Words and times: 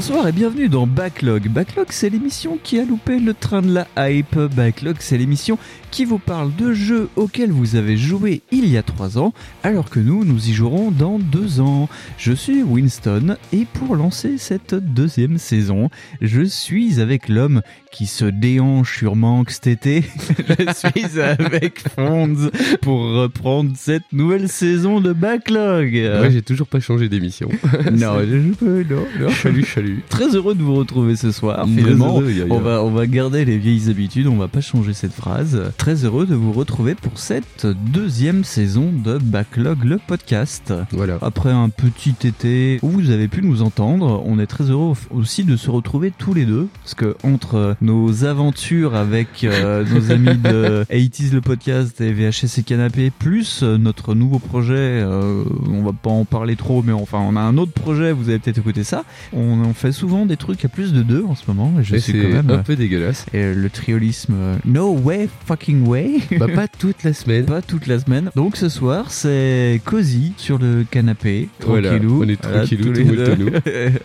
Bonsoir 0.00 0.26
et 0.28 0.32
bienvenue 0.32 0.70
dans 0.70 0.86
Backlog. 0.86 1.50
Backlog, 1.50 1.88
c'est 1.90 2.08
l'émission 2.08 2.58
qui 2.62 2.78
a 2.78 2.86
loupé 2.86 3.18
le 3.18 3.34
train 3.34 3.60
de 3.60 3.70
la 3.70 3.86
hype. 3.98 4.34
Backlog, 4.34 4.96
c'est 4.98 5.18
l'émission 5.18 5.58
qui 5.90 6.04
vous 6.04 6.18
parle 6.18 6.54
de 6.56 6.72
jeux 6.72 7.08
auxquels 7.16 7.50
vous 7.50 7.76
avez 7.76 7.96
joué 7.96 8.42
il 8.50 8.66
y 8.68 8.76
a 8.76 8.82
3 8.82 9.18
ans, 9.18 9.32
alors 9.62 9.90
que 9.90 10.00
nous, 10.00 10.24
nous 10.24 10.48
y 10.48 10.52
jouerons 10.52 10.90
dans 10.90 11.18
2 11.18 11.60
ans. 11.60 11.88
Je 12.16 12.32
suis 12.32 12.62
Winston 12.62 13.36
et 13.52 13.66
pour 13.72 13.96
lancer 13.96 14.38
cette 14.38 14.74
deuxième 14.74 15.38
saison, 15.38 15.90
je 16.20 16.42
suis 16.42 17.00
avec 17.00 17.28
l'homme 17.28 17.62
qui 17.90 18.06
se 18.06 18.24
déhanche 18.24 18.98
sur 18.98 19.16
Manque 19.16 19.50
cet 19.50 19.66
été. 19.66 20.02
je 20.38 20.72
suis 20.74 21.20
avec 21.20 21.82
Fonds 21.94 22.50
pour 22.80 23.00
reprendre 23.00 23.72
cette 23.76 24.12
nouvelle 24.12 24.48
saison 24.48 25.00
de 25.00 25.12
Backlog. 25.12 25.92
Ouais, 25.92 26.30
j'ai 26.30 26.42
toujours 26.42 26.66
pas 26.66 26.80
changé 26.80 27.08
d'émission. 27.08 27.48
non, 27.92 28.20
je 28.20 28.54
peux, 28.54 28.84
non, 28.88 29.06
non. 29.18 29.30
Salut, 29.30 29.64
salut. 29.64 30.02
Très 30.08 30.36
heureux 30.36 30.54
de 30.54 30.62
vous 30.62 30.74
retrouver 30.74 31.16
ce 31.16 31.32
soir. 31.32 31.66
Finalement, 31.66 32.22
on 32.50 32.60
va, 32.60 32.82
on 32.82 32.90
va 32.90 33.06
garder 33.06 33.44
les 33.44 33.58
vieilles 33.58 33.90
habitudes, 33.90 34.28
on 34.28 34.36
va 34.36 34.48
pas 34.48 34.60
changer 34.60 34.92
cette 34.92 35.12
phrase. 35.12 35.72
Très 35.80 36.04
heureux 36.04 36.26
de 36.26 36.34
vous 36.34 36.52
retrouver 36.52 36.94
pour 36.94 37.18
cette 37.18 37.66
deuxième 37.66 38.44
saison 38.44 38.92
de 38.92 39.16
Backlog, 39.16 39.82
le 39.84 39.96
podcast. 39.96 40.74
Voilà. 40.92 41.16
Après 41.22 41.50
un 41.50 41.70
petit 41.70 42.14
été 42.28 42.78
où 42.82 42.90
vous 42.90 43.08
avez 43.10 43.28
pu 43.28 43.40
nous 43.40 43.62
entendre, 43.62 44.22
on 44.26 44.38
est 44.38 44.46
très 44.46 44.64
heureux 44.64 44.94
aussi 45.10 45.42
de 45.44 45.56
se 45.56 45.70
retrouver 45.70 46.12
tous 46.16 46.34
les 46.34 46.44
deux. 46.44 46.68
Parce 46.82 46.92
que 46.94 47.16
entre 47.24 47.76
nos 47.80 48.26
aventures 48.26 48.94
avec 48.94 49.42
euh, 49.42 49.82
nos 49.94 50.10
amis 50.12 50.36
de 50.36 50.84
80s 50.90 51.32
le 51.32 51.40
podcast 51.40 51.98
et 52.02 52.12
VHS 52.12 52.58
et 52.58 52.62
Canapé, 52.62 53.10
plus 53.10 53.62
euh, 53.62 53.78
notre 53.78 54.14
nouveau 54.14 54.38
projet, 54.38 54.74
euh, 54.76 55.44
on 55.66 55.82
va 55.82 55.94
pas 55.94 56.10
en 56.10 56.26
parler 56.26 56.56
trop, 56.56 56.82
mais 56.82 56.92
enfin 56.92 57.20
on 57.26 57.36
a 57.36 57.40
un 57.40 57.56
autre 57.56 57.72
projet, 57.72 58.12
vous 58.12 58.28
avez 58.28 58.38
peut-être 58.38 58.58
écouté 58.58 58.84
ça. 58.84 59.04
On 59.32 59.72
fait 59.72 59.92
souvent 59.92 60.26
des 60.26 60.36
trucs 60.36 60.62
à 60.62 60.68
plus 60.68 60.92
de 60.92 61.00
deux 61.02 61.24
en 61.24 61.34
ce 61.34 61.44
moment. 61.48 61.72
Et 61.80 61.84
je 61.84 61.94
Et 61.96 62.00
suis 62.00 62.12
c'est 62.12 62.18
quand 62.20 62.28
même 62.28 62.50
un 62.50 62.58
peu 62.58 62.76
dégueulasse. 62.76 63.24
et 63.32 63.54
le 63.54 63.70
triolisme 63.70 64.34
euh, 64.36 64.56
No 64.66 64.92
way 64.92 65.26
fucking 65.46 65.69
way 65.78 66.20
Bah, 66.38 66.46
pas 66.54 66.68
toute 66.68 67.02
la 67.04 67.12
semaine. 67.12 67.44
Pas 67.46 67.62
toute 67.62 67.86
la 67.86 67.98
semaine. 67.98 68.30
Donc 68.36 68.56
ce 68.56 68.68
soir, 68.68 69.10
c'est 69.10 69.80
cosy 69.84 70.32
sur 70.36 70.58
le 70.58 70.84
canapé, 70.90 71.48
Voilà, 71.66 71.90
tranquillou. 71.90 72.22
on 72.24 72.28
est 72.28 72.40
tranquillou, 72.40 72.92
tout 72.92 73.50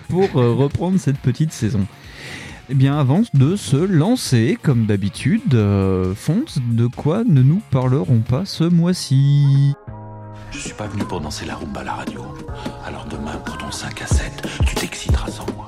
pour 0.09 0.41
euh, 0.41 0.53
reprendre 0.53 0.99
cette 0.99 1.19
petite 1.19 1.51
saison. 1.51 1.85
Eh 2.69 2.73
bien, 2.73 2.97
avant 2.97 3.21
de 3.35 3.55
se 3.55 3.75
lancer, 3.77 4.57
comme 4.61 4.85
d'habitude, 4.85 5.53
euh, 5.53 6.13
Fonz, 6.15 6.59
de 6.71 6.87
quoi 6.87 7.23
ne 7.23 7.41
nous 7.43 7.61
parlerons 7.69 8.19
pas 8.27 8.43
ce 8.45 8.63
mois-ci? 8.63 9.73
Je 10.51 10.57
suis 10.59 10.73
pas 10.73 10.87
venu 10.87 11.03
pour 11.03 11.21
danser 11.21 11.45
la 11.45 11.55
rumba 11.55 11.81
à 11.81 11.83
la 11.83 11.93
radio. 11.93 12.21
Alors 12.87 13.05
demain, 13.11 13.35
pour 13.45 13.57
ton 13.57 13.69
5 13.71 14.01
à 14.01 14.07
7, 14.07 14.47
tu 14.65 14.75
t'exciteras 14.75 15.29
sans 15.29 15.45
moi. 15.55 15.67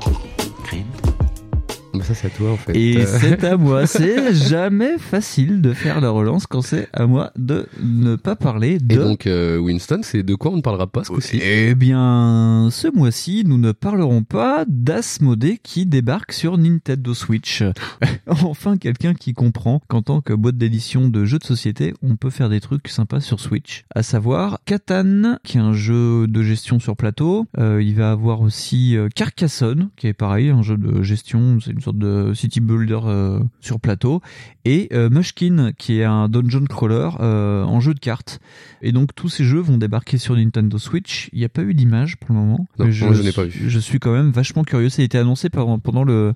Bah, 1.98 2.04
ça, 2.04 2.14
c'est 2.14 2.28
à 2.28 2.30
toi, 2.30 2.52
en 2.52 2.58
fait. 2.58 2.76
Et 2.76 2.98
Euh, 2.98 3.06
c'est 3.20 3.44
à 3.44 3.58
moi. 3.58 3.86
C'est 3.98 4.34
jamais 4.34 4.98
facile 4.98 5.62
de 5.62 5.74
faire 5.74 6.02
la 6.02 6.10
relance 6.10 6.46
quand 6.46 6.62
c'est 6.62 6.88
à 6.94 7.08
moi 7.08 7.32
de 7.38 7.68
ne 7.82 8.16
pas 8.16 8.36
parler 8.36 8.78
de 8.80 8.96
Et 8.96 8.98
donc, 8.98 9.26
euh, 9.26 9.58
Winston, 9.58 10.00
c'est 10.04 10.24
de 10.24 10.36
quoi 10.36 10.52
on 10.52 10.58
ne 10.58 10.62
parlera 10.62 10.88
pas 10.88 11.04
ce 11.04 11.10
coup-ci? 11.10 11.40
Eh 11.42 11.74
bien, 11.74 12.70
ce 12.72 12.88
mois-ci, 12.94 13.44
nous 13.46 13.58
ne 13.58 13.72
parlerons 13.72 14.24
pas 14.24 14.66
d'Asmodée 14.68 15.60
qui 15.62 15.86
débarque 15.86 16.32
sur 16.32 16.58
Nintendo 16.58 17.14
Switch. 17.14 17.64
enfin, 18.28 18.78
quelqu'un 18.78 19.14
qui 19.14 19.34
comprend 19.34 19.82
qu'en 19.88 20.02
tant 20.02 20.22
que 20.22 20.34
boîte 20.34 20.58
d'édition 20.58 21.10
de 21.10 21.26
jeux 21.26 21.40
de 21.40 21.46
société, 21.46 21.94
on 22.02 22.16
peut 22.16 22.30
faire 22.30 22.50
des 22.50 22.60
trucs 22.60 22.88
sympas 22.88 23.22
sur 23.22 23.40
Switch. 23.40 23.84
À 23.96 24.04
savoir 24.04 24.60
Catan, 24.66 25.38
qui 25.44 25.58
est 25.58 25.62
un 25.62 25.74
jeu 25.74 26.28
de 26.28 26.44
gestion 26.44 26.80
sur 26.80 26.96
plateau. 26.96 27.48
Euh, 27.58 27.82
il 27.82 27.96
va 27.96 28.12
avoir 28.12 28.42
aussi 28.42 28.96
Carcassonne, 29.16 29.90
qui 29.98 30.08
est 30.08 30.14
pareil, 30.14 30.50
un 30.50 30.62
jeu 30.62 30.78
de 30.78 31.02
gestion, 31.02 31.60
c'est 31.64 31.72
une 31.72 31.82
sorte 31.88 31.98
de 31.98 32.34
city 32.34 32.60
builder 32.60 33.00
euh, 33.06 33.40
sur 33.62 33.80
plateau. 33.80 34.22
Et 34.66 34.90
euh, 34.92 35.10
Mushkin, 35.10 35.72
qui 35.78 36.00
est 36.00 36.04
un 36.04 36.28
dungeon 36.28 36.66
crawler 36.66 37.10
euh, 37.20 37.64
en 37.64 37.80
jeu 37.80 37.94
de 37.94 38.00
cartes. 38.00 38.40
Et 38.82 38.92
donc 38.92 39.16
tous 39.16 39.30
ces 39.30 39.44
jeux 39.46 39.60
vont 39.60 39.78
débarquer 39.78 40.18
sur 40.18 40.36
Nintendo 40.36 40.78
Switch. 40.78 41.30
Il 41.34 41.40
n'y 41.40 41.46
a 41.46 41.50
pas 41.50 41.62
eu 41.64 41.74
d'image 41.74 42.18
pour 42.18 42.36
le 42.36 42.40
moment. 42.42 42.68
Non, 42.78 42.86
mais 42.86 42.92
je 42.92 43.06
n'ai 43.06 43.32
pas 43.32 43.46
vu. 43.46 43.70
Je 43.70 43.80
suis 43.80 44.00
quand 44.00 44.12
même 44.14 44.32
vachement 44.32 44.64
curieux. 44.64 44.90
Ça 44.90 45.02
a 45.02 45.06
été 45.06 45.18
annoncé 45.18 45.50
pendant, 45.50 45.80
pendant 45.80 46.04
le, 46.04 46.34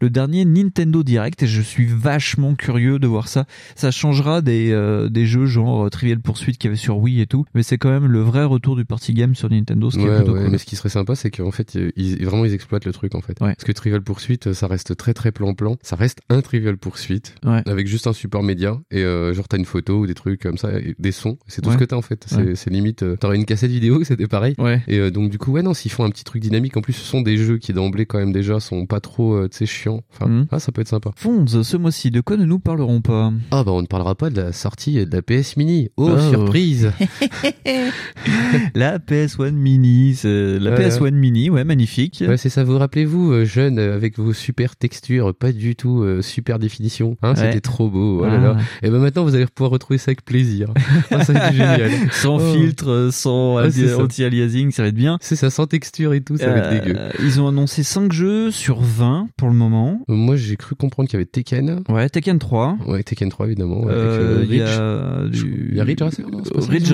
le 0.00 0.10
dernier 0.10 0.44
Nintendo 0.44 1.02
Direct 1.02 1.42
et 1.42 1.46
je 1.46 1.60
suis 1.60 1.86
vachement 1.86 2.54
curieux 2.54 2.98
de 2.98 3.06
voir 3.06 3.28
ça. 3.28 3.46
Ça 3.74 3.90
changera 3.90 4.40
des, 4.42 4.70
des 5.10 5.26
jeux 5.26 5.46
genre 5.46 5.90
Trivial 5.90 6.20
Pursuit 6.20 6.52
qu'il 6.56 6.68
y 6.68 6.70
avait 6.70 6.76
sur 6.76 6.98
Wii 6.98 7.20
et 7.20 7.26
tout. 7.26 7.44
Mais 7.54 7.62
c'est 7.62 7.78
quand 7.78 7.90
même 7.90 8.06
le 8.06 8.20
vrai 8.20 8.44
retour 8.44 8.76
du 8.76 8.84
party 8.84 9.12
game 9.12 9.34
sur 9.34 9.50
Nintendo, 9.50 9.90
ce 9.90 9.98
qui 9.98 10.04
est 10.04 10.08
Ouais, 10.08 10.16
plutôt 10.18 10.32
ouais, 10.34 10.42
cool. 10.42 10.50
mais 10.50 10.58
ce 10.58 10.64
qui 10.66 10.76
serait 10.76 10.88
sympa, 10.88 11.14
c'est 11.16 11.30
qu'en 11.30 11.50
fait, 11.50 11.76
ils, 11.96 12.24
vraiment, 12.24 12.44
ils 12.44 12.54
exploitent 12.54 12.84
le 12.84 12.92
truc, 12.92 13.14
en 13.14 13.20
fait. 13.20 13.40
Ouais. 13.40 13.54
Parce 13.54 13.64
que 13.64 13.72
Trivial 13.72 14.02
Pursuit, 14.02 14.38
ça 14.52 14.66
reste 14.68 14.91
très, 14.94 15.14
très 15.14 15.32
plan-plan. 15.32 15.76
Ça 15.82 15.96
reste 15.96 16.20
un 16.28 16.40
Trivial 16.40 16.76
Pursuit. 16.76 17.22
Ouais. 17.44 17.62
Avec 17.66 17.86
juste 17.86 18.06
un 18.06 18.12
support 18.12 18.42
média. 18.42 18.78
Et 18.90 19.02
euh, 19.02 19.32
genre, 19.34 19.48
t'as 19.48 19.56
une 19.58 19.64
photo 19.64 20.00
ou 20.00 20.06
des 20.06 20.14
trucs 20.14 20.40
comme 20.40 20.58
ça, 20.58 20.72
et 20.78 20.94
des 20.98 21.12
sons. 21.12 21.38
C'est 21.46 21.60
tout 21.62 21.68
Ouais. 21.68 21.74
ce 21.74 21.80
que 21.80 21.84
t'as, 21.84 21.96
en 21.96 22.02
fait. 22.02 22.26
C'est 22.54 22.70
limite, 22.70 23.02
euh, 23.02 23.16
t'aurais 23.16 23.36
une 23.36 23.44
cassette 23.44 23.70
vidéo, 23.70 24.02
c'était 24.04 24.26
pareil. 24.26 24.54
Ouais. 24.58 24.82
Et 24.88 24.98
euh, 24.98 25.10
donc 25.10 25.30
du 25.30 25.38
coup 25.38 25.52
ouais 25.52 25.62
non 25.62 25.74
s'ils 25.74 25.90
font 25.90 26.04
un 26.04 26.10
petit 26.10 26.24
truc 26.24 26.42
dynamique 26.42 26.76
en 26.76 26.80
plus 26.82 26.92
ce 26.92 27.04
sont 27.04 27.20
des 27.22 27.36
jeux 27.36 27.58
qui 27.58 27.72
d'emblée 27.72 28.06
quand 28.06 28.18
même 28.18 28.32
déjà 28.32 28.60
sont 28.60 28.86
pas 28.86 29.00
trop 29.00 29.46
tu 29.48 29.56
sais 29.58 29.66
chiants 29.66 30.02
enfin 30.12 30.26
Mhm. 30.28 30.46
ah, 30.50 30.58
ça 30.58 30.72
peut 30.72 30.80
être 30.80 30.88
sympa 30.88 31.10
Fonds, 31.16 31.46
ce 31.46 31.76
mois-ci, 31.76 32.10
de 32.10 32.20
quoi 32.20 32.36
ne 32.36 32.44
nous 32.44 32.58
parlerons 32.58 33.00
pas? 33.00 33.32
Ah 33.50 33.64
bah 33.64 33.72
on 33.72 33.82
ne 33.82 33.86
parlera 33.86 34.14
pas 34.14 34.30
de 34.30 34.40
la 34.40 34.52
sortie 34.52 35.04
de 35.06 35.10
la 35.14 35.22
PS 35.22 35.56
Mini 35.56 35.88
oh, 35.96 36.10
Oh. 36.12 36.30
surprise 36.30 36.90
La 38.74 38.98
PS1 38.98 39.50
Mini, 39.52 40.18
la 40.24 40.70
Ouais, 40.70 40.88
PS1 40.88 41.10
Mini, 41.12 41.50
ouais, 41.50 41.64
magnifique. 41.64 42.22
ouais 42.26 42.36
c'est 42.36 42.48
ça 42.48 42.64
vous 42.64 42.78
rappelez-vous 42.78 43.32
euh, 43.32 43.94
avec 43.94 44.18
vos 44.18 44.32
super 44.32 44.76
textures 44.82 45.34
pas 45.34 45.52
du 45.52 45.74
tout 45.76 46.02
euh, 46.02 46.20
super 46.22 46.58
définition 46.58 47.16
hein, 47.22 47.30
Ouais. 47.30 47.36
c'était 47.36 47.60
trop 47.60 47.88
beau 47.88 48.20
oh 48.22 48.26
là 48.26 48.32
Ah. 48.34 48.38
là. 48.40 48.56
et 48.82 48.90
ben 48.90 48.98
maintenant 48.98 49.24
vous 49.24 49.34
allez 49.34 49.46
pouvoir 49.46 49.70
retrouver 49.70 49.98
ça 49.98 50.10
avec 50.10 50.24
plaisir 50.24 50.72
ah, 51.10 51.24
ça 51.24 51.32
va 51.32 51.46
être 51.48 51.52
génial 51.54 51.90
sans 52.10 52.36
Oh. 52.36 52.52
filtre, 52.54 53.08
sans 53.12 53.56
Ouais, 53.56 53.70
c'est 53.70 53.88
ça. 53.88 53.98
anti-aliasing, 54.02 54.70
ça 54.72 54.82
va 54.82 54.88
être 54.88 54.94
bien. 54.94 55.18
c'est 55.20 55.36
ça 55.36 55.50
sans 55.50 55.66
texture 55.66 56.12
et 56.14 56.20
tout 56.20 56.36
ça 56.36 56.48
va 56.50 56.58
être 56.58 56.70
dégueu 56.84 56.96
Euh, 56.98 57.10
Ils 57.22 57.40
ont 57.40 57.48
annoncé 57.48 57.82
5 57.82 58.12
jeux 58.12 58.50
sur 58.50 58.80
20 58.80 59.28
pour 59.36 59.48
le 59.48 59.54
moment. 59.54 60.00
moi 60.08 60.36
j'ai 60.36 60.56
cru 60.56 60.74
comprendre 60.74 61.08
qu'il 61.08 61.18
y 61.18 61.20
avait 61.22 61.26
Tekken 61.30 61.82
Ouais, 61.88 62.08
Tekken 62.08 62.38
3. 62.38 62.76
ouais 62.86 63.02
Tekken 63.02 63.28
3 63.30 63.46
évidemment 63.46 63.82
ouais, 63.84 63.92
Euh, 63.92 64.42
euh, 64.42 64.46
Il 64.48 64.56
y 64.56 64.62
a 64.62 65.28
du... 65.28 65.68
Il 65.70 65.76
y 65.76 65.80
a 65.80 65.84
Ridge 65.84 66.02
Racer, 66.02 66.24
non, 66.30 66.42
Ridge 66.68 66.92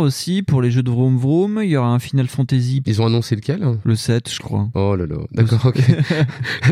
aussi 0.00 0.42
pour 0.42 0.62
les 0.62 0.70
jeux 0.70 0.82
de 0.82 0.90
Vroom 0.90 1.16
Vroom. 1.18 1.60
Il 1.62 1.70
y 1.70 1.76
aura 1.76 1.88
un 1.88 1.98
Final 1.98 2.28
Fantasy, 2.28 2.82
ils 2.86 3.00
ont 3.02 3.06
annoncé 3.06 3.34
lequel? 3.36 3.60
Le 3.84 3.94
7, 3.96 4.30
je 4.32 4.38
crois. 4.40 4.68
Oh 4.74 4.94
là 4.96 5.06
là, 5.06 5.16
d'accord, 5.32 5.66
ok. 5.66 5.78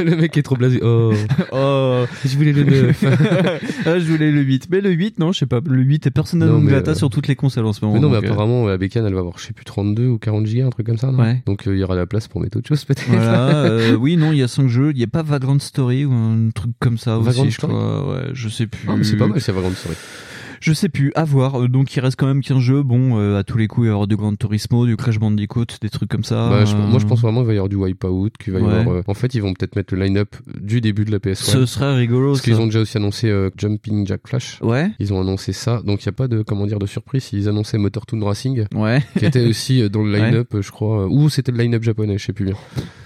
le 0.04 0.16
mec 0.20 0.36
est 0.36 0.41
trop 0.42 0.56
blasé. 0.56 0.80
Oh, 0.82 1.12
oh, 1.52 2.04
je 2.24 2.36
voulais 2.36 2.52
le 2.52 2.64
9. 2.64 3.04
ah, 3.86 3.98
je 3.98 4.04
voulais 4.04 4.30
le 4.30 4.40
8. 4.40 4.68
Mais 4.70 4.80
le 4.80 4.90
8, 4.90 5.18
non, 5.18 5.32
je 5.32 5.40
sais 5.40 5.46
pas. 5.46 5.60
Le 5.64 5.82
8 5.82 6.06
est 6.06 6.10
personnel 6.10 6.48
Non, 6.48 6.60
non 6.60 6.66
grata 6.66 6.92
euh, 6.92 6.94
sur 6.94 7.10
toutes 7.10 7.28
les 7.28 7.36
consoles 7.36 7.66
en 7.66 7.72
ce 7.72 7.84
moment. 7.84 7.94
Mais 7.94 8.00
non, 8.00 8.10
mais 8.10 8.16
euh, 8.16 8.20
apparemment, 8.32 8.66
la 8.66 8.78
bécane, 8.78 9.06
elle 9.06 9.14
va 9.14 9.20
avoir, 9.20 9.38
je 9.38 9.46
sais 9.46 9.52
plus, 9.52 9.64
32 9.64 10.06
ou 10.06 10.18
40 10.18 10.46
gigas, 10.46 10.66
un 10.66 10.70
truc 10.70 10.86
comme 10.86 10.98
ça, 10.98 11.10
non 11.10 11.22
Ouais. 11.22 11.42
Donc, 11.46 11.66
euh, 11.66 11.74
il 11.74 11.80
y 11.80 11.84
aura 11.84 11.96
la 11.96 12.06
place 12.06 12.28
pour 12.28 12.40
mettre 12.40 12.58
autre 12.58 12.68
chose, 12.68 12.84
peut-être. 12.84 13.04
Voilà, 13.08 13.48
euh, 13.64 13.94
oui, 13.94 14.16
non, 14.16 14.32
il 14.32 14.38
y 14.38 14.42
a 14.42 14.48
5 14.48 14.68
jeux. 14.68 14.90
Il 14.90 14.96
n'y 14.96 15.04
a 15.04 15.08
pas 15.08 15.22
Vagrant 15.22 15.58
Story 15.58 16.04
ou 16.04 16.12
un 16.12 16.50
truc 16.54 16.72
comme 16.80 16.98
ça 16.98 17.18
Vagrant 17.18 17.42
aussi, 17.42 17.50
je 17.50 17.56
Story 17.56 17.72
crois. 17.72 18.14
Ouais, 18.14 18.30
je 18.32 18.48
sais 18.48 18.66
plus. 18.66 18.88
Ah, 18.88 18.94
mais 18.96 19.04
c'est 19.04 19.16
pas 19.16 19.26
mal, 19.26 19.40
c'est 19.40 19.52
vraiment 19.52 19.70
Story. 19.70 19.96
Je 20.62 20.72
sais 20.72 20.88
plus, 20.88 21.10
à 21.16 21.24
voir. 21.24 21.60
Euh, 21.60 21.66
Donc 21.68 21.94
il 21.96 22.00
reste 22.00 22.14
quand 22.16 22.26
même 22.28 22.40
15 22.40 22.58
jeux. 22.60 22.82
Bon, 22.84 23.18
euh, 23.18 23.36
à 23.38 23.42
tous 23.42 23.58
les 23.58 23.66
coups, 23.66 23.86
il 23.86 23.88
va 23.88 23.90
y 23.90 23.92
avoir 23.94 24.06
du 24.06 24.14
Gran 24.16 24.32
Turismo, 24.36 24.86
du 24.86 24.96
Crash 24.96 25.18
Bandicoot, 25.18 25.66
des 25.82 25.88
trucs 25.90 26.08
comme 26.08 26.22
ça. 26.22 26.48
Bah, 26.48 26.64
je- 26.64 26.76
Euh, 26.76 26.86
moi, 26.86 27.00
je 27.00 27.06
pense 27.06 27.20
vraiment 27.20 27.40
qu'il 27.40 27.48
va 27.48 27.52
y 27.54 27.56
avoir 27.56 27.68
du 27.68 27.74
Wipeout, 27.74 28.30
qu'il 28.38 28.52
va 28.52 28.60
y 28.60 28.62
Ouais. 28.62 28.72
avoir. 28.74 28.96
euh, 28.98 29.02
en 29.08 29.14
fait, 29.14 29.34
ils 29.34 29.42
vont 29.42 29.54
peut-être 29.54 29.74
mettre 29.74 29.92
le 29.94 30.00
line-up 30.04 30.36
du 30.60 30.80
début 30.80 31.04
de 31.04 31.10
la 31.10 31.18
PS1. 31.18 31.34
Ce 31.50 31.66
serait 31.66 31.96
rigolo. 31.96 32.28
Parce 32.32 32.42
qu'ils 32.42 32.60
ont 32.60 32.66
déjà 32.66 32.80
aussi 32.80 32.96
annoncé 32.96 33.28
euh, 33.28 33.50
Jumping 33.58 34.06
Jack 34.06 34.20
Flash. 34.28 34.58
Ouais, 34.62 34.92
Ils 35.00 35.12
ont 35.12 35.20
annoncé 35.20 35.52
ça, 35.52 35.82
donc 35.84 36.04
il 36.04 36.08
n'y 36.08 36.10
a 36.10 36.12
pas 36.16 36.28
de 36.28 36.42
comment 36.42 36.66
dire 36.66 36.78
de 36.78 36.86
surprise. 36.86 37.28
Ils 37.32 37.48
annonçaient 37.48 37.78
Motor 37.78 38.06
Toon 38.06 38.24
Racing, 38.24 38.64
ouais. 38.76 39.02
qui 39.18 39.24
était 39.26 39.44
aussi 39.44 39.90
dans 39.90 40.02
le 40.04 40.12
line-up, 40.16 40.48
je 40.60 40.70
crois, 40.70 41.08
ou 41.08 41.28
c'était 41.28 41.50
le 41.50 41.58
line-up 41.58 41.82
japonais, 41.82 42.18
je 42.18 42.26
sais 42.26 42.32
plus 42.32 42.44
bien. 42.44 42.54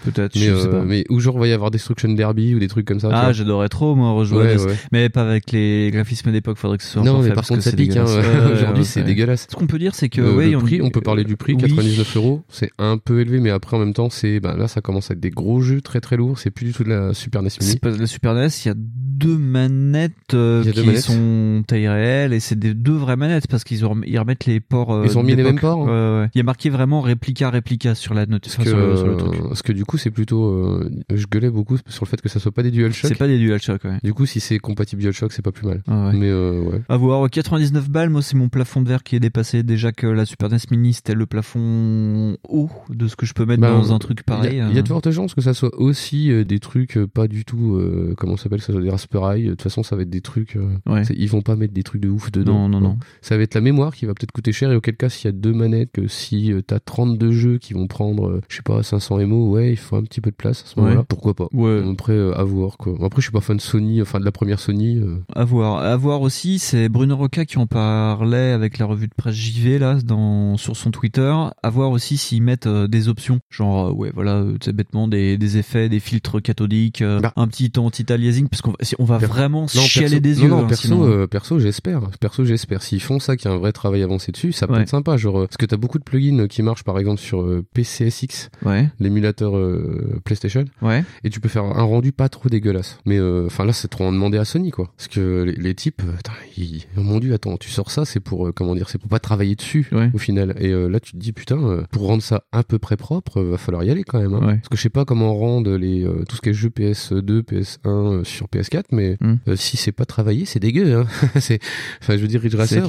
Peut-être, 0.04 0.36
Mais, 0.36 0.42
je 0.42 0.56
sais 0.56 0.68
pas. 0.68 0.82
mais 0.84 1.04
où 1.10 1.18
genre 1.18 1.38
va 1.38 1.48
y 1.48 1.52
avoir 1.52 1.70
Destruction 1.72 2.10
Derby 2.12 2.54
ou 2.54 2.58
des 2.60 2.68
trucs 2.68 2.86
comme 2.86 3.00
ça. 3.00 3.08
Ah, 3.12 3.32
j'adorais 3.32 3.68
trop, 3.68 3.94
moi, 3.96 4.12
rejouer 4.12 4.56
Ouais. 4.56 4.74
Mais 4.92 5.08
pas 5.08 5.22
avec 5.22 5.50
les 5.52 5.90
graphismes 5.92 6.30
d'époque, 6.30 6.58
faudrait 6.58 6.76
que 6.78 6.84
ce 6.84 6.90
soit 6.92 7.02
Non, 7.02 7.22
mais 7.22 7.30
par 7.32 7.45
parce 7.48 7.64
contre, 7.64 7.70
ça 7.70 7.76
pique. 7.76 7.96
Hein. 7.96 8.04
Aujourd'hui, 8.52 8.84
c'est 8.84 9.00
ouais. 9.00 9.06
dégueulasse. 9.06 9.46
Ce 9.50 9.56
qu'on 9.56 9.66
peut 9.66 9.78
dire, 9.78 9.94
c'est 9.94 10.08
que, 10.08 10.20
Euh, 10.20 10.34
ouais, 10.34 10.50
le 10.50 10.56
on- 10.56 10.60
prix, 10.60 10.81
on 10.82 10.90
peut 10.90 11.00
parler 11.00 11.25
du 11.25 11.37
prix, 11.37 11.54
Oui. 11.54 11.60
99 11.62 12.16
euros, 12.16 12.43
c'est 12.48 12.70
un 12.78 12.98
peu 12.98 13.20
élevé, 13.20 13.40
mais 13.40 13.50
après 13.50 13.76
en 13.76 13.81
même 13.81 13.94
temps, 13.94 14.10
c'est 14.10 14.40
bah, 14.40 14.56
là 14.56 14.69
ça 14.69 14.81
commence 14.81 15.10
à 15.10 15.14
être 15.14 15.20
des 15.20 15.31
gros 15.31 15.60
jeux 15.60 15.81
très 15.81 16.00
très 16.00 16.16
lourds. 16.16 16.38
C'est 16.38 16.50
plus 16.50 16.66
du 16.66 16.72
tout 16.72 16.84
de 16.84 16.88
la 16.90 17.14
Super 17.14 17.43
NES 17.43 17.50
Mini. 17.60 17.72
C'est 17.72 17.81
pas 17.81 17.90
de 17.90 17.98
la 17.98 18.06
Super 18.06 18.34
NES, 18.34 18.48
il 18.64 18.69
y 18.69 18.70
a 18.70 18.75
deux 18.76 19.37
manettes 19.38 20.12
euh, 20.34 20.62
deux 20.64 20.72
qui 20.72 20.87
manettes. 20.87 21.00
sont 21.02 21.62
taille 21.66 21.88
réelle 21.88 22.32
et 22.32 22.40
c'est 22.40 22.58
des 22.58 22.75
deux 22.75 22.93
vraies 22.93 23.16
manettes 23.16 23.46
parce 23.49 23.64
qu'ils 23.64 23.84
ont 23.87 23.96
ils 24.06 24.19
remettent 24.19 24.44
les 24.46 24.60
ports. 24.60 24.92
euh, 24.92 25.04
Ils 25.06 25.16
ont 25.19 25.22
mis 25.22 25.34
les 25.34 25.42
mêmes 25.42 25.58
ports, 25.58 25.88
hein. 25.88 26.22
Ouais. 26.22 26.28
Il 26.34 26.38
y 26.38 26.40
a 26.40 26.44
marqué 26.44 26.69
vraiment 26.70 27.00
réplica 27.00 27.49
réplica 27.50 27.94
sur 27.94 28.12
la 28.14 28.26
note 28.26 28.42
Parce 28.42 28.54
enfin, 28.56 28.64
que, 28.64 28.69
sur, 28.70 28.78
le, 28.78 28.96
sur 28.96 29.06
le 29.06 29.16
truc. 29.16 29.34
euh, 29.34 29.49
parce 29.49 29.62
que 29.62 29.72
du 29.72 29.84
coup, 29.84 29.96
c'est 29.99 30.10
plutôt. 30.10 30.44
euh, 30.46 30.90
je 31.14 31.26
gueulais 31.26 31.50
beaucoup 31.50 31.76
sur 31.88 32.04
le 32.04 32.08
fait 32.10 32.20
que 32.20 32.28
ça 32.28 32.40
soit 32.40 32.52
pas 32.52 32.62
des 32.62 32.70
DualShock. 32.70 33.08
C'est 33.08 33.14
pas 33.19 33.26
des 33.26 33.38
DualShock, 33.38 33.84
ouais. 33.84 33.99
Du 34.02 34.12
coup, 34.12 34.26
si 34.26 34.40
c'est 34.40 34.58
compatible 34.58 35.00
DualShock, 35.02 35.32
c'est 35.32 35.42
pas 35.42 35.52
plus 35.52 35.66
mal. 35.66 35.82
Ah 35.87 36.06
ouais. 36.08 36.12
Mais 36.14 36.28
euh, 36.28 36.60
ouais. 36.60 36.81
À 36.88 36.96
voir, 36.96 37.20
99 37.36 37.90
balles, 37.90 38.08
moi 38.08 38.22
c'est 38.22 38.34
mon 38.34 38.48
plafond 38.48 38.80
de 38.80 38.88
verre 38.88 39.02
qui 39.02 39.14
est 39.14 39.20
dépassé. 39.20 39.62
Déjà 39.62 39.92
que 39.92 40.06
la 40.06 40.24
Super 40.24 40.48
NES 40.48 40.56
Mini 40.70 40.94
c'était 40.94 41.12
le 41.12 41.26
plafond 41.26 42.38
haut 42.48 42.70
de 42.88 43.08
ce 43.08 43.16
que 43.16 43.26
je 43.26 43.34
peux 43.34 43.44
mettre 43.44 43.60
Bah, 43.60 43.72
dans 43.72 43.92
un 43.92 43.98
truc 43.98 44.20
y 44.20 44.22
pareil. 44.22 44.52
Il 44.52 44.74
y, 44.74 44.76
a 44.76 44.78
euh. 44.78 44.82
de 44.82 44.88
fortes 44.88 45.10
chances 45.10 45.34
que 45.34 45.42
ça 45.42 45.52
soit 45.52 45.74
aussi 45.78 46.30
euh, 46.30 46.44
des 46.44 46.60
trucs 46.60 46.96
euh, 46.96 47.06
pas 47.06 47.28
du 47.28 47.44
tout. 47.44 47.74
euh, 47.74 48.14
comment 48.16 48.38
ça 48.38 48.44
s'appelle 48.44 48.62
Ça 48.62 48.72
soit 48.72 48.80
des 48.80 48.88
Raspberry. 48.88 49.44
De 49.44 49.50
toute 49.50 49.60
façon, 49.62 49.82
ça 49.82 49.96
va 49.96 50.02
être 50.02 50.10
des 50.10 50.22
trucs. 50.22 50.56
Ouais. 50.86 51.02
Ils 51.14 51.28
vont 51.28 51.42
pas 51.42 51.56
mettre 51.56 51.74
des 51.74 51.82
trucs 51.82 52.00
de 52.00 52.08
ouf 52.08 52.32
dedans. 52.32 52.70
Non, 52.70 52.80
non, 52.80 52.80
non. 52.80 52.98
Ça 53.20 53.36
va 53.36 53.42
être 53.42 53.54
la 53.54 53.60
mémoire 53.60 53.94
qui 53.94 54.06
va 54.06 54.14
peut-être 54.14 54.32
coûter 54.32 54.52
cher. 54.52 54.72
Et 54.72 54.76
auquel 54.76 54.96
cas, 54.96 55.10
s'il 55.10 55.26
y 55.26 55.28
a 55.28 55.32
deux 55.32 55.52
manettes, 55.52 55.92
que 55.92 56.08
si 56.08 56.54
t'as 56.66 56.78
32 56.78 57.32
jeux 57.32 57.58
qui 57.58 57.74
vont 57.74 57.86
prendre, 57.86 58.40
je 58.48 58.56
sais 58.56 58.62
pas, 58.62 58.82
500 58.82 59.26
MO, 59.26 59.50
ouais, 59.50 59.72
il 59.72 59.76
faut 59.76 59.96
un 59.96 60.04
petit 60.04 60.22
peu 60.22 60.30
de 60.30 60.36
place 60.36 60.62
à 60.62 60.66
ce 60.68 60.80
moment-là. 60.80 61.00
Ouais. 61.00 61.06
Pourquoi 61.06 61.34
pas 61.34 61.48
Ouais. 61.52 61.82
Après, 61.92 62.18
à 62.34 62.44
voir 62.44 62.78
quoi. 62.78 62.94
Après, 63.04 63.20
je 63.20 63.26
suis 63.26 63.32
pas 63.32 63.42
fan 63.42 63.58
de 63.58 63.62
Sony, 63.62 64.00
enfin 64.00 64.20
de 64.20 64.24
la 64.24 64.32
première 64.32 64.58
Sony. 64.58 65.02
À 65.34 65.44
voir. 65.44 65.82
À 65.82 65.96
voir 65.98 66.22
aussi, 66.22 66.58
c'est 66.58 66.88
Bruno 66.88 67.16
Roca 67.26 67.44
qui 67.44 67.58
en 67.58 67.67
parlait 67.67 68.52
avec 68.52 68.78
la 68.78 68.87
revue 68.87 69.08
de 69.08 69.14
presse 69.17 69.34
JV 69.34 69.81
là, 69.81 69.94
dans, 70.05 70.56
sur 70.56 70.76
son 70.76 70.93
Twitter. 70.93 71.34
À 71.61 71.70
voir 71.70 71.90
aussi 71.90 72.17
s'ils 72.19 72.40
mettent 72.40 72.69
euh, 72.69 72.87
des 72.87 73.08
options, 73.08 73.40
genre 73.50 73.88
euh, 73.88 73.93
ouais 73.93 74.12
voilà, 74.14 74.34
euh, 74.37 74.52
tu 74.61 74.67
sais, 74.67 74.73
bêtement 74.73 75.08
des, 75.08 75.37
des 75.37 75.58
effets, 75.58 75.88
des 75.88 75.99
filtres 75.99 76.40
cathodiques, 76.40 77.02
euh, 77.02 77.19
Bah. 77.19 77.32
un 77.34 77.49
petit 77.49 77.73
anti-aliasing, 77.76 78.46
parce 78.49 78.62
qu'on 78.62 78.70
va, 78.70 78.76
si- 78.82 78.94
on 79.00 79.05
va 79.05 79.19
Per- 79.19 79.26
vraiment 79.26 79.62
Non, 79.62 79.67
chialer 79.67 80.20
perso- 80.20 80.20
des 80.20 80.34
non, 80.37 80.43
yeux. 80.43 80.49
Non, 80.50 80.58
hein, 80.61 80.67
perso, 80.69 80.82
sinon. 80.87 81.05
euh, 81.08 81.26
perso, 81.26 81.58
j'espère. 81.58 82.00
Perso, 82.20 82.44
j'espère. 82.44 82.81
S'ils 82.82 83.02
font 83.02 83.19
ça, 83.19 83.37
qu'il 83.37 83.50
y 83.50 83.52
a 83.52 83.56
un 83.56 83.58
vrai 83.58 83.73
travail 83.73 84.05
avancé 84.05 84.31
dessus, 84.31 84.52
ça 84.52 84.69
peut 84.69 84.75
Ouais. 84.75 84.82
être 84.82 84.88
sympa. 84.88 85.17
Genre, 85.17 85.37
euh, 85.40 85.46
parce 85.49 85.56
que 85.56 85.67
t'as 85.67 85.76
beaucoup 85.76 85.99
de 85.99 86.05
plugins 86.05 86.46
qui 86.46 86.62
marchent, 86.62 86.84
par 86.84 86.96
exemple, 87.00 87.20
sur 87.20 87.43
euh, 87.43 87.64
PCSX, 87.75 88.50
Ouais, 88.64 88.88
l'émulateur 89.00 89.56
euh, 89.56 90.20
PlayStation, 90.25 90.64
ouais. 90.82 91.05
et 91.25 91.31
tu 91.31 91.40
peux 91.40 91.49
faire 91.49 91.64
un 91.64 91.82
rendu 91.82 92.12
pas 92.12 92.28
trop 92.28 92.49
dégueulasse. 92.49 92.99
Mais 93.05 93.19
euh, 93.19 93.46
enfin 93.46 93.64
là, 93.64 93.73
c'est 93.73 93.88
trop 93.88 94.05
en 94.05 94.12
demander 94.12 94.38
à 94.38 94.44
Sony, 94.44 94.70
quoi. 94.70 94.93
Parce 94.96 95.08
que 95.08 95.43
les, 95.43 95.52
les 95.56 95.75
types, 95.75 96.02
euh, 96.06 96.12
putain, 96.17 96.32
ils, 96.56 96.84
oh 96.96 97.02
mon 97.16 97.20
dieu, 97.20 97.32
attends, 97.34 97.56
tu 97.56 97.70
sors 97.70 97.90
ça, 97.90 98.04
c'est 98.04 98.20
pour 98.20 98.46
euh, 98.46 98.52
comment 98.52 98.74
dire, 98.74 98.88
c'est 98.90 98.98
pour 98.98 99.08
pas 99.08 99.18
travailler 99.18 99.54
dessus 99.54 99.88
Ouais. 99.92 100.10
au 100.12 100.18
final. 100.18 100.54
Et 100.60 100.70
euh, 100.70 100.88
là, 100.88 101.00
tu 101.00 101.12
te 101.12 101.16
dis 101.16 101.32
putain, 101.32 101.56
euh, 101.58 101.82
pour 101.90 102.06
rendre 102.06 102.22
ça 102.22 102.42
à 102.52 102.62
peu 102.62 102.78
près 102.78 102.96
propre, 102.96 103.40
va 103.42 103.56
falloir 103.56 103.82
y 103.84 103.90
aller 103.90 104.04
quand 104.04 104.20
même. 104.20 104.34
Hein. 104.34 104.40
Ouais. 104.46 104.54
Parce 104.56 104.68
que 104.68 104.76
je 104.76 104.82
sais 104.82 104.90
pas 104.90 105.04
comment 105.04 105.34
rendre 105.34 105.76
les 105.76 106.06
tout 106.28 106.36
ce 106.36 106.40
qui 106.42 106.50
est 106.50 106.52
jeux 106.52 106.68
PS2, 106.68 107.42
PS1 107.42 107.78
euh, 107.86 108.24
sur 108.24 108.46
PS4, 108.48 108.84
mais 108.92 109.16
Hmm. 109.20 109.36
si 109.56 109.76
c'est 109.76 109.92
pas 109.92 110.04
travaillé, 110.04 110.44
c'est 110.44 110.60
dégueu. 110.60 110.94
Hein. 110.94 111.06
c'est, 111.40 111.58
enfin, 112.02 112.16
je 112.16 112.22
veux 112.22 112.28
dire, 112.28 112.40
Ridge 112.40 112.54
Racer, 112.54 112.86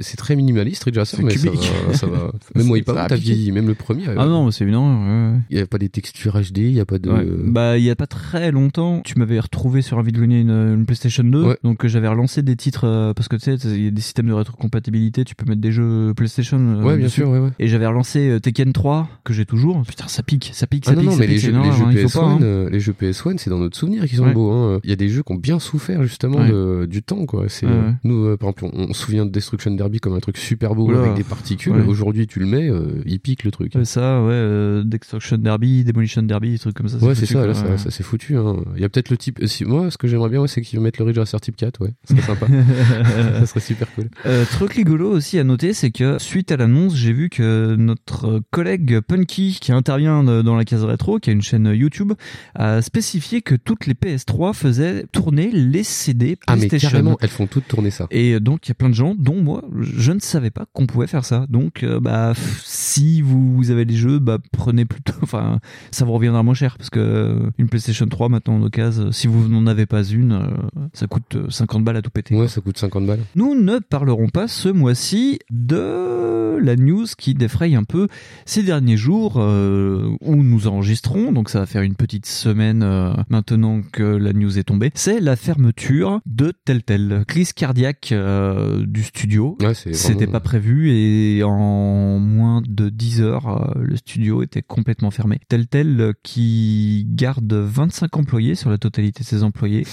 c'est 0.00 0.16
très 0.16 0.34
minimaliste, 0.36 0.84
Ridge 0.84 0.96
Racer, 0.98 1.18
C'est 1.18 1.24
mais 1.24 1.36
ça 1.36 1.48
cubique. 1.50 1.70
va, 1.88 1.94
ça 1.94 2.06
va. 2.06 2.32
Même 2.54 2.66
moi, 2.66 2.78
pas 2.84 3.06
t'as 3.06 3.16
vieilli, 3.16 3.52
même 3.52 3.66
le 3.68 3.74
premier. 3.74 4.04
Ah 4.16 4.26
non, 4.26 4.50
c'est 4.50 4.64
ouais. 4.64 5.38
il 5.50 5.58
y 5.58 5.60
a 5.60 5.66
pas 5.66 5.78
des 5.78 5.88
textures 5.88 6.40
HD, 6.40 6.58
il 6.58 6.72
y 6.72 6.80
a 6.80 6.86
pas 6.86 6.98
de. 6.98 7.10
Bah, 7.46 7.76
il 7.78 7.84
y 7.84 7.90
a 7.90 7.96
pas 7.96 8.06
très 8.06 8.50
longtemps, 8.50 9.02
tu 9.04 9.18
m'avais 9.18 9.38
retrouvé 9.40 9.82
sur 9.82 9.98
un 9.98 10.02
vide 10.02 10.16
une, 10.18 10.32
une 10.32 10.86
PlayStation 10.86 11.24
2. 11.24 11.42
Ouais. 11.44 11.56
Donc, 11.64 11.86
j'avais 11.86 12.08
relancé 12.08 12.42
des 12.42 12.56
titres, 12.56 13.12
parce 13.14 13.28
que 13.28 13.36
tu 13.36 13.47
sais, 13.56 13.68
il 13.70 13.84
y 13.84 13.88
a 13.88 13.90
des 13.90 14.00
systèmes 14.00 14.26
de 14.28 14.32
rétrocompatibilité, 14.32 15.24
tu 15.24 15.34
peux 15.34 15.44
mettre 15.46 15.60
des 15.60 15.72
jeux 15.72 16.12
PlayStation. 16.16 16.58
euh, 16.58 16.82
ouais, 16.82 16.96
bien 16.96 17.06
dessus. 17.06 17.20
sûr, 17.22 17.30
ouais, 17.30 17.38
ouais. 17.38 17.50
Et 17.58 17.68
j'avais 17.68 17.86
relancé 17.86 18.28
euh, 18.28 18.40
Tekken 18.40 18.72
3, 18.72 19.08
que 19.24 19.32
j'ai 19.32 19.46
toujours. 19.46 19.82
Putain, 19.86 20.06
ça 20.08 20.22
pique, 20.22 20.50
ça 20.52 20.66
pique, 20.66 20.84
ça 20.84 20.92
Ah 20.92 20.94
non, 20.94 21.00
pique, 21.00 21.10
non, 21.10 21.16
ça 21.16 21.20
mais 21.20 21.26
pique, 21.26 21.34
les 21.36 21.40
c'est 21.40 21.46
jeux, 21.46 21.52
une 21.54 21.62
les 21.62 21.68
horreur, 21.68 21.78
jeux 21.78 21.84
hein, 21.84 21.90
il 22.02 22.08
faut 22.08 22.18
pas, 22.20 22.26
PS1, 22.26 22.30
hein. 22.30 22.38
euh, 22.42 22.70
les 22.70 22.80
jeux 22.80 22.94
PS1, 23.00 23.38
c'est 23.38 23.50
dans 23.50 23.58
notre 23.58 23.76
souvenir 23.76 24.04
qu'ils 24.06 24.18
sont 24.18 24.24
Ouais. 24.24 24.32
beaux. 24.32 24.50
hein. 24.52 24.80
Il 24.84 24.90
y 24.90 24.92
a 24.92 24.96
des 24.96 25.08
jeux 25.08 25.22
qui 25.22 25.32
ont 25.32 25.36
bien 25.36 25.58
souffert 25.58 26.02
justement 26.02 26.38
Ouais. 26.38 26.48
de, 26.50 26.86
du 26.90 27.02
temps, 27.02 27.24
quoi. 27.26 27.44
C'est 27.48 27.66
Ouais, 27.66 27.72
euh, 27.72 27.90
nous, 28.04 28.24
euh, 28.26 28.36
par 28.36 28.50
exemple, 28.50 28.74
on, 28.76 28.88
on 28.90 28.92
se 28.92 29.02
souvient 29.02 29.24
de 29.26 29.30
Destruction 29.30 29.70
Derby 29.72 30.00
comme 30.00 30.14
un 30.14 30.20
truc 30.20 30.36
super 30.36 30.74
beau 30.74 30.86
Oula. 30.88 31.00
avec 31.00 31.14
des 31.14 31.24
particules. 31.24 31.72
Aujourd'hui, 31.86 32.26
tu 32.26 32.40
le 32.40 32.46
mets, 32.46 32.68
euh, 32.68 33.02
il 33.06 33.20
pique 33.20 33.44
le 33.44 33.50
truc. 33.50 33.72
Ça, 33.84 34.22
ouais, 34.22 34.28
euh, 34.32 34.82
Destruction 34.84 35.38
Derby, 35.38 35.84
Demolition 35.84 36.22
Derby, 36.22 36.52
des 36.52 36.58
trucs 36.58 36.74
comme 36.76 36.88
ça. 36.88 36.98
Ouais, 36.98 37.14
c'est 37.14 37.26
ça, 37.26 37.46
là, 37.46 37.54
ça, 37.54 37.78
ça 37.78 37.90
c'est 37.90 38.02
foutu. 38.02 38.36
Hein. 38.36 38.56
Il 38.76 38.82
y 38.82 38.84
a 38.84 38.88
peut-être 38.88 39.10
le 39.10 39.16
type. 39.16 39.40
Si, 39.46 39.64
moi, 39.64 39.90
ce 39.90 39.98
que 39.98 40.06
j'aimerais 40.08 40.28
bien, 40.30 40.46
c'est 40.46 40.60
qu'ils 40.62 40.80
mettent 40.80 40.98
le 40.98 41.04
Ridge 41.04 41.18
Racer 41.18 41.40
type 41.40 41.56
4, 41.56 41.80
ouais. 41.82 41.92
Ce 42.08 42.14
serait 42.16 42.26
sympa. 42.26 42.46
ça 43.40 43.46
serait 43.46 43.60
super 43.60 43.92
cool. 43.94 44.08
Euh, 44.26 44.44
truc 44.44 44.72
rigolo 44.74 45.10
aussi 45.10 45.38
à 45.38 45.44
noter, 45.44 45.72
c'est 45.72 45.90
que 45.90 46.18
suite 46.18 46.50
à 46.52 46.56
l'annonce, 46.56 46.94
j'ai 46.96 47.12
vu 47.12 47.28
que 47.28 47.76
notre 47.76 48.40
collègue 48.50 49.00
Punky, 49.00 49.58
qui 49.60 49.72
intervient 49.72 50.24
de- 50.24 50.42
dans 50.42 50.56
la 50.56 50.64
case 50.64 50.84
rétro, 50.84 51.18
qui 51.18 51.30
a 51.30 51.32
une 51.32 51.42
chaîne 51.42 51.66
YouTube, 51.74 52.12
a 52.54 52.82
spécifié 52.82 53.42
que 53.42 53.54
toutes 53.54 53.86
les 53.86 53.94
PS3 53.94 54.52
faisaient 54.52 55.04
tourner 55.12 55.50
les 55.52 55.82
CD 55.82 56.38
Ah, 56.46 56.54
mais 56.56 56.60
PlayStation. 56.68 56.90
carrément, 56.90 57.16
elles 57.20 57.28
font 57.28 57.46
toutes 57.46 57.68
tourner 57.68 57.90
ça. 57.90 58.06
Et 58.10 58.40
donc 58.40 58.66
il 58.66 58.70
y 58.70 58.72
a 58.72 58.74
plein 58.74 58.88
de 58.88 58.94
gens, 58.94 59.14
dont 59.18 59.40
moi, 59.42 59.62
je 59.80 60.12
ne 60.12 60.20
savais 60.20 60.50
pas 60.50 60.66
qu'on 60.72 60.86
pouvait 60.86 61.06
faire 61.06 61.24
ça. 61.24 61.46
Donc 61.48 61.82
euh, 61.82 62.00
bah 62.00 62.32
si 62.64 63.22
vous 63.22 63.70
avez 63.70 63.84
les 63.84 63.96
jeux, 63.96 64.18
bah 64.18 64.38
prenez 64.52 64.84
plutôt. 64.84 65.12
Enfin, 65.22 65.60
ça 65.90 66.04
vous 66.06 66.12
reviendra 66.12 66.42
moins 66.42 66.54
cher 66.54 66.76
parce 66.78 66.88
que 66.90 67.00
euh, 67.00 67.50
une 67.58 67.68
PlayStation 67.68 68.06
3 68.06 68.28
maintenant 68.30 68.54
en 68.56 68.62
occasion, 68.62 69.12
si 69.12 69.26
vous 69.26 69.46
n'en 69.48 69.66
avez 69.66 69.84
pas 69.84 70.02
une, 70.04 70.32
euh, 70.32 70.46
ça 70.94 71.06
coûte 71.06 71.34
euh, 71.34 71.50
50 71.50 71.84
balles 71.84 71.96
à 71.96 72.02
tout 72.02 72.10
péter. 72.10 72.34
Ouais, 72.34 72.48
ça 72.48 72.60
coûte 72.60 72.78
50 72.78 73.06
balles. 73.06 73.20
Nous 73.34 73.54
ne 73.54 73.78
parlerons 73.78 74.28
pas 74.28 74.48
ce 74.48 74.68
mois-ci 74.68 75.38
de 75.50 76.58
la 76.60 76.76
news 76.76 77.06
qui 77.16 77.34
défraye 77.34 77.74
un 77.74 77.84
peu 77.84 78.08
ces 78.46 78.62
derniers 78.62 78.96
jours 78.96 79.34
euh, 79.36 80.16
où 80.20 80.36
nous 80.36 80.66
enregistrons. 80.66 81.32
Donc 81.32 81.50
ça 81.50 81.60
va 81.60 81.66
faire 81.66 81.82
une 81.82 81.94
petite 81.94 82.26
semaine 82.26 82.82
euh, 82.82 83.12
maintenant 83.28 83.82
que 83.92 84.02
la 84.02 84.32
news 84.32 84.58
est 84.58 84.64
tombée. 84.64 84.90
C'est 84.94 85.20
la 85.20 85.36
fermeture 85.36 86.20
de 86.26 86.52
Telltale. 86.64 87.24
Crise 87.26 87.52
cardiaque 87.52 88.10
euh, 88.12 88.84
du 88.86 89.02
studio. 89.02 89.56
Ouais, 89.60 89.74
C'était 89.74 90.26
pas 90.26 90.40
prévu 90.40 90.90
et 90.90 91.42
en 91.42 92.18
moins 92.18 92.62
de 92.66 92.88
10 92.88 93.20
heures, 93.20 93.74
le 93.78 93.96
studio 93.96 94.42
était 94.42 94.62
complètement 94.62 95.10
fermé. 95.10 95.38
Telltale 95.48 96.14
qui 96.22 97.06
garde 97.10 97.52
25 97.52 98.16
employés 98.16 98.54
sur 98.54 98.70
la 98.70 98.78
totalité 98.78 99.22
de 99.22 99.28
ses 99.28 99.42
employés 99.42 99.86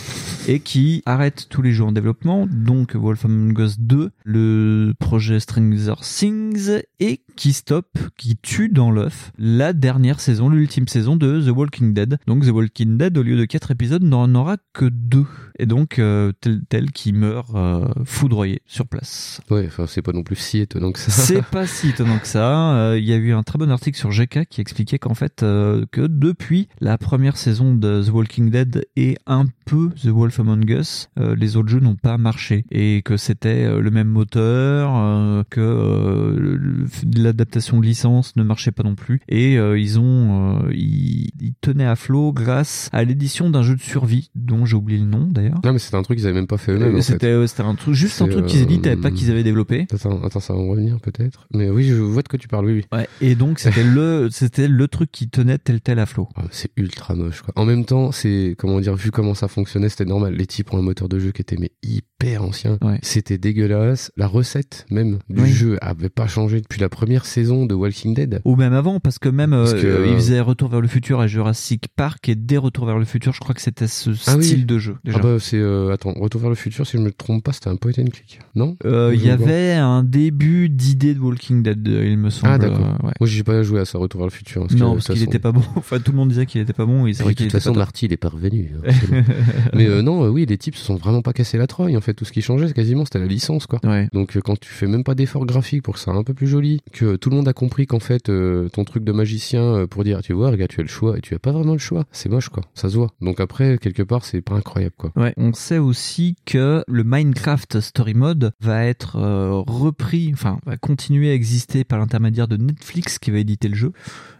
et 0.48 0.60
qui 0.60 1.02
arrête 1.06 1.48
tous 1.50 1.62
les 1.62 1.72
jeux 1.72 1.84
en 1.84 1.92
développement, 1.92 2.48
donc 2.50 2.96
Wolf 2.96 3.25
Among 3.25 3.60
Us 3.60 3.80
2, 3.80 4.12
le 4.24 4.94
projet 5.00 5.39
Stranger 5.39 5.95
Things 6.01 6.81
et 7.00 7.22
qui 7.36 7.54
stoppe, 7.54 7.98
qui 8.18 8.38
tue 8.38 8.69
dans 8.69 8.92
l'œuf 8.92 9.31
la 9.38 9.74
dernière 9.74 10.19
saison, 10.19 10.50
l'ultime 10.50 10.88
saison 10.88 11.15
de 11.15 11.41
The 11.41 11.55
Walking 11.55 11.94
Dead. 11.94 12.17
Donc 12.27 12.46
The 12.46 12.51
Walking 12.51 12.98
Dead, 12.98 13.17
au 13.17 13.24
lieu 13.24 13.38
de 13.38 13.46
4 13.46 13.72
épisodes, 13.72 14.03
n'en 14.03 14.34
aura 14.36 14.58
que 14.74 14.86
2. 14.86 15.25
Et 15.58 15.65
donc 15.65 16.00
euh, 16.00 16.32
Telltale 16.41 16.91
qui 16.91 17.13
meurt 17.13 17.50
euh, 17.55 17.88
foudroyé 18.03 18.62
sur 18.65 18.88
place. 18.88 19.41
Ouais, 19.50 19.65
enfin, 19.67 19.86
c'est 19.88 20.01
pas 20.01 20.12
non 20.12 20.24
plus 20.24 20.36
si 20.36 20.60
étonnant 20.60 20.91
que 20.91 21.00
ça. 21.00 21.12
C'est 21.12 21.44
pas 21.51 21.65
si 21.67 21.89
étonnant 21.89 22.20
que 22.20 22.27
ça. 22.27 22.75
Euh, 22.75 23.00
Il 23.00 23.05
y 23.05 23.13
a 23.13 23.17
eu 23.17 23.32
un 23.32 23.44
très 23.44 23.58
bon 23.58 23.72
article 23.72 23.98
sur 23.98 24.12
GK 24.12 24.46
qui 24.50 24.62
expliquait 24.62 25.00
qu'en 25.00 25.13
fait, 25.13 25.44
euh, 25.44 25.86
que 25.91 26.01
depuis 26.01 26.67
la 26.79 26.98
première 26.98 27.38
saison 27.38 27.74
de 27.74 28.03
The 28.03 28.10
Walking 28.10 28.50
Dead 28.50 28.86
et 28.96 29.17
un 29.25 29.46
peu 29.65 29.89
The 30.01 30.08
Wolf 30.08 30.39
Among 30.39 30.70
Us, 30.70 31.10
euh, 31.20 31.36
les 31.36 31.58
autres 31.58 31.70
jeux 31.70 31.79
n'ont 31.79 31.96
pas 31.96 32.17
marché 32.17 32.65
et 32.72 33.01
que 33.03 33.14
c'était 33.17 33.65
euh, 33.65 33.81
le 33.81 33.91
même 33.91 34.07
moteur, 34.07 34.91
euh, 34.95 35.43
que 35.50 35.62
euh, 35.62 36.86
l'adaptation 37.15 37.79
de 37.79 37.86
licence 37.86 38.36
ne 38.36 38.43
marchait 38.43 38.72
pas 38.72 38.84
non 38.84 38.95
plus 38.95 39.22
et 39.27 39.55
ils 39.55 40.00
ont, 40.00 40.62
ils, 40.72 41.29
ils 41.39 41.53
tenaient 41.62 41.86
à 41.86 41.95
flot 41.95 42.34
grâce 42.34 42.89
à 42.91 43.03
l'édition 43.03 43.50
d'un 43.50 43.63
jeu 43.63 43.75
de 43.75 43.81
survie 43.81 44.29
dont 44.36 44.65
j'ai 44.65 44.75
oublié 44.75 45.00
le 45.00 45.05
nom 45.05 45.27
d'ailleurs. 45.29 45.60
Non, 45.63 45.74
mais 45.74 45.79
c'était 45.79 45.98
un 45.98 46.03
truc 46.03 46.17
qu'ils 46.17 46.27
avaient 46.27 46.36
même 46.36 46.48
pas 46.48 46.57
fait 46.57 46.74
eux-mêmes. 46.74 47.01
C'était 47.01 47.48
c'était 47.48 47.63
un 47.63 47.75
truc, 47.75 47.93
juste 47.93 48.22
un 48.22 48.27
truc 48.27 48.45
qu'ils 48.45 48.62
éditaient, 48.62 48.95
pas 48.95 49.12
qu'ils 49.12 49.31
avaient 49.31 49.43
développé. 49.43 49.88
Attends, 49.91 50.24
attends, 50.24 50.39
ça 50.39 50.53
va 50.53 50.60
en 50.60 50.67
revenir 50.67 51.00
peut-être. 51.00 51.48
Mais 51.53 51.69
oui, 51.69 51.86
je 51.86 51.95
vois 51.95 52.22
de 52.22 52.27
quoi 52.27 52.39
tu 52.39 52.48
parles, 52.48 52.65
oui, 52.65 52.74
oui. 52.74 52.98
Ouais, 52.98 53.07
et 53.22 53.36
donc 53.36 53.60
c'était 53.60 53.84
le 53.84 54.29
c'était 54.31 54.67
le 54.67 54.88
truc 54.88 55.12
qui 55.12 55.29
tenait 55.29 55.57
tel 55.57 55.81
tel 55.81 56.00
à 56.00 56.05
flot. 56.05 56.29
Ah, 56.36 56.43
c'est 56.51 56.72
ultra 56.77 57.15
moche, 57.15 57.41
quoi. 57.41 57.53
En 57.55 57.65
même 57.65 57.86
temps, 57.86 58.12
c'est, 58.12 58.55
comment 58.57 58.79
dire, 58.79 58.95
vu 58.95 59.12
comment 59.12 59.34
ça 59.34 59.48
fonctionnait, 59.48 59.89
c'était 59.89 60.05
normal. 60.05 60.34
Les 60.34 60.45
types 60.45 60.74
ont 60.74 60.77
un 60.77 60.81
moteur 60.81 61.10
de 61.10 61.19
jeu 61.19 61.31
qui 61.31 61.41
était, 61.41 61.57
mais 61.60 61.72
hyper 61.84 62.43
ancien. 62.43 62.77
Ouais. 62.81 63.00
C'était 63.05 63.38
dégueulasse. 63.38 64.12
La 64.17 64.25
recette, 64.27 64.85
même, 64.89 65.19
du 65.29 65.43
Oui. 65.43 65.50
jeu 65.51 65.77
avait 65.81 66.09
pas 66.09 66.25
changé 66.27 66.59
depuis 66.59 66.81
la 66.81 66.89
première 66.89 67.25
saison 67.25 67.65
de 67.67 67.75
Walking 67.75 68.15
Dead. 68.15 68.41
Ou 68.45 68.55
même 68.55 68.74
avant, 68.74 69.00
parce 69.00 69.19
que 69.19 69.29
même 69.29 69.51
Parce 69.51 69.74
euh, 69.74 69.81
que, 69.81 69.88
euh, 69.88 70.07
ils 70.07 70.15
faisaient 70.15 70.41
Retour 70.41 70.69
vers 70.69 70.81
le 70.81 70.88
futur 70.88 71.24
et 71.24 71.27
Jurassic 71.27 71.85
Park 71.95 72.27
et 72.29 72.35
dès 72.35 72.57
Retour 72.57 72.85
vers 72.88 72.97
le 72.97 73.05
futur, 73.05 73.31
je 73.33 73.39
crois 73.39 73.53
que 73.53 73.62
c'était 73.62 73.88
ce 73.88 74.09
Ah 74.27 74.35
oui. 74.38 74.43
style 74.43 74.65
de 74.65 74.79
jeu 74.79 74.95
déjà. 75.03 75.19
Ah 75.19 75.24
bah, 75.24 75.38
c'est, 75.39 75.57
euh, 75.59 75.93
attends, 75.93 76.13
Retour 76.13 76.41
vers 76.41 76.50
le 76.50 76.55
futur, 76.55 76.88
si 76.88 76.97
je 76.97 77.01
me 77.03 77.12
trompe 77.12 77.43
pas, 77.43 77.53
c'était 77.53 77.69
un 77.69 77.75
point 77.75 77.91
and 78.00 78.05
click. 78.12 78.39
Non? 78.55 78.75
Il 78.83 79.24
y 79.24 79.29
avait 79.29 79.74
un 79.74 80.03
début 80.03 80.69
d'idée 80.69 81.13
de 81.13 81.19
Walking 81.19 81.62
Dead, 81.62 81.88
il 81.88 82.17
me 82.17 82.29
semble. 82.31 82.53
Ah, 82.53 82.57
d'accord. 82.57 82.79
ouais. 83.03 83.12
Moi, 83.19 83.27
j'ai 83.29 83.43
pas 83.43 83.62
joué 83.62 83.81
à 83.81 83.85
ça, 83.85 84.00
Retour 84.00 84.21
vers 84.21 84.27
le 84.27 84.31
futur. 84.31 84.62
parce 84.63 84.74
non, 84.74 84.93
parce 84.93 85.05
qu'il 85.07 85.15
façon- 85.17 85.25
était 85.29 85.39
pas 85.39 85.51
bon. 85.51 85.62
Enfin, 85.75 86.00
tout 86.00 86.12
le 86.12 86.17
monde 86.17 86.29
disait 86.29 86.45
qu'il 86.47 86.59
était 86.62 86.74
pas 86.74 86.85
bon. 86.85 87.05
Et 87.05 87.13
c'est 87.13 87.21
Et 87.21 87.24
vrai 87.25 87.33
de 87.35 87.43
toute 87.43 87.51
façon. 87.51 87.74
Marty, 87.75 88.05
il 88.07 88.13
est 88.13 88.17
pas 88.17 88.29
revenu. 88.29 88.71
hein. 88.88 88.91
Mais 89.74 90.01
non, 90.01 90.27
oui, 90.29 90.45
les 90.47 90.57
types 90.57 90.75
se 90.75 90.83
sont 90.85 90.95
vraiment 90.95 91.21
pas 91.21 91.33
cassés 91.33 91.57
la 91.57 91.67
troille. 91.67 91.95
En 91.97 92.01
fait, 92.01 92.13
tout 92.13 92.25
ce 92.25 92.31
qui 92.31 92.41
changeait, 92.41 92.67
c'est 92.67 92.74
quasiment, 92.74 92.95
c'était 93.04 93.20
la 93.20 93.25
licence, 93.25 93.68
quoi. 93.68 93.80
Ouais. 93.84 94.08
Donc, 94.14 94.38
euh, 94.38 94.42
quand 94.42 94.58
tu 94.58 94.70
fais 94.70 94.88
même 94.88 95.04
pas 95.04 95.16
d'efforts 95.16 95.46
graphiques 95.46 95.84
pour 95.84 95.96
que 95.96 96.00
ça 96.00 96.06
soit 96.06 96.14
un 96.14 96.24
peu 96.24 96.34
plus 96.34 96.48
joli, 96.48 96.82
que 96.94 97.18
tout 97.18 97.30
le 97.30 97.36
monde 97.36 97.48
a 97.48 97.54
compris 97.54 97.88
qu'en 97.88 98.00
fait, 98.00 98.30
euh, 98.30 98.70
ton 98.70 98.86
truc 98.86 99.04
de 99.04 99.12
magicien 99.12 99.64
euh, 99.64 99.88
pour 99.88 100.04
dire, 100.04 100.22
tu 100.22 100.34
vois, 100.34 100.52
regarde, 100.52 100.72
tu 100.72 100.80
as 100.80 100.84
le 100.84 100.90
choix, 100.90 101.18
et 101.18 101.22
tu 101.22 101.36
as 101.36 101.40
pas 101.40 101.52
vraiment 101.52 101.74
le 101.74 101.80
choix. 101.80 102.06
C'est 102.12 102.30
moche, 102.30 102.50
quoi. 102.50 102.64
Ça 102.74 102.90
se 102.90 102.96
voit. 102.96 103.12
Donc 103.22 103.40
après, 103.40 103.78
quelque 103.78 104.04
part, 104.04 104.24
c'est 104.24 104.42
pas 104.42 104.56
incroyable, 104.56 104.96
quoi. 104.98 105.12
Ouais, 105.16 105.34
on 105.38 105.54
sait 105.54 105.80
aussi 105.80 106.36
que 106.46 106.84
le 106.88 107.04
Minecraft 107.04 107.80
Story 107.80 108.14
Mode 108.14 108.54
va 108.62 108.86
être 108.86 109.18
euh, 109.18 109.64
repris, 109.66 110.30
enfin, 110.34 110.60
va 110.66 110.78
continuer 110.78 111.32
à 111.32 111.34
exister 111.34 111.84
par 111.84 112.00
l'intermédiaire 112.00 112.48
de 112.48 112.58
Netflix 112.58 113.20
qui 113.20 113.32
va 113.32 113.40
éditer 113.40 113.68
le 113.68 113.75
jeu. 113.75 113.92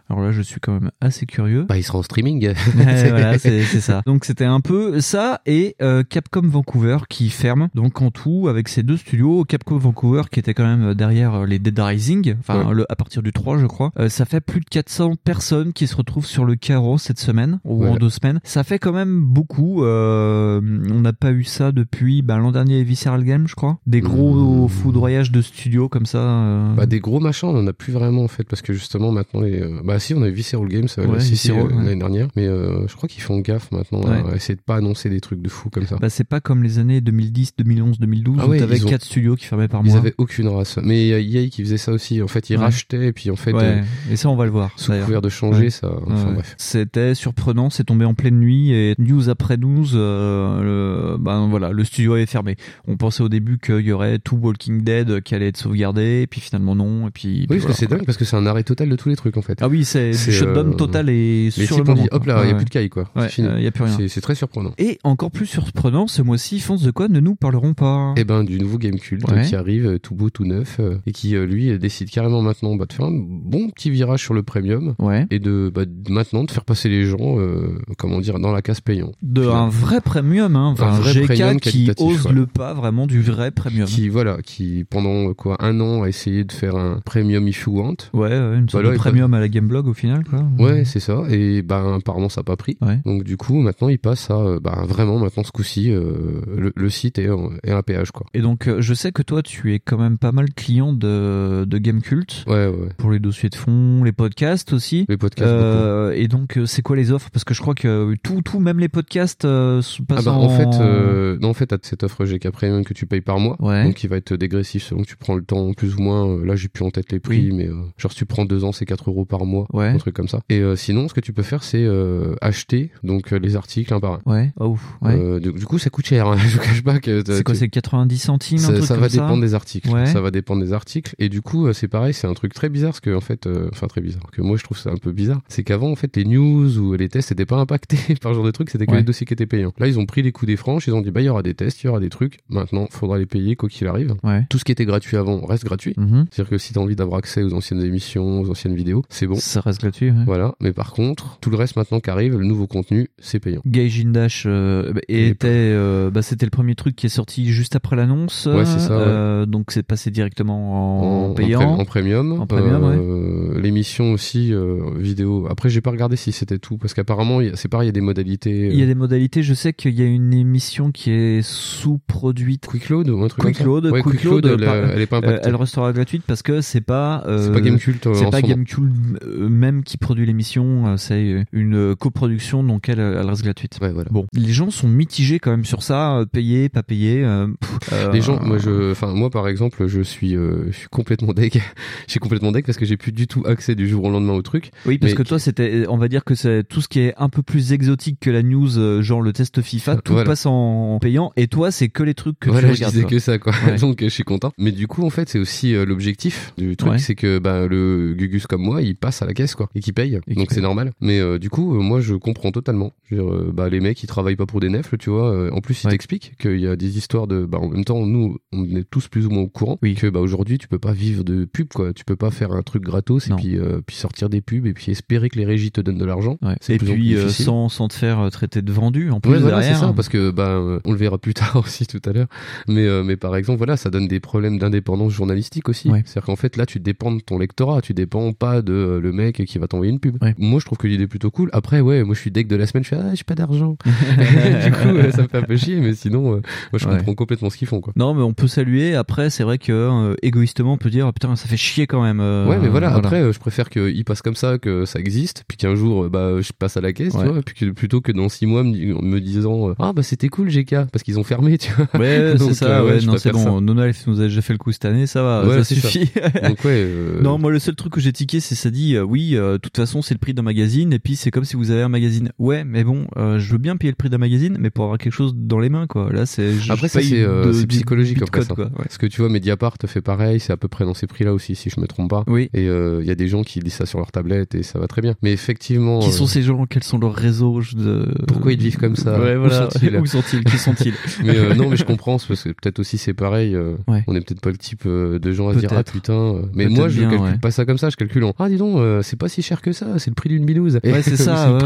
Alors 0.08 0.22
là, 0.22 0.30
je 0.32 0.40
suis 0.42 0.60
quand 0.60 0.72
même 0.72 0.90
assez 1.00 1.26
curieux. 1.26 1.64
Bah, 1.68 1.76
il 1.78 1.82
sera 1.82 1.98
en 1.98 2.02
streaming. 2.02 2.46
Ouais, 2.76 3.10
voilà, 3.10 3.38
c'est 3.38 3.62
ça. 3.80 4.02
Donc 4.06 4.24
c'était 4.24 4.44
un 4.44 4.60
peu 4.60 5.00
ça 5.00 5.40
et 5.46 5.74
euh, 5.82 6.02
Capcom 6.04 6.42
Vancouver 6.46 6.98
qui 7.08 7.28
ferme. 7.30 7.68
Donc 7.74 8.00
en 8.02 8.10
tout, 8.10 8.46
avec 8.48 8.68
ces 8.68 8.82
deux 8.82 8.96
studios, 8.96 9.44
Capcom 9.44 9.76
Vancouver 9.78 10.22
qui 10.30 10.38
était 10.40 10.54
quand 10.54 10.64
même 10.66 10.94
derrière 10.94 11.44
les 11.46 11.58
Dead 11.58 11.78
Rising, 11.78 12.34
enfin 12.38 12.72
Ouais. 12.72 12.84
à 12.88 12.96
partir 12.96 13.22
du 13.22 13.32
3 13.32 13.58
je 13.58 13.66
crois, 13.66 13.92
euh, 13.98 14.08
ça 14.08 14.24
fait 14.24 14.40
plus 14.40 14.60
de 14.60 14.66
400 14.66 15.14
personnes 15.22 15.72
qui 15.72 15.86
se 15.86 15.96
retrouvent 15.96 16.26
sur 16.26 16.44
le 16.44 16.54
carreau 16.56 16.98
cette 16.98 17.18
semaine 17.18 17.60
ou 17.64 17.84
en 17.86 17.96
deux 17.96 18.10
semaines. 18.10 18.40
Ça 18.44 18.62
fait 18.64 18.78
quand 18.78 18.92
même 18.92 19.20
beaucoup. 19.20 19.82
euh, 19.84 20.60
on 20.92 21.00
n'a 21.00 21.12
pas 21.12 21.32
eu 21.32 21.44
ça 21.44 21.72
depuis 21.72 22.22
ben, 22.22 22.38
l'an 22.38 22.52
dernier 22.52 22.82
Visceral 22.84 23.24
Games, 23.24 23.46
je 23.48 23.54
crois. 23.54 23.78
Des 23.86 24.00
gros 24.00 24.26
Mmh. 24.66 24.68
foudroyages 24.68 25.30
de 25.32 25.40
studios 25.42 25.88
comme 25.88 26.06
ça. 26.06 26.18
euh. 26.18 26.74
Bah, 26.74 26.86
des 26.86 27.00
gros 27.00 27.20
machins, 27.20 27.48
on 27.48 27.58
en 27.58 27.66
a 27.66 27.72
plus 27.72 27.92
vraiment 27.92 28.22
en 28.24 28.28
fait, 28.28 28.44
parce 28.44 28.62
que 28.62 28.72
justement 28.72 29.12
maintenant 29.12 29.40
les. 29.40 29.60
euh, 29.60 29.80
Bah 29.96 30.00
si, 30.00 30.12
on 30.14 30.22
a 30.22 30.26
vu 30.28 30.32
Visceral 30.34 30.68
Games 30.68 30.88
euh, 30.98 31.06
Ouais, 31.06 31.18
Visceral, 31.18 31.60
euh, 31.60 31.64
ouais. 31.68 31.84
l'année 31.84 31.96
dernière, 31.96 32.28
mais 32.36 32.46
euh, 32.46 32.86
je 32.86 32.94
crois 32.96 33.08
qu'ils 33.08 33.22
font 33.22 33.38
gaffe 33.40 33.70
maintenant 33.72 34.02
Ouais. 34.02 34.32
à 34.32 34.36
essayer 34.36 34.54
de 34.56 34.60
pas 34.60 34.76
annoncer 34.76 35.08
des 35.08 35.20
trucs 35.20 35.40
de 35.40 35.48
fou 35.48 35.70
comme 35.70 35.86
ça. 35.86 35.96
Bah, 35.96 36.10
c'est 36.10 36.24
pas 36.28 36.40
comme 36.40 36.62
les 36.62 36.78
années 36.78 37.00
2010, 37.00 37.52
2011, 37.56 37.98
2012 37.98 38.36
Ah 38.40 38.46
où 38.46 38.56
t'avais 38.56 38.76
ils 38.76 38.84
ont- 38.86 38.88
quatre 38.90 39.04
studios 39.04 39.36
qui 39.36 39.46
fermaient 39.46 39.68
par 39.68 39.80
Ils 39.84 39.88
mois. 39.90 39.98
avaient 39.98 40.14
aucune 40.18 40.48
race. 40.48 40.78
Mais 40.82 41.08
il 41.08 41.28
y 41.30 41.38
a 41.38 41.42
EA 41.44 41.48
qui 41.48 41.62
faisait 41.62 41.78
ça 41.78 41.92
aussi. 41.92 42.20
En 42.20 42.28
fait, 42.28 42.50
ils 42.50 42.56
rachetaient 42.56 43.06
et 43.06 43.12
puis 43.12 43.30
en 43.30 43.36
fait, 43.36 43.54
euh, 43.54 43.80
et 44.10 44.16
ça 44.16 44.28
on 44.28 44.36
va 44.36 44.44
le 44.44 44.50
voir. 44.50 44.70
sous 44.76 44.92
couvert 44.92 45.22
de 45.22 45.28
changer, 45.30 45.70
ça. 45.70 45.90
Enfin 46.06 46.32
bref. 46.32 46.54
C'était 46.58 47.14
surprenant, 47.14 47.70
c'est 47.70 47.84
tombé 47.84 48.04
en 48.04 48.12
pleine 48.14 48.38
nuit 48.38 48.72
et 48.72 48.94
news 48.98 49.28
après 49.30 49.56
news, 49.56 49.94
euh, 49.94 51.12
le, 51.14 51.18
ben 51.18 51.48
voilà, 51.48 51.70
le 51.72 51.84
studio 51.84 52.16
est 52.16 52.26
fermé. 52.26 52.56
On 52.86 52.96
pensait 52.96 53.22
au 53.22 53.28
début 53.28 53.58
qu'il 53.58 53.80
y 53.80 53.92
aurait 53.92 54.18
tout 54.18 54.36
Walking 54.36 54.82
Dead 54.82 55.22
qui 55.22 55.34
allait 55.34 55.48
être 55.48 55.56
sauvegardé, 55.56 56.20
et 56.22 56.26
puis 56.26 56.40
finalement 56.40 56.74
non, 56.74 57.08
et 57.08 57.10
puis. 57.10 57.28
Oui, 57.28 57.36
puis 57.38 57.46
parce 57.46 57.60
voilà. 57.60 57.72
que 57.74 57.78
c'est 57.78 57.86
dingue 57.86 58.04
parce 58.04 58.18
que 58.18 58.24
c'est 58.24 58.36
un 58.36 58.46
arrêt 58.46 58.64
total 58.64 58.88
de 58.88 58.96
tous 58.96 59.08
les 59.08 59.16
trucs 59.16 59.36
en 59.36 59.42
fait. 59.42 59.58
Ah 59.62 59.68
oui, 59.68 59.84
c'est 59.86 60.10
du 60.10 60.16
C'est, 60.16 60.32
shutdown 60.32 60.68
euh, 60.72 60.74
total 60.74 61.08
et 61.08 61.44
les 61.56 61.66
sur 61.66 61.78
le 61.78 61.84
moment. 61.84 62.02
dit 62.02 62.08
hop 62.10 62.26
là, 62.26 62.36
il 62.38 62.40
Ouais, 62.42 62.48
y 62.48 62.52
a 62.52 62.54
plus 62.56 62.64
de 62.66 62.70
caille 62.70 62.90
quoi. 62.90 63.04
Fini. 63.28 63.48
euh, 63.48 63.66
a 63.66 63.70
plus 63.70 63.84
rien. 63.84 63.96
C'est- 64.08 64.20
très 64.20 64.34
surprenant. 64.34 64.72
Et 64.78 64.98
encore 65.04 65.30
plus 65.30 65.46
surprenant, 65.46 66.06
ce 66.06 66.20
mois-ci, 66.22 66.60
Fonce 66.60 66.82
de 66.82 66.90
quoi 66.90 67.08
ne 67.08 67.20
nous 67.20 67.34
parlerons 67.36 67.74
pas? 67.74 68.12
Et 68.16 68.24
ben 68.24 68.44
du 68.44 68.58
nouveau 68.58 68.76
Game 68.78 68.96
Cult 68.98 69.22
Ouais. 69.30 69.42
qui 69.42 69.54
arrive 69.56 69.86
euh, 69.86 69.98
tout 69.98 70.14
beau 70.14 70.30
tout 70.30 70.44
neuf 70.44 70.76
euh, 70.80 70.98
et 71.06 71.12
qui 71.12 71.36
euh, 71.36 71.46
lui 71.46 71.70
euh, 71.70 71.78
décide 71.78 72.10
carrément 72.10 72.42
maintenant 72.42 72.74
bah, 72.76 72.86
de 72.86 72.92
faire 72.92 73.06
un 73.06 73.12
bon 73.14 73.70
petit 73.70 73.90
virage 73.90 74.20
sur 74.22 74.34
le 74.34 74.42
premium 74.42 74.94
Ouais. 74.98 75.26
et 75.30 75.38
de 75.38 75.70
bah, 75.74 75.82
maintenant 76.08 76.44
de 76.44 76.50
faire 76.50 76.64
passer 76.64 76.88
les 76.88 77.04
gens 77.06 77.38
euh, 77.38 77.78
comment 77.98 78.20
dire 78.20 78.38
dans 78.38 78.52
la 78.52 78.62
case 78.62 78.80
payant. 78.80 79.12
De 79.22 79.46
un 79.46 79.68
vrai 79.68 80.00
premium, 80.00 80.56
hein. 80.56 80.74
Un 80.78 80.90
vrai 80.98 81.12
GK 81.14 81.26
premium 81.26 81.60
qui 81.60 81.90
ose 81.98 82.26
ouais. 82.26 82.32
le 82.32 82.46
pas 82.46 82.74
vraiment 82.74 83.06
du 83.06 83.20
vrai 83.22 83.50
premium. 83.50 83.86
Qui 83.86 84.08
voilà 84.08 84.38
qui 84.44 84.84
pendant 84.88 85.30
euh, 85.30 85.34
quoi 85.34 85.56
un 85.60 85.78
an 85.80 86.02
a 86.02 86.08
essayé 86.08 86.44
de 86.44 86.52
faire 86.52 86.76
un 86.76 87.00
premium 87.04 87.46
if 87.48 87.62
you 87.66 87.78
want. 87.78 87.96
Ouais, 88.12 88.32
une 88.32 88.68
sorte 88.68 88.72
Voilà, 88.72 88.88
de 88.90 88.94
il 88.94 88.98
premium 88.98 89.32
à 89.34 89.40
la 89.40 89.48
Au 89.84 89.94
final, 89.94 90.24
quoi. 90.24 90.44
Ouais 90.58 90.84
c'est 90.84 91.00
ça 91.00 91.22
et 91.30 91.62
ben 91.62 91.94
apparemment 91.98 92.28
ça 92.28 92.40
a 92.40 92.44
pas 92.44 92.56
pris. 92.56 92.76
Ouais. 92.80 93.00
Donc 93.04 93.24
du 93.24 93.36
coup 93.36 93.56
maintenant 93.60 93.88
il 93.88 93.98
passe 93.98 94.30
à 94.30 94.58
bah, 94.62 94.84
vraiment 94.86 95.18
maintenant 95.18 95.42
ce 95.44 95.52
coup-ci 95.52 95.90
euh, 95.92 96.40
le, 96.56 96.72
le 96.74 96.90
site 96.90 97.18
est, 97.18 97.28
un 97.28 97.82
péage 97.82 98.10
quoi. 98.10 98.26
Et 98.34 98.40
donc, 98.40 98.68
euh, 98.68 98.80
je 98.80 98.94
sais 98.94 99.12
que 99.12 99.22
toi, 99.22 99.42
tu 99.42 99.74
es 99.74 99.78
quand 99.80 99.98
même 99.98 100.18
pas 100.18 100.32
mal 100.32 100.52
client 100.54 100.92
de, 100.92 101.64
de 101.64 101.78
Gamecult 101.78 102.44
Ouais 102.46 102.66
ouais. 102.66 102.88
pour 102.96 103.10
les 103.10 103.18
dossiers 103.18 103.48
de 103.48 103.54
fond, 103.54 104.02
les 104.04 104.12
podcasts 104.12 104.72
aussi. 104.72 105.06
Les 105.08 105.16
podcasts. 105.16 105.50
Euh, 105.50 106.12
et 106.12 106.28
donc, 106.28 106.58
c'est 106.66 106.82
quoi 106.82 106.96
les 106.96 107.12
offres? 107.12 107.30
Parce 107.30 107.44
que 107.44 107.54
je 107.54 107.60
crois 107.60 107.74
que 107.74 108.14
tout, 108.22 108.42
tout, 108.42 108.60
même 108.60 108.78
les 108.78 108.88
podcasts 108.88 109.44
euh, 109.44 109.80
Ah 109.82 110.02
passent 110.08 110.24
bah, 110.24 110.32
en... 110.32 110.42
en 110.44 110.48
fait, 110.48 111.38
non, 111.40 111.48
en 111.50 111.54
fait, 111.54 111.66
t'as 111.66 111.78
cette 111.82 112.02
offre 112.04 112.24
GK 112.24 112.50
Premium 112.50 112.84
que 112.84 112.94
tu 112.94 113.06
payes 113.06 113.20
par 113.20 113.38
mois, 113.38 113.56
Ouais. 113.60 113.84
donc 113.84 113.94
qui 113.94 114.06
va 114.06 114.16
être 114.16 114.34
dégressif 114.34 114.82
selon 114.84 115.02
que 115.02 115.06
tu 115.08 115.16
prends 115.16 115.34
le 115.34 115.42
temps 115.44 115.72
plus 115.74 115.94
ou 115.96 116.00
moins. 116.02 116.44
là, 116.44 116.56
j'ai 116.56 116.68
plus 116.68 116.84
en 116.84 116.90
tête 116.90 117.12
les 117.12 117.20
prix, 117.20 117.50
Oui. 117.50 117.56
mais 117.56 117.68
genre 117.98 118.12
si 118.12 118.18
tu 118.18 118.26
prends 118.26 118.44
deux 118.44 118.64
ans, 118.64 118.72
c'est 118.72 118.86
4 118.86 119.10
euros 119.10 119.24
par 119.24 119.44
mois, 119.44 119.65
Ouais. 119.72 119.88
un 119.88 119.98
truc 119.98 120.14
comme 120.14 120.28
ça. 120.28 120.40
Et 120.48 120.60
euh, 120.60 120.76
sinon, 120.76 121.08
ce 121.08 121.14
que 121.14 121.20
tu 121.20 121.32
peux 121.32 121.42
faire, 121.42 121.62
c'est 121.62 121.84
euh, 121.84 122.34
acheter 122.40 122.90
donc 123.02 123.32
euh, 123.32 123.38
les 123.38 123.56
articles 123.56 123.92
un 123.92 124.00
par 124.00 124.12
un. 124.14 124.20
Ouais. 124.26 124.52
Oh, 124.58 124.76
ouais. 125.02 125.14
Euh, 125.16 125.40
du, 125.40 125.52
du 125.52 125.64
coup, 125.66 125.78
ça 125.78 125.90
coûte 125.90 126.06
cher. 126.06 126.26
Hein, 126.28 126.36
je 126.46 126.56
vous 126.56 126.62
cache 126.62 126.82
pas 126.82 126.98
que 127.00 127.22
c'est 127.26 127.42
quoi 127.44 127.54
tu- 127.54 127.60
C'est 127.60 127.68
90 127.68 128.18
centimes 128.18 128.58
un 128.58 128.60
ça, 128.60 128.72
truc 128.72 128.84
ça 128.84 128.94
comme 128.94 129.02
va 129.02 129.08
dépendre 129.08 129.40
des 129.40 129.54
articles. 129.54 129.88
Ouais. 129.90 130.06
Ça 130.06 130.20
va 130.20 130.30
dépendre 130.30 130.62
des 130.62 130.72
articles. 130.72 131.14
Et 131.18 131.28
du 131.28 131.42
coup, 131.42 131.66
euh, 131.66 131.72
c'est 131.72 131.88
pareil, 131.88 132.14
c'est 132.14 132.26
un 132.26 132.34
truc 132.34 132.54
très 132.54 132.68
bizarre, 132.68 132.90
parce 132.90 133.00
que 133.00 133.14
en 133.14 133.20
fait, 133.20 133.46
euh, 133.46 133.68
enfin 133.72 133.86
très 133.86 134.00
bizarre, 134.00 134.22
que 134.32 134.42
moi 134.42 134.56
je 134.56 134.64
trouve 134.64 134.78
ça 134.78 134.90
un 134.90 134.96
peu 134.96 135.12
bizarre. 135.12 135.40
C'est 135.48 135.62
qu'avant, 135.64 135.90
en 135.90 135.96
fait, 135.96 136.16
les 136.16 136.24
news 136.24 136.78
ou 136.78 136.94
les 136.94 137.08
tests 137.08 137.30
n'étaient 137.30 137.46
pas 137.46 137.56
impactés 137.58 138.14
par 138.20 138.32
ce 138.32 138.36
genre 138.36 138.44
de 138.46 138.50
trucs, 138.50 138.70
c'était 138.70 138.86
que 138.86 138.92
Ouais. 138.92 138.98
les 138.98 139.04
dossiers 139.04 139.26
qui 139.26 139.32
étaient 139.34 139.46
payants. 139.46 139.72
Là, 139.78 139.88
ils 139.88 139.98
ont 139.98 140.06
pris 140.06 140.22
les 140.22 140.32
coups 140.32 140.46
des 140.48 140.56
franches, 140.56 140.86
ils 140.86 140.94
ont 140.94 141.00
dit 141.00 141.10
bah 141.10 141.20
il 141.20 141.24
y 141.24 141.28
aura 141.28 141.42
des 141.42 141.54
tests, 141.54 141.82
il 141.82 141.86
y 141.86 141.88
aura 141.90 142.00
des 142.00 142.08
trucs. 142.08 142.38
Maintenant, 142.48 142.86
faudra 142.90 143.18
les 143.18 143.26
payer 143.26 143.56
quoi 143.56 143.68
qu'il 143.68 143.86
arrive. 143.88 144.14
Ouais. 144.22 144.46
Tout 144.48 144.58
ce 144.58 144.64
qui 144.64 144.72
était 144.72 144.84
gratuit 144.84 145.16
avant 145.16 145.44
reste 145.44 145.64
gratuit. 145.64 145.94
Mhm. 145.96 146.26
C'est-à-dire 146.30 146.50
que 146.50 146.58
si 146.58 146.72
t'as 146.72 146.80
envie 146.80 146.96
d'avoir 146.96 147.18
accès 147.18 147.42
aux 147.42 147.52
anciennes 147.54 147.82
émissions, 147.82 148.40
aux 148.40 148.50
anciennes 148.50 148.74
vidéos, 148.74 149.02
c'est 149.08 149.26
bon. 149.26 149.36
Ça 149.56 149.62
reste 149.62 149.80
gratuit. 149.80 150.10
Ouais. 150.10 150.24
Voilà. 150.26 150.54
Mais 150.60 150.72
par 150.74 150.92
contre, 150.92 151.38
tout 151.40 151.48
le 151.48 151.56
reste 151.56 151.76
maintenant 151.76 151.98
qui 151.98 152.10
arrive, 152.10 152.36
le 152.36 152.44
nouveau 152.44 152.66
contenu, 152.66 153.08
c'est 153.18 153.40
payant. 153.40 153.62
Gaijin 153.66 154.10
Dash 154.10 154.44
euh, 154.46 154.92
était, 155.08 155.46
euh, 155.48 156.10
bah, 156.10 156.20
c'était 156.20 156.44
le 156.44 156.50
premier 156.50 156.74
truc 156.74 156.94
qui 156.94 157.06
est 157.06 157.08
sorti 157.08 157.46
juste 157.50 157.74
après 157.74 157.96
l'annonce. 157.96 158.44
Ouais, 158.46 158.66
c'est 158.66 158.78
ça, 158.80 158.98
ouais. 158.98 159.04
Euh, 159.06 159.46
donc 159.46 159.70
c'est 159.70 159.82
passé 159.82 160.10
directement 160.10 161.30
en, 161.30 161.32
payant. 161.34 161.58
pré- 161.60 161.68
en 161.68 161.84
premium. 161.86 162.32
En 162.40 162.46
premium, 162.46 162.84
Euh, 162.84 163.58
L'émission 163.58 164.12
aussi 164.12 164.52
vidéo. 164.98 165.46
Après, 165.50 165.70
j'ai 165.70 165.80
pas 165.80 165.90
regardé 165.90 166.16
si 166.16 166.32
c'était 166.32 166.58
tout 166.58 166.76
parce 166.76 166.92
qu'apparemment, 166.92 167.40
c'est 167.54 167.68
pareil, 167.68 167.86
il 167.86 167.88
y 167.88 167.90
a 167.90 167.92
des 167.92 168.00
modalités. 168.02 168.68
Il 168.70 168.78
y 168.78 168.82
a 168.82 168.86
des 168.86 168.94
modalités. 168.94 169.42
Je 169.42 169.54
sais 169.54 169.72
qu'il 169.72 169.94
y 169.94 170.02
a 170.02 170.06
une 170.06 170.34
émission 170.34 170.92
qui 170.92 171.10
est 171.12 171.40
sous-produite. 171.42 172.66
Quick 172.66 172.88
load 172.90 173.08
ou 173.08 173.22
un 173.24 173.28
truc 173.28 173.42
Quick 173.44 173.56
comme 173.58 173.64
ça 173.64 173.64
load, 173.64 173.86
Ouais, 173.86 174.02
quick 174.02 174.12
quick 174.20 174.24
load, 174.24 174.44
load, 174.46 174.60
elle, 174.62 175.00
est 175.00 175.06
pas 175.06 175.18
impactée. 175.18 175.48
elle 175.48 175.56
restera 175.56 175.92
gratuite 175.92 176.22
parce 176.26 176.42
que 176.42 176.60
c'est 176.60 176.80
pas. 176.80 177.24
c'est 177.38 177.52
pas 177.52 177.60
Gamecult. 177.60 178.08
C'est 178.14 178.30
pas 178.30 178.40
ce 178.40 178.42
moment. 178.42 179.45
Euh, 179.46 179.48
même 179.48 179.82
qui 179.82 179.96
produit 179.96 180.26
l'émission. 180.26 180.86
euh, 180.88 180.96
C'est 180.96 181.44
une 181.52 181.94
coproduction 181.96 182.62
donc 182.64 182.88
elle, 182.88 183.00
elle 183.00 183.26
reste 183.26 183.42
gratuite. 183.42 183.78
Ouais, 183.80 183.92
voilà. 183.92 184.08
Bon, 184.10 184.26
les 184.32 184.52
gens 184.52 184.70
sont 184.70 184.88
mitigés 184.88 185.38
quand 185.38 185.50
même 185.50 185.64
sur 185.64 185.82
ça, 185.82 186.18
euh, 186.18 186.26
payé, 186.26 186.68
pas 186.68 186.82
payé. 186.82 187.22
euh, 187.24 187.46
pff, 187.60 187.92
euh, 187.92 188.12
Les 188.12 188.20
gens, 188.20 188.40
moi, 188.42 188.58
je, 188.58 188.92
enfin, 188.92 189.08
moi, 189.14 189.30
par 189.30 189.48
exemple, 189.48 189.86
je 189.86 190.00
suis, 190.00 190.36
euh, 190.36 190.66
je 190.70 190.76
suis 190.78 190.88
complètement 190.88 191.32
deg. 191.32 191.52
je 192.06 192.10
suis 192.10 192.20
complètement 192.20 192.52
deg 192.52 192.64
parce 192.64 192.78
que 192.78 192.84
j'ai 192.84 192.96
plus 192.96 193.12
du 193.12 193.26
tout 193.26 193.42
accès 193.46 193.74
du 193.74 193.88
jour 193.88 194.04
au 194.04 194.10
lendemain 194.10 194.32
au 194.34 194.42
truc. 194.42 194.70
Oui, 194.86 194.98
parce 194.98 195.12
mais 195.12 195.16
que 195.16 195.22
toi, 195.22 195.38
c'était, 195.38 195.84
on 195.88 195.96
va 195.96 196.08
dire 196.08 196.24
que 196.24 196.34
c'est 196.34 196.64
tout 196.64 196.80
ce 196.80 196.88
qui 196.88 197.00
est 197.00 197.14
un 197.18 197.28
peu 197.28 197.42
plus 197.42 197.72
exotique 197.72 198.18
que 198.20 198.30
la 198.30 198.42
news, 198.42 198.78
euh, 198.78 199.02
genre 199.02 199.22
le 199.22 199.32
test 199.32 199.60
FIFA, 199.62 199.96
tout 199.96 200.12
Voilà. 200.12 200.28
passe 200.30 200.46
en 200.46 200.98
payant, 201.00 201.32
et 201.36 201.46
toi, 201.48 201.70
c'est 201.70 201.88
que 201.88 202.02
les 202.02 202.14
trucs 202.14 202.38
que 202.40 202.50
voilà, 202.50 202.68
tu 202.68 202.74
je 202.74 202.78
regardes. 202.80 202.94
disais 202.94 203.02
quoi. 203.04 203.10
que 203.10 203.18
ça, 203.18 203.38
quoi. 203.38 203.52
Ouais. 203.66 203.76
Donc, 203.80 204.02
euh, 204.02 204.06
je 204.08 204.14
suis 204.14 204.24
content. 204.24 204.52
Mais 204.58 204.72
du 204.72 204.86
coup, 204.86 205.04
en 205.04 205.10
fait, 205.10 205.28
c'est 205.28 205.38
aussi 205.38 205.74
euh, 205.74 205.84
l'objectif 205.84 206.52
du 206.58 206.76
truc, 206.76 206.92
Ouais. 206.92 206.98
c'est 206.98 207.14
que 207.14 207.38
bah, 207.38 207.66
le 207.66 208.14
Gugus 208.16 208.46
comme 208.46 208.62
moi, 208.62 208.82
il 208.82 208.96
passe 208.96 209.22
à 209.22 209.26
la 209.26 209.34
caisse, 209.36 209.54
quoi, 209.54 209.68
et 209.74 209.80
qui 209.80 209.92
paye. 209.92 210.18
Et 210.26 210.34
Donc 210.34 210.48
c'est 210.50 210.60
normal. 210.60 210.92
Mais 211.00 211.20
euh, 211.20 211.38
du 211.38 211.50
coup, 211.50 211.76
euh, 211.76 211.80
moi, 211.80 212.00
je 212.00 212.14
comprends 212.14 212.50
totalement. 212.50 212.92
Je 213.04 213.14
veux 213.14 213.22
dire, 213.22 213.32
euh, 213.32 213.52
bah, 213.54 213.68
les 213.68 213.80
mecs, 213.80 214.02
ils 214.02 214.06
travaillent 214.08 214.36
pas 214.36 214.46
pour 214.46 214.60
des 214.60 214.68
nefles, 214.68 214.96
tu 214.98 215.10
vois. 215.10 215.52
En 215.52 215.60
plus, 215.60 215.82
ils 215.82 215.86
Ouais. 215.86 215.92
t'expliquent 215.92 216.34
qu'il 216.40 216.58
y 216.60 216.66
a 216.66 216.74
des 216.76 216.98
histoires 216.98 217.26
de, 217.26 217.44
bah, 217.44 217.58
en 217.60 217.68
même 217.68 217.84
temps, 217.84 218.04
nous, 218.06 218.38
on 218.52 218.64
est 218.76 218.88
tous 218.90 219.08
plus 219.08 219.26
ou 219.26 219.30
moins 219.30 219.42
au 219.42 219.48
courant 219.48 219.78
Oui. 219.82 219.94
que, 219.94 220.08
bah, 220.08 220.20
aujourd'hui, 220.20 220.58
tu 220.58 220.66
peux 220.68 220.78
pas 220.78 220.92
vivre 220.92 221.22
de 221.24 221.44
pub, 221.44 221.68
quoi. 221.72 221.92
Tu 221.92 222.04
peux 222.04 222.16
pas 222.16 222.30
faire 222.30 222.52
un 222.52 222.62
truc 222.62 222.82
gratos 222.82 223.28
Non. 223.28 223.36
et 223.36 223.40
puis, 223.40 223.58
puis 223.86 223.96
sortir 223.96 224.28
des 224.28 224.40
pubs 224.40 224.66
et 224.66 224.72
puis 224.72 224.90
espérer 224.90 225.28
que 225.28 225.38
les 225.38 225.44
régies 225.44 225.70
te 225.70 225.80
donnent 225.80 225.98
de 225.98 226.04
l'argent. 226.04 226.38
Ouais. 226.42 226.56
Et 226.68 226.78
puis 226.78 227.16
sans, 227.28 227.68
sans 227.68 227.88
te 227.88 227.94
faire 227.94 228.28
traiter 228.30 228.62
de 228.62 228.72
vendu 228.72 229.10
en 229.10 229.20
plus 229.20 229.32
Ouais, 229.32 229.38
voilà, 229.38 229.62
c'est 229.62 229.70
derrière. 229.70 229.88
ça, 229.88 229.92
parce 229.94 230.08
que 230.08 230.30
bah, 230.30 230.60
on 230.84 230.92
le 230.92 230.98
verra 230.98 231.18
plus 231.18 231.34
tard 231.34 231.56
aussi 231.56 231.86
tout 231.86 232.00
à 232.06 232.12
l'heure. 232.12 232.28
Mais, 232.68 232.86
mais 233.04 233.16
par 233.16 233.36
exemple, 233.36 233.58
voilà, 233.58 233.76
ça 233.76 233.90
donne 233.90 234.08
des 234.08 234.20
problèmes 234.20 234.58
d'indépendance 234.58 235.12
journalistique 235.12 235.68
aussi. 235.68 235.88
C'est-à-dire 236.04 236.24
qu'en 236.24 236.36
fait, 236.36 236.56
là, 236.56 236.66
tu 236.66 236.80
dépends 236.80 237.12
de 237.12 237.20
ton 237.20 237.38
lectorat, 237.38 237.80
tu 237.82 237.94
dépends 237.94 238.32
pas 238.32 238.62
de 238.62 238.98
le 239.02 239.12
mec 239.16 239.42
qui 239.46 239.58
va 239.58 239.66
t'envoyer 239.66 239.90
une 239.92 239.98
pub. 240.00 240.16
Ouais. 240.22 240.34
Moi, 240.38 240.60
je 240.60 240.64
trouve 240.66 240.78
que 240.78 240.86
l'idée 240.86 241.04
est 241.04 241.08
plutôt 241.08 241.30
cool. 241.30 241.50
Après, 241.52 241.80
ouais, 241.80 242.04
moi, 242.04 242.14
je 242.14 242.20
suis 242.20 242.30
deck 242.30 242.46
de 242.48 242.56
la 242.56 242.66
semaine. 242.66 242.84
Je 242.84 242.88
fais, 242.90 242.96
ah, 242.96 243.14
j'ai 243.14 243.24
pas 243.24 243.34
d'argent. 243.34 243.76
du 243.84 244.70
coup, 244.72 244.88
euh, 244.88 245.10
ça 245.10 245.22
me 245.22 245.28
fait 245.28 245.38
un 245.38 245.42
peu 245.42 245.56
chier, 245.56 245.76
mais 245.80 245.94
sinon, 245.94 246.32
euh, 246.34 246.40
moi, 246.72 246.78
je 246.78 246.86
Ouais. 246.86 246.96
comprends 246.98 247.14
complètement 247.14 247.50
ce 247.50 247.56
qu'ils 247.56 247.66
font, 247.68 247.80
quoi. 247.80 247.92
Non, 247.96 248.14
mais 248.14 248.22
on 248.22 248.32
peut 248.32 248.46
saluer. 248.46 248.94
Après, 248.94 249.30
c'est 249.30 249.42
vrai 249.42 249.58
que 249.58 249.72
euh, 249.72 250.14
égoïstement, 250.22 250.74
on 250.74 250.78
peut 250.78 250.90
dire 250.90 251.12
putain, 251.12 251.34
ça 251.36 251.48
fait 251.48 251.56
chier 251.56 251.86
quand 251.86 252.02
même. 252.02 252.20
euh, 252.20 252.46
Ouais, 252.46 252.58
mais 252.60 252.68
voilà, 252.68 252.94
après, 252.94 253.32
je 253.32 253.38
préfère 253.38 253.68
qu'il 253.70 254.04
passe 254.04 254.22
comme 254.22 254.34
ça, 254.36 254.58
que 254.58 254.84
ça 254.84 254.98
existe, 255.00 255.44
puis 255.48 255.56
qu'un 255.56 255.74
jour, 255.74 256.08
bah, 256.08 256.40
je 256.40 256.52
passe 256.56 256.76
à 256.76 256.80
la 256.80 256.92
caisse, 256.92 257.14
Ouais. 257.14 257.24
tu 257.24 257.32
vois, 257.32 257.42
puis 257.42 257.54
que, 257.54 257.66
plutôt 257.72 258.00
que 258.00 258.12
dans 258.12 258.28
six 258.28 258.46
mois, 258.46 258.62
me, 258.62 258.72
di- 258.72 258.86
me 258.86 259.20
disant, 259.20 259.74
ah, 259.78 259.92
bah, 259.92 260.02
c'était 260.02 260.28
cool, 260.28 260.48
GK, 260.50 260.86
parce 260.92 261.02
qu'ils 261.02 261.18
ont 261.18 261.24
fermé, 261.24 261.58
tu 261.58 261.72
vois. 261.72 261.88
Ouais, 262.00 262.34
c'est 262.38 262.54
ça. 262.54 262.84
ouais, 262.84 263.00
non, 263.00 263.16
c'est 263.18 263.32
bon. 263.32 263.60
Nonalf 263.60 264.06
nous 264.06 264.20
a 264.20 264.24
déjà 264.24 264.42
fait 264.42 264.52
le 264.52 264.58
coup 264.58 264.70
cette 264.72 264.84
année, 264.84 265.06
ça 265.06 265.22
va, 265.22 265.44
ça 265.48 265.64
c'est 265.64 265.74
ça. 265.76 265.88
suffit. 265.88 266.10
Donc, 266.46 266.64
ouais, 266.64 266.86
Non, 267.22 267.38
moi 267.38 267.50
le 267.50 267.58
seul 267.58 267.74
truc 267.74 267.92
que 267.94 268.00
j'ai 268.00 268.12
tiqué, 268.12 268.40
c'est 268.40 268.54
ça 268.54 268.70
dit, 268.70 268.96
euh, 269.06 269.10
oui, 269.10 269.36
euh, 269.36 269.52
de 269.52 269.56
toute 269.58 269.76
façon 269.76 270.02
c'est 270.02 270.14
le 270.14 270.18
prix 270.18 270.34
d'un 270.34 270.42
magazine, 270.42 270.92
et 270.92 270.98
puis 270.98 271.16
c'est 271.16 271.30
comme 271.30 271.44
si 271.44 271.56
vous 271.56 271.70
avez 271.70 271.82
un 271.82 271.88
magazine. 271.88 272.30
Ouais, 272.38 272.64
mais 272.64 272.84
bon, 272.84 273.06
euh, 273.16 273.38
je 273.38 273.52
veux 273.52 273.58
bien 273.58 273.76
payer 273.76 273.90
le 273.92 273.96
prix 273.96 274.10
d'un 274.10 274.18
magazine, 274.18 274.56
mais 274.60 274.70
pour 274.70 274.84
avoir 274.84 274.98
quelque 274.98 275.12
chose 275.12 275.32
dans 275.36 275.58
les 275.58 275.68
mains, 275.68 275.86
quoi. 275.86 276.12
Là, 276.12 276.26
c'est 276.26 276.52
je 276.54 276.72
Après, 276.72 276.88
ça, 276.88 277.00
c'est 277.00 277.22
euh, 277.22 277.52
psychologique, 277.68 278.22
après 278.22 278.42
ça. 278.42 278.54
quoi. 278.54 278.64
Ouais. 278.66 278.70
Parce 278.78 278.98
que 278.98 279.06
tu 279.06 279.20
vois, 279.20 279.30
Mediapart 279.30 279.76
fait 279.86 280.00
pareil, 280.00 280.40
c'est 280.40 280.52
à 280.52 280.56
peu 280.56 280.68
près 280.68 280.84
dans 280.84 280.94
ces 280.94 281.06
prix-là 281.06 281.32
aussi, 281.32 281.54
si 281.54 281.70
je 281.70 281.80
me 281.80 281.86
trompe 281.86 282.10
pas. 282.10 282.24
Oui. 282.26 282.48
Et 282.54 282.68
euh, 282.68 283.00
il 283.02 283.06
y 283.08 283.10
a 283.10 283.14
des 283.14 283.28
gens 283.28 283.42
qui 283.42 283.60
lisent 283.60 283.74
ça 283.74 283.86
sur 283.86 283.98
leur 283.98 284.10
tablette 284.12 284.54
et 284.54 284.62
ça 284.62 284.78
va 284.78 284.86
très 284.88 285.02
bien. 285.02 285.14
Mais 285.22 285.32
effectivement. 285.32 286.00
Qui 286.00 286.08
euh, 286.08 286.12
sont 286.12 286.26
ces 286.26 286.42
gens? 286.42 286.66
Quels 286.66 286.82
sont 286.84 286.98
leurs 286.98 287.14
réseaux? 287.14 287.60
De... 287.74 288.12
Pourquoi 288.26 288.52
ils 288.52 288.58
vivent 288.60 288.78
comme 288.78 288.96
ça? 288.96 289.18
Ouais, 289.20 289.36
voilà. 289.36 289.68
Où 290.00 290.06
sont-ils? 290.06 290.44
Qui 290.44 290.58
sont-ils? 290.58 290.94
Mais 291.24 291.36
euh, 291.36 291.54
non, 291.54 291.70
mais 291.70 291.76
je 291.76 291.84
comprends, 291.84 292.18
parce 292.18 292.42
que 292.44 292.48
peut-être 292.50 292.78
aussi 292.80 292.98
c'est 292.98 293.14
pareil. 293.14 293.54
euh, 293.54 293.76
Ouais. 293.86 294.02
On 294.06 294.14
est 294.14 294.20
peut-être 294.20 294.40
pas 294.40 294.50
le 294.50 294.56
type 294.58 294.82
euh, 294.86 295.18
de 295.18 295.32
gens 295.32 295.48
à 295.48 295.54
se 295.54 295.58
dire 295.58 295.70
ah 295.74 295.82
putain. 295.84 296.12
euh, 296.14 296.42
Mais 296.54 296.66
moi, 296.66 296.88
je 296.88 297.00
calcule 297.02 297.38
pas 297.40 297.50
ça 297.50 297.64
comme 297.64 297.78
ça. 297.78 297.90
Je 297.90 297.96
calcule 297.96 298.24
en 298.24 298.34
ah 298.38 298.48
dis 298.48 298.56
donc, 298.56 298.76
euh, 298.96 299.02
c'est 299.02 299.18
pas 299.18 299.28
si 299.28 299.42
cher 299.42 299.60
que 299.62 299.72
ça. 299.72 299.98
C'est 299.98 300.10
le 300.10 300.14
prix 300.14 300.28
d'une 300.28 300.44
binouse. 300.44 300.78
Ouais, 300.84 301.02
c'est 301.02 301.16
ça, 301.16 301.36
c'est 301.36 301.48
le 301.48 301.54
ouais, 301.54 301.58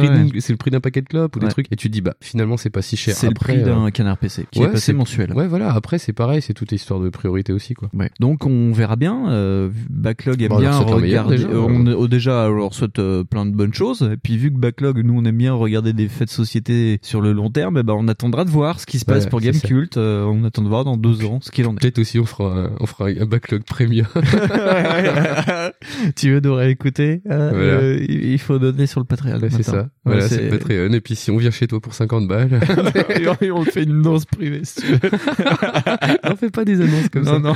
prix 0.56 0.70
ouais. 0.70 0.72
d'un 0.72 0.80
paquet 0.80 1.02
de 1.02 1.08
clopes 1.08 1.36
ou 1.36 1.38
des 1.38 1.48
trucs. 1.48 1.66
Et 1.70 1.76
tu 1.76 1.88
te 1.88 1.92
dis 1.92 2.00
bah 2.00 2.14
finalement 2.20 2.56
c'est 2.56 2.70
pas 2.70 2.82
si 2.82 2.96
cher. 2.96 3.14
C'est 3.14 3.28
le 3.28 3.34
prix 3.34 3.62
d'un 3.62 3.86
euh, 3.86 3.90
canard 3.90 4.18
PC 4.18 4.46
qui 4.50 4.60
ouais, 4.60 4.66
est 4.66 4.70
passé 4.72 4.86
c'est- 4.86 4.92
mensuel. 4.92 5.32
Ouais, 5.32 5.46
voilà. 5.46 5.72
Après, 5.72 5.98
c'est 5.98 6.12
pareil, 6.12 6.42
c'est 6.42 6.54
toute 6.54 6.72
histoire 6.72 7.00
de 7.00 7.08
priorité 7.08 7.52
aussi, 7.52 7.74
quoi. 7.74 7.88
Ouais. 7.94 8.10
Donc 8.20 8.46
on 8.46 8.72
verra 8.72 8.96
bien. 8.96 9.30
Euh, 9.30 9.70
Backlog 9.88 10.42
aime 10.42 10.52
on 10.52 10.58
bien 10.60 10.76
regarder. 10.78 11.36
déjà. 11.36 11.48
euh, 11.48 11.60
on, 11.60 11.86
oh, 11.86 12.08
déjà, 12.08 12.48
on 12.50 12.56
leur 12.56 12.74
souhaite 12.74 13.00
plein 13.30 13.46
de 13.46 13.54
bonnes 13.54 13.74
choses. 13.74 14.08
Et 14.12 14.16
puis 14.16 14.36
vu 14.36 14.52
que 14.52 14.58
Backlog, 14.58 15.02
nous, 15.04 15.18
on 15.18 15.24
aime 15.24 15.36
bien 15.36 15.54
regarder 15.54 15.92
des 15.92 16.08
faits 16.08 16.28
de 16.28 16.32
société 16.32 16.98
sur 17.02 17.20
le 17.20 17.32
long 17.32 17.50
terme, 17.50 17.82
ben 17.82 17.94
on 17.96 18.08
attendra 18.08 18.44
de 18.44 18.50
voir 18.50 18.80
ce 18.80 18.86
qui 18.86 18.98
se 18.98 19.04
passe 19.04 19.26
pour. 19.26 19.40
Gamecult. 19.40 19.96
Euh, 19.96 20.24
on 20.24 20.44
attend 20.44 20.62
de 20.62 20.68
voir 20.68 20.84
dans 20.84 20.96
deux 20.96 21.24
ans 21.24 21.38
ce 21.40 21.50
qu'il 21.50 21.66
en 21.66 21.72
est. 21.72 21.80
Peut-être 21.80 21.98
aussi 21.98 22.18
on 22.18 22.26
fera 22.26 22.70
on 22.78 22.86
fera 22.86 23.06
un 23.08 23.26
backlog 23.26 23.62
premium. 23.64 24.06
tu 26.16 26.32
veux 26.32 26.40
nous 26.40 26.54
réécouter? 26.54 27.19
Voilà. 27.24 27.42
euh, 27.42 28.04
Il 28.08 28.38
faut 28.38 28.58
donner 28.58 28.86
sur 28.86 29.00
le 29.00 29.06
Patreon. 29.06 29.38
Ouais, 29.40 29.50
c'est 29.50 29.62
ça. 29.62 29.88
Voilà, 30.04 30.22
Ouais, 30.22 30.28
c'est 30.28 30.42
le 30.50 30.58
Patreon. 30.58 30.92
Et 30.92 31.00
puis 31.00 31.14
si 31.16 31.30
on 31.30 31.36
vient 31.36 31.50
chez 31.50 31.66
toi 31.66 31.80
pour 31.80 31.94
50 31.94 32.26
balles, 32.28 32.60
Et 33.40 33.50
on 33.50 33.64
fait 33.64 33.84
une 33.84 34.02
danse 34.02 34.24
privée 34.24 34.60
si 34.64 34.80
tu 34.82 34.86
veux. 34.86 34.98
on 36.24 36.36
fait 36.36 36.50
pas 36.50 36.64
des 36.64 36.80
annonces 36.80 37.08
comme 37.12 37.24
non, 37.24 37.32
ça. 37.32 37.38
non, 37.38 37.54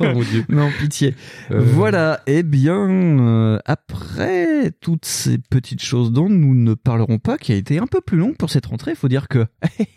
Oh 0.00 0.04
mon 0.04 0.20
dieu. 0.22 0.44
non, 0.48 0.68
pitié. 0.80 1.14
Euh, 1.50 1.60
Voilà, 1.60 2.20
eh 2.26 2.42
bien, 2.42 2.88
euh, 2.88 3.58
après 3.64 4.72
toutes 4.80 5.04
ces 5.04 5.38
petites 5.38 5.82
choses 5.82 6.12
dont 6.12 6.28
nous 6.28 6.54
ne 6.54 6.74
parlerons 6.74 7.18
pas, 7.18 7.38
qui 7.38 7.52
a 7.52 7.56
été 7.56 7.78
un 7.78 7.86
peu 7.86 8.00
plus 8.00 8.18
long 8.18 8.32
pour 8.32 8.50
cette 8.50 8.66
rentrée, 8.66 8.92
il 8.92 8.96
faut 8.96 9.08
dire 9.08 9.28
que 9.28 9.46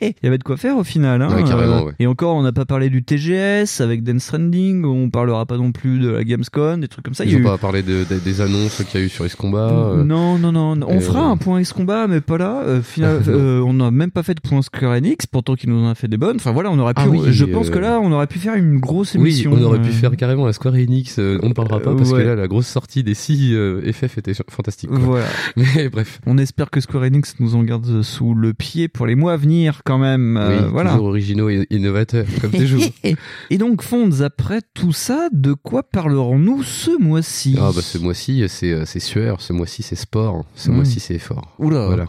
il 0.02 0.14
y 0.24 0.28
avait 0.28 0.38
de 0.38 0.44
quoi 0.44 0.58
faire 0.58 0.78
au 0.78 0.84
final. 0.84 1.22
Hein, 1.22 1.30
Ouais, 1.36 1.44
carrément, 1.44 1.84
ouais. 1.86 1.94
Et 2.00 2.08
encore, 2.08 2.36
on 2.36 2.44
n'a 2.44 2.52
pas 2.54 2.66
parlé 2.66 2.90
du 2.90 3.04
TGS 3.04 3.82
avec 3.82 4.04
Dance 4.04 4.24
Stranding, 4.24 4.86
on 4.86 5.10
parlera 5.10 5.46
pas 5.46 5.58
non 5.58 5.72
plus 5.72 6.00
de 6.00 6.10
la 6.10 6.24
Gamescom, 6.24 6.80
des 6.82 6.88
trucs 6.88 7.06
comme 7.06 7.14
ça. 7.14 7.26
Il 7.26 7.32
y 7.32 7.34
Ils 7.34 7.36
a 7.36 7.40
ont 7.40 7.42
eu- 7.42 7.44
pas 7.46 7.58
parlé 7.58 7.84
de, 7.84 8.06
de- 8.10 8.20
des 8.20 8.42
annonces 8.42 8.84
qu'il 8.90 9.00
y 9.00 9.04
a 9.04 9.05
eu 9.05 9.05
sur 9.10 9.26
X-Combat. 9.26 9.70
euh, 9.70 10.04
Non, 10.04 10.38
non, 10.38 10.52
non, 10.52 10.78
on 10.88 10.98
euh, 10.98 11.00
fera 11.00 11.22
un 11.26 11.38
point 11.38 11.62
X-Combat, 11.62 12.08
mais 12.08 12.22
pas 12.22 12.38
là. 12.38 12.62
Euh, 12.66 12.82
final- 12.82 13.22
on 13.66 13.74
n'a 13.74 13.92
même 13.92 14.12
pas 14.12 14.24
fait 14.24 14.34
de 14.34 14.42
point 14.42 14.62
Square 14.62 14.94
Enix, 14.98 15.26
pourtant 15.26 15.56
qu'il 15.56 15.70
nous 15.70 15.84
en 15.84 15.90
a 15.90 15.96
fait 15.96 16.08
des 16.08 16.18
bonnes. 16.18 16.38
Enfin 16.38 16.52
voilà, 16.52 16.72
on 16.72 16.80
aurait 16.80 16.94
pu. 16.94 17.02
Ah 17.04 17.10
oui, 17.10 17.20
je 17.30 17.46
pense 17.46 17.70
que 17.70 17.80
là, 17.80 18.00
on 18.02 18.12
aurait 18.12 18.28
pu 18.28 18.40
faire 18.40 18.56
une 18.56 18.80
grosse 18.80 19.14
Oui, 19.16 19.22
émission. 19.22 19.52
on 19.54 19.62
aurait 19.64 19.82
pu 19.82 19.92
faire 19.92 20.16
carrément 20.16 20.46
la 20.46 20.54
Square 20.54 20.76
Enix. 20.76 21.18
on 21.20 21.48
ne 21.50 21.54
parlera 21.54 21.80
pas 21.80 21.96
parce 21.96 22.12
ouais. 22.12 22.22
que 22.24 22.28
là, 22.28 22.36
la 22.36 22.48
grosse 22.48 22.68
sortie 22.68 23.04
des 23.04 23.14
6 23.14 23.54
FF 23.92 24.18
était 24.18 24.34
fantastique. 24.50 24.90
quoi. 24.90 25.00
Voilà. 25.00 25.26
Mais 25.56 25.90
bref. 25.90 26.20
On 26.26 26.38
espère 26.38 26.70
que 26.70 26.80
Square 26.80 27.04
Enix 27.04 27.36
nous 27.40 27.56
en 27.56 27.64
garde 27.64 28.02
sous 28.02 28.34
le 28.34 28.54
pied 28.54 28.88
pour 28.88 29.06
les 29.06 29.16
mois 29.16 29.34
à 29.34 29.38
venir 29.38 29.82
quand 29.86 29.98
même. 29.98 30.40
Oui, 30.42 30.68
voilà. 30.72 30.92
toujours 30.92 31.08
originaux 31.08 31.50
et 31.50 31.66
innovateurs, 31.70 32.26
comme 32.42 32.52
toujours. 32.52 32.82
Et 33.50 33.58
donc, 33.58 33.82
Fonds, 33.82 34.22
après 34.22 34.62
tout 34.74 34.92
ça, 34.94 35.28
de 35.32 35.54
quoi 35.54 35.84
parlerons-nous 35.84 36.64
ce 36.64 36.92
mois-ci? 37.02 37.56
Ah 37.60 37.72
bah 37.76 37.82
ce 37.82 37.98
mois-ci, 37.98 38.44
c'est 38.48 38.95
c'est 38.96 39.06
sueur, 39.06 39.42
ce 39.42 39.52
mois-ci 39.52 39.84
c'est 39.84 39.96
sport, 39.98 40.46
ce 40.56 40.70
Mm. 40.72 40.74
mois-ci 40.76 41.00
c'est 41.02 41.16
effort. 41.16 41.54
Oula. 41.60 41.86
Voilà. 41.88 42.08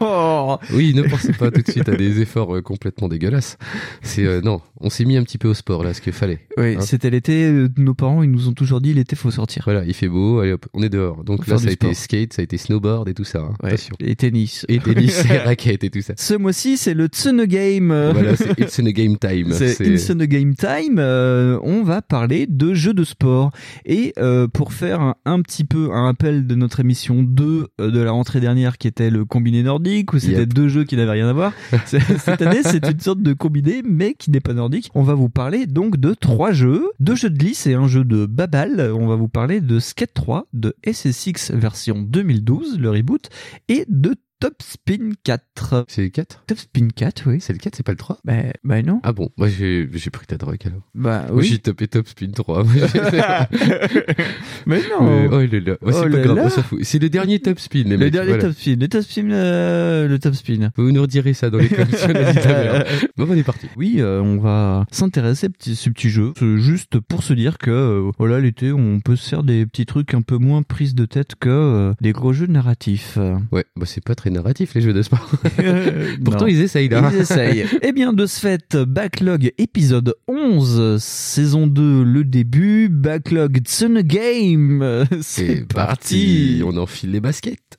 Oh 0.00 0.56
Oui, 0.72 0.94
ne 0.94 1.02
pensez 1.02 1.32
pas 1.32 1.50
tout 1.50 1.62
de 1.62 1.70
suite 1.70 1.88
à 1.88 1.96
des 1.96 2.20
efforts 2.20 2.54
euh, 2.56 2.62
complètement 2.62 3.08
dégueulasses. 3.08 3.58
C'est 4.02 4.24
euh, 4.24 4.40
non, 4.40 4.60
on 4.80 4.88
s'est 4.88 5.04
mis 5.04 5.16
un 5.16 5.24
petit 5.24 5.38
peu 5.38 5.48
au 5.48 5.54
sport 5.54 5.82
là, 5.82 5.94
ce 5.94 6.00
qu'il 6.00 6.12
fallait. 6.12 6.38
Oui, 6.56 6.76
Hein 6.76 6.80
c'était 6.80 7.10
l'été. 7.10 7.44
euh, 7.44 7.68
Nos 7.76 7.94
parents, 7.94 8.22
ils 8.22 8.30
nous 8.30 8.48
ont 8.48 8.52
toujours 8.52 8.80
dit 8.80 8.94
l'été, 8.94 9.16
faut 9.16 9.32
sortir. 9.32 9.62
Voilà, 9.64 9.84
il 9.84 9.94
fait 9.94 10.06
beau, 10.08 10.38
allez 10.40 10.52
hop, 10.52 10.64
on 10.74 10.82
est 10.84 10.88
dehors. 10.88 11.24
Donc 11.24 11.46
là, 11.48 11.58
ça 11.58 11.68
a 11.68 11.72
été 11.72 11.92
skate, 11.94 12.32
ça 12.34 12.42
a 12.42 12.44
été 12.44 12.56
snowboard 12.56 13.08
et 13.08 13.14
tout 13.14 13.24
ça. 13.24 13.40
hein. 13.40 13.54
Ouais. 13.62 13.70
Attention. 13.70 13.96
Et 13.98 14.14
tennis. 14.14 14.64
Et 14.68 14.78
tennis, 14.78 15.24
et 15.30 15.38
raquettes 15.38 15.82
et 15.82 15.90
tout 15.90 16.02
ça. 16.02 16.14
Ce 16.16 16.34
mois-ci, 16.34 16.76
c'est 16.76 16.94
le 16.94 17.06
Tsune 17.06 17.44
Game. 17.46 17.88
Voilà, 18.12 18.36
c'est 18.36 18.50
a 18.86 18.92
Game 18.92 19.16
Time. 19.18 19.52
C'est 19.52 19.86
Insane 19.92 20.24
Game 20.26 20.54
Time. 20.54 20.98
on 21.00 21.82
va 21.82 22.00
parler 22.00 22.46
de 22.48 22.74
jeux 22.74 22.94
de 22.94 23.02
sport. 23.04 23.50
Et 23.86 24.14
pour 24.52 24.72
faire 24.72 25.00
un, 25.00 25.14
un 25.24 25.40
petit 25.42 25.64
peu 25.64 25.90
un 25.92 26.11
rappel 26.12 26.46
de 26.46 26.54
notre 26.54 26.80
émission 26.80 27.22
2 27.22 27.68
euh, 27.80 27.90
de 27.90 28.00
la 28.00 28.10
rentrée 28.10 28.40
dernière 28.40 28.76
qui 28.76 28.86
était 28.86 29.08
le 29.08 29.24
combiné 29.24 29.62
nordique, 29.62 30.12
où 30.12 30.18
c'était 30.18 30.40
Yep. 30.40 30.52
deux 30.52 30.68
jeux 30.68 30.84
qui 30.84 30.94
n'avaient 30.96 31.12
rien 31.12 31.26
à 31.26 31.32
voir. 31.32 31.54
Cette 31.86 32.42
année, 32.42 32.60
c'est 32.62 32.86
une 32.86 33.00
sorte 33.00 33.22
de 33.22 33.32
combiné, 33.32 33.82
mais 33.82 34.12
qui 34.12 34.30
n'est 34.30 34.40
pas 34.40 34.52
nordique. 34.52 34.90
On 34.94 35.02
va 35.02 35.14
vous 35.14 35.30
parler 35.30 35.66
donc 35.66 35.96
de 35.96 36.12
trois 36.12 36.52
jeux. 36.52 36.90
Deux 37.00 37.16
jeux 37.16 37.30
de 37.30 37.38
glisse 37.38 37.66
et 37.66 37.72
un 37.72 37.88
jeu 37.88 38.04
de 38.04 38.26
babal. 38.26 38.92
On 38.94 39.06
va 39.06 39.16
vous 39.16 39.28
parler 39.28 39.62
de 39.62 39.78
Skate 39.78 40.12
3, 40.12 40.48
de 40.52 40.76
SSX 40.86 41.52
version 41.52 42.02
2012, 42.02 42.78
le 42.78 42.90
reboot, 42.90 43.30
et 43.70 43.86
de 43.88 44.14
Top 44.42 44.54
Spin 44.60 45.10
4. 45.22 45.84
C'est 45.86 46.02
le 46.02 46.08
4 46.08 46.42
Top 46.48 46.58
Spin 46.58 46.88
4, 46.94 47.22
oui. 47.30 47.38
C'est 47.40 47.52
le 47.52 47.60
4, 47.60 47.76
c'est 47.76 47.84
pas 47.86 47.92
le 47.92 47.96
3 47.98 48.18
Bah, 48.24 48.32
bah 48.64 48.82
non. 48.82 48.98
Ah 49.04 49.12
bon, 49.12 49.30
moi 49.36 49.46
j'ai 49.48 49.86
pris 50.12 50.26
ta 50.26 50.36
drogue 50.36 50.58
alors. 50.66 50.80
Bah 50.96 51.26
Moi 51.28 51.38
oui. 51.42 51.46
j'ai 51.46 51.58
tapé 51.58 51.86
Top 51.86 52.08
Spin 52.08 52.32
3. 52.34 52.64
Moi, 52.64 52.72
j'ai- 52.92 53.00
mais 54.66 54.80
non. 54.90 55.02
Mais- 55.04 55.28
oh 55.30 55.38
là 55.40 55.60
là, 55.60 55.76
Ouais, 55.80 55.92
c'est 55.92 55.98
Oh 56.00 56.10
pas 56.10 56.18
grave, 56.18 56.38
on 56.42 56.48
s'en 56.48 56.62
fout. 56.64 56.80
C'est 56.82 56.98
le 56.98 57.08
dernier 57.08 57.38
Top 57.38 57.60
Spin, 57.60 57.84
les 57.84 57.90
le 57.90 57.98
mecs. 57.98 58.12
dernier 58.12 58.28
voilà. 58.30 58.42
top 58.42 58.52
spin, 58.54 58.76
le 58.80 58.88
top 58.88 59.02
spin, 59.02 59.30
euh, 59.30 60.08
le 60.08 60.18
top 60.18 60.34
spin. 60.34 60.70
Vous 60.76 60.90
nous 60.90 61.02
redirez 61.02 61.34
ça 61.34 61.48
dans 61.48 61.58
les 61.58 61.68
mère. 61.70 61.86
Bon, 63.16 63.26
on 63.30 63.34
est 63.36 63.44
parti. 63.44 63.68
Oui, 63.76 63.96
euh, 64.00 64.20
on 64.20 64.38
va 64.38 64.86
s'intéresser 64.90 65.46
à 65.46 65.50
ce 65.74 65.88
petit 65.90 66.10
jeu, 66.10 66.32
juste 66.56 66.98
pour 66.98 67.22
se 67.22 67.32
dire 67.32 67.58
que 67.58 67.70
euh, 67.70 68.10
voilà 68.18 68.40
l'été, 68.40 68.72
on 68.72 68.98
peut 69.00 69.14
se 69.14 69.28
faire 69.28 69.44
des 69.44 69.66
petits 69.66 69.86
trucs 69.86 70.14
un 70.14 70.22
peu 70.22 70.36
moins 70.38 70.62
prises 70.62 70.96
de 70.96 71.04
tête 71.04 71.34
que 71.38 71.48
euh, 71.48 71.94
des 72.00 72.10
gros 72.12 72.32
jeux 72.32 72.46
narratifs. 72.48 73.18
Ouais, 73.52 73.64
bah 73.76 73.86
c'est 73.86 74.02
pas 74.02 74.14
très 74.16 74.30
narratif 74.32 74.74
les 74.74 74.80
jeux 74.80 74.92
de 74.92 75.02
sport. 75.02 75.28
Pourtant 76.24 76.44
Non. 76.44 76.46
ils 76.46 76.60
essayent 76.60 76.88
là. 76.88 77.10
Ils 77.12 77.20
essayent. 77.20 77.66
eh 77.82 77.92
bien, 77.92 78.12
de 78.12 78.26
ce 78.26 78.40
fait, 78.40 78.76
Backlog 78.76 79.52
épisode 79.58 80.14
11, 80.28 81.00
saison 81.02 81.66
2, 81.66 82.02
le 82.02 82.24
début, 82.24 82.88
Backlog 82.88 83.60
Tsune 83.64 84.00
Game, 84.02 85.06
c'est 85.20 85.66
parti. 85.66 86.62
On 86.64 86.76
enfile 86.76 87.12
les 87.12 87.20
baskets. 87.20 87.78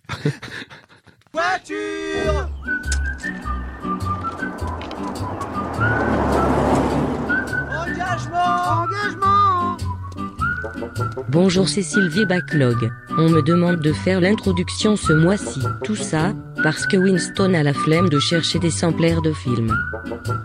Bonjour 11.29 11.67
c'est 11.69 11.81
Sylvie 11.81 12.25
Backlog. 12.25 12.91
On 13.17 13.29
me 13.29 13.41
demande 13.41 13.79
de 13.79 13.91
faire 13.93 14.21
l'introduction 14.21 14.95
ce 14.95 15.13
mois-ci. 15.13 15.61
Tout 15.83 15.95
ça, 15.95 16.33
parce 16.63 16.85
que 16.85 16.97
Winston 16.97 17.53
a 17.53 17.63
la 17.63 17.73
flemme 17.73 18.09
de 18.09 18.19
chercher 18.19 18.59
des 18.59 18.71
samplers 18.71 19.21
de 19.21 19.33
films. 19.33 19.73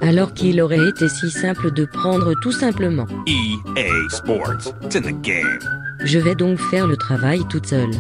Alors 0.00 0.33
qu'il 0.35 0.61
aurait 0.61 0.88
été 0.88 1.09
si 1.09 1.31
simple 1.31 1.70
de 1.70 1.85
prendre 1.85 2.35
tout 2.42 2.52
simplement. 2.52 3.07
EA 3.26 4.09
Sports. 4.11 4.72
It's 4.83 4.96
in 4.96 5.02
the 5.02 5.20
game. 5.22 5.59
Je 6.04 6.18
vais 6.18 6.35
donc 6.35 6.59
faire 6.59 6.87
le 6.87 6.96
travail 6.96 7.40
toute 7.48 7.66
seule. 7.66 7.90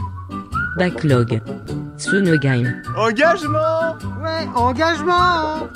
Backlog. 0.76 1.40
Tsune 1.98 2.36
Game. 2.36 2.80
Engagement 2.96 3.96
Ouais, 4.22 4.46
engagement 4.54 5.66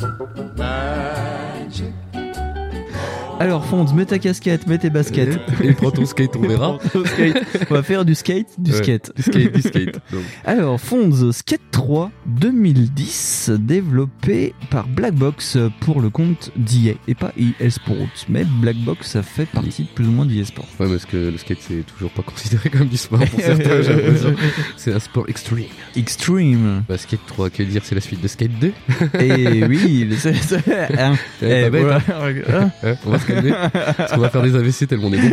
Alors 3.42 3.64
Fonds, 3.66 3.86
mets 3.94 4.04
ta 4.04 4.18
casquette, 4.20 4.66
mets 4.68 4.78
tes 4.78 4.88
baskets. 4.90 5.36
Et 5.64 5.72
prends 5.72 5.90
ton 5.90 6.06
skate, 6.06 6.36
on 6.36 6.42
verra. 6.48 6.78
Skate. 7.04 7.42
On 7.70 7.74
va 7.74 7.82
faire 7.82 8.04
du 8.04 8.14
skate, 8.14 8.46
du 8.58 8.70
Ouais, 8.70 8.76
skate. 8.78 9.12
Du 9.16 9.22
skate, 9.22 9.52
du 9.52 9.62
skate. 9.62 9.94
Donc, 10.12 10.22
Alors, 10.44 10.80
Fonz 10.80 11.32
Skate 11.32 11.60
3 11.72 12.10
2010, 12.26 13.50
développé 13.58 14.54
par 14.70 14.86
Blackbox 14.86 15.58
pour 15.80 16.00
le 16.00 16.10
compte 16.10 16.50
d'EA 16.56 16.94
et 17.08 17.14
pas 17.14 17.32
EA 17.36 17.68
Sports. 17.70 17.96
Mais 18.28 18.44
Blackbox, 18.44 19.08
ça 19.10 19.22
fait 19.22 19.46
partie 19.46 19.88
plus 19.92 20.06
ou 20.06 20.12
moins 20.12 20.26
d'EA 20.26 20.44
Sports. 20.44 20.68
ouais, 20.78 20.88
parce 20.88 21.04
que 21.06 21.16
le 21.16 21.36
skate, 21.36 21.58
c'est 21.60 21.84
toujours 21.86 22.10
pas 22.10 22.22
considéré 22.22 22.70
comme 22.70 22.86
du 22.88 22.96
sport 22.96 23.18
pour 23.18 23.40
certains, 23.40 23.82
j'ai 23.82 23.92
l'impression. 23.94 24.34
C'est 24.76 24.92
un 24.92 25.00
sport 25.00 25.24
extreme. 25.28 25.64
Extreme. 25.96 26.84
Bah, 26.88 26.96
Skate 26.98 27.20
3, 27.26 27.50
que 27.50 27.62
dire, 27.64 27.82
c'est 27.84 27.94
la 27.94 28.00
suite 28.00 28.20
de 28.22 28.28
Skate 28.28 28.52
2 28.60 28.72
Et 29.20 29.64
oui, 29.64 30.06
le- 30.10 30.16
c'est- 30.16 30.34
c'est- 30.34 30.70
hein. 30.98 31.14
Eh, 31.42 31.64
Eh, 31.66 31.68
voilà. 31.70 32.00
Hein, 32.08 32.70
On 33.06 33.10
va 33.10 33.18
se 33.18 33.26
calmer. 33.34 33.52
Parce 33.96 34.12
qu'on 34.12 34.20
va 34.20 34.30
faire 34.30 34.42
des 34.42 34.54
AVC 34.54 34.86
tellement 34.88 35.08
on 35.08 35.12
est 35.12 35.20
bon. 35.20 35.30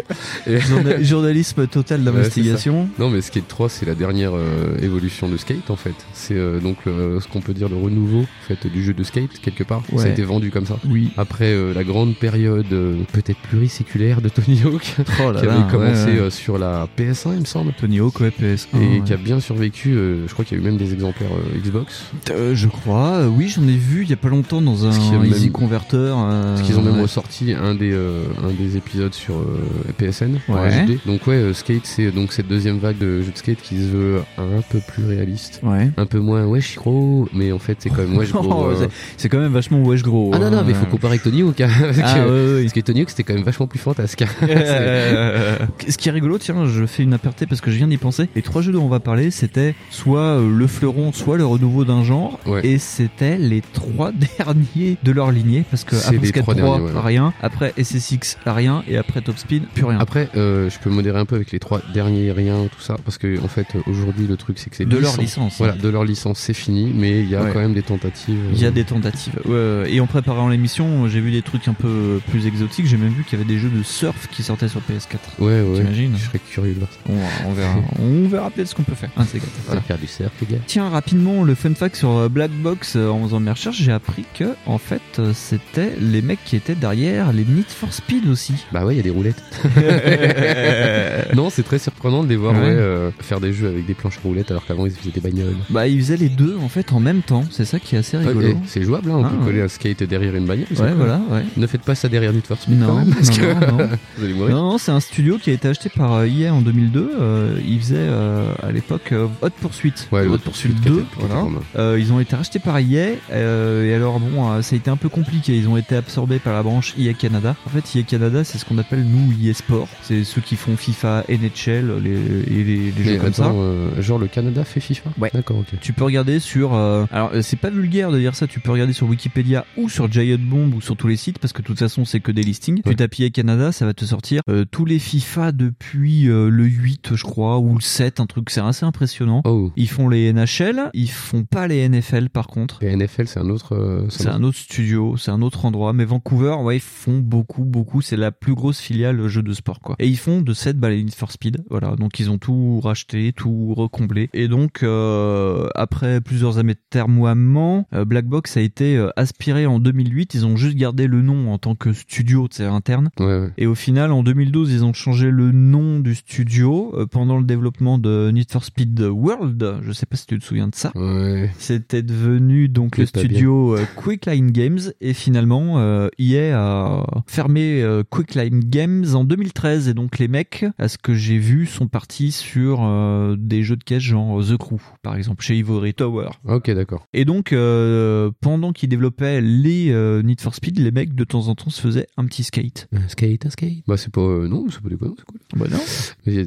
Et- 0.48 0.60
Journalisme 1.04 1.68
total 1.68 2.04
d'investigation. 2.04 2.90
Non, 2.98 3.10
mais 3.10 3.22
Skate 3.22 3.48
3, 3.48 3.70
c'est 3.70 3.86
la 3.86 3.96
dernière 3.96 4.32
euh, 4.36 4.78
évolution 4.82 5.30
de 5.30 5.38
Skate 5.38 5.70
en 5.70 5.76
fait. 5.76 5.94
C'est 6.14 6.36
euh, 6.36 6.60
donc 6.60 6.78
le- 6.86 7.20
ce 7.20 7.28
qu'on 7.28 7.42
peut 7.42 7.54
dire 7.54 7.70
le 7.70 7.76
renouveau 7.78 8.22
en 8.22 8.48
fait, 8.48 8.68
du 8.68 8.84
jeu 8.84 8.94
de 8.94 9.04
Skate 9.04 9.40
quelque 9.42 9.64
part. 9.64 9.82
Ça 9.90 10.02
a 10.02 10.04
Ouais. 10.06 10.12
été 10.12 10.24
vendu 10.24 10.52
comme 10.52 10.66
ça. 10.66 10.78
Oui. 10.90 11.12
Après 11.18 11.52
euh, 11.54 11.74
la 11.74 11.84
grande 11.84 12.16
période 12.16 12.66
euh, 12.72 12.96
peut-être 13.14 13.40
pluriséculaire 13.40 14.22
de 14.22 14.30
Tony 14.30 14.62
Hawk, 14.66 14.96
Oh 15.24 15.32
là 15.32 15.40
qui 15.40 15.46
là, 15.46 15.54
avait 15.54 15.72
commencé 15.72 16.06
ouais, 16.06 16.12
ouais. 16.14 16.20
euh, 16.20 16.30
sur 16.30 16.58
la 16.58 16.88
PS1, 16.98 17.34
il 17.34 17.40
me 17.42 17.46
semble. 17.46 17.74
Tony 17.74 18.00
Hawk, 18.00 18.20
ouais, 18.20 18.30
PS1. 18.30 18.68
Et 18.76 18.78
ouais. 18.78 19.02
qui 19.06 19.14
a 19.14 19.18
bien 19.18 19.40
survécu, 19.40 19.90
euh, 19.94 20.28
je 20.28 20.34
crois 20.34 20.46
qu'il 20.46 20.58
y 20.58 20.62
a 20.62 20.64
eu 20.64 20.66
même 20.66 20.78
des 20.78 20.94
exemplaires 20.94 21.30
euh, 21.32 21.60
Xbox. 21.60 22.04
Euh, 22.32 22.56
je 22.56 22.68
crois, 22.68 23.28
oui, 23.28 23.50
j'en 23.54 23.64
ai 23.68 23.78
vu 23.78 24.04
il 24.04 24.10
y 24.10 24.14
a 24.14 24.18
pas 24.18 24.30
longtemps 24.30 24.62
dans 24.62 24.76
Parce 24.78 24.98
qu'il 24.98 25.12
y 25.12 25.16
a 25.16 25.18
un 25.18 25.22
même- 25.22 25.32
Easy 25.32 25.52
Converter. 25.52 25.98
euh, 25.98 26.56
Parce 26.56 26.62
qu'ils 26.68 26.78
ont 26.78 26.82
même 26.82 26.96
ouais. 26.96 27.02
ressorti 27.02 27.54
un 27.54 27.76
des, 27.80 27.92
euh, 27.94 28.24
un 28.44 28.52
des 28.52 28.78
épisodes 28.78 29.14
sur 29.14 29.36
euh, 29.36 29.60
PSN 29.98 30.38
en 30.48 30.54
Ouais. 30.54 30.86
HD. 30.86 31.00
Donc 31.06 31.26
ouais, 31.28 31.36
euh, 31.36 31.54
Skate, 31.54 31.86
c'est 31.86 32.12
donc 32.12 32.32
cette 32.34 32.48
deuxième 32.48 32.78
vague 32.78 32.98
de 32.98 33.22
jeux 33.22 33.32
de 33.32 33.38
skate 33.38 33.62
qui 33.62 33.78
se 33.78 33.88
veut 33.88 34.20
un 34.38 34.62
peu 34.70 34.80
plus 34.88 35.06
réaliste. 35.06 35.62
Ouais. 35.64 35.90
Un 35.98 36.06
peu 36.06 36.20
moins 36.20 36.46
wesh 36.46 36.76
gros, 36.76 37.28
mais 37.34 37.52
en 37.52 37.60
fait 37.60 37.78
c'est 37.80 37.90
quand 37.90 38.04
même 38.04 38.18
wesh 38.18 38.32
gros. 38.32 38.72
C'est- 39.18 39.30
quand 39.30 39.40
même 39.40 39.52
vachement 39.54 39.82
wesh 39.84 40.04
gros. 40.04 40.32
Ah 40.34 40.40
non, 40.40 40.50
non, 40.52 40.58
hein. 40.60 40.64
mais 40.68 40.74
faut 40.74 40.86
comparer 40.86 41.14
avec 41.14 41.24
Tony 41.24 41.42
Hawk. 41.44 41.62
hein, 41.62 41.70
parce, 41.82 41.98
Ah, 42.04 42.16
que, 42.20 42.62
parce 42.62 42.74
que 42.74 42.80
Tony 42.82 43.02
Hawk 43.02 43.10
c'était 43.10 43.24
quand 43.24 43.34
même 43.34 43.44
vachement 43.44 43.68
plus 43.68 43.80
fantasque. 43.80 44.22
hein. 44.22 44.28
Ce 45.88 45.98
qui 45.98 46.10
est 46.10 46.12
rigolo, 46.12 46.38
tiens, 46.38 46.66
je 46.68 46.86
fais 46.86 47.04
une 47.04 47.14
aparté 47.14 47.46
parce 47.46 47.62
que 47.62 47.72
je 47.72 47.78
viens 47.78 47.88
d'y 47.88 47.98
penser. 47.98 48.28
Les 48.36 48.42
trois 48.42 48.62
jeux 48.62 48.72
dont 48.72 48.84
on 48.84 48.90
va 48.90 49.00
parler, 49.00 49.32
c'était 49.32 49.76
soit 49.90 50.40
le 50.40 50.68
fleuron, 50.68 51.12
soit 51.14 51.38
le 51.38 51.46
renouveau 51.46 51.86
d'un 51.86 52.04
genre, 52.04 52.40
Ouais. 52.46 52.62
et 52.66 52.78
c'était 52.78 53.38
les 53.38 53.62
trois 53.74 54.12
derniers 54.38 54.98
de 55.04 55.12
leur 55.12 55.32
lignée 55.32 55.64
parce 55.70 55.84
que 55.84 55.96
C'est 55.96 56.16
après 56.16 56.28
Skate 56.28 56.44
trois 56.44 56.56
3, 56.56 56.78
derniers, 56.80 56.94
ouais. 56.94 57.02
rien, 57.04 57.34
après 57.42 57.69
SSX, 57.78 58.38
rien, 58.46 58.84
et 58.88 58.98
après 58.98 59.22
Top 59.22 59.38
Speed, 59.38 59.64
plus 59.74 59.86
rien. 59.86 60.00
Après, 60.00 60.30
euh, 60.36 60.70
je 60.70 60.80
peux 60.80 60.90
modérer 60.90 61.20
un 61.20 61.26
peu 61.26 61.36
avec 61.36 61.52
les 61.52 61.60
trois 61.60 61.82
derniers 61.94 62.32
rien, 62.32 62.68
tout 62.76 62.82
ça, 62.82 62.96
parce 63.04 63.18
que 63.18 63.40
en 63.44 63.48
fait 63.48 63.68
aujourd'hui 63.88 64.28
le 64.28 64.38
truc 64.38 64.58
c'est 64.60 64.70
que 64.70 64.76
c'est 64.76 64.86
de 64.86 64.98
leur 64.98 65.18
licence. 65.18 65.58
Voilà, 65.58 65.74
de 65.74 65.90
leur 65.90 66.04
licence 66.06 66.40
c'est 66.40 66.54
fini, 66.54 66.92
mais 66.96 67.20
il 67.22 67.30
y 67.30 67.36
a 67.36 67.44
Ouais. 67.44 67.52
quand 67.54 67.60
même 67.60 67.74
des 67.74 67.82
tentatives. 67.84 68.36
euh, 68.38 68.52
Il 68.54 68.62
y 68.62 68.66
a 68.66 68.72
des 68.72 68.84
tentatives. 68.84 69.40
Ouais, 69.46 69.86
et 69.94 70.00
en 70.02 70.08
préparant 70.08 70.50
l'émission, 70.50 71.08
j'ai 71.08 71.20
vu 71.22 71.32
des 71.32 71.42
trucs 71.42 71.68
un 71.68 71.74
peu 71.74 72.20
plus 72.30 72.46
exotiques. 72.48 72.86
J'ai 72.88 72.98
même 72.98 73.14
vu 73.14 73.24
qu'il 73.24 73.38
y 73.40 73.42
avait 73.42 73.52
des 73.52 73.60
jeux 73.60 73.70
de 73.70 73.84
surf 73.84 74.28
qui 74.32 74.44
sortaient 74.44 74.68
sur 74.68 74.82
PS4. 74.82 75.18
Ouais, 75.40 75.62
ouais. 75.62 75.78
T'imagines 75.80 76.14
Je 76.18 76.26
serais 76.26 76.40
curieux 76.40 76.74
de 76.74 76.80
voir 76.80 76.90
ça. 76.92 77.00
On, 77.10 77.50
on 77.50 77.54
verra. 77.54 77.76
on 78.00 78.28
verra 78.28 78.50
peut-être 78.52 78.68
ce 78.68 78.76
qu'on 78.76 78.84
peut 78.84 78.96
faire. 78.96 79.10
Ah, 79.18 79.24
c'est 79.30 79.40
faire 79.88 79.98
du 79.98 80.08
surf, 80.08 80.32
les 80.42 80.56
gars. 80.56 80.62
Tiens, 80.68 80.90
rapidement, 80.90 81.44
le 81.44 81.56
fun 81.56 81.74
fact 81.74 81.96
sur 81.96 82.10
euh, 82.12 82.30
Black 82.30 82.52
Box, 82.52 82.96
en 82.96 83.24
faisant 83.24 83.40
mes 83.40 83.52
recherches, 83.52 83.78
j'ai 83.82 83.92
appris 83.92 84.26
que, 84.34 84.56
en 84.66 84.78
fait, 84.78 85.02
c'était 85.34 85.94
les 86.00 86.22
mecs 86.22 86.44
qui 86.46 86.56
étaient 86.56 86.76
derrière 86.76 87.32
les 87.34 87.44
Need 87.60 87.68
for 87.70 87.92
Speed 87.94 88.28
aussi. 88.30 88.54
Bah 88.72 88.86
ouais, 88.86 88.94
il 88.94 88.98
y 88.98 89.00
a 89.02 89.04
des 89.04 89.10
roulettes. 89.10 89.44
non, 91.36 91.50
c'est 91.50 91.64
très 91.64 91.78
surprenant 91.80 92.24
de 92.24 92.30
les 92.30 92.36
voir 92.38 92.54
Ouais. 92.54 92.60
ouais, 92.62 92.68
euh, 92.70 93.12
faire 93.20 93.40
des 93.40 93.54
jeux 93.54 93.68
avec 93.68 93.86
des 93.86 93.94
planches 93.94 94.18
à 94.18 94.22
roulettes 94.24 94.50
alors 94.52 94.66
qu'avant 94.66 94.86
ils 94.86 94.92
faisaient 94.92 95.12
des 95.12 95.20
bagnoles. 95.22 95.56
bah, 95.70 95.88
ils 95.88 96.00
faisaient 96.00 96.18
les 96.18 96.30
deux, 96.30 96.56
en 96.64 96.70
fait, 96.70 96.94
en 96.94 97.00
même 97.00 97.22
temps. 97.22 97.44
C'est 97.52 97.66
ça 97.66 97.80
qui 97.80 97.96
est 97.96 98.00
assez 98.00 98.18
rigolo. 98.18 98.48
Ouais, 98.48 98.56
c'est 98.66 98.82
jouable, 98.84 99.12
hein, 99.12 99.16
on 99.18 99.26
Ah, 99.26 99.30
peut 99.30 99.38
ouais. 99.38 99.46
coller 99.46 99.62
un 99.62 99.68
skate 99.68 100.04
derrière 100.04 100.36
une 100.36 100.46
bagnole. 100.46 100.68
Ouais, 100.80 100.94
voilà, 100.96 101.20
ouais. 101.32 101.44
Ne 101.58 101.68
faites 101.68 101.82
pas 101.82 101.96
ça 101.96 102.08
derrière 102.10 102.34
Need 102.34 102.46
for 102.46 102.58
Speed 102.58 102.80
quand 102.80 102.88
Non, 102.88 102.96
même, 103.06 103.14
parce 103.14 103.30
non, 103.30 103.36
que 103.36 103.54
non, 103.72 103.78
non. 103.78 103.90
vous 104.18 104.24
allez 104.26 104.34
mourir. 104.34 104.56
Non, 104.56 104.64
non, 104.72 104.78
c'est 104.78 104.92
un 104.92 105.00
studio 105.00 105.38
qui 105.38 105.50
a 105.50 105.54
été 105.54 105.68
acheté 105.68 105.90
par 105.90 106.14
euh, 106.14 106.26
EA 106.28 106.54
en 106.54 106.62
2002. 106.62 107.12
Euh, 107.20 107.60
ils 107.68 107.80
faisaient 107.80 107.96
euh, 107.98 108.54
à 108.64 108.72
l'époque 108.72 109.12
euh, 109.12 109.28
Hot 109.42 109.50
Pursuit. 109.62 109.94
Ouais, 110.12 110.26
Hot 110.26 110.36
Hot 110.36 110.38
Pursuit 110.40 110.70
Pursuit 110.70 110.92
2. 110.92 110.92
qui 110.92 111.00
était- 111.00 111.06
qui 111.10 111.20
était 111.20 111.28
Voilà. 111.28 111.44
pas 111.44 111.50
mal. 111.50 111.62
Euh, 111.78 111.98
ils 112.00 112.12
ont 112.14 112.20
été 112.20 112.36
rachetés 112.36 112.60
par 112.60 112.78
EA. 112.80 113.16
euh, 113.32 113.86
et 113.86 113.94
alors, 113.94 114.20
bon, 114.20 114.50
euh, 114.52 114.62
ça 114.62 114.76
a 114.76 114.78
été 114.78 114.90
un 114.90 114.98
peu 114.98 115.10
compliqué. 115.10 115.56
Ils 115.58 115.68
ont 115.68 115.78
été 115.78 115.96
absorbés 115.96 116.40
par 116.40 116.54
la 116.54 116.64
branche 116.64 116.94
EA 116.98 117.14
Canada. 117.14 117.49
En 117.66 117.70
fait, 117.70 117.98
EA 118.00 118.04
Canada, 118.04 118.44
c'est 118.44 118.58
ce 118.58 118.66
qu'on 118.66 118.78
appelle 118.78 119.04
nous 119.04 119.34
EA 119.44 119.54
Sport. 119.54 119.88
C'est 120.02 120.24
ceux 120.24 120.42
qui 120.42 120.56
font 120.56 120.76
FIFA, 120.78 121.24
NHL 121.30 122.02
les, 122.04 122.12
et 122.12 122.64
les, 122.64 122.92
les 122.92 123.04
jeux 123.04 123.18
comme 123.18 123.34
ça. 123.34 123.48
euh, 123.52 124.02
genre 124.02 124.20
le 124.20 124.28
Canada 124.28 124.64
fait 124.64 124.80
FIFA? 124.80 125.12
Ouais. 125.20 125.30
D'accord, 125.34 125.58
ok. 125.60 125.80
Tu 125.82 125.94
peux 125.94 126.04
regarder 126.04 126.40
sur. 126.40 126.74
euh, 126.74 127.06
alors, 127.12 127.32
euh, 127.34 127.42
c'est 127.42 127.58
pas 127.58 127.70
vulgaire 127.70 128.12
de 128.12 128.20
dire 128.20 128.36
ça. 128.36 128.48
Tu 128.48 128.60
peux 128.60 128.72
regarder 128.72 128.94
sur 128.94 129.08
Wikipédia 129.08 129.66
ou 129.78 129.90
sur 129.90 130.12
Giant 130.12 130.38
Bomb 130.40 130.74
ou 130.76 130.82
sur 130.82 130.96
tous 130.96 131.08
les 131.08 131.18
sites 131.18 131.40
parce 131.40 131.54
que 131.54 131.62
de 131.62 131.68
toute 131.68 131.80
façon, 131.80 132.06
c'est 132.06 132.20
que 132.20 132.32
des 132.32 132.44
listings. 132.44 132.78
Ouais. 132.86 132.92
Tu 132.92 132.96
tapes 132.96 133.20
EA 133.20 133.30
Canada, 133.30 133.72
ça 133.72 133.86
va 133.86 133.94
te 133.94 134.06
sortir 134.06 134.42
euh, 134.50 134.66
tous 134.70 134.86
les 134.86 135.00
FIFA 135.00 135.52
depuis 135.52 136.24
le 136.24 136.66
8, 136.66 137.16
je 137.16 137.24
crois, 137.24 137.60
ou 137.60 137.76
le 137.76 137.82
7, 137.82 138.20
un 138.20 138.26
truc. 138.26 138.50
C'est 138.50 138.62
assez 138.62 138.86
impressionnant. 138.86 139.42
Oh, 139.46 139.72
Ils 139.76 139.90
font 139.90 140.10
les 140.10 140.32
NHL, 140.34 140.90
ils 140.94 141.10
font 141.10 141.44
pas 141.44 141.68
les 141.68 141.88
NFL 141.88 142.30
par 142.30 142.48
contre. 142.48 142.84
et 142.84 142.96
NFL 142.96 143.28
c'est 143.28 143.40
un 143.40 143.50
autre. 143.50 144.06
C'est 144.10 144.28
un 144.28 144.44
autre 144.44 144.58
studio, 144.58 145.16
c'est 145.18 145.32
un 145.32 145.42
autre 145.42 145.66
endroit. 145.66 145.94
Mais 145.94 146.06
Vancouver, 146.06 146.56
ouais, 146.62 146.78
ils 146.78 146.82
font 146.82 147.18
beaucoup, 147.20 147.39
beaucoup. 147.44 148.02
C'est 148.02 148.18
la 148.18 148.32
plus 148.32 148.54
grosse 148.54 148.80
filiale 148.80 149.28
jeu 149.28 149.44
de 149.44 149.54
sport, 149.54 149.80
quoi. 149.80 149.96
Et 150.00 150.08
ils 150.08 150.18
font 150.18 150.42
de 150.42 150.54
cette 150.54 150.78
bah, 150.78 150.90
les 150.90 151.04
Need 151.04 151.16
for 151.16 151.32
Speed. 151.32 151.64
Voilà. 151.70 151.96
Donc 151.96 152.20
ils 152.20 152.30
ont 152.30 152.38
tout 152.38 152.80
racheté, 152.82 153.34
tout 153.34 153.74
recomblé. 153.74 154.30
Et 154.34 154.48
donc, 154.48 154.84
euh, 154.84 155.68
après 155.76 156.22
plusieurs 156.22 156.58
atermoiements, 156.60 157.88
euh, 157.94 158.06
Black 158.06 158.26
Box 158.26 158.58
a 158.58 158.62
été 158.62 158.98
euh, 158.98 159.10
aspiré 159.16 159.66
en 159.66 159.80
2008. 159.80 160.34
Ils 160.34 160.46
ont 160.46 160.58
juste 160.58 160.76
gardé 160.78 161.08
le 161.08 161.22
nom 161.22 161.52
en 161.52 161.58
tant 161.58 161.76
que 161.76 161.94
studio, 161.94 162.48
c'est 162.52 162.66
interne. 162.66 163.10
Ouais, 163.20 163.26
ouais. 163.26 163.52
Et 163.58 163.68
au 163.68 163.76
final, 163.76 164.12
en 164.12 164.24
2012, 164.24 164.72
ils 164.72 164.86
ont 164.86 164.94
changé 164.94 165.32
le 165.32 165.52
nom 165.52 166.00
du 166.00 166.16
studio 166.16 166.94
euh, 166.96 167.06
pendant 167.06 167.38
le 167.38 167.44
développement 167.44 167.98
de 167.98 168.32
Need 168.32 168.52
for 168.52 168.64
Speed 168.64 169.00
World. 169.02 169.80
Je 169.82 169.92
sais 169.92 170.06
pas 170.06 170.18
si 170.18 170.26
tu 170.26 170.40
te 170.40 170.44
souviens 170.44 170.68
de 170.68 170.76
ça. 170.76 170.92
Ouais. 170.96 171.50
C'était 171.58 172.04
devenu 172.04 172.70
donc 172.70 172.98
le 172.98 173.06
studio 173.06 173.76
euh, 173.76 173.86
Quickline 173.96 174.52
Games 174.52 174.80
et 175.02 175.14
finalement 175.14 175.80
euh, 175.80 176.10
EA 176.18 176.58
a 176.58 177.24
fermé 177.30 177.82
euh, 177.84 178.04
Quickline 178.10 178.60
Games 178.62 179.06
en 179.14 179.24
2013 179.24 179.88
et 179.88 179.94
donc 179.94 180.18
les 180.18 180.28
mecs, 180.28 180.66
à 180.80 180.88
ce 180.88 180.98
que 180.98 181.14
j'ai 181.14 181.38
vu, 181.38 181.66
sont 181.68 181.88
partis 181.88 182.32
sur 182.32 182.80
euh, 182.82 183.36
des 183.38 183.62
jeux 183.64 183.76
de 183.76 183.84
caisse 183.84 184.02
genre 184.02 184.44
The 184.44 184.58
Crew 184.58 184.80
par 185.04 185.16
exemple 185.16 185.44
chez 185.44 185.56
Ivory 185.58 185.94
Tower. 185.94 186.30
Ok, 186.48 186.72
d'accord. 186.72 187.06
Et 187.14 187.26
donc 187.26 187.54
euh, 187.54 188.32
pendant 188.42 188.74
qu'ils 188.74 188.90
développaient 188.90 189.42
les 189.42 189.92
euh, 189.92 190.22
Need 190.24 190.42
for 190.42 190.56
Speed, 190.56 190.80
les 190.80 190.92
mecs 190.92 191.14
de 191.14 191.24
temps 191.24 191.48
en 191.50 191.56
temps 191.56 191.70
se 191.70 191.80
faisaient 191.82 192.08
un 192.18 192.26
petit 192.26 192.44
skate. 192.44 192.88
Un 192.94 193.08
skate, 193.08 193.46
un 193.46 193.50
skate. 193.52 193.84
Bah 193.88 193.98
c'est 193.98 194.12
pas. 194.12 194.22
euh, 194.22 194.48
non, 194.48 194.66
c'est 194.70 194.82
pas 194.82 194.90
déconnant, 194.90 195.14
c'est 195.18 195.26
cool. 195.26 195.40
Bah 195.56 195.66
non. 195.70 195.80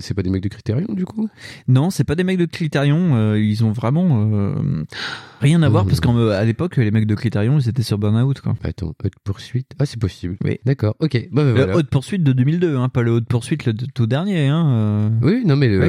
C'est 0.00 0.14
pas 0.14 0.22
des 0.22 0.30
mecs 0.30 0.42
de 0.42 0.48
Criterion 0.48 0.92
du 0.94 1.04
coup? 1.04 1.28
Non, 1.68 1.90
c'est 1.90 2.04
pas 2.04 2.14
des 2.16 2.24
mecs 2.24 2.38
de 2.38 2.46
Criterion. 2.46 3.14
euh, 3.14 3.38
ils 3.40 3.64
ont 3.64 3.72
vraiment 3.72 4.28
euh, 4.32 4.84
rien 5.40 5.62
à 5.62 5.68
voir 5.68 5.86
parce 5.86 6.00
qu'à 6.00 6.44
l'époque, 6.44 6.76
les 6.76 6.90
mecs 6.90 7.06
de 7.06 7.14
Criterion, 7.14 7.58
ils 7.58 7.68
étaient 7.68 7.82
sur 7.82 7.98
Burnout 7.98 8.40
quoi. 8.40 8.54
Attends, 8.64 8.94
Hot 9.04 9.08
Pursuit. 9.24 9.66
Ah, 9.78 9.86
c'est 9.86 9.98
possible. 10.00 10.36
Oui. 10.44 10.58
D'accord, 10.72 10.96
ok. 11.00 11.28
Bah, 11.30 11.42
bah, 11.42 11.44
Le 11.44 11.52
voilà. 11.52 11.76
Haute 11.76 11.90
Poursuite 11.90 12.22
de 12.24 12.32
2002, 12.32 12.76
hein, 12.78 12.88
pas 12.88 13.02
le 13.02 13.10
Haute 13.10 13.26
Poursuite 13.26 13.66
le 13.66 13.74
tout 13.74 14.06
dernier. 14.06 14.46
Hein, 14.48 14.66
euh. 14.70 15.08
Oui, 15.20 15.42
non, 15.44 15.54
mais 15.54 15.68
le- 15.68 15.80
là, 15.80 15.86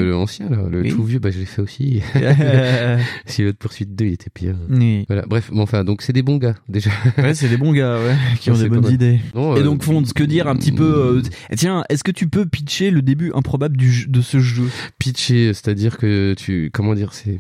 le 0.70 0.82
Oui. 0.82 0.90
tout 0.90 1.06
vieux, 1.06 1.20
bah, 1.20 1.32
je 1.32 1.40
l'ai 1.40 1.46
fait 1.46 1.62
aussi. 1.62 2.02
si 3.26 3.46
Hot 3.46 3.54
Pursuit 3.54 3.86
2, 3.86 4.06
il 4.06 4.14
était. 4.14 4.30
Oui. 4.70 5.06
Voilà, 5.08 5.24
bref, 5.26 5.52
bon, 5.54 5.62
enfin, 5.62 5.86
donc 5.86 6.02
c'est 6.02 6.12
des 6.12 6.22
bons 6.22 6.36
gars, 6.36 6.56
déjà. 6.68 6.92
Ouais, 7.18 7.34
c'est 7.34 7.48
des 7.48 7.56
bons 7.56 7.72
gars, 7.72 7.98
ouais, 7.98 8.16
qui 8.42 8.52
ont 8.52 8.58
des 8.58 8.68
bonnes 8.68 8.92
idées. 8.92 9.22
Non, 9.34 9.56
Et 9.56 9.62
euh, 9.62 9.64
donc, 9.64 9.84
Fonds, 9.84 10.04
que 10.14 10.24
dire 10.26 10.50
un 10.50 10.56
petit 10.58 10.74
peu 10.74 10.84
euh, 10.84 11.22
Tiens, 11.56 11.86
est-ce 11.88 12.04
que 12.04 12.12
tu 12.12 12.28
peux 12.28 12.46
pitcher 12.46 12.92
le 12.92 13.02
début 13.02 13.32
improbable 13.34 13.78
du 13.78 14.06
de 14.10 14.20
ce 14.20 14.40
jeu? 14.40 14.66
Pitché, 15.00 15.54
c'est-à-dire 15.54 15.98
que 15.98 16.34
tu. 16.38 16.72
Comment 16.74 16.94
dire, 16.94 17.14
c'est. 17.14 17.40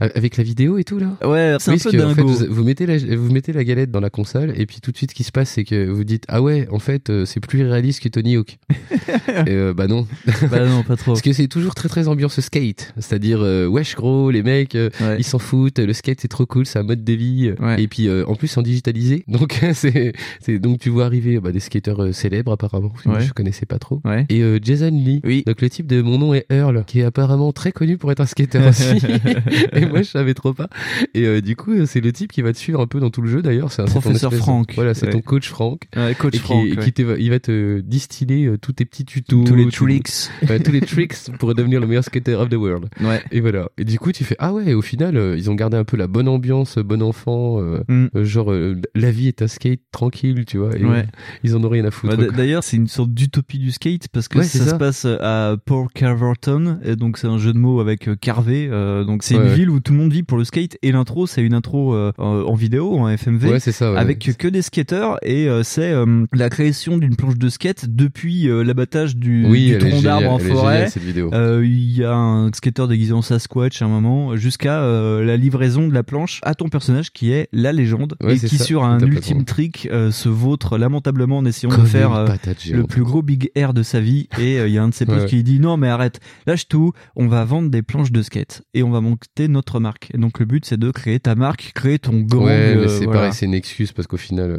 Avec 0.00 0.36
la 0.36 0.44
vidéo 0.44 0.78
et 0.78 0.84
tout, 0.84 0.98
là? 0.98 1.16
Ouais, 1.24 1.56
c'est 1.60 1.70
Oui, 1.70 1.76
un 1.76 1.78
parce 1.78 1.82
peu 1.84 1.90
que, 1.90 2.02
en 2.04 2.08
fait, 2.14 2.22
dingo. 2.22 2.28
vous, 2.28 2.46
vous 2.54 2.64
mettez 2.64 2.86
la, 2.86 2.98
vous 3.16 3.32
mettez 3.32 3.52
la 3.52 3.64
galette 3.64 3.90
dans 3.90 4.00
la 4.00 4.10
console 4.10 4.52
et 4.56 4.66
puis 4.66 4.78
tout 4.82 4.90
de 4.92 4.96
suite 4.96 5.10
ce 5.10 5.14
qui 5.14 5.24
se 5.24 5.32
passe 5.32 5.50
c'est 5.50 5.64
que 5.64 5.88
vous 5.88 6.04
dites 6.04 6.24
ah 6.28 6.40
ouais 6.42 6.66
en 6.70 6.78
fait 6.78 7.10
euh, 7.10 7.24
c'est 7.24 7.40
plus 7.40 7.62
réaliste 7.66 8.02
que 8.02 8.08
Tony 8.08 8.36
Hawk 8.36 8.58
et 9.28 9.50
euh, 9.50 9.74
bah 9.74 9.86
non 9.86 10.06
bah 10.50 10.66
non, 10.66 10.82
pas 10.82 10.96
trop. 10.96 11.12
parce 11.12 11.22
que 11.22 11.32
c'est 11.32 11.48
toujours 11.48 11.74
très 11.74 11.88
très 11.88 12.08
ambiance 12.08 12.40
skate 12.40 12.92
c'est-à-dire 12.96 13.40
euh, 13.42 13.66
wesh 13.66 13.94
gros 13.96 14.30
les 14.30 14.42
mecs 14.42 14.74
euh, 14.74 14.90
Ouais. 15.00 15.16
ils 15.18 15.24
s'en 15.24 15.38
foutent 15.38 15.78
le 15.78 15.92
skate 15.92 16.20
c'est 16.20 16.28
trop 16.28 16.46
cool 16.46 16.66
c'est 16.66 16.78
un 16.78 16.82
mode 16.82 17.04
de 17.04 17.12
vie 17.12 17.52
Ouais. 17.60 17.82
et 17.82 17.88
puis 17.88 18.08
euh, 18.08 18.24
en 18.26 18.34
plus 18.34 18.56
en 18.56 18.62
digitalisé 18.62 19.24
donc 19.28 19.58
c'est 19.74 20.12
donc 20.58 20.78
tu 20.80 20.90
vois 20.90 21.06
arriver 21.06 21.38
bah, 21.40 21.52
des 21.52 21.60
skateurs 21.60 22.02
euh, 22.02 22.12
célèbres 22.12 22.52
apparemment 22.52 22.88
parce 22.90 23.02
que 23.02 23.08
moi, 23.08 23.18
Ouais. 23.18 23.24
je 23.24 23.32
connaissais 23.32 23.66
pas 23.66 23.78
trop 23.78 24.00
Ouais. 24.04 24.26
et 24.28 24.42
euh, 24.42 24.58
Jason 24.62 24.90
Lee 24.90 25.20
Oui. 25.24 25.42
donc 25.46 25.60
le 25.60 25.70
type 25.70 25.86
de 25.86 26.02
mon 26.02 26.18
nom 26.18 26.34
est 26.34 26.46
Earl 26.50 26.84
qui 26.86 27.00
est 27.00 27.04
apparemment 27.04 27.52
très 27.52 27.72
connu 27.72 27.96
pour 27.98 28.10
être 28.12 28.20
un 28.20 28.26
skater 28.26 28.60
aussi 28.68 28.84
et 29.72 29.86
moi 29.86 29.98
je 30.02 30.08
savais 30.08 30.34
trop 30.34 30.52
pas 30.52 30.68
et 31.14 31.26
euh, 31.26 31.40
du 31.40 31.56
coup 31.56 31.86
c'est 31.86 32.00
le 32.00 32.12
type 32.12 32.32
qui 32.32 32.42
va 32.42 32.52
te 32.52 32.58
suivre 32.58 32.80
un 32.80 32.86
peu 32.86 33.00
dans 33.00 33.10
tout 33.10 33.22
le 33.22 33.28
jeu 33.28 33.42
d'ailleurs 33.42 33.70
c'est 33.72 33.82
un 33.82 33.86
Professeur 33.86 34.32
Frank. 34.34 34.72
voilà 34.74 34.94
c'est 34.94 35.06
Ouais. 35.06 35.12
ton 35.12 35.20
coach 35.20 35.48
Frank 35.48 35.82
Ouais, 35.96 36.14
coach 36.14 36.34
et 36.34 36.38
Franck. 36.38 36.64
ouais. 36.78 36.90
qui 36.92 37.02
va- 37.02 37.16
il 37.18 37.30
va 37.30 37.38
te 37.40 37.80
distiller 37.80 38.46
euh, 38.46 38.58
tous 38.58 38.72
tes 38.72 38.84
petits 38.84 39.04
tutos, 39.04 39.44
Tous 39.44 39.54
les 39.54 39.68
tricks. 39.68 40.08
ouais, 40.48 40.60
tous 40.60 40.72
les 40.72 40.80
tricks 40.80 41.14
pour 41.38 41.54
devenir 41.54 41.80
le 41.80 41.86
meilleur 41.86 42.04
skater 42.04 42.34
of 42.34 42.48
the 42.48 42.54
world. 42.54 42.86
Ouais. 43.00 43.22
Et 43.32 43.40
voilà. 43.40 43.68
Et 43.78 43.84
du 43.84 43.98
coup, 43.98 44.12
tu 44.12 44.24
fais 44.24 44.36
ah 44.38 44.52
ouais. 44.52 44.74
Au 44.74 44.82
final, 44.82 45.16
euh, 45.16 45.36
ils 45.36 45.50
ont 45.50 45.54
gardé 45.54 45.76
un 45.76 45.84
peu 45.84 45.96
la 45.96 46.06
bonne 46.06 46.28
ambiance, 46.28 46.78
bon 46.78 47.02
enfant, 47.02 47.60
Mm. 47.88 48.06
genre 48.22 48.52
la 48.94 49.10
vie 49.10 49.28
est 49.28 49.42
un 49.42 49.48
skate 49.48 49.80
tranquille, 49.90 50.44
tu 50.46 50.58
vois. 50.58 50.76
Et 50.76 50.84
Ouais. 50.84 51.06
ils 51.44 51.56
en 51.56 51.62
ont 51.64 51.68
rien 51.68 51.84
à 51.84 51.90
foutre. 51.90 52.16
Bah. 52.16 52.24
D'ailleurs, 52.34 52.62
c'est 52.64 52.76
une 52.76 52.86
sorte 52.88 53.12
d'utopie 53.12 53.58
du 53.58 53.70
skate 53.72 54.08
parce 54.08 54.28
que 54.28 54.38
Ouais, 54.38 54.44
ça, 54.44 54.64
se 54.70 54.74
passe 54.74 55.04
à 55.04 55.56
Port 55.64 55.92
Carverton, 55.92 56.78
et 56.84 56.96
donc 56.96 57.18
c'est 57.18 57.26
un 57.26 57.38
jeu 57.38 57.52
de 57.52 57.58
mots 57.58 57.80
avec 57.80 58.08
Carvé. 58.20 58.68
euh, 58.70 59.04
donc 59.04 59.22
c'est 59.22 59.34
Ouais, 59.36 59.40
une 59.42 59.48
ouais. 59.48 59.51
Ville 59.54 59.70
où 59.70 59.80
tout 59.80 59.92
le 59.92 59.98
monde 59.98 60.12
vit 60.12 60.22
pour 60.22 60.38
le 60.38 60.44
skate 60.44 60.76
et 60.82 60.92
l'intro, 60.92 61.26
c'est 61.26 61.42
une 61.42 61.54
intro 61.54 61.94
euh, 61.94 62.12
en 62.18 62.54
vidéo, 62.54 62.98
en 62.98 63.08
FMV. 63.08 63.50
Ouais, 63.50 63.60
ça. 63.60 63.92
ouais. 63.92 63.98
avec 63.98 64.18
que 64.38 64.48
des 64.48 64.62
skateurs 64.62 65.18
et 65.22 65.48
euh, 65.48 65.62
c'est 65.62 65.90
euh, 65.92 66.26
la 66.32 66.50
création 66.50 66.98
d'une 66.98 67.16
planche 67.16 67.36
de 67.36 67.48
skate 67.48 67.86
depuis 67.88 68.48
euh, 68.48 68.62
l'abattage 68.62 69.16
du, 69.16 69.46
oui, 69.46 69.70
du 69.72 69.78
tronc 69.78 70.02
d'arbre 70.02 70.30
en 70.30 70.38
forêt. 70.38 70.88
Euh, 71.32 71.64
Il 71.64 71.96
y 71.96 72.04
a 72.04 72.14
un 72.14 72.50
skateur 72.52 72.88
déguisé 72.88 73.12
en 73.12 73.22
Sasquatch 73.22 73.82
à 73.82 73.84
un 73.84 73.88
moment, 73.88 74.36
jusqu'à 74.36 74.82
euh, 74.82 75.24
la 75.24 75.36
livraison 75.36 75.88
de 75.88 75.94
la 75.94 76.02
planche 76.02 76.40
à 76.42 76.54
ton 76.54 76.68
personnage 76.68 77.12
qui 77.12 77.32
est 77.32 77.48
la 77.52 77.72
légende 77.72 78.16
Ouais, 78.22 78.36
et 78.36 78.38
qui 78.38 78.58
ça, 78.58 78.64
sur 78.64 78.84
un 78.84 78.98
ultime 79.00 79.44
trick 79.44 79.88
se 80.10 80.28
vautre 80.28 80.78
lamentablement 80.78 81.38
en 81.38 81.44
essayant 81.44 81.70
Comme 81.70 81.84
de 81.84 81.88
faire 81.88 82.24
patate 82.24 82.64
le 82.66 82.84
plus 82.84 83.02
gros 83.02 83.22
big 83.22 83.50
air 83.54 83.74
de 83.74 83.82
sa 83.82 84.00
vie 84.00 84.28
et 84.38 84.58
il 84.58 84.72
y 84.72 84.78
a 84.78 84.82
un 84.82 84.88
de 84.88 84.94
ses 84.94 85.06
potes 85.06 85.26
qui 85.26 85.42
dit 85.42 85.60
non 85.60 85.76
mais 85.76 85.88
arrête 85.88 86.20
lâche 86.46 86.68
tout 86.68 86.92
on 87.16 87.26
va 87.26 87.44
vendre 87.44 87.70
des 87.70 87.82
planches 87.82 88.12
de 88.12 88.22
skate 88.22 88.62
et 88.74 88.82
on 88.82 88.90
va 88.90 89.00
monter 89.00 89.41
notre 89.48 89.80
marque 89.80 90.08
et 90.14 90.18
donc 90.18 90.38
le 90.40 90.46
but 90.46 90.64
c'est 90.64 90.78
de 90.78 90.90
créer 90.90 91.20
ta 91.20 91.34
marque 91.34 91.72
créer 91.74 91.98
ton 91.98 92.12
gang 92.20 92.42
Ouais, 92.42 92.74
mais 92.74 92.82
euh, 92.82 92.88
c'est 92.88 93.04
voilà. 93.04 93.20
pareil, 93.20 93.32
c'est 93.34 93.46
une 93.46 93.54
excuse 93.54 93.92
parce 93.92 94.06
qu'au 94.08 94.16
final, 94.16 94.50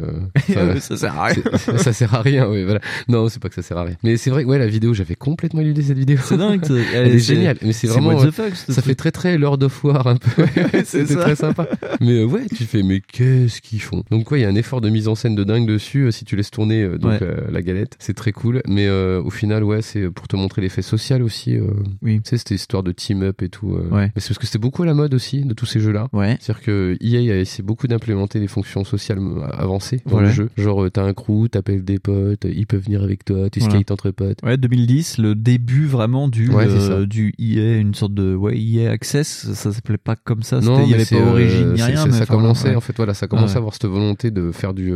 euh, 0.56 0.78
ça 0.80 0.80
ça, 0.80 0.96
sert 0.96 1.18
à 1.18 1.24
rien 1.26 1.42
ça 1.78 1.92
sert 1.92 2.14
à 2.14 2.22
rien. 2.22 2.46
Voilà. 2.46 2.80
Non, 3.08 3.28
c'est 3.28 3.40
pas 3.40 3.48
que 3.48 3.54
ça 3.54 3.62
sert 3.62 3.76
à 3.76 3.84
rien. 3.84 3.96
Mais 4.02 4.16
c'est 4.16 4.30
vrai, 4.30 4.44
que, 4.44 4.48
ouais, 4.48 4.58
la 4.58 4.66
vidéo, 4.66 4.94
j'avais 4.94 5.14
complètement 5.14 5.60
éludé 5.60 5.82
cette 5.82 5.98
vidéo. 5.98 6.18
c'est 6.22 6.36
dingue 6.36 6.64
ça. 6.64 6.74
Elle 6.94 7.08
est 7.14 7.18
géniale, 7.18 7.58
mais 7.62 7.72
c'est 7.72 7.86
vraiment. 7.86 8.14
what 8.14 8.26
the 8.26 8.30
fuck, 8.30 8.54
ce 8.54 8.72
Ça 8.72 8.80
truc. 8.80 8.84
fait 8.86 8.94
très 8.94 9.10
très 9.12 9.38
Lord 9.38 9.62
of 9.62 9.84
War 9.84 10.06
un 10.06 10.16
peu. 10.16 10.44
c'est 10.84 11.04
très 11.06 11.36
sympa. 11.36 11.68
Mais 12.00 12.18
euh, 12.20 12.24
ouais, 12.26 12.46
tu 12.54 12.64
fais 12.64 12.82
mais 12.82 13.00
qu'est-ce 13.00 13.60
qu'ils 13.60 13.82
font? 13.82 14.02
Donc 14.10 14.30
ouais, 14.30 14.40
il 14.40 14.42
y 14.42 14.46
a 14.46 14.48
un 14.48 14.54
effort 14.56 14.80
de 14.80 14.88
mise 14.88 15.08
en 15.08 15.14
scène 15.14 15.34
de 15.34 15.44
dingue 15.44 15.66
dessus 15.66 16.10
si 16.12 16.24
tu 16.24 16.36
laisses 16.36 16.50
tourner 16.50 16.86
donc 16.98 17.20
Ouais. 17.20 17.20
la 17.50 17.62
galette, 17.62 17.96
c'est 17.98 18.14
très 18.14 18.32
cool. 18.32 18.62
Mais 18.66 18.88
au 18.90 19.30
final, 19.30 19.62
ouais, 19.64 19.82
c'est 19.82 20.10
pour 20.10 20.28
te 20.28 20.36
montrer 20.36 20.62
l'effet 20.62 20.82
social 20.82 21.22
aussi. 21.22 21.58
Oui. 22.02 22.20
Tu 22.24 22.30
sais, 22.30 22.38
c'était 22.38 22.54
histoire 22.54 22.82
de 22.82 22.92
team 22.92 23.22
up 23.22 23.42
et 23.42 23.48
tout. 23.48 23.68
Ouais. 23.90 24.10
Mais 24.14 24.20
c'est 24.20 24.28
parce 24.28 24.38
que 24.38 24.46
c'était 24.46 24.58
beaucoup 24.64 24.82
à 24.82 24.86
la 24.86 24.94
mode 24.94 25.14
aussi 25.14 25.44
de 25.44 25.54
tous 25.54 25.66
ces 25.66 25.78
jeux-là. 25.80 26.08
ouais 26.12 26.36
C'est-à-dire 26.40 26.62
que 26.64 26.96
EA 27.00 27.32
a 27.32 27.36
essayé 27.38 27.62
beaucoup 27.62 27.86
d'implémenter 27.86 28.40
des 28.40 28.46
fonctions 28.48 28.82
sociales 28.84 29.18
euh, 29.18 29.42
avancées 29.56 30.00
dans 30.06 30.12
Voilà. 30.12 30.28
le 30.28 30.34
jeu. 30.34 30.48
Genre, 30.56 30.84
euh, 30.84 30.90
t'as 30.90 31.02
un 31.04 31.12
crew, 31.14 31.48
t'appelles 31.50 31.84
des 31.84 31.98
potes, 31.98 32.44
ils 32.50 32.66
peuvent 32.66 32.82
venir 32.82 33.02
avec 33.02 33.24
toi, 33.24 33.50
tu 33.50 33.60
Voilà. 33.60 33.74
skates 33.76 33.90
entre 33.90 34.10
potes. 34.10 34.38
Ouais, 34.42 34.56
2010, 34.56 35.18
le 35.18 35.34
début 35.34 35.86
vraiment 35.86 36.28
du 36.28 36.48
Ouais, 36.50 36.66
euh, 36.68 37.06
du 37.06 37.34
EA, 37.38 37.78
une 37.78 37.94
sorte 37.94 38.14
de 38.14 38.34
ouais 38.34 38.58
EA 38.58 38.90
Access, 38.90 39.52
ça 39.52 39.72
s'appelait 39.72 39.98
pas 39.98 40.16
comme 40.16 40.42
ça, 40.42 40.60
c'était- 40.60 40.72
il 40.82 40.88
y 40.88 40.90
mais 40.90 40.94
avait 40.94 41.04
pas 41.04 41.16
euh, 41.16 41.30
Origin 41.30 41.72
ni 41.74 41.82
rien, 41.82 42.06
mais 42.06 42.12
ça 42.12 42.22
enfin, 42.22 42.34
commençait 42.34 42.68
ouais. 42.70 42.76
en 42.76 42.80
fait, 42.80 42.96
voilà, 42.96 43.14
ça 43.14 43.26
commençait 43.26 43.52
Ouais. 43.52 43.56
à 43.56 43.58
avoir 43.58 43.72
cette 43.74 43.86
volonté 43.86 44.30
de 44.30 44.50
faire 44.52 44.74
du 44.74 44.92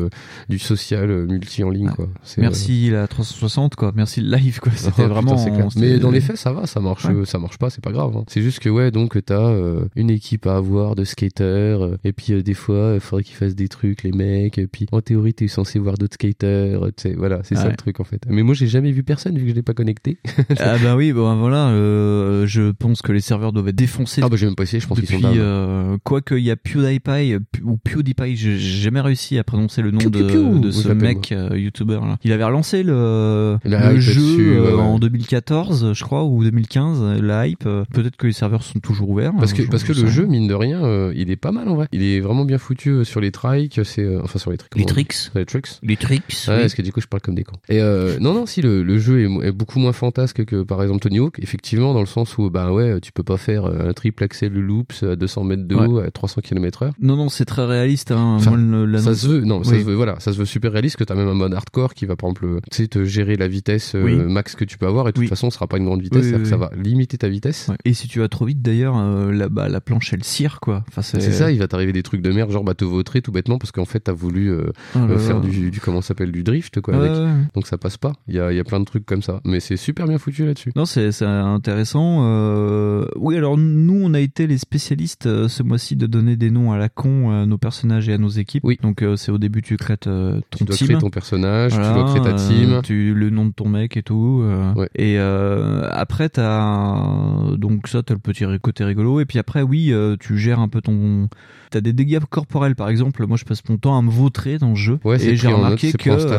du 0.49 0.59
social 0.59 1.27
multi 1.27 1.63
en 1.65 1.71
ligne 1.71 1.89
Ouais. 1.89 1.95
quoi. 1.95 2.05
Euh, 2.07 2.35
Merci 2.41 2.91
la 2.91 3.07
360 3.07 3.75
quoi, 3.77 3.93
merci 3.95 4.21
le 4.21 4.37
live 4.37 4.61
quoi, 4.61 4.73
Oh, 4.75 4.79
c'était 4.79 4.91
putain, 4.93 5.09
vraiment. 5.09 5.37
Mais 5.77 5.99
dans 5.99 6.11
les 6.11 6.21
faits, 6.21 6.37
ça 6.37 6.53
va, 6.53 6.67
ça 6.67 6.81
marche, 6.81 7.05
Ouais. 7.05 7.25
ça 7.27 7.39
marche 7.39 7.59
pas, 7.59 7.71
c'est 7.71 7.83
pas 7.83 7.93
grave. 7.93 8.17
hein. 8.17 8.25
C'est 8.29 8.43
juste 8.43 8.61
que 8.61 8.69
ouais, 8.69 8.91
donc 8.91 9.19
t'as 9.25 9.35
euh, 9.49 9.58
une 9.97 10.11
équipe 10.11 10.47
à 10.47 10.57
avoir 10.57 10.95
de 10.95 11.05
skaters, 11.05 11.83
euh, 11.85 11.97
et 12.05 12.13
puis 12.13 12.33
euh, 12.33 12.43
des 12.43 12.55
fois, 12.55 12.93
il 12.95 13.01
faudrait 13.01 13.23
qu'ils 13.25 13.37
fassent 13.37 13.55
des 13.57 13.69
trucs, 13.69 14.03
les 14.03 14.13
mecs. 14.13 14.59
Et 14.59 14.67
puis 14.67 14.87
en 14.93 15.01
théorie, 15.01 15.35
t'es 15.35 15.49
censé 15.49 15.79
voir 15.79 15.97
d'autres 15.99 16.15
skaters. 16.15 16.83
euh, 16.85 16.91
Tu 16.97 17.09
sais, 17.11 17.15
voilà, 17.15 17.41
c'est 17.43 17.55
ça 17.55 17.65
Ouais. 17.65 17.71
le 17.71 17.77
truc 17.77 18.01
en 18.01 18.05
fait. 18.05 18.23
Mais 18.29 18.43
moi, 18.43 18.55
j'ai 18.55 18.67
jamais 18.67 18.93
vu 18.93 19.03
personne 19.03 19.37
vu 19.37 19.45
que 19.45 19.51
je 19.51 19.55
l'ai 19.55 19.63
pas 19.63 19.75
connecté. 19.75 20.19
Ah 20.61 20.77
bah 20.83 20.97
oui, 20.97 21.13
bon 21.13 21.35
voilà, 21.37 21.69
euh, 21.69 22.47
je 22.47 22.71
pense 22.73 23.03
que 23.03 23.13
les 23.13 23.21
serveurs 23.21 23.53
doivent 23.53 23.69
être 23.69 23.77
défoncés 23.77 24.21
ah 24.25 24.29
bah 24.29 24.37
j'ai 24.37 24.47
même 24.47 24.55
pas 24.55 24.63
essayé, 24.65 24.81
je 24.81 24.87
pense 24.87 24.99
qu'ils 25.01 25.09
sont 25.09 25.21
euh, 25.25 25.97
quoi 26.05 26.21
qu'il 26.21 26.39
y 26.39 26.51
a 26.51 26.57
PewDiePie 26.57 27.33
euh, 27.35 27.39
Pew- 27.53 27.63
ou 27.65 27.77
PewDiePie, 27.77 28.37
j'ai 28.37 28.59
jamais 28.59 29.01
réussi 29.01 29.39
à 29.39 29.45
prononcer 29.45 29.83
le 29.83 29.91
nom 29.91 29.99
Piu, 29.99 30.11
de, 30.11 30.23
piu, 30.25 30.27
piu, 30.43 30.61
de 30.61 30.71
je 30.71 30.77
ce 30.77 30.89
mec 30.89 31.33
euh, 31.33 31.57
youtubeur 31.57 32.07
là. 32.07 32.19
Il 32.25 32.33
avait 32.33 32.45
relancé 32.45 32.83
le, 32.83 33.59
La 33.65 33.93
le 33.93 34.01
jeu 34.01 34.13
là-dessus, 34.15 34.53
euh, 34.57 34.65
ouais, 34.65 34.73
ouais. 34.75 34.81
en 34.81 34.99
2014, 34.99 35.93
je 35.93 36.05
crois, 36.05 36.25
ou 36.25 36.43
2015, 36.43 36.99
euh, 37.01 37.21
la 37.23 37.47
hype. 37.47 37.65
euh, 37.67 37.85
Peut-être 37.93 38.17
que 38.17 38.27
les 38.27 38.33
serveurs 38.33 38.63
sont 38.63 38.79
toujours 38.81 39.11
ouverts. 39.11 39.33
Parce 39.49 39.85
que, 39.85 39.93
parce 39.93 40.03
le 40.03 40.09
jeu, 40.09 40.27
mine 40.27 40.47
de 40.47 40.55
rien, 40.55 40.85
euh, 40.85 41.13
il 41.17 41.31
est 41.31 41.37
pas 41.37 41.53
mal 41.53 41.69
en 41.69 41.75
vrai. 41.75 41.89
Il 41.93 42.03
est 42.03 42.21
vraiment 42.21 42.45
bien 42.45 42.59
foutu 42.59 42.91
euh, 42.91 43.05
sur 43.05 43.21
les 43.21 43.31
trikes, 43.31 43.81
c'est, 43.85 44.03
euh, 44.03 44.21
enfin 44.23 44.39
sur 44.39 44.51
les 44.51 44.59
tricks. 44.59 44.75
les 44.77 44.85
tricks, 44.85 45.31
les 45.35 45.45
tricks. 45.45 45.69
les 45.83 45.97
tricks. 45.97 46.45
Oui. 46.49 46.55
parce 46.61 46.75
que 46.75 46.83
du 46.83 46.93
coup, 46.93 47.01
je 47.01 47.07
parle 47.07 47.21
comme 47.23 47.35
des 47.35 47.45
cons. 47.45 47.57
Et 47.69 47.81
euh, 47.81 48.19
non, 48.21 48.35
non, 48.35 48.47
si 48.47 48.63
le, 48.63 48.83
le 48.83 48.99
jeu 48.99 49.25
est, 49.45 49.53
beaucoup 49.53 49.79
moins 49.79 49.93
fantasque 49.93 50.45
que 50.45 50.63
par 50.63 50.83
exemple 50.83 51.01
Tony 51.01 51.19
Hawk, 51.19 51.39
effectivement, 51.41 51.95
dans 51.95 52.01
le 52.01 52.07
sens 52.07 52.37
où, 52.39 52.51
bah 52.51 52.73
ouais, 52.73 53.01
tu 53.01 53.13
peux 53.13 53.23
pas 53.23 53.37
faire 53.37 53.67
un 53.67 53.93
triple 53.93 54.25
axel 54.25 54.53
loops 54.53 55.03
à 55.03 55.17
200 55.17 55.45
mètres 55.45 55.65
de 55.67 55.75
haut 55.75 55.99
à 55.99 56.11
300 56.11 56.41
km 56.43 56.83
heure. 56.83 56.93
Non, 57.01 57.17
non, 57.17 57.29
c'est 57.29 57.45
très 57.45 57.65
réaliste. 57.65 58.13
Hein. 58.13 58.37
Enfin, 58.37 58.57
Moi, 58.57 58.99
Ça 59.01 59.15
se 59.15 59.27
veut, 59.27 59.41
non, 59.41 59.63
ça 59.65 59.79
se 59.79 59.85
veut, 59.85 59.95
voilà, 59.95 60.17
ça 60.21 60.33
se 60.33 60.39
veut 60.39 60.45
super 60.45 60.73
réaliste 60.73 60.97
que 60.97 61.05
t'as 61.05 61.15
même 61.15 61.29
un 61.29 61.35
mode 61.35 61.55
hardcore 61.55 61.95
qui 61.95 62.07
va, 62.07 62.17
par 62.17 62.31
exemple, 62.31 62.61
tu 62.71 62.77
sais, 62.77 62.89
te 62.89 63.05
gérer 63.05 63.37
la 63.37 63.49
vitesse 63.49 63.95
Oui. 63.95 64.17
max 64.17 64.55
que 64.55 64.65
tu 64.65 64.79
peux 64.79 64.87
avoir 64.87 65.09
et 65.09 65.13
de 65.13 65.19
toute 65.19 65.29
façon, 65.29 65.51
ce 65.51 65.55
sera 65.55 65.67
pas 65.67 65.79
une 65.79 65.85
grande 65.85 66.03
vitesse, 66.03 66.45
ça 66.45 66.57
va 66.57 66.71
limiter 66.77 67.19
ta 67.19 67.29
vitesse. 67.29 67.69
Ouais. 67.69 67.77
Et 67.85 67.95
si 67.95 68.09
tu 68.09 68.19
vas 68.21 68.29
trop 68.29 68.45
vite, 68.45 68.63
d'ailleurs, 68.63 68.97
euh, 68.97 69.33
la, 69.39 69.49
bah, 69.49 69.69
la 69.69 69.81
planche 69.81 70.13
elle 70.13 70.25
cire 70.25 70.61
quoi. 70.61 70.85
Enfin, 70.89 71.03
c'est 71.03 71.21
C'est 71.21 71.33
ça, 71.33 71.51
il 71.51 71.59
va 71.59 71.69
t'arriver 71.69 71.93
des 71.93 72.03
trucs 72.03 72.21
de 72.23 72.31
merde, 72.33 72.51
genre 72.51 72.65
bah 72.65 72.75
te 72.75 72.85
vautrer 72.85 73.23
tout 73.23 73.33
bêtement 73.33 73.59
parce 73.59 73.73
qu'en 73.73 73.85
fait 73.85 74.01
t'as 74.01 74.13
voulu 74.13 74.51
euh, 74.51 74.71
là 74.95 75.01
euh, 75.03 75.09
là. 75.09 75.19
faire 75.19 75.41
du, 75.41 75.71
du 75.71 75.81
comment 75.81 76.01
ça 76.01 76.09
s'appelle 76.09 76.33
du 76.33 76.43
drift 76.43 76.81
quoi 76.81 76.97
Ouais, 76.99 77.09
avec. 77.09 77.19
ouais. 77.23 77.33
Donc 77.55 77.67
ça 77.67 77.79
passe 77.79 77.97
pas. 77.97 78.13
Il 78.29 78.35
y 78.35 78.41
a, 78.41 78.53
y 78.53 78.59
a 78.59 78.65
plein 78.65 78.81
de 78.81 78.85
trucs 78.85 79.07
comme 79.07 79.23
ça, 79.23 79.41
mais 79.45 79.61
c'est 79.61 79.77
super 79.77 80.07
bien 80.07 80.19
foutu 80.19 80.45
là-dessus. 80.45 80.73
Non, 80.77 80.85
c'est 80.85 81.13
c'est 81.13 81.25
intéressant. 81.25 82.21
Euh... 82.25 83.05
Oui, 83.17 83.37
alors 83.37 83.57
nous, 83.57 84.01
on 84.03 84.15
a 84.15 84.21
été 84.21 84.47
les 84.47 84.59
spécialistes 84.59 85.27
euh, 85.27 85.49
ce 85.49 85.63
mois-ci 85.63 85.97
de 85.97 86.07
donner 86.07 86.37
des 86.37 86.51
noms 86.51 86.73
à 86.73 86.79
la 86.79 86.89
con 86.89 87.31
à 87.31 87.47
nos 87.47 87.59
personnages 87.59 88.09
et 88.09 88.13
à 88.15 88.19
nos 88.19 88.29
équipes. 88.29 88.65
Oui. 88.65 88.79
Donc 88.83 89.05
c'est 89.17 89.31
au 89.33 89.39
début 89.39 89.63
tu 89.63 89.77
crées 89.77 89.97
ton 89.97 90.41
Tu 90.57 90.65
dois 90.65 90.77
team. 90.77 90.89
créer 90.89 90.99
ton 90.99 91.11
personnage, 91.11 91.73
Voilà, 91.73 91.89
tu 91.89 91.95
dois 91.95 92.05
créer 92.11 92.23
ta 92.23 92.33
team. 92.35 92.81
tu 92.83 93.15
le 93.15 93.31
nom 93.31 93.47
de 93.47 93.53
ton 93.53 93.69
mec 93.69 93.97
et 93.97 94.03
tout. 94.03 94.43
Ouais. 94.77 94.89
Et 94.97 95.19
après 95.19 96.29
t'as 96.29 97.57
donc 97.57 97.87
ça 97.89 98.03
t'as 98.03 98.15
le 98.15 98.21
petit 98.21 98.45
côté 98.63 98.85
rigolo. 98.85 99.21
Et 99.21 99.25
puis 99.29 99.39
après 99.39 99.63
oui, 99.63 99.93
euh, 99.93 100.17
tu 100.19 100.37
gères 100.39 100.59
un 100.61 100.69
peu 100.69 100.81
ton. 100.81 101.29
T'as 101.71 101.83
des 101.83 101.93
dégâts 101.93 102.19
corporels 102.31 102.75
par 102.75 102.89
exemple. 102.89 103.27
Moi 103.27 103.37
je 103.37 103.45
passe 103.45 103.63
mon 103.69 103.77
temps 103.77 103.97
à 103.99 104.01
me 104.01 104.11
vautrer 104.11 104.57
dans 104.57 104.71
le 104.71 104.75
jeu. 104.75 104.99
Ouais, 105.05 105.19
c'est 105.19 105.33
et 105.33 105.37
j'ai 105.37 105.49
remarqué 105.49 105.91
c'est 105.91 105.99
que 105.99 106.19
c'est 106.19 106.27
pris 106.27 106.35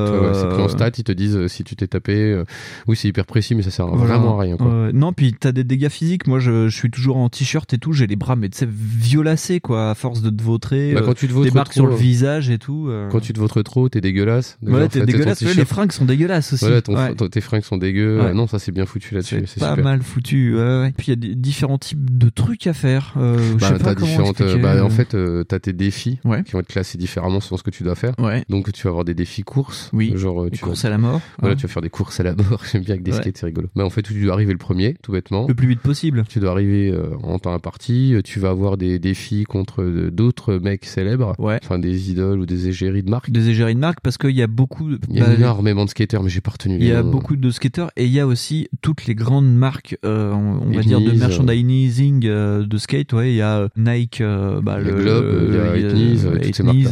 en 0.61 0.65
euh, 0.65 0.67
stat, 0.67 0.89
ils 0.97 1.03
te 1.03 1.11
disent 1.11 1.35
euh, 1.37 1.47
si 1.47 1.63
tu 1.63 1.75
t'es 1.75 1.85
tapé. 1.85 2.15
euh, 2.15 2.43
Oui, 2.87 2.95
c'est 2.95 3.07
hyper 3.07 3.27
précis, 3.27 3.53
mais 3.53 3.61
ça 3.61 3.69
sert 3.69 3.85
Voilà. 3.87 4.17
vraiment 4.17 4.39
à 4.39 4.41
rien. 4.41 4.57
Quoi. 4.57 4.89
Non, 4.91 5.13
puis 5.13 5.35
t'as 5.39 5.51
des 5.51 5.63
dégâts 5.63 5.89
physiques. 5.89 6.25
Moi, 6.25 6.39
je, 6.39 6.67
je 6.67 6.75
suis 6.75 6.89
toujours 6.89 7.17
en 7.17 7.29
t-shirt 7.29 7.71
et 7.73 7.77
tout. 7.77 7.93
J'ai 7.93 8.07
les 8.07 8.15
bras, 8.15 8.35
mais 8.35 8.49
tu 8.49 8.57
sais, 8.57 8.67
violacés, 8.69 9.59
quoi, 9.59 9.91
à 9.91 9.95
force 9.95 10.21
de 10.21 10.29
te 10.31 10.41
vautrer. 10.41 10.93
Bah, 10.93 11.01
euh, 11.01 11.05
quand 11.05 11.13
tu 11.13 11.27
te 11.27 11.31
des 11.31 11.33
vautres 11.37 11.53
marques 11.53 11.73
sur 11.73 11.83
trop, 11.83 11.93
le 11.93 11.99
visage 11.99 12.49
et 12.49 12.57
tout. 12.57 12.87
euh. 12.89 13.07
quand 13.11 13.19
tu 13.19 13.31
te 13.33 13.39
vautres 13.39 13.61
trop, 13.61 13.87
t'es 13.87 14.01
dégueulasse. 14.01 14.57
Déjà, 14.63 14.77
Ouais, 14.77 14.87
t'es 14.89 15.05
dégueulasse. 15.05 15.41
Ouais, 15.41 15.53
les 15.53 15.65
fringues 15.65 15.91
sont 15.91 16.05
dégueulasses 16.05 16.53
aussi. 16.53 16.65
Voilà, 16.65 16.81
ton- 16.81 16.95
Ouais. 16.95 17.29
tes 17.29 17.41
fringues 17.41 17.63
sont 17.63 17.77
dégueu. 17.77 18.19
Euh, 18.19 18.33
Non, 18.33 18.47
ça 18.47 18.57
c'est 18.57 18.71
bien 18.71 18.85
foutu 18.87 19.13
là-dessus. 19.13 19.43
C'est 19.45 19.59
pas 19.59 19.75
mal 19.75 20.01
foutu. 20.01 20.55
Puis 20.97 21.07
il 21.07 21.09
y 21.09 21.13
a 21.13 21.15
des 21.15 21.35
différents 21.35 21.77
types 21.77 22.17
de 22.17 22.29
trucs 22.29 22.65
à 22.65 22.73
faire. 22.73 22.78
Euh, 22.85 23.37
je 23.37 23.53
Bah, 23.55 23.67
sais 23.67 23.73
pas 23.73 23.79
t'as 23.79 23.95
comment 23.95 24.07
différentes. 24.07 24.41
euh, 24.41 24.57
bah, 24.57 24.83
en 24.83 24.89
fait, 24.89 25.13
euh, 25.15 25.43
t'as 25.43 25.59
tes 25.59 25.73
défis 25.73 26.19
Ouais. 26.25 26.43
qui 26.43 26.51
vont 26.53 26.59
être 26.59 26.67
classés 26.67 26.97
différemment 26.97 27.39
selon 27.39 27.57
ce 27.57 27.63
que 27.63 27.69
tu 27.71 27.83
dois 27.83 27.95
faire. 27.95 28.13
ouais. 28.19 28.43
Donc, 28.49 28.71
tu 28.71 28.83
vas 28.83 28.89
avoir 28.89 29.05
des 29.05 29.13
défis 29.13 29.43
courses. 29.43 29.89
Oui. 29.93 30.13
Genre, 30.15 30.43
euh, 30.43 30.49
tu 30.49 30.59
vas 30.61 30.67
courses 30.67 30.85
à 30.85 30.89
la 30.89 30.97
mort. 30.97 31.21
Voilà, 31.39 31.55
Ouais. 31.55 31.59
tu 31.59 31.67
vas 31.67 31.73
faire 31.73 31.81
des 31.81 31.89
courses 31.89 32.19
à 32.19 32.23
la 32.23 32.33
mort. 32.35 32.63
J'aime 32.71 32.83
bien 32.83 32.93
avec 32.93 33.03
des 33.03 33.11
Ouais. 33.11 33.17
skates, 33.17 33.37
c'est 33.37 33.45
rigolo. 33.45 33.67
Bah, 33.75 33.85
en 33.85 33.89
fait, 33.89 34.01
tu 34.03 34.13
dois 34.21 34.33
arriver 34.33 34.51
le 34.51 34.57
premier, 34.57 34.95
tout 35.01 35.11
bêtement. 35.11 35.45
Le 35.47 35.53
plus 35.55 35.67
vite 35.67 35.81
possible. 35.81 36.23
Tu 36.29 36.39
dois 36.39 36.51
arriver 36.51 36.89
euh, 36.91 37.15
en 37.23 37.39
temps 37.39 37.53
imparti. 37.53 38.13
euh, 38.13 38.21
Tu 38.21 38.39
vas 38.39 38.49
avoir 38.49 38.77
des 38.77 38.99
défis 38.99 39.43
contre 39.43 39.81
euh, 39.81 40.11
d'autres 40.11 40.55
mecs 40.55 40.85
célèbres. 40.85 41.33
Ouais. 41.39 41.59
Enfin, 41.63 41.79
des 41.79 42.11
idoles 42.11 42.39
ou 42.39 42.45
des 42.45 42.67
égéries 42.67 43.03
de 43.03 43.09
marque. 43.09 43.29
Des 43.31 43.49
égéries 43.49 43.75
de 43.75 43.79
marque 43.79 43.99
parce 44.01 44.17
qu'il 44.17 44.31
y 44.35 44.41
a 44.41 44.47
beaucoup. 44.47 44.89
Il 45.09 45.17
y 45.17 45.21
a 45.21 45.25
bah, 45.25 45.33
énormément 45.33 45.85
de 45.85 45.89
skateurs, 45.89 46.23
mais 46.23 46.29
j'ai 46.29 46.41
pas 46.41 46.51
retenu 46.51 46.77
Il 46.79 46.85
y 46.87 46.91
a 46.91 47.03
beaucoup 47.03 47.35
de 47.35 47.49
skateurs 47.51 47.91
et 47.95 48.05
il 48.05 48.11
y 48.11 48.19
a 48.19 48.27
aussi 48.27 48.69
toutes 48.81 49.05
les 49.05 49.15
grandes 49.15 49.53
marques, 49.53 49.97
euh, 50.05 50.31
on 50.33 50.59
on 50.67 50.71
va 50.71 50.81
dire 50.81 50.99
de 51.01 51.11
merchandising 51.11 52.25
euh, 52.25 52.65
de 52.69 52.77
skate. 52.77 53.11
Ouais, 53.13 53.31
il 53.31 53.35
y 53.35 53.41
a 53.41 53.57
euh, 53.59 53.67
Nike, 53.75 54.21
euh, 54.21 54.61
bah, 54.61 54.73
a 54.73 54.79
le 54.79 54.93
Globe, 54.93 55.25
il 55.49 55.55
y 55.55 55.59
a 55.59 55.77
Etnies, 55.77 56.87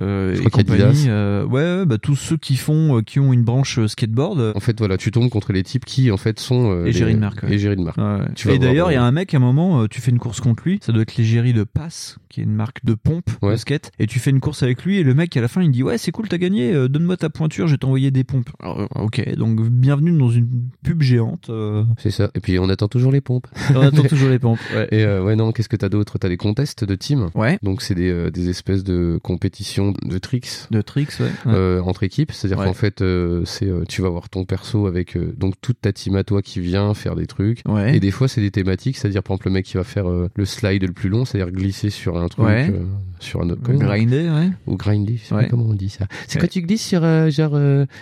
euh, 0.00 0.34
Je 0.34 0.40
crois 0.48 0.62
compagnie. 0.62 1.08
Ouais, 1.50 1.84
bah, 1.86 1.98
tous 1.98 2.16
ceux 2.16 2.36
qui 2.36 2.56
font, 2.56 3.02
qui 3.02 3.18
ont 3.20 3.32
une 3.32 3.42
branche 3.42 3.84
skateboard. 3.86 4.52
En 4.54 4.60
fait, 4.60 4.78
voilà, 4.78 4.96
tu 4.96 5.10
tombes 5.10 5.28
contre 5.30 5.52
les 5.52 5.62
types 5.62 5.84
qui, 5.84 6.10
en 6.10 6.16
fait, 6.16 6.38
sont 6.38 6.82
les- 6.84 6.92
de 6.92 7.16
marque, 7.18 7.42
ouais. 7.42 7.56
de 7.56 7.82
marque. 7.82 7.98
Ouais. 7.98 8.26
Tu 8.34 8.48
vas 8.48 8.54
Et 8.54 8.58
d'ailleurs, 8.58 8.90
il 8.90 8.94
y 8.94 8.98
a 8.98 9.02
un 9.04 9.12
mec, 9.12 9.34
à 9.34 9.38
un 9.38 9.40
moment, 9.40 9.86
tu 9.88 10.00
fais 10.00 10.10
une 10.10 10.18
course 10.18 10.40
contre 10.40 10.62
lui, 10.64 10.78
ça 10.82 10.92
doit 10.92 11.02
être 11.02 11.16
l'égérie 11.16 11.52
de 11.52 11.64
Pass, 11.64 12.18
qui 12.28 12.40
est 12.40 12.44
une 12.44 12.54
marque 12.54 12.84
de 12.84 12.94
pompe 12.94 13.30
Ouais. 13.42 13.52
de 13.52 13.56
skate, 13.56 13.90
et 13.98 14.06
tu 14.06 14.18
fais 14.18 14.30
une 14.30 14.40
course 14.40 14.62
avec 14.62 14.84
lui, 14.84 14.98
et 14.98 15.02
le 15.02 15.14
mec, 15.14 15.36
à 15.36 15.40
la 15.40 15.48
fin, 15.48 15.62
il 15.62 15.70
dit 15.70 15.82
Ouais, 15.82 15.98
c'est 15.98 16.10
cool, 16.12 16.28
t'as 16.28 16.38
gagné, 16.38 16.72
euh, 16.72 16.88
donne-moi 16.88 17.16
ta 17.16 17.30
pointure, 17.30 17.66
je 17.66 17.72
vais 17.72 17.78
t'envoyer 17.78 18.10
des 18.10 18.24
pompes. 18.24 18.50
Alors, 18.60 18.86
ok, 18.94 19.34
donc 19.36 19.60
bienvenue 19.68 20.12
dans 20.18 20.30
une 20.30 20.48
pub 20.84 21.02
géante. 21.02 21.48
euh, 21.50 21.84
C'est 21.98 22.10
ça. 22.10 22.30
Et 22.34 22.40
puis, 22.40 22.58
on 22.58 22.68
attend 22.68 22.88
toujours 22.88 23.12
les 23.12 23.20
pompes. 23.20 23.46
on 23.74 23.80
attend 23.80 24.02
toujours 24.02 24.28
les 24.28 24.38
pompes. 24.38 24.58
Et 24.98 25.04
euh, 25.04 25.22
ouais, 25.22 25.36
non, 25.36 25.52
qu'est-ce 25.52 25.68
que 25.68 25.76
t'as 25.76 25.88
d'autre? 25.88 26.18
T'as 26.18 26.28
des 26.28 26.36
contests 26.36 26.84
de 26.84 26.94
team? 26.94 27.28
Ouais. 27.34 27.58
Donc, 27.62 27.82
c'est 27.82 27.94
des, 27.94 28.10
euh, 28.10 28.30
des 28.30 28.48
espèces 28.48 28.84
de 28.84 29.18
compétitions 29.22 29.92
de 30.04 30.18
tricks 30.18 30.48
De 30.70 30.80
tricks, 30.82 31.12
ouais. 31.20 31.30
euh, 31.46 31.80
entre 31.82 32.02
équipes, 32.02 32.32
c'est-à-dire 32.32 32.58
Ouais. 32.58 32.66
qu'en 32.66 32.74
fait, 32.74 33.02
c'est 33.44 33.68
tu 33.88 34.02
vas 34.02 34.08
voir 34.08 34.28
ton 34.28 34.44
perso 34.44 34.86
avec 34.86 35.16
donc 35.38 35.54
toute 35.60 35.80
ta 35.80 35.92
team 35.92 36.16
à 36.16 36.24
toi 36.24 36.42
qui 36.42 36.60
vient 36.60 36.92
faire 36.94 37.14
des 37.14 37.26
trucs. 37.26 37.62
Ouais. 37.66 37.96
Et 37.96 38.00
des 38.00 38.10
fois, 38.10 38.28
c'est 38.28 38.40
des 38.40 38.50
thématiques, 38.50 38.96
c'est-à-dire 38.96 39.22
par 39.22 39.34
exemple 39.34 39.48
le 39.48 39.52
mec 39.54 39.64
qui 39.66 39.76
va 39.76 39.84
faire 39.84 40.06
le 40.08 40.44
slide 40.44 40.82
le 40.84 40.92
plus 40.92 41.08
long, 41.08 41.24
c'est-à-dire 41.24 41.52
glisser 41.52 41.90
sur 41.90 42.18
un 42.18 42.28
truc, 42.28 42.46
Ouais. 42.46 42.72
sur 43.20 43.42
un 43.42 43.48
comment- 43.62 43.78
Grinder, 43.78 44.28
ouais. 44.30 44.50
ou 44.66 44.76
grinder, 44.76 45.16
je 45.22 45.28
sais 45.28 45.34
pas 45.34 45.44
comment 45.44 45.64
on 45.66 45.74
dit 45.74 45.88
ça. 45.90 46.06
C'est 46.26 46.40
quand 46.40 46.48
tu 46.48 46.62
glisses 46.62 46.84
sur 46.86 47.02
genre 47.30 47.56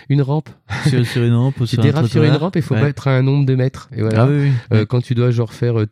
une 0.09 0.21
rampe, 0.21 0.49
sur, 0.87 1.05
sur 1.05 1.23
une 1.23 1.33
rampe 1.35 1.59
ou 1.59 1.65
tu 1.65 1.75
sur 1.75 1.83
dérapes 1.83 2.07
sur 2.07 2.23
une 2.23 2.31
rampe 2.35 2.55
et 2.55 2.61
faut 2.61 2.75
Ouais. 2.75 2.81
mettre 2.83 3.07
un 3.07 3.21
nombre 3.21 3.45
de 3.45 3.55
mètres. 3.55 3.89
Et 3.95 4.01
voilà. 4.01 4.23
Ah 4.23 4.27
oui, 4.27 4.51
oui. 4.71 4.85
Quand 4.87 5.01
tu 5.01 5.13
dois 5.15 5.31
genre 5.31 5.53
faire 5.53 5.79
euh, 5.79 5.85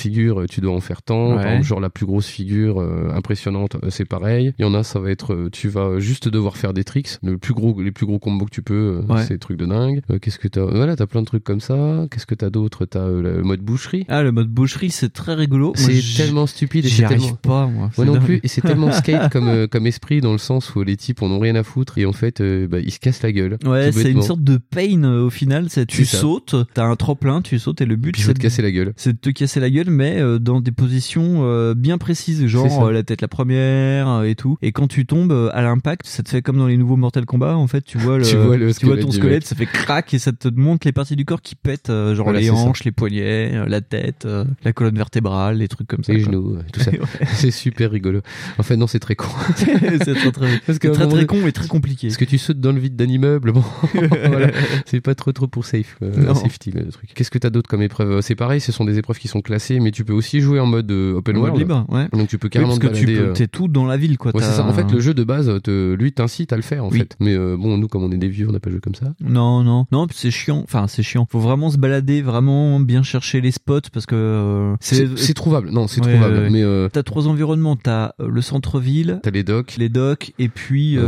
figure, 0.00 0.40
euh, 0.40 0.46
tu 0.46 0.60
dois 0.60 0.72
en 0.74 0.80
faire 0.80 1.02
tant. 1.02 1.30
Ouais. 1.30 1.36
Par 1.36 1.46
exemple, 1.46 1.66
genre 1.66 1.80
la 1.80 1.90
plus 1.90 2.06
grosse 2.06 2.26
figure 2.26 2.80
euh, 2.80 3.10
impressionnante, 3.14 3.76
euh, 3.76 3.90
c'est 3.90 4.04
pareil. 4.04 4.52
Il 4.58 4.62
y 4.62 4.64
en 4.64 4.74
a, 4.74 4.82
ça 4.82 4.98
va 5.00 5.10
être, 5.10 5.48
tu 5.52 5.68
vas 5.68 5.98
juste 5.98 6.28
devoir 6.28 6.56
faire 6.56 6.72
des 6.72 6.84
tricks. 6.84 7.18
Le 7.22 7.38
plus 7.38 7.54
gros, 7.54 7.80
les 7.80 7.92
plus 7.92 8.06
gros 8.06 8.18
combos 8.18 8.46
que 8.46 8.50
tu 8.50 8.62
peux, 8.62 9.00
Ouais. 9.08 9.22
c'est 9.22 9.34
des 9.34 9.38
trucs 9.38 9.58
de 9.58 9.66
dingue. 9.66 10.00
Euh, 10.10 10.18
Qu'est-ce 10.18 10.38
que 10.38 10.48
t'as 10.48 10.64
Voilà, 10.64 10.96
t'as 10.96 11.06
plein 11.06 11.20
de 11.20 11.26
trucs 11.26 11.44
comme 11.44 11.60
ça. 11.60 12.06
Qu'est-ce 12.10 12.26
que 12.26 12.34
t'as 12.34 12.50
d'autre? 12.50 12.86
T'as 12.86 13.06
le 13.08 13.42
mode 13.42 13.60
boucherie. 13.60 14.04
Ah, 14.08 14.22
le 14.22 14.32
mode 14.32 14.48
boucherie, 14.48 14.90
c'est 14.90 15.12
très 15.12 15.34
rigolo. 15.34 15.72
C'est 15.76 16.00
tellement 16.16 16.46
stupide 16.46 16.84
et 16.84 16.88
J'y 16.88 17.04
arrive 17.04 17.20
tellement. 17.20 17.36
pas, 17.36 17.66
moi. 17.66 17.90
Non 17.98 18.14
dingue. 18.14 18.24
plus, 18.24 18.40
et 18.42 18.48
c'est 18.48 18.60
tellement 18.62 18.90
skate 18.92 19.30
comme, 19.30 19.68
comme 19.68 19.86
esprit 19.86 20.20
dans 20.20 20.32
le 20.32 20.38
sens 20.38 20.74
où 20.74 20.82
les 20.82 20.96
types 20.96 21.22
en 21.22 21.30
ont 21.30 21.38
rien 21.38 21.54
à 21.54 21.62
foutre 21.62 21.98
et 21.98 22.06
en 22.06 22.12
fait 22.12 22.40
bah, 22.42 22.78
ils 22.80 22.90
se 22.90 22.98
cassent 23.00 23.22
la 23.22 23.32
gueule. 23.32 23.58
Ouais, 23.64 23.92
c'est 23.92 24.10
une 24.10 24.22
sorte 24.22 24.42
de 24.42 24.56
pain 24.58 25.04
au 25.04 25.30
final. 25.30 25.66
C'est 25.68 25.86
tu 25.86 26.04
sautes, 26.04 26.54
t'as 26.74 26.84
un 26.84 26.96
tremplin, 26.96 27.42
tu 27.42 27.58
sautes 27.58 27.80
et 27.80 27.86
le 27.86 27.96
but 27.96 28.16
c'est 28.16 28.28
te 28.28 28.38
de, 28.38 28.42
casser 28.42 28.62
la 28.62 28.70
gueule. 28.70 28.92
c'est 28.96 29.12
de 29.12 29.18
te 29.18 29.30
casser 29.30 29.60
la 29.60 29.70
gueule, 29.70 29.89
mais 29.90 30.20
euh, 30.20 30.38
dans 30.38 30.60
des 30.60 30.72
positions 30.72 31.40
euh, 31.44 31.74
bien 31.74 31.98
précises, 31.98 32.46
genre 32.46 32.86
euh, 32.86 32.92
la 32.92 33.02
tête 33.02 33.20
la 33.20 33.28
première 33.28 34.24
et 34.24 34.34
tout. 34.34 34.56
Et 34.62 34.72
quand 34.72 34.88
tu 34.88 35.06
tombes 35.06 35.50
à 35.52 35.62
l'impact, 35.62 36.06
ça 36.06 36.22
te 36.22 36.28
fait 36.28 36.42
comme 36.42 36.58
dans 36.58 36.66
les 36.66 36.76
nouveaux 36.76 36.96
Mortal 36.96 37.26
Kombat. 37.26 37.56
En 37.56 37.66
fait, 37.66 37.82
tu 37.82 37.98
vois 37.98 38.18
le, 38.18 38.24
Tu 38.24 38.36
vois 38.36 38.56
le 38.56 38.72
tu 38.72 38.86
vois 38.86 38.94
squelette 38.94 39.00
ton 39.04 39.12
squelette, 39.12 39.34
mec. 39.34 39.46
ça 39.46 39.56
fait 39.56 39.66
crack 39.66 40.14
et 40.14 40.18
ça 40.18 40.32
te 40.32 40.48
montre 40.48 40.86
les 40.86 40.92
parties 40.92 41.16
du 41.16 41.24
corps 41.24 41.42
qui 41.42 41.54
pètent, 41.54 41.88
genre 41.88 42.24
Voilà, 42.24 42.40
les 42.40 42.46
ça. 42.46 42.54
hanches, 42.54 42.84
les 42.84 42.92
poignets, 42.92 43.66
la 43.68 43.80
tête, 43.80 44.26
la 44.64 44.72
colonne 44.72 44.96
vertébrale, 44.96 45.58
les 45.58 45.68
trucs 45.68 45.88
comme 45.88 46.04
ça. 46.04 46.12
Les 46.12 46.22
quoi. 46.22 46.32
genoux, 46.32 46.56
tout 46.72 46.80
ça. 46.80 46.90
Ouais. 47.00 47.06
c'est 47.34 47.50
super 47.50 47.90
rigolo. 47.90 48.20
En 48.58 48.62
fait, 48.62 48.76
non, 48.76 48.86
c'est 48.86 48.98
très 48.98 49.14
con. 49.14 49.26
c'est 49.56 49.66
très 50.14 50.32
très, 50.32 50.58
Parce 50.66 50.78
un 50.84 51.08
très, 51.08 51.26
con 51.26 51.46
et 51.46 51.52
très 51.52 51.68
compliqué. 51.68 52.08
Parce 52.08 52.16
que 52.16 52.24
tu 52.24 52.38
sautes 52.38 52.60
dans 52.60 52.72
le 52.72 52.80
vide 52.80 52.96
d'un 52.96 53.08
immeuble, 53.08 53.52
bon, 53.52 53.64
voilà. 53.94 54.50
c'est 54.86 55.00
pas 55.00 55.14
trop 55.14 55.32
trop 55.32 55.46
pour 55.46 55.64
safe, 55.64 55.96
euh, 56.02 56.34
safety 56.34 56.72
le 56.72 56.86
truc. 56.86 57.10
Qu'est-ce 57.14 57.30
que 57.30 57.38
t'as 57.38 57.50
d'autre 57.50 57.68
comme 57.68 57.82
épreuve? 57.82 58.20
C'est 58.20 58.34
pareil, 58.34 58.60
ce 58.60 58.72
sont 58.72 58.84
des 58.84 58.98
épreuves 58.98 59.18
qui 59.18 59.28
sont 59.28 59.40
classées, 59.40 59.79
mais 59.80 59.90
tu 59.90 60.04
peux 60.04 60.12
aussi 60.12 60.40
jouer 60.40 60.60
en 60.60 60.66
mode 60.66 60.90
euh, 60.90 61.14
open 61.16 61.36
world. 61.36 61.56
libre, 61.58 61.84
ouais. 61.88 62.08
Donc 62.12 62.28
tu 62.28 62.38
peux 62.38 62.46
Oui, 62.46 62.50
carrément 62.50 62.76
parce 62.78 62.92
que 62.92 62.98
tu 62.98 63.06
peux, 63.06 63.18
euh, 63.18 63.32
t'es 63.32 63.46
tout 63.48 63.68
dans 63.68 63.86
la 63.86 63.96
ville, 63.96 64.18
quoi. 64.18 64.34
Ouais, 64.34 64.42
c'est 64.42 64.52
ça. 64.52 64.64
En 64.64 64.72
fait, 64.72 64.90
le 64.90 65.00
jeu 65.00 65.14
de 65.14 65.24
base, 65.24 65.50
te, 65.62 65.94
lui, 65.94 66.12
t'incite 66.12 66.52
à 66.52 66.56
le 66.56 66.62
faire, 66.62 66.84
en 66.84 66.90
Oui. 66.90 66.98
fait. 66.98 67.16
Mais 67.20 67.34
euh, 67.34 67.56
bon, 67.58 67.76
nous, 67.78 67.88
comme 67.88 68.04
on 68.04 68.12
est 68.12 68.16
des 68.18 68.28
vieux, 68.28 68.48
on 68.48 68.52
n'a 68.52 68.60
pas 68.60 68.70
joué 68.70 68.80
comme 68.80 68.94
ça. 68.94 69.06
Non, 69.20 69.62
non, 69.64 69.86
non, 69.92 70.06
c'est 70.12 70.30
chiant. 70.30 70.62
Enfin, 70.64 70.86
c'est 70.88 71.02
chiant. 71.02 71.26
Faut 71.30 71.40
vraiment 71.40 71.70
se 71.70 71.78
balader, 71.78 72.22
vraiment 72.22 72.78
bien 72.80 73.02
chercher 73.02 73.40
les 73.40 73.50
spots 73.50 73.80
parce 73.92 74.06
que 74.06 74.14
euh, 74.14 74.74
C'est 74.80 75.34
trouvable. 75.34 75.70
Non, 75.70 75.86
c'est 75.88 76.04
Ouais, 76.04 76.12
trouvable. 76.12 76.48
Mais 76.50 76.62
euh, 76.62 76.88
T'as 76.92 77.02
trois 77.02 77.26
environnements. 77.28 77.76
T'as 77.76 78.12
le 78.18 78.40
centre-ville, 78.42 79.20
t'as 79.22 79.30
les 79.30 79.42
docks, 79.44 79.76
les 79.78 79.88
docks, 79.88 80.32
et 80.38 80.48
puis 80.48 80.98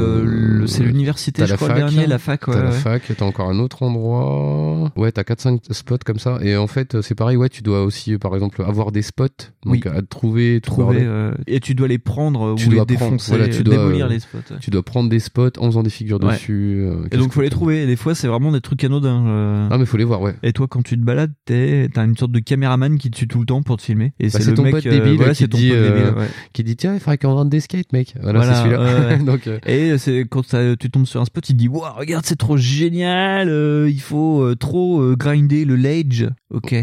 c'est 0.66 0.82
l'université, 0.84 1.46
je 1.46 1.54
crois, 1.54 1.68
fac, 1.68 1.76
le 1.76 1.82
dernier, 1.82 2.06
la 2.06 2.18
fac. 2.18 2.40
T'as 2.46 2.62
la 2.62 2.70
fac, 2.70 3.02
t'as 3.16 3.24
encore 3.24 3.48
un 3.50 3.58
autre 3.58 3.82
endroit. 3.82 4.90
Ouais, 4.96 5.12
t'as 5.12 5.22
4-5 5.22 5.72
spots 5.72 5.98
comme 6.04 6.18
ça. 6.18 6.38
Et 6.42 6.56
en 6.56 6.66
fait, 6.66 7.00
c'est 7.02 7.14
pareil, 7.14 7.36
ouais, 7.36 7.48
tu 7.48 7.62
dois 7.62 7.84
aussi, 7.84 8.16
par 8.18 8.34
exemple, 8.34 8.61
avoir 8.66 8.92
des 8.92 9.02
spots. 9.02 9.26
Donc, 9.64 9.72
Oui. 9.74 9.82
à 9.86 10.02
trouver, 10.02 10.60
Trouver, 10.60 10.84
bordel. 10.84 11.02
euh, 11.06 11.34
et 11.46 11.60
tu 11.60 11.74
dois 11.74 11.88
les 11.88 11.98
prendre 11.98 12.54
Tu 12.56 12.66
ou 12.66 12.70
les 12.70 12.76
dois 12.76 12.86
prendre, 12.86 13.00
défoncer, 13.12 13.30
voilà, 13.36 13.48
tu 13.48 13.62
dois, 13.62 13.76
démolir 13.76 14.06
euh, 14.06 14.08
les 14.08 14.20
spots. 14.20 14.38
ouais. 14.50 14.56
Tu 14.60 14.70
dois 14.70 14.82
prendre 14.82 15.08
des 15.08 15.18
spots 15.20 15.58
en 15.58 15.66
faisant 15.66 15.82
des 15.82 15.90
figures 15.90 16.22
Ouais. 16.22 16.32
dessus. 16.34 16.82
euh, 16.84 17.06
Et 17.10 17.16
donc 17.16 17.32
faut 17.32 17.40
les 17.42 17.50
trouver. 17.50 17.82
Et 17.82 17.86
des 17.86 17.96
fois, 17.96 18.14
c'est 18.14 18.28
vraiment 18.28 18.52
des 18.52 18.60
trucs 18.60 18.82
anodins. 18.84 19.24
euh. 19.26 19.68
Ah, 19.70 19.78
mais 19.78 19.86
faut 19.86 19.96
les 19.96 20.04
voir, 20.04 20.20
ouais. 20.20 20.34
Et 20.42 20.52
toi, 20.52 20.66
quand 20.68 20.82
tu 20.82 20.96
te 20.98 21.04
balades, 21.04 21.32
t'es- 21.44 21.88
t'as 21.92 22.04
une 22.04 22.16
sorte 22.16 22.32
de 22.32 22.38
caméraman 22.40 22.98
qui 22.98 23.10
te 23.10 23.16
suit 23.16 23.28
tout 23.28 23.40
le 23.40 23.46
temps 23.46 23.62
pour 23.62 23.76
te 23.76 23.82
filmer. 23.82 24.12
Et 24.20 24.28
Bah, 24.28 24.38
c'est 24.40 24.54
ton 24.54 24.62
mec, 24.62 24.72
pote 24.72 24.84
débile 24.84 25.16
voilà, 25.16 25.34
qui 25.34 25.46
dit, 25.48 25.68
pote 25.70 25.78
débile, 25.78 26.14
ouais. 26.16 26.28
Qui 26.52 26.64
dit, 26.64 26.76
tiens, 26.76 26.94
il 26.94 27.00
faudrait 27.00 27.18
qu'on 27.18 27.34
vende 27.34 27.50
des 27.50 27.60
skates, 27.60 27.92
mec. 27.92 28.14
Voilà, 28.20 28.38
Voilà, 28.40 28.54
c'est 28.54 28.62
celui-là. 28.62 29.16
donc, 29.24 29.48
Et 29.66 29.96
c'est 29.98 30.26
quand 30.28 30.42
tu 30.78 30.90
tombes 30.90 31.06
sur 31.06 31.20
un 31.20 31.24
spot, 31.24 31.48
il 31.48 31.52
te 31.54 31.58
dit 31.58 31.68
Wow, 31.68 31.82
regarde, 31.96 32.24
c'est 32.26 32.36
trop 32.36 32.56
génial, 32.56 33.48
il 33.88 34.00
faut 34.00 34.54
trop 34.56 35.14
grinder 35.16 35.64
le 35.64 35.76
ledge. 35.76 36.24
Ok. 36.52 36.74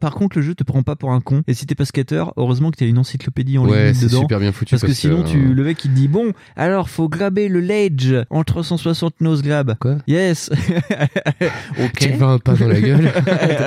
Par 0.00 0.14
contre, 0.14 0.36
le 0.38 0.42
jeu 0.42 0.54
te 0.54 0.64
prend 0.64 0.82
pas 0.82 0.96
pour 0.96 1.05
un 1.12 1.20
con. 1.20 1.42
Et 1.46 1.54
si 1.54 1.66
t'es 1.66 1.74
pas 1.74 1.84
skater, 1.84 2.24
heureusement 2.36 2.70
que 2.70 2.76
t'as 2.76 2.86
une 2.86 2.98
encyclopédie 2.98 3.58
en 3.58 3.66
ouais, 3.68 3.86
ligne 3.86 3.94
c'est 3.94 4.06
dedans. 4.06 4.20
super 4.22 4.40
bien 4.40 4.52
foutu. 4.52 4.70
Parce 4.72 4.82
que 4.82 4.92
sinon, 4.92 5.20
euh, 5.20 5.24
tu, 5.24 5.54
le 5.54 5.64
mec 5.64 5.84
il 5.84 5.90
te 5.90 5.94
dit 5.96 6.08
bon, 6.08 6.32
alors 6.56 6.88
faut 6.88 7.08
graber 7.08 7.48
le 7.48 7.60
ledge 7.60 8.14
en 8.30 8.44
360 8.44 9.20
nose 9.20 9.42
grab. 9.42 9.76
Quoi? 9.80 9.96
Yes. 10.06 10.50
ok. 11.78 11.92
Tu 11.98 12.08
vas 12.12 12.26
un 12.28 12.38
pas 12.38 12.54
dans 12.54 12.68
la 12.68 12.80
gueule. 12.80 13.10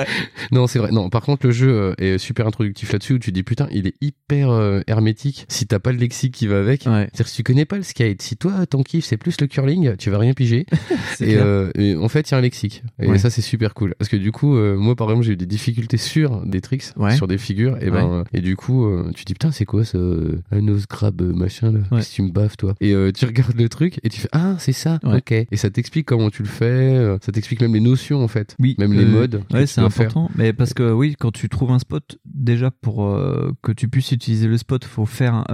non, 0.52 0.66
c'est 0.66 0.78
vrai. 0.78 0.90
Non, 0.92 1.08
par 1.10 1.22
contre, 1.22 1.46
le 1.46 1.52
jeu 1.52 1.70
euh, 1.70 1.94
est 1.98 2.18
super 2.18 2.46
introductif 2.46 2.92
là-dessus 2.92 3.14
où 3.14 3.18
tu 3.18 3.32
dis 3.32 3.42
putain, 3.42 3.68
il 3.70 3.86
est 3.86 3.94
hyper 4.00 4.50
euh, 4.50 4.80
hermétique. 4.86 5.46
Si 5.48 5.66
t'as 5.66 5.78
pas 5.78 5.92
le 5.92 5.98
lexique 5.98 6.34
qui 6.34 6.46
va 6.46 6.58
avec, 6.58 6.86
Ouais. 6.86 7.08
c'est-à-dire 7.12 7.28
si 7.28 7.36
tu 7.36 7.42
connais 7.42 7.64
pas 7.64 7.76
le 7.76 7.82
skate, 7.82 8.22
si 8.22 8.36
toi 8.36 8.66
ton 8.66 8.82
kiff 8.82 9.04
c'est 9.04 9.16
plus 9.16 9.40
le 9.40 9.46
curling, 9.46 9.96
tu 9.96 10.10
vas 10.10 10.18
rien 10.18 10.32
piger. 10.34 10.66
Et, 11.20 11.36
euh, 11.36 11.70
en 12.00 12.08
fait, 12.08 12.28
il 12.28 12.32
y 12.32 12.34
a 12.34 12.38
un 12.38 12.40
lexique. 12.40 12.82
Et 13.00 13.06
Ouais. 13.06 13.18
ça, 13.18 13.30
c'est 13.30 13.42
super 13.42 13.74
cool. 13.74 13.94
Parce 13.98 14.08
que 14.08 14.16
du 14.16 14.32
coup, 14.32 14.56
euh, 14.56 14.76
moi, 14.76 14.96
par 14.96 15.08
exemple, 15.08 15.26
j'ai 15.26 15.32
eu 15.32 15.36
des 15.36 15.46
difficultés 15.46 15.96
sur 15.96 16.44
des 16.46 16.60
tricks, 16.60 16.84
Ouais. 16.96 17.14
sur 17.16 17.26
des 17.30 17.38
figures. 17.38 17.76
Et 17.82 17.90
ben, 17.90 18.24
et 18.32 18.40
du 18.40 18.56
coup, 18.56 18.84
euh, 18.86 19.10
tu 19.14 19.24
dis 19.24 19.32
putain, 19.32 19.50
c'est 19.50 19.64
quoi 19.64 19.84
ça, 19.84 19.96
euh, 19.98 20.40
un 20.50 20.60
nose 20.60 20.86
grab 20.86 21.20
euh, 21.22 21.32
machin 21.32 21.72
là 21.72 21.80
Ouais. 21.90 22.00
Que 22.02 22.06
tu 22.06 22.22
me 22.22 22.30
baffes 22.30 22.56
toi 22.56 22.74
Et 22.80 22.92
euh, 22.94 23.10
tu 23.12 23.24
regardes 23.24 23.56
le 23.58 23.68
truc 23.68 23.98
et 24.02 24.08
tu 24.08 24.20
fais 24.20 24.28
ah, 24.32 24.56
c'est 24.58 24.72
ça. 24.72 24.98
Ouais. 25.02 25.16
Ok. 25.18 25.32
Et 25.32 25.56
ça 25.56 25.70
t'explique 25.70 26.06
comment 26.06 26.30
tu 26.30 26.42
le 26.42 26.48
fais. 26.48 27.16
Ça 27.22 27.32
t'explique 27.32 27.60
même 27.60 27.74
les 27.74 27.80
notions 27.80 28.22
en 28.22 28.28
fait. 28.28 28.56
Oui, 28.58 28.74
Même 28.78 28.92
les 28.92 29.06
modes. 29.06 29.42
Ouais, 29.52 29.66
c'est 29.66 29.80
faire. 29.80 29.84
important. 29.86 30.30
Mais 30.36 30.52
parce 30.52 30.74
que 30.74 30.92
oui, 30.92 31.16
quand 31.18 31.30
tu 31.32 31.48
trouves 31.48 31.70
un 31.70 31.78
spot, 31.78 32.18
déjà 32.26 32.70
pour 32.70 33.04
euh, 33.06 33.52
que 33.62 33.72
tu 33.72 33.88
puisses 33.88 34.12
utiliser 34.12 34.46
le 34.48 34.58
spot, 34.58 34.84
faut 34.84 35.06
faire 35.06 35.44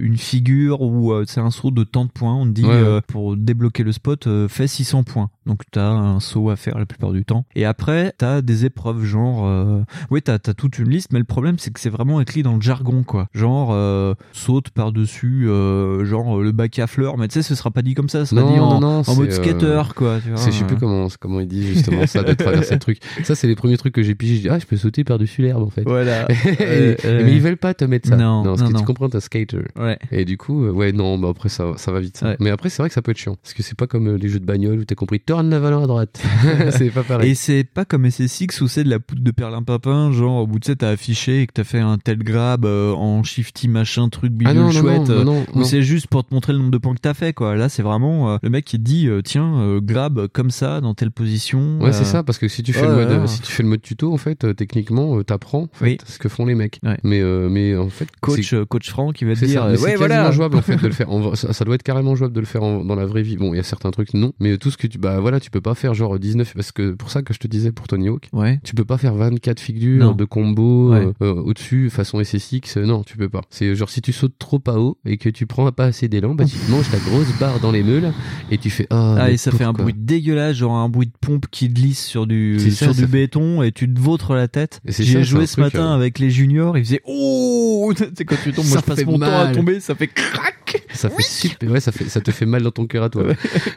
une 0.00 0.16
figure 0.16 0.80
ou 0.82 1.12
c'est 1.26 1.40
un 1.40 1.50
saut 1.50 1.70
de 1.70 1.84
tant 1.84 2.04
de 2.04 2.10
points. 2.10 2.34
On 2.34 2.46
te 2.46 2.50
dit 2.50 2.64
pour 3.08 3.36
débloquer 3.36 3.82
le 3.82 3.92
spot, 3.92 4.28
fais 4.48 4.66
600 4.66 5.04
points. 5.04 5.30
Donc 5.46 5.62
t'as 5.70 5.88
un 5.88 6.20
saut 6.20 6.50
à 6.50 6.56
faire 6.56 6.78
la 6.78 6.86
plupart 6.86 7.12
du 7.12 7.24
temps. 7.24 7.44
Et 7.54 7.64
après, 7.64 8.12
t'as 8.18 8.42
des 8.42 8.64
épreuves 8.64 9.04
genre, 9.04 9.46
euh... 9.46 9.82
oui, 10.10 10.20
t'as 10.22 10.34
as 10.34 10.54
toute 10.54 10.78
une 10.78 10.88
liste. 10.88 11.12
Mais 11.12 11.18
le 11.18 11.24
problème, 11.24 11.58
c'est 11.58 11.72
que 11.72 11.80
c'est 11.80 11.90
vraiment 11.90 12.20
écrit 12.20 12.42
dans 12.42 12.54
le 12.56 12.60
jargon, 12.60 13.02
quoi. 13.04 13.28
Genre 13.32 13.70
euh, 13.72 14.14
saute 14.32 14.70
par 14.70 14.92
dessus, 14.92 15.48
euh, 15.48 16.04
genre 16.04 16.40
le 16.40 16.52
bac 16.52 16.78
à 16.78 16.86
fleurs. 16.86 17.16
Mais 17.18 17.28
tu 17.28 17.34
sais, 17.34 17.42
ce 17.42 17.54
sera 17.54 17.70
pas 17.70 17.82
dit 17.82 17.94
comme 17.94 18.08
ça. 18.08 18.24
Ce 18.26 18.34
sera 18.34 18.42
Non, 18.46 18.52
dit 18.52 18.60
en, 18.60 18.80
non, 18.80 18.80
non, 18.80 19.02
en 19.06 19.14
mode 19.14 19.28
euh, 19.28 19.30
skater, 19.30 19.82
quoi. 19.94 20.18
Tu 20.22 20.30
vois. 20.30 20.44
Je 20.44 20.50
sais 20.50 20.64
plus 20.64 20.76
comment, 20.76 21.06
comment 21.20 21.40
il 21.40 21.48
dit 21.48 21.66
justement 21.66 22.06
ça 22.06 22.22
de 22.22 22.32
traverser 22.34 22.74
le 22.74 22.80
truc. 22.80 22.98
Ça, 23.24 23.34
c'est 23.34 23.46
les 23.46 23.56
premiers 23.56 23.76
trucs 23.76 23.94
que 23.94 24.02
j'ai 24.02 24.14
pigé. 24.14 24.36
Je 24.36 24.40
dis, 24.42 24.48
ah, 24.48 24.58
je 24.58 24.66
peux 24.66 24.76
sauter 24.76 25.04
par-dessus 25.04 25.42
l'herbe 25.42 25.62
en 25.62 25.70
fait. 25.70 25.82
Voilà. 25.84 26.26
Et- 26.60 26.96
Mais 27.04 27.32
ils 27.32 27.40
veulent 27.40 27.56
pas 27.56 27.74
te 27.74 27.84
mettre 27.84 28.08
ça. 28.08 28.16
Non, 28.16 28.42
parce 28.44 28.60
non, 28.60 28.68
que 28.68 28.72
non. 28.72 28.78
tu 28.80 28.84
comprends, 28.84 29.08
t'as 29.08 29.20
skater. 29.20 29.58
Ouais. 29.78 29.98
Et 30.10 30.24
du 30.24 30.36
coup, 30.36 30.66
ouais, 30.66 30.92
non, 30.92 31.18
bah 31.18 31.28
après 31.30 31.48
ça, 31.48 31.72
ça 31.76 31.92
va 31.92 32.00
vite. 32.00 32.16
ça. 32.16 32.30
Ouais. 32.30 32.36
Mais 32.40 32.50
après, 32.50 32.68
c'est 32.68 32.82
vrai 32.82 32.88
que 32.88 32.94
ça 32.94 33.02
peut 33.02 33.12
être 33.12 33.18
chiant. 33.18 33.36
Parce 33.42 33.54
que 33.54 33.62
c'est 33.62 33.76
pas 33.76 33.86
comme 33.86 34.16
les 34.16 34.28
jeux 34.28 34.40
de 34.40 34.44
bagnole 34.46 34.80
où 34.80 34.84
t'as 34.84 34.94
compris, 34.94 35.20
tourne 35.36 35.50
la 35.50 35.58
valeur 35.60 35.82
à 35.82 35.86
droite. 35.86 36.20
c'est 36.70 36.90
pas 36.90 37.02
pareil. 37.02 37.30
Et 37.30 37.34
c'est 37.34 37.64
pas 37.64 37.84
comme 37.84 38.08
SSX 38.10 38.60
où 38.60 38.68
c'est 38.68 38.84
de 38.84 38.90
la 38.90 38.98
poudre 38.98 39.22
de 39.22 39.30
perlimpinpin, 39.30 40.12
genre 40.12 40.42
au 40.42 40.46
bout 40.46 40.58
de 40.58 40.64
ça 40.64 40.74
t'as 40.76 40.90
affiché 40.90 41.42
et 41.42 41.46
que 41.46 41.52
t'as 41.52 41.64
fait 41.64 41.78
un 41.80 41.98
tel 41.98 42.18
grab 42.18 42.64
euh, 42.64 42.92
en 42.92 43.22
shifty 43.22 43.68
machin 43.68 44.08
truc 44.08 44.32
ah 44.34 44.38
bidule 44.38 44.54
non, 44.56 44.64
non, 44.66 44.70
chouette. 44.72 45.08
non, 45.08 45.10
euh, 45.10 45.24
non, 45.24 45.34
non, 45.34 45.46
Où 45.54 45.58
non. 45.60 45.64
c'est 45.64 45.82
juste 45.82 46.06
pour 46.08 46.24
te 46.24 46.32
montrer 46.34 46.52
le 46.52 46.58
nombre 46.58 46.70
de 46.70 46.78
points 46.78 46.94
que 46.94 47.00
t'as 47.00 47.14
fait 47.14 47.32
quoi. 47.32 47.54
Là 47.56 47.68
c'est 47.68 47.82
vraiment 47.82 48.30
euh, 48.32 48.36
le 48.42 48.50
mec 48.50 48.64
qui 48.64 48.78
te 48.78 48.82
dit 48.82 49.08
euh, 49.08 49.22
tiens 49.22 49.58
euh, 49.60 49.80
grab 49.80 50.26
comme 50.28 50.50
ça 50.50 50.80
dans 50.80 50.94
telle 50.94 51.10
position. 51.10 51.78
Ouais, 51.80 51.88
euh, 51.88 51.92
c'est 51.92 52.04
ça, 52.04 52.22
parce 52.22 52.38
que 52.38 52.48
si 52.48 52.62
tu 52.62 52.72
fais 52.72 52.82
ouais, 52.82 52.88
le 52.88 52.94
mode, 53.06 53.20
ouais. 53.22 53.26
si 53.26 53.40
tu 53.40 53.52
fais 53.52 53.62
le 53.62 53.68
mode 53.68 53.82
tuto, 53.82 54.12
en 54.12 54.16
fait, 54.16 54.44
euh, 54.44 54.54
techniquement, 54.54 55.18
euh, 55.18 55.22
t'apprends 55.24 55.62
en 55.64 55.68
fait, 55.72 55.84
Oui. 55.84 55.98
ce 56.06 56.18
que 56.18 56.28
font 56.28 56.46
les 56.46 56.54
mecs. 56.54 56.78
Ouais. 56.82 56.96
Mais, 57.04 57.20
euh, 57.20 57.48
mais 57.48 57.76
en 57.76 57.88
fait, 57.88 58.08
Coach 58.20 58.52
euh, 58.52 58.64
coach 58.64 58.88
Franck 58.90 59.14
qui 59.16 59.24
va 59.24 59.34
te 59.34 59.44
dire 59.44 59.62
ça, 59.62 59.82
ouais 59.82 59.96
voilà. 59.96 60.30
jouable 60.30 60.56
en 60.56 60.62
fait 60.62 60.76
de 60.76 60.86
le 60.86 60.92
faire. 60.92 61.10
En 61.10 61.34
ça, 61.34 61.52
ça 61.52 61.64
doit 61.64 61.74
être 61.74 61.82
carrément 61.82 62.14
jouable 62.14 62.34
de 62.34 62.40
le 62.40 62.46
faire 62.46 62.62
en- 62.62 62.84
dans 62.84 62.94
la 62.96 63.06
vraie 63.06 63.22
vie. 63.22 63.36
Bon, 63.36 63.52
il 63.52 63.56
y 63.56 63.60
a 63.60 63.62
certains 63.62 63.90
trucs 63.90 64.14
non, 64.14 64.32
mais 64.40 64.56
tout 64.58 64.70
ce 64.70 64.76
que 64.76 64.86
tu 64.86 64.98
bah 64.98 65.20
voilà, 65.26 65.40
tu 65.40 65.50
peux 65.50 65.60
pas 65.60 65.74
faire 65.74 65.92
genre 65.92 66.18
19 66.20 66.54
parce 66.54 66.70
que 66.70 66.92
pour 66.92 67.10
ça 67.10 67.22
que 67.22 67.34
je 67.34 67.40
te 67.40 67.48
disais 67.48 67.72
pour 67.72 67.88
Tony 67.88 68.08
Hawk, 68.08 68.28
Ouais. 68.32 68.60
tu 68.62 68.74
peux 68.76 68.84
pas 68.84 68.96
faire 68.96 69.14
24 69.14 69.58
figures 69.58 70.04
Non. 70.04 70.12
de 70.12 70.24
Ouais. 70.24 70.98
euh, 70.98 71.12
euh, 71.22 71.32
au-dessus 71.42 71.90
façon 71.90 72.20
SSX, 72.22 72.76
euh, 72.76 72.84
non, 72.86 73.02
tu 73.02 73.16
peux 73.16 73.28
pas. 73.28 73.40
C'est 73.50 73.74
genre 73.74 73.90
si 73.90 74.00
tu 74.02 74.12
sautes 74.12 74.38
trop 74.38 74.58
pas 74.60 74.78
haut 74.78 74.98
et 75.04 75.16
que 75.16 75.28
tu 75.28 75.46
prends 75.46 75.70
pas 75.72 75.86
assez 75.86 76.06
d'élan, 76.06 76.34
bah 76.36 76.44
tu 76.44 76.56
te 76.56 76.70
manges 76.70 76.88
ta 76.90 76.98
grosse 76.98 77.26
barre 77.40 77.58
dans 77.58 77.72
les 77.72 77.82
meules 77.82 78.12
et 78.52 78.58
tu 78.58 78.70
fais 78.70 78.86
ah, 78.90 79.16
Ah, 79.18 79.30
et 79.32 79.36
ça 79.36 79.50
fait 79.50 79.64
un 79.64 79.72
bruit 79.72 79.94
dégueulasse, 79.96 80.56
genre 80.56 80.76
un 80.76 80.88
bruit 80.88 81.06
de 81.08 81.12
pompe 81.20 81.46
qui 81.50 81.68
glisse 81.68 82.04
sur 82.04 82.26
du 82.28 82.60
ça, 82.70 82.84
sur 82.86 82.94
du 82.94 83.00
fait- 83.00 83.06
béton 83.06 83.62
et 83.62 83.72
tu 83.72 83.92
te 83.92 83.98
vautres 83.98 84.34
la 84.34 84.46
tête. 84.46 84.80
Et 84.86 84.92
c'est 84.92 85.02
J'y 85.02 85.12
ça, 85.14 85.18
ai 85.18 85.24
c'est 85.24 85.28
joué 85.30 85.46
ce 85.46 85.60
matin 85.60 85.92
euh, 85.92 85.96
avec 85.96 86.18
les 86.20 86.30
juniors, 86.30 86.78
ils 86.78 86.84
faisaient 86.84 87.02
oh, 87.04 87.92
c'est 88.16 88.24
quand 88.24 88.36
tu 88.44 88.52
tombes, 88.52 88.66
moi 88.66 88.74
Ça 88.76 88.80
je 88.82 88.86
passe 88.86 88.98
fait 89.00 89.04
mon 89.04 89.18
temps 89.18 89.26
à 89.26 89.44
mal. 89.46 89.54
tomber, 89.54 89.80
ça 89.80 89.94
fait 89.96 90.08
crac. 90.08 90.85
Ça 90.92 91.10
fait 91.10 91.22
super, 91.22 91.70
ouais, 91.70 91.80
ça 91.80 91.92
fait, 91.92 92.04
ça 92.08 92.20
te 92.20 92.30
fait 92.30 92.46
mal 92.46 92.62
dans 92.62 92.70
ton 92.70 92.86
cœur 92.86 93.04
à 93.04 93.10
toi. 93.10 93.24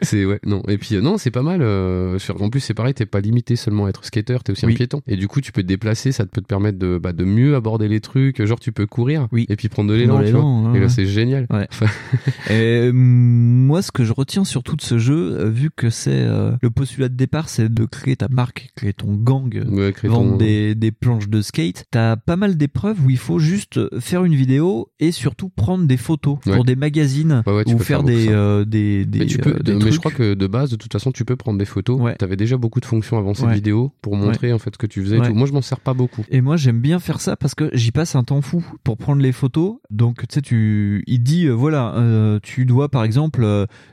C'est 0.02 0.24
ouais, 0.24 0.40
non. 0.44 0.62
Et 0.68 0.78
puis 0.78 0.94
euh, 0.96 1.00
non, 1.00 1.18
c'est 1.18 1.30
pas 1.30 1.42
mal. 1.42 1.62
euh, 1.62 2.18
sur- 2.18 2.40
en 2.42 2.50
plus, 2.50 2.60
c'est 2.60 2.74
pareil, 2.74 2.94
t'es 2.94 3.06
pas 3.06 3.20
limité 3.20 3.56
seulement 3.56 3.86
à 3.86 3.88
être 3.90 4.04
skater, 4.04 4.38
t'es 4.44 4.52
aussi 4.52 4.66
Oui. 4.66 4.72
un 4.72 4.76
piéton. 4.76 5.02
Et 5.06 5.16
du 5.16 5.28
coup, 5.28 5.40
tu 5.40 5.52
peux 5.52 5.62
te 5.62 5.66
déplacer, 5.66 6.12
ça 6.12 6.24
te 6.24 6.30
peut 6.30 6.40
te 6.40 6.46
permettre 6.46 6.78
de, 6.78 6.98
bah, 6.98 7.12
de 7.12 7.24
mieux 7.24 7.54
aborder 7.56 7.88
les 7.88 8.00
trucs. 8.00 8.44
Genre, 8.44 8.60
tu 8.60 8.72
peux 8.72 8.86
courir. 8.86 9.26
Oui. 9.32 9.46
Et 9.48 9.56
puis 9.56 9.68
prendre 9.68 9.90
de 9.90 9.94
l'élan. 9.96 10.22
Tu 10.24 10.30
vois. 10.32 10.76
Et 10.76 10.80
là, 10.80 10.88
c'est 10.88 11.06
génial. 11.06 11.46
Ouais. 11.50 11.66
Enfin, 11.70 11.86
Et, 12.50 12.88
euh, 12.88 12.92
moi, 12.92 13.82
ce 13.82 13.90
que 13.92 14.04
je 14.04 14.12
retiens 14.12 14.44
surtout 14.44 14.76
de 14.76 14.82
ce 14.82 14.98
jeu, 14.98 15.36
euh, 15.40 15.50
vu 15.50 15.70
que 15.74 15.90
c'est 15.90 16.10
euh, 16.12 16.52
le 16.62 16.70
postulat 16.70 17.08
de 17.08 17.14
départ, 17.16 17.48
c'est 17.48 17.72
de 17.72 17.84
créer 17.84 18.16
ta 18.16 18.28
marque, 18.28 18.70
créer 18.76 18.92
ton 18.92 19.14
gang, 19.14 19.52
ouais, 19.70 19.92
créer 19.92 20.10
vendre 20.10 20.30
ton- 20.32 20.36
des, 20.36 20.74
des 20.74 20.92
planches 20.92 21.28
de 21.28 21.42
skate. 21.42 21.84
T'as 21.90 22.16
pas 22.16 22.36
mal 22.36 22.56
d'épreuves 22.56 23.04
où 23.04 23.10
il 23.10 23.18
faut 23.18 23.38
juste 23.38 23.80
faire 24.00 24.24
une 24.24 24.34
vidéo 24.34 24.90
et 25.00 25.10
surtout 25.12 25.48
prendre 25.48 25.84
des 25.86 25.96
photos 25.96 26.38
pour 26.42 26.64
des 26.64 26.76
magazines 26.76 26.99
Ouais, 27.46 27.52
ouais, 27.52 27.64
tu 27.64 27.74
ou 27.74 27.78
faire 27.78 28.02
des, 28.02 28.28
euh, 28.28 28.64
des, 28.64 29.04
des, 29.04 29.20
Mais, 29.20 29.26
tu 29.26 29.38
peux, 29.38 29.56
euh, 29.56 29.58
des 29.58 29.74
mais 29.74 29.92
je 29.92 29.98
crois 29.98 30.10
que 30.10 30.34
de 30.34 30.46
base, 30.46 30.70
de 30.70 30.76
toute 30.76 30.92
façon, 30.92 31.12
tu 31.12 31.24
peux 31.24 31.36
prendre 31.36 31.58
des 31.58 31.64
photos. 31.64 32.00
Ouais. 32.00 32.14
T'avais 32.16 32.36
déjà 32.36 32.56
beaucoup 32.56 32.80
de 32.80 32.86
fonctions 32.86 33.18
avancées 33.18 33.46
vidéo 33.46 33.92
pour 34.02 34.16
montrer 34.16 34.52
en 34.52 34.58
fait 34.58 34.70
ce 34.72 34.78
que 34.78 34.86
tu 34.86 35.02
faisais. 35.02 35.18
et 35.18 35.20
tout. 35.20 35.34
Moi, 35.34 35.46
je 35.46 35.52
m'en 35.52 35.62
sers 35.62 35.80
pas 35.80 35.94
beaucoup. 35.94 36.24
Et 36.30 36.40
moi, 36.40 36.56
j'aime 36.56 36.80
bien 36.80 36.98
faire 36.98 37.20
ça 37.20 37.36
parce 37.36 37.54
que 37.54 37.70
j'y 37.72 37.92
passe 37.92 38.14
un 38.14 38.24
temps 38.24 38.42
fou 38.42 38.64
pour 38.84 38.96
prendre 38.96 39.22
les 39.22 39.32
photos. 39.32 39.76
Donc, 39.90 40.18
tu 40.20 40.26
sais, 40.30 40.42
tu, 40.42 41.02
il 41.06 41.22
dit, 41.22 41.46
euh, 41.46 41.52
voilà, 41.52 41.94
euh, 41.96 42.38
tu 42.42 42.64
dois 42.66 42.88
par 42.88 43.04
exemple 43.04 43.46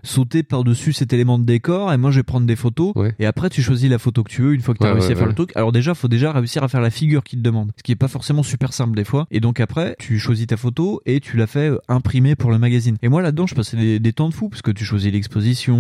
sauter 0.04 0.44
par-dessus 0.44 0.94
cet 0.94 1.14
élément 1.14 1.40
de 1.40 1.46
décor 1.46 1.92
et 1.94 1.98
moi, 1.98 2.12
je 2.12 2.20
vais 2.20 2.24
prendre 2.24 2.46
des 2.46 2.56
photos. 2.56 2.94
Et 3.20 3.26
après, 3.26 3.50
tu 3.50 3.62
choisis 3.62 3.90
la 3.90 4.00
photo 4.00 4.24
que 4.24 4.30
tu 4.32 4.42
veux 4.42 4.54
une 4.54 4.62
fois 4.62 4.74
que 4.74 4.80
tu 4.80 4.86
as 4.86 4.94
réussi 4.94 5.12
à 5.12 5.16
faire 5.16 5.28
le 5.28 5.34
truc. 5.34 5.52
Alors 5.56 5.72
déjà, 5.72 5.94
faut 5.94 6.08
déjà 6.08 6.32
réussir 6.32 6.64
à 6.64 6.68
faire 6.68 6.82
la 6.82 6.90
figure 6.90 7.24
qu'il 7.24 7.40
te 7.40 7.44
demande, 7.44 7.72
ce 7.78 7.84
qui 7.84 7.92
est 7.92 7.96
pas 7.96 8.08
forcément 8.08 8.44
super 8.44 8.74
simple 8.74 8.96
des 8.96 9.04
fois. 9.04 9.28
Et 9.32 9.40
donc 9.40 9.60
après, 9.60 9.96
tu 10.00 10.20
choisis 10.20 10.48
ta 10.48 10.58
photo 10.58 11.02
et 11.06 11.20
tu 11.20 11.38
la 11.38 11.48
fais 11.48 11.72
imprimer 11.88 12.36
pour 12.36 12.52
le 12.52 12.58
magazine. 12.58 12.97
Et 13.02 13.10
moi, 13.10 13.22
là-dedans, 13.22 13.48
je 13.48 13.56
passais 13.56 13.78
des, 13.78 14.00
des 14.00 14.14
temps 14.14 14.30
de 14.30 14.34
fou 14.34 14.50
parce 14.50 14.62
que 14.62 14.72
tu 14.72 14.84
choisis 14.86 15.12
l'exposition. 15.12 15.76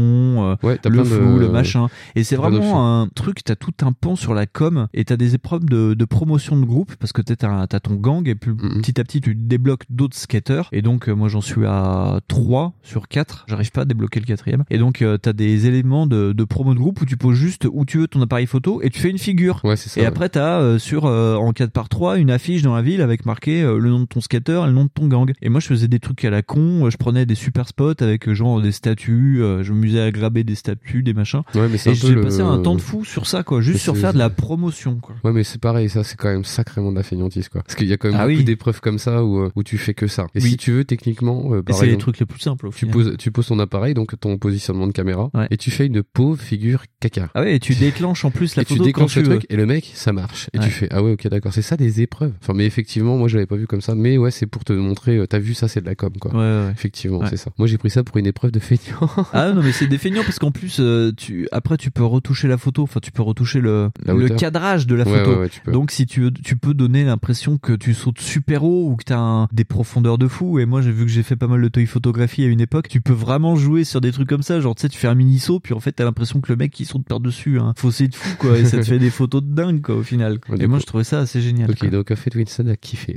euh, 0.52 0.56
Ouais, 0.64 0.80
le 0.90 1.04
flou, 1.04 1.36
de... 1.36 1.40
le 1.42 1.50
machin. 1.50 1.88
Et 2.16 2.24
c'est 2.24 2.36
vraiment 2.36 3.02
un 3.02 3.08
truc, 3.08 3.44
t'as 3.44 3.56
tout 3.56 3.74
un 3.82 3.92
pan 3.92 4.16
sur 4.16 4.34
la 4.34 4.46
com 4.46 4.88
et 4.94 5.06
t'as 5.06 5.18
des 5.18 5.36
épreuves 5.36 5.66
de, 5.66 5.94
de 5.94 6.06
promotion 6.06 6.60
de 6.60 6.66
groupe 6.66 6.96
parce 7.00 7.12
que 7.14 7.22
t'as 7.22 7.68
ton 7.80 7.96
gang 7.96 8.28
et 8.28 8.36
puis 8.36 8.52
Mhm. 8.52 8.82
petit 8.82 9.00
à 9.00 9.04
petit 9.04 9.22
tu 9.22 9.36
débloques 9.36 9.84
d'autres 9.90 10.18
skateurs. 10.18 10.70
Et 10.72 10.82
donc 10.82 11.10
euh, 11.10 11.14
moi 11.14 11.28
j'en 11.28 11.42
suis 11.42 11.66
à 11.66 12.20
3 12.28 12.74
sur 12.84 13.08
4, 13.08 13.46
j'arrive 13.48 13.72
pas 13.72 13.82
à 13.82 13.86
débloquer 13.86 14.20
le 14.20 14.26
quatrième. 14.26 14.64
Et 14.70 14.78
donc 14.78 15.02
euh, 15.02 15.18
t'as 15.18 15.34
des 15.34 15.68
éléments 15.68 16.08
de, 16.08 16.34
de 16.34 16.44
promo 16.44 16.74
de 16.74 16.80
groupe 16.80 17.02
où 17.02 17.06
tu 17.06 17.18
poses 17.18 17.36
juste 17.36 17.68
où 17.72 17.86
tu 17.86 18.00
veux 18.00 18.08
ton 18.08 18.22
appareil 18.22 18.46
photo 18.48 18.80
et 18.82 18.90
tu 18.90 19.00
fais 19.00 19.10
une 19.10 19.18
figure. 19.18 19.62
Ouais, 19.64 19.76
ça. 19.76 20.00
Et 20.00 20.04
ouais. 20.04 20.08
après, 20.08 20.30
t'as 20.30 20.60
euh, 20.60 20.80
sur 20.80 21.06
euh, 21.06 21.36
en 21.36 21.52
4 21.54 21.72
par 21.72 21.90
3 21.90 22.18
une 22.18 22.32
affiche 22.32 22.62
dans 22.62 22.76
la 22.76 22.82
ville 22.82 23.02
avec 23.02 23.26
marqué 23.26 23.62
euh, 23.62 23.78
le 23.78 23.90
nom 23.90 24.00
de 24.02 24.06
ton 24.06 24.22
skater 24.22 24.62
et 24.64 24.68
le 24.68 24.74
nom 24.74 24.86
de 24.86 24.90
ton 24.94 25.08
gang. 25.08 25.32
Et 25.42 25.50
moi, 25.50 25.60
je 25.60 25.68
faisais 25.68 25.88
des 25.88 26.00
trucs 26.00 26.24
à 26.26 26.30
la 26.30 26.42
con. 26.42 26.90
Je 26.90 26.98
prenais 27.08 27.26
des 27.26 27.36
super 27.36 27.68
spots 27.70 27.94
avec 28.02 28.28
euh, 28.28 28.34
genre 28.34 28.62
des 28.62 28.74
statues. 28.74 29.42
euh, 29.42 29.64
je 29.64 29.72
m'amusais 29.72 30.02
à 30.02 30.12
graber 30.12 30.44
des 30.44 30.56
statues, 30.56 31.04
des 31.04 31.14
machins. 31.14 31.42
Ouais, 31.56 31.68
mais 31.72 31.78
c'est 31.78 31.92
Et 31.92 31.96
j'ai 31.96 32.10
le- 32.14 32.22
passé 32.22 32.42
un 32.42 32.58
temps 32.60 32.76
de 32.76 32.82
fou 32.82 33.06
sur 33.06 33.28
ça, 33.28 33.44
quoi. 33.44 33.62
Juste 33.62 33.80
sur 33.80 33.96
faire 33.96 34.12
de 34.14 34.18
la 34.18 34.30
promotion, 34.30 34.96
quoi. 35.02 35.16
Ouais, 35.24 35.32
mais 35.32 35.46
c'est 35.46 35.62
pareil, 35.62 35.90
ça, 35.90 36.04
c'est 36.04 36.18
quand 36.18 36.28
même 36.28 36.44
sacrément 36.44 36.92
de 36.92 36.98
la 36.98 37.04
feignantise, 37.04 37.48
quoi. 37.48 37.62
Parce 37.64 37.76
qu'il 37.76 37.88
y 37.88 37.94
a 37.94 37.98
quand 37.98 38.10
même 38.10 38.18
Ah 38.20 38.26
beaucoup 38.28 38.40
oui. 38.40 38.44
d'épreuves 38.44 38.82
comme 38.82 39.00
ça 39.00 39.24
où, 39.24 39.40
euh, 39.40 39.52
où 39.56 39.64
tu 39.64 39.78
fais 39.78 39.94
que 39.94 40.08
ça. 40.08 40.28
Et 40.36 40.42
Oui. 40.42 40.50
si 40.50 40.58
tu 40.58 40.72
veux, 40.74 40.84
techniquement, 40.84 41.54
euh, 41.54 41.62
c'est 41.72 41.86
les 41.86 41.98
trucs 41.98 42.20
les 42.20 42.26
plus 42.26 42.40
simples 42.42 42.68
au 42.68 42.72
tu 42.72 42.80
final. 42.80 42.94
poses, 42.94 43.16
tu 43.18 43.32
poses 43.32 43.48
ton 43.48 43.60
appareil, 43.60 43.94
donc 43.94 44.20
ton 44.20 44.38
positionnement 44.38 44.88
de 44.88 44.92
caméra, 44.92 45.30
Ouais. 45.34 45.48
et 45.50 45.56
tu 45.58 45.72
fais 45.72 45.86
une 45.86 46.04
pauvre 46.04 46.42
figure 46.42 46.84
caca. 47.00 47.30
Ah 47.36 47.42
ouais, 47.42 47.56
et 47.56 47.60
tu 47.60 47.74
déclenches 47.74 48.26
en 48.26 48.32
plus 48.32 48.58
la 48.58 48.64
et 48.64 48.66
tu 48.66 48.74
photo 48.74 48.82
quand 48.84 48.86
déclenches 48.88 49.14
tu 49.14 49.22
le 49.22 49.28
veux. 49.30 49.38
truc, 49.38 49.46
et 49.50 49.56
le 49.56 49.66
mec, 49.66 49.92
ça 49.94 50.12
marche. 50.12 50.50
Et 50.54 50.60
Ouais. 50.60 50.66
tu 50.66 50.72
fais, 50.72 50.90
ah 50.92 51.02
ouais, 51.02 51.14
ok, 51.14 51.26
d'accord, 51.30 51.54
c'est 51.54 51.62
ça 51.62 51.78
des 51.78 52.02
épreuves. 52.02 52.34
Enfin, 52.44 52.52
mais 52.54 52.66
effectivement, 52.66 53.18
moi, 53.18 53.30
je 53.30 53.36
l'avais 53.38 53.46
pas 53.48 53.56
vu 53.56 53.66
comme 53.66 53.80
ça. 53.82 53.96
Mais 53.96 54.18
ouais, 54.18 54.32
c'est 54.32 54.46
pour 54.48 54.66
te 54.66 54.74
montrer, 54.74 55.16
euh, 55.18 55.26
t'as 55.28 55.40
vu, 55.40 55.54
ça, 55.54 55.70
c'est 55.70 55.80
de 55.80 55.86
la 55.86 55.96
com, 55.96 56.12
quoi. 56.20 56.36
Ouais. 56.36 56.72
Effectivement, 56.98 57.20
Ouais. 57.20 57.28
c'est 57.30 57.38
ça. 57.38 57.52
Moi, 57.58 57.68
j'ai 57.68 57.78
pris 57.78 57.90
ça 57.90 58.04
pour 58.04 58.18
une 58.18 58.26
épreuve 58.28 58.52
de 58.52 58.60
feignant. 58.60 59.10
Ah 59.34 59.52
non 59.52 59.62
mais 59.62 59.72
c'est 59.72 59.88
des 59.88 59.98
feignants 59.98 60.24
parce 60.24 60.40
qu'en 60.40 60.52
plus 60.52 60.78
euh, 60.80 61.12
tu 61.16 61.48
après 61.52 61.78
tu 61.78 61.92
peux 61.92 62.04
retoucher 62.04 62.48
la 62.48 62.58
photo 62.58 62.84
enfin 62.84 63.00
tu 63.02 63.12
peux 63.12 63.22
retoucher 63.22 63.60
le 63.62 63.90
le 64.06 64.30
cadrage 64.30 64.88
de 64.88 64.96
la 64.96 65.06
Ouais, 65.06 65.20
photo 65.20 65.32
ouais, 65.32 65.38
ouais, 65.42 65.50
tu 65.50 65.62
peux. 65.62 65.72
donc 65.72 65.92
si 65.92 66.06
tu 66.06 66.22
veux 66.22 66.32
tu 66.32 66.56
peux 66.56 66.74
donner 66.74 67.04
l'impression 67.04 67.58
que 67.58 67.74
tu 67.74 67.94
sautes 67.94 68.20
super 68.20 68.64
haut 68.64 68.90
ou 68.90 68.96
que 68.96 69.04
t'as 69.04 69.18
un- 69.20 69.48
des 69.52 69.64
profondeurs 69.64 70.18
de 70.18 70.28
fou 70.28 70.60
et 70.60 70.66
moi 70.66 70.82
j'ai 70.82 70.92
vu 70.92 71.06
que 71.06 71.12
j'ai 71.12 71.24
fait 71.24 71.36
pas 71.36 71.48
mal 71.48 71.62
de 71.62 71.68
toy 71.68 71.86
photographie 71.86 72.44
à 72.44 72.48
une 72.48 72.62
époque 72.62 72.88
tu 72.88 73.02
peux 73.02 73.14
vraiment 73.14 73.56
jouer 73.56 73.84
sur 73.84 74.02
des 74.02 74.12
trucs 74.12 74.28
comme 74.30 74.44
ça 74.44 74.60
genre 74.60 74.76
tu 74.76 74.82
sais 74.82 74.90
tu 74.90 74.98
fais 74.98 75.08
un 75.08 75.16
mini 75.16 75.40
saut 75.40 75.60
puis 75.60 75.74
en 75.74 75.80
fait 75.80 75.92
t'as 75.92 76.04
l'impression 76.06 76.40
que 76.42 76.52
le 76.52 76.58
mec 76.58 76.80
il 76.80 76.86
saute 76.86 77.06
par 77.06 77.20
dessus 77.20 77.60
un 77.60 77.74
fossé 77.78 78.08
de 78.08 78.16
fou 78.16 78.36
quoi 78.40 78.58
et 78.58 78.66
ça 78.66 78.78
te 78.78 78.84
fait 78.86 79.00
des 79.00 79.10
photos 79.12 79.44
de 79.44 79.54
dingue 79.54 79.82
quoi 79.82 79.96
au 79.96 80.04
final 80.04 80.40
et 80.60 80.68
moi 80.68 80.80
je 80.80 80.86
trouvais 80.86 81.04
ça 81.04 81.20
assez 81.20 81.42
génial 81.42 81.70
Ok, 81.72 81.80
quoi. 81.80 81.90
donc 81.90 82.12
en 82.12 82.16
fait, 82.16 82.34
Winston 82.36 82.68
a 82.68 82.76
kiffé. 82.76 83.16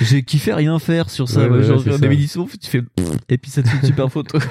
j'ai 0.00 0.22
kiffé 0.22 0.52
rien 0.52 0.78
faire 0.78 1.10
sur 1.10 1.28
ça 1.28 1.42
Ouais, 1.42 1.48
ouais, 1.48 1.56
ouais, 1.58 1.62
genre 1.64 1.82
ça. 1.82 1.98
des 1.98 2.08
mini 2.08 2.26
sauts 2.28 2.48
tu 2.60 2.68
fais 2.70 2.82
et 3.28 3.38
puis 3.38 3.50
ça 3.50 3.62
te 3.62 3.68
fait 3.68 3.76
une 3.78 3.86
super 3.86 4.10
photo 4.10 4.38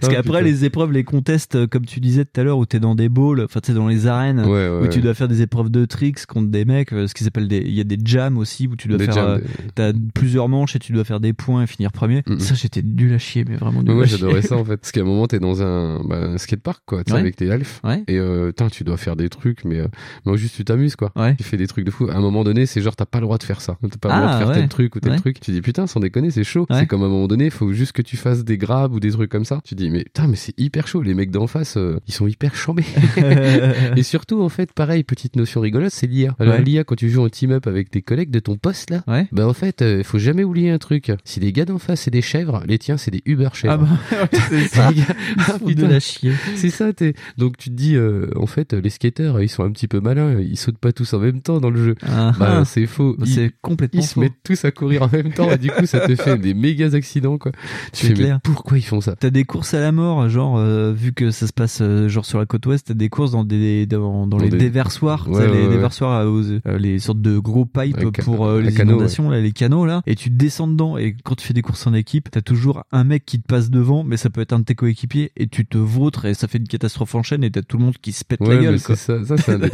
Parce 0.00 0.02
Ah, 0.02 0.08
qu'après, 0.08 0.42
les 0.42 0.64
épreuves, 0.64 0.92
les 0.92 1.04
contests, 1.04 1.54
euh, 1.56 1.66
comme 1.66 1.84
tu 1.86 2.00
disais 2.00 2.24
tout 2.24 2.40
à 2.40 2.44
l'heure, 2.44 2.58
où 2.58 2.66
t'es 2.66 2.80
dans 2.80 2.94
des 2.94 3.08
bowls, 3.08 3.42
enfin, 3.42 3.60
tu 3.60 3.72
dans 3.72 3.88
les 3.88 4.06
arènes, 4.06 4.40
Ouais, 4.40 4.68
ouais, 4.68 4.80
où 4.82 4.88
tu 4.88 5.00
dois 5.00 5.14
faire 5.14 5.28
des 5.28 5.42
épreuves 5.42 5.70
de 5.70 5.84
tricks 5.84 6.26
contre 6.26 6.48
des 6.50 6.64
mecs, 6.64 6.92
euh, 6.92 7.06
ce 7.06 7.14
qui 7.14 7.24
s'appelle 7.24 7.48
des, 7.48 7.58
il 7.58 7.72
y 7.74 7.80
a 7.80 7.84
des 7.84 7.98
jams 8.04 8.38
aussi, 8.38 8.66
où 8.66 8.76
tu 8.76 8.88
dois 8.88 8.98
Des 8.98 9.06
faire, 9.06 9.18
euh, 9.18 9.38
t'as 9.74 9.92
plusieurs 10.14 10.48
manches 10.48 10.76
et 10.76 10.78
tu 10.78 10.92
dois 10.92 11.04
faire 11.04 11.20
des 11.20 11.32
points 11.32 11.62
et 11.62 11.66
finir 11.66 11.92
premier. 11.92 12.22
Ça, 12.38 12.54
j'étais 12.54 12.82
nul 12.82 13.12
à 13.14 13.18
chier, 13.18 13.44
mais 13.48 13.56
vraiment 13.56 13.82
nul 13.82 13.92
Ouais, 13.92 14.06
j'adorais 14.06 14.42
ça 14.42 14.56
en 14.56 14.64
fait. 14.64 14.76
Parce 14.78 14.92
qu'à 14.92 15.00
un 15.00 15.04
moment 15.04 15.26
t'es 15.26 15.38
dans 15.38 15.62
un, 15.62 16.00
bah, 16.04 16.16
un 16.16 16.38
skatepark 16.38 16.82
quoi, 16.86 17.02
avec 17.10 17.36
tes 17.36 17.46
elfes. 17.46 17.80
Ouais. 17.84 18.02
Et 18.08 18.18
euh, 18.18 18.52
tu 18.72 18.84
dois 18.84 18.96
faire 18.96 19.16
des 19.16 19.28
trucs, 19.28 19.64
mais, 19.64 19.80
euh, 19.80 19.86
mais 20.26 20.36
juste 20.36 20.54
tu 20.56 20.64
t'amuses 20.64 20.96
quoi. 20.96 21.12
Ouais. 21.16 21.34
Tu 21.36 21.42
fais 21.44 21.56
des 21.56 21.66
trucs 21.66 21.84
de 21.84 21.90
fou. 21.90 22.08
À 22.10 22.14
un 22.16 22.20
moment 22.20 22.44
donné, 22.44 22.66
c'est 22.66 22.80
genre 22.80 22.94
t'as 22.96 23.06
pas 23.06 23.18
le 23.18 23.24
droit 23.24 23.38
de 23.38 23.42
faire 23.42 23.60
ça. 23.60 23.76
T'as 23.82 23.88
pas 23.98 24.08
le 24.08 24.14
Ah, 24.14 24.20
droit 24.20 24.32
de 24.32 24.38
faire 24.38 24.48
ouais. 24.48 24.54
tel 24.60 24.68
truc 24.68 24.96
ou 24.96 25.00
tel 25.00 25.16
truc. 25.20 25.40
Tu 25.40 25.50
dis 25.50 25.60
putain, 25.60 25.86
sans 25.86 26.00
déconner, 26.00 26.30
c'est 26.30 26.44
chaud. 26.44 26.66
C'est 26.80 26.86
comme 26.86 27.02
à 27.02 27.06
un 27.06 27.08
moment 27.08 27.28
donné, 27.28 27.46
il 27.46 27.50
faut 27.50 27.72
juste 27.72 27.92
que 27.92 28.02
tu 28.02 28.16
fasses 28.16 28.44
des 28.44 28.58
grabs 28.58 28.92
ou 28.94 29.00
des 29.00 29.10
trucs 29.10 29.30
comme 29.30 29.44
ça. 29.44 29.60
Tu 29.64 29.74
dis 29.74 29.90
mais 29.90 30.04
putain, 30.04 30.26
mais 30.28 30.36
c'est 30.36 30.58
hyper 30.58 30.86
chaud. 30.88 31.02
Les 31.02 31.14
mecs 31.14 31.30
d'en 31.30 31.46
face, 31.46 31.76
euh, 31.76 31.98
ils 32.08 32.14
sont 32.14 32.26
hyper 32.26 32.54
chambés. 32.54 32.84
Et 33.96 34.02
surtout 34.02 34.42
en 34.42 34.48
fait, 34.48 34.72
pareil, 34.72 35.04
petite 35.04 35.36
notion 35.36 35.60
rigolote, 35.60 35.92
c'est 35.92 36.06
l'IA. 36.06 36.34
Alors 36.38 36.54
Ouais. 36.54 36.62
l'IA 36.62 36.84
quand 36.84 36.94
tu 36.96 37.08
joues 37.10 37.22
en 37.24 37.28
team-up 37.28 37.66
avec 37.66 37.90
tes 37.90 38.02
collègues 38.02 38.30
de 38.30 38.40
ton 38.40 38.56
poste 38.56 38.90
là, 38.90 39.02
Ouais. 39.06 39.26
bah 39.32 39.46
en 39.46 39.52
fait, 39.52 39.82
euh, 39.82 40.02
faut 40.02 40.18
jamais 40.18 40.44
oublier 40.44 40.70
un 40.70 40.78
truc. 40.78 41.12
Si 41.24 41.40
les 41.40 41.52
gars 41.52 41.64
d'en 41.64 41.78
face 41.78 42.02
c'est 42.02 42.10
des 42.10 42.22
chèvres, 42.22 42.62
les 42.66 42.78
tiens 42.78 42.96
c'est 42.96 43.10
des 43.10 43.22
Uber 43.26 43.48
chèvres. 43.54 43.74
Ah 43.74 43.76
bah, 44.10 44.18
ouais, 44.32 44.38
c'est 44.48 44.68
ça. 44.76 44.92
Gars- 44.92 45.14
Ah, 45.38 45.58
de 45.64 45.86
la 45.86 46.00
chier. 46.00 46.32
C'est 46.56 46.70
ça, 46.70 46.92
t'es. 46.92 47.14
Donc 47.38 47.56
tu 47.56 47.70
te 47.70 47.74
dis, 47.74 47.96
euh, 47.96 48.26
en 48.36 48.46
fait, 48.46 48.72
les 48.72 48.90
skateurs, 48.90 49.40
ils 49.40 49.48
sont 49.48 49.62
un 49.64 49.70
petit 49.70 49.88
peu 49.88 50.00
malins, 50.00 50.38
ils 50.40 50.56
sautent 50.56 50.78
pas 50.78 50.92
tous 50.92 51.12
en 51.14 51.18
même 51.18 51.40
temps 51.40 51.60
dans 51.60 51.70
le 51.70 51.84
jeu. 51.84 51.94
Ah, 52.02 52.32
Bah, 52.38 52.58
ah. 52.60 52.64
c'est 52.64 52.86
faux. 52.86 53.16
Ils, 53.20 53.26
c'est 53.28 53.52
complètement 53.62 54.00
ils 54.00 54.04
se 54.06 54.18
mettent 54.18 54.42
tous 54.42 54.64
à 54.64 54.70
courir 54.70 55.02
en 55.02 55.08
même 55.08 55.32
temps, 55.32 55.50
et 55.50 55.58
du 55.58 55.70
coup, 55.70 55.86
ça 55.86 56.00
te 56.00 56.14
fait 56.16 56.38
des 56.38 56.54
méga 56.70 56.94
accidents, 56.96 57.38
quoi. 57.38 57.52
Tu 57.92 58.06
C'est 58.06 58.06
fais, 58.08 58.12
mais 58.14 58.18
clair. 58.24 58.40
pourquoi 58.42 58.78
ils 58.78 58.82
font 58.84 59.00
ça? 59.00 59.16
T'as 59.18 59.30
des 59.30 59.44
courses 59.44 59.74
à 59.74 59.80
la 59.80 59.92
mort, 59.92 60.28
genre 60.28 60.56
euh, 60.58 60.92
vu 60.92 61.12
que 61.12 61.30
ça 61.30 61.46
se 61.46 61.52
passe 61.52 61.78
euh, 61.80 62.08
genre 62.08 62.24
sur 62.24 62.38
la 62.38 62.46
côte 62.46 62.64
ouest, 62.66 62.86
t'as 62.88 62.94
des 62.94 63.08
courses 63.08 63.32
dans 63.32 63.44
des 63.44 63.86
dans, 63.86 64.26
dans 64.26 64.36
Dans 64.36 64.38
les 64.44 64.50
des- 64.50 64.58
déversoirs, 64.58 65.28
Ouais, 65.28 65.46
les 65.46 65.52
ouais, 65.64 65.68
déversoirs 65.68 66.26
aux- 66.26 66.42
euh, 66.42 66.78
les 66.78 66.98
sortes 66.98 67.20
de 67.20 67.38
gros 67.38 67.66
pipes 67.66 68.10
pour 68.22 68.50
les 68.52 68.72
canot, 68.72 68.92
inondations, 68.92 69.30
là, 69.30 69.40
les 69.40 69.52
canaux 69.52 69.86
là, 69.86 70.02
et 70.06 70.14
tu 70.14 70.30
descends 70.30 70.68
dedans 70.68 70.96
et 70.96 71.14
quand 71.24 71.34
tu 71.34 71.46
fais 71.46 71.54
des 71.54 71.62
courses 71.62 71.86
en 71.86 71.94
équipe, 71.94 72.30
t'as 72.30 72.42
toujours 72.42 72.84
un 72.92 73.04
mec 73.04 73.24
qui 73.24 73.40
te 73.40 73.46
passe 73.46 73.70
devant, 73.70 74.04
mais 74.04 74.16
ça 74.16 74.30
peut 74.30 74.40
être 74.40 74.52
un 74.52 74.60
de 74.60 74.64
tes 74.64 74.74
coéquipiers 74.74 75.32
et 75.36 75.46
tu 75.48 75.66
te 75.66 75.78
vautres 75.78 76.24
et 76.24 76.34
ça 76.34 76.48
fait 76.48 76.58
une 76.58 76.68
catastrophe 76.68 77.14
en 77.14 77.22
chaîne 77.22 77.44
et 77.44 77.50
t'as 77.50 77.62
tout 77.62 77.78
le 77.78 77.84
monde 77.84 77.96
qui 78.00 78.12
se 78.12 78.24
pète 78.24 78.40
la 78.40 78.56
gueule 78.56 78.78
c'est 78.78 78.96
ça, 78.96 79.24
ça 79.24 79.36
c'est 79.36 79.52
un 79.52 79.58
des, 79.58 79.66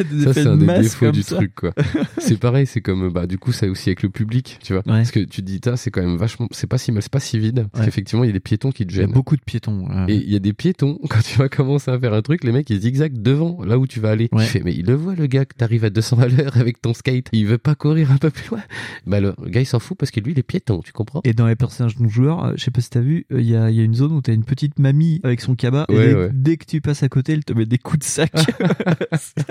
un 0.47 0.57
de 0.57 0.67
des 0.67 0.79
défauts 0.83 1.11
du 1.11 1.23
ça. 1.23 1.37
truc, 1.37 1.55
quoi. 1.55 1.73
c'est 2.19 2.39
pareil, 2.39 2.67
c'est 2.67 2.81
comme, 2.81 3.11
bah, 3.11 3.27
du 3.27 3.39
coup, 3.39 3.53
ça 3.53 3.67
aussi 3.69 3.89
avec 3.89 4.03
le 4.03 4.09
public, 4.11 4.59
tu 4.63 4.73
vois. 4.73 4.83
Parce 4.83 5.11
que 5.11 5.21
tu 5.21 5.43
te 5.43 5.47
dis, 5.47 5.61
ça, 5.65 5.77
c'est 5.77 5.91
quand 5.91 6.03
même 6.03 6.17
vachement, 6.17 6.49
c'est 6.51 6.67
pas 6.67 6.79
si 6.79 6.86
mal, 6.93 7.03
c'est 7.03 7.12
pas 7.12 7.20
si 7.20 7.39
vide. 7.39 7.66
Parce 7.72 7.80
Ouais. 7.80 7.87
qu'effectivement, 7.87 8.24
il 8.24 8.28
y 8.28 8.30
a 8.30 8.32
des 8.32 8.41
piétons 8.41 8.70
qui 8.72 8.87
te 8.87 8.93
Il 8.93 8.97
y 8.97 9.01
a 9.01 9.03
gênent. 9.03 9.12
beaucoup 9.12 9.37
de 9.37 9.43
piétons. 9.43 9.89
euh. 9.91 10.07
Et 10.09 10.16
il 10.16 10.30
y 10.30 10.37
a 10.37 10.39
des 10.39 10.53
piétons, 10.53 10.99
quand 11.09 11.22
tu 11.22 11.39
vas 11.39 11.49
commencer 11.49 11.91
à 11.91 11.99
faire 11.99 12.14
un 12.14 12.22
truc, 12.22 12.45
les 12.45 12.53
mecs 12.53 12.68
ils 12.70 12.80
zigzaguent 12.80 13.20
devant 13.20 13.62
là 13.64 13.78
où 13.78 13.87
tu 13.87 14.01
vas 14.01 14.11
aller. 14.11 14.28
Ouais. 14.32 14.45
Tu 14.45 14.51
fais, 14.51 14.62
mais 14.64 14.74
il 14.74 14.87
le 14.87 14.95
voit 14.95 15.14
le 15.14 15.26
gars 15.26 15.45
que 15.45 15.55
t'arrives 15.55 15.84
à 15.84 15.91
200 15.91 16.18
à 16.20 16.28
l'heure 16.28 16.57
avec 16.57 16.80
ton 16.80 16.95
skate, 16.95 17.28
il 17.32 17.47
veut 17.47 17.59
pas 17.59 17.74
courir 17.74 18.11
un 18.12 18.16
peu 18.18 18.30
plus 18.30 18.49
loin. 18.51 18.61
Bah 19.07 19.20
le 19.20 19.34
gars 19.47 19.61
il 19.61 19.66
s'en 19.66 19.78
fout 19.78 19.97
parce 19.99 20.11
que 20.11 20.20
lui 20.20 20.32
il 20.32 20.39
est 20.39 20.43
piéton, 20.43 20.80
tu 20.84 20.93
comprends? 20.93 21.20
Et 21.24 21.32
dans 21.32 21.47
les 21.47 21.57
personnages 21.57 21.99
non 21.99 22.09
joueurs, 22.09 22.45
euh, 22.45 22.53
je 22.57 22.64
sais 22.64 22.70
pas 22.70 22.80
si 22.80 22.91
t'as 22.91 23.01
vu, 23.01 23.26
il 23.30 23.43
y, 23.43 23.57
a, 23.57 23.70
y 23.70 23.80
a 23.80 23.84
une 23.84 23.95
zone 23.95 24.12
où 24.12 24.20
t'as 24.20 24.32
une 24.34 24.45
petite 24.45 24.78
mamie 24.78 25.20
avec 25.24 25.41
son 25.41 25.55
cabas 25.55 25.87
et 25.89 26.14
dès, 26.32 26.57
que 26.57 26.64
tu 26.66 26.80
passes 26.80 27.03
à 27.03 27.09
côté, 27.09 27.32
elle 27.32 27.45
te 27.45 27.53
met 27.53 27.66
des 27.66 27.78
coups 27.78 28.01
de 28.01 28.05
sac. 28.05 28.32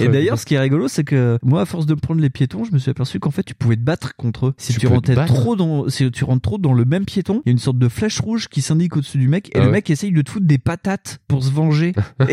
Et 0.00 0.08
d'ailleurs, 0.08 0.38
ce 0.38 0.46
qui 0.46 0.54
est 0.54 0.58
rigolo, 0.60 0.88
c'est 0.88 1.04
que 1.04 1.38
moi, 1.42 1.62
à 1.62 1.64
force 1.64 1.86
de 1.86 1.94
me 1.94 2.00
prendre 2.00 2.20
les 2.20 2.30
piétons, 2.30 2.64
je 2.64 2.72
me 2.72 2.78
suis 2.78 2.90
aperçu 2.90 3.18
qu'en 3.18 3.30
fait, 3.30 3.42
tu 3.42 3.54
pouvais 3.54 3.76
te 3.76 3.82
battre 3.82 4.14
contre 4.16 4.46
eux. 4.48 4.54
Si 4.58 4.72
Tu 4.72 4.80
tu, 4.80 4.86
rentrais 4.86 5.26
trop 5.26 5.56
dans, 5.56 5.88
si 5.88 6.07
tu 6.08 6.24
rentres 6.24 6.42
trop 6.42 6.58
dans 6.58 6.72
le 6.72 6.84
même 6.84 7.04
piéton, 7.04 7.42
il 7.44 7.48
y 7.48 7.50
a 7.50 7.52
une 7.52 7.58
sorte 7.58 7.78
de 7.78 7.88
flèche 7.88 8.20
rouge 8.20 8.48
qui 8.48 8.62
s'indique 8.62 8.96
au-dessus 8.96 9.18
du 9.18 9.28
mec 9.28 9.48
et 9.48 9.52
Ah 9.56 9.60
le 9.60 9.66
ouais. 9.66 9.72
mec 9.72 9.90
essaye 9.90 10.12
de 10.12 10.22
te 10.22 10.30
foutre 10.30 10.46
des 10.46 10.58
patates 10.58 11.20
pour 11.28 11.42
se 11.44 11.50
venger. 11.50 11.92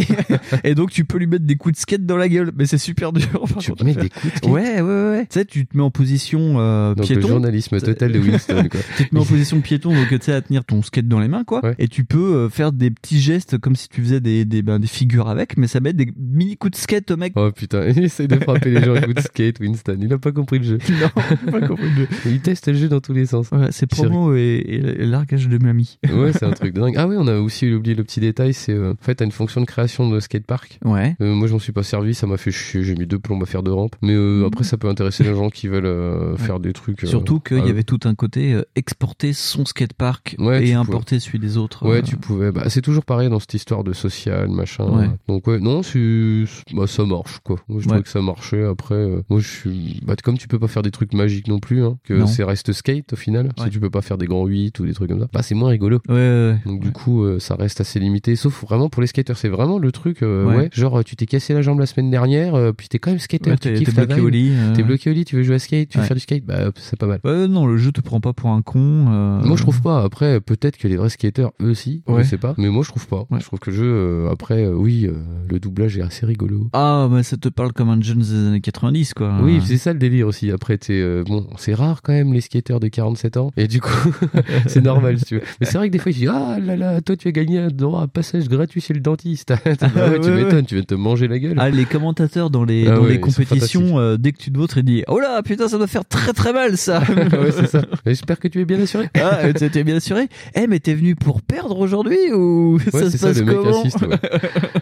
et, 0.64 0.70
et 0.72 0.76
donc, 0.76 0.92
tu 0.92 1.06
peux 1.06 1.18
lui 1.18 1.28
mettre 1.28 1.46
des 1.46 1.56
coups 1.56 1.76
de 1.76 1.80
skate 1.80 2.06
dans 2.06 2.18
la 2.18 2.28
gueule, 2.30 2.52
mais 2.58 2.66
c'est 2.66 2.78
super 2.78 3.12
dur. 3.14 3.28
Tu 3.60 3.72
mets 3.84 3.94
des 3.94 4.10
coups 4.10 4.26
de 4.34 4.38
skate. 4.38 4.50
Ouais, 4.52 4.82
ouais, 4.82 5.10
ouais. 5.10 5.28
Tu 5.30 5.40
sais, 5.40 5.46
tu 5.46 5.66
te 5.66 5.76
mets 5.78 5.84
en 5.84 5.92
position 5.92 6.60
euh, 6.60 6.96
Donc 6.96 7.08
le 7.10 7.16
piéton 7.16 7.28
journalisme 7.28 7.80
total 7.80 8.12
de 8.12 8.20
Winston 8.26 8.68
quoi. 8.70 8.80
tu 8.98 9.08
te 9.10 9.14
mets 9.16 9.22
en 9.22 9.26
position 9.26 9.62
piéton 9.62 9.94
donc 9.94 10.08
tu 10.10 10.18
sais 10.22 10.34
à 10.34 10.42
tenir 10.42 10.64
ton 10.66 10.82
skate 10.82 11.08
dans 11.08 11.20
les 11.20 11.28
mains 11.28 11.44
quoi 11.44 11.64
Ouais. 11.64 11.76
et 11.80 11.88
tu 11.88 12.04
peux 12.04 12.36
euh, 12.36 12.50
faire 12.50 12.72
des 12.72 12.92
petits 12.92 13.20
gestes 13.20 13.58
comme 13.58 13.76
si 13.76 13.88
tu 13.90 14.02
faisais 14.02 14.20
des 14.20 14.46
des, 14.46 14.62
ben, 14.62 14.78
des 14.80 14.88
figures 14.88 15.30
avec 15.30 15.58
mais 15.58 15.68
ça 15.68 15.80
met 15.80 15.94
des 15.94 16.12
mini 16.18 16.58
coups 16.58 16.72
de 16.72 16.78
skate 16.78 17.10
au 17.12 17.18
mec 17.18 17.34
Oh 17.36 17.50
putain, 17.52 17.88
il 17.96 18.04
essaye 18.04 18.28
de 18.28 18.36
frapper 18.40 18.72
les 18.72 18.84
gens 18.84 18.92
avec 18.96 19.06
coup 19.08 19.14
de 19.14 19.20
skate, 19.22 19.60
Winston. 19.60 19.98
Il 20.02 20.12
a 20.14 20.18
pas 20.18 20.32
compris 20.32 20.60
le 20.60 20.66
jeu. 20.66 20.78
non 20.90 21.52
pas 21.52 21.62
compris 21.68 21.90
le 21.90 21.96
jeu. 21.96 22.08
Il 22.26 22.40
teste 22.42 22.68
le 22.68 22.74
jeu 22.76 22.88
dans 22.90 23.00
tous 23.02 23.14
les 23.14 23.26
sens. 23.26 23.50
Ouais, 23.52 23.65
c'est 23.72 23.88
promo 23.88 24.36
et, 24.36 24.64
et 24.68 25.06
largage 25.06 25.48
de 25.48 25.58
mamie. 25.58 25.98
ouais, 26.04 26.34
c'est 26.34 26.46
un 26.46 26.52
truc 26.52 26.74
de 26.74 26.82
dingue. 26.82 26.96
Ah 26.98 27.08
oui, 27.08 27.16
on 27.18 27.28
a 27.28 27.38
aussi 27.38 27.72
oublié 27.72 27.96
le 27.96 28.04
petit 28.04 28.20
détail, 28.20 28.54
c'est 28.54 28.74
euh, 28.74 28.94
en 28.94 29.04
fait 29.04 29.16
t'as 29.16 29.26
une 29.26 29.32
fonction 29.32 29.62
de 29.62 29.66
création 29.66 30.10
de 30.10 30.20
skatepark. 30.20 30.80
Ouais. 30.84 31.16
Euh, 31.22 31.34
moi, 31.34 31.48
je 31.48 31.54
m'en 31.54 31.60
suis 31.60 31.72
pas 31.72 31.84
servi, 31.84 32.14
ça 32.14 32.28
m'a 32.28 32.38
fait 32.38 32.52
chier. 32.52 32.84
J'ai 32.84 32.96
mis 32.96 33.06
deux 33.06 33.20
plombs 33.20 33.42
à 33.42 33.46
faire 33.46 33.64
de 33.64 33.72
rampe. 33.72 33.96
Mais 34.02 34.14
euh, 34.14 34.46
après, 34.48 34.64
ça 34.64 34.78
peut 34.78 34.90
intéresser 34.90 35.24
les 35.24 35.36
gens 35.36 35.50
qui 35.50 35.68
veulent 35.68 36.38
faire 36.38 36.60
des 36.60 36.74
trucs. 36.74 37.02
Surtout 37.02 37.40
qu'il 37.40 37.60
ah, 37.60 37.68
y 37.68 37.70
avait 37.70 37.84
tout 37.84 38.00
un 38.06 38.16
côté 38.16 38.60
exporter 38.76 39.34
son 39.34 39.66
skatepark 39.66 40.36
Ouais, 40.40 40.68
et 40.68 40.74
importer 40.74 41.20
celui 41.20 41.40
des 41.40 41.58
autres. 41.58 41.88
Ouais, 41.88 42.02
tu 42.02 42.18
pouvais. 42.18 42.52
Bah, 42.52 42.70
c'est 42.70 42.82
toujours 42.82 43.06
pareil 43.06 43.30
dans 43.30 43.40
cette 43.40 43.54
histoire 43.54 43.84
de 43.84 43.94
social, 43.94 44.50
machin. 44.50 44.86
Ouais. 44.86 45.10
Donc 45.28 45.48
ouais, 45.48 45.60
non, 45.60 45.84
c'est, 45.84 46.46
bah, 46.74 46.88
ça 46.88 47.06
marche 47.06 47.40
quoi. 47.44 47.58
Moi, 47.68 47.82
je 47.82 47.88
trouvais 47.88 48.04
que 48.04 48.10
ça 48.10 48.22
marchait. 48.22 48.64
Après, 48.64 49.08
moi, 49.30 49.40
je 49.40 49.48
suis. 49.48 50.02
Bah, 50.04 50.16
comme 50.24 50.38
tu 50.38 50.48
peux 50.48 50.60
pas 50.60 50.68
faire 50.68 50.84
des 50.84 50.92
trucs 50.92 51.14
magiques 51.14 51.48
non 51.48 51.60
plus, 51.60 51.84
hein, 51.84 51.98
que 52.04 52.26
c'est 52.26 52.44
reste 52.44 52.72
skate 52.72 53.14
au 53.14 53.16
final. 53.16 53.50
Ouais. 53.58 53.66
Si 53.66 53.70
tu 53.72 53.80
peux 53.80 53.90
pas 53.90 54.02
faire 54.02 54.18
des 54.18 54.26
grands 54.26 54.46
8 54.46 54.80
ou 54.80 54.86
des 54.86 54.94
trucs 54.94 55.10
comme 55.10 55.20
ça, 55.20 55.28
bah 55.32 55.42
c'est 55.42 55.56
moins 55.56 55.70
rigolo. 55.70 56.00
Ouais, 56.10 56.14
ouais, 56.16 56.52
ouais. 56.52 56.58
Donc 56.66 56.82
du 56.82 56.92
coup, 56.92 57.24
euh, 57.24 57.40
ça 57.40 57.56
reste 57.56 57.82
assez 57.82 58.00
limité. 58.00 58.36
Sauf 58.36 58.64
vraiment 58.64 58.90
pour 58.90 59.02
les 59.02 59.08
skateurs, 59.08 59.38
c'est 59.38 59.50
vraiment 59.50 59.80
le 59.80 59.92
truc. 59.92 60.24
euh, 60.24 60.46
Ouais. 60.46 60.70
Genre, 60.74 61.04
tu 61.04 61.16
t'es 61.16 61.26
cassé 61.26 61.54
la 61.54 61.62
jambe 61.62 61.80
la 61.80 61.86
semaine 61.86 62.10
dernière, 62.12 62.56
euh, 62.56 62.72
puis 62.72 62.88
t'es 62.88 63.00
quand 63.00 63.12
même 63.12 63.20
skater. 63.20 63.52
Tu 63.54 63.58
t'es 63.58 63.74
kiffes 63.76 63.96
bloqué 63.96 64.22
au 64.22 64.30
lit. 64.30 64.52
euh. 64.54 64.74
T'es 64.76 64.84
bloqué 64.84 65.10
au 65.10 65.14
lit, 65.14 65.26
tu 65.26 65.36
veux 65.36 65.44
jouer 65.44 65.56
à 65.56 65.60
skate, 65.60 65.90
tu 65.90 65.98
veux 65.98 66.04
faire 66.04 66.16
du 66.16 66.22
skate, 66.22 66.46
bah 66.46 66.72
c'est 66.76 66.98
pas 67.00 67.08
mal. 67.08 67.20
Ouais, 67.24 67.48
non, 67.48 67.66
le 67.66 67.78
jeu 67.78 67.92
te 67.92 68.02
prend 68.02 68.20
pas 68.20 68.34
pour 68.34 68.50
un 68.50 68.62
con. 68.62 68.80
euh. 69.10 69.42
Moi 69.44 69.56
je 69.58 69.62
trouve 69.62 69.82
pas. 69.82 70.04
Après 70.04 70.40
peut-être 70.42 70.78
que 70.78 70.88
les 70.88 70.98
vrais 70.98 71.10
skateurs 71.10 71.52
eux 71.62 71.70
aussi, 71.72 72.04
Ouais. 72.08 72.24
je 72.24 72.30
sais 72.30 72.38
pas. 72.38 72.54
Mais 72.58 72.70
moi 72.70 72.84
je 72.84 72.90
trouve 72.90 73.08
pas. 73.08 73.26
Je 73.40 73.44
trouve 73.46 73.60
que 73.60 73.70
le 73.72 73.76
jeu 73.76 73.86
euh, 73.86 74.30
après 74.32 74.68
oui, 74.68 75.06
euh, 75.08 75.14
le 75.50 75.60
doublage 75.60 75.98
est 75.98 76.02
assez 76.02 76.26
rigolo. 76.26 76.68
Ah, 76.74 77.08
mais 77.12 77.24
ça 77.24 77.38
te 77.38 77.50
parle 77.50 77.74
comme 77.74 77.90
un 77.90 78.02
jeune 78.02 78.20
des 78.20 78.34
années 78.34 78.62
90, 78.62 79.14
quoi. 79.14 79.34
Oui, 79.42 79.60
c'est 79.66 79.78
ça 79.78 79.94
le 79.94 80.00
délire 80.00 80.28
aussi. 80.28 80.52
Après 80.52 80.78
t'es 80.78 80.94
euh, 81.02 81.24
bon, 81.26 81.48
c'est 81.58 81.74
rare 81.74 82.02
quand 82.02 82.14
même 82.14 82.34
les 82.34 82.42
skateurs 82.42 82.80
de 82.80 82.88
47 82.88 83.38
ans 83.38 83.45
et 83.58 83.68
du 83.68 83.82
coup 83.82 83.90
c'est 84.68 84.82
normal 84.84 85.18
si 85.20 85.26
tu 85.26 85.36
veux. 85.36 85.42
Mais 85.60 85.66
c'est 85.66 85.78
vrai 85.78 85.88
que 85.88 85.94
des 85.94 86.00
fois 86.00 86.12
je 86.12 86.18
dis 86.18 86.28
ah 86.28 86.58
là 86.62 86.76
là, 86.76 87.02
toi 87.02 87.16
tu 87.16 87.28
as 87.28 87.32
gagné 87.32 87.60
un 87.60 87.68
droit 87.68 88.04
à 88.04 88.08
passage 88.08 88.48
gratuit 88.50 88.82
chez 88.82 88.94
le 88.94 89.00
dentiste. 89.00 89.54
Bah 89.66 90.10
ouais, 90.10 90.20
tu 90.20 90.30
ouais. 90.30 90.44
m'étonnes, 90.44 90.66
tu 90.66 90.76
viens 90.76 90.82
de 90.82 90.88
te 90.88 90.96
manger 90.96 91.28
la 91.28 91.40
gueule. 91.40 91.56
Ah, 91.58 91.70
les 91.70 91.86
commentateurs 91.86 92.50
dans 92.50 92.64
les, 92.64 92.88
Ah 92.88 92.96
dans 92.96 93.04
ouais, 93.04 93.10
les 93.12 93.20
compétitions, 93.20 94.00
euh, 94.00 94.18
dès 94.18 94.32
que 94.32 94.38
tu 94.38 94.52
te 94.52 94.58
vautres, 94.58 94.78
ils 94.78 94.84
disent 94.84 95.04
Oh 95.08 95.20
là, 95.20 95.42
putain, 95.44 95.68
ça 95.68 95.78
doit 95.78 95.88
faire 95.88 96.06
très 96.06 96.34
très 96.34 96.54
mal 96.54 96.78
ça 96.78 97.00
ouais, 97.10 97.52
c'est 97.52 97.68
ça. 97.68 97.82
J'espère 98.06 98.40
que 98.40 98.48
tu 98.48 98.60
es 98.62 98.66
bien 98.66 98.80
assuré. 98.82 99.10
Ah, 99.16 99.40
euh, 99.46 99.54
t'es 99.54 99.84
bien 99.84 99.96
assuré 99.98 100.28
Eh, 100.56 100.68
mais 100.68 100.80
t'es 100.80 100.94
venu 100.94 101.16
pour 101.16 101.42
perdre 101.42 101.78
aujourd'hui 101.80 102.18
ou 102.34 102.78
Ouais, 102.78 102.92
ça 102.92 103.10
c'est 103.10 103.12
se 103.12 103.18
ça, 103.18 103.28
passe 103.28 103.40
le 103.40 103.46
mec 103.46 103.56
comment. 103.58 103.84
Ouais. 103.84 103.90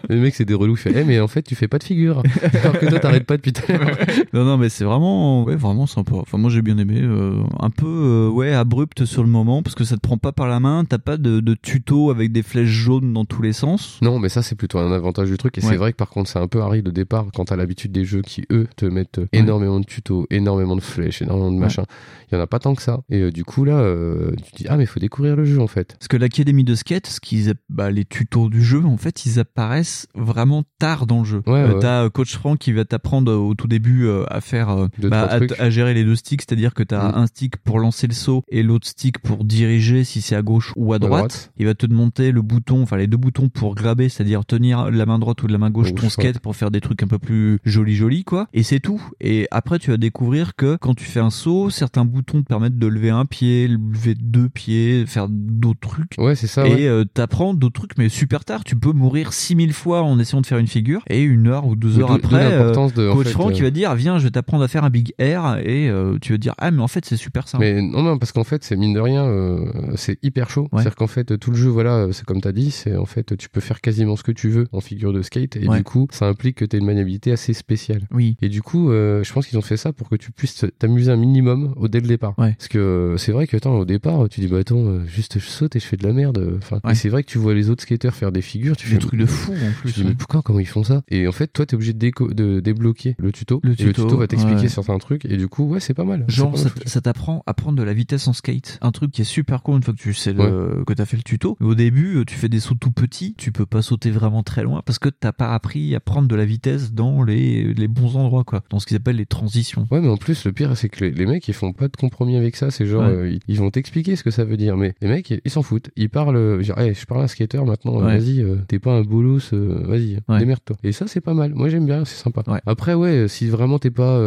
le 0.08 0.16
mec, 0.16 0.34
c'est 0.34 0.44
des 0.44 0.54
relous. 0.54 0.76
Fait, 0.76 0.92
eh, 0.94 1.04
mais 1.04 1.20
en 1.20 1.28
fait, 1.28 1.42
tu 1.42 1.54
fais 1.54 1.68
pas 1.68 1.78
de 1.78 1.84
figure. 1.84 2.22
Alors 2.62 2.78
que 2.78 2.86
toi, 2.86 2.98
t'arrêtes 2.98 3.24
pas 3.26 3.36
depuis 3.36 3.52
tout 3.52 3.62
à 3.68 3.76
l'heure. 3.76 3.96
Non, 4.32 4.44
non, 4.44 4.56
mais 4.56 4.68
c'est 4.68 4.84
vraiment, 4.84 5.44
ouais, 5.44 5.56
vraiment 5.56 5.86
sympa. 5.86 6.14
Enfin, 6.16 6.38
moi, 6.38 6.50
j'ai 6.50 6.62
bien 6.62 6.78
aimé. 6.78 7.00
euh, 7.02 7.34
un 7.60 7.70
peu, 7.70 7.86
euh, 7.86 8.28
ouais, 8.30 8.52
abrupt 8.54 9.04
sur 9.04 9.22
le 9.22 9.28
moment 9.28 9.62
parce 9.62 9.74
que 9.74 9.84
ça 9.84 9.96
te 9.96 10.00
prend 10.00 10.18
pas 10.18 10.32
par 10.32 10.46
la 10.48 10.60
main. 10.60 10.84
T'as 10.84 10.98
pas 10.98 11.16
de, 11.16 11.40
de 11.40 11.54
tuto 11.54 12.10
avec 12.10 12.32
des 12.32 12.42
flèches 12.42 12.68
jaunes 12.68 13.12
dans 13.12 13.24
tous 13.24 13.42
les 13.42 13.52
sens. 13.52 13.98
Non, 14.02 14.18
mais 14.18 14.28
ça, 14.28 14.42
c'est 14.42 14.54
plutôt 14.54 14.78
un 14.78 14.92
avantage 14.92 15.28
du 15.30 15.36
truc. 15.36 15.58
Et 15.58 15.62
Ouais. 15.62 15.70
c'est 15.70 15.76
vrai 15.76 15.92
que 15.92 15.96
par 15.96 16.08
contre, 16.10 16.28
c'est 16.30 16.38
un 16.38 16.48
peu 16.48 16.60
aride 16.62 16.88
au 16.88 16.92
départ 16.92 17.26
quand 17.34 17.46
t'as 17.46 17.56
l'habitude 17.56 17.92
des 17.92 18.04
jeux 18.04 18.22
qui, 18.22 18.44
eux, 18.52 18.66
te 18.76 18.86
mettent 18.86 19.20
énormément 19.32 19.80
de 19.80 19.84
tutos, 19.84 20.26
énormément 20.30 20.76
de 20.76 20.80
flèches, 20.80 21.22
énormément 21.22 21.50
de 21.50 21.56
Ouais. 21.56 21.60
machins. 21.62 21.84
Il 22.30 22.34
y 22.34 22.38
en 22.38 22.40
a 22.42 22.46
pas 22.46 22.58
tant 22.58 22.74
que 22.74 22.82
ça. 22.82 23.00
Et 23.10 23.20
euh, 23.20 23.30
du 23.30 23.44
coup, 23.44 23.64
là, 23.64 23.78
euh, 23.78 24.32
tu 24.44 24.52
te 24.52 24.56
dis, 24.58 24.66
ah, 24.68 24.76
mais 24.76 24.86
faut 24.86 25.00
découvrir 25.00 25.36
le 25.36 25.44
jeu, 25.44 25.60
en 25.60 25.66
fait. 25.66 25.94
Parce 25.98 26.08
que 26.08 26.16
l'académie 26.16 26.64
de 26.64 26.74
skate, 26.74 27.06
ce 27.06 27.20
qu'ils, 27.20 27.50
app- 27.50 27.58
bah, 27.68 27.90
les 27.90 28.04
tutos 28.04 28.48
du 28.48 28.62
jeu, 28.62 28.84
en 28.84 28.96
fait, 28.96 29.24
ils 29.26 29.38
apparaissent 29.38 30.06
vraiment 30.14 30.64
tard 30.78 31.06
dans 31.06 31.18
le 31.20 31.24
jeu. 31.24 31.42
Euh. 31.48 31.78
T'as 31.80 32.04
euh, 32.04 32.10
coach 32.10 32.34
Franck 32.36 32.58
qui 32.58 32.72
va 32.72 32.84
t'apprendre 32.84 33.30
euh, 33.32 33.36
au 33.36 33.54
tout 33.54 33.68
début 33.68 34.06
euh, 34.06 34.24
à 34.28 34.40
faire, 34.40 34.70
euh, 34.70 34.88
Deux, 34.98 35.08
bah, 35.08 35.28
à, 35.58 35.70
gérer 35.70 35.94
les 35.94 36.04
deux 36.04 36.16
sticks, 36.16 36.42
c'est-à-dire 36.42 36.74
que 36.74 36.82
t'as 36.82 37.08
Mm. 37.10 37.14
un 37.16 37.26
stick 37.26 37.56
pour 37.58 37.78
lancer 37.78 38.06
le 38.06 38.14
saut 38.14 38.42
et 38.48 38.62
l'autre 38.62 38.86
stick 38.86 39.18
pour 39.18 39.44
diriger 39.44 40.04
si 40.04 40.20
c'est 40.22 40.36
à 40.36 40.42
gauche 40.42 40.72
ou 40.76 40.92
à 40.92 40.96
À 40.96 40.98
droite. 40.98 41.52
Il 41.58 41.66
va 41.66 41.74
te 41.74 41.86
demander 41.86 42.32
le 42.32 42.42
bouton, 42.42 42.82
enfin 42.82 42.96
les 42.96 43.06
deux 43.06 43.16
boutons 43.16 43.48
pour 43.48 43.74
graber, 43.74 44.08
c'est-à-dire 44.08 44.44
tenir 44.44 44.86
de 44.86 44.96
la 44.96 45.06
main 45.06 45.18
droite 45.18 45.42
ou 45.42 45.46
de 45.46 45.52
la 45.52 45.58
main 45.58 45.70
gauche 45.70 45.94
ton 45.94 46.08
skate 46.08 46.36
ouais. 46.36 46.40
pour 46.40 46.54
faire 46.54 46.70
des 46.70 46.80
trucs 46.80 47.02
un 47.02 47.08
peu 47.08 47.18
plus 47.18 47.58
jolis 47.64 47.96
jolis 47.96 48.24
quoi. 48.24 48.46
Et 48.52 48.62
c'est 48.62 48.80
tout. 48.80 49.02
Et 49.20 49.48
après 49.50 49.78
tu 49.78 49.90
vas 49.90 49.96
découvrir 49.96 50.54
que 50.54 50.76
quand 50.76 50.94
tu 50.94 51.04
fais 51.04 51.20
un 51.20 51.30
saut, 51.30 51.70
certains 51.70 52.04
boutons 52.04 52.42
te 52.42 52.46
permettent 52.46 52.78
de 52.78 52.86
lever 52.86 53.10
un 53.10 53.24
pied, 53.24 53.68
lever 53.68 54.14
deux 54.14 54.48
pieds, 54.48 55.04
faire 55.06 55.26
d'autres 55.28 55.80
trucs. 55.80 56.14
Ouais, 56.18 56.34
c'est 56.34 56.46
ça. 56.46 56.62
ouais. 56.62 56.82
Et 56.82 56.88
euh, 56.88 57.04
t'apprends 57.04 57.54
d'autres 57.54 57.80
trucs, 57.80 57.98
mais 57.98 58.08
super 58.08 58.44
tard. 58.44 58.64
Tu 58.64 58.76
peux 58.76 58.92
mourir 58.92 59.32
6000 59.32 59.72
fois 59.72 60.02
en 60.02 60.18
essayant 60.18 60.40
de 60.40 60.46
faire 60.46 60.58
une 60.58 60.66
figure. 60.66 61.02
Et 61.08 61.22
une 61.22 61.48
heure 61.48 61.66
ou 61.66 61.76
deux 61.76 61.98
heures 61.98 62.12
après, 62.12 62.52
euh, 62.52 62.72
de, 62.72 63.12
coach 63.12 63.28
Franck 63.28 63.52
euh, 63.52 63.56
il 63.56 63.62
va 63.62 63.70
dire 63.70 63.94
Viens, 63.94 64.18
je 64.18 64.24
vais 64.24 64.30
t'apprendre 64.30 64.62
à 64.64 64.68
faire 64.68 64.84
un 64.84 64.90
big 64.90 65.12
air. 65.18 65.58
Et 65.64 65.88
euh, 65.88 66.18
tu 66.20 66.32
vas 66.32 66.38
dire 66.38 66.54
Ah, 66.58 66.70
mais 66.70 66.82
en 66.82 66.88
fait, 66.88 67.04
c'est 67.04 67.16
super 67.16 67.48
simple. 67.48 67.64
Mais 67.64 67.82
non, 67.82 68.02
non, 68.02 68.18
parce 68.18 68.32
qu'en 68.34 68.44
fait, 68.44 68.62
c'est 68.64 68.76
mine 68.76 68.92
de 68.92 69.00
rien, 69.00 69.24
euh, 69.24 69.64
c'est 69.96 70.18
hyper 70.22 70.50
chaud. 70.50 70.62
Ouais. 70.64 70.68
C'est-à-dire 70.82 70.96
qu'en 70.96 71.06
fait, 71.06 71.38
tout 71.38 71.50
le 71.50 71.56
jeu, 71.56 71.68
voilà, 71.70 71.94
euh, 72.06 72.12
c'est 72.12 72.24
comme 72.26 72.40
t'as 72.40 72.52
dit, 72.52 72.70
c'est 72.70 72.96
en 72.96 73.06
fait, 73.06 73.36
tu 73.36 73.48
peux 73.48 73.60
faire 73.60 73.80
quasiment 73.80 74.16
ce 74.16 74.22
que 74.22 74.32
tu 74.32 74.48
veux 74.50 74.66
en 74.72 74.80
figure 74.80 75.12
de 75.12 75.22
skate, 75.22 75.56
et 75.56 75.66
Ouais. 75.68 75.78
du 75.78 75.84
coup, 75.84 76.06
ça 76.10 76.26
implique 76.26 76.56
que 76.58 76.64
t'aies 76.64 76.78
une 76.78 76.84
maniabilité 76.86 77.32
assez 77.32 77.52
spéciale. 77.54 78.02
Oui. 78.12 78.36
Et 78.42 78.48
du 78.48 78.60
coup, 78.62 78.90
euh, 78.90 79.22
je 79.24 79.32
pense 79.32 79.46
qu'ils 79.46 79.58
ont 79.58 79.62
fait 79.62 79.76
ça 79.76 79.92
pour 79.92 80.08
que 80.08 80.16
tu 80.16 80.32
puisses 80.32 80.64
t'amuser 80.78 81.10
un 81.12 81.16
minimum 81.16 81.72
au 81.76 81.88
dès 81.88 82.00
le 82.00 82.06
départ. 82.08 82.34
Ouais. 82.38 82.52
Parce 82.58 82.68
que 82.68 82.78
euh, 82.78 83.16
c'est 83.16 83.32
vrai 83.32 83.46
que 83.46 83.56
attends, 83.56 83.76
au 83.78 83.84
départ, 83.84 84.28
tu 84.28 84.40
dis 84.40 84.46
bah 84.48 84.58
attends, 84.58 84.84
euh, 84.84 85.04
juste 85.06 85.38
je 85.38 85.46
saute 85.46 85.76
et 85.76 85.80
je 85.80 85.86
fais 85.86 85.96
de 85.96 86.06
la 86.06 86.12
merde. 86.12 86.54
Enfin, 86.58 86.80
Ouais. 86.84 86.92
et 86.92 86.94
c'est 86.94 87.08
vrai 87.08 87.22
que 87.22 87.28
tu 87.30 87.38
vois 87.38 87.54
les 87.54 87.70
autres 87.70 87.82
skateurs 87.82 88.14
faire 88.14 88.32
des 88.32 88.42
figures, 88.42 88.76
tu 88.76 88.88
Des 88.88 88.94
fais 88.94 88.98
trucs 88.98 89.18
de 89.20 89.26
fou 89.26 89.52
en 89.52 89.72
plus. 89.80 89.92
tu 89.92 90.00
dis 90.00 90.06
mais 90.06 90.14
pourquoi 90.14 90.42
comment 90.42 90.60
ils 90.60 90.66
font 90.66 90.82
ça? 90.84 91.02
Et 91.08 91.26
en 91.28 91.32
fait, 91.32 91.46
toi, 91.52 91.64
t'es 91.66 91.74
obligé 91.74 91.92
de, 91.92 91.98
déco- 91.98 92.32
de 92.32 92.60
débloquer 92.60 93.14
le 93.18 93.32
tuto. 93.32 93.60
Le 93.62 93.70
et 93.72 93.84
le 93.84 93.92
tuto, 93.92 94.02
tuto 94.04 94.16
va 94.16 94.26
t'expliquer 94.26 94.68
certains 94.68 94.98
trucs. 94.98 95.24
Et 95.24 95.36
du 95.36 95.48
coup, 95.48 95.64
ouais, 95.64 95.80
c'est 95.80 95.94
pas 95.94 96.04
mal. 96.04 96.24
Genre, 96.28 96.50
pas 96.52 96.58
mal 96.62 96.72
ça 96.86 97.00
t'apprend 97.00 97.42
à 97.46 97.54
prendre 97.54 97.78
de 97.78 97.82
la 97.82 97.92
vitesse 97.94 98.23
en 98.28 98.32
skate. 98.32 98.78
Un 98.82 98.92
truc 98.92 99.10
qui 99.12 99.22
est 99.22 99.24
super 99.24 99.62
cool 99.62 99.76
une 99.76 99.82
fois 99.82 99.94
que 99.94 99.98
tu 99.98 100.14
sais 100.14 100.32
le, 100.32 100.84
que 100.86 100.92
t'as 100.92 101.04
fait 101.06 101.16
le 101.16 101.22
tuto. 101.22 101.56
Au 101.60 101.74
début, 101.74 102.16
euh, 102.18 102.24
tu 102.24 102.34
fais 102.36 102.48
des 102.48 102.60
sauts 102.60 102.74
tout 102.74 102.90
petits. 102.90 103.34
Tu 103.38 103.52
peux 103.52 103.66
pas 103.66 103.82
sauter 103.82 104.10
vraiment 104.10 104.42
très 104.42 104.62
loin 104.62 104.82
parce 104.84 104.98
que 104.98 105.08
t'as 105.08 105.32
pas 105.32 105.52
appris 105.54 105.94
à 105.94 106.00
prendre 106.00 106.28
de 106.28 106.34
la 106.34 106.44
vitesse 106.44 106.92
dans 106.92 107.22
les, 107.22 107.72
les 107.74 107.88
bons 107.88 108.16
endroits, 108.16 108.44
quoi. 108.44 108.62
Dans 108.70 108.78
ce 108.78 108.86
qu'ils 108.86 108.96
appellent 108.96 109.16
les 109.16 109.26
transitions. 109.26 109.86
Ouais, 109.90 110.00
mais 110.00 110.08
en 110.08 110.16
plus, 110.16 110.44
le 110.44 110.52
pire, 110.52 110.76
c'est 110.76 110.88
que 110.88 111.04
les, 111.04 111.10
les 111.10 111.26
mecs, 111.26 111.46
ils 111.48 111.54
font 111.54 111.72
pas 111.72 111.88
de 111.88 111.96
compromis 111.96 112.36
avec 112.36 112.56
ça. 112.56 112.70
C'est 112.70 112.86
genre, 112.86 113.02
Ouais. 113.02 113.08
euh, 113.08 113.30
ils, 113.30 113.40
ils 113.48 113.58
vont 113.58 113.70
t'expliquer 113.70 114.16
ce 114.16 114.22
que 114.24 114.30
ça 114.30 114.44
veut 114.44 114.56
dire. 114.56 114.76
Mais 114.76 114.94
les 115.00 115.08
mecs, 115.08 115.30
ils 115.44 115.50
s'en 115.50 115.62
foutent. 115.62 115.90
Ils 115.96 116.10
parlent, 116.10 116.36
euh, 116.36 116.62
genre, 116.62 116.78
hey, 116.78 116.94
je 116.94 117.04
parle 117.06 117.20
à 117.22 117.24
un 117.24 117.28
skater 117.28 117.64
maintenant, 117.64 117.96
Ouais. 117.96 118.18
vas-y, 118.18 118.40
euh, 118.42 118.56
t'es 118.68 118.78
pas 118.78 118.92
un 118.92 119.02
bolos, 119.02 119.52
euh, 119.52 119.82
vas-y, 119.86 120.18
Ouais. 120.28 120.38
démerde-toi. 120.38 120.76
Et 120.84 120.92
ça, 120.92 121.06
c'est 121.06 121.20
pas 121.20 121.34
mal. 121.34 121.54
Moi, 121.54 121.68
j'aime 121.68 121.86
bien, 121.86 122.04
c'est 122.04 122.22
sympa. 122.22 122.42
Ouais. 122.46 122.60
Après, 122.66 122.94
ouais, 122.94 123.26
si 123.28 123.48
vraiment 123.48 123.78
t'es 123.78 123.90
pas 123.90 124.20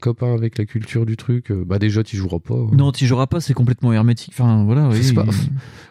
copain 0.00 0.34
avec 0.34 0.58
la 0.58 0.64
culture 0.64 1.06
du 1.06 1.16
truc, 1.16 1.52
bah 1.52 1.78
déjà, 1.78 2.02
tu 2.02 2.16
joueras 2.16 2.38
pas. 2.38 2.54
ouais. 2.54 2.76
Non, 2.76 2.92
joueras 3.08 3.26
pas, 3.26 3.40
c'est 3.40 3.54
complètement 3.54 3.92
hermétique. 3.92 4.32
Enfin, 4.34 4.64
voilà. 4.64 4.88
oui. 4.88 5.02
C'est 5.02 5.14
pas- 5.14 5.24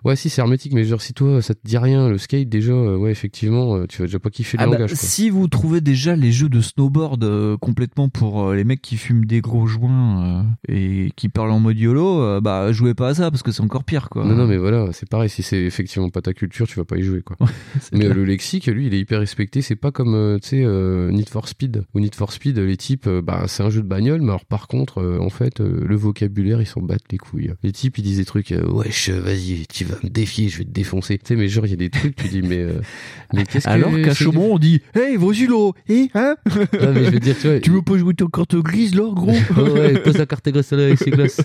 Ouais, 0.06 0.16
si, 0.16 0.30
c'est 0.30 0.40
hermétique, 0.42 0.74
mais 0.74 0.84
genre, 0.86 1.02
si 1.02 1.14
toi, 1.14 1.42
ça 1.42 1.54
te 1.54 1.60
dit 1.68 1.78
rien, 1.78 2.08
le 2.08 2.18
skate, 2.18 2.48
déjà, 2.48 2.72
euh, 2.72 2.96
ouais, 2.96 3.12
effectivement, 3.12 3.76
euh, 3.76 3.86
tu 3.90 3.98
vas 3.98 4.06
déjà 4.06 4.20
pas 4.20 4.30
kiffer 4.30 4.56
le 4.58 4.64
Ah 4.64 4.68
bah, 4.68 4.74
langage, 4.74 4.92
quoi. 4.92 4.98
si 4.98 5.30
vous 5.30 5.48
trouvez 5.48 5.82
déjà 5.82 6.16
les 6.16 6.32
jeux 6.32 6.48
de 6.50 6.62
snowboard 6.62 7.24
euh, 7.26 7.58
complètement 7.58 8.08
pour 8.08 8.44
euh, 8.48 8.56
les 8.56 8.64
mecs 8.64 8.82
qui 8.82 8.96
fument 8.96 9.26
des 9.26 9.42
gros 9.42 9.66
joints 9.68 10.44
euh, 10.70 10.74
et 10.74 11.12
qui 11.18 11.28
parlent 11.30 11.52
en 11.52 11.60
mode 11.60 11.78
YOLO, 11.78 12.40
bah 12.42 12.72
jouez 12.72 12.94
pas 12.94 13.10
à 13.10 13.14
ça 13.16 13.32
parce 13.32 13.44
que 13.44 13.52
c'est 13.52 13.62
encore 13.64 13.84
pire 13.84 14.10
quoi. 14.10 14.24
Non, 14.24 14.36
non, 14.36 14.48
mais 14.48 14.58
voilà, 14.58 14.88
c'est 14.94 15.10
pareil. 15.10 15.30
Si 15.30 15.44
c'est 15.44 15.62
effectivement 15.64 16.10
pas 16.10 16.22
ta 16.22 16.34
culture, 16.34 16.68
tu 16.68 16.76
vas 16.80 16.86
pas 16.86 16.98
y 16.98 17.02
jouer, 17.04 17.22
quoi. 17.22 17.36
Mais 17.92 18.08
le 18.08 18.24
lexique, 18.24 18.68
lui, 18.68 18.88
il 18.88 18.94
est 18.94 19.00
hyper 19.00 19.20
respecté. 19.20 19.62
C'est 19.62 19.76
pas 19.76 19.92
comme, 19.92 20.38
tu 20.42 20.50
sais, 20.50 20.66
Need 21.12 21.28
for 21.28 21.48
Speed. 21.50 21.84
Ou 21.96 22.00
Need 22.00 22.16
for 22.16 22.32
Speed, 22.32 22.58
les 22.60 22.78
types, 22.78 23.10
bah, 23.10 23.44
c'est 23.48 23.64
un 23.64 23.70
jeu 23.70 23.82
de 23.82 23.88
bagnole, 23.88 24.22
mais 24.22 24.30
alors 24.30 24.46
par 24.46 24.68
contre, 24.68 25.04
en 25.20 25.30
fait, 25.30 25.60
le 25.60 25.96
vocabulaire, 25.96 26.62
ils 26.62 26.68
s'en 26.68 26.82
battent 26.82 27.07
les 27.12 27.18
couilles. 27.18 27.52
Les 27.64 27.72
types, 27.72 27.98
ils 27.98 28.04
disent 28.04 28.18
des 28.18 28.26
trucs, 28.26 28.52
euh, 28.52 28.66
wesh, 28.68 29.10
vas-y, 29.10 29.66
tu 29.68 29.86
vas 29.86 29.96
me 30.04 30.10
défier, 30.10 30.50
je 30.50 30.60
vais 30.60 30.64
te 30.66 30.70
défoncer. 30.72 31.18
Tu 31.18 31.26
sais, 31.28 31.36
mais 31.36 31.48
genre, 31.48 31.66
il 31.66 31.70
y 31.72 31.74
a 31.74 31.78
des 31.78 31.90
trucs, 31.90 32.16
tu 32.16 32.28
dis, 32.28 32.42
mais, 32.42 32.58
euh, 32.60 32.82
mais 33.34 33.44
qu'est-ce 33.46 33.66
que. 33.66 33.70
Alors 33.70 33.92
qu'à 34.02 34.14
Chaumont 34.14 34.54
on 34.54 34.58
dit 34.60 34.82
Hey 34.96 35.16
Vosilo, 35.18 35.74
eh 35.90 36.10
hein 36.14 36.36
Non, 36.82 36.94
mais 36.94 37.06
je 37.06 37.10
veux 37.12 37.20
dire, 37.20 37.36
tu 37.40 37.48
vois. 37.48 37.60
Tu 37.68 37.72
veux 37.72 37.82
pas 37.82 37.98
jouer 37.98 38.14
ton 38.14 38.28
carte 38.28 38.56
grise 38.56 38.96
là 38.96 39.10
gros 39.14 39.34
Oh 39.58 39.62
ouais, 39.72 40.00
pose 40.00 40.18
la 40.18 40.26
carte 40.26 40.48
grasse 40.50 40.72
là 40.72 40.86
avec 40.86 41.00
ses 41.00 41.12
glaces. 41.12 41.42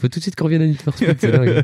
Faut 0.00 0.08
tout 0.08 0.18
de 0.18 0.22
suite 0.22 0.36
qu'on 0.36 0.44
revienne 0.44 0.62
à 0.62 0.66
Need 0.66 0.80
for 0.82 0.94
Speed, 0.94 1.16
c'est 1.18 1.30
dingue. 1.32 1.62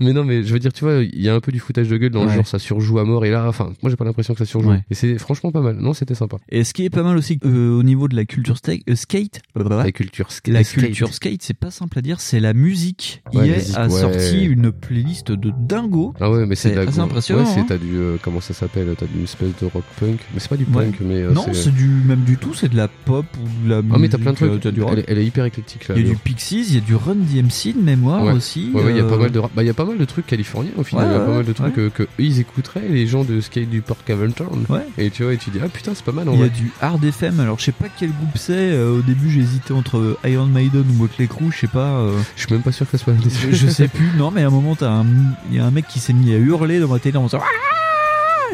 mais 0.00 0.12
non, 0.12 0.24
mais 0.24 0.42
je 0.42 0.52
veux 0.52 0.58
dire, 0.58 0.72
tu 0.72 0.84
vois, 0.84 1.02
il 1.02 1.20
y 1.20 1.28
a 1.28 1.34
un 1.34 1.40
peu 1.40 1.52
du 1.52 1.58
foutage 1.60 1.88
de 1.88 1.96
gueule 1.96 2.10
dans 2.10 2.24
le 2.24 2.30
genre, 2.30 2.46
ça 2.46 2.58
surjoue 2.58 2.98
à 2.98 3.04
mort. 3.04 3.24
Et 3.24 3.30
là, 3.30 3.46
enfin, 3.48 3.72
moi, 3.82 3.90
j'ai 3.90 3.96
pas 3.96 4.04
l'impression 4.04 4.34
que 4.34 4.38
ça 4.38 4.44
surjoue. 4.46 4.70
Ouais. 4.70 4.82
Et 4.90 4.94
c'est 4.94 5.18
franchement 5.18 5.52
pas 5.52 5.60
mal. 5.60 5.76
Non, 5.76 5.92
c'était 5.92 6.14
sympa. 6.14 6.36
Et 6.48 6.64
ce 6.64 6.72
qui 6.74 6.84
est 6.84 6.90
pas 6.90 7.02
mal 7.02 7.16
aussi 7.16 7.38
euh, 7.44 7.70
au 7.78 7.82
niveau 7.82 8.08
de 8.08 8.16
la 8.16 8.24
culture 8.24 8.56
euh, 8.68 8.94
skate, 8.94 9.40
La 9.54 9.92
culture 9.92 10.28
sk- 10.28 10.50
la 10.52 10.64
skate. 10.64 10.84
culture 10.84 11.14
skate, 11.14 11.42
c'est 11.42 11.54
pas 11.56 11.70
simple 11.70 11.98
à 11.98 12.02
dire, 12.02 12.20
c'est 12.20 12.40
la 12.44 12.54
musique. 12.54 13.22
Ouais, 13.32 13.48
musique, 13.48 13.76
a 13.76 13.86
ouais. 13.88 14.00
sorti 14.00 14.44
une 14.44 14.70
playlist 14.72 15.32
de 15.32 15.52
dingo. 15.58 16.14
Ah 16.20 16.30
ouais, 16.30 16.46
mais 16.46 16.54
c'est 16.54 16.68
C'est 16.68 16.74
de 16.76 16.80
la 16.80 16.88
assez 16.88 16.98
impressionnant, 17.00 17.42
Ouais, 17.42 17.50
c'est 17.52 17.60
hein. 17.60 17.66
t'as 17.68 17.78
du 17.78 17.96
euh, 17.96 18.16
comment 18.22 18.40
ça 18.40 18.54
s'appelle 18.54 18.94
T'as 18.98 19.06
d'une 19.06 19.24
espèce 19.24 19.50
de 19.60 19.66
rock 19.66 19.84
punk, 19.98 20.18
mais 20.32 20.40
c'est 20.40 20.48
pas 20.48 20.56
du 20.56 20.64
punk, 20.64 20.96
mais 21.00 21.22
euh, 21.22 21.32
non, 21.32 21.46
c'est 21.52 21.74
du 21.74 21.86
même 21.88 22.22
du 22.22 22.36
tout, 22.36 22.54
c'est 22.54 22.68
de 22.68 22.76
la 22.76 22.88
pop 22.88 23.26
ou 23.42 23.66
de 23.66 23.70
la 23.70 23.78
Ah 23.92 23.98
mais 23.98 24.08
t'as 24.08 24.18
plein 24.18 24.32
de 24.32 24.38
euh, 24.44 24.58
trucs. 24.58 24.74
du 24.74 24.82
rock. 24.82 24.92
elle, 24.94 24.98
est- 25.00 25.04
elle 25.08 25.18
est 25.18 25.26
hyper 25.26 25.44
éclectique 25.44 25.88
là. 25.88 25.94
Il 25.98 26.06
y 26.06 26.10
a 26.10 26.12
du. 26.12 26.16
Pixies, 26.16 26.64
il 26.68 26.74
y 26.74 26.78
a 26.78 26.80
du 26.80 26.94
Run 26.94 27.16
DMC 27.16 27.74
de 27.76 27.82
mémoire 27.82 28.24
aussi. 28.34 28.70
Ouais, 28.72 28.82
il 28.90 28.96
y 28.96 29.00
a 29.00 29.04
euh, 29.04 29.08
pas 29.10 29.16
mal 29.18 29.30
de 29.30 29.40
bah 29.40 29.48
il 29.62 29.66
y 29.66 29.70
a 29.70 29.74
pas 29.74 29.84
mal 29.84 29.98
de 29.98 30.04
trucs 30.04 30.26
californiens 30.26 30.70
au 30.76 30.82
final. 30.84 31.06
Il 31.08 31.12
y 31.12 31.16
a 31.16 31.20
pas 31.20 31.34
mal 31.34 31.44
de 31.44 31.52
trucs 31.52 31.78
euh, 31.78 31.90
que, 31.90 32.04
eux, 32.04 32.08
ils 32.18 32.40
écouteraient 32.40 32.88
les 32.88 33.06
gens 33.06 33.24
de 33.24 33.40
skate 33.40 33.68
du 33.70 33.82
parc 33.82 34.08
Aventown. 34.10 34.64
Ouais. 34.68 34.86
Et 34.98 35.10
tu 35.10 35.22
vois, 35.24 35.32
et 35.34 35.36
tu 35.38 35.50
dis 35.50 35.58
ah 35.62 35.68
putain 35.68 35.92
c'est 35.94 36.04
pas 36.04 36.12
mal 36.12 36.26
Il 36.32 36.40
y 36.40 36.42
a 36.42 36.48
du 36.48 36.70
hard 36.80 37.02
FM, 37.04 37.40
alors 37.40 37.58
je 37.58 37.64
sais 37.64 37.72
pas 37.72 37.86
quel 37.98 38.10
groupe 38.10 38.36
c'est. 38.36 38.52
euh, 38.54 38.98
au 38.98 39.02
début, 39.02 39.30
j'hésitais 39.30 39.72
entre 39.72 40.16
Iron 40.24 40.46
Maiden 40.46 40.84
ou 40.90 40.94
Motley 40.94 41.26
Crue, 41.26 41.50
je 41.52 41.58
sais 41.60 41.66
pas. 41.66 42.00
Je 42.36 42.42
suis 42.46 42.52
même 42.52 42.62
pas 42.62 42.72
sûr 42.72 42.84
que 42.90 42.96
ça 42.96 43.02
soit 43.04 43.12
un 43.12 43.16
des 43.16 43.30
je, 43.30 43.52
je 43.52 43.68
sais 43.68 43.88
plus, 43.88 44.10
non, 44.16 44.30
mais 44.30 44.42
à 44.42 44.46
un 44.48 44.50
moment, 44.50 44.74
t'as 44.74 44.88
un- 44.90 45.06
il 45.50 45.56
y 45.56 45.60
a 45.60 45.64
un 45.64 45.70
mec 45.70 45.86
qui 45.88 46.00
s'est 46.00 46.12
mis 46.12 46.32
à 46.34 46.36
hurler 46.36 46.80
dans 46.80 46.88
ma 46.88 46.98
télé 46.98 47.16
en 47.16 47.24
disant 47.24 47.40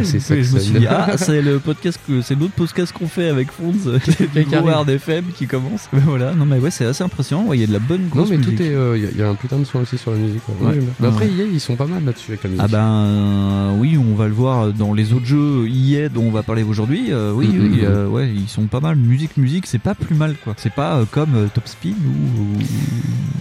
C'est 0.02 0.20
ça 0.20 0.34
Et 0.36 0.42
je 0.42 0.52
me 0.54 0.58
ça 0.58 0.64
suis 0.64 0.72
vient. 0.78 0.80
dit, 0.80 0.86
ah, 0.88 1.16
c'est 1.18 1.42
le 1.42 1.58
podcast 1.58 2.00
que, 2.06 2.22
c'est 2.22 2.34
l'autre 2.34 2.52
podcast 2.54 2.92
qu'on 2.92 3.06
fait 3.08 3.28
avec 3.28 3.48
le 3.58 4.56
arrive. 4.56 4.68
Hard 4.68 4.88
FM 4.88 5.24
qui 5.36 5.46
commence. 5.46 5.88
Mais 5.92 6.00
voilà, 6.00 6.32
non, 6.34 6.46
mais 6.46 6.58
ouais, 6.58 6.70
c'est 6.70 6.86
assez 6.86 7.04
impressionnant. 7.04 7.44
Ouais, 7.44 7.58
Il 7.58 7.60
y 7.60 7.64
a 7.64 7.66
de 7.66 7.72
la 7.72 7.78
bonne 7.78 8.02
Non, 8.02 8.08
grosse 8.08 8.30
mais 8.30 8.38
musique. 8.38 8.56
tout 8.56 8.62
est. 8.62 8.74
Il 9.14 9.18
y, 9.18 9.22
a 9.22 9.28
un 9.28 9.34
putain 9.34 9.58
de 9.58 9.64
son 9.64 9.80
aussi 9.80 9.98
sur 9.98 10.10
la 10.12 10.16
musique. 10.18 10.42
ouais. 10.60 10.66
Ouais. 10.68 10.78
Mais 11.00 11.06
Ouais. 11.08 11.12
après, 11.12 11.26
EA, 11.26 11.44
ils 11.52 11.60
sont 11.60 11.76
pas 11.76 11.86
mal 11.86 12.04
là-dessus 12.04 12.30
avec 12.32 12.44
la 12.44 12.50
musique. 12.50 12.64
Ah 12.64 12.68
ben 12.68 12.84
euh, 12.84 13.72
oui, 13.78 13.98
on 13.98 14.14
va 14.14 14.26
le 14.26 14.34
voir 14.34 14.72
dans 14.72 14.92
les 14.94 15.12
autres 15.12 15.26
jeux 15.26 15.66
EA 15.68 16.08
dont 16.08 16.22
on 16.24 16.30
va 16.30 16.42
parler 16.42 16.62
aujourd'hui. 16.62 17.08
Euh, 17.10 17.32
oui, 17.32 17.48
Mhm, 17.48 17.72
oui, 17.72 17.80
euh, 17.84 18.06
ouais, 18.06 18.30
ils 18.34 18.48
sont 18.48 18.66
pas 18.66 18.80
mal. 18.80 18.96
Musique, 18.96 19.36
musique, 19.36 19.66
c'est 19.66 19.78
pas 19.78 19.94
plus 19.94 20.14
mal 20.14 20.36
quoi. 20.42 20.54
C'est 20.56 20.72
pas 20.72 20.96
euh, 20.96 21.04
comme 21.10 21.34
euh, 21.34 21.46
Top 21.52 21.66
Speed 21.68 21.96
ou, 22.06 22.58
ou 22.58 22.62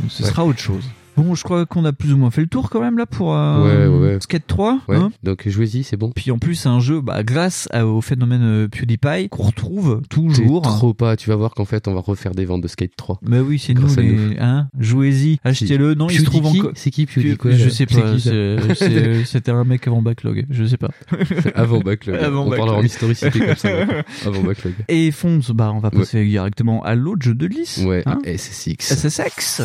ce 0.10 0.24
Ouais. 0.24 0.30
sera 0.30 0.46
autre 0.46 0.60
chose. 0.60 0.84
Bon, 1.22 1.36
je 1.36 1.44
crois 1.44 1.66
qu'on 1.66 1.84
a 1.86 1.92
plus 1.94 2.14
ou 2.14 2.18
moins 2.18 2.32
fait 2.32 2.42
le 2.42 2.48
tour 2.48 2.70
quand 2.70 2.82
même 2.82 2.98
là 2.98 3.06
pour 3.06 3.36
euh, 3.36 3.64
Ouais, 3.64 3.88
ouais, 3.88 4.14
ouais. 4.14 4.18
Skate 4.22 4.48
3. 4.48 4.80
Ouais, 4.88 4.96
hein. 4.98 5.12
donc 5.24 5.48
jouez-y, 5.48 5.84
c'est 5.84 5.98
bon. 5.98 6.12
Puis 6.16 6.32
en 6.32 6.40
plus, 6.40 6.56
c'est 6.56 6.70
un 6.70 6.80
jeu, 6.80 7.02
bah, 7.02 7.24
grâce 7.24 7.68
à- 7.72 7.86
au 7.86 8.02
phénomène 8.02 8.42
euh, 8.44 8.68
PewDiePie, 8.68 9.30
qu'on 9.30 9.44
retrouve 9.44 10.02
toujours. 10.10 10.62
trop 10.62 10.94
pas, 10.94 11.16
tu 11.18 11.30
vas 11.30 11.36
voir 11.36 11.54
qu'en 11.54 11.66
fait, 11.66 11.88
on 11.88 11.94
va 11.94 12.00
refaire 12.02 12.34
des 12.34 12.46
ventes 12.46 12.62
de 12.62 12.68
Skate 12.68 12.96
3. 12.96 13.20
Mais 13.28 13.40
oui, 13.40 13.60
c'est 13.60 13.74
nous, 13.74 13.94
les, 13.96 14.12
nous. 14.12 14.34
hein, 14.40 14.68
jouez-y, 14.80 15.38
achetez-le. 15.44 15.94
Non, 15.96 16.08
il 16.10 16.20
se 16.20 16.26
trouve 16.26 16.46
encore. 16.46 16.72
C'est 16.76 16.92
qui 16.92 17.06
PewDiePie 17.06 17.58
je 17.58 17.70
sais 17.70 17.86
pas, 17.86 18.18
c'est- 18.20 19.26
c'était 19.26 19.52
un 19.52 19.64
mec 19.64 19.88
avant 19.88 20.02
Backlog, 20.02 20.46
je 20.50 20.64
sais 20.66 20.78
pas. 20.78 20.90
Avant 21.56 21.80
Backlog. 21.80 22.16
Avant 22.24 22.46
on 22.46 22.50
parlera 22.50 22.78
en 22.78 22.84
historicité 22.84 23.40
comme 23.40 23.56
ça. 23.56 23.70
Avant 24.26 24.42
Backlog. 24.44 24.74
Et 24.88 25.12
Fonds, 25.12 25.40
bah, 25.54 25.72
on 25.74 25.80
va 25.80 25.92
passer 25.92 26.24
directement 26.26 26.84
à 26.84 26.96
l'autre 26.96 27.24
jeu 27.24 27.34
de 27.36 27.46
lys. 27.46 27.78
Ouais, 27.86 28.04
hein. 28.06 28.20
SSX. 28.26 28.78
SSX. 28.94 29.62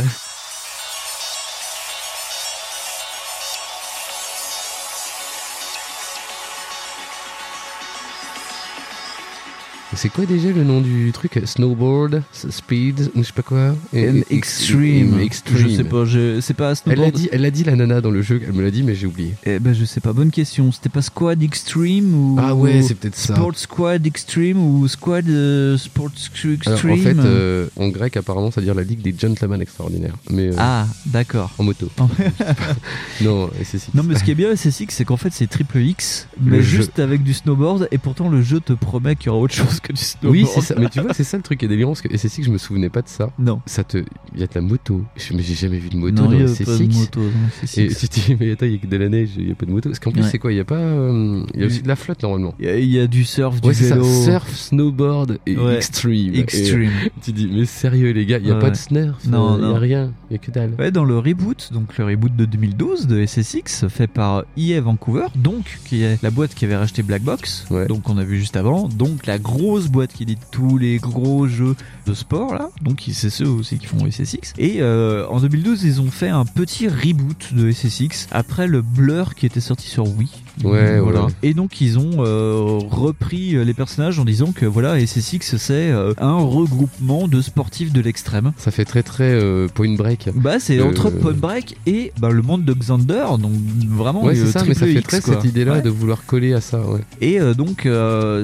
C'est 9.97 10.09
quoi 10.09 10.27
déjà 10.27 10.51
le 10.51 10.65
nom 10.65 10.81
du 10.81 11.11
truc? 11.13 11.41
Snowboard, 11.45 12.23
Speed, 12.33 13.11
je 13.17 13.23
sais 13.23 13.33
pas 13.33 13.43
quoi? 13.43 13.75
And 13.95 14.21
Extreme. 14.31 15.21
Extreme. 15.21 15.59
Je 15.59 15.69
sais 15.77 15.85
pas, 15.85 16.05
je, 16.05 16.41
c'est 16.41 16.55
pas 16.55 16.73
Elle 16.87 16.99
l'a 16.99 17.05
Snowboard. 17.07 17.13
dit, 17.15 17.29
elle 17.33 17.43
l'a 17.43 17.51
dit 17.51 17.65
la 17.65 17.77
nana 17.77 18.01
dans 18.01 18.11
le 18.11 18.23
jeu, 18.23 18.41
elle 18.47 18.53
me 18.53 18.63
l'a 18.63 18.71
dit 18.71 18.83
mais 18.83 18.95
j'ai 18.95 19.07
oublié. 19.07 19.35
Eh 19.45 19.59
ben, 19.59 19.73
je 19.75 19.85
sais 19.85 20.01
pas, 20.01 20.13
bonne 20.13 20.31
question. 20.31 20.73
C'était 20.73 20.89
pas 20.89 21.03
Squad 21.03 21.43
Extreme 21.43 22.15
ou. 22.15 22.37
Ah 22.41 22.55
ouais, 22.55 22.83
c'est 22.83 22.95
peut-être 22.95 23.17
ça. 23.17 23.35
Sport 23.37 23.57
Squad 23.57 24.07
Extreme 24.07 24.59
ou 24.59 24.87
Squad 24.89 25.29
euh, 25.29 25.77
Sport 25.79 26.11
Extreme. 26.15 26.59
Alors, 26.67 26.81
en 26.93 26.97
fait, 26.97 27.17
euh, 27.19 27.67
en 27.77 27.89
grec 27.89 28.17
apparemment, 28.17 28.51
ça 28.51 28.61
veut 28.61 28.67
dire 28.67 28.75
la 28.75 28.83
ligue 28.83 29.01
des 29.03 29.15
gentlemen 29.19 29.61
extraordinaires. 29.63 30.17
Mais 30.31 30.49
euh, 30.49 30.57
Ah, 30.59 30.87
d'accord. 31.07 31.53
en 31.59 31.65
moto. 31.65 31.89
non, 33.21 33.51
SSX. 33.63 33.95
Non, 33.95 34.03
mais 34.03 34.17
ce 34.17 34.25
qui 34.25 34.31
est 34.31 34.35
bien 34.35 34.51
à 34.51 34.57
SSX, 34.57 34.87
c'est 34.91 35.05
qu'en 35.05 35.17
fait, 35.17 35.33
c'est 35.33 35.47
triple 35.47 35.79
X, 35.81 36.27
mais 36.41 36.57
Le 36.59 36.63
jeu. 36.63 36.77
juste 36.79 36.99
avec 36.99 37.23
du 37.23 37.35
snowboard, 37.35 37.89
et 37.91 37.99
pourtant 37.99 38.29
le 38.29 38.43
jeu 38.43 38.61
te 38.61 38.73
promet 38.73 39.17
qu'il 39.17 39.27
y 39.27 39.31
aura 39.31 39.39
autre 39.41 39.55
chose 39.55 39.81
que 39.85 39.93
du 39.93 40.01
snowboard. 40.03 40.33
Oui, 40.35 40.47
c'est 40.53 40.61
ça. 40.61 40.75
Mais 40.79 40.89
tu 40.89 41.01
vois, 41.01 41.15
c'est 41.15 41.25
ça 41.25 41.37
le 41.37 41.43
truc 41.43 41.59
qui 41.61 41.67
est 41.67 41.69
délirant 41.69 41.93
parce 41.93 42.03
que 42.03 42.17
SSX, 42.17 42.43
je 42.45 42.51
me 42.51 42.59
souvenais 42.59 42.89
pas 42.91 43.03
de 43.03 43.09
ça. 43.09 43.31
Non. 43.39 43.61
Ça 43.67 43.85
te, 43.85 43.99
il 44.35 44.41
y 44.41 44.43
a 44.43 44.47
de 44.47 44.53
la 44.55 44.61
moto. 44.61 45.03
Je- 45.17 45.35
Mais 45.35 45.43
j'ai 45.43 45.55
jamais 45.55 45.79
vu 45.79 45.89
de 45.91 45.97
moto 45.97 46.15
non, 46.15 46.25
dans 46.27 46.33
il 46.33 46.41
y 46.41 46.43
a 46.43 46.49
SSX. 46.49 46.65
pas 46.65 46.79
de 46.79 46.95
moto 46.95 47.21
dans 47.21 47.67
SSX. 47.67 47.79
Et 47.79 47.89
tu 47.95 48.09
te 48.09 48.15
dis, 48.21 48.37
mais 48.41 48.51
attends, 48.53 48.67
il 48.67 48.73
y 48.73 48.75
a 48.75 48.79
que 48.79 48.87
de 48.87 48.97
la 48.97 49.09
neige, 49.09 49.31
il 49.37 49.49
y 49.49 49.53
a 49.53 49.55
pas 49.55 49.67
de 49.67 49.71
moto. 49.71 49.89
Parce 49.91 49.99
qu'en 50.01 50.11
plus, 50.13 50.23
Ouais. 50.23 50.29
c'est 50.31 50.39
quoi 50.39 50.53
Il 50.53 50.57
y 50.57 50.61
a 50.61 50.65
pas, 50.65 50.75
euh, 50.77 51.45
il 51.55 51.61
y 51.61 51.63
a 51.63 51.67
aussi 51.67 51.83
de 51.83 51.89
la 51.89 51.97
flotte 51.97 52.23
normalement. 52.23 52.55
Il 52.59 52.67
y 52.67 52.69
a- 52.69 52.79
il 52.79 52.91
y, 52.91 52.99
a 52.99 53.07
du 53.07 53.25
surf, 53.25 53.61
du 53.61 53.69
Ouais, 53.69 53.75
ça. 53.75 53.95
vélo. 53.95 54.05
Surf, 54.05 54.51
snowboard 54.55 55.39
et 55.47 55.57
Ouais. 55.57 55.77
extreme. 55.77 56.35
Extreme. 56.35 56.91
Et 57.07 57.11
tu 57.23 57.33
dis, 57.33 57.49
mais 57.53 57.65
sérieux 57.67 58.11
les 58.13 58.27
gars, 58.27 58.39
il 58.39 58.47
y 58.47 58.51
a 58.51 58.55
Ouais. 58.55 58.61
pas 58.61 58.71
de 58.71 58.77
snurf, 58.77 59.25
Non, 59.27 59.57
il 59.57 59.61
y 59.61 59.63
non. 59.67 59.75
a 59.77 59.79
rien, 59.79 60.13
il 60.31 60.35
y 60.35 60.37
a 60.37 60.39
que 60.39 60.51
dalle. 60.51 60.75
Ouais, 60.79 60.91
dans 60.91 61.05
le 61.05 61.19
reboot, 61.19 61.71
donc 61.73 61.97
le 61.99 62.05
reboot 62.05 62.35
de 62.37 62.45
2012 62.45 63.07
de 63.07 63.25
SSX, 63.25 63.87
fait 63.89 64.07
par 64.07 64.45
EA 64.57 64.81
Vancouver, 64.81 65.27
donc 65.37 65.79
qui 65.87 66.03
est 66.03 66.23
la 66.23 66.31
boîte 66.31 66.55
qui 66.55 66.65
avait 66.65 66.77
racheté 66.77 67.03
Black 67.03 67.23
Box, 67.23 67.67
Ouais. 67.71 67.87
donc 67.87 68.09
on 68.09 68.19
a 68.19 68.25
vu 68.25 68.39
juste 68.39 68.57
avant, 68.57 68.89
donc 68.89 69.27
la 69.27 69.39
grosse 69.39 69.74
boîte 69.81 70.13
qui 70.13 70.25
dit 70.27 70.39
tous 70.51 70.79
les 70.79 70.99
gros 70.99 71.47
jeux 71.47 71.75
de 72.07 72.15
sport 72.15 72.55
là, 72.55 72.69
donc 72.83 73.03
c'est 73.13 73.31
ceux 73.31 73.47
aussi 73.49 73.79
qui 73.79 73.87
font 73.87 73.99
SSX. 74.11 74.53
Et 74.59 74.77
euh, 74.81 75.27
en 75.29 75.41
2012, 75.41 75.85
ils 75.85 76.01
ont 76.01 76.11
fait 76.11 76.29
un 76.29 76.45
petit 76.45 76.89
reboot 76.89 77.53
de 77.55 77.71
SSX 77.71 78.29
après 78.31 78.67
le 78.67 78.83
Blur 78.83 79.35
qui 79.35 79.47
était 79.47 79.61
sorti 79.61 79.89
sur 79.89 80.05
Wii. 80.07 80.29
Ouais, 80.63 81.01
voilà. 81.01 81.25
ouais. 81.27 81.33
Et 81.43 81.53
donc 81.55 81.81
ils 81.81 81.99
ont 81.99 82.11
euh, 82.25 82.79
repris 82.91 83.57
euh, 83.57 83.65
les 83.65 83.75
personnages 83.75 84.19
en 84.21 84.25
disant 84.25 84.53
que 84.53 84.67
voilà 84.67 84.99
SSX 85.05 85.57
c'est 85.57 85.91
euh, 85.91 86.15
un 86.19 86.37
regroupement 86.39 87.27
de 87.27 87.41
sportifs 87.41 87.93
de 87.93 88.01
l'extrême. 88.01 88.53
Ça 88.57 88.71
fait 88.71 88.85
très 88.85 89.03
très 89.03 89.33
euh, 89.33 89.67
point 89.67 89.95
break. 89.97 90.29
Bah 90.35 90.61
c'est 90.61 90.81
entre 90.81 91.11
Point 91.11 91.33
Break 91.33 91.77
et 91.87 92.13
bah, 92.19 92.31
le 92.31 92.43
monde 92.43 92.65
de 92.65 92.73
Xander, 92.73 93.25
donc 93.41 93.53
vraiment 93.89 94.25
Ouais, 94.25 94.35
c'est 94.37 94.47
ça, 94.47 94.63
mais 94.67 94.75
ça 94.75 94.87
fait 94.87 95.01
très 95.03 95.21
quoi. 95.21 95.35
cette 95.35 95.45
idée-là 95.45 95.75
Ouais. 95.75 95.83
de 95.83 95.91
vouloir 95.91 96.25
coller 96.25 96.53
à 96.53 96.61
ça. 96.61 96.81
Et 97.21 97.39
donc 97.57 97.89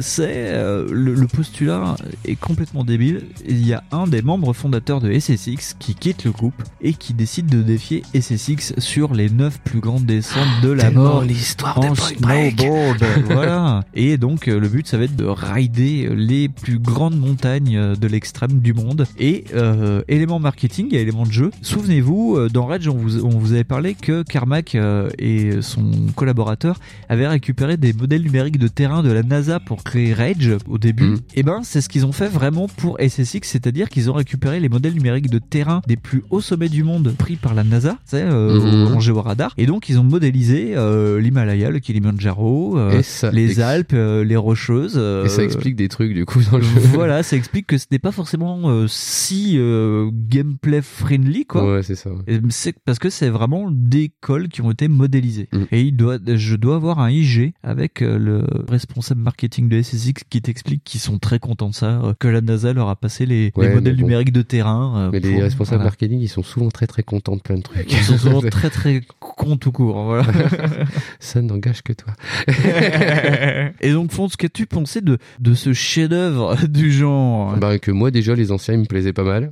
c'est 0.00 0.52
le, 0.90 1.19
le 1.20 1.26
postulat 1.26 1.96
est 2.24 2.36
complètement 2.36 2.84
débile. 2.84 3.26
Il 3.46 3.66
y 3.66 3.74
a 3.74 3.84
un 3.92 4.06
des 4.06 4.22
membres 4.22 4.52
fondateurs 4.52 5.00
de 5.00 5.12
SSX 5.12 5.76
qui 5.78 5.94
quitte 5.94 6.24
le 6.24 6.30
groupe 6.30 6.62
et 6.80 6.94
qui 6.94 7.12
décide 7.12 7.46
de 7.46 7.62
défier 7.62 8.02
SSX 8.14 8.74
sur 8.78 9.12
les 9.14 9.28
9 9.28 9.60
plus 9.60 9.80
grandes 9.80 10.06
descentes 10.06 10.62
de 10.62 10.70
la 10.70 10.90
mort 10.90 11.22
l'histoire 11.22 11.78
en 11.78 11.94
snowboard. 11.94 13.04
voilà. 13.26 13.84
Et 13.94 14.16
donc 14.16 14.46
le 14.46 14.68
but 14.68 14.86
ça 14.86 14.96
va 14.96 15.04
être 15.04 15.16
de 15.16 15.26
rider 15.26 16.08
les 16.14 16.48
plus 16.48 16.78
grandes 16.78 17.18
montagnes 17.18 17.94
de 17.94 18.06
l'extrême 18.08 18.60
du 18.60 18.72
monde. 18.72 19.06
Et 19.18 19.44
euh, 19.54 20.02
élément 20.08 20.38
marketing 20.38 20.94
et 20.94 21.00
élément 21.00 21.26
de 21.26 21.32
jeu. 21.32 21.50
Souvenez-vous, 21.62 22.36
euh, 22.36 22.48
dans 22.48 22.66
Rage 22.66 22.88
on 22.88 22.96
vous, 22.96 23.24
on 23.24 23.38
vous 23.38 23.52
avait 23.52 23.64
parlé 23.64 23.94
que 23.94 24.22
Carmack 24.22 24.74
euh, 24.74 25.10
et 25.18 25.60
son 25.60 25.90
collaborateur 26.14 26.78
avaient 27.08 27.28
récupéré 27.28 27.76
des 27.76 27.92
modèles 27.92 28.22
numériques 28.22 28.58
de 28.58 28.68
terrain 28.68 29.02
de 29.02 29.12
la 29.12 29.22
NASA 29.22 29.60
pour 29.60 29.84
créer 29.84 30.14
Rage 30.14 30.56
au 30.68 30.78
début. 30.78 30.99
Mm. 31.04 31.16
Et 31.36 31.42
ben 31.42 31.60
c'est 31.62 31.80
ce 31.80 31.88
qu'ils 31.88 32.06
ont 32.06 32.12
fait 32.12 32.28
vraiment 32.28 32.68
pour 32.68 32.98
SSX, 33.00 33.40
c'est-à-dire 33.44 33.88
qu'ils 33.88 34.10
ont 34.10 34.14
récupéré 34.14 34.60
les 34.60 34.68
modèles 34.68 34.94
numériques 34.94 35.30
de 35.30 35.38
terrain 35.38 35.82
des 35.86 35.96
plus 35.96 36.22
hauts 36.30 36.40
sommets 36.40 36.68
du 36.68 36.82
monde 36.84 37.14
pris 37.18 37.36
par 37.36 37.54
la 37.54 37.64
NASA, 37.64 37.98
sais, 38.04 38.22
euh, 38.22 38.60
Mhm. 38.60 38.94
en 38.96 39.00
géoradar. 39.00 39.54
Et 39.58 39.66
donc 39.66 39.88
ils 39.88 39.98
ont 39.98 40.04
modélisé 40.04 40.74
euh, 40.76 41.20
l'Himalaya, 41.20 41.70
le 41.70 41.78
Kilimanjaro, 41.78 42.78
euh, 42.78 43.02
les 43.32 43.60
Alpes, 43.60 43.92
euh, 43.94 44.24
les 44.24 44.36
Rocheuses. 44.36 44.94
euh, 44.96 45.24
Et 45.24 45.28
ça 45.28 45.42
explique 45.42 45.76
des 45.76 45.88
trucs 45.88 46.12
du 46.14 46.24
coup 46.24 46.40
dans 46.50 46.58
le 46.58 46.62
jeu. 46.62 46.80
voilà, 46.92 47.22
ça 47.22 47.36
explique 47.36 47.66
que 47.66 47.78
ce 47.78 47.86
n'est 47.90 47.98
pas 47.98 48.12
forcément 48.12 48.70
euh, 48.70 48.86
si 48.88 49.54
euh, 49.58 50.10
gameplay 50.12 50.82
friendly 50.82 51.44
quoi. 51.46 51.74
Ouais, 51.76 51.82
c'est 51.82 51.94
ça. 51.94 52.10
ouais. 52.10 52.40
C'est 52.50 52.74
parce 52.84 52.98
que 52.98 53.10
c'est 53.10 53.28
vraiment 53.28 53.70
des 53.70 54.10
cols 54.20 54.48
qui 54.48 54.62
ont 54.62 54.70
été 54.70 54.88
modélisés. 54.88 55.48
Mm. 55.52 55.62
Et 55.72 55.82
il 55.82 55.92
doit, 55.96 56.18
je 56.26 56.56
dois 56.56 56.76
avoir 56.76 56.98
un 57.00 57.10
IG 57.10 57.52
avec 57.62 58.02
euh, 58.02 58.18
le 58.18 58.44
responsable 58.68 59.20
marketing 59.20 59.68
de 59.68 59.80
SSX 59.80 60.24
qui 60.28 60.42
t'explique 60.42 60.82
qu'ils 60.90 61.00
sont 61.00 61.18
très 61.18 61.38
contents 61.38 61.68
de 61.68 61.74
ça, 61.74 62.00
euh, 62.02 62.14
que 62.18 62.26
la 62.28 62.40
NASA 62.40 62.72
leur 62.72 62.88
a 62.88 62.96
passé 62.96 63.26
les, 63.26 63.52
modèles 63.56 63.96
bon. 63.96 64.02
numériques 64.02 64.32
de 64.32 64.42
terrain. 64.42 64.94
euh, 65.06 65.10
Mais 65.12 65.20
les 65.20 65.40
responsables 65.40 65.76
voilà. 65.76 65.84
marketing, 65.90 66.20
ils 66.20 66.28
sont 66.28 66.42
souvent 66.42 66.68
très 66.68 66.86
très 66.86 67.02
contents 67.02 67.36
de 67.36 67.40
plein 67.40 67.56
de 67.56 67.62
trucs. 67.62 67.90
Ils 67.90 67.98
sont 67.98 68.18
souvent 68.18 68.40
très 68.40 68.70
très 68.70 69.02
cons 69.20 69.56
tout 69.56 69.72
court. 69.72 70.04
Voilà. 70.04 70.26
ça 71.20 71.40
n'engage 71.42 71.82
que 71.82 71.92
toi. 71.92 72.12
Et 73.80 73.92
donc, 73.92 74.10
Fonds, 74.12 74.28
qu'as-tu 74.36 74.66
pensé 74.66 75.00
de, 75.00 75.18
de 75.38 75.54
ce 75.54 75.72
chef-d'œuvre 75.72 76.56
du 76.66 76.90
genre? 76.92 77.56
Bah 77.56 77.78
que 77.78 77.90
moi 77.90 78.10
déjà 78.10 78.34
les 78.34 78.52
anciens 78.52 78.74
ils 78.74 78.80
me 78.80 78.84
plaisaient 78.86 79.12
pas 79.12 79.22
mal 79.24 79.50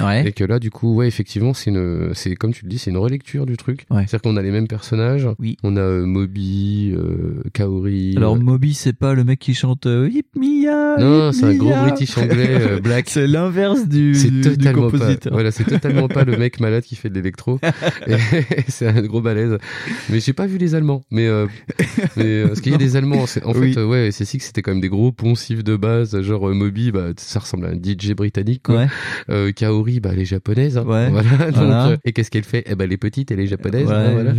Ouais. 0.00 0.26
et 0.28 0.32
que 0.32 0.44
là 0.44 0.58
du 0.58 0.70
coup 0.70 0.94
ouais 0.94 1.06
effectivement 1.08 1.54
c'est 1.54 1.70
une 1.70 2.10
c'est 2.14 2.34
comme 2.34 2.52
tu 2.52 2.64
le 2.64 2.70
dis 2.70 2.78
c'est 2.78 2.90
une 2.90 2.96
relecture 2.96 3.46
du 3.46 3.56
truc. 3.56 3.86
Ouais. 3.90 4.02
C'est-à-dire 4.06 4.22
qu'on 4.22 4.36
a 4.36 4.42
les 4.42 4.50
mêmes 4.50 4.68
personnages. 4.68 5.28
Oui. 5.38 5.56
On 5.62 5.76
a 5.76 5.80
euh, 5.80 6.06
Moby, 6.06 6.92
euh, 6.94 7.42
Kaori. 7.52 8.14
Alors, 8.16 8.36
Moby, 8.36 8.74
c'est 8.74 8.92
pas 8.92 9.14
le 9.14 9.24
mec 9.24 9.38
qui 9.38 9.54
chante 9.54 9.86
euh, 9.86 10.08
Hip 10.10 10.26
Mia. 10.36 10.79
Non 10.98 11.32
c'est 11.32 11.44
un 11.46 11.54
gros. 11.54 11.70
British 11.70 12.16
anglais 12.18 12.48
euh, 12.60 12.80
black. 12.80 13.08
C'est 13.10 13.26
l'inverse 13.26 13.86
du, 13.88 14.12
du, 14.12 14.40
pas. 14.58 15.30
Voilà, 15.30 15.50
c'est 15.50 15.64
totalement 15.64 16.08
pas 16.08 16.24
le 16.24 16.36
mec 16.36 16.60
malade 16.60 16.82
qui 16.84 16.96
fait 16.96 17.08
de 17.08 17.14
l'électro. 17.14 17.58
C'est 18.68 18.86
un 18.86 19.02
gros 19.02 19.20
balèze. 19.20 19.56
Mais 20.10 20.20
j'ai 20.20 20.32
pas 20.32 20.46
vu 20.46 20.58
les 20.58 20.74
Allemands. 20.74 21.02
Mais, 21.10 21.26
euh, 21.26 21.46
mais 22.16 22.24
euh, 22.24 22.48
parce 22.48 22.60
qu'il 22.60 22.72
y 22.72 22.74
a 22.74 22.78
des 22.78 22.96
Allemands. 22.96 23.24
En 23.44 23.52
Oui. 23.52 23.72
fait, 23.72 23.80
euh, 23.80 23.86
ouais, 23.86 24.10
c'est 24.12 24.24
que 24.38 24.44
c'était 24.44 24.62
quand 24.62 24.70
même 24.72 24.80
des 24.80 24.88
gros 24.88 25.12
poncifs 25.12 25.64
de 25.64 25.76
base. 25.76 26.20
Genre 26.20 26.50
Moby, 26.54 26.92
bah 26.92 27.08
ça 27.16 27.40
ressemble 27.40 27.66
à 27.66 27.70
un 27.70 27.74
DJ 27.74 28.12
britannique. 28.14 28.62
Quoi. 28.64 28.76
Ouais. 28.76 28.86
Euh, 29.30 29.52
Kaori, 29.52 30.00
bah 30.00 30.10
elle 30.12 30.20
est 30.20 30.24
japonaise. 30.24 30.76
hein. 30.78 30.84
Ouais. 30.86 31.08
Voilà. 31.10 31.46
Donc, 31.50 31.54
Voilà. 31.54 31.96
et 32.04 32.12
qu'est-ce 32.12 32.30
qu'elle 32.30 32.44
fait? 32.44 32.64
Eh 32.66 32.74
ben 32.74 32.84
elle 32.84 32.92
est 32.92 32.96
petite, 32.96 33.30
elle 33.30 33.40
est 33.40 33.46
japonaise. 33.46 33.86
Ouais, 33.88 33.94
hein, 33.94 34.10
voilà. 34.12 34.32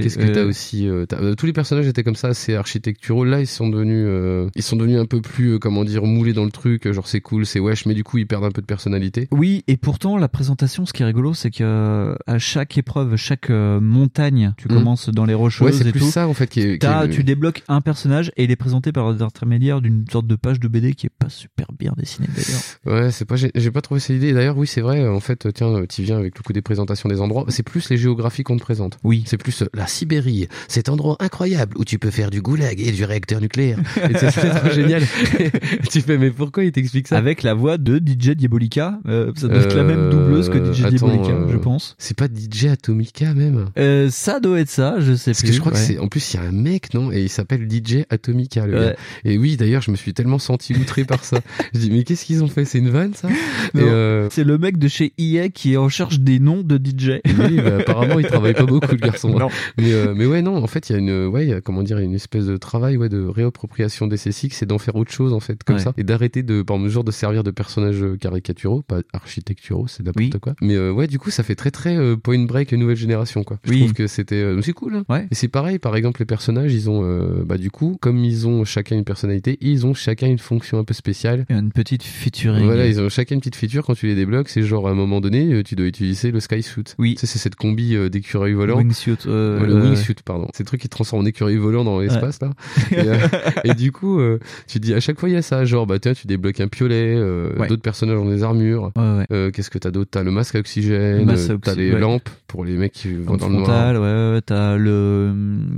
Qu'est-ce 0.00 0.18
que 0.18 0.26
t'as 0.32 0.44
aussi 0.44 0.88
Tous 1.36 1.46
les 1.46 1.52
personnages 1.52 1.86
étaient 1.86 2.04
comme 2.04 2.16
ça, 2.16 2.28
assez 2.28 2.54
architecturaux. 2.54 3.24
Là, 3.24 3.40
ils 3.40 3.46
sont 3.46 3.68
devenus, 3.68 4.50
ils 4.54 4.62
sont 4.62 4.76
devenus 4.76 4.98
un 4.98 5.06
peu 5.06 5.20
plus, 5.20 5.58
comment 5.58 5.77
comment 5.78 5.88
dire, 5.88 6.02
moulés 6.04 6.32
dans 6.32 6.44
le 6.44 6.50
truc, 6.50 6.90
genre 6.92 7.06
c'est 7.06 7.20
cool, 7.20 7.46
c'est 7.46 7.60
wesh, 7.60 7.86
mais 7.86 7.94
du 7.94 8.02
coup 8.04 8.18
ils 8.18 8.26
perdent 8.26 8.44
un 8.44 8.50
peu 8.50 8.60
de 8.60 8.66
personnalité. 8.66 9.28
Oui, 9.30 9.62
et 9.68 9.76
pourtant 9.76 10.16
la 10.16 10.28
présentation, 10.28 10.86
ce 10.86 10.92
qui 10.92 11.02
est 11.02 11.06
rigolo, 11.06 11.34
c'est 11.34 11.50
que 11.50 11.62
euh, 11.62 12.14
à 12.26 12.38
chaque 12.38 12.76
épreuve, 12.78 13.14
chaque 13.16 13.50
euh, 13.50 13.80
montagne, 13.80 14.54
tu 14.56 14.66
Mm. 14.68 14.72
commences 14.74 15.08
dans 15.10 15.24
les 15.24 15.34
rocheuses 15.34 15.66
Ouais, 15.66 15.72
c'est 15.72 15.86
et 15.86 15.92
plus 15.92 16.00
tout. 16.00 16.10
ça 16.10 16.26
en 16.28 16.34
fait 16.34 16.48
qui 16.48 16.60
est. 16.60 16.72
qui 16.72 16.78
T'as- 16.80 17.04
est- 17.04 17.10
tu 17.10 17.22
débloques 17.24 17.62
un 17.68 17.80
personnage 17.80 18.32
et 18.36 18.44
il 18.44 18.50
est 18.50 18.56
présenté 18.56 18.90
par 18.92 19.12
l'intermédiaire 19.12 19.80
d'une 19.80 20.04
sorte 20.10 20.26
de 20.26 20.34
page 20.36 20.58
de 20.60 20.66
BD 20.68 20.94
qui 20.94 21.06
est 21.06 21.12
pas 21.16 21.28
super 21.28 21.66
bien 21.78 21.92
dessinée 21.96 22.28
d'ailleurs. 22.34 22.60
Ouais, 23.04 23.10
c'est 23.12 23.24
pas, 23.24 23.36
j'ai 23.36 23.50
j'ai 23.54 23.70
pas 23.70 23.80
trouvé 23.80 24.00
cette 24.00 24.16
idée. 24.16 24.32
D'ailleurs, 24.32 24.56
oui, 24.58 24.66
c'est 24.66 24.80
vrai. 24.80 25.06
En 25.06 25.20
fait, 25.20 25.48
tiens, 25.54 25.84
tu 25.88 26.02
viens 26.02 26.18
avec 26.18 26.36
le 26.36 26.42
coup 26.42 26.52
des 26.52 26.62
présentations 26.62 27.08
des 27.08 27.20
endroits. 27.20 27.44
C'est 27.48 27.62
plus 27.62 27.88
les 27.90 27.96
géographies 27.98 28.42
qu'on 28.42 28.56
te 28.56 28.62
présente. 28.62 28.98
Oui. 29.04 29.22
C'est 29.26 29.36
plus 29.36 29.62
euh, 29.62 29.66
la 29.74 29.86
Sibérie, 29.86 30.48
cet 30.66 30.88
endroit 30.88 31.16
incroyable 31.20 31.76
où 31.78 31.84
tu 31.84 31.98
peux 31.98 32.10
faire 32.10 32.30
du 32.30 32.42
goulag 32.42 32.80
et 32.80 32.90
du 32.92 33.04
réacteur 33.04 33.40
nucléaire. 33.40 33.78
Et 34.10 34.16
c'est 34.18 34.30
c'est 34.30 34.48
trop 34.60 34.70
génial. 34.70 35.02
tu 35.90 36.00
fais, 36.00 36.18
mais 36.18 36.30
pourquoi 36.30 36.64
il 36.64 36.72
t'explique 36.72 37.08
ça 37.08 37.16
Avec 37.18 37.42
la 37.42 37.54
voix 37.54 37.78
de 37.78 37.98
DJ 37.98 38.30
Diabolica, 38.30 38.98
euh, 39.08 39.32
ça 39.36 39.48
doit 39.48 39.58
être 39.62 39.74
la 39.76 39.84
même 39.84 39.98
Euh, 39.98 40.10
doubleuse 40.10 40.48
que 40.48 40.58
DJ 40.72 40.84
attends, 40.84 40.90
Diabolica, 41.08 41.32
euh, 41.34 41.48
je 41.50 41.56
pense. 41.56 41.94
C'est 41.98 42.16
pas 42.16 42.26
DJ 42.28 42.66
Atomica 42.66 43.34
même? 43.34 43.66
Euh, 43.78 44.08
ça 44.10 44.40
doit 44.40 44.60
être 44.60 44.68
ça, 44.70 44.96
je 45.00 45.14
sais 45.14 45.30
Parce 45.32 45.40
plus. 45.40 45.48
que 45.48 45.54
je 45.54 45.60
crois 45.60 45.72
ouais. 45.72 45.78
que 45.78 45.84
c'est, 45.84 45.98
en 45.98 46.08
plus, 46.08 46.34
il 46.34 46.36
y 46.36 46.40
a 46.40 46.44
un 46.46 46.52
mec, 46.52 46.94
non? 46.94 47.10
Et 47.12 47.22
il 47.22 47.28
s'appelle 47.28 47.66
DJ 47.68 48.04
Atomica, 48.10 48.66
le 48.66 48.74
Ouais. 48.74 48.80
gars. 48.86 48.96
Et 49.24 49.38
oui, 49.38 49.56
d'ailleurs, 49.56 49.82
je 49.82 49.90
me 49.90 49.96
suis 49.96 50.14
tellement 50.14 50.38
senti 50.38 50.74
outré 50.74 51.04
par 51.04 51.24
ça. 51.24 51.40
Je 51.74 51.80
dis, 51.80 51.90
mais 51.90 52.04
qu'est-ce 52.04 52.24
qu'ils 52.24 52.42
ont 52.44 52.48
fait? 52.48 52.64
C'est 52.64 52.78
une 52.78 52.90
vanne, 52.90 53.14
ça? 53.14 53.28
Euh, 53.76 54.28
C'est 54.30 54.44
le 54.44 54.58
mec 54.58 54.78
de 54.78 54.88
chez 54.88 55.12
EA 55.18 55.48
qui 55.48 55.74
est 55.74 55.76
en 55.76 55.88
charge 55.88 56.20
des 56.20 56.38
noms 56.38 56.62
de 56.62 56.76
DJ. 56.76 57.20
oui, 57.26 57.56
bah, 57.56 57.78
apparemment, 57.80 58.18
il 58.18 58.26
travaille 58.26 58.54
pas 58.54 58.64
beaucoup, 58.66 58.90
le 58.92 58.96
garçon. 58.98 59.38
Non. 59.38 59.48
Mais, 59.78 59.92
euh, 59.92 60.14
mais 60.16 60.26
ouais, 60.26 60.42
non, 60.42 60.56
en 60.56 60.66
fait, 60.66 60.88
il 60.90 60.92
y 60.92 60.96
a 60.96 60.98
une, 60.98 61.26
ouais, 61.26 61.46
y 61.46 61.52
a, 61.52 61.60
comment 61.60 61.82
dire, 61.82 61.98
une 61.98 62.14
espèce 62.14 62.46
de 62.46 62.56
travail, 62.56 62.96
ouais, 62.96 63.08
de 63.08 63.22
réappropriation 63.24 64.06
des 64.06 64.16
CSX, 64.16 64.48
c'est 64.52 64.66
d'en 64.66 64.78
faire 64.78 64.96
autre 64.96 65.12
chose, 65.12 65.32
en 65.32 65.40
fait, 65.40 65.57
comme 65.64 65.76
Ouais. 65.76 65.82
ça. 65.82 65.92
Et 65.96 66.04
d'arrêter 66.04 66.42
de, 66.42 66.62
par 66.62 66.78
mesure, 66.78 67.04
de 67.04 67.10
servir 67.10 67.42
de 67.44 67.50
personnages 67.50 68.02
euh, 68.02 68.16
caricaturaux, 68.16 68.82
pas 68.82 69.00
architecturaux, 69.12 69.86
c'est 69.88 70.02
n'importe 70.02 70.16
Oui. 70.34 70.40
quoi. 70.40 70.54
Mais, 70.60 70.74
euh, 70.74 70.92
ouais, 70.92 71.06
du 71.06 71.18
coup, 71.18 71.30
ça 71.30 71.42
fait 71.42 71.54
très, 71.54 71.70
très 71.70 71.96
euh, 71.96 72.16
point 72.16 72.38
break 72.44 72.72
nouvelle 72.72 72.96
génération, 72.96 73.44
quoi. 73.44 73.58
Je 73.64 73.70
Oui. 73.70 73.78
trouve 73.80 73.92
que 73.92 74.06
c'était, 74.06 74.36
euh, 74.36 74.60
c'est 74.62 74.72
cool, 74.72 74.96
hein. 74.96 75.04
Ouais. 75.08 75.26
Et 75.30 75.34
c'est 75.34 75.48
pareil, 75.48 75.78
par 75.78 75.96
exemple, 75.96 76.20
les 76.20 76.26
personnages, 76.26 76.72
ils 76.72 76.88
ont, 76.90 77.00
euh, 77.04 77.42
bah, 77.44 77.58
du 77.58 77.70
coup, 77.70 77.96
comme 78.00 78.24
ils 78.24 78.46
ont 78.46 78.64
chacun 78.64 78.96
une 78.96 79.04
personnalité, 79.04 79.58
ils 79.60 79.86
ont 79.86 79.94
chacun 79.94 80.26
une 80.28 80.38
fonction 80.38 80.78
un 80.78 80.84
peu 80.84 80.94
spéciale. 80.94 81.44
Une 81.48 81.70
petite 81.72 82.02
featuring. 82.02 82.64
Voilà, 82.64 82.86
ils 82.86 83.00
ont 83.00 83.08
chacun 83.08 83.34
une 83.34 83.40
petite 83.40 83.56
feature 83.56 83.84
quand 83.84 83.94
tu 83.94 84.06
les 84.06 84.14
débloques. 84.14 84.48
C'est 84.48 84.62
genre 84.62 84.88
à 84.88 84.90
un 84.90 84.94
moment 84.94 85.20
donné, 85.20 85.62
tu 85.64 85.74
dois 85.76 85.86
utiliser 85.86 86.30
le 86.30 86.40
sky 86.40 86.62
suit. 86.62 86.82
Oui. 86.98 87.14
Tu 87.14 87.20
sais, 87.20 87.26
c'est 87.26 87.38
cette 87.38 87.56
combi 87.56 87.96
d'écureuil 88.10 88.52
volant. 88.52 88.76
Wingsuit. 88.78 89.16
euh, 89.26 89.60
Ouais, 89.60 89.66
le 89.66 89.74
wingsuit, 89.74 90.14
pardon. 90.24 90.48
C'est 90.54 90.62
le 90.62 90.66
truc 90.66 90.80
qui 90.80 90.88
te 90.88 90.94
transforme 90.94 91.22
en 91.22 91.26
écureuil 91.26 91.56
volant 91.56 91.84
dans 91.84 91.98
l'espace, 92.00 92.40
là. 92.40 92.50
Et, 92.92 93.70
et 93.70 93.74
du 93.74 93.92
coup, 93.92 94.20
euh, 94.20 94.38
tu 94.66 94.78
dis, 94.80 94.94
à 94.94 95.00
chaque 95.00 95.18
fois, 95.18 95.28
il 95.28 95.32
y 95.32 95.36
a 95.36 95.42
ça. 95.48 95.64
Genre, 95.64 95.86
bah, 95.86 95.98
tiens, 95.98 96.14
tu 96.14 96.26
débloques 96.26 96.60
un 96.60 96.68
piolet, 96.68 97.14
euh, 97.16 97.50
Ouais. 97.58 97.66
d'autres 97.68 97.82
personnages 97.82 98.18
ont 98.18 98.28
des 98.28 98.42
armures. 98.42 98.92
Ouais, 98.96 99.02
ouais. 99.18 99.26
Euh, 99.32 99.50
Qu'est-ce 99.50 99.70
que 99.70 99.78
t'as 99.78 99.90
d'autre? 99.90 100.10
T'as 100.12 100.22
le 100.22 100.30
masque 100.30 100.54
à 100.54 100.58
oxygène, 100.60 101.26
t'as 101.62 101.74
les 101.74 101.90
lampes 101.92 102.28
pour 102.48 102.64
les 102.64 102.76
mecs 102.76 102.92
qui 102.92 103.14
vont 103.14 103.36
dans 103.36 103.48
le 103.48 103.54
frontal, 103.62 103.98
ouais, 103.98 104.40
t'as 104.44 104.76
le, 104.76 105.32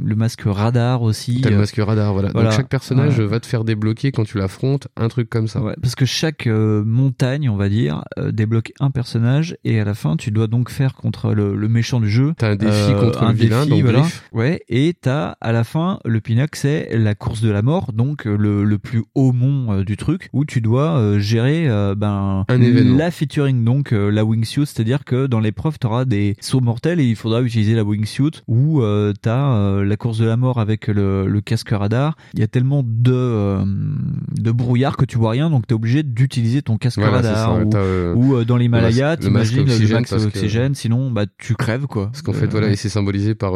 le 0.05 0.15
masque 0.17 0.43
radar 0.47 1.03
aussi. 1.03 1.41
T'as 1.43 1.51
le 1.51 1.59
masque 1.59 1.77
radar, 1.77 2.13
voilà. 2.13 2.31
voilà. 2.33 2.49
Donc 2.51 2.57
chaque 2.57 2.69
personnage 2.69 3.19
Ouais. 3.19 3.27
va 3.27 3.41
te 3.41 3.47
faire 3.47 3.65
débloquer 3.65 4.13
quand 4.13 4.25
tu 4.25 4.39
l'affrontes 4.39 4.89
un 4.97 5.09
truc 5.09 5.29
comme 5.29 5.49
ça. 5.49 5.61
Ouais, 5.63 5.75
parce 5.83 5.95
que 5.97 6.05
chaque 6.07 6.47
euh, 6.47 6.83
montagne, 6.85 7.51
on 7.51 7.57
va 7.57 7.69
dire, 7.69 8.05
euh, 8.19 8.31
débloque 8.33 8.73
un 8.81 8.91
personnage 8.91 9.57
et 9.65 9.81
à 9.81 9.85
la 9.85 9.95
fin, 9.95 10.17
tu 10.17 10.31
dois 10.31 10.47
donc 10.47 10.71
faire 10.71 10.95
contre 10.95 11.35
le, 11.35 11.55
le 11.57 11.69
méchant 11.69 12.01
du 12.01 12.09
jeu. 12.09 12.33
T'as 12.39 12.51
un 12.51 12.57
défi 12.57 12.73
euh, 12.93 13.01
contre 13.01 13.23
un 13.25 13.33
le 13.33 13.39
vilain, 13.39 13.59
défi, 13.67 13.71
donc 13.71 13.83
voilà. 13.83 14.07
Ouais, 14.33 14.63
et 14.69 14.95
t'as 14.99 15.35
à 15.41 15.51
la 15.53 15.65
fin 15.65 15.99
le 16.05 16.21
pinacle, 16.21 16.57
c'est 16.59 16.97
la 16.97 17.15
course 17.17 17.41
de 17.41 17.51
la 17.51 17.63
mort, 17.63 17.93
donc 17.93 18.25
le, 18.27 18.63
le 18.65 18.79
plus 18.79 19.03
haut 19.17 19.33
mont 19.33 19.83
du 19.83 19.97
truc, 19.97 20.29
où 20.33 20.45
tu 20.45 20.61
dois 20.61 21.19
gérer 21.19 21.67
ben 21.97 22.45
Un 22.49 22.61
événement. 22.63 22.97
la 22.97 23.11
featuring, 23.11 23.65
donc 23.65 23.91
la 23.91 24.25
wingsuit, 24.25 24.67
c'est-à-dire 24.67 25.05
que 25.05 25.27
dans 25.27 25.41
l'épreuve, 25.41 25.79
t'auras 25.81 26.05
des 26.05 26.37
sauts 26.41 26.60
mortels 26.61 27.01
et 27.01 27.05
il 27.05 27.17
faudra 27.17 27.43
utiliser 27.43 27.75
la 27.75 27.85
wingsuit, 27.85 28.43
ou 28.49 28.83
euh, 28.83 29.13
t'as 29.21 29.55
euh, 29.55 29.85
la 29.85 29.97
course 29.97 30.19
de 30.19 30.25
la 30.27 30.37
mort 30.37 30.59
avec 30.61 30.87
le, 30.89 31.27
le 31.27 31.41
casque 31.41 31.71
radar. 31.71 32.17
Il 32.35 32.41
y 32.41 32.43
a 32.43 32.47
tellement 32.49 32.83
de 32.85 33.13
euh, 33.13 33.65
de 34.39 34.51
brouillard 34.51 34.97
que 34.97 35.05
tu 35.05 35.19
vois 35.19 35.31
rien, 35.31 35.51
donc 35.51 35.67
t'es 35.67 35.75
obligé 35.75 36.03
d'utiliser 36.03 36.63
ton 36.63 36.77
casque 36.79 36.99
Voilà, 36.99 37.17
radar. 37.17 37.37
ça. 37.37 37.65
ou, 37.65 37.71
euh, 37.75 38.15
ou, 38.15 38.45
dans 38.45 38.57
l'Himalaya, 38.57 39.17
t'imagines 39.17 39.65
le 39.67 39.73
oxygène 39.73 39.97
max 39.99 40.11
parce 40.11 40.23
que- 40.25 40.29
oxygène, 40.29 40.75
sinon 40.75 41.11
bah 41.11 41.25
tu 41.39 41.55
crèves 41.55 41.87
quoi. 41.87 42.07
Parce 42.07 42.23
qu'en 42.23 42.33
fait, 42.33 42.47
voilà, 42.47 42.67
ouais. 42.69 42.73
et 42.75 42.77
c'est 42.77 42.89
symbolisé 42.89 43.35
par 43.35 43.53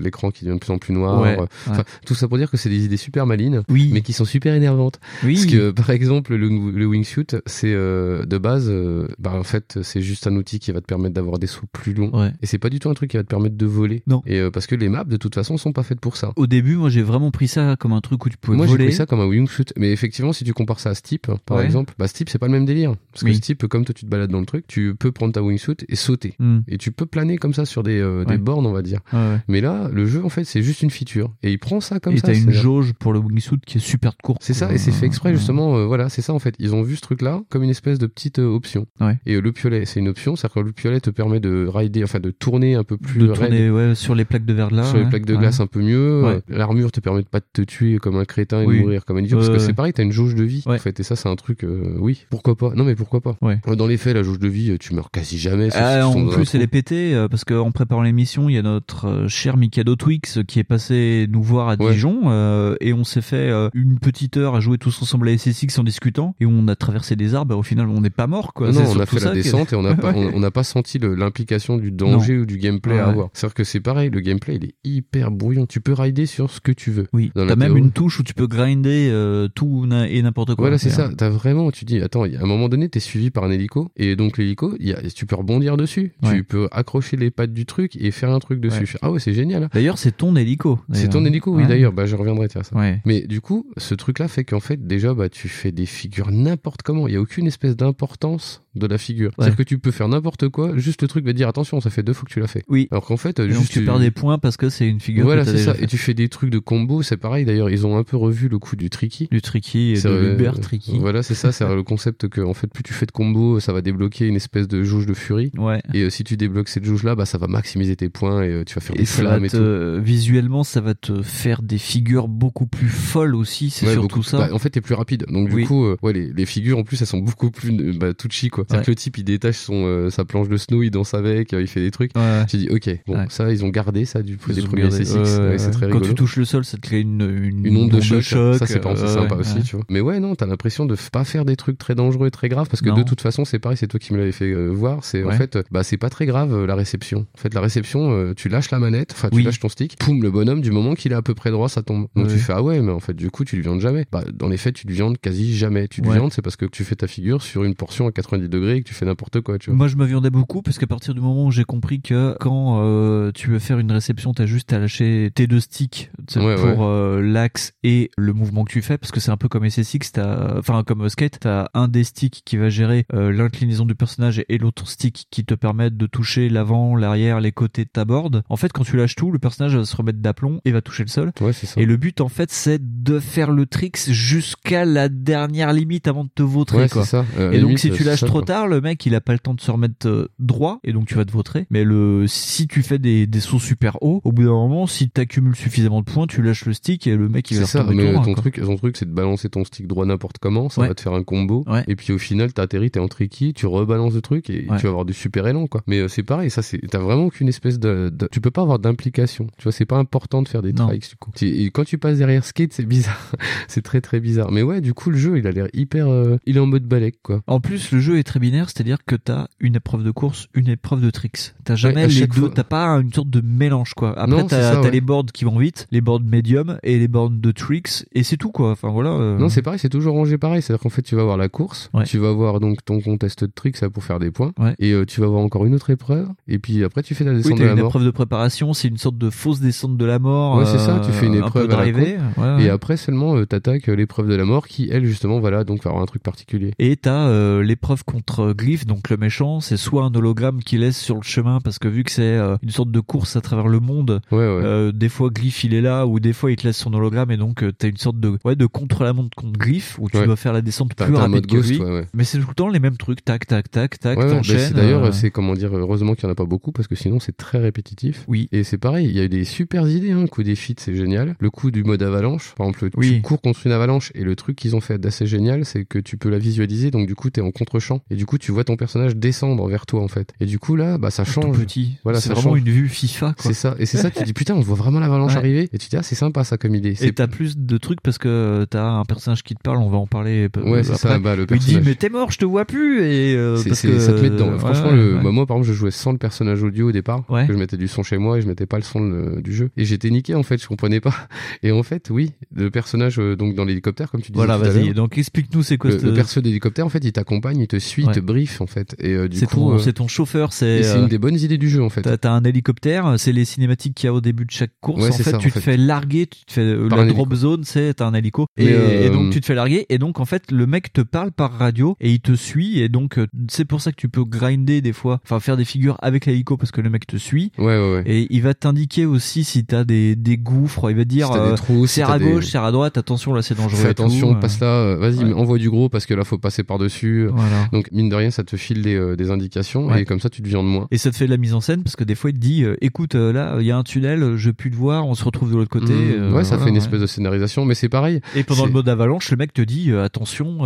l'écran 0.00 0.30
qui 0.30 0.44
devient 0.44 0.56
de 0.56 0.60
plus 0.60 0.72
en 0.72 0.78
plus 0.78 0.94
noir. 0.94 1.20
Ouais, 1.20 1.36
Enfin, 1.68 1.84
tout 2.06 2.14
ça 2.14 2.28
pour 2.28 2.38
dire 2.38 2.50
que 2.50 2.56
c'est 2.56 2.68
des 2.70 2.84
idées 2.84 2.96
super 2.96 3.26
malines, 3.26 3.62
Oui. 3.68 3.90
mais 3.92 4.00
qui 4.02 4.12
sont 4.12 4.24
super 4.24 4.54
énervantes. 4.54 5.00
Oui. 5.24 5.34
Parce 5.34 5.46
que, 5.46 5.70
par 5.70 5.90
exemple, 5.90 6.34
le, 6.34 6.48
le 6.48 6.86
wingsuit, 6.86 7.26
c'est 7.46 7.72
de 7.72 8.38
base, 8.38 8.72
bah 9.18 9.32
en 9.34 9.42
fait, 9.42 9.78
c'est 9.82 10.02
juste 10.02 10.26
un 10.26 10.36
outil 10.36 10.58
qui 10.58 10.72
va 10.72 10.80
te 10.80 10.86
permettre 10.86 11.14
d'avoir 11.14 11.38
des 11.38 11.46
sauts 11.46 11.66
plus 11.72 11.94
longs. 11.94 12.10
Ouais. 12.18 12.32
Et 12.42 12.46
c'est 12.46 12.58
pas 12.58 12.68
du 12.70 12.78
tout 12.80 12.90
un 12.90 12.94
truc 12.94 13.10
qui 13.10 13.16
va 13.16 13.22
te 13.22 13.28
permettre 13.28 13.56
de 13.56 13.66
voler. 13.66 14.02
Non. 14.06 14.22
Et 14.26 14.38
euh, 14.40 14.50
parce 14.50 14.66
que 14.66 14.74
les 14.74 14.88
maps, 14.88 15.04
de 15.04 15.16
toute 15.16 15.34
façon, 15.34 15.56
sont 15.56 15.72
pas 15.72 15.82
faites 15.82 16.00
pour 16.00 16.16
ça. 16.16 16.32
Au 16.36 16.46
début, 16.46 16.76
moi, 16.76 16.90
j'ai 16.90 17.02
vraiment 17.02 17.30
pris 17.30 17.48
ça 17.48 17.76
comme 17.78 17.92
un 17.92 18.00
truc 18.00 18.24
où 18.26 18.28
tu 18.28 18.36
pouvais 18.36 18.56
Moi, 18.56 18.66
j'ai 18.66 18.72
voler. 18.72 18.86
pris 18.86 18.94
ça 18.94 19.06
comme 19.06 19.20
un 19.20 19.26
wingsuit. 19.26 19.64
Mais 19.76 19.92
effectivement, 19.92 20.32
si 20.32 20.44
tu 20.44 20.52
compares 20.52 20.80
ça 20.80 20.90
à 20.90 20.94
Steep, 20.94 21.28
par 21.46 21.58
Ouais. 21.58 21.64
exemple, 21.64 21.94
bah 21.98 22.08
Steep, 22.08 22.28
c'est 22.28 22.38
pas 22.38 22.46
le 22.46 22.52
même 22.52 22.64
délire. 22.66 22.94
Parce 23.12 23.24
que. 23.24 23.32
Steep, 23.32 23.66
comme 23.66 23.84
toi, 23.84 23.94
tu 23.94 24.04
te 24.04 24.10
balades 24.10 24.30
dans 24.30 24.40
le 24.40 24.46
truc, 24.46 24.66
tu 24.66 24.94
peux 24.94 25.12
prendre 25.12 25.32
ta 25.32 25.42
wingsuit 25.42 25.76
et 25.88 25.96
sauter. 25.96 26.34
Hmm. 26.38 26.60
Et 26.68 26.78
tu 26.78 26.92
peux 26.92 27.06
planer 27.06 27.38
comme 27.38 27.54
ça 27.54 27.64
sur 27.64 27.82
des, 27.82 27.98
euh, 28.00 28.24
des 28.24 28.32
Ouais. 28.32 28.38
bornes, 28.38 28.66
on 28.66 28.72
va 28.72 28.82
dire. 28.82 29.00
Ouais. 29.12 29.36
Mais 29.48 29.60
là, 29.60 29.88
le 29.92 30.04
jeu, 30.06 30.24
en 30.24 30.28
fait, 30.28 30.44
c'est 30.44 30.62
juste 30.62 30.82
une 30.82 30.90
feature. 30.90 31.32
Et 31.42 31.52
il 31.52 31.58
prend 31.58 31.80
ça 31.80 32.00
comme 32.00 32.14
et 32.14 32.18
ça. 32.18 32.28
t'as 32.28 32.34
une 32.34 32.50
jauge 32.50 32.92
pour 32.94 33.12
le 33.12 33.18
wingsuit 33.20 33.58
qui 33.66 33.78
est 33.78 33.80
super 33.80 34.16
courte. 34.16 34.42
C'est 34.42 34.54
ça, 34.54 34.72
et 34.72 34.78
c'est 34.78 34.90
fait 34.92 35.06
exprès, 35.06 35.32
justement, 35.34 35.76
euh, 35.76 35.86
voilà, 35.86 36.08
c'est 36.08 36.22
ça, 36.22 36.32
en 36.34 36.38
fait. 36.38 36.54
Ils 36.58 36.74
ont 36.74 36.82
vu 36.82 36.96
ce 36.96 37.00
truc-là 37.02 37.42
comme 37.50 37.62
une 37.62 37.70
espèce 37.70 37.98
de 37.98 38.06
petite 38.06 38.38
option. 38.40 38.86
Et 39.26 39.40
le 39.40 39.52
piolet, 39.52 39.84
c'est 39.84 40.00
une 40.00 40.08
option, 40.08 40.34
c'est-à-dire 40.36 40.54
que 40.54 40.60
le 40.60 40.72
piolet 40.72 41.00
te 41.00 41.10
permet 41.10 41.40
de 41.40 41.66
rider, 41.72 42.02
enfin, 42.04 42.18
de 42.20 42.30
tourner 42.38 42.74
un 42.74 42.84
peu 42.84 42.96
plus 42.96 43.20
de 43.20 43.28
raide 43.30 43.38
tourner 43.50 43.70
ouais, 43.70 43.94
sur 43.94 44.14
les 44.14 44.24
plaques 44.24 44.44
de 44.44 44.52
verglas. 44.52 44.84
sur 44.84 44.98
les 44.98 45.04
plaques 45.08 45.26
de 45.26 45.36
glace 45.36 45.60
un 45.60 45.66
peu 45.66 45.80
mieux. 45.80 46.22
Ouais. 46.24 46.40
L'armure 46.48 46.90
te 46.92 47.00
permet 47.00 47.22
de 47.22 47.28
pas 47.28 47.40
te 47.40 47.62
tuer 47.62 47.98
comme 47.98 48.16
un 48.16 48.24
crétin 48.24 48.62
et 48.62 48.66
Oui. 48.66 48.78
de 48.78 48.82
mourir 48.82 49.04
comme 49.04 49.18
un 49.18 49.22
idiot. 49.22 49.36
parce 49.38 49.50
que 49.50 49.58
c'est 49.58 49.72
pareil, 49.74 49.92
t'as 49.92 50.02
une 50.02 50.12
jauge 50.12 50.34
de 50.34 50.44
vie, 50.44 50.62
en 50.66 50.78
fait. 50.78 50.98
Et 51.00 51.02
ça, 51.02 51.16
c'est 51.16 51.28
un 51.28 51.36
truc, 51.36 51.64
euh, 51.64 51.96
oui, 51.98 52.26
pourquoi 52.30 52.56
pas. 52.56 52.72
Non, 52.74 52.84
mais 52.84 52.94
pourquoi 52.94 53.20
pas. 53.20 53.36
Ouais. 53.42 53.58
Dans 53.76 53.86
les 53.86 53.96
faits, 53.96 54.14
la 54.14 54.22
jauge 54.22 54.38
de 54.38 54.48
vie, 54.48 54.76
tu 54.78 54.94
meurs 54.94 55.10
quasi 55.10 55.38
jamais. 55.38 55.68
Ah, 55.74 56.06
en 56.06 56.26
plus, 56.28 56.54
elle 56.54 56.62
est 56.62 56.66
pétée 56.66 57.14
euh, 57.14 57.28
parce 57.28 57.44
qu'en 57.44 57.70
préparant 57.70 58.02
l'émission, 58.02 58.48
il 58.48 58.54
y 58.54 58.58
a 58.58 58.62
notre 58.62 59.06
euh, 59.08 59.28
cher 59.28 59.56
Mikado 59.56 59.96
Twix 59.96 60.38
qui 60.46 60.58
est 60.58 60.64
passé 60.64 61.26
nous 61.30 61.42
voir 61.42 61.68
à. 61.68 61.76
Dijon 61.76 62.22
euh, 62.26 62.76
et 62.80 62.92
on 62.92 63.04
s'est 63.04 63.20
fait 63.22 63.50
euh, 63.50 63.68
une 63.74 63.98
petite 63.98 64.36
heure 64.36 64.54
à 64.54 64.60
jouer 64.60 64.78
tous 64.78 65.02
ensemble 65.02 65.28
à 65.28 65.36
SSX 65.36 65.78
en 65.78 65.84
discutant 65.84 66.34
et 66.40 66.46
on 66.46 66.68
a 66.68 66.76
traversé 66.76 67.16
des 67.16 67.34
arbres. 67.34 67.54
et 67.54 67.56
Au 67.58 67.62
final, 67.62 67.88
on 67.88 68.00
n'est 68.00 68.10
pas 68.10 68.26
mort 68.26 68.52
quoi. 68.54 68.70
Non, 68.70 68.82
on 68.88 69.00
a 69.00 69.06
fait 69.06 69.18
la 69.20 69.32
descente 69.32 69.72
et 69.72 69.76
on 69.76 69.82
n'a 69.82 69.94
pas, 69.94 70.12
on, 70.16 70.32
on 70.34 70.40
n'a 70.40 70.50
pas 70.50 70.62
senti 70.64 70.98
l'implication 70.98 71.76
du 71.78 71.90
danger 71.90 72.21
ou 72.30 72.46
du 72.46 72.58
gameplay 72.58 72.98
à 72.98 73.08
avoir. 73.08 73.28
C'est-à-dire 73.32 73.54
que 73.54 73.64
c'est 73.64 73.80
pareil, 73.80 74.10
le 74.10 74.20
gameplay 74.20 74.56
il 74.56 74.64
est 74.66 74.74
hyper 74.84 75.30
brouillon. 75.30 75.66
Tu 75.66 75.80
peux 75.80 75.92
rider 75.92 76.26
sur 76.26 76.50
ce 76.50 76.60
que 76.60 76.72
tu 76.72 76.90
veux. 76.90 77.06
Oui, 77.12 77.30
t'as 77.34 77.56
même 77.56 77.76
une 77.76 77.92
touche 77.92 78.20
où 78.20 78.22
tu 78.22 78.34
peux 78.34 78.46
grinder 78.46 79.08
euh, 79.10 79.48
tout 79.48 79.86
et 80.08 80.22
n'importe 80.22 80.54
quoi. 80.54 80.64
Voilà, 80.64 80.78
c'est 80.78 80.90
ça. 80.90 80.96
C'est-à-dire- 80.96 81.16
T'as 81.16 81.28
vraiment, 81.30 81.70
tu 81.70 81.84
dis, 81.84 82.00
attends, 82.00 82.24
a 82.24 82.26
un 82.42 82.46
moment 82.46 82.68
donné, 82.68 82.88
t'es 82.88 83.00
suivi 83.00 83.30
par 83.30 83.44
un 83.44 83.50
hélico, 83.50 83.90
et 83.96 84.16
donc 84.16 84.38
l'hélico, 84.38 84.74
il 84.80 84.88
y 84.88 84.92
a, 84.92 85.00
tu 85.14 85.26
peux 85.26 85.36
rebondir 85.36 85.76
dessus. 85.76 86.12
Ouais. 86.22 86.36
Tu 86.36 86.44
peux 86.44 86.68
accrocher 86.72 87.16
les 87.16 87.30
pattes 87.30 87.52
du 87.52 87.66
truc 87.66 87.96
et 87.96 88.10
faire 88.10 88.30
un 88.30 88.38
truc 88.38 88.60
dessus. 88.60 88.80
Ouais. 88.84 88.98
Ah 89.02 89.10
ouais, 89.12 89.20
c'est 89.20 89.34
génial. 89.34 89.68
D'ailleurs, 89.72 89.98
c'est 89.98 90.16
ton 90.16 90.34
hélico. 90.36 90.78
C'est 90.92 91.10
ton 91.10 91.24
hélico, 91.24 91.54
oui, 91.56 91.66
d'ailleurs. 91.66 91.92
Bah, 91.92 92.06
je 92.06 92.16
reviendrai, 92.16 92.48
tiens, 92.48 92.62
ça. 92.62 92.76
Ouais. 92.76 93.00
Mais 93.04 93.22
du 93.26 93.40
coup, 93.40 93.66
ce 93.76 93.94
truc-là 93.94 94.28
fait 94.28 94.44
qu'en 94.44 94.60
fait, 94.60 94.86
déjà, 94.86 95.14
bah, 95.14 95.28
tu 95.28 95.48
fais 95.48 95.72
des 95.72 95.86
figures 95.86 96.30
n'importe 96.30 96.82
comment. 96.82 97.06
Il 97.08 97.14
y 97.14 97.16
a 97.16 97.20
aucune 97.20 97.46
espèce 97.46 97.76
d'importance 97.76 98.61
de 98.74 98.86
la 98.86 98.98
figure. 98.98 99.28
Ouais. 99.30 99.34
C'est-à-dire 99.38 99.56
que 99.56 99.62
tu 99.64 99.78
peux 99.78 99.90
faire 99.90 100.08
n'importe 100.08 100.48
quoi, 100.48 100.76
juste 100.76 101.02
le 101.02 101.08
truc 101.08 101.24
va 101.24 101.32
te 101.32 101.36
dire, 101.36 101.48
attention, 101.48 101.80
ça 101.80 101.90
fait 101.90 102.02
deux 102.02 102.12
fois 102.12 102.24
que 102.26 102.32
tu 102.32 102.40
l'as 102.40 102.46
fait. 102.46 102.64
Oui. 102.68 102.88
Alors 102.90 103.04
qu'en 103.04 103.16
fait, 103.16 103.38
Et 103.38 103.48
donc 103.48 103.58
juste 103.58 103.72
tu 103.72 103.84
perds 103.84 103.98
des 103.98 104.10
points 104.10 104.38
parce 104.38 104.56
que 104.56 104.68
c'est 104.70 104.88
une 104.88 105.00
figure. 105.00 105.24
Voilà, 105.24 105.44
c'est 105.44 105.58
ça. 105.58 105.74
fait. 105.74 105.84
Et 105.84 105.86
tu 105.86 105.98
fais 105.98 106.14
des 106.14 106.28
trucs 106.28 106.50
de 106.50 106.58
combo, 106.58 107.02
c'est 107.02 107.16
pareil. 107.16 107.44
D'ailleurs, 107.44 107.70
ils 107.70 107.86
ont 107.86 107.96
un 107.98 108.04
peu 108.04 108.16
revu 108.16 108.48
le 108.48 108.58
coup 108.58 108.76
du 108.76 108.88
tricky. 108.90 109.28
Du 109.30 109.42
tricky 109.42 109.92
et 109.92 110.00
de 110.00 110.08
euh, 110.08 110.34
Uber 110.34 110.52
tricky. 110.60 110.98
Voilà, 110.98 111.22
c'est 111.22 111.34
ça, 111.34 111.52
c'est 111.52 111.66
le 111.74 111.82
concept 111.82 112.28
que 112.28 112.40
en 112.40 112.54
fait 112.54 112.66
plus 112.66 112.82
tu 112.82 112.92
fais 112.92 113.06
de 113.06 113.12
combos, 113.12 113.60
ça 113.60 113.72
va 113.72 113.82
débloquer 113.82 114.26
une 114.26 114.36
espèce 114.36 114.68
de 114.68 114.82
jauge 114.82 115.06
de 115.06 115.14
furie. 115.14 115.50
Ouais. 115.58 115.82
Et 115.92 116.02
euh, 116.02 116.10
si 116.10 116.24
tu 116.24 116.36
débloques 116.36 116.68
cette 116.68 116.84
jauge 116.84 117.02
là, 117.02 117.14
bah 117.14 117.26
ça 117.26 117.38
va 117.38 117.46
maximiser 117.48 117.96
tes 117.96 118.08
points 118.08 118.42
et 118.42 118.48
euh, 118.50 118.64
tu 118.64 118.74
vas 118.74 118.80
faire 118.80 118.96
Et 118.96 119.00
des 119.00 119.04
ça 119.04 119.22
va 119.22 119.30
flammes 119.30 119.44
et 119.44 119.48
te, 119.48 119.96
tout. 119.98 120.02
visuellement, 120.04 120.64
ça 120.64 120.80
va 120.80 120.94
te 120.94 121.22
faire 121.22 121.62
des 121.62 121.78
figures 121.78 122.28
beaucoup 122.28 122.66
plus 122.66 122.88
folles 122.88 123.34
aussi. 123.34 123.70
C'est 123.70 123.86
Ouais, 123.86 123.92
surtout 123.92 124.08
beaucoup- 124.08 124.22
ça. 124.22 124.38
bah, 124.38 124.48
en 124.52 124.58
fait, 124.58 124.70
t'es 124.70 124.80
plus 124.80 124.94
rapide. 124.94 125.26
Donc 125.28 125.48
du 125.50 125.64
coup, 125.66 125.84
euh, 125.84 125.96
ouais, 126.02 126.12
les, 126.12 126.32
les 126.32 126.46
figures 126.46 126.78
en 126.78 126.84
plus, 126.84 127.00
elles 127.00 127.06
sont 127.06 127.18
beaucoup 127.18 127.50
plus 127.50 127.70
euh, 127.72 127.92
bah, 127.98 128.14
touchy 128.14 128.48
quoi. 128.48 128.61
Quoi. 128.64 128.76
C'est-à-dire 128.76 128.80
Ouais. 128.80 128.84
que 128.86 128.90
le 128.90 128.94
type 128.96 129.18
il 129.18 129.24
détache 129.24 129.56
son 129.58 129.84
euh, 129.86 130.10
sa 130.10 130.24
planche 130.24 130.48
de 130.48 130.56
snow, 130.56 130.82
il 130.82 130.90
danse 130.90 131.14
avec, 131.14 131.52
euh, 131.52 131.60
il 131.60 131.66
fait 131.66 131.80
des 131.80 131.90
trucs. 131.90 132.16
Ouais. 132.16 132.46
Tu 132.48 132.56
dis 132.56 132.68
ok, 132.70 132.88
bon 133.06 133.26
ça 133.28 133.52
ils 133.52 133.64
ont 133.64 133.68
gardé 133.68 134.04
ça 134.04 134.22
du 134.22 134.38
Ils 134.48 134.54
des 134.54 134.62
premiers 134.62 134.82
gardé- 134.82 135.04
SSX, 135.04 135.14
ouais, 135.14 135.20
ouais, 135.38 135.48
ouais, 135.50 135.58
c'est 135.58 135.70
très 135.70 135.88
Quand 135.90 136.00
tu 136.00 136.14
touches 136.14 136.36
le 136.36 136.44
sol, 136.44 136.64
ça 136.64 136.76
te 136.76 136.82
crée 136.82 137.00
une, 137.00 137.20
une, 137.22 137.66
une 137.66 137.76
onde 137.76 137.90
de 137.90 138.00
choc, 138.00 138.22
ça 138.22 138.66
c'est 138.66 138.84
euh, 138.84 139.06
sympa 139.06 139.34
aussi, 139.36 139.62
tu 139.62 139.76
vois. 139.76 139.84
Mais 139.90 140.00
ouais, 140.00 140.20
non, 140.20 140.34
t'as 140.34 140.46
l'impression 140.46 140.86
de 140.86 140.96
pas 141.12 141.24
faire 141.24 141.44
des 141.44 141.56
trucs 141.56 141.78
très 141.78 141.94
dangereux 141.94 142.28
et 142.28 142.30
très 142.30 142.48
graves 142.48 142.68
parce 142.68 142.80
que 142.82 142.90
de 142.90 143.02
toute 143.02 143.20
façon, 143.20 143.44
c'est 143.44 143.58
pareil, 143.58 143.76
c'est 143.76 143.86
toi 143.88 144.00
qui 144.00 144.12
me 144.12 144.18
l'avais 144.18 144.32
fait 144.32 144.50
euh, 144.52 144.68
voir. 144.68 145.04
C'est 145.04 145.24
en 145.24 145.30
fait, 145.32 145.58
bah 145.70 145.82
c'est 145.82 145.96
pas 145.98 146.10
très 146.10 146.26
grave 146.26 146.64
la 146.64 146.74
réception. 146.74 147.26
En 147.36 147.40
fait, 147.40 147.52
la 147.54 147.60
réception, 147.60 148.12
euh, 148.12 148.34
tu 148.34 148.48
lâches 148.48 148.70
la 148.70 148.78
manette, 148.78 149.12
enfin 149.12 149.28
tu 149.30 149.42
lâches 149.42 149.60
ton 149.60 149.68
stick, 149.68 149.96
poum, 149.98 150.22
le 150.22 150.30
bonhomme 150.30 150.60
du 150.60 150.70
moment 150.70 150.94
qu'il 150.94 151.12
est 151.12 151.16
à 151.16 151.22
peu 151.22 151.34
près 151.34 151.50
droit, 151.50 151.68
ça 151.68 151.82
tombe. 151.82 152.06
Donc 152.16 152.28
tu 152.28 152.38
fais 152.38 152.52
ah 152.54 152.62
ouais, 152.62 152.80
mais 152.80 152.92
en 152.92 153.00
fait 153.00 153.14
du 153.14 153.30
coup 153.30 153.44
tu 153.44 153.56
le 153.56 153.62
viandes 153.62 153.80
jamais. 153.80 154.06
Bah 154.12 154.24
dans 154.32 154.48
les 154.48 154.56
faits, 154.56 154.74
tu 154.74 154.86
le 154.86 154.92
viandes 154.94 155.18
quasi 155.18 155.56
jamais. 155.56 155.88
Tu 155.88 156.00
le 156.00 156.10
viandes, 156.10 156.32
c'est 156.32 156.42
parce 156.42 156.56
que 156.56 156.66
tu 156.66 156.84
fais 156.84 156.94
ta 156.96 157.06
figure 157.06 157.42
sur 157.42 157.64
une 157.64 157.74
portion 157.74 158.06
à 158.06 158.12
90 158.12 158.48
degrés 158.52 158.76
et 158.76 158.82
que 158.82 158.88
tu 158.88 158.94
fais 158.94 159.04
n'importe 159.06 159.40
quoi, 159.40 159.58
tu 159.58 159.70
vois. 159.70 159.76
Moi, 159.76 159.88
je 159.88 159.96
me 159.96 160.04
viandais 160.06 160.30
beaucoup 160.30 160.62
parce 160.62 160.78
qu'à 160.78 160.86
partir 160.86 161.14
du 161.14 161.20
moment 161.20 161.46
où 161.46 161.50
j'ai 161.50 161.64
compris 161.64 162.00
que 162.00 162.36
quand 162.40 162.80
euh, 162.82 163.32
tu 163.32 163.50
veux 163.50 163.58
faire 163.58 163.78
une 163.78 163.90
réception, 163.90 164.32
t'as 164.34 164.46
juste 164.46 164.72
à 164.72 164.78
lâcher 164.78 165.30
tes 165.34 165.46
deux 165.46 165.60
sticks 165.60 166.10
Ouais, 166.36 166.54
pour 166.56 166.64
ouais. 166.64 166.76
euh, 166.80 167.20
l'axe 167.20 167.72
et 167.82 168.10
le 168.16 168.32
mouvement 168.32 168.64
que 168.64 168.72
tu 168.72 168.82
fais, 168.82 168.98
parce 168.98 169.10
que 169.10 169.18
c'est 169.20 169.30
un 169.30 169.36
peu 169.36 169.48
comme 169.48 169.68
SSX, 169.68 170.12
t'as, 170.12 170.58
enfin 170.58 170.84
comme 170.84 171.08
Skate, 171.08 171.38
t'as 171.40 171.68
un 171.74 171.88
des 171.88 172.04
sticks 172.04 172.42
qui 172.44 172.56
va 172.56 172.68
gérer 172.68 173.06
euh, 173.14 173.32
l'inclinaison 173.32 173.84
du 173.84 173.94
personnage 173.94 174.42
et 174.48 174.58
l'autre 174.58 174.86
stick 174.88 175.26
qui 175.30 175.44
te 175.44 175.54
permettent 175.54 175.96
de 175.96 176.06
toucher 176.06 176.48
l'avant, 176.48 176.94
l'arrière, 176.96 177.40
les 177.40 177.52
côtés 177.52 177.84
de 177.84 177.90
ta 177.90 178.04
board. 178.04 178.42
En 178.48 178.56
fait, 178.56 178.72
quand 178.72 178.84
tu 178.84 178.96
lâches 178.96 179.16
tout, 179.16 179.30
le 179.32 179.38
personnage 179.38 179.76
va 179.76 179.84
se 179.84 179.96
remettre 179.96 180.18
d'aplomb 180.20 180.60
et 180.64 180.72
va 180.72 180.80
toucher 180.82 181.02
le 181.04 181.08
sol. 181.08 181.32
Ouais, 181.40 181.52
ça. 181.52 181.80
Et 181.80 181.86
le 181.86 181.96
but, 181.96 182.20
en 182.20 182.28
fait, 182.28 182.50
c'est 182.50 183.02
de 183.02 183.18
faire 183.18 183.50
le 183.50 183.66
tricks 183.66 184.10
jusqu'à 184.10 184.84
la 184.84 185.08
dernière 185.08 185.72
limite 185.72 186.08
avant 186.08 186.24
de 186.24 186.30
te 186.34 186.42
vautrer, 186.42 186.88
quoi. 186.88 187.04
ça. 187.04 187.24
Euh, 187.38 187.50
Et 187.52 187.56
donc 187.58 187.68
limite, 187.68 187.78
si 187.78 187.90
tu 187.90 188.04
lâches 188.04 188.20
ça, 188.20 188.26
trop 188.44 188.52
tard, 188.52 188.66
le 188.68 188.80
mec 188.80 189.04
il 189.06 189.14
a 189.14 189.20
pas 189.20 189.32
le 189.32 189.38
temps 189.38 189.54
de 189.54 189.60
se 189.60 189.70
remettre 189.70 190.06
euh, 190.06 190.28
droit 190.38 190.80
et 190.84 190.92
donc 190.92 191.06
tu 191.06 191.14
vas 191.14 191.24
te 191.24 191.32
vautrer. 191.32 191.66
Mais 191.70 191.84
le 191.84 192.26
si 192.26 192.66
tu 192.68 192.82
fais 192.82 192.98
des, 192.98 193.26
des 193.26 193.40
sauts 193.40 193.58
super 193.60 194.02
hauts, 194.02 194.20
au 194.24 194.32
bout 194.32 194.42
d'un 194.44 194.50
moment, 194.50 194.86
si 194.86 195.10
tu 195.10 195.20
accumules 195.20 195.56
suffisamment 195.56 196.00
de 196.00 196.06
points, 196.06 196.26
tu 196.26 196.42
lâches 196.42 196.64
le 196.66 196.72
stick 196.72 197.06
et 197.06 197.16
le 197.16 197.28
mec 197.28 197.50
il 197.50 197.58
va 197.58 197.66
ça, 197.66 197.82
retomber 197.82 198.04
mais 198.04 198.12
ton 198.14 198.22
quoi. 198.24 198.34
truc, 198.34 198.60
ton 198.60 198.76
truc, 198.76 198.96
c'est 198.96 199.06
de 199.08 199.14
balancer 199.14 199.48
ton 199.48 199.64
stick 199.64 199.86
droit 199.86 200.06
n'importe 200.06 200.38
comment, 200.38 200.68
ça 200.68 200.80
Ouais. 200.82 200.88
va 200.88 200.94
te 200.94 201.00
faire 201.00 201.12
un 201.14 201.22
combo, 201.22 201.64
Ouais. 201.66 201.84
et 201.88 201.96
puis 201.96 202.12
au 202.12 202.18
final, 202.18 202.52
t'atterris, 202.52 202.90
t'es 202.90 203.00
en 203.00 203.08
tricky, 203.08 203.52
tu 203.54 203.66
rebalances 203.66 204.14
le 204.14 204.20
truc, 204.22 204.50
et 204.50 204.66
Ouais. 204.68 204.76
tu 204.78 204.82
vas 204.84 204.88
avoir 204.90 205.04
du 205.04 205.12
super 205.12 205.46
élan, 205.46 205.66
quoi. 205.66 205.82
Mais 205.86 205.98
euh, 206.00 206.08
c'est 206.08 206.22
pareil, 206.22 206.50
ça, 206.50 206.62
c'est, 206.62 206.78
t'as 206.88 206.98
vraiment 206.98 207.24
aucune 207.26 207.48
espèce 207.48 207.78
de, 207.78 208.10
de- 208.12 208.28
tu 208.30 208.40
peux 208.40 208.50
pas 208.50 208.62
avoir 208.62 208.78
d'implication. 208.78 209.46
Tu 209.58 209.64
vois, 209.64 209.72
c'est 209.72 209.84
pas 209.86 209.96
important 209.98 210.42
de 210.42 210.48
faire 210.48 210.62
des 210.62 210.72
Non. 210.72 210.86
tricks, 210.88 211.08
du 211.10 211.16
coup. 211.16 211.30
Et 211.42 211.70
quand 211.70 211.84
tu 211.84 211.98
passes 211.98 212.18
derrière 212.18 212.44
skate, 212.44 212.72
c'est 212.72 212.84
bizarre. 212.86 213.32
c'est 213.68 213.82
très 213.82 214.00
très 214.00 214.20
bizarre. 214.20 214.50
Mais 214.52 214.62
ouais, 214.62 214.80
du 214.80 214.94
coup, 214.94 215.10
le 215.10 215.16
jeu, 215.18 215.38
il 215.38 215.46
a 215.46 215.50
l'air 215.52 215.68
hyper, 215.72 216.08
euh, 216.08 216.36
il 216.46 216.56
est 216.56 216.60
en 216.60 216.66
mode 216.66 216.84
balèque, 216.84 217.20
quoi. 217.22 217.42
En 217.46 217.60
plus, 217.60 217.92
le 217.92 218.00
jeu 218.00 218.18
est 218.18 218.22
très 218.32 218.40
binaire, 218.40 218.70
c'est-à-dire 218.70 218.96
que 219.04 219.14
t'as 219.14 219.48
une 219.60 219.76
épreuve 219.76 220.04
de 220.04 220.10
course, 220.10 220.46
une 220.54 220.68
épreuve 220.68 221.02
de 221.02 221.10
tricks. 221.10 221.52
T'as 221.64 221.74
jamais 221.74 222.06
les 222.06 222.26
deux, 222.26 222.48
t'as 222.48 222.64
pas 222.64 222.86
une 222.98 223.12
sorte 223.12 223.28
de 223.28 223.42
mélange 223.42 223.92
quoi. 223.92 224.18
Après 224.18 224.46
t'as 224.46 224.80
ouais. 224.80 224.90
les 224.90 225.02
boards 225.02 225.26
qui 225.34 225.44
vont 225.44 225.58
vite, 225.58 225.86
les 225.90 226.00
boards 226.00 226.22
médium 226.22 226.78
et 226.82 226.98
les 226.98 227.08
boards 227.08 227.28
de 227.28 227.50
tricks 227.52 228.06
et 228.12 228.22
c'est 228.22 228.38
tout 228.38 228.50
quoi. 228.50 228.70
Enfin 228.70 228.88
voilà. 228.88 229.10
euh, 229.10 229.36
Non, 229.38 229.50
c'est 229.50 229.60
pareil, 229.60 229.78
c'est 229.78 229.90
toujours 229.90 230.14
rangé 230.14 230.38
pareil. 230.38 230.62
C'est-à-dire 230.62 230.82
qu'en 230.82 230.88
fait, 230.88 231.02
tu 231.02 231.14
vas 231.14 231.20
avoir 231.20 231.36
la 231.36 231.50
course, 231.50 231.90
Ouais. 231.92 232.04
tu 232.04 232.16
vas 232.16 232.30
avoir 232.30 232.58
donc 232.58 232.82
ton 232.86 233.02
contest 233.02 233.44
de 233.44 233.50
tricks 233.54 233.86
pour 233.88 234.02
faire 234.02 234.18
des 234.18 234.30
points, 234.30 234.52
et 234.78 234.92
euh, 234.92 235.04
tu 235.04 235.20
vas 235.20 235.26
avoir 235.26 235.42
encore 235.42 235.66
une 235.66 235.74
autre 235.74 235.90
épreuve, 235.90 236.28
et 236.48 236.58
puis 236.58 236.82
après, 236.84 237.02
tu 237.02 237.14
fais 237.14 237.24
la 237.24 237.32
oui, 237.32 237.36
descente 237.38 237.58
t'as 237.58 237.64
de 237.64 237.66
la 237.66 237.72
une 237.72 237.78
mort. 237.80 237.88
épreuve 237.88 238.04
de 238.06 238.10
préparation, 238.10 238.72
c'est 238.72 238.88
une 238.88 238.96
sorte 238.96 239.18
de 239.18 239.28
fausse 239.28 239.60
descente 239.60 239.98
de 239.98 240.04
la 240.06 240.18
mort. 240.18 240.56
Ouais, 240.56 240.64
c'est 240.64 240.78
ça, 240.78 241.02
tu 241.04 241.12
fais 241.12 241.26
une 241.26 241.34
euh, 241.34 241.42
un 241.42 241.46
épreuve 241.46 241.70
à 241.70 241.84
la 241.84 241.92
ouais. 241.92 242.64
Et 242.64 242.68
après 242.70 242.96
seulement 242.96 243.36
euh, 243.36 243.44
t'attaques 243.44 243.88
euh, 243.88 243.94
l'épreuve 243.94 244.28
de 244.28 244.34
la 244.34 244.44
mort 244.44 244.66
qui 244.68 244.88
elle 244.90 245.04
justement 245.04 245.38
voilà 245.40 245.64
donc 245.64 245.82
va 245.84 245.90
avoir 245.90 246.02
un 246.02 246.06
truc 246.06 246.22
particulier. 246.22 246.72
Et 246.78 246.96
t'as 246.96 247.26
euh, 247.28 247.62
l'épreuve 247.62 248.04
contre 248.22 248.52
Glyph, 248.52 248.86
donc 248.86 249.10
le 249.10 249.16
méchant, 249.16 249.60
c'est 249.60 249.76
soit 249.76 250.04
un 250.04 250.14
hologramme 250.14 250.62
qui 250.62 250.78
laisse 250.78 250.96
sur 250.98 251.16
le 251.16 251.22
chemin 251.22 251.58
parce 251.60 251.78
que 251.78 251.88
vu 251.88 252.04
que 252.04 252.10
c'est 252.10 252.22
euh, 252.22 252.56
une 252.62 252.70
sorte 252.70 252.90
de 252.90 253.00
course 253.00 253.34
à 253.36 253.40
travers 253.40 253.66
le 253.68 253.80
monde, 253.80 254.20
Ouais 254.30 254.38
ouais. 254.38 254.44
euh, 254.44 254.92
des 254.92 255.08
fois 255.08 255.30
Glyph 255.30 255.64
il 255.64 255.74
est 255.74 255.80
là 255.80 256.06
ou 256.06 256.20
des 256.20 256.32
fois 256.32 256.50
il 256.52 256.56
te 256.56 256.66
laisse 256.66 256.76
son 256.76 256.94
hologramme 256.94 257.30
et 257.32 257.36
donc 257.36 257.62
euh, 257.64 257.72
t'as 257.76 257.88
une 257.88 257.96
sorte 257.96 258.20
de 258.20 258.38
ouais 258.44 258.54
de 258.54 258.66
contre 258.66 259.02
la 259.02 259.12
montre 259.12 259.34
contre 259.36 259.58
Glyph 259.58 259.98
où 259.98 260.08
tu 260.08 260.22
dois 260.24 260.36
faire 260.36 260.52
la 260.52 260.60
descente 260.62 260.94
plus 260.94 261.14
rapide 261.14 261.46
que 261.46 261.56
lui. 261.56 261.80
Mais 262.14 262.24
c'est 262.24 262.38
tout 262.38 262.46
le 262.48 262.54
temps 262.54 262.68
les 262.68 262.78
mêmes 262.78 262.96
trucs, 262.96 263.24
tac 263.24 263.46
tac 263.46 263.70
tac 263.70 263.98
tac, 263.98 264.16
bah, 264.18 264.30
t'enchaînes. 264.30 264.58
c'est 264.58 264.74
d'ailleurs 264.74 265.04
euh, 265.04 265.12
c'est 265.12 265.30
comment 265.30 265.54
dire 265.54 265.76
heureusement 265.76 266.14
qu'il 266.14 266.24
y 266.24 266.26
en 266.28 266.30
a 266.30 266.36
pas 266.36 266.44
beaucoup 266.46 266.70
parce 266.72 266.86
que 266.88 266.94
sinon 266.94 267.18
c'est 267.18 267.36
très 267.36 267.58
répétitif. 267.58 268.24
Oui. 268.28 268.48
Et 268.52 268.62
c'est 268.62 268.78
pareil, 268.78 269.08
il 269.08 269.16
y 269.16 269.20
a 269.20 269.24
eu 269.24 269.28
des 269.28 269.44
super 269.44 269.88
idées 269.88 270.12
hein, 270.12 270.20
le 270.22 270.28
coup 270.28 270.42
des 270.44 270.54
feats 270.54 270.74
c'est 270.78 270.94
génial. 270.94 271.34
Le 271.40 271.50
coup 271.50 271.70
du 271.70 271.82
mode 271.82 272.02
avalanche, 272.02 272.54
par 272.56 272.68
exemple, 272.68 272.90
Oui. 272.96 273.14
tu 273.16 273.22
cours 273.22 273.40
contre 273.40 273.66
une 273.66 273.72
avalanche 273.72 274.12
et 274.14 274.22
le 274.22 274.36
truc 274.36 274.56
qu'ils 274.56 274.76
ont 274.76 274.80
fait 274.80 274.98
d'assez 274.98 275.26
génial, 275.26 275.64
c'est 275.64 275.84
que 275.84 275.98
tu 275.98 276.16
peux 276.16 276.28
la 276.28 276.38
visualiser 276.38 276.90
donc 276.90 277.06
du 277.06 277.14
coup 277.14 277.30
t'es 277.30 277.40
en 277.40 277.50
contre-champ 277.50 278.00
et 278.12 278.16
du 278.16 278.26
coup 278.26 278.38
tu 278.38 278.52
vois 278.52 278.64
ton 278.64 278.76
personnage 278.76 279.16
descendre 279.16 279.66
vers 279.68 279.86
toi 279.86 280.02
en 280.02 280.08
fait. 280.08 280.32
Et 280.40 280.46
du 280.46 280.58
coup 280.58 280.76
là 280.76 280.98
bah 280.98 281.10
ça 281.10 281.24
tout 281.24 281.30
change. 281.32 281.58
petit. 281.58 281.96
Voilà, 282.04 282.20
c'est 282.20 282.30
vraiment 282.32 282.50
change. 282.50 282.58
une 282.60 282.68
vue 282.70 282.88
FIFA 282.88 283.34
quoi. 283.34 283.34
C'est 283.38 283.54
ça 283.54 283.74
et 283.78 283.86
c'est 283.86 283.98
ça 283.98 284.10
tu 284.10 284.22
dis 284.24 284.32
putain 284.32 284.54
on 284.54 284.60
voit 284.60 284.76
vraiment 284.76 285.00
l'avalanche 285.00 285.32
Ouais. 285.32 285.38
arriver 285.38 285.68
et 285.72 285.78
tu 285.78 285.88
dis 285.88 285.96
ah 285.96 286.02
c'est 286.02 286.14
sympa 286.14 286.44
ça 286.44 286.58
comme 286.58 286.74
idée. 286.74 286.94
Et 287.00 287.12
t'as 287.12 287.26
plus 287.26 287.56
de 287.56 287.76
trucs 287.78 288.00
parce 288.02 288.18
que 288.18 288.66
t'as 288.70 288.84
un 288.84 289.04
personnage 289.04 289.42
qui 289.42 289.54
te 289.54 289.62
parle, 289.62 289.78
on 289.78 289.88
va 289.90 289.96
en 289.98 290.06
parler. 290.06 290.48
euh, 290.56 290.70
Ouais, 290.70 290.82
c'est 290.82 290.94
ça, 290.96 291.18
bah, 291.18 291.34
le 291.36 291.42
Il 291.42 291.46
dit 291.46 291.54
personnage. 291.54 291.84
mais 291.86 291.94
t'es 291.94 292.08
mort, 292.10 292.30
je 292.30 292.38
te 292.38 292.44
vois 292.44 292.64
plus 292.64 293.02
et 293.02 293.34
euh, 293.34 293.54
parce 293.66 293.80
que 293.82 293.98
ça 293.98 294.12
te 294.12 294.20
met 294.20 294.30
dedans. 294.30 294.50
euh, 294.52 294.58
Franchement, 294.58 294.90
ouais, 294.90 294.96
le, 294.96 295.16
ouais. 295.16 295.22
bah, 295.22 295.30
moi, 295.30 295.46
par 295.46 295.56
exemple, 295.56 295.68
je 295.72 295.78
jouais 295.78 295.90
sans 295.90 296.12
le 296.12 296.18
personnage 296.18 296.62
audio 296.62 296.88
au 296.88 296.92
départ. 296.92 297.24
Ouais. 297.30 297.46
Que 297.46 297.52
je 297.52 297.58
mettais 297.58 297.76
du 297.76 297.88
son 297.88 298.02
chez 298.02 298.18
moi 298.18 298.38
et 298.38 298.42
je 298.42 298.46
mettais 298.48 298.66
pas 298.66 298.76
le 298.76 298.82
son 298.82 299.00
de- 299.00 299.40
du 299.40 299.54
jeu. 299.54 299.70
Et 299.76 299.84
j'étais 299.84 300.10
niqué, 300.10 300.34
en 300.34 300.42
fait, 300.42 300.60
je 300.60 300.66
comprenais 300.68 301.00
pas. 301.00 301.14
Et 301.62 301.72
en 301.72 301.82
fait, 301.82 302.08
oui, 302.10 302.32
le 302.54 302.70
personnage, 302.70 303.18
euh, 303.18 303.36
donc, 303.36 303.54
dans 303.54 303.64
l'hélicoptère, 303.64 304.10
comme 304.10 304.20
tu 304.20 304.32
disais. 304.32 304.44
Voilà, 304.44 304.58
tout 304.58 304.72
vas-y. 304.72 304.92
Donc 304.92 305.16
explique-nous 305.16 305.62
c'est 305.62 305.78
quoi 305.78 305.90
Le, 305.90 305.96
le 305.98 306.12
perso 306.14 306.40
d'hélicoptère, 306.40 306.84
en 306.86 306.90
fait, 306.90 307.04
il 307.04 307.12
t'accompagne, 307.12 307.58
il 307.60 307.66
te 307.68 307.78
suit, 307.92 308.04
Ouais. 308.04 308.12
te 308.14 308.20
brief, 308.20 308.60
en 308.60 308.66
fait. 308.66 308.94
Et 308.98 309.12
euh, 309.12 309.28
du 309.28 309.36
c'est 309.36 309.46
coup, 309.46 309.56
ton, 309.56 309.74
euh, 309.74 309.78
c'est 309.78 309.92
ton 309.94 310.08
chauffeur, 310.08 310.52
c'est. 310.52 310.82
c'est 310.82 310.96
euh, 310.96 311.02
une 311.02 311.08
des 311.08 311.18
bonnes 311.18 311.38
idées 311.38 311.58
du 311.58 311.68
jeu, 311.68 311.82
en 311.82 311.88
fait. 311.90 312.02
T'as 312.02 312.16
t'as 312.16 312.32
un 312.32 312.42
hélicoptère, 312.44 313.14
c'est 313.18 313.32
les 313.32 313.44
cinématiques 313.44 313.94
qu'il 313.94 314.06
y 314.06 314.08
a 314.08 314.14
au 314.14 314.20
début 314.20 314.44
de 314.44 314.50
chaque 314.50 314.72
course. 314.80 315.02
Ouais, 315.02 315.08
en 315.10 315.12
fait, 315.12 315.22
ça, 315.22 315.38
tu 315.38 315.52
te 315.52 315.60
fais 315.60 315.76
larguer, 315.76 316.26
tu 316.26 316.44
te 316.44 316.52
fais 316.52 316.88
Par 316.88 316.98
la 316.98 317.06
drop 317.06 317.34
zone, 317.34 317.64
c'est 317.64 317.94
t'as 317.94 318.06
un 318.06 318.14
hélico, 318.14 318.46
et, 318.56 319.08
donc 319.10 319.32
tu 319.32 319.40
te 319.40 319.46
fais 319.46 319.54
larguer. 319.54 319.86
Et 319.88 319.98
donc 319.98 320.20
en 320.20 320.24
fait, 320.24 320.50
le 320.50 320.66
mec 320.66 320.92
te 320.92 321.00
parle 321.00 321.32
par 321.32 321.52
radio 321.52 321.96
et 322.00 322.10
il 322.10 322.20
te 322.20 322.32
suit. 322.34 322.80
Et 322.80 322.88
donc 322.88 323.18
c'est 323.48 323.64
pour 323.64 323.80
ça 323.80 323.90
que 323.90 323.96
tu 323.96 324.08
peux 324.08 324.24
grinder 324.24 324.80
des 324.80 324.92
fois, 324.92 325.20
enfin 325.24 325.40
faire 325.40 325.56
des 325.56 325.64
figures 325.64 325.96
avec 326.02 326.26
l'hélico 326.26 326.56
parce 326.56 326.70
que 326.70 326.80
le 326.80 326.90
mec 326.90 327.06
te 327.06 327.16
suit. 327.16 327.52
Ouais, 327.58 327.64
ouais, 327.66 327.92
ouais. 327.94 328.02
Et 328.06 328.26
il 328.30 328.42
va 328.42 328.54
t'indiquer 328.54 329.06
aussi 329.06 329.44
si 329.44 329.64
t'as 329.64 329.84
des, 329.84 330.16
des 330.16 330.38
gouffres. 330.38 330.90
Il 330.90 330.96
va 330.96 331.04
te 331.04 331.08
dire 331.08 331.26
Si 331.26 331.32
t'as 331.32 331.50
des 331.50 331.56
trous, 331.56 331.86
si 331.86 331.94
serre 331.94 332.10
à 332.10 332.18
des- 332.18 332.24
gauche, 332.30 332.46
serre 332.46 332.64
à 332.64 332.72
droite. 332.72 332.96
Attention 332.96 333.32
là, 333.34 333.42
c'est 333.42 333.56
dangereux. 333.56 333.76
Fais 333.76 333.94
tout, 333.94 334.02
attention, 334.02 334.34
passe 334.36 334.60
là, 334.60 334.96
vas-y, 334.96 335.32
envoie 335.32 335.58
du 335.58 335.70
gros 335.70 335.88
parce 335.88 336.06
que 336.06 336.14
là, 336.14 336.24
faut 336.24 336.38
passer 336.38 336.62
par-dessus. 336.64 337.26
Voilà. 337.32 337.68
Donc, 337.72 337.81
mine 337.90 338.08
de 338.08 338.14
rien, 338.14 338.30
ça 338.30 338.44
te 338.44 338.56
file 338.56 338.82
des, 338.82 338.94
euh, 338.94 339.16
des 339.16 339.30
indications 339.30 339.86
Ouais. 339.86 340.02
et 340.02 340.04
comme 340.04 340.20
ça, 340.20 340.28
tu 340.30 340.42
te 340.42 340.48
viandes 340.48 340.66
moins. 340.68 340.86
Et 340.90 340.98
ça 340.98 341.10
te 341.10 341.16
fait 341.16 341.26
de 341.26 341.30
la 341.30 341.36
mise 341.36 341.54
en 341.54 341.60
scène 341.60 341.82
parce 341.82 341.96
que 341.96 342.04
des 342.04 342.14
fois 342.14 342.30
il 342.30 342.34
te 342.34 342.38
dit 342.38 342.62
euh, 342.64 342.76
écoute 342.80 343.14
euh, 343.14 343.32
là 343.32 343.56
il 343.60 343.66
y 343.66 343.70
a 343.70 343.76
un 343.76 343.82
tunnel 343.82 344.36
je 344.36 344.50
peux 344.50 344.70
te 344.70 344.76
voir 344.76 345.06
on 345.06 345.14
se 345.14 345.24
retrouve 345.24 345.50
de 345.50 345.56
l'autre 345.56 345.70
côté 345.70 345.92
Mmh. 345.92 346.34
ouais, 346.34 346.44
ça 346.44 346.50
voilà, 346.50 346.62
fait 346.64 346.68
une 346.68 346.74
ouais. 346.76 346.78
espèce 346.82 347.00
de 347.00 347.06
scénarisation, 347.06 347.64
mais 347.64 347.74
c'est 347.74 347.88
pareil. 347.88 348.20
et 348.36 348.44
pendant 348.44 348.66
le 348.66 348.72
mode 348.72 348.88
avalanche 348.88 349.30
le 349.30 349.36
mec 349.36 349.52
te 349.52 349.62
dit 349.62 349.92
attention 349.92 350.58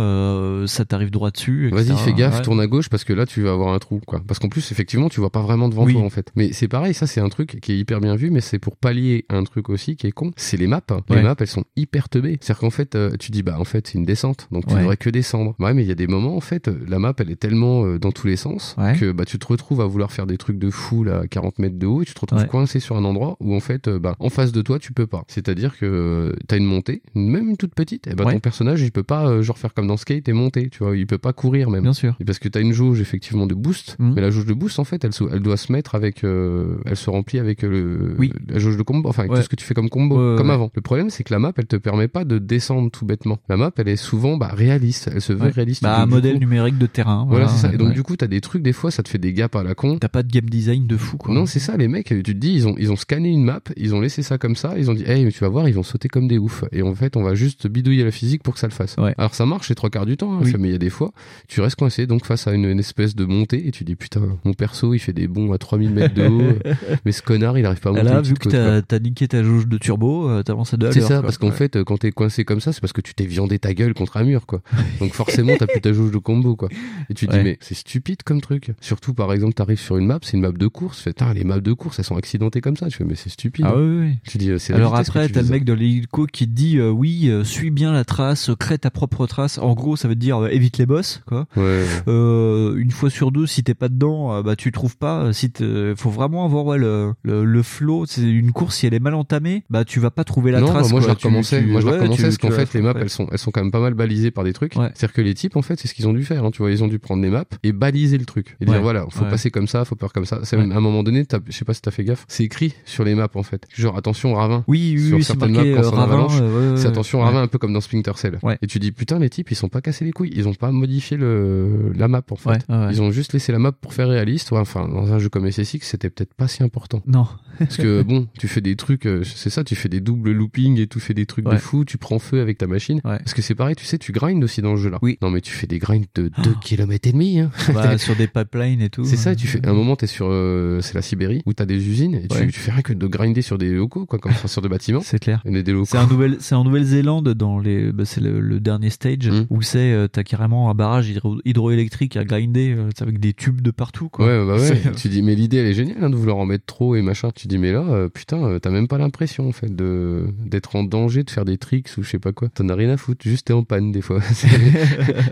ça 0.67 0.85
t'arrive 0.85 1.11
droit 1.11 1.31
dessus. 1.31 1.69
Vas-y, 1.71 1.95
fais 1.97 2.13
gaffe, 2.13 2.41
tourne 2.41 2.59
à 2.59 2.67
gauche 2.67 2.89
parce 2.89 3.03
que 3.03 3.13
là 3.13 3.25
tu 3.25 3.41
vas 3.41 3.51
avoir 3.51 3.73
un 3.73 3.79
trou, 3.79 3.99
quoi. 4.05 4.21
Parce 4.27 4.39
qu'en 4.39 4.49
plus, 4.49 4.71
effectivement, 4.71 5.09
tu 5.09 5.19
vois 5.19 5.29
pas 5.29 5.41
vraiment 5.41 5.69
devant 5.69 5.85
Oui. 5.85 5.93
toi 5.93 6.01
en 6.03 6.09
fait. 6.09 6.31
Mais 6.35 6.51
c'est 6.53 6.67
pareil, 6.67 6.93
ça 6.93 7.07
c'est 7.07 7.21
un 7.21 7.29
truc 7.29 7.59
qui 7.61 7.71
est 7.73 7.77
hyper 7.77 7.99
bien 8.01 8.15
vu, 8.15 8.29
mais 8.31 8.41
c'est 8.41 8.59
pour 8.59 8.75
pallier 8.77 9.25
un 9.29 9.43
truc 9.43 9.69
aussi 9.69 9.95
qui 9.95 10.07
est 10.07 10.11
con. 10.11 10.31
C'est 10.35 10.57
les 10.57 10.67
maps. 10.67 10.81
Les 11.09 11.21
maps, 11.21 11.35
elles 11.39 11.47
sont 11.47 11.63
hyper 11.75 12.09
teubées. 12.09 12.37
C'est-à-dire 12.41 12.59
qu'en 12.59 12.69
fait, 12.69 12.97
tu 13.19 13.31
dis 13.31 13.43
bah 13.43 13.57
en 13.59 13.63
fait 13.63 13.87
c'est 13.87 13.97
une 13.97 14.05
descente, 14.05 14.47
donc 14.51 14.65
tu 14.67 14.75
devrais 14.75 14.97
que 14.97 15.09
descendre. 15.09 15.55
Ouais, 15.59 15.73
mais 15.73 15.83
il 15.83 15.87
y 15.87 15.91
a 15.91 15.95
des 15.95 16.07
moments 16.07 16.35
en 16.35 16.41
fait, 16.41 16.69
la 16.87 16.99
map 16.99 17.06
elle 17.19 17.31
est 17.31 17.35
tellement 17.39 17.85
euh, 17.85 17.99
dans 17.99 18.11
tous 18.11 18.27
les 18.27 18.35
sens 18.35 18.75
Ouais. 18.77 18.95
que 18.99 19.11
bah 19.11 19.25
tu 19.25 19.39
te 19.39 19.47
retrouves 19.47 19.81
à 19.81 19.85
vouloir 19.85 20.11
faire 20.11 20.27
des 20.27 20.37
trucs 20.37 20.59
de 20.59 20.69
fou 20.69 21.03
là, 21.03 21.21
à 21.21 21.27
40 21.27 21.59
mètres 21.59 21.77
de 21.79 21.85
haut, 21.87 22.01
et 22.01 22.05
tu 22.05 22.13
te 22.13 22.19
retrouves 22.19 22.39
Ouais. 22.41 22.47
coincé 22.47 22.79
sur 22.79 22.95
un 22.97 23.03
endroit 23.05 23.37
où 23.39 23.55
en 23.55 23.59
fait, 23.59 23.87
euh, 23.87 23.99
bah 23.99 24.15
en 24.19 24.29
face 24.29 24.51
de 24.51 24.61
toi 24.61 24.79
tu 24.79 24.93
peux 24.93 25.07
pas. 25.07 25.23
C'est-à-dire 25.27 25.77
que 25.77 25.85
euh, 25.85 26.33
t'as 26.47 26.57
une 26.57 26.65
montée, 26.65 27.01
même 27.15 27.49
une 27.49 27.57
toute 27.57 27.73
petite, 27.75 28.07
et 28.07 28.13
bah 28.15 28.25
Ouais. 28.25 28.33
ton 28.33 28.39
personnage 28.39 28.81
il 28.81 28.91
peut 28.91 29.03
pas 29.03 29.41
genre 29.41 29.57
faire 29.57 29.73
comme 29.73 29.87
dans 29.87 29.97
Skate 29.97 30.27
et 30.29 30.33
monter, 30.33 30.69
tu 30.69 30.83
vois, 30.83 30.95
il 30.97 31.07
peut 31.07 31.17
pas 31.17 31.33
courir 31.33 31.69
même. 31.69 31.83
bien 31.83 31.93
sûr 31.93 32.15
Et 32.19 32.25
Parce 32.25 32.39
que 32.39 32.49
t'as 32.49 32.61
une 32.61 32.73
jauge 32.73 32.99
effectivement 33.01 33.47
de 33.47 33.53
boost, 33.55 33.95
Mhm. 33.99 34.13
mais 34.15 34.21
la 34.21 34.29
jauge 34.31 34.45
de 34.45 34.53
boost 34.53 34.79
en 34.79 34.83
fait 34.83 35.03
elle, 35.05 35.11
elle 35.31 35.39
doit 35.41 35.57
se 35.57 35.71
mettre 35.71 35.95
avec, 35.95 36.23
elle 36.23 36.95
se 36.95 37.09
remplit 37.09 37.39
avec 37.39 37.61
le, 37.61 38.15
Oui. 38.19 38.31
la 38.47 38.59
jauge 38.59 38.77
de 38.77 38.83
combo, 38.83 39.09
enfin 39.09 39.23
avec 39.23 39.33
tout 39.35 39.41
ce 39.41 39.49
que 39.49 39.55
tu 39.55 39.65
fais 39.65 39.73
comme 39.73 39.89
combo, 39.89 40.35
comme 40.37 40.49
avant. 40.49 40.69
Le 40.75 40.81
problème 40.81 41.09
c'est 41.09 41.23
que 41.23 41.33
la 41.33 41.39
map 41.39 41.53
elle 41.57 41.65
te 41.67 41.75
permet 41.77 42.07
pas 42.07 42.23
de 42.25 42.37
descendre 42.37 42.89
tout 42.91 43.05
bêtement. 43.05 43.39
La 43.49 43.57
map 43.57 43.71
elle 43.77 43.87
est 43.87 43.95
souvent 43.95 44.37
bah, 44.37 44.51
réaliste, 44.53 45.09
elle 45.13 45.21
se 45.21 45.33
veut 45.33 45.49
réaliste. 45.49 45.83
bah 45.83 45.99
un 46.01 46.05
modèle 46.05 46.33
coup- 46.33 46.39
numérique 46.39 46.77
de 46.77 46.85
terrain 46.97 47.25
Voilà, 47.29 47.47
c'est 47.47 47.57
ça. 47.67 47.73
Et 47.73 47.77
donc 47.77 47.89
ouais. 47.89 47.93
du 47.93 48.03
coup 48.03 48.15
t'as 48.15 48.27
des 48.27 48.41
trucs 48.41 48.61
des 48.63 48.73
fois 48.73 48.91
ça 48.91 49.03
te 49.03 49.09
fait 49.09 49.17
des 49.17 49.33
gaps 49.33 49.55
à 49.55 49.63
la 49.63 49.75
con. 49.75 49.97
t'as 49.99 50.07
pas 50.09 50.23
de 50.23 50.31
game 50.31 50.49
design 50.49 50.87
de 50.87 50.97
fou 50.97 51.17
quoi 51.17 51.33
Non, 51.33 51.45
c'est 51.45 51.59
ça, 51.59 51.77
les 51.77 51.87
mecs, 51.87 52.07
tu 52.07 52.23
te 52.23 52.31
dis, 52.31 52.53
ils 52.53 52.67
ont, 52.67 52.75
ils 52.77 52.91
ont 52.91 52.95
scanné 52.95 53.29
une 53.29 53.43
map, 53.43 53.61
ils 53.77 53.93
ont 53.95 53.99
laissé 54.01 54.21
ça 54.23 54.37
comme 54.37 54.55
ça, 54.55 54.73
ils 54.77 54.89
ont 54.89 54.93
dit, 54.93 55.03
hey, 55.05 55.23
mais 55.25 55.31
tu 55.31 55.39
vas 55.39 55.49
voir, 55.49 55.67
ils 55.69 55.73
vont 55.75 55.83
sauter 55.83 56.07
comme 56.09 56.27
des 56.27 56.37
oufs. 56.37 56.63
Et 56.71 56.81
en 56.81 56.93
fait, 56.95 57.15
on 57.17 57.23
va 57.23 57.35
juste 57.35 57.67
bidouiller 57.67 58.03
la 58.03 58.11
physique 58.11 58.43
pour 58.43 58.53
que 58.55 58.59
ça 58.59 58.67
le 58.67 58.73
fasse. 58.73 58.95
Ouais. 58.97 59.13
Alors 59.17 59.33
ça 59.35 59.45
marche 59.45 59.69
les 59.69 59.75
trois 59.75 59.89
quarts 59.89 60.05
du 60.05 60.17
temps, 60.17 60.33
hein, 60.33 60.41
Oui. 60.43 60.53
mais 60.59 60.69
il 60.69 60.71
y 60.71 60.75
a 60.75 60.79
des 60.79 60.89
fois, 60.89 61.11
tu 61.47 61.61
restes 61.61 61.75
coincé, 61.77 62.07
donc 62.07 62.25
face 62.25 62.47
à 62.47 62.53
une, 62.53 62.65
une 62.65 62.79
espèce 62.79 63.15
de 63.15 63.25
montée, 63.25 63.67
et 63.67 63.71
tu 63.71 63.83
dis, 63.83 63.95
putain, 63.95 64.21
mon 64.43 64.53
perso, 64.53 64.93
il 64.93 64.99
fait 64.99 65.13
des 65.13 65.27
bonds 65.27 65.51
à 65.53 65.57
3000 65.57 65.91
mètres 65.91 66.13
de 66.15 66.27
haut, 66.27 66.41
mais 67.05 67.11
ce 67.11 67.21
connard, 67.21 67.57
il 67.57 67.65
arrive 67.65 67.79
pas 67.79 67.89
à 67.89 67.93
Et 67.93 67.95
monter 67.97 68.09
là 68.09 68.21
vu 68.21 68.33
que 68.33 68.49
t'as 68.49 68.81
t'as 68.81 68.99
niqué 68.99 69.27
ta 69.27 69.43
jauge 69.43 69.67
de 69.67 69.77
turbo 69.77 70.29
euh, 70.29 70.43
t'avances 70.43 70.73
à 70.73 70.77
deux 70.77 70.87
à 70.87 70.91
C'est 70.91 71.01
ça, 71.01 71.15
quoi. 71.15 71.21
parce 71.23 71.37
qu'en 71.37 71.47
Ouais. 71.47 71.53
fait, 71.53 71.75
euh, 71.75 71.83
quand 71.83 71.97
t'es 71.97 72.11
coincé 72.11 72.43
comme 72.45 72.59
ça, 72.59 72.73
c'est 72.73 72.81
parce 72.81 72.93
que 72.93 73.01
tu 73.01 73.13
t'es 73.13 73.25
viandé 73.25 73.59
ta 73.59 73.73
gueule 73.73 73.93
contre 73.93 74.17
un 74.17 74.23
mur, 74.23 74.45
quoi. 74.45 74.61
Donc 74.99 75.13
forcément, 75.13 75.53
t'as 75.57 75.67
plus 75.67 75.81
ta 75.81 75.93
jauge 75.93 76.11
de 76.11 76.17
combo, 76.17 76.55
quoi. 76.55 76.69
Et 77.09 77.13
tu 77.13 77.27
te 77.27 77.31
dis, 77.31 77.43
mais 77.43 77.57
c'est 77.61 77.75
stupide 77.75 78.23
comme 78.23 78.41
truc. 78.41 78.71
Surtout, 78.81 79.13
par 79.13 79.31
exemple, 79.33 79.53
t'arrives 79.53 79.79
sur 79.79 79.97
une 79.97 80.07
map, 80.07 80.19
c'est 80.21 80.33
une 80.37 80.41
map 80.41 80.51
de 80.51 80.67
course. 80.67 80.97
Tu 81.03 81.03
fais, 81.03 81.33
les 81.33 81.43
maps 81.43 81.59
de 81.59 81.73
course, 81.73 81.99
elles 81.99 82.05
sont 82.05 82.17
accidentées 82.17 82.61
comme 82.61 82.75
ça. 82.75 82.87
Tu 82.87 82.97
fais, 82.97 83.03
mais 83.03 83.15
c'est 83.15 83.29
stupide. 83.29 83.65
Ah 83.67 83.73
oui, 83.77 83.99
oui. 83.99 84.17
Tu 84.27 84.37
dis, 84.37 84.51
euh, 84.51 84.57
c'est 84.57 84.73
Alors 84.73 84.95
après, 84.95 85.29
t'as 85.29 85.41
le 85.41 85.49
mec 85.49 85.63
de 85.63 85.73
l'hélico 85.73 86.25
qui 86.25 86.47
te 86.47 86.53
dit 86.53 86.77
euh, 86.77 86.89
oui, 86.89 87.27
euh, 87.29 87.43
suis 87.43 87.71
bien 87.71 87.91
la 87.93 88.03
trace, 88.05 88.51
crée 88.59 88.77
ta 88.77 88.91
propre 88.91 89.27
trace. 89.27 89.57
En 89.57 89.73
gros, 89.73 89.95
ça 89.95 90.07
veut 90.07 90.15
dire 90.15 90.43
euh, 90.43 90.49
évite 90.49 90.77
les 90.77 90.85
boss, 90.85 91.21
quoi. 91.25 91.45
Ouais. 91.55 91.85
Euh, 92.07 92.75
une 92.77 92.91
fois 92.91 93.09
sur 93.09 93.31
deux, 93.31 93.47
si 93.47 93.63
t'es 93.63 93.73
pas 93.73 93.89
dedans, 93.89 94.33
euh, 94.33 94.43
bah 94.43 94.55
tu 94.55 94.71
trouves 94.71 94.97
pas. 94.97 95.31
Si 95.33 95.51
faut 95.95 96.09
vraiment 96.09 96.45
avoir 96.45 96.65
ouais, 96.65 96.77
le, 96.77 97.13
le, 97.23 97.45
le 97.45 97.63
flow. 97.63 98.05
C'est 98.05 98.21
une 98.21 98.51
course 98.51 98.77
si 98.77 98.87
elle 98.87 98.93
est 98.93 98.99
mal 98.99 99.13
entamée, 99.15 99.63
bah 99.69 99.85
tu 99.85 99.99
vas 99.99 100.11
pas 100.11 100.23
trouver 100.23 100.51
la 100.51 100.59
non, 100.59 100.67
trace. 100.67 100.87
bah, 100.87 100.91
moi 100.91 100.99
quoi. 100.99 101.01
je 101.01 101.07
la 101.07 101.13
recommençais. 101.13 101.61
moi 101.61 101.81
je 101.81 101.85
la 101.87 101.93
recommençais 101.93 102.23
parce 102.23 102.37
qu'en 102.37 102.51
fait 102.51 102.73
les 102.73 102.81
maps 102.81 102.93
elles 102.99 103.09
sont 103.09 103.27
elles 103.31 103.37
sont 103.37 103.51
quand 103.51 103.61
même 103.61 103.71
pas 103.71 103.79
mal 103.79 103.93
balisées 103.93 104.31
par 104.31 104.43
des 104.43 104.53
trucs. 104.53 104.73
C'est-à-dire 104.73 105.13
que 105.13 105.21
les 105.21 105.33
types 105.33 105.55
en 105.55 105.61
fait 105.61 105.79
c'est 105.79 105.87
ce 105.87 105.93
qu'ils 105.93 106.07
ont 106.07 106.13
dû 106.13 106.23
faire. 106.23 106.43
Hein, 106.43 106.51
tu 106.51 106.59
vois 106.61 106.71
ils 106.77 106.83
ont 106.83 106.87
dû 106.87 106.99
prendre 106.99 107.21
des 107.21 107.29
maps 107.29 107.43
et 107.63 107.71
baliser 107.71 108.17
le 108.17 108.25
truc 108.25 108.55
et 108.61 108.65
dire 108.65 108.75
Ouais. 108.75 108.79
voilà 108.81 109.05
faut 109.09 109.23
Ouais. 109.23 109.29
passer 109.29 109.49
comme 109.51 109.67
ça, 109.67 109.83
faut 109.85 109.95
faire 109.95 110.13
comme 110.13 110.25
ça. 110.25 110.39
C'est 110.43 110.55
Ouais. 110.55 110.61
même, 110.63 110.71
à 110.71 110.77
un 110.77 110.81
moment 110.81 111.03
donné, 111.03 111.25
je 111.47 111.51
sais 111.51 111.65
pas 111.65 111.73
si 111.73 111.81
t'as 111.81 111.91
fait 111.91 112.03
gaffe, 112.03 112.25
c'est 112.27 112.43
écrit 112.43 112.73
sur 112.85 113.03
les 113.03 113.15
maps 113.15 113.27
en 113.35 113.43
fait. 113.43 113.65
Genre 113.75 113.97
attention 113.97 114.33
ravin. 114.33 114.63
Oui, 114.67 114.93
oui, 114.97 115.07
sur 115.07 115.17
oui, 115.17 115.23
certaines 115.23 115.51
maps, 115.51 115.63
quand 115.63 115.83
euh, 115.83 115.89
ravin. 115.89 116.03
avalanche, 116.03 116.37
euh, 116.41 116.75
C'est 116.77 116.87
attention 116.87 117.19
ravin 117.21 117.41
un 117.41 117.47
peu 117.47 117.57
comme 117.57 117.73
dans 117.73 117.81
Splinter 117.81 118.11
Cell. 118.15 118.39
Et 118.61 118.67
tu 118.67 118.79
dis 118.79 118.91
putain 118.91 119.19
les 119.19 119.29
types 119.29 119.49
ils 119.51 119.55
sont 119.55 119.69
pas 119.69 119.81
cassés 119.81 120.05
les 120.05 120.11
couilles, 120.11 120.31
ils 120.35 120.47
ont 120.47 120.53
pas 120.53 120.71
modifié 120.71 121.17
le 121.17 121.91
la 121.95 122.07
map 122.07 122.21
en 122.29 122.35
fait. 122.35 122.65
Ils 122.69 123.01
ont 123.01 123.11
juste 123.11 123.33
laissé 123.33 123.51
la 123.51 123.59
map 123.59 123.71
pour 123.71 123.93
faire 123.93 124.07
réaliste. 124.09 124.51
Ouais, 124.51 124.59
enfin, 124.59 124.87
dans 124.87 125.11
un 125.13 125.19
jeu 125.19 125.29
comme 125.29 125.49
SSX, 125.49 125.79
c'était 125.81 126.09
peut-être 126.09 126.33
pas 126.33 126.47
si 126.47 126.63
important. 126.63 127.01
Non. 127.07 127.27
Parce 127.59 127.77
que 127.77 128.03
bon, 128.03 128.27
tu 128.37 128.47
fais 128.47 128.61
des 128.61 128.75
trucs, 128.75 129.07
euh, 129.07 129.23
c'est 129.23 129.49
ça, 129.49 129.63
tu 129.63 129.75
fais 129.75 129.89
des 129.89 129.99
doubles 129.99 130.31
loopings 130.31 130.79
et 130.79 130.87
tu 130.87 130.99
fais 130.99 131.13
des 131.15 131.25
trucs 131.25 131.45
de 131.45 131.57
fou, 131.57 131.85
tu 131.85 131.97
prends 131.97 132.19
feu 132.19 132.39
avec 132.41 132.57
ta 132.57 132.67
machine. 132.67 133.01
Parce 133.01 133.33
que 133.33 133.41
c'est 133.41 133.55
pareil, 133.55 133.75
tu 133.75 133.85
sais, 133.85 133.97
tu 133.97 134.11
grindes 134.11 134.43
aussi 134.43 134.61
dans 134.61 134.71
le 134.73 134.77
jeu 134.77 134.89
là. 134.89 134.99
Oui. 135.01 135.17
Non 135.21 135.29
mais 135.31 135.41
tu 135.41 135.51
fais 135.53 135.67
des 135.67 135.79
grinds 135.79 136.05
de 136.15 136.29
2 136.43 136.53
km 136.67 137.07
et 137.07 137.11
demi. 137.11 137.39
Hein. 137.39 137.51
Bah, 137.73 137.97
sur 137.97 138.15
des 138.15 138.27
pipelines 138.27 138.81
et 138.81 138.89
tout. 138.89 139.05
C'est 139.05 139.15
ça, 139.17 139.35
tu 139.35 139.47
fais. 139.47 139.65
À 139.65 139.69
un 139.71 139.73
moment, 139.73 139.95
t'es 139.95 140.07
sur, 140.07 140.27
euh, 140.29 140.81
c'est 140.81 140.93
la 140.95 141.01
Sibérie 141.01 141.41
où 141.45 141.53
t'as 141.53 141.65
des 141.65 141.75
usines 141.87 142.15
et 142.15 142.27
tu, 142.27 142.37
Ouais. 142.37 142.47
tu 142.47 142.59
fais 142.59 142.71
rien 142.71 142.81
que 142.81 142.93
de 142.93 143.07
grinder 143.07 143.41
sur 143.41 143.57
des 143.57 143.71
locaux, 143.71 144.05
quoi, 144.05 144.19
comme 144.19 144.33
sur 144.45 144.61
des 144.61 144.69
bâtiments. 144.69 145.01
C'est 145.01 145.19
clair. 145.19 145.41
Et 145.45 145.63
des 145.63 145.71
locaux. 145.71 145.87
C'est 145.89 145.97
un 145.97 146.07
nouvel, 146.07 146.37
c'est 146.39 146.55
en 146.55 146.63
Nouvelle-Zélande 146.63 147.29
dans 147.33 147.59
les, 147.59 147.91
bah, 147.91 148.03
c'est 148.05 148.21
le, 148.21 148.39
le 148.39 148.59
dernier 148.59 148.89
stage 148.89 149.29
Mm. 149.29 149.45
où 149.49 149.61
c'est, 149.61 149.91
euh, 149.93 150.07
t'as 150.07 150.23
carrément 150.23 150.69
un 150.69 150.73
barrage 150.75 151.09
hydro- 151.09 151.39
hydroélectrique 151.45 152.17
à 152.17 152.23
grinder, 152.23 152.73
euh, 152.77 152.89
c'est 152.95 153.03
avec 153.03 153.19
des 153.19 153.33
tubes 153.33 153.61
de 153.61 153.71
partout, 153.71 154.09
quoi. 154.09 154.25
Ouais, 154.27 154.45
bah 154.45 154.61
ouais. 154.61 154.81
Tu 154.95 155.07
dis, 155.09 155.21
mais 155.23 155.33
l'idée, 155.35 155.57
elle 155.57 155.65
est 155.67 155.73
géniale, 155.73 155.97
hein, 156.03 156.09
de 156.09 156.15
vouloir 156.15 156.37
en 156.37 156.45
mettre 156.45 156.65
trop 156.65 156.95
et 156.95 157.01
machin. 157.01 157.31
Tu 157.33 157.47
dis, 157.47 157.57
mais 157.57 157.71
là, 157.71 157.79
euh, 157.87 158.09
putain, 158.09 158.43
euh, 158.43 158.59
t'as 158.59 158.69
même 158.69 158.87
pas 158.87 158.97
l'impression, 158.97 159.47
en 159.47 159.51
fait, 159.51 159.75
de, 159.75 160.25
d'être 160.45 160.75
en 160.75 160.83
danger, 160.83 161.23
de 161.23 161.29
faire 161.29 161.45
des 161.45 161.57
tricks 161.57 161.89
ou 161.97 162.03
je 162.03 162.09
sais 162.09 162.19
pas 162.19 162.31
quoi. 162.33 162.49
T'en 162.49 162.67
as 162.69 162.75
rien 162.75 162.89
à 162.89 162.97
foutre, 162.97 163.21
juste 163.23 163.47
t'es 163.47 163.53
en 163.53 163.63
panne, 163.63 163.91
des 163.91 164.01
fois. 164.01 164.19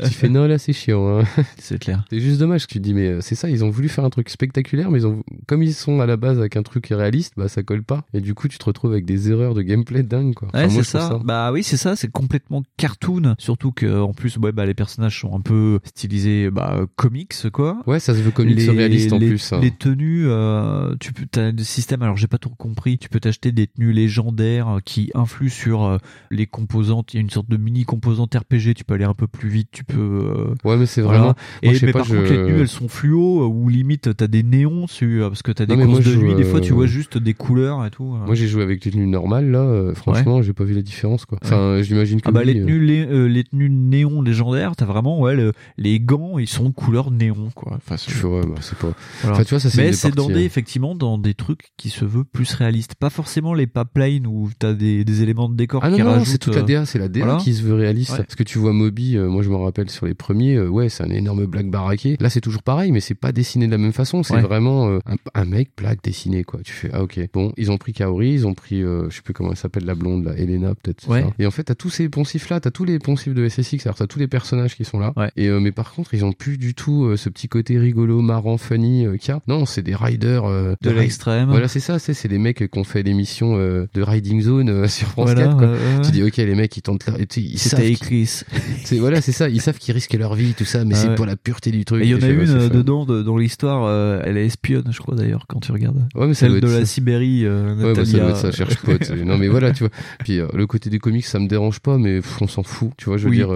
Tu 0.03 0.09
fais, 0.13 0.29
non, 0.29 0.47
là, 0.47 0.57
c'est 0.57 0.73
chiant, 0.73 1.19
hein. 1.19 1.23
C'est 1.57 1.79
clair. 1.79 2.03
C'est 2.09 2.19
juste 2.19 2.39
dommage 2.39 2.67
que 2.67 2.71
tu 2.73 2.79
te 2.79 2.83
dis, 2.83 2.93
mais 2.93 3.07
euh, 3.07 3.21
c'est 3.21 3.35
ça, 3.35 3.49
ils 3.49 3.63
ont 3.63 3.69
voulu 3.69 3.89
faire 3.89 4.03
un 4.05 4.09
truc 4.09 4.29
spectaculaire, 4.29 4.91
mais 4.91 4.99
ils 4.99 5.07
ont, 5.07 5.23
comme 5.47 5.63
ils 5.63 5.73
sont 5.73 5.99
à 6.01 6.05
la 6.05 6.17
base 6.17 6.39
avec 6.39 6.55
un 6.57 6.63
truc 6.63 6.87
réaliste, 6.87 7.33
bah, 7.37 7.47
ça 7.47 7.63
colle 7.63 7.83
pas. 7.83 8.05
Et 8.13 8.21
du 8.21 8.33
coup, 8.33 8.47
tu 8.47 8.57
te 8.57 8.65
retrouves 8.65 8.91
avec 8.91 9.05
des 9.05 9.31
erreurs 9.31 9.53
de 9.53 9.61
gameplay 9.61 10.03
dingues, 10.03 10.33
quoi. 10.35 10.49
Enfin, 10.49 10.67
Ouais, 10.67 10.73
moi, 10.73 10.83
ça. 10.83 11.19
Bah 11.23 11.51
oui, 11.51 11.63
c'est 11.63 11.77
ça. 11.77 11.95
C'est 11.95 12.11
complètement 12.11 12.63
cartoon. 12.77 13.35
Surtout 13.37 13.71
que 13.71 14.01
en 14.01 14.13
plus, 14.13 14.37
ouais, 14.37 14.51
bah 14.51 14.65
les 14.65 14.73
personnages 14.73 15.19
sont 15.19 15.35
un 15.35 15.41
peu 15.41 15.79
stylisés, 15.83 16.49
bah 16.51 16.85
comics 16.95 17.33
quoi. 17.51 17.77
Ouais, 17.87 17.99
ça 17.99 18.13
se 18.15 18.21
veut 18.21 18.31
comics 18.31 18.57
réaliste 18.59 19.13
en 19.13 19.19
les- 19.19 19.27
plus. 19.27 19.53
hein. 19.53 19.59
Les 19.61 19.71
tenues, 19.71 20.25
euh, 20.27 20.95
tu 20.99 21.13
peux, 21.13 21.25
t'as 21.29 21.51
des 21.51 21.63
systèmes. 21.63 22.01
Alors 22.01 22.17
j'ai 22.17 22.27
pas 22.27 22.37
tout 22.37 22.49
compris. 22.49 22.97
Tu 22.97 23.09
peux 23.09 23.19
t'acheter 23.19 23.51
des 23.51 23.67
tenues 23.67 23.93
légendaires 23.93 24.67
euh, 24.77 24.79
qui 24.83 25.11
influent 25.13 25.49
sur 25.49 25.83
euh, 25.83 25.97
les 26.31 26.45
composantes. 26.47 27.13
Il 27.13 27.17
y 27.17 27.19
a 27.19 27.21
une 27.21 27.29
sorte 27.29 27.49
de 27.49 27.57
mini 27.57 27.83
composante 27.85 28.33
RPG. 28.35 28.73
Tu 28.75 28.83
peux 28.83 28.93
aller 28.93 29.05
un 29.05 29.13
peu 29.13 29.27
plus 29.27 29.49
vite. 29.49 29.69
Tu 29.71 29.83
peux. 29.83 29.99
euh, 29.99 30.53
Ouais, 30.63 30.77
mais 30.77 30.85
c'est. 30.85 31.01
Vraiment. 31.05 31.35
Et 31.61 31.67
Moi, 31.69 31.75
sais 31.79 31.85
mais 31.85 31.91
pas, 31.91 31.99
par 31.99 32.07
je- 32.07 32.15
contre, 32.15 32.29
les 32.31 32.37
tenues 32.37 32.59
elles 32.61 32.67
sont 32.67 32.87
fluo 32.87 33.43
euh, 33.43 33.47
ou 33.47 33.69
limite 33.69 34.15
t'as 34.15 34.27
des 34.27 34.43
néons 34.43 34.87
sur 34.87 35.29
parce 35.29 35.41
que 35.41 35.51
t'as 35.51 35.65
des 35.65 35.75
Non, 35.75 35.85
courses 35.85 36.05
moi, 36.05 36.13
de 36.13 36.15
nuit. 36.19 36.31
joue, 36.31 36.35
Des 36.37 36.43
fois, 36.43 36.61
tu 36.61 36.71
euh, 36.71 36.75
vois 36.75 36.85
juste 36.87 37.17
des 37.17 37.33
couleurs 37.33 37.85
et 37.85 37.89
tout. 37.91 38.15
euh. 38.15 38.25
Moi, 38.25 38.35
j'ai 38.35 38.47
joué 38.47 38.63
avec 38.63 38.83
les 38.85 38.91
tenues 38.91 39.07
normales, 39.07 39.49
là. 39.51 39.59
euh, 39.61 39.93
franchement, 39.95 40.41
j'ai 40.41 40.53
pas 40.53 40.63
vu 40.63 40.73
la 40.73 40.81
différence, 40.81 41.25
quoi. 41.25 41.37
Enfin, 41.43 41.81
j'imagine 41.81 42.21
que. 42.21 42.27
Ah 42.29 42.31
bah 42.31 42.41
oui, 42.45 42.53
les 42.53 42.59
euh, 42.61 42.65
tenues 42.65 42.85
les, 42.85 43.05
euh, 43.05 43.25
les 43.27 43.43
tenues 43.43 43.69
néon 43.69 44.21
légendaires 44.21 44.75
t'as 44.75 44.85
vraiment 44.85 45.19
ouais 45.19 45.35
le- 45.35 45.53
les 45.77 45.99
gants 45.99 46.37
ils 46.39 46.47
sont 46.49 46.71
couleur 46.71 47.11
néon 47.11 47.49
quoi 47.55 47.73
enfin, 47.75 47.97
c'est- 47.97 48.11
Tu 48.11 48.25
ouais, 48.25 48.41
bah, 48.41 48.55
c'est 48.61 48.77
pas. 48.77 48.91
voilà. 49.21 49.35
Enfin, 49.35 49.43
tu 49.43 49.49
vois, 49.51 49.59
ça, 49.59 49.69
c'est 49.69 49.77
mais 49.83 49.93
c'est 49.93 50.13
dans 50.15 50.27
des 50.27 50.33
hein. 50.35 50.37
effectivement 50.39 50.95
dans 50.95 51.17
des 51.17 51.33
trucs 51.33 51.71
qui 51.77 51.89
se 51.89 52.05
veut 52.05 52.23
plus 52.23 52.53
réalistes 52.53 52.95
pas 52.95 53.09
forcément 53.09 53.53
les 53.53 53.67
pipelines 53.67 54.27
où 54.27 54.49
t'as 54.57 54.73
des, 54.73 55.03
des 55.05 55.21
éléments 55.23 55.49
de 55.49 55.55
décor 55.55 55.81
Ah 55.83 55.89
non, 55.89 55.97
non, 55.97 56.23
c'est 56.25 56.37
toute 56.37 56.55
la 56.55 56.61
euh, 56.61 56.65
DA, 56.65 56.85
c'est 56.85 56.99
la 56.99 57.07
DA 57.07 57.25
voilà. 57.25 57.39
qui 57.39 57.53
se 57.53 57.63
veut 57.63 57.73
réaliste. 57.75 58.11
Ouais. 58.11 58.17
Parce 58.17 58.35
que 58.35 58.43
tu 58.43 58.57
vois 58.59 58.73
Moby, 58.73 59.17
euh, 59.17 59.27
moi 59.29 59.43
je 59.43 59.49
me 59.49 59.55
rappelle 59.55 59.89
sur 59.89 60.05
les 60.05 60.13
premiers, 60.13 60.55
euh, 60.55 60.67
ouais, 60.67 60.89
c'est 60.95 61.03
un 61.03 61.09
énorme 61.09 61.45
black 61.45 61.69
baraqué. 61.69 62.17
Là, 62.19 62.29
c'est 62.29 62.41
toujours 62.41 62.63
pareil, 62.63 62.91
mais 62.91 62.99
c'est 62.99 63.15
pas 63.15 63.31
dessiné 63.31 63.67
de 63.67 63.71
la 63.71 63.77
même 63.77 63.93
façon. 63.93 64.23
C'est 64.23 64.33
Ouais. 64.35 64.41
vraiment 64.41 64.89
euh, 64.89 64.99
un, 65.05 65.15
un 65.33 65.45
mec 65.45 65.69
black 65.77 65.99
dessiné, 66.03 66.43
quoi. 66.43 66.59
Tu 66.63 66.73
fais, 66.73 66.89
ah 66.93 67.03
ok. 67.03 67.19
Bon, 67.33 67.51
ils 67.57 67.71
ont 67.71 67.77
pris 67.77 67.93
Kaori, 67.93 68.31
ils 68.33 68.47
ont 68.47 68.53
pris, 68.53 68.81
euh, 68.81 69.09
je 69.09 69.17
sais 69.17 69.21
plus 69.21 69.33
comment 69.33 69.51
elle 69.51 69.57
s'appelle, 69.57 69.85
la 69.85 69.95
blonde, 69.95 70.25
là, 70.25 70.33
Elena, 70.37 70.73
peut-être. 70.75 71.07
Ouais. 71.09 71.25
Et 71.39 71.45
en 71.45 71.51
fait, 71.51 71.63
t'as 71.65 71.75
tous 71.75 71.89
ces 71.89 72.09
poncifs 72.09 72.49
là, 72.49 72.59
t'as 72.59 72.71
tous 72.71 72.85
les 72.85 72.99
poncifs 72.99 73.33
de 73.33 73.47
SSX, 73.47 73.85
alors 73.85 73.95
t'as 73.95 74.07
tous 74.07 74.19
les 74.19 74.27
personnages 74.27 74.75
qui 74.75 74.85
sont 74.85 74.99
là. 74.99 75.13
Ouais. 75.17 75.29
Et 75.35 75.47
euh, 75.47 75.59
mais 75.59 75.71
par 75.71 75.91
contre, 75.93 76.13
ils 76.13 76.23
ont 76.25 76.31
plus 76.31 76.57
du 76.57 76.73
tout 76.73 77.05
euh, 77.05 77.17
ce 77.17 77.29
petit 77.29 77.47
côté 77.47 77.77
rigolo, 77.77 78.21
marrant, 78.21 78.57
funny 78.57 79.05
qu'il 79.19 79.29
y 79.29 79.31
a. 79.31 79.41
Non, 79.47 79.65
c'est 79.65 79.81
des 79.83 79.95
riders 79.95 80.43
de 80.81 80.89
l'extrême 80.89 81.49
Voilà, 81.49 81.67
c'est 81.67 81.79
ça, 81.79 81.99
c'est 81.99 82.13
c'est 82.13 82.27
les 82.27 82.37
mecs 82.37 82.69
qui 82.71 82.79
ont 82.79 82.83
fait 82.83 83.03
l'émission 83.03 83.57
de 83.57 84.01
Riding 84.01 84.41
Zone 84.41 84.87
sur 84.87 85.07
France 85.09 85.31
Voilà, 85.31 85.47
4, 85.47 85.57
quoi. 85.57 85.75
Tu 86.03 86.11
dis 86.11 86.23
ok 86.23 86.37
les 86.37 86.55
mecs 86.55 86.75
ils 86.77 86.81
tentent 86.81 87.05
là 87.07 87.13
ils 87.35 87.59
savent 87.59 87.81
écrit 87.81 88.25
c'est 88.85 88.97
voilà 88.97 89.19
c'est 89.21 89.31
ça 89.31 89.49
ils 89.49 89.61
savent 89.61 89.77
qu'ils 89.77 89.93
risquent 89.93 90.13
leur 90.13 90.35
vie 90.35 90.53
tout 90.53 90.63
ça 90.65 90.84
mais 90.87 90.95
Ah 90.95 90.97
c'est 90.97 91.07
ouais. 91.09 91.15
pour 91.15 91.25
la 91.25 91.35
pureté 91.35 91.71
du 91.71 91.83
truc 91.85 92.01
et 92.03 92.05
il 92.05 92.11
y 92.11 92.15
en 92.15 92.21
a 92.21 92.27
une 92.29 92.39
euh, 92.49 92.69
dedans 92.69 93.05
de- 93.05 93.21
dans 93.23 93.37
l'histoire 93.37 93.85
euh, 93.85 94.21
elle 94.23 94.37
est 94.37 94.45
espionne 94.45 94.85
je 94.91 94.99
crois 94.99 95.15
d'ailleurs 95.15 95.45
quand 95.47 95.59
tu 95.59 95.71
regardes 95.71 95.97
ouais 96.15 96.27
mais 96.27 96.33
ça 96.33 96.47
celle 96.47 96.61
de 96.61 96.67
la 96.67 96.79
ça. 96.79 96.85
Sibérie 96.85 97.45
euh, 97.45 97.75
Ouais, 97.75 97.93
bah, 97.93 98.05
ça 98.05 98.17
doit 98.17 98.29
être 98.29 98.37
ça, 98.37 98.51
cherche 98.51 98.75
sais. 99.01 99.15
non, 99.25 99.37
mais 99.37 99.47
voilà, 99.47 99.71
tu 99.71 99.83
vois. 99.83 99.89
Puis 100.23 100.39
euh, 100.39 100.47
le 100.53 100.67
côté 100.67 100.89
des 100.89 100.99
comics, 100.99 101.25
ça 101.25 101.39
me 101.39 101.47
dérange 101.47 101.79
pas, 101.79 101.97
mais 101.97 102.21
pff, 102.21 102.41
on 102.41 102.47
s'en 102.47 102.63
fout. 102.63 102.91
Tu 102.97 103.05
vois, 103.05 103.17
je 103.17 103.23
veux 103.25 103.29
Oui. 103.31 103.37
dire, 103.37 103.49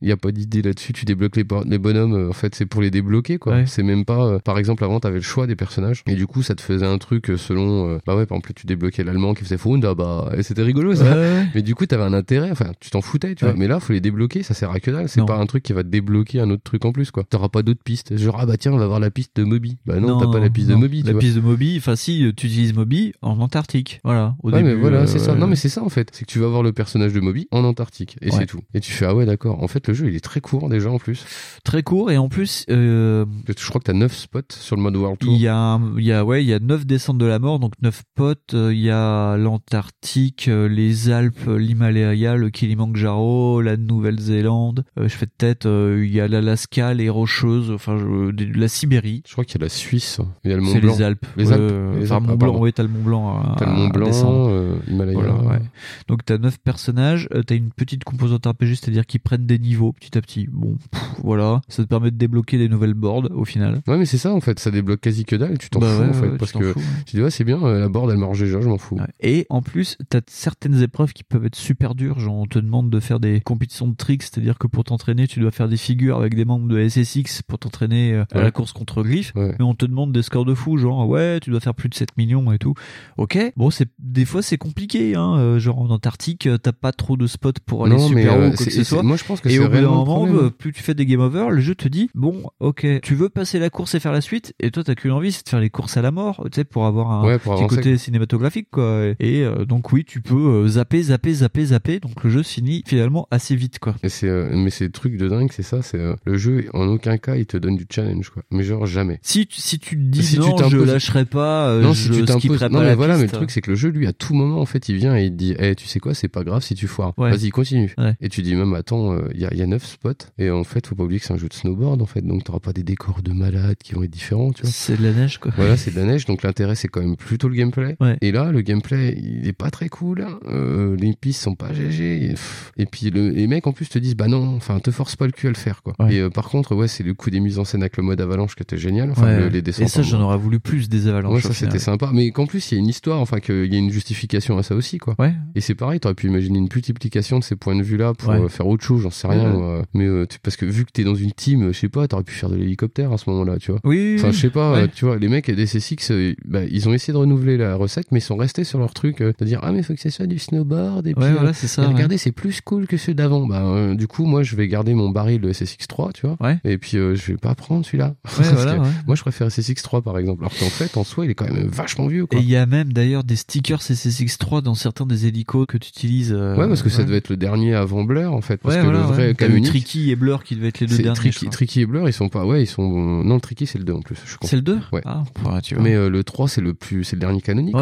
il 0.00 0.08
y 0.08 0.12
a 0.12 0.16
pas 0.16 0.32
d'idée 0.32 0.62
là-dessus. 0.62 0.92
Tu 0.92 1.04
débloques 1.04 1.36
les, 1.36 1.44
les 1.66 1.78
bonhommes, 1.78 2.28
en 2.30 2.32
fait, 2.32 2.54
c'est 2.54 2.66
pour 2.66 2.80
les 2.82 2.90
débloquer, 2.90 3.38
quoi. 3.38 3.54
Ouais. 3.54 3.64
C'est 3.66 3.82
même 3.82 4.04
pas. 4.04 4.38
par 4.40 4.58
exemple, 4.58 4.84
avant, 4.84 5.00
t'avais 5.00 5.16
le 5.16 5.22
choix 5.22 5.46
des 5.46 5.56
personnages, 5.56 6.02
et 6.06 6.14
du 6.14 6.26
coup, 6.26 6.42
ça 6.42 6.54
te 6.54 6.60
faisait 6.62 6.86
un 6.86 6.98
truc 6.98 7.30
selon. 7.36 7.98
bah 8.06 8.16
ouais, 8.16 8.26
par 8.26 8.36
exemple, 8.36 8.52
tu 8.54 8.66
débloquais 8.66 9.04
l'allemand 9.04 9.34
qui 9.34 9.44
faisait 9.44 9.58
Funda, 9.58 9.94
bah, 9.94 10.30
et 10.36 10.42
c'était 10.42 10.62
rigolo, 10.62 10.94
ça. 10.94 11.04
Ouais. 11.04 11.46
Mais 11.54 11.62
du 11.62 11.74
coup, 11.74 11.86
t'avais 11.86 12.04
un 12.04 12.14
intérêt, 12.14 12.50
enfin, 12.50 12.72
tu 12.80 12.90
t'en 12.90 13.00
foutais, 13.02 13.34
tu 13.34 13.44
vois. 13.44 13.54
Mais 13.56 13.68
là, 13.68 13.80
faut 13.80 13.92
les 13.92 14.00
débloquer, 14.00 14.42
ça 14.42 14.54
sert 14.54 14.70
à 14.70 14.80
que 14.80 14.90
dalle. 14.90 15.08
C'est 15.08 15.24
pas 15.24 15.36
un 15.36 15.46
truc 15.46 15.62
qui 15.62 15.72
va 15.72 15.82
débloquer 15.82 16.40
un 16.40 16.50
autre 16.50 16.61
truc 16.62 16.84
en 16.84 16.92
plus, 16.92 17.10
quoi. 17.10 17.24
T'auras 17.24 17.48
pas 17.48 17.62
d'autres 17.62 17.82
pistes. 17.84 18.16
Genre, 18.16 18.36
ah 18.38 18.46
bah 18.46 18.56
tiens, 18.56 18.72
on 18.72 18.78
va 18.78 18.86
voir 18.86 19.00
la 19.00 19.10
piste 19.10 19.36
de 19.36 19.44
Moby. 19.44 19.78
Bah 19.86 20.00
non, 20.00 20.18
t'as 20.18 20.30
pas 20.30 20.40
la 20.40 20.50
piste 20.50 20.68
de. 20.68 20.74
Moby, 20.74 21.00
tu 21.00 21.06
la 21.06 21.12
vois. 21.12 21.20
piste 21.20 21.36
de 21.36 21.40
Moby 21.40 21.76
enfin 21.78 21.96
si 21.96 22.18
tu 22.36 22.46
utilises 22.46 22.74
Moby 22.74 23.12
en 23.22 23.38
Antarctique 23.40 24.00
voilà 24.04 24.34
au 24.42 24.50
Ouais, 24.50 24.58
début 24.62 24.68
mais 24.68 24.74
voilà, 24.80 24.98
euh, 25.00 25.06
c'est 25.06 25.18
ça. 25.18 25.32
ouais. 25.32 25.38
Non, 25.38 25.46
mais 25.46 25.56
c'est 25.56 25.68
ça 25.68 25.82
en 25.82 25.88
fait. 25.88 26.08
C'est 26.12 26.24
que 26.24 26.30
tu 26.30 26.38
vas 26.38 26.48
voir 26.48 26.62
le 26.62 26.72
personnage 26.72 27.12
de 27.12 27.20
Moby 27.20 27.48
en 27.50 27.64
Antarctique 27.64 28.16
et 28.20 28.26
Ouais. 28.30 28.38
c'est 28.38 28.46
tout. 28.46 28.60
Et 28.74 28.80
tu 28.80 28.92
fais 28.92 29.06
ah 29.06 29.14
ouais 29.14 29.26
d'accord. 29.26 29.62
En 29.62 29.68
fait, 29.68 29.86
le 29.88 29.94
jeu 29.94 30.08
il 30.08 30.16
est 30.16 30.20
très 30.20 30.40
court 30.40 30.68
déjà 30.68 30.90
en 30.90 30.98
plus. 30.98 31.24
très 31.64 31.82
court 31.82 32.10
et 32.10 32.18
en 32.18 32.28
plus 32.28 32.64
euh, 32.70 33.24
Je 33.48 33.68
crois 33.68 33.80
que 33.80 33.86
t'as 33.86 33.92
9 33.92 34.12
spots 34.14 34.40
sur 34.50 34.76
le 34.76 34.82
mode 34.82 34.96
World 34.96 35.18
Tour. 35.18 35.32
Il 35.34 35.40
y 35.40 35.48
a, 35.48 35.80
y 35.98 36.12
a, 36.12 36.24
ouais, 36.24 36.42
il 36.44 36.48
y 36.48 36.54
a 36.54 36.58
neuf 36.58 36.86
descentes 36.86 37.18
de 37.18 37.26
la 37.26 37.38
mort, 37.38 37.58
donc 37.58 37.72
neuf 37.82 38.02
potes. 38.14 38.54
Euh, 38.54 38.72
Il 38.72 38.80
y 38.80 38.90
a 38.90 39.36
l'Antarctique, 39.36 40.48
euh, 40.48 40.68
les 40.68 41.10
Alpes, 41.10 41.46
euh, 41.48 41.56
l'Himalaya, 41.56 42.36
le 42.36 42.50
Kilimanjaro, 42.50 43.60
la 43.62 43.76
Nouvelle-Zélande. 43.76 44.84
Euh, 44.98 45.08
je 45.08 45.14
fais 45.16 45.26
de 45.26 45.32
tête. 45.36 45.66
euh, 45.66 46.02
il 46.04 46.12
y 46.12 46.20
a 46.20 46.28
l'Alaska, 46.52 46.92
les 46.94 47.08
Rocheuses, 47.08 47.70
enfin 47.70 47.96
des- 48.32 48.46
la 48.46 48.68
Sibérie. 48.68 49.22
Je 49.26 49.32
crois 49.32 49.44
qu'il 49.44 49.58
y 49.58 49.62
a 49.62 49.64
la 49.64 49.70
Suisse. 49.70 50.20
Il 50.44 50.50
y 50.50 50.54
a 50.54 50.56
le 50.56 50.62
Mont 50.62 50.72
C'est 50.72 50.80
Blanc. 50.80 50.94
les 50.96 51.02
Alpes. 51.02 51.26
Les 51.36 51.50
Alpes. 51.50 51.60
euh, 51.62 51.98
Les 51.98 52.12
Alpes, 52.12 52.22
Mont 52.24 52.32
ah, 52.32 52.36
Blanc, 52.36 52.48
pardon. 52.50 52.60
ouais, 52.62 52.72
t'as 52.72 52.82
le 52.82 52.88
Mont 52.90 53.02
Blanc. 53.02 53.28
à- 53.38 53.56
T'as 53.58 53.66
le 53.66 53.72
Mont 53.72 53.88
Blanc, 53.88 54.10
euh, 54.50 54.76
Himalaya. 54.86 55.14
Voilà, 55.18 55.34
ouais. 55.34 55.60
Donc 56.08 56.24
t'as 56.26 56.36
neuf 56.38 56.58
personnages, 56.58 57.26
euh, 57.34 57.42
t'as 57.42 57.54
une 57.56 57.70
petite 57.70 58.04
composante 58.04 58.44
RPG, 58.46 58.74
c'est-à-dire 58.76 59.06
qu'ils 59.06 59.20
prennent 59.20 59.46
des 59.46 59.58
niveaux 59.58 59.92
petit 59.92 60.16
à 60.18 60.20
petit. 60.20 60.46
Bon, 60.52 60.76
pff, 60.90 61.02
voilà, 61.24 61.62
ça 61.68 61.82
te 61.82 61.88
permet 61.88 62.10
de 62.10 62.16
débloquer 62.16 62.58
des 62.58 62.68
nouvelles 62.68 62.94
boards 62.94 63.28
au 63.34 63.44
final. 63.46 63.80
Ouais, 63.88 63.96
mais 63.96 64.04
c'est 64.06 64.18
ça 64.18 64.32
en 64.34 64.40
fait. 64.40 64.58
Ça 64.58 64.70
débloque 64.70 65.00
quasi 65.00 65.24
que 65.24 65.36
dalle. 65.36 65.56
Tu 65.58 65.70
t'en 65.70 65.80
Bah 65.80 65.88
fous 65.88 66.02
ouais, 66.02 66.08
en 66.10 66.12
fait 66.12 66.36
parce 66.38 66.52
que 66.52 66.72
fous, 66.74 66.80
tu 67.06 67.16
dis 67.16 67.22
ouais 67.22 67.30
c'est 67.30 67.44
bien. 67.44 67.62
euh, 67.62 67.80
La 67.80 67.88
board 67.88 68.10
elle 68.10 68.18
marche 68.18 68.38
déjà. 68.38 68.60
Je 68.60 68.68
m'en 68.68 68.78
fous. 68.78 68.98
Et 69.20 69.46
en 69.48 69.62
plus, 69.62 69.96
t'as 70.10 70.20
certaines 70.26 70.80
épreuves 70.82 71.12
qui 71.14 71.24
peuvent 71.24 71.46
être 71.46 71.56
super 71.56 71.94
dures. 71.94 72.18
Genre, 72.18 72.34
on 72.36 72.46
te 72.46 72.58
demande 72.58 72.90
de 72.90 73.00
faire 73.00 73.20
des 73.20 73.40
compétitions 73.40 73.88
de 73.88 73.94
tricks, 73.96 74.22
c'est-à-dire 74.22 74.58
que 74.58 74.66
pour 74.66 74.84
t'entraîner, 74.84 75.26
tu 75.26 75.40
dois 75.40 75.50
faire 75.50 75.68
des 75.68 75.76
figures 75.76 76.18
avec 76.18 76.34
des 76.34 76.41
membres 76.44 76.68
de 76.68 76.88
SSX 76.88 77.42
pour 77.46 77.58
t'entraîner 77.58 78.12
euh, 78.12 78.24
à 78.32 78.38
Ouais. 78.38 78.42
la 78.44 78.50
course 78.50 78.72
contre 78.72 79.02
Glyph. 79.02 79.32
Ouais. 79.34 79.54
Mais 79.58 79.64
on 79.64 79.74
te 79.74 79.86
demande 79.86 80.12
des 80.12 80.22
scores 80.22 80.44
de 80.44 80.54
fou, 80.54 80.76
genre 80.78 81.08
ouais, 81.08 81.38
tu 81.40 81.50
dois 81.50 81.60
faire 81.60 81.74
plus 81.74 81.88
de 81.88 81.94
7 81.94 82.16
millions 82.16 82.52
et 82.52 82.58
tout. 82.58 82.74
Ok, 83.18 83.38
bon, 83.56 83.70
c'est 83.70 83.88
des 83.98 84.24
fois 84.24 84.42
c'est 84.42 84.58
compliqué, 84.58 85.14
hein. 85.14 85.36
euh, 85.38 85.58
genre 85.58 85.78
en 85.80 85.90
Antarctique, 85.90 86.46
euh, 86.46 86.58
t'as 86.58 86.72
pas 86.72 86.92
trop 86.92 87.16
de 87.16 87.26
spots 87.26 87.52
pour 87.66 87.86
aller 87.86 87.96
Non, 87.96 88.08
super 88.08 88.36
haut 88.38 88.46
ou 88.46 88.50
quoi 88.52 88.64
que 88.66 88.70
ce 88.72 88.84
soit. 88.84 89.02
moi 89.02 89.16
je 89.16 89.24
pense 89.24 89.40
que 89.40 89.48
Et 89.48 89.58
au 89.58 89.68
bout 89.68 89.74
d'un 89.74 89.82
moment, 89.82 90.04
problème. 90.04 90.36
euh, 90.38 90.50
plus 90.50 90.72
tu 90.72 90.82
fais 90.82 90.94
des 90.94 91.06
game 91.06 91.20
over, 91.20 91.46
le 91.50 91.60
jeu 91.60 91.74
te 91.74 91.88
dit 91.88 92.10
bon, 92.14 92.42
ok, 92.60 92.86
tu 93.02 93.14
veux 93.14 93.28
passer 93.28 93.58
la 93.58 93.70
course 93.70 93.94
et 93.94 94.00
faire 94.00 94.12
la 94.12 94.20
suite, 94.20 94.54
et 94.60 94.70
toi 94.70 94.82
t'as 94.84 94.94
qu'une 94.94 95.12
envie, 95.12 95.32
c'est 95.32 95.44
de 95.44 95.48
faire 95.48 95.60
les 95.60 95.70
courses 95.70 95.96
à 95.96 96.02
la 96.02 96.10
mort, 96.10 96.42
tu 96.52 96.56
sais, 96.56 96.64
pour 96.64 96.86
avoir 96.86 97.10
un 97.10 97.24
Ouais, 97.26 97.38
pour 97.38 97.54
petit 97.54 97.64
avancer. 97.64 97.76
côté 97.76 97.98
cinématographique, 97.98 98.68
quoi. 98.70 99.04
Et 99.20 99.42
euh, 99.44 99.64
donc 99.64 99.92
oui, 99.92 100.04
tu 100.04 100.20
peux 100.20 100.66
zapper, 100.68 101.02
zapper, 101.02 101.34
zapper, 101.34 101.64
zapper, 101.66 102.00
donc 102.00 102.22
le 102.24 102.30
jeu 102.30 102.42
finit 102.42 102.82
finalement 102.86 103.26
assez 103.30 103.54
vite, 103.56 103.78
quoi. 103.78 103.94
Et 104.02 104.08
c'est, 104.08 104.28
euh, 104.28 104.50
mais 104.54 104.70
c'est 104.70 104.84
le 104.84 104.90
truc 104.92 105.16
de 105.16 105.28
dingue, 105.28 105.50
c'est 105.52 105.62
ça. 105.62 105.82
C'est 105.82 105.98
euh, 105.98 106.14
le 106.24 106.31
Le 106.32 106.38
jeu, 106.38 106.64
en 106.72 106.86
aucun 106.88 107.18
cas, 107.18 107.36
il 107.36 107.44
te 107.44 107.58
donne 107.58 107.76
du 107.76 107.84
challenge, 107.90 108.30
quoi. 108.30 108.42
Mais 108.50 108.62
genre 108.62 108.86
jamais. 108.86 109.18
Si, 109.22 109.46
tu- 109.46 109.60
si 109.60 109.78
tu 109.78 109.96
te 109.96 110.00
dis 110.00 110.22
Si 110.22 110.34
tu 110.36 110.40
non, 110.40 110.56
je 110.56 110.62
t'imposes- 110.62 110.86
lâcherai 110.86 111.24
pas, 111.26 111.68
euh, 111.68 111.82
non, 111.82 111.92
je 111.92 112.10
si 112.12 112.22
tu 112.24 112.32
skipperai 112.32 112.68
Non, 112.70 112.78
pas 112.78 112.80
mais 112.80 112.86
la 112.86 112.94
voilà, 112.96 113.16
mais 113.18 113.24
le 113.24 113.28
truc, 113.28 113.50
c'est 113.50 113.60
que 113.60 113.70
le 113.70 113.76
jeu, 113.76 113.90
lui, 113.90 114.06
à 114.06 114.14
tout 114.14 114.32
moment, 114.32 114.60
en 114.60 114.64
fait, 114.66 114.88
il 114.88 114.96
vient 114.96 115.14
et 115.16 115.24
il 115.26 115.30
te 115.30 115.36
dit, 115.36 115.54
eh, 115.58 115.74
tu 115.74 115.86
sais 115.86 116.00
quoi, 116.00 116.14
c'est 116.14 116.28
pas 116.28 116.42
grave 116.42 116.62
si 116.62 116.74
tu 116.74 116.86
foires. 116.86 117.12
Ouais. 117.18 117.30
Vas-y, 117.30 117.50
continue. 117.50 117.92
Ouais. 117.98 118.14
Et 118.22 118.28
tu 118.30 118.40
dis 118.40 118.54
même, 118.54 118.72
attends, 118.74 119.14
il 119.34 119.40
y, 119.40 119.44
a, 119.44 119.52
y 119.54 119.60
a 119.60 119.66
neuf 119.66 119.84
spots. 119.84 120.26
Et 120.38 120.48
en 120.50 120.64
fait, 120.64 120.86
faut 120.86 120.94
pas 120.94 121.04
oublier 121.04 121.20
que 121.20 121.26
c'est 121.26 121.34
un 121.34 121.38
jeu 121.38 121.48
de 121.48 121.54
snowboard, 121.54 122.00
en 122.00 122.06
fait. 122.06 122.22
Donc, 122.26 122.44
t'auras 122.44 122.60
pas 122.60 122.72
des 122.72 122.82
décors 122.82 123.20
de 123.22 123.32
malades 123.32 123.76
qui 123.84 123.92
vont 123.94 124.02
être 124.02 124.10
différents, 124.10 124.52
tu 124.52 124.62
vois. 124.62 124.70
C'est 124.72 124.96
de 124.96 125.02
la 125.02 125.12
neige, 125.12 125.36
quoi. 125.38 125.52
Voilà, 125.56 125.76
c'est 125.76 125.90
de 125.90 126.00
la 126.00 126.06
neige, 126.06 126.24
donc 126.24 126.42
l'intérêt 126.42 126.74
c'est 126.76 126.88
quand 126.88 127.02
même 127.02 127.16
plutôt 127.16 127.48
le 127.48 127.54
gameplay. 127.56 127.96
Ouais. 128.00 128.16
Et 128.22 128.32
là, 128.32 128.50
le 128.50 128.62
gameplay, 128.62 129.14
il 129.22 129.46
est 129.46 129.52
pas 129.52 129.70
très 129.70 129.90
cool. 129.90 130.22
hein. 130.22 130.38
Euh, 130.48 130.96
les 130.96 131.12
pistes 131.14 131.42
sont 131.42 131.54
pas 131.54 131.74
GG. 131.74 132.34
Et, 132.78 132.86
puis 132.86 133.10
le, 133.10 133.28
les 133.28 133.46
mecs 133.46 133.66
en 133.66 133.72
plus 133.72 133.88
te 133.88 133.98
disent, 133.98 134.14
bah 134.16 134.28
non, 134.28 134.54
enfin, 134.56 134.78
te 134.80 134.90
force 134.90 135.16
pas 135.16 135.26
le 135.26 135.32
cul 135.32 135.46
à 135.48 135.50
le 135.50 135.56
faire, 135.56 135.82
quoi. 135.82 135.94
Et 136.10 136.20
euh, 136.22 136.30
par 136.30 136.48
contre, 136.48 136.74
ouais, 136.74 136.88
c'est 136.88 137.02
le 137.02 137.14
coup 137.14 137.30
des 137.30 137.40
mises 137.40 137.58
en 137.58 137.64
scène 137.64 137.82
avec 137.82 137.96
le 137.96 138.02
mode 138.02 138.20
avalanche 138.20 138.54
qui 138.54 138.62
était 138.62 138.78
génial. 138.78 139.10
Enfin, 139.10 139.26
Ouais. 139.26 139.38
le- 139.40 139.48
les 139.48 139.62
descentes. 139.62 139.86
Et 139.86 139.88
ça, 139.88 140.00
en- 140.00 140.02
j'en 140.04 140.20
aurais 140.22 140.38
voulu 140.38 140.60
plus 140.60 140.88
des 140.88 141.06
avalanches. 141.08 141.34
Ouais, 141.34 141.40
ça 141.42 141.52
c'était 141.54 141.78
sympa. 141.78 142.10
Mais 142.12 142.30
qu'en 142.30 142.46
plus, 142.46 142.70
il 142.70 142.74
y 142.74 142.78
a 142.78 142.80
une 142.80 142.88
histoire, 142.88 143.20
enfin, 143.20 143.40
qu'il 143.40 143.72
y 143.72 143.76
a 143.76 143.78
une 143.78 143.90
justification 143.90 144.58
à 144.58 144.62
ça 144.62 144.74
aussi, 144.74 144.98
quoi. 144.98 145.14
Ouais. 145.18 145.34
Et 145.54 145.60
c'est 145.60 145.74
pareil, 145.74 146.00
t'aurais 146.00 146.14
pu 146.14 146.26
imaginer 146.28 146.58
une 146.58 146.68
multiplication 146.72 147.38
de 147.38 147.44
ces 147.44 147.56
points 147.56 147.76
de 147.76 147.82
vue-là 147.82 148.14
pour 148.14 148.30
Ouais. 148.30 148.40
euh, 148.40 148.48
faire 148.48 148.66
autre 148.66 148.84
chose, 148.84 149.02
j'en 149.02 149.10
sais 149.10 149.28
rien. 149.28 149.50
Moi. 149.52 149.82
Mais 149.94 150.06
euh, 150.06 150.26
tu- 150.26 150.38
parce 150.40 150.56
que 150.56 150.64
vu 150.66 150.84
que 150.84 150.90
t'es 150.92 151.04
dans 151.04 151.14
une 151.14 151.32
team, 151.32 151.72
je 151.72 151.78
sais 151.78 151.88
pas, 151.88 152.06
t'aurais 152.08 152.24
pu 152.24 152.34
faire 152.34 152.48
de 152.50 152.56
l'hélicoptère 152.56 153.12
à 153.12 153.18
ce 153.18 153.28
moment-là, 153.30 153.58
tu 153.58 153.70
vois. 153.72 153.80
Oui. 153.84 154.16
Enfin, 154.18 154.30
je 154.32 154.38
sais 154.38 154.50
pas, 154.50 154.86
tu 154.88 155.04
vois, 155.04 155.18
les 155.18 155.28
mecs 155.28 155.50
des 155.50 155.66
C6, 155.66 156.10
euh, 156.12 156.34
bah, 156.44 156.60
ils 156.70 156.88
ont 156.88 156.92
essayé 156.94 157.12
de 157.12 157.18
renouveler 157.18 157.56
la 157.56 157.74
recette, 157.76 158.06
mais 158.12 158.18
ils 158.18 158.22
sont 158.22 158.36
restés 158.36 158.64
sur 158.64 158.78
leur 158.78 158.94
truc 158.94 159.20
euh, 159.20 159.32
de 159.38 159.44
dire 159.44 159.60
ah 159.62 159.72
mais 159.72 159.82
faut 159.82 159.94
que 159.94 160.00
ce 160.00 160.10
soit 160.10 160.26
du 160.26 160.38
snowboard 160.38 161.06
et 161.06 161.14
puis 161.14 161.22
Ouais, 161.24 161.32
voilà, 161.32 161.52
c'est 161.52 161.66
ça. 161.66 161.86
regardez 161.86 162.18
c'est 162.18 162.32
plus 162.32 162.60
cool 162.60 162.86
que 162.86 162.96
ceux 162.96 163.14
d'avant. 163.14 163.46
Bah 163.46 163.94
du 163.94 164.06
coup 164.06 164.24
moi 164.26 164.42
je 164.42 164.56
vais 164.56 164.68
garder 164.68 164.94
mon 164.94 165.10
baril 165.10 165.40
de 165.40 165.52
SSX3, 165.52 166.11
tu 166.12 166.26
vois, 166.26 166.36
Ouais. 166.40 166.58
et 166.64 166.78
puis 166.78 166.96
euh, 166.98 167.14
je 167.14 167.32
vais 167.32 167.38
pas 167.38 167.54
prendre 167.54 167.84
celui-là. 167.84 168.08
Ouais, 168.08 168.14
Parce 168.36 168.52
voilà, 168.52 168.76
que 168.76 168.80
ouais. 168.82 168.88
Moi 169.06 169.16
je 169.16 169.22
préfère 169.22 169.48
SSX3 169.48 170.02
par 170.02 170.18
exemple, 170.18 170.42
alors 170.42 170.52
qu'en 170.58 170.66
fait 170.70 170.96
en 170.96 171.04
soi 171.04 171.24
il 171.24 171.30
est 171.30 171.34
quand 171.34 171.50
même 171.50 171.66
vachement 171.66 172.06
vieux 172.06 172.24
Et 172.24 172.26
quoi. 172.26 172.40
il 172.40 172.48
y 172.48 172.56
a 172.56 172.66
même 172.66 172.92
d'ailleurs 172.92 173.24
des 173.24 173.36
stickers 173.36 173.80
CCX3 173.80 174.62
dans 174.62 174.74
certains 174.74 175.06
des 175.06 175.26
hélicos 175.26 175.66
que 175.66 175.78
tu 175.78 175.88
utilises. 175.88 176.32
euh, 176.32 176.56
Ouais, 176.56 176.68
parce 176.68 176.82
que 176.82 176.88
ça 176.90 177.04
devait 177.04 177.16
être 177.18 177.28
le 177.28 177.36
dernier 177.36 177.74
avant 177.74 178.04
Blur 178.04 178.32
en 178.32 178.40
fait, 178.40 178.56
parce 178.58 178.76
que 178.76 178.82
voilà, 178.82 178.98
le 179.00 179.04
vrai 179.06 179.34
canonique, 179.34 179.66
Tricky 179.66 180.10
et 180.10 180.16
Blur 180.16 180.44
qui 180.44 180.56
devaient 180.56 180.68
être 180.68 180.80
les 180.80 180.86
deux 180.86 180.98
derniers. 180.98 181.30
Tricky, 181.50 181.80
et 181.80 181.86
Blur, 181.86 182.08
ils 182.08 182.12
sont 182.12 182.28
pas, 182.28 182.44
ouais, 182.44 182.62
ils 182.62 182.66
sont, 182.66 182.82
non 183.24 183.34
le 183.36 183.40
Tricky 183.40 183.66
c'est 183.66 183.78
le 183.78 183.84
2 183.84 183.92
en 183.92 184.00
plus. 184.00 184.16
C'est 184.42 184.56
le 184.56 184.62
2 184.62 184.78
Ouais. 184.92 185.00
Ah, 185.04 185.24
ouais, 185.46 185.60
tu 185.62 185.74
vois. 185.74 185.82
Mais 185.84 185.94
euh, 185.94 186.08
le 186.10 186.24
3 186.24 186.48
c'est 186.48 186.60
le 186.60 186.74
plus 186.74 187.04
c'est 187.04 187.16
le 187.16 187.20
dernier 187.20 187.40
canonique 187.40 187.74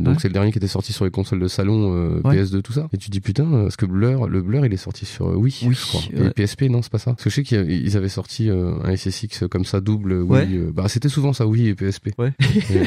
donc 0.00 0.20
c'est 0.20 0.28
le 0.28 0.34
dernier 0.34 0.52
qui 0.52 0.58
était 0.58 0.66
sorti 0.68 0.92
sur 0.92 1.04
les 1.04 1.10
consoles 1.10 1.40
de 1.40 1.48
salon 1.48 1.94
euh, 1.94 2.20
Ouais. 2.24 2.36
PS2 2.42 2.62
tout 2.62 2.72
ça. 2.72 2.88
Et 2.92 2.98
tu 2.98 3.10
dis 3.10 3.20
putain 3.20 3.44
parce 3.44 3.76
que 3.76 3.86
Blur 3.86 4.28
le 4.28 4.42
Blur 4.42 4.66
il 4.66 4.72
est 4.72 4.76
sorti 4.76 5.06
sur 5.06 5.26
Wii, 5.38 5.54
Oui, 5.64 5.74
je 5.74 5.86
crois. 5.86 6.00
Et 6.12 6.30
PSP 6.30 6.62
non, 6.70 6.82
c'est 6.82 6.90
pas 6.92 6.98
ça. 6.98 7.12
Parce 7.12 7.24
que 7.24 7.30
je 7.30 7.34
sais 7.36 7.42
qu'ils 7.64 7.96
avaient 7.96 8.08
sorti 8.08 8.48
euh, 8.50 8.72
un 8.84 8.96
SSX 8.96 9.44
comme 9.50 9.64
ça 9.64 9.80
double 9.80 10.12
Wii 10.22 10.26
Ouais. 10.30 10.48
euh, 10.52 10.70
bah 10.74 10.84
c'était 10.88 11.08
souvent 11.08 11.32
ça 11.32 11.46
Wii 11.46 11.68
et 11.68 11.74
PSP. 11.74 12.10
Ouais. 12.18 12.32
Et, 12.40 12.76
euh, 12.76 12.80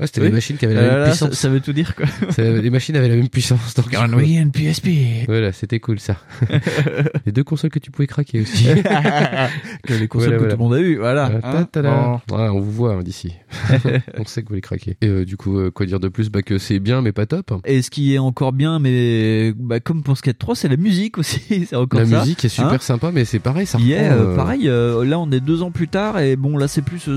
ouais, 0.00 0.06
c'était 0.06 0.20
Oui. 0.22 0.26
les 0.28 0.32
machines 0.32 0.56
qui 0.56 0.64
avaient 0.64 0.74
la 0.74 0.80
Euh, 0.82 0.90
même 0.90 0.98
là, 1.00 1.04
puissance. 1.08 1.32
ça 1.32 1.48
veut 1.48 1.60
tout 1.60 1.72
dire 1.72 1.94
quoi. 1.94 2.06
Ça- 2.30 2.42
les 2.42 2.70
machines 2.70 2.96
avaient 2.96 3.08
la 3.08 3.16
même 3.16 3.28
puissance 3.28 3.74
donc 3.74 3.86
On 3.98 4.12
Wii 4.16 4.40
and 4.40 4.50
PSP. 4.50 4.88
voilà, 5.26 5.52
c'était 5.52 5.80
cool 5.80 5.98
ça. 6.00 6.16
les 7.26 7.32
deux 7.32 7.44
consoles 7.44 7.70
que 7.70 7.78
tu 7.78 7.90
pouvais 7.90 8.06
craquer 8.06 8.40
aussi. 8.42 8.64
que 9.84 9.94
les 9.94 10.08
consoles 10.08 10.36
Voilà, 10.36 10.36
que 10.36 10.38
voilà. 10.38 10.54
tout 10.54 10.58
le 10.58 10.64
monde 10.64 10.74
a 10.74 10.80
eu, 10.80 10.96
voilà. 10.96 11.30
Euh, 11.30 11.40
Hein. 11.74 12.20
Ouais, 12.30 12.48
on 12.48 12.60
vous 12.60 12.70
voit 12.70 12.94
hein, 12.94 13.02
d'ici. 13.02 13.34
on 14.18 14.24
sait 14.24 14.42
que 14.42 14.48
vous 14.48 14.54
les 14.54 14.60
craquez. 14.60 14.96
Et 15.00 15.06
euh, 15.08 15.24
du 15.24 15.36
coup, 15.36 15.58
euh, 15.58 15.70
quoi 15.70 15.86
dire 15.86 16.00
de 16.00 16.08
plus? 16.08 16.30
Bah 16.30 16.42
que 16.42 16.58
c'est 16.58 16.78
bien, 16.78 17.02
mais 17.02 17.12
pas 17.12 17.26
top. 17.26 17.52
Et 17.64 17.82
ce 17.82 17.90
qui 17.90 18.14
est 18.14 18.18
encore 18.18 18.52
bien, 18.52 18.78
mais 18.78 19.52
bah, 19.56 19.80
comme 19.80 20.02
pour 20.02 20.16
Skate 20.16 20.38
3, 20.38 20.54
c'est 20.56 20.68
la 20.68 20.76
musique 20.76 21.18
aussi. 21.18 21.40
c'est 21.68 21.76
encore 21.76 22.00
La 22.00 22.06
ça. 22.06 22.20
musique 22.20 22.44
est 22.44 22.48
super 22.48 22.72
Hein 22.72 22.78
sympa, 22.80 23.10
mais 23.12 23.24
c'est 23.24 23.38
pareil, 23.38 23.66
ça 23.66 23.78
euh, 24.08 24.32
euh, 24.32 24.36
pareil. 24.36 24.68
euh, 24.68 25.04
là, 25.04 25.18
on 25.18 25.30
est 25.30 25.40
deux 25.40 25.62
ans 25.62 25.70
plus 25.70 25.88
tard 25.88 26.18
et 26.18 26.36
bon, 26.36 26.56
là, 26.56 26.68
c'est 26.68 26.82
plus 26.82 27.08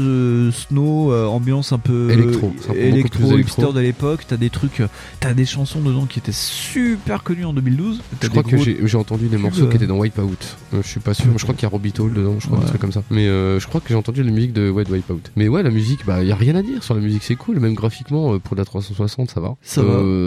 snow, 0.52 1.14
ambiance 1.14 1.72
un 1.72 1.80
peu 1.80 2.10
Électro, 2.12 2.54
un 2.70 2.74
peu 2.74 2.80
électro, 2.80 3.38
hipster 3.38 3.74
de 3.74 3.80
l'époque. 3.80 4.22
T'as 4.28 4.38
des 4.38 4.50
trucs, 4.50 4.82
t'as 5.20 5.34
des 5.34 5.46
chansons 5.46 5.82
dedans 5.82 6.06
qui 6.06 6.20
étaient 6.20 6.32
super 6.32 7.24
connues 7.24 7.46
en 7.46 7.54
2012. 7.54 8.02
T'as 8.20 8.28
Je 8.28 8.32
crois 8.32 8.44
que 8.44 8.58
j'ai 8.58 8.98
entendu 8.98 9.28
des 9.28 9.38
morceaux 9.38 9.68
qui 9.68 9.76
étaient 9.76 9.88
dans 9.88 9.98
Wipeout. 9.98 10.38
Je 10.74 10.88
suis 10.88 11.00
pas 11.00 11.14
sûr. 11.14 11.26
Je 11.38 11.44
crois 11.44 11.56
qu'il 11.56 11.64
y 11.64 11.66
a 11.66 11.70
Robbie 11.70 11.92
dedans, 11.92 12.36
je 12.40 12.48
crois, 12.48 12.60
un 12.60 12.66
truc 12.66 12.82
comme 12.82 12.92
ça. 12.92 13.04
Mais 13.10 13.26
je 13.26 13.68
crois 13.68 13.82
que 13.82 13.90
j'ai 13.90 13.96
entendu 13.96 14.24
la 14.24 14.32
musique 14.32 14.54
de, 14.54 14.70
Wipeout. 14.70 15.22
Mais 15.36 15.48
ouais, 15.48 15.64
la 15.64 15.72
musique, 15.72 16.06
bah, 16.06 16.24
y 16.24 16.32
a 16.32 16.36
rien 16.36 16.56
à 16.56 16.62
dire 16.62 16.84
sur 16.84 16.96
la 16.96 17.02
musique, 17.02 17.24
c'est 17.24 17.36
cool. 17.36 17.60
Même 17.60 17.74
graphiquement, 17.74 18.40
pour 18.40 18.56
la 18.56 18.66
360, 18.66 19.32
ça 19.32 19.40
va. 19.40 19.56
Ça 19.62 19.82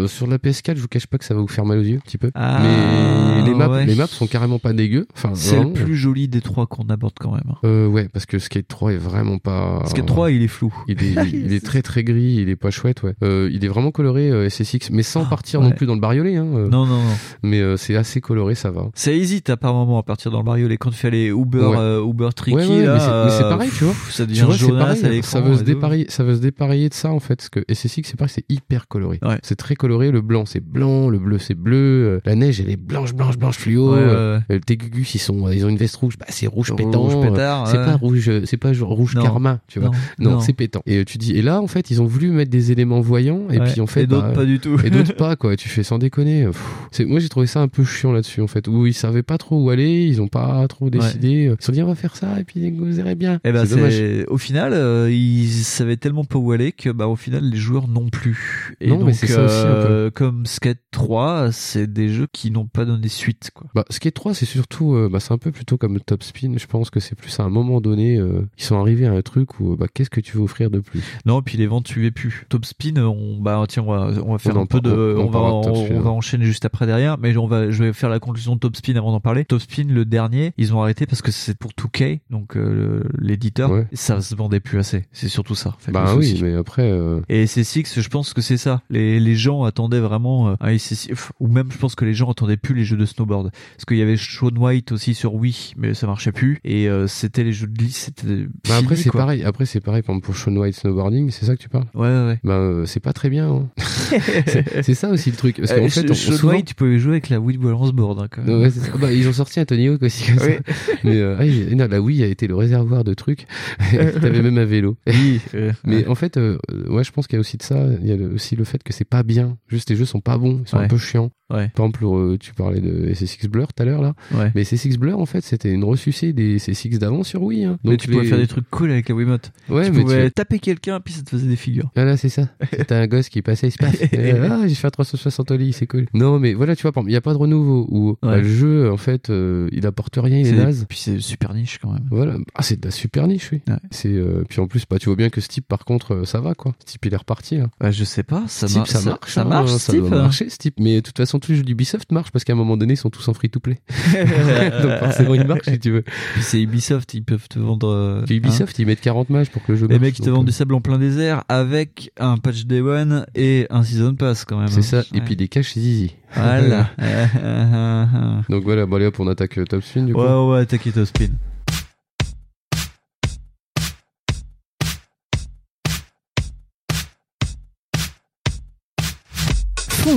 Sur 0.07 0.27
la 0.27 0.39
PS4, 0.39 0.77
je 0.77 0.83
vous 0.83 0.89
cache 0.89 1.07
pas 1.07 1.19
que 1.19 1.25
ça 1.25 1.35
va 1.35 1.41
vous 1.41 1.49
faire 1.49 1.65
mal 1.65 1.79
aux 1.79 1.83
yeux, 1.83 1.97
un 1.97 2.01
petit 2.01 2.19
peu. 2.19 2.31
Ah, 2.35 2.61
Mais 2.63 3.43
les 3.43 3.55
maps, 3.55 3.85
les 3.85 3.95
maps 3.95 4.07
sont 4.07 4.27
carrément 4.27 4.59
pas 4.59 4.73
dégueux. 4.73 5.07
Enfin, 5.15 5.33
C'est 5.35 5.61
le 5.61 5.73
plus 5.73 5.97
joli 5.97 6.29
des 6.29 6.41
trois 6.49 6.67
qu'on 6.67 6.85
aborde 6.89 7.13
quand 7.21 7.33
même. 7.33 7.55
Euh, 7.65 7.87
ouais, 7.87 8.09
parce 8.13 8.27
que 8.27 8.39
Skate 8.39 8.67
3 8.69 8.93
est 8.95 8.97
vraiment 8.97 9.39
pas. 9.39 9.83
Skate 9.87 10.07
3, 10.07 10.31
il 10.33 10.43
est 10.43 10.49
flou. 10.49 10.75
Il 10.89 11.03
est, 11.03 11.15
il 11.33 11.53
est 11.53 11.65
très 11.65 11.83
très 11.83 12.03
gris, 12.05 12.37
il 12.41 12.49
est 12.49 12.57
pas 12.57 12.71
chouette, 12.71 13.03
ouais. 13.03 13.15
Euh, 13.23 13.49
il 13.53 13.65
est 13.65 13.69
vraiment 13.69 13.91
coloré 13.91 14.31
euh, 14.31 14.49
SSX, 14.49 14.91
mais 14.91 15.03
sans 15.03 15.23
Ah, 15.25 15.29
partir 15.31 15.61
ouais. 15.61 15.67
non 15.67 15.73
plus 15.73 15.87
dans 15.87 15.95
le 15.95 16.01
bariolé, 16.01 16.37
hein. 16.37 16.47
euh, 16.55 16.69
Non, 16.69 16.87
non, 16.87 16.97
non. 17.03 17.15
Mais 17.43 17.61
euh, 17.61 17.77
c'est 17.77 17.95
assez 17.97 18.21
coloré, 18.21 18.55
ça 18.55 18.71
va. 18.71 18.89
Ça 18.95 19.13
hésite 19.13 19.51
à 19.51 19.57
par 19.57 19.75
moment 19.75 19.99
à 19.99 20.03
partir 20.03 20.31
dans 20.31 20.39
le 20.39 20.45
barriole. 20.45 20.73
Et 20.73 20.77
quand 20.79 20.91
tu 20.91 20.97
fais 20.97 21.11
les 21.11 21.29
Uber, 21.29 21.59
Ouais. 21.59 21.77
euh, 21.79 22.05
Uber 22.07 22.29
tricky, 22.35 22.57
Ouais, 22.57 22.67
ouais, 22.67 22.85
là, 22.87 22.95
mais 22.95 23.31
c'est- 23.31 23.45
euh, 23.45 23.51
pareil, 23.51 23.71
tu 23.77 23.85
vois. 23.85 23.95
Ça 24.11 24.27
devient 24.27 24.41
vois, 24.43 24.55
c'est 24.55 24.59
jaunasse 24.61 25.01
pareil, 25.01 25.05
à 25.05 25.09
l'écran. 25.11 25.31
ça 25.31 25.41
veut 25.41 25.57
se 25.57 25.63
dépareiller, 25.63 26.07
ça 26.09 26.25
veut 26.25 26.37
se 26.37 26.41
dépareiller 26.41 26.89
de 26.89 26.95
ça 26.95 27.11
en 27.13 27.21
fait, 27.21 27.37
parce 27.37 27.49
que 27.51 27.61
SSX 27.69 28.09
c'est 28.11 28.17
pareil, 28.17 28.33
c'est 28.35 28.45
hyper 28.49 28.89
coloré. 28.89 29.19
Ouais. 29.23 29.39
C'est 29.43 29.57
très 29.57 29.75
coloré, 29.75 30.11
le 30.11 30.21
blanc 30.21 30.45
c'est 30.47 30.61
blanc, 30.65 31.09
le 31.09 31.19
bleu 31.19 31.39
c'est 31.39 31.55
bleu, 31.55 32.21
la 32.25 32.35
neige 32.35 32.61
elle 32.61 32.71
est 32.71 32.77
blanche, 32.77 33.15
blanche, 33.15 33.37
blanche 33.39 33.59
fluo. 33.59 33.95
Ouais, 33.95 34.05
ouais, 34.05 34.39
ouais. 34.51 34.61
Tes 34.61 34.77
gugus 34.77 35.15
ils 35.15 35.19
sont, 35.19 35.49
ils 35.51 35.65
ont 35.65 35.69
une 35.69 35.77
veste 35.77 35.97
rouge, 35.97 36.17
bah 36.19 36.27
c'est 36.39 36.47
rouge 36.47 36.71
Rouge 36.71 36.77
pétant. 36.77 37.09
euh, 37.23 37.31
pétard, 37.31 37.69
c'est 37.69 37.79
ouais. 37.79 37.85
pas 37.85 37.97
rouge, 37.97 38.29
euh, 38.29 38.43
c'est 38.45 38.57
pas 38.57 38.73
rouge 38.81 39.15
Non. 39.15 39.23
karma, 39.23 39.61
tu 39.69 39.79
vois. 39.81 39.91
Non, 40.19 40.33
Non, 40.33 40.41
c'est 40.41 40.53
pétant. 40.53 40.83
Et 40.87 40.99
euh, 40.99 41.05
tu 41.05 41.19
dis, 41.19 41.33
et 41.37 41.43
là 41.43 41.61
en 41.61 41.67
fait 41.67 41.91
ils 41.91 42.01
ont 42.03 42.07
voulu 42.07 42.31
mettre 42.31 42.51
des 42.51 42.73
éléments 42.73 43.01
voyants, 43.01 43.43
et 43.51 43.59
Ouais. 43.59 43.71
puis 43.71 43.81
en 43.81 43.87
fait 43.87 44.03
Et 44.03 44.07
d'autres 44.07 44.29
bah, 44.29 44.33
pas 44.35 44.45
du 44.45 44.59
tout. 44.61 44.77
et 44.85 44.91
d'autres 44.91 45.15
pas 45.17 45.37
quoi 45.37 45.57
tu 45.57 45.69
fais 45.69 45.83
sans 45.83 45.99
déconner 45.99 46.47
c'est 46.91 47.05
moi 47.05 47.21
j'ai 47.21 47.29
trouvé 47.29 47.47
ça 47.47 47.61
un 47.61 47.69
peu 47.69 47.85
chiant 47.85 48.13
là-dessus 48.13 48.41
en 48.41 48.47
fait 48.47 48.69
où 48.69 48.87
ils 48.87 48.95
savaient 48.95 49.23
pas 49.23 49.39
trop 49.39 49.63
où 49.63 49.71
aller 49.71 50.05
ils 50.07 50.21
ont 50.23 50.29
pas 50.29 50.67
trop 50.69 50.91
décidé 50.91 51.51
ils 51.53 51.57
se 51.61 51.67
sont 51.67 51.73
dit 51.73 51.83
on 51.83 51.87
va 51.87 51.95
faire 51.95 52.17
ça 52.17 52.39
et 52.41 52.45
puis 52.45 52.71
vous 52.71 52.85
verrez 52.93 53.15
bien 53.15 53.41
Eh 53.45 53.53
ben, 53.53 53.65
c'est 53.67 53.75
dommage 53.77 54.03
au 54.29 54.39
final, 54.39 54.73
euh, 54.75 55.11
ils 55.11 55.49
savaient 55.65 55.97
tellement 55.97 56.25
pas 56.25 56.39
où 56.39 56.53
aller 56.53 56.73
que 56.73 56.91
bah 56.91 57.07
au 57.09 57.17
final 57.17 57.45
les 57.45 57.57
joueurs 57.57 57.89
non 57.89 58.09
plus. 58.09 58.77
Et 58.81 58.89
Non, 58.89 58.99
mais 58.99 59.05
donc 59.05 59.15
c'est 59.15 59.27
ça 59.27 59.45
aussi, 59.45 59.57
un 59.57 59.63
peu. 59.63 59.93
euh, 59.93 60.11
comme 60.11 60.47
Skate 60.47 60.79
3, 60.91 61.51
c'est 61.53 61.91
des 61.93 62.09
jeux 62.09 62.27
qui 62.33 62.51
n'ont 62.51 62.67
pas 62.67 62.85
donné 62.85 63.09
suite 63.09 63.51
quoi. 63.55 63.67
bah 63.75 63.85
Skate 63.91 64.15
3 64.15 64.35
c'est 64.35 64.47
surtout 64.47 64.95
euh, 64.95 65.09
bah, 65.11 65.21
c'est 65.21 65.33
un 65.33 65.39
peu 65.39 65.51
plutôt 65.51 65.77
comme 65.79 65.99
Top 66.01 66.23
Spin 66.29 66.53
je 66.57 66.67
pense 66.67 66.91
que 66.91 67.01
c'est 67.01 67.15
plus 67.15 67.39
à 67.41 67.43
un 67.43 67.49
moment 67.49 67.81
donné 67.81 68.17
euh, 68.19 68.47
ils 68.59 68.63
sont 68.65 68.79
arrivés 68.79 69.07
à 69.07 69.13
un 69.13 69.23
truc 69.23 69.59
où 69.61 69.77
bah 69.77 69.87
qu'est-ce 69.93 70.11
que 70.11 70.21
tu 70.21 70.37
veux 70.37 70.43
offrir 70.43 70.71
de 70.71 70.79
plus? 70.81 71.01
Non, 71.27 71.43
puis 71.43 71.59
les 71.59 71.67
ventes 71.67 71.89
suivaient 71.89 72.11
plus. 72.11 72.47
Top 72.49 72.65
Spin, 72.65 72.97
on 72.97 73.39
bah 73.41 73.65
tiens, 73.69 73.83
on 73.87 73.93
va, 73.93 74.11
on 74.25 74.33
va 74.33 74.39
faire 74.39 74.57
On 74.57 74.61
un 74.63 74.67
peu 74.67 74.81
de, 74.81 75.17
on- 75.19 75.31
va, 75.31 75.41
on, 75.41 75.63
Spin, 75.87 75.97
on 75.97 76.01
va 76.01 76.11
hein. 76.11 76.13
enchaîner 76.13 76.45
juste 76.45 76.65
après 76.65 76.87
derrière, 76.87 77.19
mais 77.19 77.37
on 77.37 77.47
va, 77.47 77.71
je 77.71 77.85
vais 77.85 77.93
faire 77.93 78.09
la 78.11 78.19
conclusion 78.21 78.55
de 78.55 78.61
Top 78.61 78.77
Spin 78.77 78.97
avant 78.97 79.13
d'en 79.13 79.21
parler. 79.21 79.45
Top 79.45 79.61
Spin, 79.61 79.85
le 79.89 80.05
dernier, 80.05 80.53
ils 80.59 80.75
ont 80.75 80.83
arrêté 80.83 81.07
parce 81.07 81.23
que 81.23 81.31
c'est 81.33 81.57
pour 81.59 81.71
2K, 81.73 82.21
donc 82.31 82.57
euh, 82.57 83.03
l'éditeur, 83.19 83.71
Ouais. 83.71 83.87
ça 83.93 84.21
se 84.21 84.35
vendait 84.35 84.61
plus 84.61 84.79
assez. 84.79 85.05
C'est 85.13 85.29
surtout 85.29 85.55
ça. 85.55 85.71
en 85.71 85.79
fait, 85.79 85.93
bah 85.93 86.15
oui 86.17 86.27
souci. 86.29 86.43
mais 86.43 86.55
après 86.55 86.91
euh, 86.91 87.21
Et 87.29 87.47
SSX, 87.47 88.01
je 88.01 88.09
pense 88.09 88.33
que 88.35 88.41
c'est 88.41 88.57
ça. 88.57 88.83
Les, 88.91 89.21
les 89.21 89.35
gens 89.37 89.65
attendaient 89.65 90.01
vraiment 90.01 90.49
euh, 90.51 90.55
un 90.61 90.77
SSX, 90.77 91.31
ou 91.41 91.49
même 91.49 91.71
je 91.73 91.79
pense 91.79 91.95
que 91.95 92.05
les 92.05 92.15
gens 92.15 92.31
attendaient 92.31 92.57
plus 92.57 92.75
les 92.75 92.85
jeux 92.85 92.97
de 92.97 93.05
snowboard. 93.07 93.51
Parce 93.51 93.85
qu'il 93.87 93.97
y 93.99 94.03
avait 94.03 94.17
Shaun 94.17 94.57
White 94.57 94.93
aussi 94.93 95.15
sur 95.15 95.35
Wii, 95.35 95.73
mais 95.77 95.95
ça 95.95 96.07
marchait 96.19 96.33
plus. 96.33 96.59
Et 96.65 96.89
euh, 96.89 97.07
c'était 97.07 97.45
les 97.45 97.53
jeux 97.53 97.67
de 97.69 97.73
glisse, 97.77 97.97
c'était. 98.07 98.47
bah 98.69 98.77
après 98.79 98.97
c'est 98.97 99.11
pareil 99.13 99.45
après 99.45 99.67
c'est 99.67 99.81
pareil 99.81 100.03
pour 100.03 100.35
Shaun 100.37 100.57
White 100.57 100.75
snowboarding 100.75 101.31
c'est 101.31 101.47
ça 101.47 101.55
que 101.57 101.63
tu 101.63 101.69
parles? 101.69 101.87
Ouais, 101.95 102.09
ouais, 102.09 102.39
bah 102.43 102.55
euh, 102.55 102.87
c'est 102.87 102.99
pas 103.01 103.13
très 103.13 103.31
bien 103.31 103.49
hein. 103.49 103.69
c'est 104.83 104.95
ça 104.95 105.11
aussi 105.11 105.31
le 105.31 105.37
truc 105.37 105.57
parce 105.59 105.73
qu'en 105.73 105.85
Euh, 105.85 105.89
fait 105.89 106.11
on- 106.11 106.15
Shaun 106.15 106.37
souvent- 106.37 106.53
White, 106.55 106.67
tu 106.67 106.75
pouvais 106.75 106.99
jouer 106.99 107.13
avec 107.13 107.29
la 107.29 107.39
Wii 107.41 107.59
Balance 107.59 107.93
Board. 107.93 108.21
Hein, 108.21 108.27
quand 108.31 108.43
même. 108.43 108.61
Ouais, 108.63 108.71
c'est 108.71 108.81
ça. 108.81 108.97
bah, 108.97 109.13
ils 109.13 109.29
ont 109.29 109.33
sorti 109.33 109.61
un 109.61 109.65
Tony 109.65 109.89
Hawk 109.89 110.03
aussi 110.03 110.25
comme 110.33 110.45
Oui. 110.47 110.55
ça. 110.67 110.93
Mais 111.05 111.17
euh, 111.17 111.37
ah, 111.39 111.75
non, 111.75 111.87
la 111.89 112.01
Wii 112.01 112.23
a 112.23 112.27
été 112.27 112.47
le 112.47 112.57
réservoir 112.57 113.05
de 113.05 113.15
trucs. 113.15 113.47
T'avais 113.93 114.43
même 114.43 114.59
un 114.59 114.65
vélo. 114.65 114.97
Oui, 115.07 115.41
Mais 115.85 116.07
en 116.07 116.15
fait, 116.15 116.37
ouais, 116.37 117.05
je 117.05 117.13
pense 117.13 117.27
qu'il 117.27 117.37
y 117.37 117.39
a 117.39 117.41
aussi 117.41 117.57
de 117.59 117.63
ça. 117.63 117.87
Il 118.01 118.07
y 118.09 118.13
a 118.13 118.17
aussi 118.27 118.57
le 118.57 118.65
fait 118.65 118.83
que 118.83 118.93
c'est 118.93 119.05
pas 119.05 119.23
bien. 119.23 119.57
Juste 119.69 119.91
les 119.91 119.97
jeux 119.97 120.05
sont 120.05 120.21
pas 120.21 120.39
bons. 120.39 120.63
Ils 120.65 120.69
sont 120.69 120.79
Ouais. 120.79 120.85
un 120.85 120.89
peu 120.89 120.99
chiants. 120.99 121.31
Ouais. 121.51 121.69
Par 121.75 121.87
exemple, 121.87 122.05
euh, 122.05 122.37
tu 122.39 122.53
parlais 122.55 122.81
de 122.81 123.13
SSX 123.15 123.49
Blur 123.49 123.73
tout 123.73 123.83
à 123.83 123.87
l'heure 123.87 124.03
là. 124.03 124.15
ouais. 124.35 124.53
Mais 124.55 124.65
SSX 124.65 124.97
Blur 124.99 125.19
en 125.19 125.27
fait, 125.27 125.43
c'était 125.43 125.71
une 125.73 125.85
ressucée 125.85 126.33
des 126.33 126.59
SSX 126.59 126.99
d'avant 126.99 127.23
sur 127.23 127.43
Wii. 127.43 127.65
Hein. 127.65 127.79
Mais 127.85 127.97
tu 127.97 128.09
les- 128.09 128.15
pouvais 128.17 128.27
faire 128.27 128.39
des 128.39 128.47
trucs 128.47 128.69
cool 128.71 128.91
avec 128.91 129.09
la 129.09 129.15
Wiimote. 129.15 129.51
Ouais, 129.71 129.87
tu 129.87 129.93
mais 129.93 130.03
pouvais 130.03 130.27
tu... 130.27 130.33
taper 130.33 130.59
quelqu'un, 130.59 131.01
puis 131.01 131.15
ça 131.15 131.23
te 131.23 131.31
faisait 131.31 131.49
des 131.49 131.57
figures. 131.57 131.91
Voilà, 131.95 132.17
c'est 132.17 132.29
ça. 132.29 132.49
T'as 132.87 132.99
un 133.01 133.07
gosse 133.07 133.29
qui 133.31 133.41
passait, 133.43 133.69
il 133.69 133.73
se 133.73 133.79
passe. 133.79 133.97
Ah, 134.51 134.67
j'ai 134.67 134.75
fait 134.75 134.87
un 134.87 134.91
360 134.91 135.51
au 135.51 135.57
lit, 135.57 135.73
c'est 135.73 135.87
cool. 135.87 136.07
Non, 136.15 136.39
mais 136.39 136.53
voilà, 136.55 136.75
tu 136.77 136.87
vois, 136.87 136.93
il 137.07 137.13
y 137.13 137.17
a 137.17 137.21
pas 137.21 137.33
de 137.33 137.39
renouveau. 137.39 137.87
Ou 137.91 138.17
bah, 138.23 138.31
Ouais. 138.33 138.43
le 138.43 138.49
jeu, 138.49 138.91
en 138.93 138.97
fait, 138.97 139.31
euh, 139.31 139.69
il 139.73 139.87
apporte 139.87 140.17
rien, 140.21 140.39
il 140.39 140.47
est 140.49 140.53
naze. 140.53 140.85
Puis 140.89 140.99
c'est 140.99 141.19
super 141.21 141.55
niche 141.55 141.79
quand 141.81 141.93
même. 141.93 142.07
Voilà, 142.11 142.37
ah, 142.55 142.63
c'est 142.63 142.81
de 142.81 142.85
la 142.87 142.91
super 142.91 143.27
niche, 143.27 143.51
oui. 143.53 143.61
C'est 143.91 144.09
euh, 144.13 144.45
puis 144.49 144.61
en 144.61 144.67
plus, 144.67 144.85
bah 144.89 144.99
tu 144.99 145.07
vois 145.07 145.17
bien 145.17 145.31
que 145.31 145.41
ce 145.41 145.49
type, 145.49 145.67
par 145.67 145.85
contre, 145.85 146.25
ça 146.27 146.41
va 146.41 146.55
quoi. 146.55 146.75
Ce 146.81 146.93
type, 146.93 147.07
il 147.07 147.15
est 147.15 147.17
reparti. 147.17 147.57
Là. 147.59 147.69
Bah, 147.81 147.91
je 147.91 148.05
sais 148.05 148.23
pas, 148.23 148.45
ça, 148.49 148.67
mar- 148.75 148.87
ça 148.87 149.01
marche, 149.03 149.33
Ça 149.33 149.43
hein, 149.43 149.45
marche, 149.45 149.71
ça 149.71 149.79
Steve. 149.79 150.01
doit 150.09 150.11
marcher, 150.23 150.49
ce 150.51 150.57
type. 150.59 150.75
Mais 150.81 150.97
de 150.97 151.01
toute 151.01 151.17
façon, 151.17 151.38
façon, 151.39 151.47
tous 151.47 151.53
les 151.53 151.59
jeux 151.59 151.65
d'Ubisoft 151.65 152.13
marchent 152.13 152.31
parce 152.31 152.45
qu'à 152.45 152.53
un 152.53 152.57
moment 152.57 152.77
donné, 152.77 152.95
ils 152.95 152.99
sont 152.99 153.11
tous 153.11 153.27
en 153.29 153.35
free-to-play. 153.35 153.79
Donc 154.83 154.99
forcément, 154.99 155.35
ils 155.35 155.47
marchent 155.47 155.69
si 155.69 155.79
tu 155.79 155.91
veux. 155.91 156.03
Puis 156.03 156.43
c'est 156.43 156.61
Ubisoft, 156.61 157.15
ils 157.15 157.23
peuvent 157.23 157.49
te 157.49 157.59
vendre. 157.59 157.89
euh, 157.89 158.25
Ubisoft, 158.29 158.79
ils 158.79 158.87
mettent 158.87 159.01
40 159.01 159.31
mages 159.31 159.51
pour 159.51 159.63
que 159.63 159.73
le 159.73 159.79
jeu 159.79 159.85
hein. 159.85 159.89
les 159.91 159.99
marche. 159.99 160.09
mecs, 160.09 160.19
ils 160.19 160.25
te 160.25 160.31
vendent 160.31 160.43
euh, 160.43 160.47
du 160.47 160.53
sable 160.53 160.75
en 160.75 160.81
plein 160.81 160.99
désert 160.99 161.45
avec 161.49 162.13
un 162.19 162.37
patch 162.37 162.65
day 162.65 162.81
one 162.81 163.27
et 163.35 163.67
un 163.71 163.83
season 163.83 164.15
pass 164.15 164.45
quand 164.45 164.59
même. 164.59 164.69
C'est 164.69 164.83
ça. 164.83 165.03
Et 165.15 165.21
puis 165.21 165.37
des 165.37 165.49
caches, 165.49 165.75
zizi. 165.75 166.15
Voilà. 166.35 166.91
Donc 168.49 168.65
voilà, 168.65 168.87
bon, 168.87 168.97
allez 168.97 169.07
hop, 169.07 169.21
on 169.21 169.29
attaque 169.29 169.59
euh, 169.59 169.65
Top 169.65 169.83
Spin 169.83 170.05
du 170.05 170.13
coup. 170.13 170.21
ouais, 170.21 170.53
ouais, 170.53 170.67
t'inquiète, 170.67 170.97
au 170.99 171.05
spin. 171.05 171.29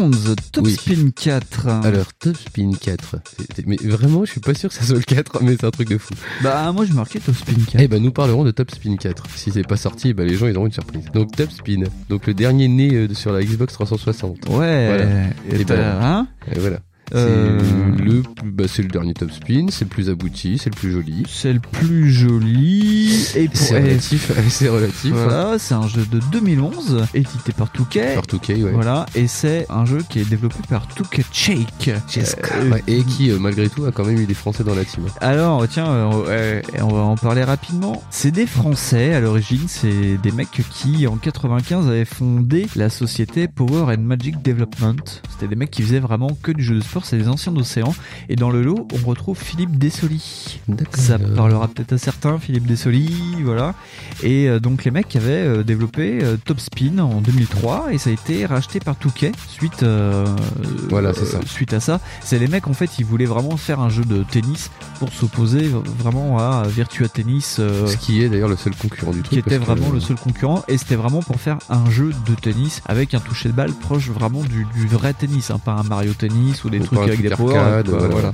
Fonds, 0.10 0.36
Top 0.52 0.66
Oui. 0.66 0.74
Spin 0.74 1.10
4. 1.16 1.68
Alors, 1.68 2.06
Top 2.20 2.36
Spin 2.38 2.72
4. 2.80 3.16
C'est- 3.38 3.48
c'est- 3.56 3.68
Mais 3.68 3.78
vraiment, 3.84 4.26
je 4.26 4.32
suis 4.32 4.40
pas 4.40 4.54
sûr 4.54 4.70
que 4.70 4.76
ça 4.76 4.84
soit 4.84 4.96
le 4.98 5.04
4, 5.04 5.42
mais 5.44 5.56
c'est 5.60 5.66
un 5.66 5.72
truc 5.72 5.90
de 5.90 5.98
fou. 5.98 6.14
Bah, 6.44 6.72
moi, 6.72 6.86
je 6.86 6.94
marquais 6.94 7.20
Top 7.20 7.36
Spin 7.36 7.54
4. 7.54 7.82
Eh 7.82 7.88
ben, 7.88 8.02
nous 8.02 8.12
parlerons 8.12 8.44
de 8.44 8.52
Top 8.52 8.72
Spin 8.72 8.96
4. 8.98 9.24
Si 9.36 9.52
c'est 9.52 9.68
pas 9.68 9.78
sorti, 9.78 10.14
bah, 10.14 10.24
les 10.24 10.36
gens, 10.36 10.48
ils 10.48 10.58
auront 10.58 10.66
une 10.68 10.72
surprise. 10.74 11.06
Donc, 11.14 11.36
Top 11.36 11.52
Spin. 11.52 11.84
Donc, 12.10 12.28
le 12.28 12.34
dernier 12.34 12.68
né 12.68 12.94
euh, 12.94 13.14
sur 13.14 13.32
la 13.32 13.44
Xbox 13.44 13.74
360. 13.74 14.48
Ouais. 14.50 14.88
Voilà. 14.88 15.06
Et 15.50 15.62
Et 15.62 15.66
t'as- 15.66 15.76
ben, 15.76 16.00
hein? 16.02 16.28
Et 16.54 16.60
voilà. 16.60 16.80
Euh, 17.14 17.60
C'est 17.98 18.04
le, 18.04 18.24
bah, 18.46 18.64
c'est 18.68 18.82
le 18.82 18.88
dernier 18.88 19.14
Top 19.14 19.32
Spin, 19.32 19.68
c'est 19.70 19.86
le 19.86 19.90
plus 19.90 20.10
abouti, 20.10 20.58
c'est 20.58 20.70
le 20.70 20.76
plus 20.76 20.92
joli. 20.92 21.24
C'est 21.30 21.54
le 21.54 21.60
plus 21.60 22.12
joli. 22.12 23.28
Et 23.36 23.48
pour 23.48 23.58
C'est 23.58 23.80
relatif, 23.80 24.32
c'est 24.50 24.70
relatif. 24.70 25.12
Voilà, 25.12 25.58
c'est 25.60 25.74
un 25.74 25.88
jeu 25.88 26.06
de 26.12 26.20
2011, 26.32 27.06
édité 27.14 27.52
par 27.52 27.68
2K. 27.68 28.16
Par 28.16 28.24
2K, 28.24 28.64
ouais. 28.64 28.72
Voilà, 28.72 29.06
et 29.16 29.28
c'est 29.28 29.66
un 29.70 29.86
jeu 29.86 30.00
qui 30.10 30.20
est 30.20 30.30
développé 30.30 30.58
par 30.70 30.88
2K 30.98 31.24
Shake. 31.32 31.90
Euh, 31.90 32.72
Ouais, 32.72 32.84
et 32.88 33.04
qui, 33.04 33.32
euh, 33.32 33.40
malgré 33.40 33.70
tout, 33.70 33.86
a 33.86 33.92
quand 33.92 34.06
même 34.06 34.20
eu 34.20 34.26
des 34.26 34.34
Français 34.34 34.64
dans 34.64 34.76
la 34.76 34.86
team. 34.86 35.04
Alors, 35.20 35.68
tiens, 35.68 35.88
euh, 35.90 36.62
on 36.80 36.88
va 36.88 37.02
en 37.02 37.16
parler 37.16 37.44
rapidement. 37.44 38.02
C'est 38.10 38.32
des 38.32 38.46
Français 38.46 39.14
à 39.14 39.20
l'origine, 39.20 39.64
c'est 39.68 40.18
des 40.22 40.32
mecs 40.32 40.50
qui, 40.72 41.08
en 41.08 41.18
95, 41.18 41.88
avaient 41.88 42.06
fondé 42.06 42.68
la 42.76 42.90
société 42.90 43.48
Power 43.48 43.94
and 43.96 44.02
Magic 44.02 44.42
Development. 44.42 45.22
C'était 45.30 45.48
des 45.48 45.56
mecs 45.56 45.72
qui 45.72 45.82
faisaient 45.82 46.00
vraiment 46.00 46.30
que 46.42 46.52
du 46.52 46.64
jeu 46.64 46.76
de 46.76 46.82
sport, 46.82 47.01
c'est 47.04 47.18
des 47.18 47.28
anciens 47.28 47.52
d'Océan. 47.52 47.94
Et 48.30 48.36
dans 48.36 48.50
le 48.50 48.62
lot, 48.62 48.88
on 48.94 49.08
retrouve 49.08 49.38
Philippe 49.38 49.78
Dessoli. 49.78 50.60
Ça 50.94 51.18
parlera 51.20 51.68
peut-être 51.68 51.94
à 51.94 51.98
certains, 51.98 52.40
Philippe 52.40 52.66
Dessoli, 52.68 53.12
voilà. 53.44 53.74
Et 54.24 54.48
euh, 54.48 54.60
donc 54.60 54.84
les 54.84 54.92
mecs 54.92 55.16
avaient 55.16 55.32
euh, 55.46 55.64
développé 55.64 56.20
euh, 56.24 56.38
Top 56.44 56.60
Spin 56.60 57.00
en 57.00 57.22
2003 57.22 57.88
et 57.94 57.98
ça 57.98 58.10
a 58.10 58.14
été 58.14 58.46
racheté 58.46 58.80
par 58.80 58.96
Touquet 58.96 59.32
suite 59.48 59.84
euh, 59.84 60.26
Voilà, 60.90 61.14
ça. 61.14 61.40
suite 61.46 61.74
à 61.74 61.80
ça. 61.80 62.00
C'est 62.22 62.40
les 62.40 62.48
mecs 62.48 62.68
en 62.68 62.74
fait, 62.74 63.00
ils 63.00 63.06
voulaient 63.06 63.26
vraiment 63.26 63.58
faire 63.58 63.80
un 63.80 63.90
jeu 63.90 64.04
de 64.04 64.24
tennis 64.24 64.70
pour 65.00 65.12
s'opposer 65.14 65.70
vraiment 66.00 66.38
à 66.40 66.64
Virtua 66.68 67.08
Tennis 67.08 67.58
euh, 67.60 67.88
Ce 67.88 67.98
qui 67.98 68.22
est 68.24 68.30
d'ailleurs 68.30 68.50
le 68.50 68.56
seul 68.58 68.76
concurrent 68.76 69.12
du 69.12 69.22
truc. 69.22 69.30
qui 69.34 69.40
était 69.40 69.58
que- 69.60 69.64
vraiment 69.64 69.90
le 69.92 70.00
seul 70.00 70.16
concurrent 70.18 70.64
et 70.68 70.78
c'était 70.78 70.96
vraiment 70.96 71.22
pour 71.22 71.40
faire 71.40 71.58
un 71.70 71.90
jeu 71.90 72.12
de 72.28 72.36
tennis 72.36 72.82
avec 72.86 73.14
un 73.14 73.20
toucher 73.20 73.50
de 73.50 73.54
balle 73.54 73.72
proche 73.74 74.10
vraiment 74.10 74.42
du, 74.44 74.66
du 74.76 74.88
vrai 74.88 75.14
tennis 75.14 75.50
hein, 75.52 75.60
pas 75.64 75.74
un 75.74 75.84
Mario 75.84 76.14
Tennis 76.14 76.64
ou 76.64 76.70
des 76.70 76.80
Ou 76.80 76.91
trucs 76.96 77.00
pas 77.00 77.06
un 77.06 77.08
avec 77.08 77.22
des 77.22 77.30
truc 77.30 77.48
power 77.48 77.58
arcade, 77.58 77.90
quoi, 77.90 78.00
voilà. 78.00 78.14
voilà. 78.14 78.34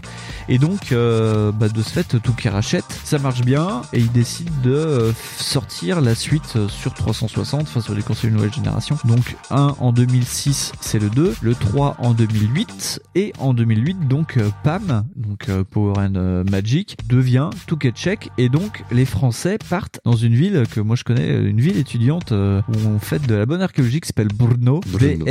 et 0.49 0.57
donc 0.57 0.91
euh, 0.91 1.51
bah, 1.51 1.69
de 1.69 1.81
ce 1.81 1.89
fait 1.89 2.19
tout 2.19 2.33
qui 2.33 2.49
rachète 2.49 2.85
ça 3.03 3.19
marche 3.19 3.41
bien 3.41 3.81
et 3.93 3.99
ils 3.99 4.11
décident 4.11 4.51
de 4.63 4.71
euh, 4.71 5.11
sortir 5.37 6.01
la 6.01 6.15
suite 6.15 6.53
euh, 6.55 6.67
sur 6.67 6.93
360 6.93 7.61
enfin 7.61 7.81
sur 7.81 7.93
les 7.93 8.01
consoles 8.01 8.31
de 8.31 8.35
nouvelle 8.35 8.53
génération 8.53 8.97
donc 9.05 9.35
un 9.49 9.75
en 9.79 9.91
2006 9.91 10.73
c'est 10.81 10.99
le 10.99 11.09
2 11.09 11.35
le 11.41 11.55
3 11.55 11.97
en 11.99 12.13
2008 12.13 13.01
et 13.15 13.33
en 13.39 13.53
2008 13.53 14.07
donc 14.07 14.37
PAM 14.63 15.05
donc 15.15 15.47
Power 15.71 15.93
and 15.99 16.43
Magic 16.49 16.97
devient 17.07 17.49
Touquet 17.65 17.91
Check 17.91 18.29
et 18.37 18.49
donc 18.49 18.83
les 18.91 19.05
Français 19.05 19.57
partent 19.69 19.99
dans 20.05 20.15
une 20.15 20.33
ville 20.33 20.63
que 20.71 20.79
moi 20.79 20.95
je 20.95 21.03
connais 21.03 21.27
une 21.27 21.61
ville 21.61 21.77
étudiante 21.77 22.31
où 22.31 22.87
on 22.87 22.99
fait 22.99 23.25
de 23.25 23.35
la 23.35 23.45
bonne 23.45 23.61
archéologie 23.61 24.01
qui 24.01 24.07
s'appelle 24.07 24.29
Brno 24.33 24.81
Brno. 24.87 25.25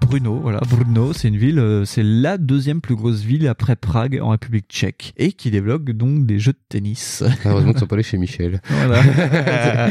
Bruno 0.00 0.40
voilà 0.42 0.60
Brno 0.68 1.12
c'est 1.12 1.28
une 1.28 1.36
ville 1.36 1.82
c'est 1.84 2.02
la 2.20 2.36
deuxième 2.38 2.80
plus 2.80 2.94
grosse 2.96 3.20
ville 3.22 3.48
après 3.48 3.76
Prague 3.76 4.18
en 4.22 4.28
République 4.30 4.66
tchèque 4.68 5.14
et 5.16 5.32
qui 5.32 5.50
développe 5.50 5.88
donc 5.90 6.26
des 6.26 6.38
jeux 6.38 6.52
de 6.52 6.58
tennis 6.68 7.22
Heureusement 7.46 7.72
qu'ils 7.72 7.80
sont 7.80 7.86
pas 7.86 7.94
allés 7.96 8.02
chez 8.02 8.18
Michel. 8.18 8.60
voilà. 8.68 9.88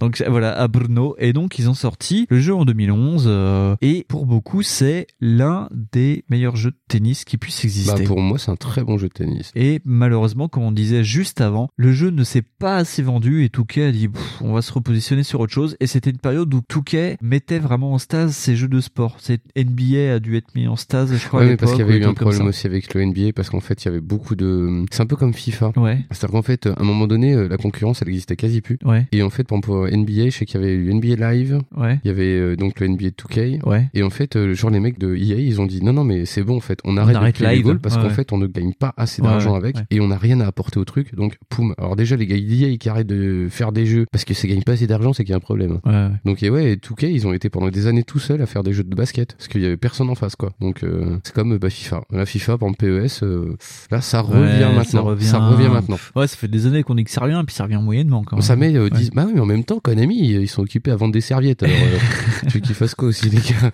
donc 0.00 0.22
voilà, 0.28 0.52
à 0.58 0.68
Brno. 0.68 1.14
Et 1.18 1.32
donc 1.32 1.58
ils 1.58 1.68
ont 1.68 1.74
sorti 1.74 2.26
le 2.30 2.38
jeu 2.40 2.54
en 2.54 2.64
2011. 2.64 3.24
euh, 3.26 3.76
et 3.80 4.04
pour 4.08 4.26
beaucoup, 4.26 4.62
c'est 4.62 5.06
l'un 5.20 5.68
des 5.72 6.24
meilleurs 6.28 6.56
jeux 6.56 6.70
de 6.70 6.76
tennis 6.88 7.24
qui 7.24 7.38
puissent 7.38 7.58
Bah, 7.62 7.64
exister. 7.64 8.04
pour 8.04 8.20
moi, 8.20 8.38
c'est 8.38 8.50
un 8.50 8.56
très 8.56 8.84
bon 8.84 8.98
jeu 8.98 9.08
de 9.08 9.12
tennis. 9.14 9.50
Et 9.54 9.80
malheureusement, 9.84 10.48
comme 10.48 10.64
on 10.64 10.72
disait 10.72 11.04
juste 11.04 11.40
avant, 11.40 11.68
le 11.76 11.92
jeu 11.92 12.10
ne 12.10 12.24
s'est 12.24 12.42
pas 12.42 12.76
assez 12.76 13.02
vendu 13.02 13.44
et 13.44 13.48
Touquet 13.48 13.84
a 13.84 13.92
dit 13.92 14.08
on 14.40 14.52
va 14.52 14.62
se 14.62 14.72
repositionner 14.72 15.22
sur 15.22 15.40
autre 15.40 15.52
chose. 15.52 15.76
Et 15.80 15.86
c'était 15.86 16.10
une 16.10 16.18
période 16.18 16.52
où 16.52 16.60
Touquet 16.60 17.16
mettait 17.22 17.58
vraiment 17.58 17.92
en 17.94 17.98
stase 17.98 18.34
ses 18.34 18.56
jeux 18.56 18.68
de 18.68 18.80
sport. 18.80 19.16
C'est 19.18 19.40
NBA 19.56 20.14
a 20.14 20.18
dû 20.20 20.36
être 20.36 20.54
mis 20.54 20.66
en 20.68 20.76
stase, 20.76 21.14
je 21.16 21.26
crois. 21.26 21.37
Ouais, 21.38 21.46
mais 21.50 21.56
parce 21.56 21.72
qu'il 21.72 21.80
y 21.80 21.84
avait 21.88 21.98
eu 21.98 22.04
un 22.04 22.14
problème 22.14 22.46
aussi 22.46 22.66
avec 22.66 22.94
le 22.94 23.04
NBA 23.04 23.32
parce 23.34 23.50
qu'en 23.50 23.60
fait, 23.60 23.82
il 23.84 23.86
y 23.86 23.88
avait 23.88 24.00
beaucoup 24.00 24.34
de. 24.36 24.84
C'est 24.90 25.02
un 25.02 25.06
peu 25.06 25.16
comme 25.16 25.32
FIFA. 25.34 25.72
Ouais, 25.76 25.98
C'est-à-dire 26.10 26.30
qu'en 26.32 26.42
fait, 26.42 26.66
à 26.66 26.74
un 26.78 26.84
moment 26.84 27.06
donné, 27.06 27.34
euh, 27.34 27.48
la 27.48 27.56
concurrence, 27.56 28.02
elle 28.02 28.08
existait 28.08 28.36
quasi 28.36 28.60
plus. 28.60 28.78
ouais, 28.84 29.06
Et 29.12 29.22
en 29.22 29.30
fait, 29.30 29.46
pour 29.46 29.58
NBA, 29.86 30.26
je 30.26 30.30
sais 30.30 30.46
qu'il 30.46 30.60
y 30.60 30.64
avait 30.64 30.74
eu 30.74 30.92
NBA 30.92 31.32
Live, 31.32 31.60
ouais, 31.76 32.00
il 32.04 32.08
y 32.08 32.10
avait 32.10 32.38
euh, 32.38 32.56
donc 32.56 32.80
le 32.80 32.88
NBA 32.88 33.08
2K. 33.08 33.64
ouais. 33.66 33.88
Et 33.94 34.02
en 34.02 34.10
fait, 34.10 34.36
euh, 34.36 34.54
genre 34.54 34.70
les 34.70 34.80
mecs 34.80 34.98
de 34.98 35.14
EA, 35.14 35.36
ils 35.38 35.60
ont 35.60 35.66
dit 35.66 35.82
non, 35.82 35.92
non, 35.92 36.04
mais 36.04 36.24
c'est 36.26 36.42
bon, 36.42 36.56
en 36.56 36.60
fait, 36.60 36.78
on 36.84 36.96
arrête, 36.96 37.16
arrête 37.16 37.34
de 37.34 37.38
créer 37.40 37.50
les 37.50 37.56
live. 37.56 37.64
goals 37.64 37.78
parce 37.80 37.96
Ouais, 37.96 38.02
qu'en 38.02 38.10
fait, 38.10 38.32
on 38.32 38.38
ne 38.38 38.46
gagne 38.46 38.72
pas 38.74 38.94
assez 38.96 39.22
d'argent 39.22 39.54
avec 39.54 39.76
et 39.90 40.00
on 40.00 40.08
n'a 40.08 40.16
rien 40.18 40.40
à 40.40 40.46
apporter 40.46 40.78
au 40.78 40.84
truc. 40.84 41.14
Donc, 41.14 41.36
poum. 41.48 41.74
Alors 41.78 41.96
déjà, 41.96 42.16
les 42.16 42.26
gars 42.26 42.36
d'EA 42.36 42.76
qui 42.78 42.88
arrêtent 42.88 43.06
de 43.06 43.46
faire 43.50 43.72
des 43.72 43.86
jeux 43.86 44.04
parce 44.12 44.24
que 44.24 44.34
ça 44.34 44.46
gagne 44.48 44.62
pas 44.62 44.72
assez 44.72 44.86
d'argent, 44.86 45.12
c'est 45.12 45.24
qu'il 45.24 45.30
y 45.30 45.34
a 45.34 45.36
un 45.36 45.40
problème. 45.40 45.80
Donc 46.24 46.42
et 46.42 46.50
ouais, 46.50 46.72
et 46.72 46.76
2K, 46.76 47.06
ils 47.10 47.26
ont 47.26 47.32
été 47.32 47.48
pendant 47.50 47.68
des 47.70 47.86
années 47.86 48.04
tout 48.04 48.18
seuls 48.18 48.40
à 48.42 48.46
faire 48.46 48.62
des 48.62 48.72
jeux 48.72 48.84
de 48.84 48.94
basket 48.94 49.34
parce 49.34 49.48
qu'il 49.48 49.62
y 49.62 49.66
avait 49.66 49.76
personne 49.76 50.08
en 50.10 50.14
face 50.14 50.36
quoi. 50.36 50.50
Donc 50.60 50.82
euh, 50.84 51.17
c'est 51.24 51.34
comme 51.34 51.52
euh, 51.54 51.58
bah, 51.58 51.70
FIFA. 51.70 52.02
La 52.10 52.26
FIFA 52.26 52.58
par 52.58 52.68
PES, 52.76 53.22
euh, 53.22 53.56
là 53.90 54.00
ça 54.00 54.20
revient 54.20 54.40
Ouais, 54.40 54.60
ça 54.60 54.70
maintenant. 54.72 55.04
revient. 55.04 55.26
Ça 55.26 55.38
revient 55.38 55.68
maintenant. 55.68 55.98
Ouais, 56.16 56.26
ça 56.26 56.36
fait 56.36 56.48
des 56.48 56.66
années 56.66 56.82
qu'on 56.82 56.94
dit 56.94 57.04
que 57.04 57.10
ça 57.10 57.20
revient, 57.20 57.42
puis 57.46 57.54
ça 57.54 57.64
revient 57.64 57.80
moyennement 57.82 58.22
quand 58.24 58.36
même. 58.36 58.42
Ça 58.42 58.56
met 58.56 58.74
euh, 58.76 58.84
Ouais. 58.84 58.90
10 58.90 59.10
Bah 59.10 59.24
oui, 59.26 59.32
mais 59.34 59.40
en 59.40 59.46
même 59.46 59.64
temps, 59.64 59.80
Konami, 59.80 60.16
ils 60.18 60.48
sont 60.48 60.62
occupés 60.62 60.90
à 60.90 60.96
vendre 60.96 61.12
des 61.12 61.20
serviettes. 61.20 61.62
Alors, 61.62 61.76
tu 62.48 62.54
veux 62.54 62.60
qu'ils 62.60 62.74
fassent 62.74 62.94
quoi 62.94 63.08
aussi, 63.08 63.28
les 63.30 63.38
gars 63.38 63.70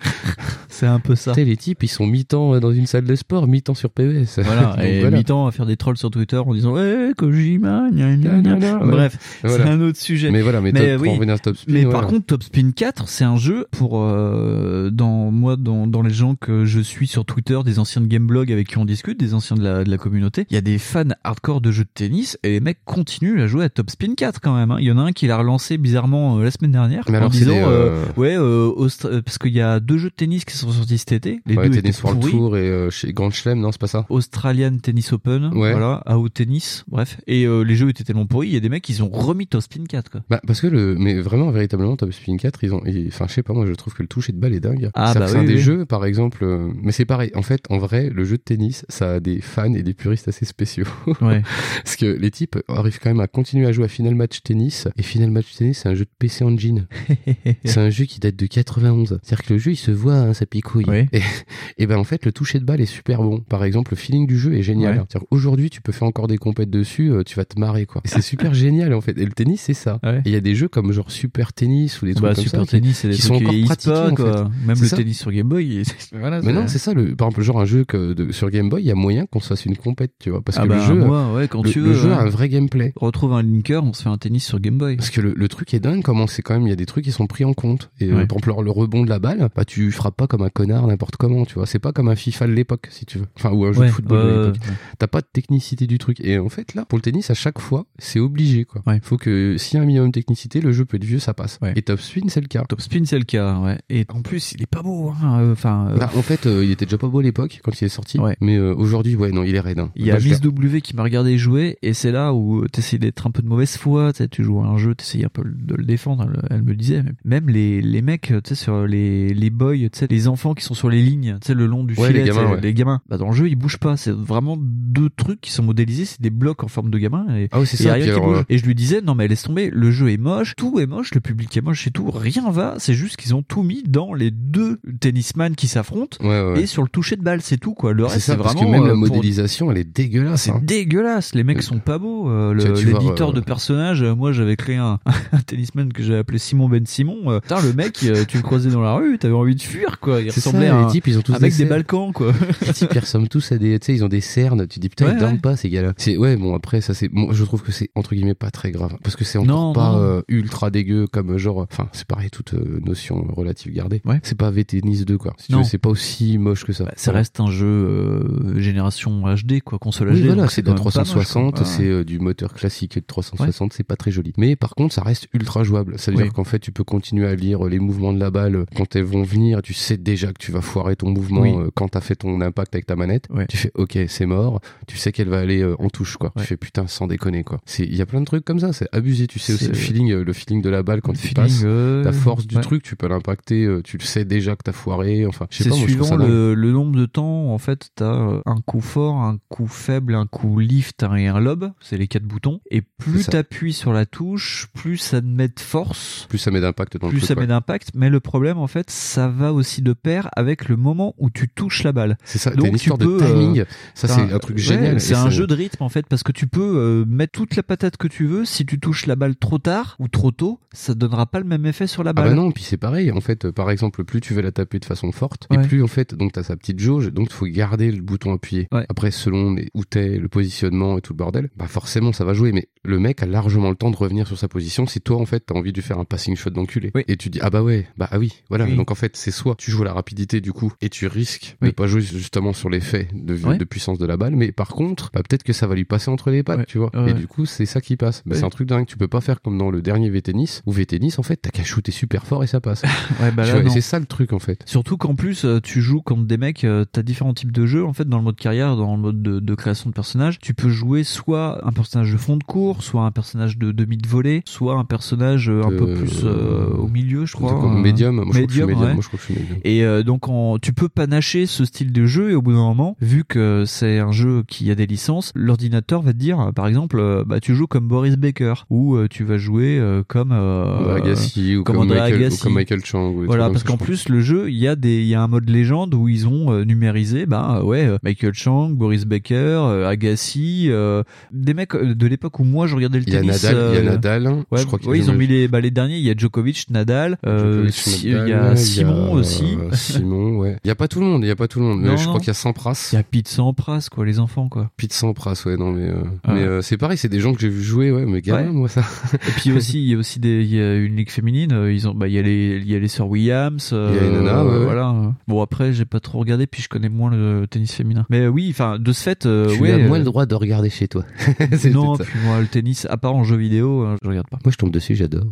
C'est 0.69 0.87
un 0.87 0.99
peu 0.99 1.15
ça. 1.15 1.31
Tu 1.31 1.39
sais, 1.41 1.45
les 1.45 1.57
types, 1.57 1.83
ils 1.83 1.87
sont 1.87 2.05
mi-temps 2.07 2.59
dans 2.59 2.71
une 2.71 2.85
salle 2.87 3.05
de 3.05 3.15
sport, 3.15 3.47
mi-temps 3.47 3.75
sur 3.75 3.89
PES. 3.89 4.39
Voilà, 4.43 4.61
Donc, 4.75 4.83
et 4.85 4.99
voilà. 5.01 5.17
mi-temps 5.17 5.47
à 5.47 5.51
faire 5.51 5.65
des 5.65 5.77
trolls 5.77 5.97
sur 5.97 6.09
Twitter 6.11 6.37
en 6.37 6.53
disant 6.53 6.73
Ouais, 6.73 7.11
Kojima, 7.17 7.89
gna 7.91 8.15
gna 8.15 8.41
gna. 8.41 8.41
Gna, 8.41 8.55
gna. 8.57 8.75
Bref, 8.85 9.39
Voilà. 9.43 9.63
c'est 9.65 9.69
un 9.69 9.81
autre 9.81 9.99
sujet. 9.99 10.31
Mais 10.31 10.41
voilà, 10.41 10.61
mais, 10.61 10.71
Mais 10.71 10.93
top- 10.93 11.01
oui. 11.01 11.07
pour 11.07 11.15
revenir 11.15 11.35
à 11.35 11.39
Top 11.39 11.55
Spin, 11.57 11.71
Mais 11.73 11.85
par 11.85 12.07
contre, 12.07 12.25
Top 12.25 12.43
Spin 12.43 12.71
4, 12.71 13.07
c'est 13.07 13.23
un 13.23 13.37
jeu 13.37 13.67
pour 13.71 13.99
euh, 14.01 14.89
dans 14.91 15.31
moi 15.31 15.55
dans, 15.55 15.87
dans 15.87 16.01
les 16.01 16.13
gens 16.13 16.35
que 16.35 16.65
je 16.65 16.79
suis 16.79 17.07
sur 17.07 17.23
Twitter, 17.25 17.34
des 17.63 17.79
anciens 17.79 18.01
de 18.01 18.07
Gameblog 18.07 18.51
avec 18.51 18.67
qui 18.67 18.77
on 18.77 18.85
discute, 18.85 19.19
des 19.19 19.33
anciens 19.33 19.55
de 19.55 19.63
la, 19.63 19.83
de 19.83 19.89
la 19.89 19.97
communauté. 19.97 20.45
Il 20.49 20.53
y 20.53 20.57
a 20.57 20.61
des 20.61 20.77
fans 20.77 21.03
hardcore 21.23 21.61
de 21.61 21.71
jeux 21.71 21.83
de 21.83 21.89
tennis 21.93 22.37
et 22.43 22.49
les 22.49 22.59
mecs 22.59 22.79
continuent 22.85 23.41
à 23.41 23.47
jouer 23.47 23.65
à 23.65 23.69
Top 23.69 23.89
Spin 23.89 24.15
4 24.15 24.39
quand 24.41 24.55
même. 24.55 24.71
hein. 24.71 24.77
Il 24.79 24.85
y 24.85 24.91
en 24.91 24.97
a 24.97 25.01
un 25.01 25.11
qui 25.11 25.27
l'a 25.27 25.37
relancé 25.37 25.77
bizarrement 25.77 26.37
euh, 26.39 26.43
la 26.43 26.51
semaine 26.51 26.71
dernière 26.71 27.03
Mais 27.07 27.15
en 27.15 27.17
alors, 27.17 27.29
disant 27.31 27.53
des, 27.53 27.59
euh, 27.59 28.03
euh, 28.17 29.05
ouais 29.15 29.21
parce 29.23 29.37
qu'il 29.37 29.53
y 29.53 29.61
a 29.61 29.79
deux 29.79 29.97
jeux 29.97 30.09
de 30.09 30.15
tennis 30.15 30.45
qui 30.45 30.55
sont 30.57 30.71
sortis 30.71 30.97
cet 30.97 31.11
été. 31.11 31.39
Les 31.45 31.55
ouais, 31.55 31.69
deux 31.69 31.81
Tennis 31.81 31.97
étaient 31.97 32.03
World 32.07 32.19
pourris. 32.21 32.31
Tour 32.31 32.57
et 32.57 32.87
chez 32.91 33.13
Grand 33.13 33.29
Chelem, 33.31 33.59
non, 33.59 33.71
c'est 33.71 33.81
pas 33.81 33.87
ça? 33.87 34.05
Australian 34.09 34.77
Tennis 34.81 35.13
Open, 35.13 35.45
Ouais. 35.53 35.71
voilà, 35.71 36.01
AO 36.05 36.29
Tennis, 36.29 36.83
bref. 36.87 37.17
Et 37.27 37.45
les 37.47 37.75
jeux 37.75 37.89
étaient 37.89 38.03
tellement 38.03 38.25
pourris, 38.25 38.47
il 38.47 38.53
y 38.53 38.57
a 38.57 38.59
des 38.59 38.69
mecs 38.69 38.83
qui 38.83 39.01
ont 39.01 39.09
remis 39.09 39.47
Top 39.47 39.61
Spin 39.61 39.83
4 39.87 40.09
quoi. 40.09 40.21
Bah, 40.29 40.41
parce 40.47 40.61
que 40.61 40.67
le, 40.67 40.95
mais 40.95 41.19
vraiment, 41.19 41.51
véritablement, 41.51 41.95
Top 41.95 42.11
Spin 42.13 42.37
4, 42.37 42.63
ils 42.63 42.73
ont, 42.73 42.81
enfin, 43.07 43.25
je 43.27 43.33
sais 43.33 43.43
pas, 43.43 43.53
moi, 43.53 43.65
je 43.65 43.73
trouve 43.73 43.93
que 43.93 44.01
le 44.03 44.07
toucher 44.07 44.33
de 44.33 44.37
balle 44.39 44.53
est 44.53 44.59
dingue. 44.59 44.89
Ah, 44.93 45.13
bah 45.13 45.27
c'est 45.27 45.33
oui, 45.35 45.39
un 45.39 45.43
des 45.43 45.57
jeux, 45.57 45.85
par 45.85 46.05
exemple, 46.05 46.45
mais 46.81 46.91
c'est 46.91 47.05
pareil. 47.05 47.24
En 47.35 47.41
fait, 47.41 47.61
en 47.69 47.77
vrai, 47.77 48.09
le 48.13 48.23
jeu 48.25 48.37
de 48.37 48.41
tennis, 48.41 48.85
ça 48.89 49.13
a 49.15 49.19
des 49.19 49.41
fans 49.41 49.73
et 49.73 49.83
des 49.83 49.93
puristes 49.93 50.27
assez 50.27 50.45
spéciaux. 50.45 50.85
Ouais. 51.21 51.41
Parce 51.83 51.95
que 51.95 52.05
les 52.05 52.29
types 52.29 52.57
arrivent 52.67 52.99
quand 53.01 53.09
même 53.09 53.19
à 53.21 53.27
continuer 53.27 53.65
à 53.67 53.71
jouer 53.71 53.85
à 53.85 53.87
Final 53.87 54.15
Match 54.15 54.41
Tennis. 54.43 54.87
Et 54.97 55.01
Final 55.03 55.31
Match 55.31 55.55
Tennis, 55.55 55.79
c'est 55.79 55.89
un 55.89 55.95
jeu 55.95 56.03
de 56.05 56.09
PC 56.19 56.43
Engine. 56.43 56.87
c'est 57.65 57.79
un 57.79 57.89
jeu 57.89 58.05
qui 58.05 58.19
date 58.19 58.35
de 58.35 58.45
91. 58.45 59.19
C'est-à-dire 59.23 59.45
que 59.45 59.53
le 59.53 59.59
jeu, 59.59 59.71
il 59.71 59.75
se 59.77 59.91
voit, 59.91 60.15
hein, 60.15 60.33
ça 60.33 60.45
picouille. 60.45 60.85
Oui. 60.87 61.05
Et, 61.13 61.21
et 61.77 61.87
ben, 61.87 61.97
en 61.97 62.03
fait, 62.03 62.25
le 62.25 62.31
toucher 62.31 62.59
de 62.59 62.65
balle 62.65 62.81
est 62.81 62.85
super 62.85 63.21
bon. 63.23 63.39
Par 63.39 63.63
exemple, 63.63 63.91
le 63.93 63.97
feeling 63.97 64.27
du 64.27 64.37
jeu 64.37 64.53
est 64.55 64.61
génial. 64.63 64.99
Ouais. 64.99 65.19
Qu'aujourd'hui, 65.29 65.69
tu 65.69 65.81
peux 65.81 65.91
faire 65.91 66.07
encore 66.07 66.27
des 66.27 66.37
compètes 66.37 66.69
dessus, 66.69 67.11
euh, 67.11 67.23
tu 67.23 67.35
vas 67.35 67.45
te 67.45 67.59
marrer, 67.59 67.85
quoi. 67.85 68.01
C'est 68.05 68.21
super 68.21 68.53
génial, 68.53 68.93
en 68.93 69.01
fait. 69.01 69.17
Et 69.17 69.25
le 69.25 69.31
tennis, 69.31 69.61
c'est 69.61 69.73
ça. 69.73 69.99
Ouais. 70.03 70.21
Il 70.25 70.31
y 70.31 70.35
a 70.35 70.41
des 70.41 70.55
jeux 70.55 70.67
comme 70.67 70.91
genre 70.91 71.09
Super 71.11 71.53
Tennis 71.53 72.01
ou 72.01 72.05
des 72.05 72.13
trucs 72.13 72.23
Bah, 72.27 72.35
comme 72.35 72.43
Super 72.43 72.59
ça. 72.61 72.65
qui- 72.65 72.71
Tennis, 72.71 72.97
c'est 72.99 73.07
des 73.09 73.15
qui 73.15 73.21
trucs 73.21 73.27
sont 73.39 73.43
encore 73.45 73.65
pratiqués, 73.65 73.91
pas, 73.91 74.09
en 74.11 74.15
quoi. 74.15 74.51
Même 74.65 74.79
le 74.79 74.87
ça. 74.87 74.97
tennis 74.97 75.19
sur 75.19 75.31
Game 75.31 75.47
Boy. 75.47 75.83
Voilà, 76.13 76.41
Mais 76.41 76.53
non, 76.53 76.67
c'est 76.67 76.77
ça. 76.77 76.93
Le, 76.93 77.14
par 77.15 77.27
exemple, 77.29 77.41
genre 77.43 77.59
un 77.61 77.65
jeu 77.65 77.83
que 77.85 78.13
de- 78.13 78.31
sur 78.31 78.49
Game 78.49 78.69
Boy, 78.69 78.81
il 78.83 78.87
y 78.87 78.91
a 78.91 78.95
moyen 78.95 79.25
qu'on 79.25 79.39
se 79.39 79.47
fasse 79.47 79.65
une 79.65 79.77
compète, 79.77 80.13
tu 80.19 80.29
vois. 80.29 80.41
Parce 80.41 80.57
ah 80.57 80.63
que 80.63 80.67
bah, 80.67 80.75
le 80.75 80.81
jeu, 80.81 80.93
moi, 81.05 81.33
ouais, 81.33 81.47
quand 81.47 81.63
le, 81.63 81.69
tu 81.71 81.79
le 81.81 81.91
veux. 81.91 82.11
a 82.11 82.17
ouais. 82.17 82.21
un 82.23 82.29
vrai 82.29 82.49
gameplay. 82.49 82.93
Retrouve 82.95 83.33
un 83.33 83.41
linker, 83.43 83.83
on 83.83 83.93
se 83.93 84.03
fait 84.03 84.09
un 84.09 84.17
tennis 84.17 84.45
sur 84.45 84.59
Game 84.59 84.77
Boy. 84.77 84.97
Parce 84.97 85.09
que 85.09 85.21
le, 85.21 85.33
le 85.35 85.47
truc 85.47 85.73
est 85.73 85.79
dingue, 85.79 86.01
comment 86.03 86.27
c'est 86.27 86.41
quand 86.41 86.53
même, 86.53 86.67
il 86.67 86.69
y 86.69 86.73
a 86.73 86.75
des 86.77 86.85
trucs 86.85 87.03
qui 87.05 87.11
sont 87.11 87.27
pris 87.27 87.45
en 87.45 87.53
compte. 87.53 87.89
Et 87.99 88.05
euh, 88.09 88.15
Ouais. 88.15 88.27
par 88.27 88.37
exemple, 88.37 88.63
le 88.63 88.71
rebond 88.71 89.03
de 89.03 89.09
la 89.09 89.19
balle, 89.19 89.47
bah 89.55 89.65
tu 89.65 89.91
frappes 89.91 90.15
pas 90.17 90.27
comme 90.27 90.41
un 90.41 90.49
connard 90.49 90.87
n'importe 90.87 91.15
comment, 91.17 91.45
tu 91.45 91.55
vois. 91.55 91.65
C'est 91.65 91.79
pas 91.79 91.91
comme 91.91 92.07
un 92.09 92.15
FIFA 92.15 92.47
de 92.47 92.53
l'époque, 92.53 92.87
si 92.91 93.05
tu 93.05 93.17
veux. 93.19 93.27
Enfin, 93.37 93.51
ou 93.51 93.65
un 93.65 93.73
jeu 93.73 93.85
de 93.85 93.87
football 93.89 94.17
de 94.23 94.29
euh, 94.29 94.45
l'époque. 94.53 94.61
T'as 94.99 95.07
pas 95.07 95.21
de 95.21 95.27
technicité 95.31 95.87
du 95.87 95.97
truc. 95.97 96.19
Et 96.21 96.37
en 96.39 96.49
fait, 96.49 96.73
là, 96.75 96.85
pour 96.85 96.97
le 96.97 97.01
tennis, 97.01 97.29
à 97.29 97.33
chaque 97.33 97.59
fois, 97.59 97.85
c'est 97.97 98.19
obligé, 98.19 98.65
quoi. 98.65 98.81
Faut 99.01 99.17
que, 99.17 99.57
s'il 99.57 99.77
y 99.77 99.79
a 99.79 99.83
un 99.83 99.85
minimum 99.85 100.07
de 100.07 100.13
technicité, 100.13 100.61
le 100.61 100.71
jeu 100.71 100.85
peut 100.85 100.97
être 100.97 101.03
vieux, 101.03 101.19
ça 101.19 101.33
passe. 101.33 101.59
Et 101.75 101.81
Top 101.81 101.99
Spin, 101.99 102.27
c'est 102.27 102.41
le 102.41 102.47
cas. 102.47 102.63
Top 102.67 102.81
Spin, 102.81 103.03
c'est 103.05 103.17
le 103.19 103.25
cas, 103.25 103.59
ouais. 103.59 103.77
Et 103.89 104.05
en 104.13 104.21
plus, 104.21 104.53
il 104.53 104.61
est 104.61 104.65
pas 104.69 104.81
beau, 104.81 105.09
hein. 105.21 105.39
euh, 105.41 105.51
Enfin, 105.53 105.87
euh, 105.91 105.97
Bah, 105.97 106.09
en 106.15 106.21
fait, 106.21 106.45
euh, 106.47 106.63
il 106.63 106.71
était 106.71 106.85
déjà 106.85 106.97
pas 106.97 107.04
beau 107.09 107.19
à 107.19 107.23
l'époque, 107.23 107.59
quand 107.63 107.79
il 107.81 107.85
est 107.85 107.89
sorti. 107.89 108.19
Ouais. 108.19 108.35
Mais 108.41 108.57
euh, 108.57 108.73
aujourd'hui, 108.75 109.15
ouais, 109.15 109.31
non, 109.31 109.43
il 109.43 109.55
est 109.55 109.59
raide. 109.59 109.79
hein. 109.79 109.91
Il 109.95 110.05
y 110.05 110.11
a 110.11 110.19
Miss 110.19 110.41
W 110.41 110.81
qui 110.81 110.95
m'a 110.95 111.03
regardé 111.03 111.37
jouer 111.37 111.77
et 111.81 111.93
c'est 111.93 112.11
là 112.11 112.33
où 112.33 112.65
t'essayes 112.67 112.99
d'être 112.99 113.27
un 113.27 113.31
peu 113.31 113.41
de 113.41 113.47
mauvaise 113.47 113.77
foi, 113.77 114.11
tu 114.13 114.43
joues 114.43 114.59
à 114.61 114.65
un 114.67 114.77
jeu, 114.77 114.95
t'essayes 114.95 115.25
un 115.25 115.29
peu 115.29 115.43
de 115.45 115.75
le 115.75 115.83
défendre, 115.83 116.27
elle, 116.49 116.63
me 116.63 116.75
disait. 116.75 117.03
Même 117.23 117.49
les, 117.49 117.81
les 117.81 118.01
mecs, 118.01 118.21
tu 118.27 118.39
sais, 118.45 118.55
sur 118.55 118.85
les, 118.87 119.33
les 119.33 119.49
boys, 119.49 119.75
tu 119.75 119.89
sais, 119.93 120.07
les 120.09 120.27
enfants 120.27 120.53
qui 120.53 120.63
sont 120.63 120.73
sur 120.73 120.89
les 120.89 121.01
lignes, 121.01 121.37
tu 121.41 121.47
sais, 121.47 121.53
le 121.53 121.65
long 121.65 121.83
du 121.83 121.93
Ouais, 121.95 122.07
filet, 122.07 122.19
les 122.23 122.25
gamins, 122.29 122.41
tu 122.41 122.47
sais, 122.47 122.53
ouais. 122.55 122.61
les 122.61 122.73
gamins. 122.73 123.01
Bah, 123.09 123.17
dans 123.17 123.27
le 123.29 123.33
jeu, 123.35 123.47
ils 123.49 123.55
bougent 123.55 123.77
pas. 123.79 123.97
C'est 123.97 124.11
vraiment 124.11 124.57
deux 124.59 125.09
trucs 125.09 125.41
qui 125.41 125.51
sont 125.51 125.63
modélisés, 125.63 126.05
c'est 126.05 126.21
des 126.21 126.29
blocs 126.29 126.63
en 126.63 126.67
forme 126.67 126.89
de 126.89 126.97
gamins 126.97 127.25
et, 127.37 127.49
Ah 127.51 127.59
oui, 127.59 127.67
c'est 127.67 127.81
et 127.83 127.87
ça. 127.87 127.99
qui 127.99 128.09
alors, 128.09 128.29
euh, 128.31 128.43
Et 128.49 128.57
je 128.57 128.65
lui 128.65 128.75
disais, 128.75 129.01
non 129.01 129.15
mais 129.15 129.27
laisse 129.27 129.43
tomber, 129.43 129.69
le 129.71 129.91
jeu 129.91 130.09
est 130.11 130.17
moche, 130.17 130.55
tout 130.55 130.79
est 130.79 130.85
moche, 130.85 131.13
le 131.13 131.21
public 131.21 131.55
est 131.57 131.61
moche 131.61 131.87
et 131.87 131.91
tout, 131.91 132.09
rien 132.11 132.49
va, 132.51 132.75
c'est 132.77 132.93
juste 132.93 133.17
qu'ils 133.17 133.35
ont 133.35 133.43
tout 133.43 133.63
mis 133.63 133.83
dans 133.83 134.13
les 134.13 134.31
deux 134.31 134.79
tennisman 134.99 135.55
qui 135.55 135.67
s'affrontent 135.67 136.17
et 136.55 136.65
sur 136.65 136.81
le 136.83 136.89
toucher 136.95 137.15
de 137.17 137.21
balle, 137.23 137.41
c'est 137.41 137.57
tout 137.57 137.73
quoi. 137.73 137.91
Le 137.93 138.05
reste, 138.05 138.19
c'est 138.21 138.37
parce 138.37 138.53
vraiment 138.53 138.67
que 138.67 138.71
même 138.71 138.85
la 138.85 138.93
euh, 138.93 138.95
modélisation, 138.95 139.69
elle 139.71 139.77
est 139.79 139.83
dégueulasse. 139.83 140.43
c'est 140.43 140.51
hein. 140.51 140.61
dégueulasse, 140.63 141.35
les 141.35 141.43
mecs 141.43 141.57
Euh, 141.57 141.61
sont 141.61 141.79
pas 141.79 141.97
beaux. 141.97 142.29
euh, 142.29 142.53
L'éditeur 142.53 143.33
de 143.33 143.41
personnages, 143.41 144.01
moi 144.03 144.31
j'avais 144.31 144.55
créé 144.55 144.77
un, 144.77 144.99
un 145.33 145.39
tennisman 145.45 145.91
que 145.91 146.01
j'ai 146.03 146.15
appelé 146.15 146.37
Simon 146.39 146.69
Ben 146.69 146.85
Simon. 146.85 147.39
putain, 147.41 147.61
le 147.61 147.73
mec, 147.73 147.93
tu 147.93 148.37
le 148.37 148.41
croisais 148.43 148.69
dans 148.69 148.81
la 148.81 148.93
rue, 148.95 149.17
t'avais 149.17 149.33
envie 149.33 149.55
de 149.55 149.61
fuir 149.61 149.99
quoi. 149.99 150.21
Il 150.21 150.31
C'est 150.31 150.39
ça, 150.41 150.49
ressemblait 150.49 150.67
à 150.67 150.75
un, 150.77 150.85
les 150.85 150.91
types, 150.91 151.07
ils 151.07 151.17
ont 151.17 151.21
tous 151.21 151.33
un 151.33 151.39
mec 151.39 151.55
des. 151.55 151.65
Balkans 151.65 152.11
quoi. 152.13 152.31
Les 152.65 152.73
types, 152.73 152.91
ils 152.93 152.99
ressemblent 152.99 153.27
tous 153.27 153.51
à 153.51 153.57
des, 153.57 153.77
tu 153.79 153.87
sais, 153.87 153.93
ils 153.93 154.03
ont 154.05 154.07
des 154.07 154.21
cernes. 154.21 154.67
Tu 154.67 154.79
dis 154.79 154.87
putain, 154.89 155.05
Ouais, 155.07 155.11
ils 155.13 155.19
dorment 155.19 155.33
ouais. 155.33 155.39
pas 155.39 155.55
ces 155.57 155.69
gars-là. 155.69 155.93
C'est 155.97 156.15
ouais, 156.17 156.37
bon 156.37 156.55
après 156.55 156.79
ça 156.81 156.93
c'est, 156.93 157.09
bon, 157.09 157.33
je 157.33 157.43
trouve 157.43 157.61
que 157.61 157.71
c'est 157.71 157.89
entre 157.95 158.15
guillemets 158.15 158.33
pas 158.35 158.51
très 158.51 158.71
grave 158.71 158.95
parce 159.03 159.15
que 159.15 159.23
c'est 159.25 159.37
encore 159.37 159.47
Non, 159.67 159.73
pas 159.73 159.91
non. 159.91 159.97
euh, 159.99 160.21
ultra 160.29 160.69
dégueu 160.71 161.07
comme 161.07 161.37
genre, 161.37 161.65
enfin 161.69 161.89
c'est 161.91 162.07
pareil 162.07 162.29
toute 162.29 162.53
notion 162.53 163.25
relative 163.35 163.73
gardée. 163.73 164.01
Ouais. 164.05 164.19
C'est 164.23 164.37
pas 164.37 164.49
VTNIS 164.51 165.03
2 165.05 165.17
quoi. 165.17 165.33
Si 165.37 165.47
tu 165.47 165.51
Non. 165.53 165.59
veux, 165.59 165.63
c'est 165.65 165.77
pas 165.77 165.89
aussi 165.89 166.37
moche 166.37 166.63
que 166.65 166.73
ça. 166.73 166.84
Ça 166.95 167.11
Voilà. 167.11 167.19
reste 167.19 167.39
un 167.39 167.49
jeu 167.51 167.65
euh, 167.65 168.59
génération 168.59 169.23
HD 169.35 169.61
quoi, 169.61 169.79
console 169.79 170.09
Oui, 170.09 170.21
HD. 170.21 170.25
voilà, 170.27 170.47
c'est 170.47 170.61
de 170.61 170.67
la 170.69 170.73
quand 170.75 170.83
même 170.85 170.91
pas 170.93 170.99
moche, 170.99 171.09
360, 171.09 171.55
quoi. 171.55 171.65
c'est 171.65 171.85
euh, 171.85 172.03
du 172.03 172.19
moteur 172.19 172.53
classique 172.53 172.95
de 172.95 173.03
360, 173.05 173.73
c'est 173.73 173.83
pas 173.83 173.95
très 173.95 174.11
joli. 174.11 174.33
Mais 174.37 174.55
par 174.55 174.75
contre, 174.75 174.93
ça 174.93 175.01
reste 175.03 175.27
ultra 175.33 175.63
jouable. 175.63 175.97
Ça 175.99 176.11
veut 176.11 176.17
Oui. 176.17 176.23
dire 176.23 176.33
qu'en 176.33 176.43
fait, 176.43 176.59
tu 176.59 176.71
peux 176.71 176.83
continuer 176.83 177.27
à 177.27 177.35
lire 177.35 177.63
les 177.65 177.79
mouvements 177.79 178.13
de 178.13 178.19
la 178.19 178.31
balle 178.31 178.55
euh, 178.55 178.65
quand 178.75 178.95
elles 178.95 179.03
vont 179.03 179.23
venir. 179.23 179.61
Tu 179.61 179.73
sais 179.73 179.97
déjà 179.97 180.27
que 180.27 180.39
tu 180.39 180.51
vas 180.51 180.61
foirer 180.61 180.95
ton 180.95 181.09
mouvement 181.09 181.41
Oui. 181.41 181.53
euh, 181.55 181.69
quand 181.75 181.89
t'as 181.89 182.01
fait 182.01 182.15
ton 182.15 182.39
impact 182.41 182.75
avec 182.75 182.85
ta 182.85 182.95
manette. 182.95 183.27
Ouais. 183.29 183.45
Tu 183.47 183.57
fais 183.57 183.71
OK, 183.75 183.97
c'est 184.07 184.25
mort. 184.25 184.61
Tu 184.87 184.97
sais 184.97 185.11
qu'elle 185.11 185.29
va 185.29 185.39
aller 185.39 185.61
euh, 185.61 185.75
en 185.79 185.89
touche 185.89 186.17
quoi. 186.17 186.31
Ouais. 186.35 186.41
Tu 186.41 186.47
fais 186.47 186.57
putain 186.57 186.87
sans 186.87 187.07
déconner 187.07 187.43
quoi. 187.43 187.59
C'est 187.65 187.83
il 187.83 187.95
y 187.95 188.01
a 188.01 188.05
plein 188.05 188.19
de 188.21 188.25
trucs 188.25 188.45
comme 188.45 188.59
ça, 188.59 188.73
c'est 188.73 188.87
abusé, 188.91 189.27
tu 189.27 189.39
sais 189.39 189.53
aussi 189.53 189.67
le 189.67 189.73
feeling 189.73 190.11
euh, 190.11 190.23
le 190.23 190.33
feeling 190.33 190.61
de 190.61 190.69
la 190.69 190.83
balle 190.83 191.01
quand 191.01 191.13
tu 191.13 191.33
passes. 191.33 191.61
euh, 191.63 192.03
La 192.03 192.11
force 192.11 192.47
du 192.47 192.55
truc, 192.57 192.83
tu 192.83 192.95
peux 192.95 193.07
l'impacter, 193.07 193.63
euh, 193.65 193.81
tu 193.83 193.97
le 193.97 194.03
sais 194.03 194.25
déjà 194.25 194.55
que 194.55 194.63
t'as 194.63 194.71
foiré, 194.71 195.25
enfin, 195.25 195.47
je 195.49 195.63
sais 195.63 195.69
pas, 195.69 195.75
moi, 195.75 195.85
je 195.87 195.91
suivant 195.91 196.15
le 196.17 196.53
nombre 196.75 196.95
de 196.97 197.05
temps, 197.05 197.51
en 197.53 197.57
fait, 197.57 197.89
t'as 197.95 198.05
euh, 198.13 198.41
un 198.45 198.61
coup 198.61 198.81
fort, 198.81 199.15
un 199.15 199.37
coup 199.49 199.67
faible, 199.67 200.15
un 200.15 200.27
coup 200.27 200.59
lift 200.59 201.03
et 201.15 201.27
un 201.27 201.39
lob, 201.39 201.71
c'est 201.81 201.97
les 201.97 202.07
quatre 202.07 202.23
boutons. 202.25 202.59
Et 202.71 202.81
plus 202.81 203.25
t'appuies 203.27 203.73
sur 203.73 203.93
la 203.93 204.05
touche, 204.05 204.67
plus 204.73 204.97
ça 204.97 205.21
te 205.21 205.25
met 205.25 205.47
de 205.47 205.59
force, 205.59 206.25
Plus 206.29 206.37
ça 206.37 206.51
met 206.51 206.61
d'impact 206.61 206.97
dans 206.97 207.07
plus 207.09 207.15
le 207.15 207.21
truc. 207.21 207.27
ça 207.27 207.33
ouais. 207.35 207.41
met 207.41 207.47
d'impact. 207.47 207.91
Mais 207.95 208.09
le 208.09 208.19
problème, 208.19 208.57
en 208.57 208.67
fait, 208.67 208.89
ça 208.91 209.27
va 209.27 209.53
aussi 209.53 209.81
de 209.81 209.93
pair 209.93 210.29
avec 210.35 210.67
le 210.69 210.75
moment 210.75 211.15
où 211.17 211.29
tu 211.29 211.49
touches 211.49 211.83
la 211.83 211.91
balle. 211.91 212.17
C'est 212.23 212.37
ça, 212.37 212.51
Donc, 212.51 212.65
une 212.67 212.71
tu 212.73 212.75
histoire 212.77 212.97
peux, 212.99 213.19
de 213.19 213.23
euh, 213.23 213.27
timing. 213.33 213.63
ça, 213.93 214.07
c'est 214.07 214.21
un 214.33 214.39
truc 214.39 214.57
ouais, 214.57 214.61
génial. 214.63 215.01
C'est 215.01 215.15
un 215.15 215.29
jeu 215.29 215.47
de 215.47 215.53
rythme 215.55 215.83
en 215.83 215.89
fait 215.89 216.05
parce 216.07 216.23
que 216.23 216.31
tu 216.31 216.47
peux 216.47 216.61
euh, 216.77 217.05
mettre 217.05 217.31
toute 217.33 217.55
la 217.55 217.63
patate 217.63 217.97
que 217.97 218.07
tu 218.07 218.25
veux. 218.27 218.45
Si 218.45 218.65
tu 218.65 218.79
touches 218.79 219.05
la 219.05 219.15
balle 219.15 219.35
trop 219.35 219.57
tard 219.57 219.95
ou 219.99 220.07
trop 220.07 220.31
tôt, 220.31 220.59
ça 220.73 220.93
donnera 220.93 221.25
pas 221.25 221.39
le 221.39 221.45
même 221.45 221.65
effet 221.65 221.87
sur 221.87 222.03
la 222.03 222.09
Ah 222.11 222.13
balle. 222.13 222.29
bah 222.29 222.35
non, 222.35 222.51
puis 222.51 222.63
c'est 222.63 222.77
pareil. 222.77 223.11
En 223.11 223.21
fait, 223.21 223.49
par 223.51 223.71
exemple, 223.71 224.03
plus 224.03 224.21
tu 224.21 224.33
veux 224.33 224.41
la 224.41 224.51
taper 224.51 224.79
de 224.79 224.85
façon 224.85 225.11
forte, 225.11 225.47
et 225.51 225.57
plus 225.57 225.83
en 225.83 225.87
fait, 225.87 226.15
donc 226.15 226.31
t'as 226.33 226.43
petite 226.55 226.79
jauge, 226.79 227.11
donc 227.11 227.27
il 227.29 227.33
faut 227.33 227.45
garder 227.47 227.91
le 227.91 228.01
bouton 228.01 228.33
appuyé. 228.33 228.67
Ouais. 228.71 228.85
Après, 228.89 229.11
selon 229.11 229.53
les, 229.53 229.69
où 229.73 229.83
t'es, 229.85 230.17
le 230.17 230.27
positionnement 230.27 230.97
et 230.97 231.01
tout 231.01 231.13
le 231.13 231.17
bordel, 231.17 231.49
bah 231.57 231.67
forcément 231.67 232.11
ça 232.13 232.25
va 232.25 232.33
jouer. 232.33 232.51
Mais 232.51 232.67
le 232.83 232.99
mec 232.99 233.21
a 233.23 233.25
largement 233.25 233.69
le 233.69 233.75
temps 233.75 233.91
de 233.91 233.95
revenir 233.95 234.27
sur 234.27 234.37
sa 234.37 234.47
position. 234.47 234.85
Si 234.87 235.01
toi 235.01 235.17
en 235.17 235.25
fait 235.25 235.41
t'as 235.47 235.55
envie 235.55 235.71
de 235.71 235.77
lui 235.77 235.83
faire 235.83 235.99
un 235.99 236.05
passing 236.05 236.35
shot 236.35 236.49
d'enculé, 236.51 236.91
Oui. 236.95 237.03
et 237.07 237.17
tu 237.17 237.29
dis 237.29 237.39
ah 237.41 237.49
bah 237.49 237.61
ouais, 237.63 237.87
bah 237.97 238.07
ah 238.11 238.19
oui, 238.19 238.31
voilà. 238.49 238.65
Oui. 238.65 238.75
Donc 238.75 238.91
en 238.91 238.95
fait 238.95 239.15
c'est 239.15 239.31
soit 239.31 239.55
tu 239.55 239.71
joues 239.71 239.81
à 239.83 239.85
la 239.85 239.93
rapidité 239.93 240.41
du 240.41 240.51
coup 240.53 240.73
et 240.81 240.89
tu 240.89 241.07
risques 241.07 241.57
de 241.61 241.67
Oui. 241.67 241.73
pas 241.73 241.87
jouer 241.87 242.01
justement 242.01 242.53
sur 242.53 242.69
l'effet 242.69 243.07
de, 243.13 243.35
Ouais. 243.45 243.57
de 243.57 243.63
puissance 243.65 243.97
de 243.99 244.05
la 244.05 244.17
balle, 244.17 244.35
mais 244.35 244.51
par 244.51 244.69
contre, 244.69 245.11
bah 245.13 245.21
peut-être 245.27 245.43
que 245.43 245.53
ça 245.53 245.67
va 245.67 245.75
lui 245.75 245.85
passer 245.85 246.09
entre 246.09 246.29
les 246.31 246.43
pattes, 246.43 246.59
Ouais. 246.59 246.65
tu 246.67 246.77
vois. 246.77 246.91
Et 247.07 247.13
du 247.13 247.27
coup 247.27 247.45
c'est 247.45 247.65
ça 247.65 247.81
qui 247.81 247.95
passe. 247.97 248.23
Bah. 248.25 248.35
C'est 248.35 248.43
un 248.43 248.49
truc 248.49 248.67
dingue. 248.67 248.85
Tu 248.85 248.97
peux 248.97 249.07
pas 249.07 249.21
faire 249.21 249.41
comme 249.41 249.57
dans 249.57 249.69
le 249.69 249.81
dernier 249.81 250.09
V-Tennis, 250.09 250.61
où 250.65 250.71
V-Tennis 250.71 251.19
en 251.19 251.23
fait 251.23 251.37
t'as 251.37 251.49
qu'à 251.49 251.63
shooter 251.63 251.91
super 251.91 252.25
fort 252.25 252.43
et 252.43 252.47
ça 252.47 252.61
passe. 252.61 252.83
Ouais, 253.21 253.31
bah 253.31 253.43
c'est 253.69 253.81
ça 253.81 253.99
le 253.99 254.05
truc 254.05 254.33
en 254.33 254.39
fait. 254.39 254.61
Surtout 254.65 254.97
qu'en 254.97 255.15
plus, 255.15 255.45
euh, 255.45 255.59
tu 255.59 255.81
joues 255.81 256.01
contre 256.01 256.23
des 256.25 256.37
mecs, 256.37 256.44
euh, 256.63 256.85
t'as 256.89 257.03
différents 257.03 257.33
types 257.33 257.51
de 257.51 257.65
jeux. 257.65 257.85
En 257.85 257.93
fait, 257.93 258.07
dans 258.07 258.17
le 258.17 258.23
mode 258.23 258.35
carrière, 258.35 258.75
dans 258.75 258.95
le 258.95 259.01
mode 259.01 259.21
de, 259.21 259.39
de 259.39 259.55
création 259.55 259.89
de 259.89 259.95
personnages, 259.95 260.39
tu 260.39 260.53
peux 260.53 260.69
jouer 260.69 261.03
soit 261.03 261.65
un 261.65 261.71
personnage 261.71 262.11
de 262.11 262.17
fond 262.17 262.37
de 262.37 262.43
cours, 262.43 262.83
soit 262.83 263.03
un 263.03 263.11
personnage 263.11 263.57
de 263.57 263.71
demi 263.71 263.97
de 263.97 264.07
volée, 264.07 264.43
soit 264.45 264.75
un 264.75 264.85
personnage 264.85 265.49
euh, 265.49 265.63
un 265.63 265.69
peu 265.69 265.93
plus 265.93 266.21
euh, 266.23 266.67
au 266.77 266.87
milieu, 266.87 267.25
je 267.25 267.33
crois. 267.33 267.59
Comme 267.59 267.81
médium, 267.81 268.15
moi 268.15 268.25
je 268.25 268.31
crois 268.31 268.45
que 268.45 268.51
je 268.51 268.53
suis 268.53 268.65
médium, 268.65 268.81
ouais. 268.81 268.93
Moi 268.93 269.01
je 269.01 269.07
crois 269.07 269.19
que 269.19 269.25
je 269.25 269.31
suis 269.33 269.41
médium. 269.41 269.59
Et 269.63 269.83
euh, 269.83 270.03
donc 270.03 270.27
en, 270.27 270.57
tu 270.59 270.73
peux 270.73 270.89
panacher 270.89 271.45
ce 271.45 271.65
style 271.65 271.91
de 271.91 272.05
jeu 272.05 272.31
et 272.31 272.35
au 272.35 272.41
bout 272.41 272.51
d'un 272.51 272.57
moment, 272.57 272.97
vu 273.01 273.23
que 273.23 273.63
c'est 273.65 273.99
un 273.99 274.11
jeu 274.11 274.43
qui 274.47 274.71
a 274.71 274.75
des 274.75 274.87
licences, 274.87 275.31
l'ordinateur 275.35 276.01
va 276.01 276.13
te 276.13 276.17
dire, 276.17 276.51
par 276.55 276.67
exemple, 276.67 277.23
bah 277.25 277.39
tu 277.39 277.55
joues 277.55 277.67
comme 277.67 277.87
Boris 277.87 278.15
Baker 278.17 278.53
ou 278.69 278.97
tu 279.07 279.23
vas 279.23 279.37
jouer 279.37 279.81
comme 280.07 280.31
Agassi 280.31 281.55
ou 281.55 281.63
comme 281.63 281.75
comme, 281.77 281.89
Michael, 281.89 282.13
ou 282.13 282.15
Agassi. 282.15 282.41
comme 282.41 282.53
Michael 282.53 282.85
Chang. 282.85 283.09
ou 283.09 283.25
Voilà, 283.25 283.49
parce 283.49 283.63
qu'en 283.63 283.77
plus 283.77 284.09
le 284.09 284.21
jeu, 284.21 284.49
il 284.49 284.57
y 284.57 284.67
a 284.67 284.75
des, 284.75 285.01
il 285.01 285.07
y 285.07 285.15
a 285.15 285.21
un 285.21 285.27
mode 285.27 285.49
légende 285.49 285.93
où 285.93 286.07
ils 286.07 286.27
ont 286.27 286.34
euh, 286.51 286.63
numérisé, 286.65 287.25
bah 287.25 287.61
ouais, 287.63 287.85
euh, 287.85 287.97
Michael 288.03 288.33
Chang, 288.33 288.69
Boris 288.69 289.05
Baker, 289.05 289.35
euh, 289.35 289.87
Agassi, 289.87 290.67
euh, 290.69 291.03
des 291.31 291.53
mecs 291.53 291.75
euh, 291.75 291.95
de 291.95 292.07
l'époque 292.07 292.39
où 292.39 292.43
moi 292.43 292.67
je 292.67 292.75
regardais 292.75 292.99
le 292.99 293.05
Il 293.07 293.13
y 293.13 293.17
a 293.17 293.21
tennis. 293.21 293.43
Nadal, 293.43 293.55
il 293.55 293.75
y 293.75 293.77
a 293.77 293.81
euh, 293.81 293.83
Nadal. 293.91 294.27
Ouais, 294.51 294.59
je 294.59 294.65
crois 294.65 294.79
ouais, 294.85 294.97
ils 294.99 295.09
ont 295.09 295.13
mis 295.15 295.27
les, 295.27 295.47
bah, 295.47 295.61
les 295.61 295.71
derniers. 295.71 295.97
Il 295.97 296.03
y 296.03 296.09
a 296.09 296.13
Djokovic, 296.15 296.69
Nadal, 296.69 297.17
euh, 297.25 297.53
Djokovic, 297.67 297.73
si- 297.73 298.09
Nadal, 298.11 298.27
il 298.27 298.31
y 298.31 298.33
a 298.33 298.55
Simon 298.55 299.15
euh, 299.15 299.19
aussi. 299.19 299.57
Simon, 299.73 300.37
ouais. 300.37 300.57
Il 300.63 300.67
y 300.67 300.71
a 300.71 300.75
pas 300.75 300.87
tout 300.87 300.99
le 300.99 301.05
monde, 301.05 301.23
il 301.23 301.27
y 301.27 301.31
a 301.31 301.35
pas 301.35 301.47
tout 301.47 301.59
le 301.59 301.65
monde. 301.65 301.81
Non, 301.81 301.91
Mais 301.91 301.97
je 301.97 302.03
non. 302.03 302.09
crois 302.09 302.19
qu'il 302.19 302.27
y 302.27 302.31
a 302.31 302.33
Sampras. 302.33 302.89
Il 302.91 302.95
y 302.95 302.99
a 302.99 303.03
Pete 303.03 303.27
Sampras, 303.27 303.87
quoi, 303.91 304.05
les 304.05 304.19
enfants, 304.19 304.49
quoi. 304.49 304.69
Pete 304.77 304.93
Sampras, 304.93 305.41
ouais, 305.45 305.57
non, 305.57 305.71
mais, 305.71 305.89
euh, 305.89 305.95
Ah. 306.23 306.33
mais 306.33 306.41
euh, 306.41 306.61
c'est 306.61 306.77
pareil, 306.77 306.97
c'est 306.97 307.09
des 307.09 307.19
gens 307.19 307.33
que 307.33 307.41
j'ai 307.41 307.49
vu 307.49 307.61
jouer, 307.63 307.91
ouais, 307.91 308.05
mais 308.05 308.21
gamin, 308.21 308.47
Ouais. 308.47 308.53
moi, 308.53 308.69
ça. 308.69 308.81
Et 309.13 309.31
puis 309.37 309.51
aussi, 309.51 309.81
il 309.83 309.89
y 309.91 309.95
a 309.95 309.97
aussi 309.97 310.19
des, 310.19 310.41
il 310.43 310.53
y 310.53 310.59
a 310.59 310.75
une 310.75 310.95
ligue 310.95 311.09
féminine. 311.11 311.51
euh, 311.53 311.71
Ils 311.73 311.87
ont, 311.87 311.93
bah, 311.93 312.07
il 312.07 312.13
y 312.13 312.19
a 312.19 312.21
les, 312.21 312.57
il 312.63 312.69
y 312.71 312.75
a 312.75 312.79
les 312.79 312.87
sœurs 312.87 313.07
Williams. 313.09 313.69
euh, 313.73 313.91
Il 313.91 313.95
y 313.95 313.99
a 313.99 314.09
les 314.09 314.15
nanas, 314.15 314.43
ouais, 314.43 314.57
ouais. 314.57 314.63
Voilà. 314.65 314.95
Bon 315.27 315.41
après, 315.41 315.73
j'ai 315.73 315.85
pas 315.85 315.99
trop 315.99 316.24
regardé, 316.25 316.47
puis 316.47 316.61
je 316.61 316.67
connais 316.69 316.89
moins 316.89 317.09
le 317.11 317.45
tennis 317.49 317.73
féminin. 317.73 318.05
Mais 318.09 318.27
oui, 318.27 318.47
enfin, 318.51 318.77
de 318.79 318.91
ce 318.91 319.01
fait, 319.03 319.25
euh, 319.25 319.47
tu 319.55 319.61
ouais. 319.61 319.71
as 319.71 319.77
moins 319.77 319.95
euh, 319.95 319.99
le 319.99 320.03
droit 320.05 320.25
de 320.25 320.35
regarder 320.35 320.69
chez 320.69 320.87
toi. 320.87 321.05
Non, 321.71 321.95
puis 321.97 322.19
moi, 322.25 322.39
le 322.41 322.47
tennis, 322.47 322.85
à 322.89 322.97
part 322.97 323.15
en 323.15 323.23
jeu 323.23 323.35
vidéo, 323.35 323.83
euh, 323.83 323.95
je 324.03 324.07
regarde 324.09 324.27
pas. 324.29 324.39
Moi, 324.43 324.51
je 324.51 324.57
tombe 324.57 324.71
dessus, 324.71 324.95
j'adore. 324.95 325.23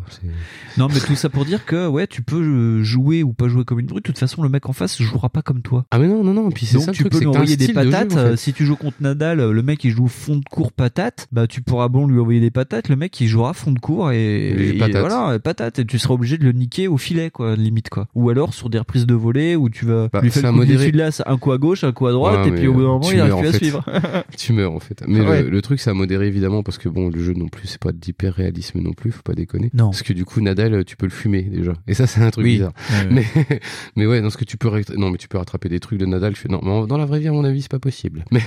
Non, 0.78 0.88
mais 0.94 0.99
tout 0.99 1.15
ça 1.15 1.30
pour 1.30 1.45
dire 1.45 1.65
que, 1.65 1.88
ouais, 1.88 2.07
tu 2.07 2.22
peux 2.22 2.41
euh, 2.41 2.84
jouer 2.84 3.24
ou 3.24 3.34
pas 3.34 3.48
jouer 3.48 3.64
comme 3.65 3.80
une 3.80 3.86
brute. 3.86 4.03
De 4.06 4.07
toute 4.07 4.20
façon, 4.20 4.41
le 4.44 4.49
mec 4.49 4.68
en 4.70 4.74
face 4.74 5.02
jouera 5.02 5.30
pas 5.30 5.41
comme 5.41 5.61
toi. 5.61 5.86
Ah, 5.91 5.99
mais 5.99 6.07
non, 6.07 6.24
non, 6.24 6.34
non, 6.34 6.49
puis 6.52 6.65
c'est 6.65 6.80
ça 6.80 6.91
tu 6.91 7.03
peux 7.06 7.20
lui 7.20 7.26
un 7.26 7.30
envoyer 7.30 7.56
des 7.57 7.65
style 7.65 7.76
de 7.76 7.84
jeu, 7.84 7.91
patates. 7.91 8.11
en 8.14 8.15
fait. 8.15 8.22
euh, 8.22 8.36
Si 8.36 8.53
tu 8.53 8.65
joues 8.65 8.76
contre 8.76 8.98
Nadal, 9.02 9.49
le 9.52 9.64
mec 9.64 9.84
il 9.84 9.91
joue 9.91 10.07
fond 10.07 10.38
de 10.38 10.44
cours 10.49 10.72
patate, 10.72 11.28
bah 11.32 11.48
tu 11.48 11.61
pourras 11.61 11.88
bon 11.88 12.07
lui 12.07 12.20
envoyer 12.20 12.40
des 12.40 12.52
patates. 12.52 12.90
Le 12.90 12.95
mec 12.95 13.20
il 13.22 13.28
jouera 13.28 13.53
fond 13.53 13.72
de 13.72 13.80
cours 13.80 14.11
et, 14.11 14.49
et 14.49 14.74
patates. 14.78 14.98
voilà 15.02 15.40
patate 15.40 15.80
et 15.80 15.86
tu 15.86 15.98
seras 15.99 16.14
obligé 16.14 16.38
de 16.38 16.44
le 16.44 16.52
niquer 16.52 16.88
au 16.88 16.98
filet 16.98 17.30
quoi, 17.32 17.56
limite 17.56 17.90
quoi. 17.90 18.07
Ou 18.15 18.30
alors 18.30 18.53
sur 18.53 18.70
des 18.70 18.78
reprises 18.80 19.06
de 19.06 19.14
volée 19.14 19.56
où 19.56 19.70
tu 19.70 19.86
vas 19.86 20.07
Bah, 20.11 20.22
lui 20.22 20.30
faire 20.32 20.52
le 20.52 20.57
de 20.91 20.97
là, 20.97 21.10
un 21.26 21.38
coup 21.38 21.51
à 21.51 21.57
gauche, 21.57 21.84
un 21.84 21.91
coup 21.91 22.07
à 22.07 22.11
droite 22.11 22.41
Ouais, 22.45 22.49
et 22.49 22.51
puis 22.51 22.68
au 22.68 22.73
bout 22.73 22.81
d'un 22.81 22.88
moment 22.88 22.99
tu 23.01 23.15
il 23.15 23.19
arrive 23.19 23.34
meurs, 23.34 23.39
plus 23.41 23.47
en 23.47 23.49
à 23.49 23.53
fait. 23.53 23.57
suivre. 23.57 23.85
tu 24.38 24.53
meurs 24.53 24.72
en 24.73 24.80
fait. 24.80 25.03
Mais 25.07 25.22
Ouais. 25.22 25.43
le, 25.43 25.49
le 25.49 25.61
truc 25.61 25.80
c'est 25.80 25.89
à 25.89 25.93
modérer 25.93 26.27
évidemment 26.27 26.64
parce 26.64 26.77
que 26.77 26.89
bon 26.89 27.10
le 27.10 27.19
jeu 27.23 27.34
non 27.34 27.47
plus 27.47 27.68
c'est 27.68 27.80
pas 27.81 27.91
d'hyper 27.91 28.34
réalisme 28.34 28.80
non 28.80 28.93
plus, 28.93 29.11
faut 29.11 29.22
pas 29.23 29.34
déconner. 29.34 29.69
Non. 29.73 29.85
Parce 29.91 30.03
que 30.03 30.14
du 30.14 30.26
coup 30.26 30.41
Nadal 30.41 30.84
tu 30.85 30.95
peux 30.97 31.05
le 31.05 31.11
fumer 31.11 31.43
déjà. 31.43 31.73
Et 31.88 31.93
ça 31.93 32.07
c'est 32.07 32.22
un 32.22 32.30
truc 32.31 32.45
Oui. 32.45 32.53
bizarre. 32.53 32.73
Ouais, 32.91 33.07
Mais 33.11 33.26
mais 33.95 34.05
ouais, 34.05 34.22
dans 34.22 34.30
ce 34.30 34.38
que 34.38 34.45
tu 34.45 34.57
peux 34.57 34.69
non 34.97 35.10
mais 35.11 35.18
tu 35.18 35.27
peux 35.27 35.38
rattraper 35.38 35.69
des 35.69 35.80
trucs 35.80 35.99
de 35.99 36.05
Nadal, 36.05 36.35
je 36.35 36.41
fais 36.41 36.49
non, 36.49 36.60
mais 36.64 36.88
dans 36.88 36.97
la 36.97 37.05
vraie 37.05 37.19
vie 37.19 37.27
à 37.27 37.31
mon 37.31 37.43
avis 37.43 37.61
c'est 37.61 37.72
pas 37.72 37.80
possible. 37.80 38.26
Mais 38.31 38.41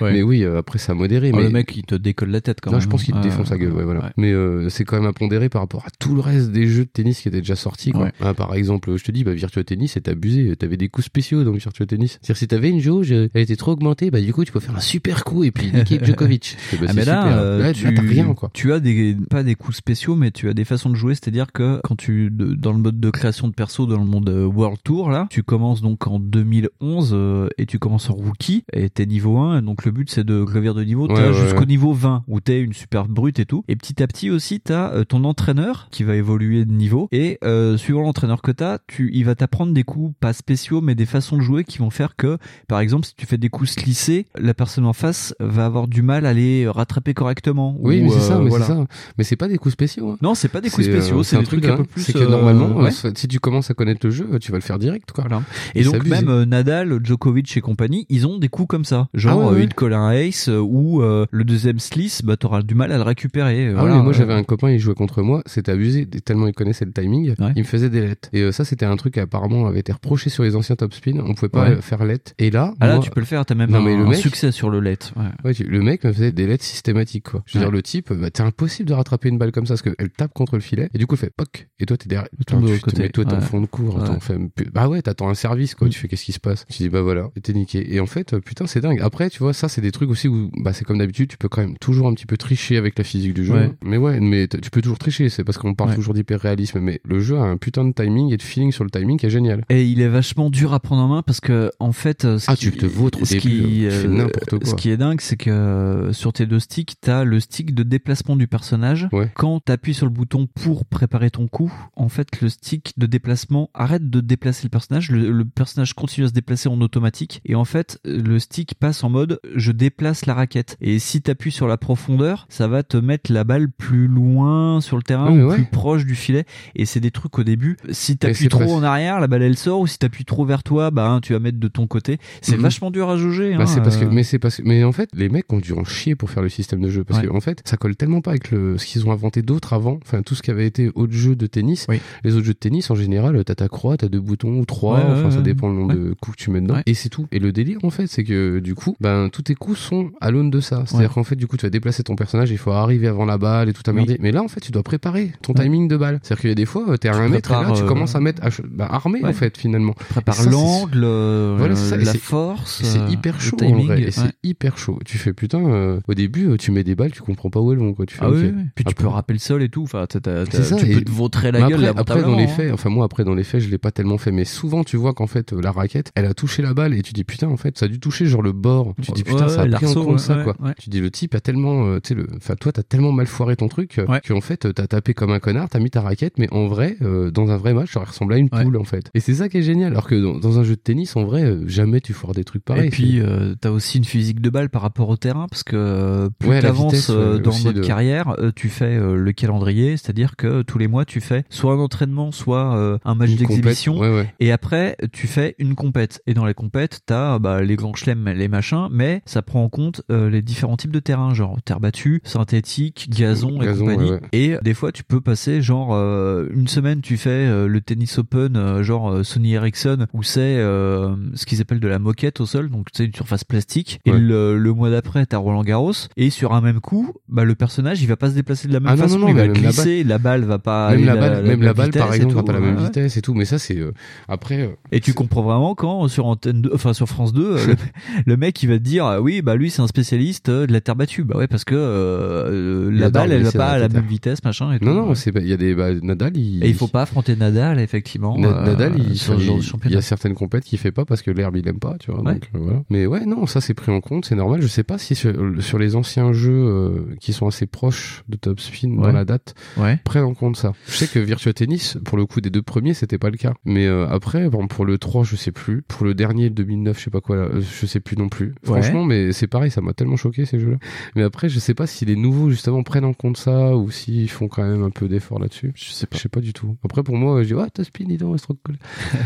mais 0.00 0.22
oui, 0.22 0.44
euh, 0.44 0.58
après 0.58 0.78
c'est 0.78 0.92
à 0.92 0.94
modérer 0.94 1.30
Oh, 1.32 1.36
mais 1.36 1.44
le 1.44 1.50
mec 1.50 1.74
il 1.76 1.82
te 1.84 1.94
décolle 1.94 2.30
la 2.30 2.40
tête 2.40 2.60
quand 2.60 2.70
non, 2.70 2.76
même. 2.78 2.82
je 2.84 2.88
pense 2.88 3.04
qu'il 3.04 3.14
te 3.14 3.18
hein. 3.18 3.22
défonce 3.22 3.50
la 3.50 3.58
gueule, 3.58 3.70
voilà. 3.70 4.12
Mais 4.16 4.32
euh, 4.32 4.68
c'est 4.68 4.84
quand 4.84 4.96
même 4.96 5.06
à 5.08 5.12
pondérer 5.12 5.48
par 5.48 5.62
rapport 5.62 5.84
à 5.86 5.90
tout 5.98 6.14
le 6.14 6.20
reste 6.20 6.50
des 6.52 6.66
jeux 6.66 6.84
de 6.84 6.90
tennis 6.90 7.20
qui 7.20 7.28
étaient 7.28 7.38
déjà 7.40 7.56
sortis. 7.56 7.92
Quoi. 7.92 8.10
Ah, 8.20 8.34
par 8.34 8.54
exemple, 8.54 8.96
je 8.96 9.04
te 9.04 9.10
dis, 9.12 9.24
bah, 9.24 9.32
Virtua 9.32 9.64
Tennis, 9.64 9.92
c'est 9.92 10.08
abusé. 10.08 10.54
T'avais 10.56 10.76
des 10.76 10.88
coups 10.88 11.06
spéciaux 11.06 11.44
dans 11.44 11.52
Virtua 11.52 11.81
Tennis. 11.84 12.18
C'est-à-dire, 12.22 12.36
si 12.36 12.48
t'avais 12.48 12.70
une 12.70 12.80
jauge, 12.80 13.12
euh, 13.12 13.28
elle 13.34 13.42
était 13.42 13.56
trop 13.56 13.72
augmentée, 13.72 14.10
bah, 14.10 14.20
du 14.20 14.32
coup, 14.32 14.44
tu 14.44 14.52
peux 14.52 14.60
faire 14.60 14.76
un 14.76 14.80
super 14.80 15.24
coup 15.24 15.44
et 15.44 15.50
puis 15.50 15.72
niquer 15.72 15.98
Djokovic. 16.04 16.56
Bah, 16.72 16.78
Ah 16.82 16.86
c'est 16.88 16.94
mais 16.94 17.04
là, 17.04 17.22
super. 17.22 17.38
euh, 17.38 17.58
là, 17.62 17.72
tu, 17.72 17.84
là, 17.84 17.92
t'as 17.94 18.02
rien, 18.02 18.34
quoi. 18.34 18.50
tu 18.52 18.72
as 18.72 18.80
des 18.80 19.16
pas 19.30 19.42
des 19.42 19.54
coups 19.54 19.76
spéciaux, 19.76 20.14
mais 20.16 20.30
tu 20.30 20.48
as 20.48 20.54
des 20.54 20.64
façons 20.64 20.90
de 20.90 20.96
jouer. 20.96 21.14
C'est-à-dire 21.14 21.52
que 21.52 21.80
quand 21.84 21.96
tu 21.96 22.30
dans 22.30 22.72
le 22.72 22.78
mode 22.78 23.00
de 23.00 23.10
création 23.10 23.48
de 23.48 23.52
perso, 23.54 23.86
dans 23.86 23.98
le 23.98 24.06
monde 24.06 24.28
euh, 24.28 24.46
World 24.46 24.78
Tour, 24.84 25.10
là. 25.10 25.26
Tu 25.30 25.42
commences 25.42 25.82
donc 25.82 26.06
en 26.06 26.18
2011 26.18 27.10
euh, 27.12 27.48
et 27.58 27.66
tu 27.66 27.78
commences 27.78 28.10
en 28.10 28.14
rookie 28.14 28.64
et 28.72 28.90
t'es 28.90 29.06
niveau 29.06 29.38
1. 29.38 29.62
Donc 29.62 29.84
le 29.84 29.90
but 29.92 30.10
c'est 30.10 30.24
de 30.24 30.42
gravir 30.44 30.74
de 30.74 30.84
niveau. 30.84 31.08
Ouais, 31.08 31.32
jusqu'au 31.32 31.60
ouais. 31.60 31.66
niveau 31.66 31.92
20 31.92 32.24
où 32.28 32.40
t'es 32.40 32.60
une 32.60 32.72
super 32.72 33.08
brute 33.08 33.38
et 33.38 33.46
tout. 33.46 33.64
Et 33.68 33.76
petit 33.76 34.02
à 34.02 34.06
petit 34.06 34.30
aussi 34.30 34.60
t'as 34.60 34.92
euh, 34.92 35.04
ton 35.04 35.24
entraîneur 35.24 35.88
qui 35.90 36.02
va 36.04 36.16
évoluer 36.16 36.64
de 36.64 36.72
niveau 36.72 37.08
et 37.12 37.38
euh, 37.44 37.76
suivant 37.76 38.02
l'entraîneur 38.02 38.42
que 38.42 38.50
t'as, 38.52 38.78
tu 38.86 39.10
il 39.12 39.24
va 39.24 39.34
t'apprendre 39.34 39.72
des 39.72 39.84
coups 39.84 40.14
pas 40.20 40.32
spéciaux 40.32 40.80
mais 40.80 40.94
des 40.94 41.06
façons 41.06 41.36
de 41.36 41.42
jouer 41.42 41.64
qui 41.64 41.71
vont 41.78 41.90
faire 41.90 42.16
que 42.16 42.38
par 42.68 42.80
exemple 42.80 43.06
si 43.06 43.14
tu 43.16 43.26
fais 43.26 43.38
des 43.38 43.48
coups 43.48 43.70
slissés, 43.70 44.26
la 44.38 44.54
personne 44.54 44.86
en 44.86 44.92
face 44.92 45.34
va 45.40 45.64
avoir 45.66 45.88
du 45.88 46.02
mal 46.02 46.26
à 46.26 46.32
les 46.32 46.68
rattraper 46.68 47.14
correctement. 47.14 47.76
Oui, 47.80 48.00
Ou, 48.00 48.04
mais 48.04 48.10
c'est 48.10 48.20
ça, 48.20 48.36
euh, 48.36 48.42
mais 48.42 48.48
voilà. 48.50 48.66
c'est 48.66 48.72
ça. 48.72 48.86
Mais 49.18 49.24
c'est 49.24 49.36
pas 49.36 49.48
des 49.48 49.58
coups 49.58 49.72
spéciaux. 49.72 50.10
hein. 50.10 50.18
Non, 50.22 50.34
c'est 50.34 50.48
pas 50.48 50.60
des 50.60 50.70
coups 50.70 50.86
euh, 50.88 50.92
spéciaux, 50.92 51.22
c'est 51.22 51.36
un 51.36 51.40
des 51.40 51.46
truc 51.46 51.60
trucs 51.62 51.72
un 51.72 51.76
peu 51.78 51.84
plus. 51.84 52.02
C'est 52.02 52.12
que 52.12 52.18
normalement, 52.24 52.76
ouais. 52.76 52.90
euh, 53.04 53.12
si 53.14 53.28
tu 53.28 53.40
commences 53.40 53.70
à 53.70 53.74
connaître 53.74 54.06
le 54.06 54.10
jeu, 54.12 54.28
tu 54.40 54.52
vas 54.52 54.58
le 54.58 54.62
faire 54.62 54.78
direct, 54.78 55.12
quoi. 55.12 55.24
Voilà. 55.28 55.42
Et 55.74 55.80
Et 55.80 55.84
donc 55.84 56.04
même 56.06 56.44
Nadal, 56.44 56.98
Djokovic 57.02 57.56
et 57.56 57.60
compagnie, 57.60 58.06
ils 58.08 58.26
ont 58.26 58.38
des 58.38 58.48
coups 58.48 58.68
comme 58.68 58.84
ça. 58.84 59.08
Genre 59.14 59.32
Ah 59.32 59.36
ouais, 59.52 59.66
ouais. 59.66 59.94
un 59.94 60.10
ace 60.10 60.48
ou 60.48 61.00
le 61.02 61.44
deuxième 61.44 61.78
slice, 61.78 62.22
bah 62.22 62.36
t'auras 62.36 62.62
du 62.62 62.74
mal 62.74 62.92
à 62.92 62.96
le 62.96 63.02
récupérer. 63.02 63.68
Ah 63.68 63.72
voilà, 63.80 63.92
oui, 63.92 63.98
mais 63.98 64.04
moi 64.04 64.12
j'avais 64.12 64.32
un 64.34 64.44
copain, 64.44 64.70
il 64.70 64.78
jouait 64.78 64.94
contre 64.94 65.22
moi, 65.22 65.42
c'était 65.46 65.72
abusé, 65.72 66.06
tellement 66.06 66.46
il 66.46 66.54
connaissait 66.54 66.84
le 66.84 66.92
timing, 66.92 67.34
il 67.56 67.62
me 67.62 67.66
faisait 67.66 67.90
des 67.90 68.00
lets. 68.00 68.28
Et 68.32 68.50
ça 68.52 68.64
c'était 68.64 68.86
un 68.86 68.96
truc 68.96 69.14
qui 69.14 69.20
apparemment 69.20 69.66
avait 69.66 69.80
été 69.80 69.92
reproché 69.92 70.30
sur 70.30 70.42
les 70.44 70.56
anciens 70.56 70.76
top 70.76 70.94
spin, 70.94 71.20
on 71.24 71.34
pouvait 71.34 71.48
pas 71.48 71.61
Ouais. 71.62 71.70
euh, 71.76 71.80
faire 71.80 72.04
let. 72.04 72.18
Et 72.38 72.50
là, 72.50 72.74
Ah 72.80 72.86
là 72.88 72.98
tu 72.98 73.10
peux 73.10 73.20
le 73.20 73.26
faire, 73.26 73.44
t'as 73.46 73.54
même 73.54 73.70
Non, 73.70 73.78
un, 73.78 73.82
mais 73.82 73.96
le 73.96 74.04
un 74.04 74.08
mec- 74.10 74.18
succès 74.18 74.52
sur 74.52 74.70
le 74.70 74.80
let. 74.80 74.98
Ouais. 75.44 75.52
Le 75.66 75.80
mec 75.82 76.04
me 76.04 76.12
faisait 76.12 76.32
des 76.32 76.46
lets 76.46 76.62
systématiques, 76.62 77.30
quoi. 77.30 77.42
Je 77.46 77.54
veux 77.58 77.60
Ouais. 77.64 77.66
dire, 77.66 77.72
le 77.72 77.82
type, 77.82 78.12
bah, 78.12 78.28
c'est 78.34 78.42
impossible 78.42 78.88
de 78.88 78.94
rattraper 78.94 79.28
une 79.28 79.38
balle 79.38 79.52
comme 79.52 79.66
ça, 79.66 79.74
parce 79.74 79.82
qu'elle 79.82 80.10
tape 80.10 80.32
contre 80.34 80.54
le 80.56 80.60
filet, 80.60 80.88
et 80.94 80.98
du 80.98 81.06
coup, 81.06 81.14
elle 81.14 81.20
fait 81.20 81.32
poc, 81.36 81.68
et 81.78 81.86
toi, 81.86 81.96
t'es 81.96 82.08
derrière. 82.08 82.28
de 82.38 82.44
tu. 82.44 82.56
Mais 82.98 83.08
toi, 83.08 83.24
t'es 83.24 83.34
en 83.34 83.40
fond 83.40 83.60
de 83.60 83.66
cours, 83.66 83.98
fais 84.20 84.36
bah 84.72 84.88
ouais, 84.88 85.02
t'attends 85.02 85.28
un 85.28 85.34
service, 85.34 85.74
quoi. 85.74 85.86
Mm. 85.86 85.90
Tu 85.90 85.98
fais, 85.98 86.08
qu'est-ce 86.08 86.24
qui 86.24 86.32
se 86.32 86.40
passe? 86.40 86.64
Tu 86.70 86.82
dis, 86.82 86.88
bah 86.88 87.02
voilà, 87.02 87.28
t'es 87.42 87.52
niqué. 87.52 87.94
Et 87.94 88.00
en 88.00 88.06
fait, 88.06 88.34
euh, 88.34 88.40
putain, 88.40 88.66
c'est 88.66 88.80
dingue. 88.80 89.00
Après, 89.00 89.30
tu 89.30 89.38
vois, 89.40 89.52
ça, 89.52 89.68
c'est 89.68 89.80
des 89.80 89.90
trucs 89.92 90.10
aussi 90.10 90.28
où, 90.28 90.50
bah, 90.58 90.72
c'est 90.72 90.84
comme 90.84 90.98
d'habitude, 90.98 91.28
tu 91.28 91.36
peux 91.36 91.48
quand 91.48 91.60
même 91.62 91.76
toujours 91.78 92.06
un 92.08 92.14
petit 92.14 92.26
peu 92.26 92.36
tricher 92.36 92.76
avec 92.76 92.96
la 92.98 93.04
physique 93.04 93.34
du 93.34 93.44
jeu. 93.44 93.70
Mais 93.82 93.96
ouais, 93.96 94.20
mais 94.20 94.48
tu 94.48 94.70
peux 94.70 94.80
toujours 94.82 94.98
tricher, 94.98 95.28
c'est 95.28 95.44
parce 95.44 95.58
qu'on 95.58 95.74
parle 95.74 95.94
toujours 95.94 96.14
d'hyper-réalisme, 96.14 96.78
mais 96.80 97.00
le 97.04 97.20
jeu 97.20 97.36
a 97.36 97.42
un 97.42 97.56
putain 97.56 97.84
de 97.84 97.92
timing 97.92 98.32
et 98.32 98.36
de 98.36 98.42
feeling 98.42 98.72
sur 98.72 98.84
le 98.84 98.90
timing 98.90 99.18
qui 99.18 99.26
est 99.26 99.30
génial. 99.30 99.64
Et 99.68 99.84
il 99.84 100.00
est 100.00 100.08
vachement 100.08 100.50
dur 100.50 100.72
à 100.72 100.80
prendre 100.80 101.02
en 101.02 101.08
main 101.08 101.22
parce 101.22 101.40
que 101.42 101.70
en 101.80 101.92
fait, 101.92 102.24
euh, 102.24 102.38
ce 102.38 102.50
Ah, 102.50 102.56
qui, 102.56 102.70
tu 102.70 102.76
te 102.78 102.86
vautres 102.86 103.20
au 103.20 103.24
ce 103.24 103.34
début, 103.34 103.40
qui, 103.40 103.86
euh, 103.86 104.08
n'importe 104.08 104.58
quoi. 104.58 104.60
Ce 104.70 104.74
qui 104.74 104.88
est 104.90 104.96
dingue, 104.96 105.20
c'est 105.20 105.36
que 105.36 105.50
euh, 105.50 106.12
sur 106.12 106.32
tes 106.32 106.46
deux 106.46 106.60
sticks, 106.60 106.94
t'as 107.00 107.24
le 107.24 107.38
stick 107.40 107.74
de 107.74 107.82
déplacement 107.82 108.36
du 108.36 108.46
personnage. 108.46 109.08
Ouais. 109.12 109.30
Quand 109.34 109.60
t'appuies 109.60 109.94
sur 109.94 110.06
le 110.06 110.12
bouton 110.12 110.46
pour 110.46 110.84
préparer 110.86 111.30
ton 111.30 111.48
coup, 111.48 111.72
en 111.96 112.08
fait, 112.08 112.40
le 112.40 112.48
stick 112.48 112.94
de 112.96 113.06
déplacement 113.06 113.68
arrête 113.74 114.08
de 114.08 114.20
déplacer 114.20 114.62
le 114.64 114.70
personnage. 114.70 115.10
Le, 115.10 115.30
le 115.30 115.44
personnage 115.44 115.92
continue 115.94 116.24
à 116.24 116.28
se 116.28 116.32
déplacer 116.34 116.68
en 116.68 116.80
automatique 116.80 117.40
et 117.44 117.54
en 117.54 117.64
fait, 117.64 117.98
le 118.04 118.38
stick 118.38 118.74
passe 118.76 119.04
en 119.04 119.10
mode 119.10 119.40
je 119.54 119.72
déplace 119.72 120.26
la 120.26 120.34
raquette. 120.34 120.76
Et 120.80 120.98
si 120.98 121.20
t'appuies 121.22 121.50
sur 121.52 121.66
la 121.68 121.76
profondeur, 121.76 122.46
ça 122.48 122.68
va 122.68 122.82
te 122.82 122.96
mettre 122.96 123.32
la 123.32 123.44
balle 123.44 123.68
plus 123.70 124.06
loin 124.06 124.80
sur 124.80 124.96
le 124.96 125.02
terrain 125.02 125.26
Ah, 125.28 125.30
mais 125.32 125.42
ou 125.42 125.48
ouais. 125.48 125.54
plus 125.56 125.64
proche 125.66 126.04
du 126.06 126.14
filet. 126.14 126.44
Et 126.74 126.84
c'est 126.84 127.00
des 127.00 127.10
trucs 127.10 127.38
au 127.38 127.44
début. 127.44 127.76
Si 127.90 128.16
t'appuies 128.16 128.48
trop 128.48 128.60
presque- 128.60 128.72
en 128.74 128.82
arrière, 128.82 129.20
la 129.20 129.26
balle 129.26 129.42
elle 129.42 129.56
sort. 129.56 129.80
Ou 129.80 129.86
si 129.86 129.98
t'appuies 129.98 130.24
trop 130.24 130.44
vers 130.44 130.62
toi, 130.62 130.90
bah 130.90 131.08
hein, 131.10 131.20
tu 131.20 131.31
vas 131.32 131.38
mettre 131.40 131.58
de 131.58 131.68
ton 131.68 131.86
côté. 131.86 132.18
C'est 132.40 132.56
Mhm. 132.56 132.62
vachement 132.62 132.90
dur 132.90 133.08
à 133.10 133.16
jauger. 133.16 133.54
Bah, 133.56 133.62
hein, 133.62 133.66
c'est 133.66 133.82
parce 133.82 133.96
que, 133.96 134.04
euh. 134.04 134.10
mais 134.10 134.22
c'est 134.22 134.38
parce 134.38 134.56
que, 134.58 134.62
mais 134.64 134.84
en 134.84 134.92
fait, 134.92 135.08
les 135.14 135.28
mecs 135.28 135.52
ont 135.52 135.58
dû 135.58 135.72
en 135.72 135.84
chier 135.84 136.14
pour 136.14 136.30
faire 136.30 136.42
le 136.42 136.48
système 136.48 136.80
de 136.80 136.88
jeu 136.90 137.04
parce 137.04 137.20
Ouais. 137.20 137.26
que 137.28 137.32
en 137.32 137.40
fait, 137.40 137.60
ça 137.64 137.76
colle 137.76 137.96
tellement 137.96 138.20
pas 138.20 138.30
avec 138.30 138.50
le, 138.50 138.78
ce 138.78 138.86
qu'ils 138.86 139.06
ont 139.06 139.12
inventé 139.12 139.42
d'autres 139.42 139.72
avant. 139.72 139.98
Enfin, 140.04 140.22
tout 140.22 140.34
ce 140.34 140.42
qui 140.42 140.50
avait 140.50 140.66
été 140.66 140.90
autre 140.94 141.12
jeu 141.12 141.34
de 141.36 141.46
tennis. 141.46 141.86
Oui. 141.88 142.00
Les 142.24 142.34
autres 142.36 142.44
jeux 142.46 142.52
de 142.54 142.58
tennis, 142.58 142.90
en 142.90 142.94
général, 142.94 143.42
t'as 143.44 143.54
ta 143.54 143.68
croix, 143.68 143.96
t'as 143.96 144.08
deux 144.08 144.20
boutons 144.20 144.58
ou 144.58 144.64
trois. 144.64 144.96
Ouais, 144.98 145.04
enfin, 145.06 145.24
ouais, 145.26 145.30
ça 145.30 145.40
dépend 145.40 145.68
le 145.68 145.74
nombre 145.74 145.94
de 145.94 146.14
coups 146.20 146.36
que 146.36 146.42
tu 146.42 146.50
mets 146.50 146.60
dedans. 146.60 146.76
Et 146.86 146.94
c'est 146.94 147.08
tout. 147.08 147.26
Et 147.32 147.38
le 147.38 147.52
délire, 147.52 147.78
en 147.82 147.90
fait, 147.90 148.06
c'est 148.06 148.24
que 148.24 148.58
du 148.60 148.74
coup, 148.74 148.96
ben, 149.00 149.28
tous 149.30 149.42
tes 149.42 149.54
coups 149.54 149.78
sont 149.78 150.10
à 150.20 150.30
l'aune 150.30 150.50
de 150.50 150.60
ça. 150.60 150.84
C'est-à-dire 150.86 151.12
qu'en 151.12 151.24
fait, 151.24 151.36
du 151.36 151.46
coup, 151.46 151.56
tu 151.56 151.66
vas 151.66 151.70
déplacer 151.70 152.02
ton 152.02 152.16
personnage, 152.16 152.50
il 152.50 152.58
faut 152.58 152.70
arriver 152.72 153.08
avant 153.08 153.24
la 153.24 153.38
balle 153.38 153.68
et 153.68 153.72
tout 153.72 153.82
à 153.88 153.92
merder. 153.92 154.16
Mais 154.20 154.32
là, 154.32 154.42
en 154.42 154.48
fait, 154.48 154.60
tu 154.60 154.72
dois 154.72 154.82
préparer 154.82 155.32
ton 155.42 155.54
timing 155.54 155.88
de 155.88 155.96
balle. 155.96 156.20
C'est-à-dire 156.22 156.40
qu'il 156.40 156.50
y 156.50 156.52
a 156.52 156.56
des 156.56 156.66
fois, 156.66 156.96
t'es 156.98 157.08
à 157.08 157.12
Tu 157.12 157.18
un 157.18 157.28
mètre 157.28 157.50
et 157.50 157.54
là, 157.54 157.72
tu 157.74 157.82
euh, 157.82 157.86
commences 157.86 158.14
à 158.14 158.20
mettre, 158.20 158.42
à 158.44 158.48
bah, 158.70 158.88
armé, 158.90 159.20
en 159.24 159.32
fait, 159.32 159.56
finalement. 159.56 159.94
prépare 160.10 160.42
l'angle, 160.50 161.04
euh, 161.22 161.54
Voilà, 161.58 161.76
c'est 161.76 161.90
ça. 161.90 161.96
La 161.96 162.04
c'est- 162.12 162.18
force. 162.18 162.82
C'est 162.82 162.98
euh, 163.00 163.08
hyper 163.08 163.40
chaud 163.40 163.56
ouais. 163.60 164.10
c'est 164.10 164.32
hyper 164.42 164.78
chaud. 164.78 164.98
Tu 165.04 165.18
fais 165.18 165.32
putain, 165.32 165.64
euh, 165.64 166.00
au 166.08 166.14
début, 166.14 166.48
euh, 166.50 166.56
tu 166.56 166.70
mets 166.72 166.84
des 166.84 166.94
balles, 166.94 167.12
tu 167.12 167.22
comprends 167.22 167.50
pas 167.50 167.60
où 167.60 167.72
elles 167.72 167.78
vont, 167.78 167.94
quoi. 167.94 168.06
Tu 168.06 168.14
fais, 168.16 168.24
Ah 168.24 168.30
oui, 168.30 168.52
oui. 168.54 168.62
Puis 168.74 168.84
tu 168.84 168.94
peux 168.94 169.06
rappeler 169.06 169.34
le 169.36 169.40
sol 169.40 169.62
et 169.62 169.68
tout. 169.68 169.82
Enfin, 169.84 170.06
C'est 170.10 170.62
ça, 170.62 170.76
tu 170.76 170.86
et- 170.90 170.94
peux 170.94 171.02
te 171.02 171.10
vautrer 171.10 171.52
la 171.52 171.68
gueule 171.68 171.84
après, 171.84 172.00
après, 172.00 172.22
dans 172.22 172.36
les 172.36 172.44
hein. 172.44 172.48
faits, 172.48 172.72
enfin 172.72 172.90
moi 172.90 173.04
après 173.04 173.24
dans 173.24 173.34
les 173.34 173.44
faits, 173.44 173.60
je 173.60 173.68
l'ai 173.70 173.78
pas 173.78 173.90
tellement 173.90 174.18
fait, 174.18 174.32
mais 174.32 174.44
souvent 174.44 174.84
tu 174.84 174.96
vois 174.96 175.14
qu'en 175.14 175.26
fait 175.26 175.52
la 175.52 175.70
raquette, 175.72 176.10
elle 176.14 176.26
a 176.26 176.34
touché 176.34 176.62
la 176.62 176.74
balle 176.74 176.94
et 176.94 177.02
tu 177.02 177.12
dis 177.12 177.24
putain 177.24 177.48
en 177.48 177.56
fait 177.56 177.78
ça 177.78 177.86
a 177.86 177.88
dû 177.88 178.00
toucher 178.00 178.26
genre 178.26 178.42
le 178.42 178.52
bord. 178.52 178.94
Tu 179.02 179.12
dis 179.12 179.22
putain 179.22 179.48
ça 179.48 179.62
a 179.62 179.66
pris 179.68 179.86
en 179.86 179.94
compte 180.04 180.18
ça 180.20 180.42
quoi. 180.42 180.56
Tu 180.78 180.90
dis 180.90 181.00
le 181.00 181.10
type 181.10 181.34
a 181.34 181.40
tellement, 181.40 181.98
tu 182.00 182.08
sais 182.08 182.14
le, 182.14 182.26
enfin 182.36 182.54
toi 182.56 182.72
t'as 182.72 182.82
tellement 182.82 183.12
mal 183.12 183.26
foiré 183.26 183.56
ton 183.56 183.68
truc 183.68 184.00
qu'en 184.26 184.40
fait 184.40 184.72
t'as 184.74 184.86
tapé 184.86 185.14
comme 185.14 185.30
un 185.30 185.38
connard, 185.40 185.68
t'as 185.68 185.78
mis 185.78 185.90
ta 185.90 186.00
raquette, 186.00 186.38
mais 186.38 186.48
en 186.52 186.66
vrai 186.66 186.96
dans 187.00 187.50
un 187.50 187.56
vrai 187.56 187.74
match 187.74 187.92
ça 187.92 188.00
ressemble 188.00 188.34
à 188.34 188.38
une 188.38 188.48
poule 188.50 188.76
en 188.76 188.84
fait. 188.84 189.10
Et 189.14 189.20
c'est 189.20 189.34
ça 189.34 189.48
qui 189.48 189.58
est 189.58 189.62
génial, 189.62 189.92
alors 189.92 190.06
que 190.06 190.38
dans 190.40 190.58
un 190.58 190.62
jeu 190.64 190.74
de 190.76 190.80
tennis 190.80 191.11
en 191.16 191.24
vrai 191.24 191.42
euh, 191.44 191.64
jamais 191.68 192.00
tu 192.00 192.12
foires 192.12 192.32
des 192.32 192.44
trucs 192.44 192.64
pareils. 192.64 192.88
Et 192.88 192.90
puis, 192.90 193.20
euh, 193.20 193.54
t'as 193.60 193.70
aussi 193.70 193.98
une 193.98 194.04
physique 194.04 194.40
de 194.40 194.50
balle 194.50 194.68
par 194.70 194.82
rapport 194.82 195.08
au 195.08 195.16
terrain, 195.16 195.46
parce 195.48 195.62
que 195.62 195.76
euh, 195.76 196.28
plus 196.38 196.48
Ouais, 196.50 196.56
la 196.56 196.62
t'avances 196.68 196.92
vitesse, 196.92 197.10
euh, 197.10 197.38
dans 197.38 197.58
notre 197.64 197.80
de- 197.80 197.86
carrière, 197.86 198.36
tu 198.56 198.68
fais 198.68 198.98
le 198.98 199.32
calendrier, 199.32 199.96
c'est-à-dire 199.96 200.36
que 200.36 200.62
tous 200.62 200.78
les 200.78 200.88
mois, 200.88 201.04
tu 201.04 201.20
fais 201.20 201.44
soit 201.50 201.72
un 201.74 201.78
entraînement, 201.78 202.32
soit 202.32 202.98
un 203.04 203.14
match 203.14 203.30
Une 203.30 203.36
compète, 203.38 203.48
d'exhibition. 203.48 203.98
Ouais 203.98 204.14
ouais. 204.14 204.32
Et 204.40 204.52
après, 204.52 204.96
tu 205.12 205.26
fais 205.26 205.54
une 205.58 205.74
compète. 205.74 206.22
Et 206.26 206.34
dans 206.34 206.44
les 206.46 206.54
compètes, 206.54 207.00
t'as 207.06 207.38
bah, 207.38 207.62
les 207.62 207.76
grands 207.76 207.94
chelems, 207.94 208.28
les 208.34 208.48
machins, 208.48 208.88
mais 208.90 209.22
ça 209.26 209.42
prend 209.42 209.62
en 209.64 209.68
compte 209.68 210.02
les 210.10 210.42
différents 210.42 210.76
types 210.76 210.90
de 210.92 211.00
terrains, 211.00 211.34
genre 211.34 211.56
terre 211.64 211.80
battue, 211.80 212.20
synthétique, 212.24 213.08
gazon, 213.10 213.60
et 213.62 213.66
Gazon, 213.66 213.84
compagnie. 213.86 214.10
ouais, 214.10 214.20
ouais. 214.20 214.28
Et 214.32 214.56
des 214.62 214.74
fois, 214.74 214.92
tu 214.92 215.04
peux 215.04 215.20
passer 215.20 215.62
genre 215.62 215.92
une 215.94 216.68
semaine, 216.68 217.00
tu 217.00 217.16
fais 217.16 217.66
le 217.66 217.80
tennis 217.80 218.18
open, 218.18 218.82
genre 218.82 219.24
Sony 219.24 219.54
Ericsson, 219.54 220.06
où 220.12 220.22
c'est 220.22 220.58
euh, 221.02 221.16
ce 221.34 221.46
qu'ils 221.46 221.60
appellent 221.60 221.80
de 221.80 221.88
la 221.88 221.98
moquette 221.98 222.40
au 222.40 222.46
sol, 222.46 222.70
donc 222.70 222.90
tu 222.92 222.98
sais 222.98 223.04
une 223.06 223.14
surface 223.14 223.44
plastique. 223.44 224.00
Et 224.04 224.12
le, 224.12 224.56
le 224.58 224.72
mois 224.72 224.90
d'après, 224.90 225.24
t'as 225.26 225.36
Roland 225.38 225.62
Garros. 225.62 225.92
Et 226.16 226.30
sur 226.30 226.52
un 226.54 226.60
même 226.60 226.80
coup, 226.80 227.12
bah 227.28 227.44
le 227.44 227.54
personnage, 227.54 228.02
il 228.02 228.08
va 228.08 228.16
pas 228.16 228.30
se 228.30 228.34
déplacer 228.34 228.68
de 228.68 228.72
la 228.72 228.80
même 228.80 228.90
Ah 228.92 228.96
façon, 228.96 229.18
non, 229.18 229.26
non, 229.26 229.28
il 229.28 229.34
va 229.36 229.46
la 229.46 229.52
glisser, 229.52 230.04
la 230.04 230.18
balle, 230.18 230.42
va 230.44 230.58
pas 230.58 230.90
Même 230.92 231.04
la 231.04 231.16
balle, 231.16 231.44
même 231.44 231.62
la 231.62 231.74
balle 231.74 231.90
par 231.90 232.12
exemple, 232.14 232.34
va 232.34 232.42
pas 232.42 232.52
la 232.52 232.60
même 232.60 232.76
Ouais, 232.76 232.84
vitesse 232.84 233.16
et 233.16 233.22
tout, 233.22 233.34
mais 233.34 233.44
ça 233.44 233.58
c'est 233.58 233.78
euh, 233.78 233.92
après. 234.28 234.60
euh, 234.62 234.68
Et 234.92 235.00
tu 235.00 235.12
comprends 235.14 235.42
vraiment 235.42 235.74
quand 235.74 236.08
sur 236.08 236.26
antenne 236.26 236.62
2, 236.62 236.70
enfin 236.74 236.92
sur 236.94 237.08
France 237.08 237.32
2, 237.32 237.42
euh, 237.44 237.66
le, 237.66 237.76
le 238.26 238.36
mec 238.36 238.62
il 238.62 238.68
va 238.68 238.78
te 238.78 238.82
dire 238.82 239.18
oui 239.20 239.42
bah 239.42 239.56
lui 239.56 239.70
c'est 239.70 239.82
un 239.82 239.86
spécialiste 239.86 240.50
de 240.50 240.72
la 240.72 240.80
terre 240.80 240.96
battue. 240.96 241.24
Bah 241.24 241.36
ouais 241.36 241.46
parce 241.48 241.64
que 241.64 242.90
la 242.92 243.10
balle 243.10 243.32
elle 243.32 243.42
va 243.42 243.52
pas 243.52 243.68
à 243.70 243.78
la 243.78 243.88
la 243.88 243.88
même 243.88 244.06
vitesse 244.06 244.42
machin 244.44 244.72
et 244.72 244.78
tout. 244.78 244.84
Non 244.84 244.94
non, 244.94 245.14
c'est 245.14 245.32
il 245.36 245.46
y 245.48 245.52
a 245.52 245.56
des 245.56 245.74
bah, 245.74 245.92
Nadal 246.02 246.36
il 246.36 246.64
Et 246.64 246.68
il 246.68 246.74
faut 246.74 246.88
pas 246.88 247.02
affronter 247.02 247.36
Nadal 247.36 247.80
effectivement. 247.80 248.38
Na- 248.38 248.62
Nadal, 248.62 248.92
il, 248.96 249.12
il- 249.14 249.90
y 249.92 249.96
a 249.96 250.00
certaines 250.02 250.34
compètes 250.34 250.64
qu'il 250.64 250.78
fait 250.78 250.91
pas 250.92 251.04
parce 251.04 251.22
que 251.22 251.30
l'herbe 251.30 251.56
il 251.56 251.66
aime 251.68 251.78
pas, 251.78 251.96
tu 251.98 252.10
vois. 252.10 252.20
Ouais. 252.22 252.34
donc, 252.34 252.48
euh, 252.54 252.58
voilà. 252.58 252.82
Mais 252.90 253.06
ouais, 253.06 253.24
non, 253.26 253.46
ça 253.46 253.60
c'est 253.60 253.74
pris 253.74 253.90
en 253.92 254.00
compte, 254.00 254.24
c'est 254.26 254.34
normal. 254.34 254.62
Je 254.62 254.66
sais 254.66 254.82
pas 254.84 254.98
si 254.98 255.14
sur, 255.14 255.32
sur 255.60 255.78
les 255.78 255.96
anciens 255.96 256.32
jeux 256.32 256.52
euh, 256.52 257.14
qui 257.20 257.32
sont 257.32 257.46
assez 257.46 257.66
proches 257.66 258.22
de 258.28 258.36
Top 258.36 258.60
Spin 258.60 258.88
dans 258.96 259.02
Ouais. 259.04 259.12
la 259.12 259.24
date 259.24 259.54
Ouais. 259.76 259.98
prennent 260.04 260.24
en 260.24 260.34
compte 260.34 260.56
ça. 260.56 260.72
Je 260.86 260.92
sais 260.92 261.06
que 261.06 261.18
Virtua 261.18 261.52
Tennis, 261.52 261.98
pour 262.04 262.16
le 262.18 262.26
coup 262.26 262.40
des 262.40 262.50
deux 262.50 262.62
premiers, 262.62 262.94
c'était 262.94 263.18
pas 263.18 263.30
le 263.30 263.36
cas. 263.36 263.54
Mais 263.64 263.86
euh, 263.86 264.06
après, 264.08 264.48
bon, 264.48 264.66
pour 264.68 264.84
le 264.84 264.98
3, 264.98 265.24
je 265.24 265.36
sais 265.36 265.52
plus. 265.52 265.82
Pour 265.82 266.04
le 266.04 266.14
dernier, 266.14 266.44
le 266.44 266.50
2009, 266.54 266.98
je 266.98 267.04
sais 267.04 267.10
pas 267.10 267.20
quoi, 267.20 267.36
là, 267.36 267.48
je 267.60 267.86
sais 267.86 268.00
plus 268.00 268.16
non 268.16 268.28
plus. 268.28 268.54
Franchement, 268.64 269.04
mais 269.04 269.32
c'est 269.32 269.46
pareil, 269.46 269.70
ça 269.70 269.80
m'a 269.80 269.92
tellement 269.92 270.16
choqué 270.16 270.44
ces 270.46 270.58
jeux-là. 270.58 270.76
Mais 271.16 271.22
après, 271.22 271.48
je 271.48 271.58
sais 271.58 271.74
pas 271.74 271.86
si 271.86 272.04
les 272.04 272.16
nouveaux 272.16 272.50
justement 272.50 272.82
prennent 272.82 273.04
en 273.04 273.12
compte 273.14 273.36
ça 273.36 273.76
ou 273.76 273.90
s'ils 273.90 274.30
font 274.30 274.48
quand 274.48 274.62
même 274.62 274.82
un 274.82 274.90
peu 274.90 275.08
d'effort 275.08 275.38
là-dessus. 275.38 275.72
Je 275.74 275.90
sais 275.90 276.06
pas. 276.06 276.16
Je 276.16 276.22
sais 276.22 276.28
pas 276.28 276.40
du 276.40 276.52
tout. 276.52 276.76
Après, 276.84 277.02
pour 277.02 277.16
moi, 277.16 277.42
je 277.42 277.48
dis, 277.48 277.54
ouais, 277.54 277.68
Top 277.72 277.84
Spin, 277.86 278.04
donc, 278.16 278.38
c'est 278.38 278.44
trop 278.44 278.56
cool. 278.64 278.76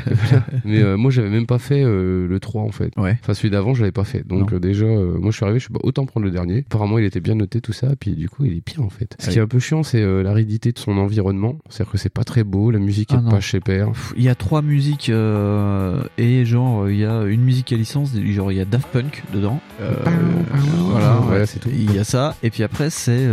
Mais 0.64 0.82
euh, 0.82 0.97
moi, 0.97 1.10
j'avais 1.10 1.28
même 1.30 1.47
pas 1.47 1.55
fait 1.58 1.82
euh, 1.82 2.26
le 2.26 2.40
3 2.40 2.62
en 2.62 2.70
fait. 2.70 2.92
Ouais. 2.96 3.16
Enfin, 3.22 3.34
celui 3.34 3.50
d'avant, 3.50 3.74
je 3.74 3.80
l'avais 3.80 3.92
pas 3.92 4.04
fait. 4.04 4.26
Donc, 4.26 4.52
euh, 4.52 4.58
déjà, 4.60 4.86
euh, 4.86 5.18
moi, 5.18 5.30
je 5.30 5.36
suis 5.36 5.44
arrivé, 5.44 5.58
je 5.58 5.64
suis 5.64 5.72
bah, 5.72 5.80
autant 5.82 6.06
prendre 6.06 6.24
le 6.24 6.30
dernier. 6.32 6.64
Apparemment, 6.70 6.98
il 6.98 7.04
était 7.04 7.20
bien 7.20 7.34
noté, 7.34 7.60
tout 7.60 7.72
ça. 7.72 7.88
Puis, 7.98 8.12
du 8.12 8.28
coup, 8.28 8.44
il 8.44 8.52
est 8.56 8.64
bien, 8.66 8.84
en 8.84 8.90
fait. 8.90 9.14
Ce 9.18 9.28
Ah 9.28 9.32
qui 9.32 9.38
est 9.38 9.42
un 9.42 9.46
peu 9.46 9.58
chiant, 9.58 9.82
c'est 9.82 10.02
l'aridité 10.22 10.72
de 10.72 10.78
son 10.78 10.98
environnement. 10.98 11.58
C'est-à-dire 11.68 11.92
que 11.92 11.98
c'est 11.98 12.12
pas 12.12 12.24
très 12.24 12.44
beau, 12.44 12.70
la 12.70 12.78
musique 12.78 13.10
Ah 13.12 13.16
est 13.16 13.22
non. 13.22 13.30
pas 13.30 13.40
chez 13.40 13.60
père. 13.60 13.88
Il 14.16 14.22
y 14.22 14.28
a 14.28 14.34
trois 14.34 14.62
musiques 14.62 15.10
et 15.10 16.44
genre 16.44 16.88
il 16.90 16.96
y 16.98 17.04
a 17.04 17.22
une 17.24 17.42
musique 17.42 17.72
à 17.72 17.76
licence, 17.76 18.10
genre 18.16 18.52
il 18.52 18.58
y 18.58 18.60
a 18.60 18.64
Daft 18.64 18.88
Punk 18.88 19.22
dedans. 19.32 19.60
Euh, 19.80 19.92
voilà, 20.90 21.18
Voilà, 21.22 21.40
ouais. 21.40 21.46
c'est 21.46 21.58
tout. 21.58 21.68
Il 21.72 21.94
y 21.94 21.98
a 21.98 22.04
ça 22.04 22.36
et 22.42 22.50
puis 22.50 22.62
après 22.62 22.90
c'est 22.90 23.26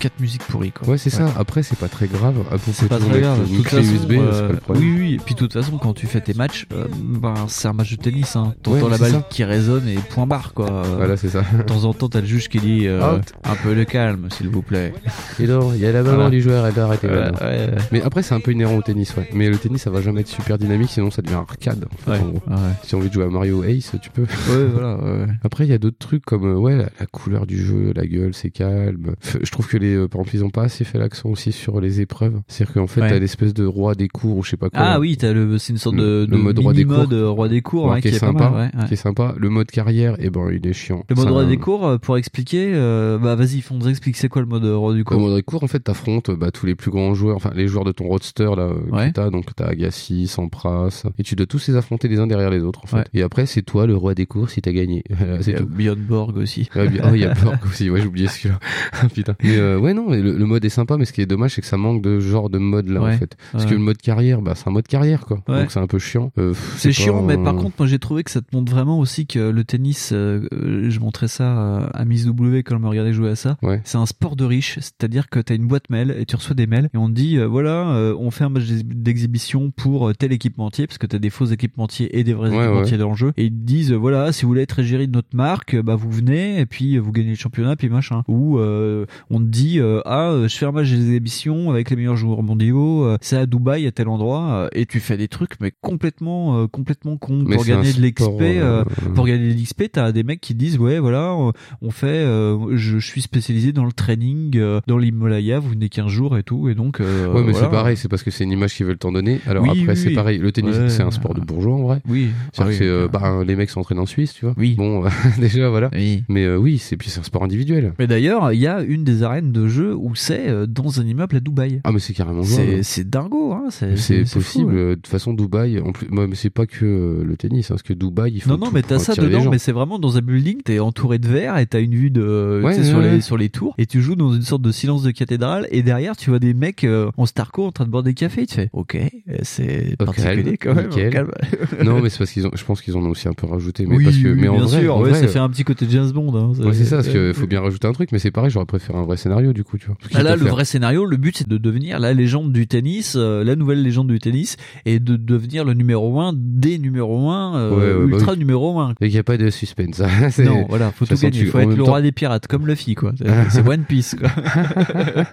quatre 0.00 0.18
musiques 0.20 0.42
pourries 0.44 0.72
quoi. 0.72 0.88
Ouais, 0.88 0.98
c'est 0.98 1.10
ça. 1.10 1.26
Après, 1.36 1.62
c'est 1.62 1.78
pas 1.78 1.88
très 1.88 2.06
grave. 2.06 2.36
C'est 2.72 2.88
pas 2.88 2.98
très 2.98 3.20
grave. 3.20 3.46
USB, 3.50 4.12
c'est 4.12 4.16
pas 4.46 4.52
le 4.52 4.56
problème. 4.58 4.84
Oui, 4.84 4.96
oui. 4.98 5.14
Et 5.14 5.18
puis 5.18 5.34
de 5.34 5.40
toute 5.40 5.52
façon, 5.52 5.78
quand 5.78 5.94
tu 5.94 6.06
fais 6.06 6.20
tes 6.20 6.34
matchs, 6.34 6.66
ben 7.00 7.34
c'est 7.48 7.68
un 7.68 7.72
match 7.72 7.90
de 7.90 7.96
tennis. 8.02 8.34
Hein. 8.36 8.54
T'entends 8.62 8.84
Ouais, 8.86 8.90
la 8.90 8.98
balle 8.98 9.10
ça. 9.12 9.26
qui 9.30 9.44
résonne 9.44 9.86
et 9.88 9.94
point 10.10 10.26
barre 10.26 10.52
quoi. 10.54 10.82
Voilà, 10.96 11.16
c'est 11.16 11.28
ça. 11.28 11.42
De 11.56 11.62
temps 11.62 11.84
en 11.84 11.94
temps, 11.94 12.08
t'as 12.08 12.20
le 12.20 12.26
juge 12.26 12.48
qui 12.48 12.58
dit 12.58 12.86
euh, 12.86 13.18
un 13.44 13.54
peu 13.62 13.74
de 13.74 13.84
calme, 13.84 14.28
s'il 14.30 14.48
vous 14.48 14.62
plaît. 14.62 14.92
Et 15.38 15.46
non, 15.46 15.72
il 15.74 15.80
y 15.80 15.86
a 15.86 15.92
la 15.92 16.02
maman 16.02 16.14
Voilà. 16.16 16.30
du 16.30 16.40
joueur, 16.42 16.66
elle 16.66 16.74
doit 16.74 16.84
arrêter. 16.84 17.06
Voilà, 17.06 17.30
maintenant. 17.32 17.46
ouais, 17.48 17.56
ouais. 17.70 17.74
Mais 17.92 18.02
après, 18.02 18.22
c'est 18.22 18.34
un 18.34 18.40
peu 18.40 18.52
inhérent 18.52 18.76
au 18.76 18.82
tennis, 18.82 19.14
ouais. 19.16 19.28
Mais 19.32 19.48
le 19.48 19.56
tennis, 19.58 19.82
ça 19.82 19.90
va 19.90 20.00
jamais 20.00 20.22
être 20.22 20.28
super 20.28 20.58
dynamique, 20.58 20.90
sinon 20.90 21.10
ça 21.10 21.22
devient 21.22 21.34
arcade. 21.36 21.84
En 21.92 21.96
fait, 22.12 22.18
en 22.20 22.28
gros. 22.28 22.42
Si 22.82 22.94
envie 22.94 23.08
de 23.08 23.12
jouer 23.14 23.24
à 23.24 23.28
Mario 23.28 23.62
Ace, 23.64 23.92
tu 24.02 24.10
peux. 24.10 24.26
Voilà. 24.72 24.98
Après, 25.44 25.64
il 25.64 25.70
y 25.70 25.74
a 25.74 25.78
d'autres 25.78 25.98
trucs 25.98 26.24
comme 26.24 26.44
euh, 26.44 26.56
ouais, 26.56 26.76
la, 26.76 26.88
la 26.98 27.06
couleur 27.06 27.46
du 27.46 27.64
jeu, 27.64 27.92
la 27.94 28.06
gueule, 28.06 28.34
c'est 28.34 28.50
calme. 28.50 29.14
Je 29.42 29.50
trouve 29.50 29.66
que 29.68 29.76
les, 29.76 29.94
euh, 29.94 30.08
par 30.08 30.20
exemple, 30.22 30.36
ils 30.36 30.44
ont 30.44 30.50
pas 30.50 30.62
assez 30.62 30.84
fait 30.84 30.98
l'accent 30.98 31.28
aussi 31.28 31.52
sur 31.52 31.80
les 31.80 32.00
épreuves. 32.00 32.40
C'est-à-dire 32.48 32.74
qu'en 32.74 32.86
fait, 32.86 33.00
t'as 33.00 33.18
l'espèce 33.18 33.54
de 33.54 33.64
roi 33.64 33.94
des 33.94 34.08
cours 34.08 34.36
ou 34.38 34.42
je 34.42 34.50
sais 34.50 34.56
pas 34.56 34.70
quoi. 34.70 34.78
Ah 34.80 35.00
oui, 35.00 35.16
t'as 35.16 35.32
le, 35.32 35.58
c'est 35.58 35.72
une 35.72 35.78
sorte 35.78 35.96
de, 35.96 36.02
Le- 36.02 36.26
de 36.26 36.32
le 36.32 36.38
mode 36.38 36.58
roi 36.58 36.72
des 36.72 36.84
cours. 36.84 37.06
Roi 37.28 37.48
des 37.48 37.62
cours, 37.62 37.86
ouais, 37.86 38.00
qui, 38.00 38.08
est 38.08 38.12
pas 38.12 38.26
sympa, 38.26 38.50
mal, 38.50 38.52
ouais, 38.74 38.80
ouais. 38.80 38.86
qui 38.88 38.94
est 38.94 38.96
sympa. 38.96 39.34
Le 39.36 39.48
mode 39.48 39.70
carrière, 39.70 40.16
eh 40.18 40.30
ben, 40.30 40.48
il 40.52 40.66
est 40.66 40.72
chiant. 40.72 41.04
Le 41.08 41.14
mode 41.16 41.24
Ça, 41.26 41.30
roi 41.30 41.44
des 41.44 41.56
cours, 41.56 41.86
euh, 41.86 41.98
pour 41.98 42.16
expliquer, 42.16 42.70
euh, 42.74 43.18
bah 43.18 43.34
vas-y, 43.34 43.60
faut 43.60 43.74
nous 43.74 43.88
expliquer 43.88 44.18
c'est 44.18 44.28
quoi 44.28 44.42
le 44.42 44.48
mode 44.48 44.64
euh, 44.64 44.76
roi 44.76 44.94
du 44.94 45.04
cours. 45.04 45.18
mode 45.20 45.42
cours, 45.42 45.62
en 45.64 45.68
fait, 45.68 45.80
t'affrontes 45.80 46.30
bah, 46.30 46.50
tous 46.50 46.66
les 46.66 46.74
plus 46.74 46.90
grands 46.90 47.14
joueurs, 47.14 47.36
enfin 47.36 47.52
les 47.54 47.68
joueurs 47.68 47.84
de 47.84 47.92
ton 47.92 48.04
roadster 48.06 48.50
là 48.56 48.68
Ouais. 48.90 49.08
que 49.08 49.12
t'as, 49.14 49.30
donc 49.30 49.54
t'as 49.54 49.66
Agassi, 49.66 50.26
Sampras, 50.26 51.04
et 51.18 51.22
tu 51.22 51.36
dois 51.36 51.46
tous 51.46 51.68
les 51.68 51.76
affronter 51.76 52.08
les 52.08 52.18
uns 52.20 52.26
derrière 52.26 52.50
les 52.50 52.62
autres 52.62 52.80
en 52.84 52.86
fait. 52.86 53.08
Et 53.14 53.22
après, 53.22 53.46
c'est 53.46 53.62
toi 53.62 53.86
le 53.86 53.96
roi 53.96 54.14
des 54.14 54.26
cours 54.26 54.50
si 54.50 54.60
t'as 54.62 54.72
gagné. 54.72 55.04
C'est 55.40 55.54
tout. 55.54 55.68
Borg 55.96 56.36
aussi. 56.36 56.68
Oh, 56.76 56.80
il 57.14 57.20
y 57.20 57.24
a 57.24 57.34
Borg 57.44 57.58
aussi, 57.66 57.90
ouais, 57.90 58.00
j'ai 58.00 58.06
oublié 58.06 58.28
celui-là. 58.28 58.58
Ah, 58.92 59.06
Putain. 59.12 59.34
Mais 59.42 59.56
euh, 59.56 59.78
ouais, 59.78 59.94
non, 59.94 60.10
le, 60.10 60.20
le 60.20 60.44
mode 60.46 60.64
est 60.64 60.68
sympa, 60.70 60.96
mais 60.96 61.04
ce 61.04 61.12
qui 61.12 61.20
est 61.20 61.26
dommage, 61.26 61.54
c'est 61.54 61.60
que 61.60 61.66
ça 61.66 61.76
manque 61.76 62.02
de 62.02 62.18
genre 62.20 62.50
de 62.50 62.58
mode 62.58 62.88
là 62.88 63.02
en 63.02 63.12
fait. 63.18 63.36
Parce 63.52 63.66
que 63.66 63.74
le 63.74 63.78
mode 63.80 63.98
carrière, 63.98 64.40
bah, 64.42 64.54
c'est 64.54 64.68
un 64.68 64.72
mode 64.72 64.86
carrière 64.88 65.24
quoi. 65.26 65.38
Donc 65.46 65.70
c'est 65.70 65.80
un 65.80 65.86
peu 65.86 65.98
chiant. 65.98 66.32
Euh, 66.38 66.54
C'est 66.76 66.88
pas 66.90 66.94
mais 67.22 67.36
par 67.38 67.54
contre, 67.56 67.76
moi 67.78 67.86
j'ai 67.86 67.98
trouvé 67.98 68.22
que 68.24 68.30
ça 68.30 68.40
te 68.40 68.54
montre 68.54 68.70
vraiment 68.72 68.98
aussi 68.98 69.26
que 69.26 69.38
le 69.50 69.64
tennis, 69.64 70.10
euh, 70.12 70.46
euh, 70.52 70.90
je 70.90 71.00
montrais 71.00 71.28
ça 71.28 71.58
euh, 71.58 71.86
à 71.94 72.04
Miss 72.04 72.24
W 72.26 72.62
quand 72.62 72.74
elle 72.76 72.82
me 72.82 72.88
regardait 72.88 73.12
jouer 73.12 73.30
à 73.30 73.36
ça, 73.36 73.56
Ouais. 73.62 73.80
c'est 73.84 73.98
un 73.98 74.06
sport 74.06 74.36
de 74.36 74.44
riche, 74.44 74.78
c'est-à-dire 74.80 75.28
que 75.28 75.40
t'as 75.40 75.54
une 75.54 75.66
boîte 75.66 75.90
mail 75.90 76.14
et 76.18 76.24
tu 76.26 76.36
reçois 76.36 76.54
des 76.54 76.66
mails 76.66 76.88
et 76.94 76.98
on 76.98 77.08
te 77.08 77.14
dit, 77.14 77.38
euh, 77.38 77.46
voilà, 77.46 77.90
euh, 77.90 78.14
on 78.18 78.30
fait 78.30 78.44
un 78.44 78.48
match 78.48 78.64
d'ex- 78.66 78.82
d'exhibition 78.84 79.70
pour 79.70 80.08
euh, 80.08 80.12
tel 80.14 80.32
équipementier, 80.32 80.86
parce 80.86 80.98
que 80.98 81.06
t'as 81.06 81.18
des 81.18 81.30
faux 81.30 81.46
équipementiers 81.46 82.18
et 82.18 82.24
des 82.24 82.34
vrais 82.34 82.50
Ouais, 82.50 82.56
équipementiers 82.64 82.98
dans 82.98 83.10
le 83.10 83.16
jeu, 83.16 83.32
et 83.36 83.44
ils 83.46 83.50
te 83.50 83.64
disent, 83.64 83.92
euh, 83.92 83.96
voilà, 83.96 84.32
si 84.32 84.42
vous 84.42 84.48
voulez 84.48 84.62
être 84.62 84.78
égérie 84.78 85.08
de 85.08 85.12
notre 85.12 85.34
marque, 85.34 85.74
euh, 85.74 85.82
bah 85.82 85.96
vous 85.96 86.10
venez 86.10 86.60
et 86.60 86.66
puis 86.66 86.96
euh, 86.96 87.00
vous 87.00 87.12
gagnez 87.12 87.30
le 87.30 87.36
championnat, 87.36 87.76
puis 87.76 87.88
machin. 87.88 88.22
Ou 88.28 88.58
euh, 88.58 89.06
on 89.30 89.38
te 89.38 89.44
dit, 89.44 89.80
euh, 89.80 90.00
ah, 90.04 90.30
euh, 90.30 90.48
je 90.48 90.56
fais 90.56 90.66
un 90.66 90.72
match 90.72 90.90
d'exhibition 90.90 91.70
avec 91.70 91.90
les 91.90 91.96
meilleurs 91.96 92.16
joueurs 92.16 92.42
mondiaux, 92.42 93.04
euh, 93.04 93.18
c'est 93.20 93.36
à 93.36 93.46
Dubaï, 93.46 93.86
à 93.86 93.92
tel 93.92 94.08
endroit, 94.08 94.50
euh, 94.50 94.68
et 94.72 94.86
tu 94.86 95.00
fais 95.00 95.16
des 95.16 95.28
trucs, 95.28 95.60
mais 95.60 95.72
complètement, 95.80 96.60
euh, 96.62 96.66
complètement 96.98 97.16
con 97.16 97.44
Mais 97.46 97.56
pour 97.56 97.64
c'est 97.64 97.72
un 97.72 97.76
gagner 97.82 97.92
de 97.92 98.02
l'XP. 98.06 98.40
euh, 98.40 98.82
euh, 98.82 98.84
pour 99.14 99.26
gagner 99.26 99.54
de 99.54 99.60
l'XP, 99.60 99.84
t'as 99.92 100.12
des 100.12 100.22
mecs 100.22 100.40
qui 100.40 100.54
disent 100.54 100.78
ouais 100.78 100.98
voilà, 100.98 101.32
euh, 101.32 101.52
on 101.82 101.90
fait, 101.90 102.06
euh, 102.08 102.76
je, 102.76 102.98
je 102.98 103.06
suis 103.06 103.22
spécialisé 103.22 103.72
dans 103.72 103.84
le 103.84 103.92
training 103.92 104.56
euh, 104.56 104.80
dans 104.86 104.98
l'Himalaya, 104.98 105.58
vous 105.60 105.70
venez 105.70 105.88
qu'un 105.88 106.08
jour 106.08 106.36
et 106.38 106.42
tout, 106.42 106.68
et 106.68 106.74
donc. 106.74 107.00
euh, 107.00 107.32
Ouais, 107.32 107.42
mais 107.44 107.52
voilà. 107.52 107.66
c'est 107.66 107.70
pareil, 107.70 107.96
c'est 107.96 108.08
parce 108.08 108.22
que 108.22 108.30
c'est 108.30 108.44
une 108.44 108.52
image 108.52 108.74
qu'ils 108.74 108.86
veulent 108.86 108.98
t'en 108.98 109.12
donner. 109.12 109.40
Alors 109.46 109.62
Oui, 109.64 109.70
après, 109.70 109.92
oui, 109.92 109.96
c'est 109.96 110.08
oui. 110.08 110.14
pareil. 110.14 110.38
Le 110.38 110.52
tennis, 110.52 110.76
Ouais. 110.76 110.88
c'est 110.88 111.02
un 111.02 111.10
sport 111.10 111.34
de 111.34 111.40
bourgeois 111.40 111.74
en 111.74 111.82
vrai. 111.82 112.00
Oui. 112.08 112.28
Ah 112.56 112.64
que 112.64 112.82
euh, 112.84 113.04
euh, 113.04 113.08
bah, 113.08 113.42
les 113.46 113.56
mecs 113.56 113.70
s'entraînent 113.70 113.98
en 113.98 114.06
Suisse, 114.06 114.32
tu 114.34 114.44
vois. 114.44 114.54
Oui. 114.56 114.74
Bon, 114.76 115.04
déjà, 115.38 115.68
voilà. 115.68 115.90
Oui. 115.94 116.24
Mais 116.28 116.44
euh, 116.44 116.56
oui, 116.56 116.78
c'est 116.78 116.96
puis 116.96 117.10
c'est 117.10 117.20
un 117.20 117.24
sport 117.24 117.42
individuel. 117.44 117.92
Mais 117.98 118.06
d'ailleurs, 118.06 118.52
il 118.52 118.60
y 118.60 118.66
a 118.66 118.80
une 118.82 119.04
des 119.04 119.22
arènes 119.22 119.52
de 119.52 119.68
jeu 119.68 119.94
où 119.94 120.14
c'est 120.14 120.48
euh, 120.48 120.66
dans 120.66 121.00
un 121.00 121.06
immeuble 121.06 121.36
à 121.36 121.40
Dubaï. 121.40 121.80
Ah, 121.84 121.92
mais 121.92 121.98
c'est 121.98 122.14
carrément. 122.14 122.42
C'est 122.82 123.08
dingo, 123.08 123.52
hein. 123.52 123.66
C'est 123.70 124.24
fou, 124.24 124.38
possible. 124.38 124.72
ouais. 124.72 124.78
euh, 124.80 124.90
De 124.90 124.94
toute 124.96 125.06
façon, 125.08 125.32
Dubaï, 125.34 125.80
en 125.80 125.92
plus, 125.92 126.08
mais 126.10 126.26
c'est 126.34 126.50
pas 126.50 126.66
que 126.66 126.84
euh, 126.88 127.24
le 127.24 127.36
tennis, 127.36 127.66
hein, 127.66 127.74
parce 127.74 127.82
que 127.82 127.92
Dubaï, 127.92 128.32
ils 128.34 128.42
font 128.42 128.50
Non, 128.50 128.58
non, 128.58 128.66
tout 128.66 128.72
mais 128.74 128.82
t'as 128.82 128.98
ça 128.98 129.14
dedans, 129.14 129.50
mais 129.50 129.58
c'est 129.58 129.72
vraiment 129.72 129.98
dans 129.98 130.16
un 130.16 130.20
building, 130.20 130.62
t'es 130.62 130.78
entouré 130.78 131.18
de 131.18 131.28
verre 131.28 131.58
et 131.58 131.66
t'as 131.66 131.80
une 131.80 131.94
vue 131.94 132.10
de, 132.10 132.60
Ouais, 132.62 132.82
sur, 132.82 132.98
ouais, 132.98 133.12
les, 133.12 133.20
sur 133.20 133.36
les 133.36 133.48
tours, 133.48 133.74
et 133.78 133.86
tu 133.86 134.02
joues 134.02 134.16
dans 134.16 134.32
une 134.32 134.42
sorte 134.42 134.62
de 134.62 134.72
silence 134.72 135.02
de 135.02 135.10
cathédrale, 135.10 135.66
et 135.70 135.82
derrière, 135.82 136.16
tu 136.16 136.30
vois 136.30 136.38
des 136.38 136.54
mecs 136.54 136.84
euh, 136.84 137.10
en 137.16 137.26
Starco 137.26 137.64
en 137.64 137.72
train 137.72 137.84
de 137.84 137.90
boire 137.90 138.02
des 138.02 138.14
cafés, 138.14 138.46
tu 138.46 138.54
fais, 138.54 138.70
ok, 138.72 138.96
euh, 138.96 139.36
c'est 139.42 139.96
particulier 139.96 140.56
calme, 140.56 140.88
quand 140.90 140.96
même, 140.96 141.10
calme. 141.10 141.30
non, 141.84 142.00
mais 142.00 142.08
c'est 142.08 142.18
parce 142.18 142.32
qu'ils 142.32 142.46
ont, 142.46 142.50
je 142.54 142.64
pense 142.64 142.82
qu'ils 142.82 142.96
en 142.96 143.04
ont 143.04 143.10
aussi 143.10 143.28
un 143.28 143.32
peu 143.32 143.46
rajouté, 143.46 143.86
mais 143.86 143.96
oui, 143.96 144.04
parce 144.04 144.16
que, 144.16 144.28
mais 144.28 144.48
en 144.48 144.56
bien 144.56 144.64
vrai, 144.64 144.80
sûr, 144.80 144.96
en 144.96 145.02
ouais, 145.02 145.10
vrai, 145.10 145.20
ça 145.20 145.28
fait 145.28 145.38
un 145.38 145.48
petit 145.48 145.64
côté 145.64 145.86
James 145.90 146.10
Bond. 146.10 146.34
Hein, 146.36 146.64
ouais, 146.64 146.72
c'est 146.72 146.84
ça, 146.84 146.96
parce 146.96 147.08
qu'il 147.08 147.34
faut 147.34 147.46
bien 147.46 147.60
rajouter 147.60 147.86
un 147.86 147.92
truc, 147.92 148.12
mais 148.12 148.18
c'est 148.18 148.30
pareil, 148.30 148.50
j'aurais 148.50 148.66
préféré 148.66 148.98
un 148.98 149.04
vrai 149.04 149.16
scénario, 149.16 149.52
du 149.52 149.64
coup, 149.64 149.78
tu 149.78 149.86
vois. 149.86 149.96
Ah 150.14 150.22
là, 150.22 150.36
le 150.36 150.46
vrai 150.46 150.64
scénario, 150.64 151.04
le 151.04 151.16
but 151.16 151.36
c'est 151.38 151.48
de 151.48 151.58
devenir 151.58 151.98
la 151.98 152.14
légende 152.14 152.52
du 152.52 152.66
tennis, 152.66 153.14
la 153.16 153.56
nouvelle 153.56 153.82
légende 153.82 154.08
du 154.08 154.18
tennis, 154.18 154.56
et 154.84 155.00
de 155.00 155.16
devenir 155.16 155.64
le 155.64 155.74
numéro 155.74 156.20
un 156.20 156.32
des 156.34 156.77
numéros 156.80 157.30
1, 157.30 157.56
euh, 157.56 157.70
Ouais, 158.04 158.10
bah 158.10 158.16
ultra 158.16 158.32
oui. 158.32 158.38
numéro 158.38 158.78
1. 158.80 158.90
Et 159.00 159.06
qu'il 159.06 159.12
n'y 159.14 159.18
a 159.18 159.22
pas 159.22 159.36
de 159.36 159.50
suspense. 159.50 160.00
hein, 160.00 160.08
Non, 160.44 160.66
voilà, 160.68 160.90
faut 160.92 161.06
tout 161.06 161.14
gagner. 161.14 161.30
tu- 161.30 161.46
Faut 161.46 161.58
être 161.58 161.68
le 161.70 161.76
temps- 161.76 161.84
roi 161.86 162.02
des 162.02 162.12
pirates, 162.12 162.46
comme 162.46 162.66
Luffy, 162.66 162.94
quoi. 162.94 163.12
C'est- 163.50 163.66
One 163.66 163.82
Piece, 163.84 164.16
quoi. 164.18 164.28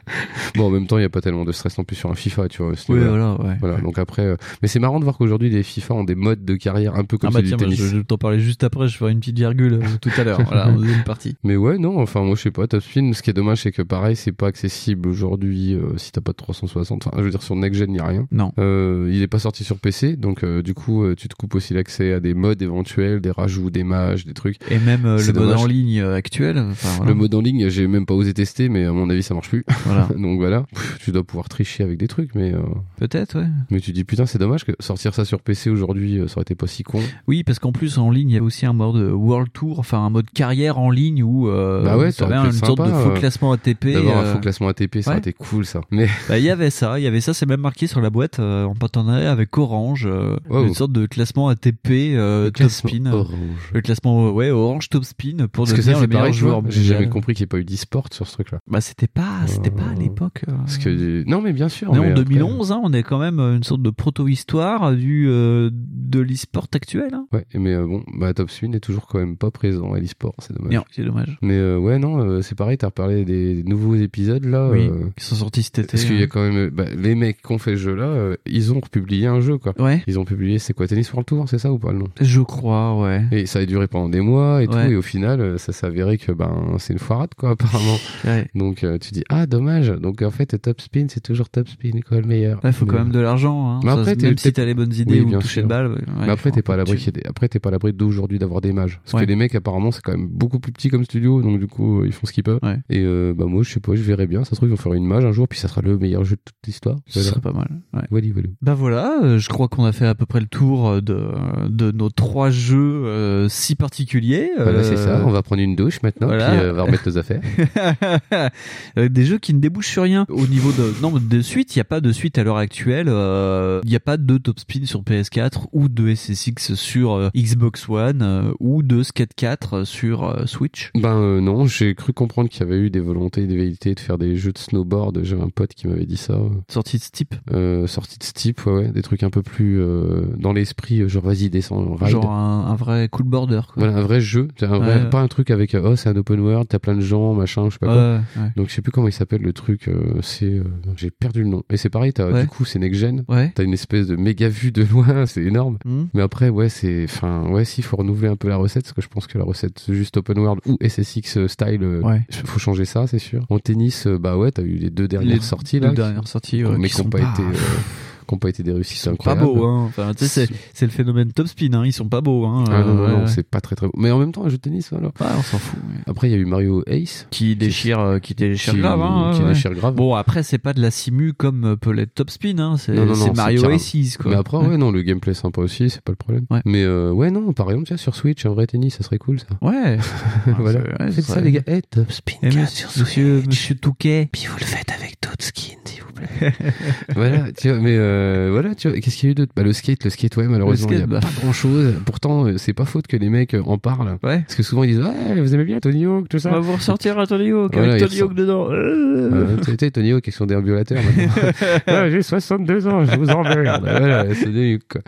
Bon, 0.56 0.66
en 0.68 0.70
même 0.70 0.88
temps, 0.88 0.98
il 0.98 1.02
n'y 1.02 1.06
a 1.06 1.10
pas 1.10 1.22
tellement 1.22 1.46
de 1.46 1.52
stress 1.52 1.78
non 1.78 1.84
plus 1.84 1.96
sur 1.96 2.10
un 2.10 2.16
FIFA, 2.16 2.48
tu 2.50 2.62
vois. 2.64 2.72
Oui, 2.90 2.96
niveau-là. 2.96 3.10
voilà, 3.36 3.50
ouais. 3.52 3.58
Voilà, 3.60 3.78
donc 3.82 3.98
après, 4.00 4.24
euh, 4.24 4.36
mais 4.62 4.68
c'est 4.68 4.80
marrant 4.80 5.00
de 5.00 5.04
voir 5.04 5.18
qu'aujourd'hui 5.18 5.50
les 5.50 5.64
FIFA 5.64 5.94
ont 5.96 6.04
des 6.04 6.16
modes 6.16 6.44
de 6.46 6.56
carrière 6.56 6.96
un 6.96 7.04
peu 7.04 7.18
comme 7.18 7.30
Ah 7.34 7.40
bah 7.40 7.42
tiens, 7.46 7.58
du 7.58 7.66
bah, 7.66 7.72
je, 7.72 7.84
je 7.86 7.98
vais 7.98 8.04
t'en 8.04 8.18
parler 8.18 8.40
juste 8.40 8.64
après, 8.64 8.88
je 8.88 8.98
ferai 8.98 9.12
une 9.12 9.20
petite 9.20 9.38
virgule 9.38 9.74
euh, 9.74 9.80
tout 10.02 10.10
à 10.18 10.24
l'heure. 10.24 10.42
Voilà, 10.44 10.72
deuxième 10.72 11.04
partie. 11.04 11.36
Mais 11.44 11.56
ouais, 11.56 11.78
non, 11.78 12.00
enfin 12.00 12.22
moi 12.22 12.36
je 12.36 12.42
sais 12.42 12.52
pas, 12.52 12.68
Top 12.68 12.82
Spin, 12.84 13.12
ce 13.14 13.22
qui 13.22 13.30
est 13.30 13.34
dommage 13.34 13.62
c'est 13.64 13.72
que 13.72 13.82
pareil, 13.82 14.16
c'est 14.16 14.32
pas 14.32 14.48
accessible 14.48 15.10
aujourd'hui 15.10 15.74
euh, 15.74 15.98
si 15.98 16.12
t'as 16.12 16.22
pas 16.22 16.32
de 16.32 16.38
360. 16.38 17.08
Enfin, 17.08 17.18
je 17.18 17.24
veux 17.24 17.30
dire 17.32 17.42
sur 17.44 17.56
Next 17.56 17.80
Gen, 17.80 17.92
il 17.92 17.98
y 17.98 18.00
a 18.00 18.06
rien. 18.06 18.28
Non. 18.32 18.52
Euh, 18.60 19.10
il 19.12 19.22
est 19.22 19.28
pas 19.28 19.40
sorti 19.40 19.64
sur 19.64 19.78
PC, 19.78 20.16
donc 20.16 20.44
euh, 20.44 20.62
du 20.62 20.74
coup 20.74 21.04
euh, 21.04 21.16
tu 21.16 21.28
te 21.28 21.35
coupes 21.38 21.56
aussi 21.56 21.74
l'accès 21.74 22.14
à 22.14 22.20
des 22.20 22.34
modes 22.34 22.62
éventuels, 22.62 23.20
des 23.22 23.32
rajouts, 23.32 23.70
des 23.70 23.84
mages, 23.84 24.26
des 24.26 24.34
trucs. 24.34 24.58
Et 24.70 24.80
même 24.80 25.06
euh, 25.06 25.22
le 25.26 25.34
mode 25.34 25.58
en 25.58 25.66
ligne 25.66 26.00
euh, 26.00 26.16
actuel. 26.16 26.58
enfin, 26.60 26.90
voilà. 26.98 27.12
Le 27.12 27.16
mode 27.18 27.36
en 27.36 27.42
ligne, 27.42 27.70
j'ai 27.70 27.88
même 27.88 28.06
pas 28.06 28.14
osé 28.14 28.34
tester, 28.34 28.70
mais 28.70 28.86
à 28.86 28.92
mon 28.92 29.10
avis 29.10 29.24
ça 29.24 29.34
marche 29.34 29.50
plus. 29.50 29.66
Voilà. 29.86 30.08
donc 30.18 30.40
voilà, 30.40 30.66
tu 31.00 31.12
dois 31.12 31.24
pouvoir 31.24 31.50
tricher 31.50 31.84
avec 31.84 31.98
des 31.98 32.08
trucs, 32.08 32.36
mais 32.36 32.54
euh, 32.54 32.60
Peut-être, 32.98 33.40
ouais. 33.40 33.48
mais 33.70 33.80
tu 33.80 33.92
dis 33.92 34.04
putain 34.04 34.26
c'est 34.26 34.38
dommage 34.40 34.64
que 34.66 34.72
sortir 34.80 35.14
ça 35.14 35.26
sur 35.26 35.42
PC 35.42 35.70
aujourd'hui, 35.70 36.22
ça 36.28 36.36
aurait 36.38 36.42
été 36.44 36.56
pas 36.56 36.68
si 36.68 36.84
con. 36.84 37.02
Oui, 37.28 37.44
parce 37.44 37.60
qu'en 37.60 37.72
plus 37.72 37.98
en 37.98 38.10
ligne, 38.12 38.30
il 38.30 38.36
y 38.36 38.40
a 38.40 38.44
aussi 38.44 38.66
un 38.66 38.74
mode 38.74 38.96
World 39.12 39.50
Tour, 39.52 39.80
enfin 39.80 40.00
un 40.00 40.10
mode 40.10 40.30
carrière 40.32 40.80
en 40.80 40.90
ligne 40.90 41.24
où 41.24 41.50
euh, 41.50 41.84
Bah 41.84 41.98
ouais, 41.98 42.12
ça 42.12 42.26
aurait 42.26 42.38
une 42.38 42.52
sorte 42.52 42.80
de 42.88 42.92
faux 42.92 43.12
classement 43.12 43.52
ATP. 43.52 43.88
D'avoir 43.94 44.18
un 44.20 44.26
faux 44.34 44.40
classement 44.40 44.68
ATP, 44.70 45.02
ça 45.02 45.12
aurait 45.12 45.16
ouais. 45.16 45.20
été 45.20 45.34
cool 45.34 45.66
ça. 45.66 45.82
Mais 45.92 46.08
Bah, 46.30 46.38
il 46.38 46.44
y 46.44 46.50
avait 46.50 46.70
ça, 46.70 47.00
il 47.00 47.04
y 47.04 47.08
avait 47.08 47.22
ça, 47.22 47.34
c'est 47.34 47.46
même 47.46 47.62
marqué 47.62 47.88
sur 47.88 48.02
la 48.02 48.10
boîte 48.10 48.40
en 48.40 48.74
partenariat 48.76 49.32
avec 49.32 49.58
Orange, 49.58 50.08
Wow. 50.50 50.68
une 50.68 50.74
sorte 50.74 50.92
de 50.92 51.06
classement 51.06 51.25
ATP 51.50 51.90
euh, 51.92 52.46
top 52.46 52.54
classement 52.54 52.90
spin. 52.90 53.12
orange. 53.12 53.72
Le 53.74 53.82
classement, 53.82 54.32
ouais, 54.32 54.50
Orange 54.52 54.90
top 54.90 55.04
spin 55.06 55.48
pour 55.52 55.66
Parce 55.66 55.72
que 55.74 55.78
devenir 55.78 55.98
ça 55.98 56.02
le 56.04 56.08
meilleur 56.08 56.34
joueur. 56.34 56.62
j'ai 56.68 56.84
jamais 56.84 57.10
compris 57.10 57.34
qu'il 57.34 57.44
n'y 57.44 57.46
ait 57.46 57.48
pas 57.48 57.58
eu 57.60 57.66
d'e-sport 57.66 58.08
sur 58.12 58.28
ce 58.28 58.34
truc-là. 58.34 58.60
Bah 58.70 58.82
c'était 58.82 59.08
pas, 59.08 59.46
c'était 59.48 59.72
pas 59.72 59.84
à 59.84 59.92
Euh, 59.96 60.00
l'époque. 60.00 60.44
euh. 60.48 60.54
Parce 60.58 60.78
que 60.78 61.24
non 61.28 61.42
mais 61.42 61.54
bien 61.54 61.70
sûr. 61.70 61.90
Est 61.90 62.00
mais 62.00 62.08
en 62.08 62.12
après- 62.12 62.24
2011, 62.26 62.72
hein, 62.72 62.82
on 62.84 62.94
est 62.94 63.04
quand 63.04 63.20
même 63.20 63.40
une 63.40 63.64
sorte 63.64 63.82
de 63.82 63.90
proto-histoire 63.90 64.94
du 64.96 65.28
euh, 65.30 65.70
de 65.74 66.20
l'e-sport 66.20 66.68
actuel. 66.74 67.10
Hein. 67.14 67.28
Ouais, 67.34 67.46
mais 67.54 67.74
euh, 67.74 67.86
bon, 67.86 68.04
bah 68.18 68.34
Top 68.34 68.50
Spin 68.50 68.72
est 68.74 68.80
toujours 68.80 69.08
quand 69.08 69.20
même 69.20 69.38
pas 69.38 69.52
présent 69.52 69.94
à 69.94 70.00
l'e-sport, 70.00 70.36
c'est 70.40 70.56
dommage. 70.56 70.80
C'est 70.92 71.04
dommage. 71.04 71.38
Mais 71.42 71.58
euh, 71.58 71.78
ouais, 71.78 72.00
non, 72.00 72.20
euh, 72.20 72.42
c'est 72.42 72.56
pareil, 72.56 72.78
t'as 72.78 72.88
reparlé 72.88 73.26
des 73.26 73.64
nouveaux 73.64 73.96
épisodes 73.96 74.46
là. 74.46 74.70
Oui, 74.72 74.88
euh, 74.88 75.10
qui 75.18 75.26
sont 75.26 75.36
sortis 75.36 75.64
cet 75.64 75.80
été. 75.80 75.88
parce 75.92 76.06
qu'il 76.06 76.18
y 76.18 76.22
a 76.22 76.24
hein. 76.24 76.28
quand 76.30 76.42
même 76.50 76.70
bah, 76.70 76.86
les 76.96 77.16
mecs 77.16 77.42
qui 77.42 77.52
ont 77.52 77.58
fait 77.58 77.72
ce 77.72 77.82
jeu-là, 77.82 78.06
euh, 78.06 78.36
ils 78.46 78.74
ont 78.74 78.80
republié 78.80 79.28
un 79.28 79.42
jeu 79.42 79.58
quoi. 79.58 79.74
Ouais, 79.80 80.04
Ils 80.08 80.20
ont 80.20 80.26
publié, 80.26 80.60
c'est 80.60 80.74
quoi, 80.74 80.88
Tennis 80.88 81.10
World 81.16 81.26
Tour, 81.28 81.46
c'est 81.50 81.58
ça 81.60 81.72
ou 81.72 81.80
pas 81.80 81.92
le 81.92 82.00
nom? 82.00 82.08
Je 82.22 82.42
crois, 82.42 83.00
ouais. 83.02 83.26
Et 83.32 83.46
ça 83.46 83.60
a 83.60 83.66
duré 83.66 83.88
pendant 83.88 84.10
des 84.10 84.22
mois 84.22 84.62
et 84.64 84.68
Ouais. 84.68 84.86
tout, 84.86 84.92
et 84.92 84.96
au 84.96 85.02
final, 85.02 85.40
euh, 85.42 85.58
ça 85.58 85.72
s'est 85.74 85.86
avéré 85.86 86.18
que 86.18 86.32
ben 86.32 86.76
c'est 86.78 86.94
une 86.94 87.00
foirade 87.00 87.30
quoi 87.38 87.50
apparemment. 87.52 87.98
Ouais. 88.26 88.48
Donc 88.56 88.84
euh, 88.84 88.98
tu 88.98 89.12
dis 89.12 89.24
ah 89.30 89.46
dommage. 89.46 89.90
Donc 89.90 90.22
en 90.22 90.32
fait 90.32 90.58
Top 90.62 90.82
Spin 90.82 91.06
c'est 91.10 91.22
toujours 91.22 91.50
Top 91.50 91.68
Spin 91.68 92.00
quoi 92.08 92.20
le 92.20 92.28
meilleur. 92.28 92.60
Il 92.64 92.72
faut 92.74 92.86
Mais- 92.86 92.92
quand 92.92 92.98
même 93.00 93.12
de 93.12 93.20
l'argent. 93.20 93.70
Hein. 93.70 93.80
Mais 93.84 93.92
Ça, 93.92 94.00
après, 94.00 94.16
t'es- 94.16 94.28
même 94.28 94.38
si 94.38 94.52
t'as 94.54 94.66
les 94.66 94.74
bonnes 94.74 94.94
idées 94.94 95.22
Oui, 95.22 95.36
ou 95.36 95.40
toucher 95.40 95.62
de 95.64 95.68
balle. 95.68 96.04
Mais 96.20 96.30
après 96.30 96.52
t'es 96.52 96.62
pas 96.62 96.74
à 96.74 96.78
l'abri 96.78 96.98
des- 97.14 97.24
après 97.28 97.48
t'es 97.48 97.60
pas 97.60 97.70
à 97.70 97.72
l'abri 97.72 97.94
d'aujourd'hui 97.94 98.40
d'avoir 98.40 98.62
des 98.62 98.74
mages 98.74 99.00
parce 99.10 99.24
que 99.24 99.28
les 99.28 99.36
mecs 99.36 99.56
apparemment 99.56 99.92
c'est 99.92 100.02
quand 100.02 100.12
même 100.18 100.28
beaucoup 100.28 100.60
plus 100.60 100.72
petit 100.72 100.90
comme 100.90 101.04
studio 101.06 101.42
donc 101.42 101.60
du 101.60 101.68
coup 101.68 102.02
euh, 102.02 102.06
ils 102.08 102.12
font 102.14 102.26
ce 102.28 102.34
qu'ils 102.34 102.44
peuvent 102.44 102.60
et 102.90 103.02
euh, 103.04 103.34
bah 103.38 103.46
moi 103.46 103.64
je 103.64 103.72
sais 103.72 103.80
pas 103.80 103.96
je 103.96 104.02
verrai 104.02 104.28
bien 104.28 104.44
ça 104.44 104.52
se 104.52 104.56
trouve 104.56 104.70
ils 104.70 104.72
vont 104.72 104.78
faire 104.78 104.94
une 104.94 105.06
mage 105.06 105.24
un 105.26 105.32
jour 105.32 105.48
puis 105.48 105.60
ça 105.60 105.68
sera 105.68 105.82
le 105.82 105.98
meilleur 105.98 106.24
jeu 106.26 106.36
de 106.36 106.42
toute 106.44 106.56
l'histoire 106.66 106.98
Ce 107.08 107.22
serait 107.22 107.40
pas 107.42 107.54
mal. 107.54 107.68
Voilà, 108.12 108.28
voilà. 108.34 108.48
Bah 108.62 108.74
voilà, 108.74 109.38
je 109.38 109.50
crois 109.50 109.68
qu'on 109.68 109.86
a 109.86 109.92
fait 109.92 110.06
à 110.08 110.16
peu 110.16 110.26
près 110.26 110.40
le 110.40 110.48
tour 110.48 111.02
de, 111.06 111.28
de 111.70 111.92
nos 111.92 112.10
trois 112.10 112.50
jeux 112.50 113.06
euh, 113.06 113.48
si 113.50 113.76
particuliers. 113.76 114.52
Voilà, 114.58 114.84
c'est 114.84 114.94
Euh, 114.94 115.06
ça 115.06 115.24
on 115.26 115.32
va 115.32 115.42
prendre 115.44 115.62
une 115.62 115.76
douche 115.76 116.02
maintenant 116.04 116.28
voilà. 116.28 116.50
puis 116.52 116.60
euh, 116.60 116.72
on 116.72 116.76
va 116.76 116.84
remettre 116.84 117.08
nos 117.08 117.18
affaires 117.18 117.42
Euh, 118.98 119.10
des 119.10 119.26
jeux 119.26 119.38
qui 119.38 119.54
ne 119.54 119.60
débouchent 119.60 119.90
sur 119.92 120.04
rien. 120.04 120.26
Au 120.30 120.48
niveau 120.48 120.72
de 120.72 120.94
non 121.02 121.12
de 121.20 121.42
suite, 121.42 121.76
il 121.76 121.80
n'y 121.80 121.82
a 121.82 121.86
pas 121.86 122.02
de 122.02 122.12
suite 122.12 122.38
à 122.38 122.44
l'heure 122.44 122.58
actuelle. 122.58 123.08
euh, 123.10 123.82
Il 123.84 123.90
n'y 123.90 123.96
a 123.96 124.00
pas 124.00 124.18
de 124.18 124.38
Top 124.38 124.60
Spin 124.60 124.86
sur 124.86 125.02
PS4 125.02 125.66
ou 125.74 125.90
de 125.90 126.14
SSX 126.14 126.76
sur 126.76 127.14
euh, 127.14 127.30
Xbox 127.36 127.88
One 127.90 128.22
euh, 128.22 128.52
ou 128.60 128.84
de 128.84 129.04
Skate 129.04 129.34
4 129.36 129.84
sur 129.86 130.24
euh, 130.24 130.46
Switch. 130.46 130.92
ben 130.96 131.18
euh, 131.18 131.42
non 131.42 131.66
j'ai 131.66 131.94
cru 131.96 132.14
comprendre 132.14 132.50
qu'il 132.50 132.62
y 132.62 132.64
avait 132.64 132.78
eu 132.80 132.90
des 132.90 133.00
volontés 133.00 133.46
des 133.48 133.56
velléités 133.58 133.94
de 133.96 134.00
faire 134.00 134.18
des 134.18 134.36
jeux 134.36 134.52
de 134.54 134.58
snowboard 134.58 135.20
j'avais 135.24 135.42
un 135.44 135.50
pote 135.50 135.74
qui 135.74 135.88
m'avait 135.88 136.06
dit 136.06 136.18
ça 136.18 136.38
Sortie 136.70 136.98
de 136.98 137.04
Steep. 137.04 137.36
euh, 137.52 137.88
sorti 137.88 138.18
de 138.18 138.24
Steep 138.24 138.66
ouais, 138.66 138.74
ouais 138.74 138.88
des 138.90 139.02
trucs 139.02 139.24
un 139.24 139.30
peu 139.30 139.42
plus 139.42 139.80
euh, 139.82 140.26
dans 140.38 140.54
l'esprit 140.54 140.85
euh, 140.94 141.08
genre 141.08 141.24
vas-y 141.24 141.50
descends 141.50 141.96
ride. 141.96 142.10
Genre 142.10 142.32
un, 142.32 142.66
un 142.68 142.76
vrai 142.76 143.08
cool 143.12 143.26
border. 143.26 143.62
Quoi. 143.74 143.84
voilà 143.86 143.98
un 143.98 144.02
vrai 144.02 144.22
jeu 144.22 144.48
c'est 144.58 144.66
un 144.66 144.78
vrai 144.78 145.04
Ouais. 145.04 145.10
pas 145.10 145.20
un 145.22 145.28
truc 145.28 145.52
avec 145.52 145.74
euh, 145.76 145.82
oh 145.84 145.96
c'est 145.96 146.10
un 146.10 146.16
open 146.16 146.40
world 146.40 146.68
t'as 146.68 146.80
plein 146.80 146.96
de 146.96 147.02
gens 147.02 147.34
machin 147.34 147.66
je 147.70 147.74
sais 147.74 147.80
pas 147.80 148.22
quoi. 148.36 148.44
Donc 148.56 148.70
je 148.70 148.74
sais 148.74 148.82
plus 148.82 148.92
comment 148.92 149.08
il 149.08 149.14
s'appelle 149.14 149.42
le 149.42 149.54
truc, 149.54 149.88
euh, 149.88 150.20
c'est 150.22 150.62
j'ai 150.98 151.12
perdu 151.12 151.44
le 151.44 151.50
nom. 151.50 151.64
Et 151.70 151.78
c'est 151.78 151.90
pareil, 151.90 152.14
t'as 152.14 152.30
Ouais. 152.32 152.42
du 152.42 152.48
coup 152.48 152.66
c'est 152.66 152.80
next 152.80 153.00
gen. 153.00 153.24
Ouais. 153.28 153.52
T'as 153.56 153.64
une 153.64 153.74
espèce 153.74 154.08
de 154.08 154.16
méga 154.16 154.48
vue 154.50 154.72
de 154.72 154.84
loin, 154.92 155.26
c'est 155.26 155.42
énorme. 155.44 155.78
Hmm. 155.86 156.06
Mais 156.14 156.22
après, 156.22 156.50
ouais, 156.50 156.70
c'est, 156.70 157.04
enfin, 157.06 157.48
ouais, 157.50 157.66
si, 157.66 157.82
faut 157.82 157.98
renouveler 157.98 158.28
un 158.30 158.36
peu 158.36 158.48
la 158.50 158.58
recette, 158.58 158.84
parce 158.84 158.94
que 158.94 159.02
je 159.02 159.08
pense 159.08 159.28
que 159.28 159.38
la 159.38 159.44
recette 159.44 159.84
juste 159.90 160.18
open 160.18 160.38
world 160.40 160.62
ou 160.68 160.78
SSX 160.82 161.48
style, 161.48 162.02
faut 162.46 162.60
changer 162.60 162.86
ça, 162.86 163.08
c'est 163.08 163.20
sûr. 163.20 163.46
En 163.50 163.60
tennis, 163.60 164.08
bah 164.08 164.38
ouais, 164.38 164.52
t'as 164.52 164.64
eu 164.64 164.76
les 164.76 164.90
deux 164.90 165.08
dernières 165.08 165.36
Les 165.36 165.42
sorties 165.42 165.80
là, 165.80 165.90
deux 165.90 165.96
dernières 165.96 166.28
sorties, 166.28 166.64
ouais, 166.64 166.78
mais 166.78 166.88
qui 166.90 166.96
qui 166.96 167.02
sont 167.02 167.10
pas, 167.10 167.20
pas- 167.20 167.32
été, 167.34 167.42
euh, 167.44 167.46
qui 168.28 168.34
ont 168.34 168.38
pas 168.38 168.50
été 168.50 168.64
des 168.64 168.72
réussites 168.72 168.98
Ils 168.98 169.02
sont 169.02 169.16
pas 169.16 169.36
beaux, 169.36 169.64
hein. 169.66 169.86
Enfin, 169.88 170.14
tu 170.14 170.26
sais, 170.28 170.46
c'est, 170.48 170.54
c'est 170.74 170.86
le 170.86 170.92
phénomène 170.92 171.32
top 171.32 171.48
spin, 171.48 171.74
hein. 171.74 171.84
Ils 171.86 171.94
sont 171.94 172.08
pas 172.10 172.22
beaux, 172.22 172.46
hein. 172.46 172.64
Ah 172.70 172.82
non, 172.84 172.94
non, 172.94 173.04
Euh, 173.04 173.08
non, 173.10 173.20
ouais. 173.22 173.28
c'est 173.28 173.48
pas 173.48 173.62
très 173.62 173.76
très 173.76 173.88
beau. 173.88 173.94
Mais 173.98 174.12
en 174.12 174.20
même 174.20 174.32
temps, 174.32 174.46
un 174.46 174.50
jeu 174.50 174.58
de 174.58 174.62
tennis, 174.62 174.90
voilà. 174.92 175.08
Ouais, 175.08 175.28
on 175.38 175.42
s'en 175.42 175.58
fout. 175.58 175.80
ouais. 175.90 176.02
Après, 176.08 176.28
il 176.30 176.32
y 176.32 176.34
a 176.34 176.38
eu 176.38 176.46
Mario 176.46 176.84
Ace. 176.88 177.28
Qui 177.32 177.56
déchire, 177.56 178.00
euh, 178.00 178.20
qui 178.20 178.34
déchire 178.36 178.74
qui, 178.74 178.80
grave, 178.80 179.02
hein. 179.02 179.32
qui 179.36 179.42
ouais. 179.42 179.50
déchire 179.50 179.74
grave. 179.74 179.96
Bon, 179.96 180.16
après, 180.16 180.44
c'est 180.44 180.58
pas 180.58 180.74
de 180.74 180.82
la 180.82 180.92
simu 180.92 181.34
comme 181.34 181.66
euh, 181.66 181.76
peut 181.76 181.92
l'être 181.92 182.14
Top 182.14 182.30
Spin, 182.30 182.60
hein. 182.60 182.78
C'est, 182.78 182.94
Non, 182.94 183.02
non, 183.02 183.08
non, 183.10 183.16
c'est 183.16 183.24
c'est 183.26 183.36
Mario 183.36 183.70
Aces, 183.70 184.18
quoi. 184.18 184.32
Mais 184.32 184.38
après, 184.38 184.58
ouais, 184.58 184.78
non, 184.78 184.92
le 184.92 185.02
gameplay 185.02 185.32
est 185.32 185.36
sympa 185.36 185.62
aussi, 185.62 185.90
c'est 185.90 186.02
pas 186.02 186.12
le 186.12 186.18
problème. 186.18 186.46
Ouais. 186.50 186.62
Mais 186.66 186.84
euh, 186.84 187.12
ouais, 187.12 187.32
non, 187.32 187.54
par 187.54 187.70
exemple, 187.70 187.88
tiens, 187.88 187.98
sur 187.98 188.16
Switch, 188.16 188.46
un 188.46 188.50
vrai 188.50 188.66
tennis, 188.68 188.96
ça 188.96 189.04
serait 189.04 189.18
cool, 189.18 189.40
ça. 189.40 189.48
Ouais. 189.62 189.98
voilà. 190.60 190.80
c'est- 190.82 191.06
Faites 191.06 191.14
c'est 191.14 191.22
ça, 191.34 191.42
les 191.42 191.52
gars. 191.52 191.62
Eh, 191.68 191.82
Top 191.82 192.12
Spin 192.12 192.34
Eh, 192.44 192.50
4 192.50 192.98
monsieur, 193.00 193.76
Touquet. 193.82 194.30
Puis 194.32 194.46
vous 194.50 194.58
le 194.60 194.66
faites 194.66 194.92
avec 194.92 195.18
d'autres 195.22 195.44
skins, 195.44 195.76
vous 196.05 196.05
plaît. 196.16 196.54
voilà, 197.16 197.52
tu 197.52 197.70
vois, 197.70 197.80
mais 197.80 197.96
euh, 197.98 198.50
voilà, 198.52 198.76
tu 198.76 198.90
vois, 198.90 199.00
qu'est-ce 199.00 199.16
qu'il 199.18 199.28
y 199.28 199.30
a 199.30 199.34
eu 199.34 199.36
d'autre? 199.36 199.52
Bah, 199.56 199.64
le 199.64 199.74
skate, 199.74 200.04
le 200.04 200.10
skate, 200.10 200.36
ouais, 200.38 200.48
malheureusement, 200.48 200.88
il 200.90 200.98
skate, 200.98 201.00
y 201.00 201.04
a 201.04 201.08
bah. 201.08 201.20
pas 201.20 201.42
grand 201.42 201.54
chose. 201.54 201.94
Pourtant, 202.06 202.46
euh, 202.48 202.58
c'est 202.58 202.74
pas 202.74 202.86
faute 202.86 203.08
que 203.08 203.18
les 203.18 203.30
mecs 203.30 203.54
euh, 203.54 203.62
en 203.66 203.78
parlent. 203.78 204.18
Ouais. 204.24 204.40
Parce 204.42 204.56
que 204.56 204.64
souvent, 204.64 204.84
ils 204.84 204.96
disent, 204.96 205.04
ouais, 205.06 205.40
vous 205.42 205.54
aimez 205.54 205.66
bien 205.66 205.80
Tony 205.80 206.06
Hawk, 206.06 206.28
tout 206.30 206.38
On 206.38 206.40
ça. 206.40 206.50
va 206.52 206.60
vous 206.60 206.74
ressortir 206.74 207.20
un 207.20 207.26
Tony 207.26 207.52
Hawk 207.52 207.74
Voilà, 207.74 207.94
avec 207.94 208.08
Tony 208.08 208.22
Hawk 208.22 208.34
dedans. 208.34 208.68
Euh. 208.72 209.58
Tu 209.64 209.76
sais, 209.80 209.92
Tony 209.92 210.12
Hawk, 210.14 210.24
qui 210.24 210.32
sont 210.32 210.46
déambulateurs 210.46 211.02
maintenant. 211.04 211.52
Ah, 211.88 212.10
J'ai 212.10 212.22
62 212.22 212.88
ans, 212.88 213.06
je 213.06 213.16
vous 213.18 213.30
emmerde. 213.30 213.82
voilà, 213.88 214.34
c'est 214.36 214.52
des 214.52 214.80
quoi. 214.90 215.02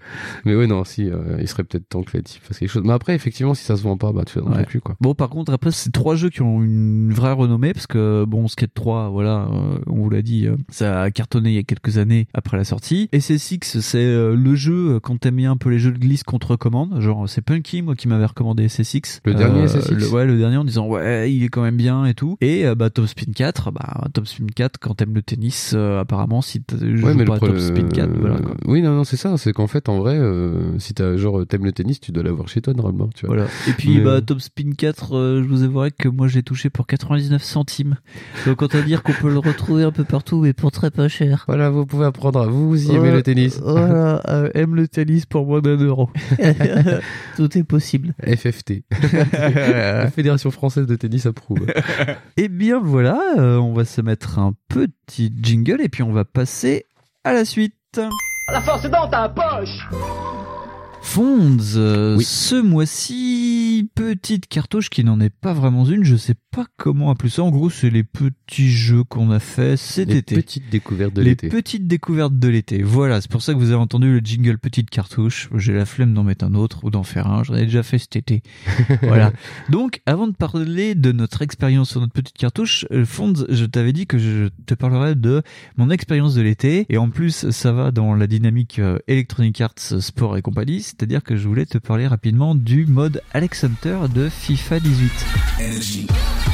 Mais 0.46 0.56
ouais, 0.56 0.68
non, 0.68 0.84
si, 0.84 1.10
euh, 1.10 1.38
il 1.40 1.48
serait 1.48 1.64
peut-être 1.64 1.88
temps 1.90 2.04
que 2.04 2.16
les 2.16 2.24
types 2.24 2.44
fassent 2.44 2.60
quelque 2.60 2.70
chose. 2.70 2.84
Mais 2.86 2.94
après, 2.94 3.16
effectivement, 3.16 3.54
si 3.54 3.64
ça 3.64 3.76
se 3.78 3.84
vend 3.84 3.98
pas, 3.98 4.12
bah, 4.12 4.24
tu 4.26 4.34
fais 4.34 4.42
Ouais. 4.42 4.66
cul, 4.66 4.80
quoi. 4.80 4.96
Bon, 5.02 5.14
par 5.14 5.30
contre, 5.30 5.52
après, 5.54 5.72
c'est 5.72 5.92
trois 5.92 6.16
jeux 6.16 6.30
qui 6.30 6.42
ont 6.42 6.62
une 6.64 7.12
vraie 7.14 7.32
renommée 7.34 7.74
parce 7.74 7.88
que, 7.88 8.26
bon, 8.26 8.48
Skate 8.48 8.74
3, 8.74 9.10
voilà, 9.10 9.48
on 9.88 9.96
vous 9.96 10.10
l'a 10.10 10.22
dit, 10.22 10.48
ça 10.70 10.97
a 11.02 11.12
cartonné 11.12 11.50
il 11.50 11.56
y 11.56 11.60
a 11.60 11.64
quelques 11.64 11.98
années 11.98 12.28
après 12.34 12.58
la 12.58 12.64
sortie. 12.64 13.10
SSX, 13.14 13.80
c'est 13.82 13.98
euh, 13.98 14.36
le 14.36 14.56
jeu, 14.56 14.96
euh, 14.96 15.00
quand 15.00 15.18
t'aimes 15.20 15.36
bien 15.36 15.52
un 15.52 15.58
peu 15.58 15.70
les 15.70 15.80
jeux 15.80 15.92
de 15.92 15.98
glisse 16.00 16.24
contre 16.24 16.56
commande, 16.56 17.00
genre, 17.02 17.28
c'est 17.30 17.42
Punky, 17.42 17.82
moi, 17.82 17.96
qui 17.96 18.08
m'avait 18.08 18.26
recommandé 18.26 18.68
SSX. 18.68 19.22
Le 19.26 19.34
dernier 19.34 19.62
Euh, 19.64 19.68
SSX? 19.68 19.92
le- 19.96 20.08
Ouais, 20.10 20.26
le 20.26 20.38
dernier 20.38 20.58
en 20.58 20.64
disant, 20.64 20.88
ouais, 20.88 21.32
il 21.34 21.44
est 21.44 21.50
quand 21.50 21.62
même 21.62 21.78
bien 21.78 22.06
et 22.06 22.14
tout. 22.14 22.38
Et, 22.42 22.66
bah, 22.76 22.90
Top 22.90 23.08
Spin 23.08 23.32
4, 23.36 23.72
bah, 23.72 24.08
Top 24.14 24.26
Spin 24.28 24.46
4, 24.56 24.78
quand 24.80 24.96
t'aimes 24.96 25.14
le 25.14 25.22
tennis, 25.22 25.74
euh, 25.76 26.00
apparemment, 26.00 26.42
si 26.42 26.62
tu 26.64 26.98
joues 26.98 27.08
Ouais, 27.08 27.14
mais 27.14 27.26
pas 27.26 27.36
à 27.36 27.40
Top 27.40 27.58
Spin 27.60 27.88
4, 27.90 28.12
voilà, 28.20 28.38
quoi. 28.40 28.56
Oui, 28.66 28.82
non, 28.82 28.96
non, 28.96 29.04
c'est 29.04 29.18
ça. 29.18 29.38
C'est 29.38 29.54
qu'en 29.54 29.68
fait, 29.68 29.90
en 29.90 29.98
vrai, 30.00 30.18
euh, 30.18 30.78
si 30.80 30.94
t'as 30.94 31.16
genre 31.18 31.46
t'aimes 31.48 31.66
le 31.66 31.72
tennis, 31.72 32.00
tu 32.00 32.12
dois 32.12 32.24
l'avoir 32.24 32.48
chez 32.48 32.62
toi 32.62 32.74
normalement, 32.74 33.10
tu 33.14 33.26
vois. 33.26 33.36
Voilà. 33.36 33.50
Et 33.68 33.74
puis 33.74 33.98
Mais, 33.98 34.04
bah 34.04 34.22
Top 34.22 34.40
Spin 34.42 34.72
4, 34.78 35.16
euh, 35.16 35.44
je 35.44 35.48
vous 35.48 35.64
avouerai 35.64 35.92
que 35.92 36.08
moi 36.08 36.28
j'ai 36.28 36.44
touché 36.44 36.70
pour 36.70 36.88
99 36.88 37.44
centimes. 37.44 37.96
Donc 38.46 38.62
autant 38.62 38.82
dire 38.82 39.04
qu'on 39.04 39.14
peut 39.14 39.30
le 39.30 39.40
retrouver 39.40 39.84
un 39.84 39.92
peu 39.92 40.04
partout 40.04 40.46
et 40.46 40.54
pour 40.54 40.72
très 40.72 40.87
pas 40.92 41.08
cher. 41.08 41.44
Voilà, 41.48 41.70
vous 41.70 41.86
pouvez 41.86 42.06
apprendre 42.06 42.42
à 42.42 42.48
vous, 42.48 42.70
vous 42.70 42.92
y 42.92 42.96
aimez 42.96 43.12
le 43.12 43.24
tennis. 43.24 43.60
Voilà, 43.64 44.22
euh, 44.30 44.50
aime 44.54 44.76
le 44.76 44.88
tennis 44.88 45.26
pour 45.26 45.46
moins 45.46 45.62
d'un 45.62 45.78
euro. 45.78 46.10
Tout 47.36 47.58
est 47.58 47.64
possible. 47.64 48.14
FFT. 48.24 48.84
La 49.34 50.10
Fédération 50.12 50.52
française 50.52 50.86
de 50.88 50.96
tennis 50.96 51.26
approuve. 51.26 51.66
Et 52.38 52.48
bien 52.50 52.80
voilà, 52.80 53.20
euh, 53.38 53.58
on 53.58 53.74
va 53.74 53.86
se 53.86 54.02
mettre 54.02 54.40
un 54.40 54.54
petit 54.70 55.34
jingle 55.42 55.82
et 55.82 55.90
puis 55.90 56.04
on 56.04 56.12
va 56.12 56.26
passer 56.26 56.86
à 57.24 57.34
la 57.34 57.46
suite. 57.46 57.74
La 58.52 58.62
force 58.62 58.86
est 58.86 58.90
dans 58.90 59.08
ta 59.10 59.28
poche 59.30 59.88
Fonds, 61.02 61.58
euh, 61.76 62.18
Oui. 62.18 62.24
ce 62.24 62.62
mois-ci, 62.62 63.90
petite 63.96 64.48
cartouche 64.48 64.90
qui 64.90 65.04
n'en 65.04 65.20
est 65.22 65.30
pas 65.34 65.54
vraiment 65.54 65.86
une, 65.86 66.04
je 66.04 66.16
sais 66.18 66.36
pas 66.58 66.66
comment 66.76 67.12
appeler 67.12 67.30
ça. 67.30 67.44
En 67.44 67.52
gros, 67.52 67.70
c'est 67.70 67.92
les 67.92 68.04
petits 68.04 68.72
jeux 68.72 69.04
qu'on 69.04 69.30
a 69.30 69.38
fait 69.40 69.78
cet 69.78 70.10
Les 70.10 70.18
été. 70.18 70.34
petites 70.34 70.72
découvertes 70.72 71.14
de 71.14 71.22
les 71.22 71.30
l'été. 71.32 71.50
petites 71.50 71.86
découvertes 71.86 72.34
de 72.40 72.48
l'été. 72.48 72.82
Voilà, 72.82 73.22
c'est 73.22 73.30
pour 73.30 73.44
ça 73.44 73.54
que 73.54 73.60
vous 73.60 73.68
avez 73.68 73.80
entendu 73.80 74.12
le 74.12 74.26
jingle 74.26 74.58
petite 74.58 74.90
cartouche. 74.90 75.50
J'ai 75.56 75.74
la 75.74 75.86
flemme 75.86 76.16
d'en 76.16 76.24
mettre 76.24 76.44
un 76.46 76.56
autre 76.56 76.84
ou 76.84 76.90
d'en 76.90 77.04
faire 77.04 77.28
un. 77.28 77.44
J'en 77.44 77.54
ai 77.54 77.66
déjà 77.66 77.84
fait 77.84 78.00
cet 78.00 78.16
été. 78.16 78.42
voilà. 79.04 79.34
Donc, 79.70 80.02
avant 80.08 80.28
de 80.28 80.34
parler 80.34 80.96
de 80.96 81.12
notre 81.12 81.44
expérience 81.44 81.92
sur 81.92 82.02
notre 82.02 82.14
petite 82.14 82.36
cartouche, 82.36 82.88
euh, 82.92 83.06
Fonds, 83.06 83.34
je 83.50 83.66
t'avais 83.66 83.94
dit 83.94 84.08
que 84.08 84.18
je 84.18 84.50
te 84.66 84.74
parlerais 84.74 85.14
de 85.14 85.44
mon 85.78 85.92
expérience 85.92 86.34
de 86.34 86.42
l'été. 86.42 86.88
Et 86.90 86.98
en 86.98 87.12
plus, 87.12 87.52
ça 87.52 87.72
va 87.72 87.92
dans 87.92 88.16
la 88.16 88.26
dynamique 88.26 88.80
euh, 88.80 88.98
Electronic 89.08 89.62
Arts 89.62 89.74
Sport 90.00 90.38
et 90.38 90.42
compagnie. 90.42 90.82
C'est-à-dire 90.82 91.22
que 91.22 91.36
je 91.36 91.48
voulais 91.48 91.68
te 91.68 91.78
parler 91.78 92.08
rapidement 92.08 92.56
du 92.56 92.88
mode 92.88 93.22
Alex 93.32 93.64
Hunter 93.64 94.00
de 94.12 94.28
FIFA 94.28 94.80
18. 94.80 96.47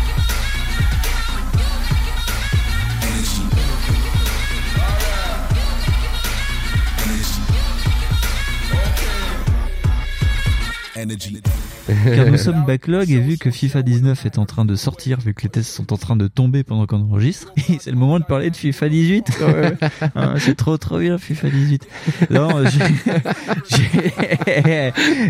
energy. 11.03 11.35
energy. 11.35 11.72
Car 11.87 12.27
nous 12.27 12.37
sommes 12.37 12.63
backlog 12.65 13.09
et 13.11 13.19
vu 13.19 13.37
que 13.37 13.51
FIFA 13.51 13.81
19 13.81 14.25
est 14.25 14.37
en 14.37 14.45
train 14.45 14.65
de 14.65 14.75
sortir, 14.75 15.19
vu 15.19 15.33
que 15.33 15.43
les 15.43 15.49
tests 15.49 15.71
sont 15.71 15.91
en 15.93 15.97
train 15.97 16.15
de 16.15 16.27
tomber 16.27 16.63
pendant 16.63 16.85
qu'on 16.85 17.01
enregistre, 17.01 17.51
c'est 17.79 17.91
le 17.91 17.97
moment 17.97 18.19
de 18.19 18.23
parler 18.25 18.49
de 18.49 18.55
FIFA 18.55 18.89
18 18.89 19.25
quand 19.39 19.53
même. 19.53 19.77
Ah, 20.15 20.33
c'est 20.37 20.55
trop 20.55 20.77
trop 20.77 20.99
bien 20.99 21.17
FIFA 21.17 21.49
18. 21.49 21.87
Non, 22.31 22.49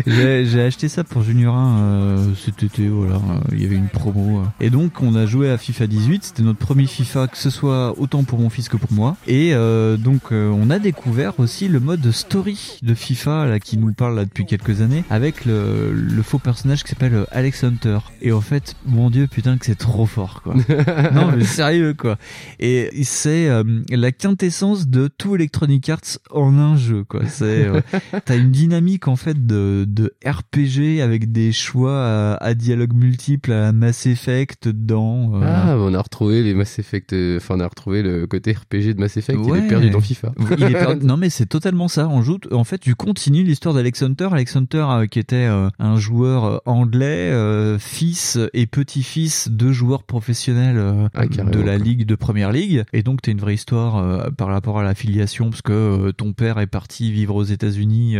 j'ai- 0.06 0.62
acheté 0.64 0.88
ça 0.88 1.04
pour 1.04 1.22
Junior 1.22 1.54
1 1.54 1.78
euh, 1.78 2.26
cet 2.44 2.62
été, 2.62 2.88
voilà, 2.88 3.16
euh, 3.16 3.38
il 3.52 3.62
y 3.62 3.66
avait 3.66 3.76
une 3.76 3.88
promo. 3.88 4.38
euh. 4.40 4.44
Et 4.60 4.70
donc 4.70 5.02
on 5.02 5.14
a 5.14 5.26
joué 5.26 5.50
à 5.50 5.58
FIFA 5.58 5.86
18, 5.86 6.24
c'était 6.24 6.42
notre 6.42 6.58
premier 6.58 6.86
FIFA, 6.86 7.26
que 7.28 7.36
ce 7.36 7.50
soit 7.50 7.98
autant 7.98 8.24
pour 8.24 8.38
mon 8.38 8.48
fils 8.50 8.68
que 8.68 8.76
pour 8.76 8.92
moi. 8.92 9.16
Et 9.26 9.50
euh, 9.54 9.96
donc 9.96 10.32
euh, 10.32 10.48
on 10.50 10.70
a 10.70 10.78
découvert 10.78 11.38
aussi 11.38 11.68
le 11.68 11.80
mode 11.80 12.10
story 12.12 12.78
de 12.82 12.94
FIFA 12.94 13.46
là, 13.46 13.60
qui 13.60 13.76
nous 13.76 13.92
parle 13.92 14.16
là, 14.16 14.24
depuis 14.24 14.46
quelques 14.46 14.80
années, 14.80 15.04
avec 15.10 15.44
le, 15.44 15.92
le 15.92 16.22
faux 16.22 16.38
personnage 16.44 16.84
qui 16.84 16.90
s'appelle 16.90 17.14
euh, 17.14 17.24
Alex 17.32 17.64
Hunter. 17.64 17.98
Et 18.22 18.30
en 18.30 18.40
fait, 18.40 18.76
mon 18.86 19.10
dieu, 19.10 19.26
putain 19.26 19.58
que 19.58 19.66
c'est 19.66 19.74
trop 19.78 20.06
fort 20.06 20.42
quoi. 20.42 20.54
non 21.12 21.32
mais 21.36 21.42
sérieux 21.44 21.94
quoi. 21.94 22.16
Et 22.60 22.90
c'est 23.02 23.48
euh, 23.48 23.64
la 23.90 24.12
quintessence 24.12 24.86
de 24.86 25.08
tout 25.08 25.34
Electronic 25.34 25.88
Arts 25.88 26.18
en 26.30 26.56
un 26.58 26.76
jeu 26.76 27.02
quoi. 27.04 27.22
C'est 27.26 27.66
euh, 27.66 27.80
t'as 28.24 28.36
une 28.36 28.50
dynamique 28.52 29.08
en 29.08 29.16
fait 29.16 29.46
de, 29.46 29.84
de 29.88 30.14
RPG 30.24 31.00
avec 31.02 31.32
des 31.32 31.50
choix 31.50 32.04
à, 32.04 32.34
à 32.44 32.54
dialogue 32.54 32.92
multiple 32.94 33.50
à 33.52 33.72
Mass 33.72 34.06
Effect 34.06 34.68
dedans. 34.68 35.32
euh, 35.34 35.40
Ah, 35.42 35.74
bah, 35.74 35.78
on 35.80 35.94
a 35.94 36.00
retrouvé 36.02 36.42
les 36.42 36.54
Mass 36.54 36.78
Effect, 36.78 37.14
enfin, 37.36 37.56
on 37.56 37.60
a 37.60 37.66
retrouvé 37.66 38.02
le 38.02 38.26
côté 38.26 38.52
RPG 38.52 38.94
de 38.94 39.00
Mass 39.00 39.16
Effect, 39.16 39.38
il 39.42 39.56
est 39.56 39.68
perdu 39.68 39.90
dans 39.90 40.00
FIFA. 40.00 40.32
Il 40.58 40.62
est 40.64 40.70
perdu- 40.72 41.04
Non 41.06 41.16
mais 41.16 41.30
c'est 41.30 41.46
totalement 41.46 41.88
ça. 41.88 42.08
On 42.08 42.22
joue, 42.22 42.38
en 42.52 42.64
fait, 42.64 42.78
tu 42.78 42.94
continues 42.94 43.42
l'histoire 43.44 43.74
d'Alex 43.74 44.02
Hunter. 44.02 44.28
Alex 44.32 44.56
Hunter 44.56 44.86
qui 45.10 45.18
était 45.18 45.48
un 45.78 45.96
joueur 45.96 46.33
euh, 46.42 46.58
anglais, 46.66 47.30
euh, 47.30 47.78
fils 47.78 48.36
et 48.52 48.66
petit-fils 48.66 49.48
de 49.48 49.70
joueurs 49.70 50.02
professionnels 50.02 50.76
euh, 50.78 51.08
Ah, 51.14 51.26
de 51.26 51.60
la 51.60 51.78
ligue 51.78 52.04
de 52.06 52.16
première 52.16 52.50
ligue. 52.50 52.82
Et 52.92 53.04
donc 53.04 53.22
t'as 53.22 53.30
une 53.30 53.38
vraie 53.38 53.54
histoire 53.54 53.98
euh, 53.98 54.30
par 54.30 54.48
rapport 54.48 54.80
à 54.80 54.82
l'affiliation 54.82 55.50
parce 55.50 55.62
que 55.62 56.10
ton 56.10 56.32
père 56.32 56.58
est 56.58 56.66
parti 56.66 57.12
vivre 57.12 57.36
aux 57.36 57.44
États-Unis 57.44 58.16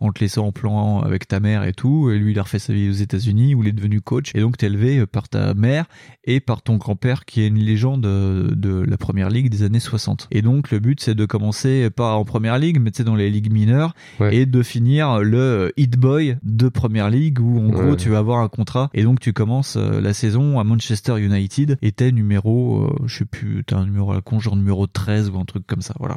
en 0.00 0.12
te 0.12 0.20
laissant 0.20 0.46
en 0.48 0.52
plan 0.52 1.00
avec 1.00 1.26
ta 1.26 1.40
mère 1.40 1.64
et 1.64 1.72
tout. 1.72 2.10
Et 2.10 2.18
lui 2.18 2.32
il 2.32 2.38
a 2.38 2.42
refait 2.42 2.58
sa 2.58 2.74
vie 2.74 2.88
aux 2.90 2.92
États-Unis 2.92 3.54
où 3.54 3.62
il 3.62 3.68
est 3.68 3.72
devenu 3.72 4.00
coach. 4.02 4.30
Et 4.34 4.40
donc 4.40 4.58
t'es 4.58 4.66
élevé 4.66 4.98
euh, 4.98 5.06
par 5.06 5.28
ta 5.30 5.54
mère 5.54 5.86
et 6.24 6.40
par 6.40 6.60
ton 6.62 6.76
grand-père 6.76 7.24
qui 7.24 7.40
est 7.42 7.46
une 7.48 7.58
légende 7.58 8.02
de 8.02 8.84
la 8.86 8.96
première 8.98 9.30
ligue 9.30 9.48
des 9.48 9.62
années 9.62 9.80
60. 9.80 10.28
Et 10.30 10.42
donc 10.42 10.70
le 10.70 10.80
but 10.80 11.00
c'est 11.00 11.14
de 11.14 11.24
commencer 11.24 11.88
pas 11.90 12.14
en 12.14 12.24
première 12.24 12.58
ligue 12.58 12.80
mais 12.80 12.90
tu 12.90 12.98
sais 12.98 13.04
dans 13.04 13.14
les 13.14 13.30
ligues 13.30 13.52
mineures 13.52 13.94
Ouais. 14.20 14.36
et 14.36 14.46
de 14.46 14.62
finir 14.62 15.20
le 15.20 15.72
hit 15.76 15.96
boy 15.96 16.36
de 16.42 16.68
première 16.68 17.10
ligue 17.10 17.40
où 17.40 17.53
en 17.58 17.68
gros 17.68 17.82
Ouais. 17.90 17.96
tu 17.96 18.08
vas 18.08 18.18
avoir 18.18 18.40
un 18.40 18.48
contrat 18.48 18.90
et 18.94 19.02
donc 19.02 19.20
tu 19.20 19.32
commences 19.32 19.76
euh, 19.76 20.00
la 20.00 20.12
saison 20.14 20.58
à 20.58 20.64
Manchester 20.64 21.18
United 21.20 21.76
et 21.82 21.92
t'es 21.92 22.12
numéro 22.12 22.84
euh, 22.84 22.94
je 23.06 23.18
sais 23.18 23.24
plus 23.24 23.62
t'as 23.66 23.76
un 23.76 23.84
numéro 23.84 24.10
à 24.12 24.14
la 24.14 24.20
con 24.20 24.38
genre 24.40 24.56
numéro 24.56 24.86
13 24.86 25.30
ou 25.30 25.38
un 25.38 25.44
truc 25.44 25.66
comme 25.66 25.82
ça 25.82 25.94
voilà. 25.98 26.16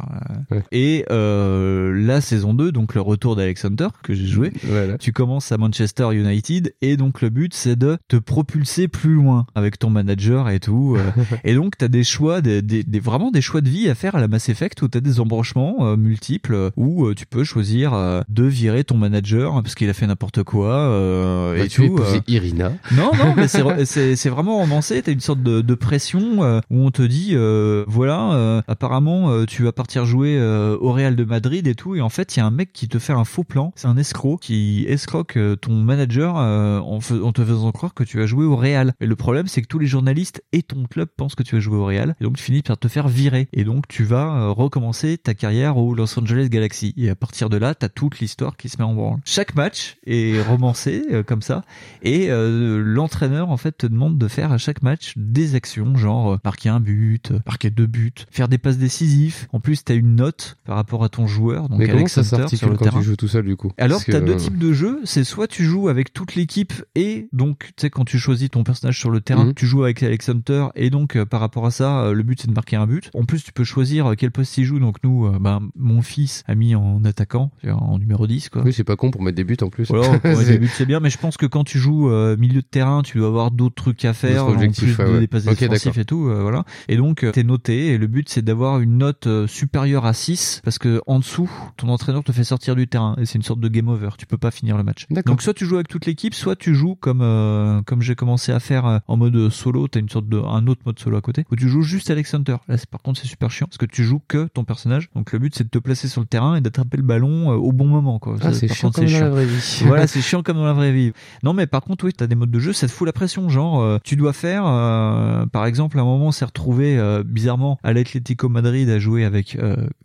Ouais. 0.51 0.63
Et 0.71 1.05
euh, 1.11 1.91
la 1.93 2.21
saison 2.21 2.53
2 2.53 2.71
donc 2.71 2.95
le 2.95 3.01
retour 3.01 3.35
d'Alex 3.35 3.65
Hunter 3.65 3.87
que 4.03 4.13
j'ai 4.13 4.27
joué 4.27 4.51
Voilà. 4.63 4.97
tu 4.97 5.11
commences 5.13 5.51
à 5.51 5.57
Manchester 5.57 6.09
United 6.13 6.73
et 6.81 6.97
donc 6.97 7.21
le 7.21 7.29
but 7.29 7.53
c'est 7.53 7.75
de 7.75 7.97
te 8.07 8.15
propulser 8.17 8.87
plus 8.87 9.15
loin 9.15 9.45
avec 9.55 9.77
ton 9.79 9.89
manager 9.89 10.49
et 10.49 10.59
tout 10.59 10.95
euh. 10.97 11.23
et 11.43 11.53
donc 11.55 11.77
t'as 11.77 11.87
des 11.87 12.03
choix 12.03 12.41
des, 12.41 12.61
des, 12.61 12.83
des- 12.83 12.99
vraiment 12.99 13.31
des 13.31 13.41
choix 13.41 13.61
de 13.61 13.69
vie 13.69 13.89
à 13.89 13.95
faire 13.95 14.15
à 14.15 14.19
la 14.19 14.27
Mass 14.27 14.49
Effect 14.49 14.81
où 14.81 14.87
t'as 14.87 14.99
des 14.99 15.19
embranchements 15.19 15.95
multiples 15.97 16.71
où 16.77 17.13
tu 17.13 17.25
peux 17.25 17.43
choisir 17.43 18.23
de 18.27 18.43
virer 18.43 18.83
ton 18.83 18.97
manager 18.97 19.61
parce 19.61 19.75
qu'il 19.75 19.89
a 19.89 19.93
fait 19.93 20.07
n'importe 20.07 20.43
quoi 20.43 20.87
euh, 21.27 21.53
euh, 21.53 21.57
Bah, 21.59 21.65
et 21.65 21.67
tu 21.67 21.83
es 21.85 21.87
tout. 21.87 21.97
euh, 21.97 22.01
épousé 22.15 22.21
Irina. 22.27 22.73
non, 22.95 23.11
non, 23.17 23.33
mais 23.35 23.47
c'est 23.85 24.29
vraiment 24.29 24.57
romancé. 24.57 25.01
T'as 25.01 25.11
une 25.11 25.19
sorte 25.19 25.41
de, 25.43 25.61
de 25.61 25.75
pression 25.75 26.43
euh, 26.43 26.59
où 26.69 26.85
on 26.85 26.91
te 26.91 27.01
dit, 27.01 27.31
euh, 27.33 27.83
voilà, 27.87 28.31
euh, 28.33 28.61
apparemment, 28.67 29.29
euh, 29.31 29.45
tu 29.45 29.63
vas 29.63 29.71
partir 29.71 30.05
jouer 30.05 30.37
euh, 30.39 30.77
au 30.79 30.91
Real 30.91 31.15
de 31.15 31.23
Madrid 31.23 31.67
et 31.67 31.75
tout, 31.75 31.95
et 31.95 32.01
en 32.01 32.09
fait, 32.09 32.35
il 32.35 32.39
y 32.39 32.41
a 32.41 32.45
un 32.45 32.51
mec 32.51 32.71
qui 32.73 32.87
te 32.87 32.99
fait 32.99 33.13
un 33.13 33.25
faux 33.25 33.43
plan. 33.43 33.71
C'est 33.75 33.87
un 33.87 33.97
escroc 33.97 34.37
qui 34.41 34.85
escroque 34.87 35.37
euh, 35.37 35.55
ton 35.55 35.73
manager 35.73 36.35
euh, 36.37 36.79
en, 36.79 36.99
en 37.23 37.31
te 37.31 37.43
faisant 37.43 37.71
croire 37.71 37.93
que 37.93 38.03
tu 38.03 38.17
vas 38.19 38.25
jouer 38.25 38.45
au 38.45 38.55
Real. 38.55 38.93
Et 39.01 39.05
le 39.05 39.15
problème, 39.15 39.47
c'est 39.47 39.61
que 39.61 39.67
tous 39.67 39.79
les 39.79 39.87
journalistes 39.87 40.43
et 40.53 40.63
ton 40.63 40.85
club 40.85 41.09
pensent 41.15 41.35
que 41.35 41.43
tu 41.43 41.55
vas 41.55 41.61
jouer 41.61 41.77
au 41.77 41.85
Real, 41.85 42.15
et 42.19 42.23
donc 42.23 42.37
tu 42.37 42.43
finis 42.43 42.61
par 42.61 42.77
te 42.77 42.87
faire 42.87 43.07
virer. 43.07 43.47
Et 43.53 43.63
donc 43.63 43.87
tu 43.87 44.03
vas 44.03 44.35
euh, 44.35 44.49
recommencer 44.51 45.17
ta 45.17 45.33
carrière 45.33 45.77
au 45.77 45.93
Los 45.93 46.17
Angeles 46.19 46.49
Galaxy. 46.49 46.93
Et 46.97 47.09
à 47.09 47.15
partir 47.15 47.49
de 47.49 47.57
là, 47.57 47.75
t'as 47.75 47.89
toute 47.89 48.19
l'histoire 48.19 48.57
qui 48.57 48.69
se 48.69 48.77
met 48.77 48.83
en 48.83 48.93
branle. 48.93 49.19
Chaque 49.25 49.55
match 49.55 49.97
est 50.05 50.41
romancé 50.41 51.03
euh, 51.17 51.23
comme 51.23 51.41
ça. 51.41 51.63
Et 52.03 52.27
euh, 52.29 52.81
l'entraîneur 52.83 53.49
en 53.49 53.57
fait 53.57 53.77
te 53.77 53.87
demande 53.87 54.17
de 54.17 54.27
faire 54.27 54.51
à 54.51 54.57
chaque 54.57 54.81
match 54.81 55.13
des 55.17 55.55
actions, 55.55 55.95
genre 55.95 56.33
euh, 56.33 56.37
marquer 56.43 56.69
un 56.69 56.79
but, 56.79 57.31
marquer 57.45 57.69
deux 57.69 57.85
buts, 57.87 58.13
faire 58.31 58.47
des 58.47 58.57
passes 58.57 58.77
décisives. 58.77 59.47
En 59.53 59.59
plus, 59.59 59.83
t'as 59.83 59.95
une 59.95 60.15
note 60.15 60.57
par 60.65 60.75
rapport 60.75 61.03
à 61.03 61.09
ton 61.09 61.27
joueur, 61.27 61.69
donc 61.69 61.79
Mais 61.79 61.87
comment 61.87 62.07
ça 62.07 62.23
s'articule 62.23 62.69
le 62.69 62.75
quand 62.77 62.85
terrain. 62.85 62.99
tu 62.99 63.05
joues 63.05 63.15
tout 63.15 63.27
seul 63.27 63.45
du 63.45 63.55
coup? 63.55 63.71
Alors, 63.77 63.97
Parce 63.97 64.05
que, 64.05 64.11
t'as 64.11 64.21
deux 64.21 64.35
types 64.35 64.57
de 64.57 64.73
jeux. 64.73 64.99
C'est 65.03 65.23
soit 65.23 65.47
tu 65.47 65.63
joues 65.63 65.89
avec 65.89 66.13
toute 66.13 66.35
l'équipe 66.35 66.73
et 66.95 67.27
donc, 67.33 67.59
tu 67.59 67.73
sais, 67.81 67.89
quand 67.89 68.05
tu 68.05 68.17
choisis 68.19 68.49
ton 68.49 68.63
personnage 68.63 68.99
sur 68.99 69.09
le 69.11 69.21
terrain, 69.21 69.45
Mhm. 69.45 69.53
tu 69.53 69.65
joues 69.65 69.83
avec 69.83 70.01
Alex 70.03 70.29
Hunter 70.29 70.67
et 70.75 70.89
donc, 70.89 71.21
par 71.25 71.39
rapport 71.39 71.65
à 71.65 71.71
ça, 71.71 72.11
le 72.11 72.23
but 72.23 72.41
c'est 72.41 72.47
de 72.47 72.53
marquer 72.53 72.75
un 72.75 72.87
but. 72.87 73.09
En 73.13 73.25
plus, 73.25 73.43
tu 73.43 73.51
peux 73.53 73.63
choisir 73.63 74.13
quel 74.17 74.31
poste 74.31 74.57
il 74.57 74.65
joue. 74.65 74.79
Donc, 74.79 74.97
nous, 75.03 75.29
ben, 75.39 75.61
mon 75.75 76.01
fils 76.01 76.43
a 76.47 76.55
mis 76.55 76.75
en 76.75 77.03
attaquant, 77.03 77.51
en 77.67 77.99
numéro 77.99 78.27
10, 78.27 78.49
quoi. 78.49 78.63
Oui, 78.63 78.73
c'est 78.73 78.83
pas 78.83 78.95
con 78.95 79.11
pour 79.11 79.21
mettre 79.21 79.35
des 79.37 79.43
buts 79.43 79.57
en 79.61 79.69
plus. 79.69 79.87
Voilà, 79.87 80.19
pour 80.19 80.35
C'est- 80.41 80.51
les 80.51 80.57
buts, 80.57 80.69
c'est 80.73 80.85
bien, 80.85 80.99
mais 80.99 81.06
je 81.09 81.17
pense 81.17 81.37
que 81.37 81.45
quand 81.45 81.63
tu 81.63 81.79
joues 81.79 82.09
euh, 82.09 82.35
milieu 82.37 82.61
de 82.61 82.67
terrain, 82.67 83.01
tu 83.01 83.17
dois 83.17 83.27
avoir 83.27 83.51
d'autres 83.51 83.75
trucs 83.75 84.03
à 84.05 84.13
faire, 84.13 84.45
en 84.45 84.53
plus 84.55 84.67
de 84.67 85.03
ouais, 85.03 85.11
ouais. 85.13 85.19
dépasser 85.21 85.49
Ok, 85.49 85.59
défensifs 85.59 85.85
d'accord. 85.85 86.01
et 86.01 86.05
tout, 86.05 86.27
euh, 86.29 86.41
voilà. 86.41 86.63
Et 86.87 86.97
donc, 86.97 87.23
euh, 87.23 87.31
t'es 87.31 87.43
noté, 87.43 87.87
et 87.87 87.97
le 87.97 88.07
but 88.07 88.29
c'est 88.29 88.41
d'avoir 88.41 88.79
une 88.79 88.97
note 88.97 89.27
euh, 89.27 89.47
supérieure 89.47 90.05
à 90.05 90.13
6, 90.13 90.61
parce 90.63 90.77
que 90.79 91.01
en 91.07 91.19
dessous, 91.19 91.49
ton 91.77 91.89
entraîneur 91.89 92.23
te 92.23 92.31
fait 92.31 92.43
sortir 92.43 92.75
du 92.75 92.87
terrain, 92.87 93.15
et 93.19 93.25
c'est 93.25 93.35
une 93.35 93.43
sorte 93.43 93.59
de 93.59 93.67
game 93.67 93.87
over, 93.87 94.09
tu 94.17 94.25
peux 94.25 94.37
pas 94.37 94.51
finir 94.51 94.77
le 94.77 94.83
match. 94.83 95.05
Donc 95.25 95.41
soit 95.41 95.53
tu 95.53 95.65
joues 95.65 95.75
avec 95.75 95.87
toute 95.87 96.05
l'équipe, 96.05 96.33
soit 96.33 96.55
tu 96.55 96.75
joues 96.75 96.95
comme 96.95 97.21
euh, 97.21 97.81
comme 97.83 98.01
j'ai 98.01 98.15
commencé 98.15 98.51
à 98.51 98.59
faire 98.59 98.85
euh, 98.85 98.99
en 99.07 99.17
mode 99.17 99.49
solo, 99.49 99.87
t'as 99.87 99.99
une 99.99 100.09
sorte 100.09 100.27
de 100.27 100.37
un 100.37 100.67
autre 100.67 100.81
mode 100.85 100.99
solo 100.99 101.17
à 101.17 101.21
côté, 101.21 101.45
où 101.51 101.55
tu 101.55 101.67
joues 101.69 101.81
juste 101.81 102.09
Alex 102.09 102.33
Hunter. 102.33 102.57
Là, 102.67 102.75
par 102.89 103.01
contre, 103.01 103.19
c'est 103.21 103.27
super 103.27 103.51
chiant, 103.51 103.67
parce 103.67 103.77
que 103.77 103.85
tu 103.85 104.03
joues 104.03 104.21
que 104.27 104.47
ton 104.53 104.63
personnage. 104.63 105.09
Donc 105.15 105.31
le 105.31 105.39
but 105.39 105.55
c'est 105.55 105.63
de 105.63 105.69
te 105.69 105.79
placer 105.79 106.07
sur 106.07 106.21
le 106.21 106.27
terrain 106.27 106.55
et 106.55 106.61
d'attraper 106.61 106.97
le 106.97 107.03
ballon 107.03 107.51
euh, 107.51 107.55
au 107.55 107.71
bon 107.71 107.87
moment, 107.87 108.19
quoi. 108.19 108.37
Ah, 108.41 108.53
c'est 108.53 108.67
chiant 108.67 108.89
contre, 108.89 108.99
comme 108.99 109.05
dans 109.07 109.11
la 109.11 109.17
chiant. 109.19 109.29
vraie 109.29 109.45
vie. 109.45 109.83
voilà, 109.85 110.07
c'est 110.07 110.21
chiant 110.21 110.43
comme 110.43 110.57
dans 110.57 110.65
la 110.65 110.73
vraie 110.73 110.91
vie. 110.91 110.96
Non, 111.43 111.53
mais 111.53 111.67
par 111.67 111.81
contre, 111.81 112.05
oui, 112.05 112.13
t'as 112.13 112.27
des 112.27 112.35
modes 112.35 112.51
de 112.51 112.59
jeu, 112.59 112.73
ça 112.73 112.87
te 112.87 112.91
fout 112.91 113.05
la 113.05 113.13
pression. 113.13 113.49
Genre, 113.49 113.81
euh, 113.81 113.97
tu 114.03 114.15
dois 114.15 114.33
faire, 114.33 114.63
euh, 114.65 115.45
par 115.45 115.65
exemple, 115.65 115.97
à 115.99 116.01
un 116.01 116.05
moment, 116.05 116.27
on 116.27 116.31
s'est 116.31 116.45
retrouvé 116.45 116.97
euh, 116.97 117.23
bizarrement 117.25 117.79
à 117.83 117.93
l'Atlético 117.93 118.49
Madrid 118.49 118.89
à 118.89 118.99
jouer 118.99 119.23
avec 119.25 119.57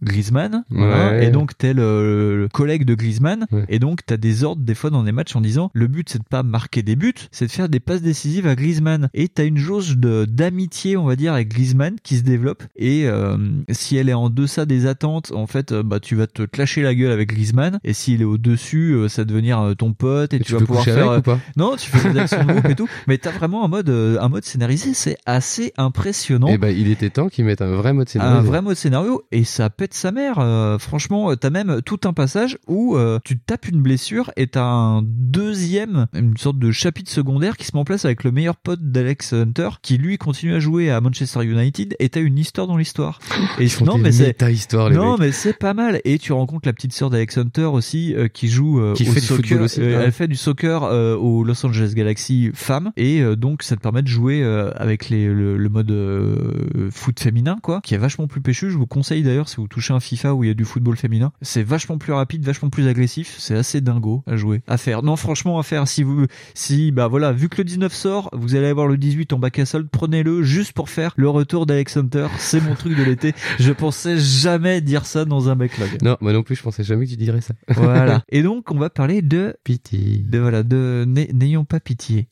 Griezmann, 0.02 0.64
voilà, 0.70 1.10
Ouais. 1.12 1.26
et 1.26 1.30
donc 1.30 1.56
t'es 1.56 1.74
le, 1.74 2.36
le 2.42 2.48
collègue 2.48 2.84
de 2.84 2.94
Griezmann, 2.94 3.46
Ouais. 3.52 3.64
et 3.68 3.78
donc 3.78 4.00
t'as 4.06 4.16
des 4.16 4.44
ordres 4.44 4.62
des 4.62 4.74
fois 4.74 4.90
dans 4.90 5.02
des 5.02 5.12
matchs 5.12 5.34
en 5.36 5.40
disant 5.40 5.70
le 5.74 5.86
but 5.86 6.08
c'est 6.08 6.18
de 6.18 6.24
pas 6.24 6.42
marquer 6.42 6.82
des 6.82 6.96
buts, 6.96 7.14
c'est 7.30 7.46
de 7.46 7.50
faire 7.50 7.68
des 7.68 7.80
passes 7.80 8.02
décisives 8.02 8.46
à 8.46 8.54
Griezmann, 8.54 9.08
et 9.14 9.28
t'as 9.28 9.44
une 9.44 9.56
jauge 9.58 9.96
de 9.98 10.24
d'amitié, 10.24 10.96
on 10.96 11.04
va 11.04 11.16
dire, 11.16 11.32
avec 11.34 11.48
Griezmann 11.48 11.96
qui 12.02 12.16
se 12.16 12.22
développe, 12.22 12.62
et 12.76 13.06
si 13.70 13.96
elle 13.96 14.08
est 14.08 14.14
en 14.14 14.30
deçà 14.30 14.66
des 14.66 14.86
attentes, 14.86 15.32
en 15.34 15.46
fait, 15.46 15.72
bah 15.72 16.00
tu 16.00 16.14
vas 16.16 16.26
te 16.26 16.42
clasher 16.42 16.82
la 16.82 16.94
gueule 16.94 17.12
avec 17.12 17.28
Griezmann, 17.30 17.78
et 17.84 17.92
s'il 17.92 18.20
est 18.22 18.24
au 18.26 18.38
dessus, 18.38 18.92
euh, 18.94 19.08
ça 19.08 19.22
va 19.22 19.26
devenir 19.26 19.74
ton 19.78 19.92
pote, 19.92 20.32
et, 20.32 20.36
Et 20.36 20.38
tu, 20.40 20.44
tu 20.46 20.52
vas 20.54 20.58
peux 20.60 20.66
pouvoir 20.72 20.84
coucher 20.84 20.96
faire 20.96 21.10
avec 21.10 21.28
euh, 21.28 21.32
ou 21.32 21.36
pas 21.36 21.40
non, 21.56 21.76
tu 21.76 21.90
fais 21.90 22.10
des 22.12 22.18
actions 22.18 22.44
de 22.44 22.52
groupe 22.52 22.68
et 22.68 22.74
tout, 22.74 22.88
mais 23.06 23.18
t'as 23.18 23.30
vraiment 23.30 23.64
un 23.64 23.68
mode, 23.68 23.88
euh, 23.88 24.18
un 24.20 24.28
mode 24.28 24.44
scénarisé, 24.44 24.94
c'est 24.94 25.16
assez 25.26 25.72
impressionnant. 25.76 26.48
Eh 26.50 26.58
ben, 26.58 26.68
il 26.76 26.88
était 26.90 27.10
temps 27.10 27.28
qu'ils 27.28 27.44
mettent 27.44 27.62
un 27.62 27.74
vrai 27.74 27.92
mode 27.92 28.08
scénario. 28.08 28.38
un 28.38 28.42
vrai 28.42 28.62
mode 28.62 28.76
scénario 28.76 29.22
et 29.32 29.44
ça 29.44 29.70
pète 29.70 29.94
sa 29.94 30.12
mère. 30.12 30.38
euh, 30.38 30.78
franchement, 30.78 31.34
t'as 31.36 31.50
même 31.50 31.80
tout 31.84 32.00
un 32.04 32.12
passage 32.12 32.58
où 32.66 32.96
euh, 32.96 33.18
tu 33.24 33.38
tapes 33.38 33.68
une 33.68 33.80
blessure 33.82 34.30
et 34.36 34.46
t'as 34.46 34.64
un 34.64 35.02
deuxième, 35.02 36.06
une 36.14 36.36
sorte 36.36 36.58
de 36.58 36.70
chapitre 36.70 37.10
secondaire 37.10 37.56
qui 37.56 37.66
se 37.66 37.72
met 37.74 37.80
en 37.80 37.84
place 37.84 38.04
avec 38.04 38.22
le 38.24 38.30
meilleur 38.32 38.56
pote 38.56 38.80
d'Alex 38.82 39.32
Hunter 39.32 39.68
qui 39.82 39.98
lui 39.98 40.18
continue 40.18 40.54
à 40.54 40.60
jouer 40.60 40.90
à 40.90 41.00
Manchester 41.00 41.44
United 41.44 41.96
et 41.98 42.08
t'as 42.08 42.20
une 42.20 42.38
histoire 42.38 42.66
dans 42.66 42.76
l'histoire. 42.76 43.18
Et 43.58 43.64
Ils 43.64 43.84
non, 43.84 43.98
mais 43.98 44.12
c'est 44.12 44.26
méta-histoires, 44.28 44.88
les 44.90 44.96
non, 44.96 45.12
mecs. 45.12 45.20
mais 45.20 45.32
c'est 45.32 45.58
pas 45.58 45.74
mal. 45.74 46.00
Et 46.04 46.18
tu 46.18 46.32
rencontres 46.32 46.68
la 46.68 46.72
petite 46.72 46.92
sœur 46.92 47.10
d'Alex 47.10 47.38
Hunter 47.38 47.64
aussi, 47.64 48.14
euh, 48.14 48.28
qui 48.28 48.48
joue 48.48 48.80
Qui 48.94 49.08
au 49.08 49.12
fait 49.12 49.20
du 49.20 49.26
soccer. 49.26 49.44
football 49.48 49.62
aussi, 49.62 49.80
ouais. 49.80 49.86
Elle 49.90 50.12
fait 50.12 50.28
du 50.28 50.36
soccer 50.36 50.61
euh, 50.64 51.16
au 51.16 51.44
Los 51.44 51.64
Angeles 51.64 51.92
Galaxy 51.94 52.50
femme, 52.54 52.92
et 52.96 53.20
euh, 53.20 53.36
donc 53.36 53.62
ça 53.62 53.76
te 53.76 53.80
permet 53.80 54.02
de 54.02 54.08
jouer 54.08 54.42
euh, 54.42 54.70
avec 54.76 55.08
les, 55.08 55.26
le, 55.26 55.56
le 55.56 55.68
mode 55.68 55.92
foot 56.90 57.18
féminin, 57.20 57.58
quoi, 57.62 57.80
qui 57.82 57.94
est 57.94 57.98
vachement 57.98 58.26
plus 58.26 58.40
péchu. 58.40 58.70
Je 58.70 58.76
vous 58.76 58.86
conseille 58.86 59.22
d'ailleurs 59.22 59.48
si 59.48 59.56
vous 59.56 59.68
touchez 59.68 59.92
un 59.92 60.00
FIFA 60.00 60.34
où 60.34 60.44
il 60.44 60.48
y 60.48 60.50
a 60.50 60.54
du 60.54 60.64
football 60.64 60.96
féminin, 60.96 61.32
c'est 61.42 61.62
vachement 61.62 61.98
plus 61.98 62.12
rapide, 62.12 62.44
vachement 62.44 62.70
plus 62.70 62.88
agressif. 62.88 63.36
C'est 63.38 63.56
assez 63.56 63.80
dingo 63.80 64.22
à 64.26 64.36
jouer, 64.36 64.62
à 64.66 64.76
faire. 64.76 65.02
Non, 65.02 65.16
franchement, 65.16 65.58
à 65.58 65.62
faire. 65.62 65.86
Si 65.88 66.02
vous, 66.02 66.26
si 66.54 66.92
bah 66.92 67.08
voilà, 67.08 67.32
vu 67.32 67.48
que 67.48 67.58
le 67.58 67.64
19 67.64 67.92
sort, 67.92 68.30
vous 68.32 68.54
allez 68.54 68.68
avoir 68.68 68.86
le 68.86 68.96
18 68.96 69.32
en 69.32 69.38
bac 69.38 69.58
à 69.58 69.66
solde, 69.66 69.88
prenez-le 69.90 70.42
juste 70.42 70.72
pour 70.72 70.88
faire 70.88 71.12
le 71.16 71.28
retour 71.28 71.66
d'Alex 71.66 71.96
Hunter. 71.96 72.28
C'est 72.38 72.60
mon 72.60 72.74
truc 72.74 72.96
de 72.96 73.02
l'été. 73.02 73.34
Je 73.58 73.72
pensais 73.72 74.18
jamais 74.18 74.80
dire 74.80 75.06
ça 75.06 75.24
dans 75.24 75.48
un 75.48 75.56
backlog. 75.56 76.02
Non, 76.02 76.16
moi 76.20 76.32
non 76.32 76.42
plus, 76.42 76.56
je 76.56 76.62
pensais 76.62 76.84
jamais 76.84 77.06
que 77.06 77.10
tu 77.10 77.16
dirais 77.16 77.40
ça. 77.40 77.54
Voilà. 77.68 78.22
Et 78.30 78.42
donc, 78.42 78.70
on 78.70 78.78
va 78.78 78.90
parler 78.90 79.22
de, 79.22 79.56
Pitié. 79.64 80.18
de 80.18 80.38
voilà, 80.52 81.04
n'ayons 81.32 81.64
pas 81.64 81.80
pitié. 81.80 82.28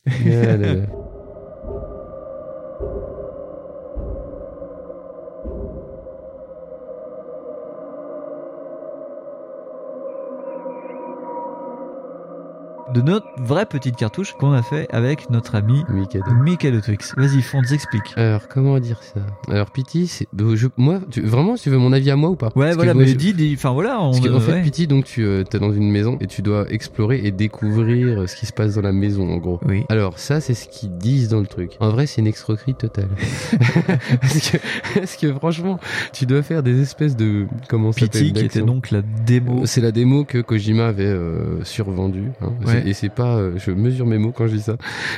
De 12.95 13.03
notre 13.03 13.27
vraie 13.41 13.67
petite 13.67 13.95
cartouche 13.97 14.33
qu'on 14.33 14.53
a 14.53 14.63
fait 14.63 14.89
avec 14.91 15.31
notre 15.31 15.55
ami 15.55 15.85
Mikado. 15.89 16.31
Michael 16.33 16.81
Twix. 16.81 17.15
Vas-y, 17.17 17.41
Fonds, 17.41 17.63
explique. 17.71 18.03
Alors, 18.17 18.49
comment 18.49 18.79
dire 18.81 19.01
ça? 19.03 19.21
Alors, 19.49 19.71
Pity, 19.71 20.09
c'est. 20.09 20.27
euh, 20.41 20.57
je- 20.57 20.67
Moi, 20.77 20.99
tu... 21.11 21.21
vraiment, 21.23 21.55
tu 21.55 21.71
veux 21.71 21.79
mon 21.79 21.93
avis 21.93 22.11
à 22.11 22.17
moi 22.17 22.31
ou 22.31 22.37
pas? 22.37 22.47
Ouais, 22.49 22.53
Parce 22.57 22.71
que 22.73 22.77
voilà, 22.77 22.95
mais 22.95 23.07
je- 23.07 23.15
dis, 23.15 23.33
dis, 23.33 23.55
enfin 23.57 23.71
voilà, 23.71 24.01
on 24.03 24.11
Parce 24.11 24.27
qu'en 24.29 24.41
fait, 24.41 24.53
ouais. 24.53 24.63
Pity, 24.63 24.87
donc 24.89 25.05
tu 25.05 25.25
es 25.25 25.45
dans 25.59 25.73
une 25.73 25.91
maison 25.91 26.17
et 26.21 26.27
tu 26.27 26.43
dois 26.43 26.69
explorer 26.71 27.21
et 27.25 27.31
découvrir 27.31 28.29
ce 28.29 28.35
qui 28.35 28.47
se 28.47 28.53
passe 28.53 28.75
dans 28.75 28.83
la 28.83 28.93
maison, 28.93 29.31
en 29.33 29.37
gros. 29.37 29.61
Oui. 29.67 29.85
Alors, 29.89 30.19
ça, 30.19 30.41
c'est 30.41 30.55
ce 30.55 30.67
qu'ils 30.69 30.97
disent 30.99 31.29
dans 31.29 31.41
le 31.41 31.47
truc. 31.47 31.77
En 31.81 31.91
vrai, 31.91 32.07
c'est 32.07 32.21
une 32.21 32.27
escroquerie 32.27 32.75
totale. 32.75 33.09
parce, 34.21 34.51
que, 34.51 34.57
parce 34.95 35.17
que 35.17 35.33
franchement, 35.33 35.79
tu 36.13 36.27
dois 36.27 36.43
faire 36.43 36.63
des 36.63 36.81
espèces 36.81 37.15
de. 37.17 37.47
Comment 37.69 37.93
ça 37.93 38.01
Pity, 38.01 38.33
qui 38.33 38.45
était 38.45 38.63
donc 38.63 38.91
la 38.91 39.03
démo. 39.03 39.63
C'est 39.67 39.81
la 39.81 39.93
démo 39.93 40.25
que 40.25 40.39
Kojima 40.39 40.89
avait 40.89 41.05
euh, 41.05 41.63
survendue. 41.65 42.31
hein. 42.43 42.53
Ouais. 42.67 42.80
Et 42.87 42.93
c'est 42.95 43.09
pas, 43.09 43.37
euh, 43.37 43.53
je 43.57 43.71
mesure 43.71 44.07
mes 44.07 44.19
mots 44.19 44.33
quand 44.33 44.47
je 44.47 44.57
dis 44.57 44.63
ça, 44.63 44.77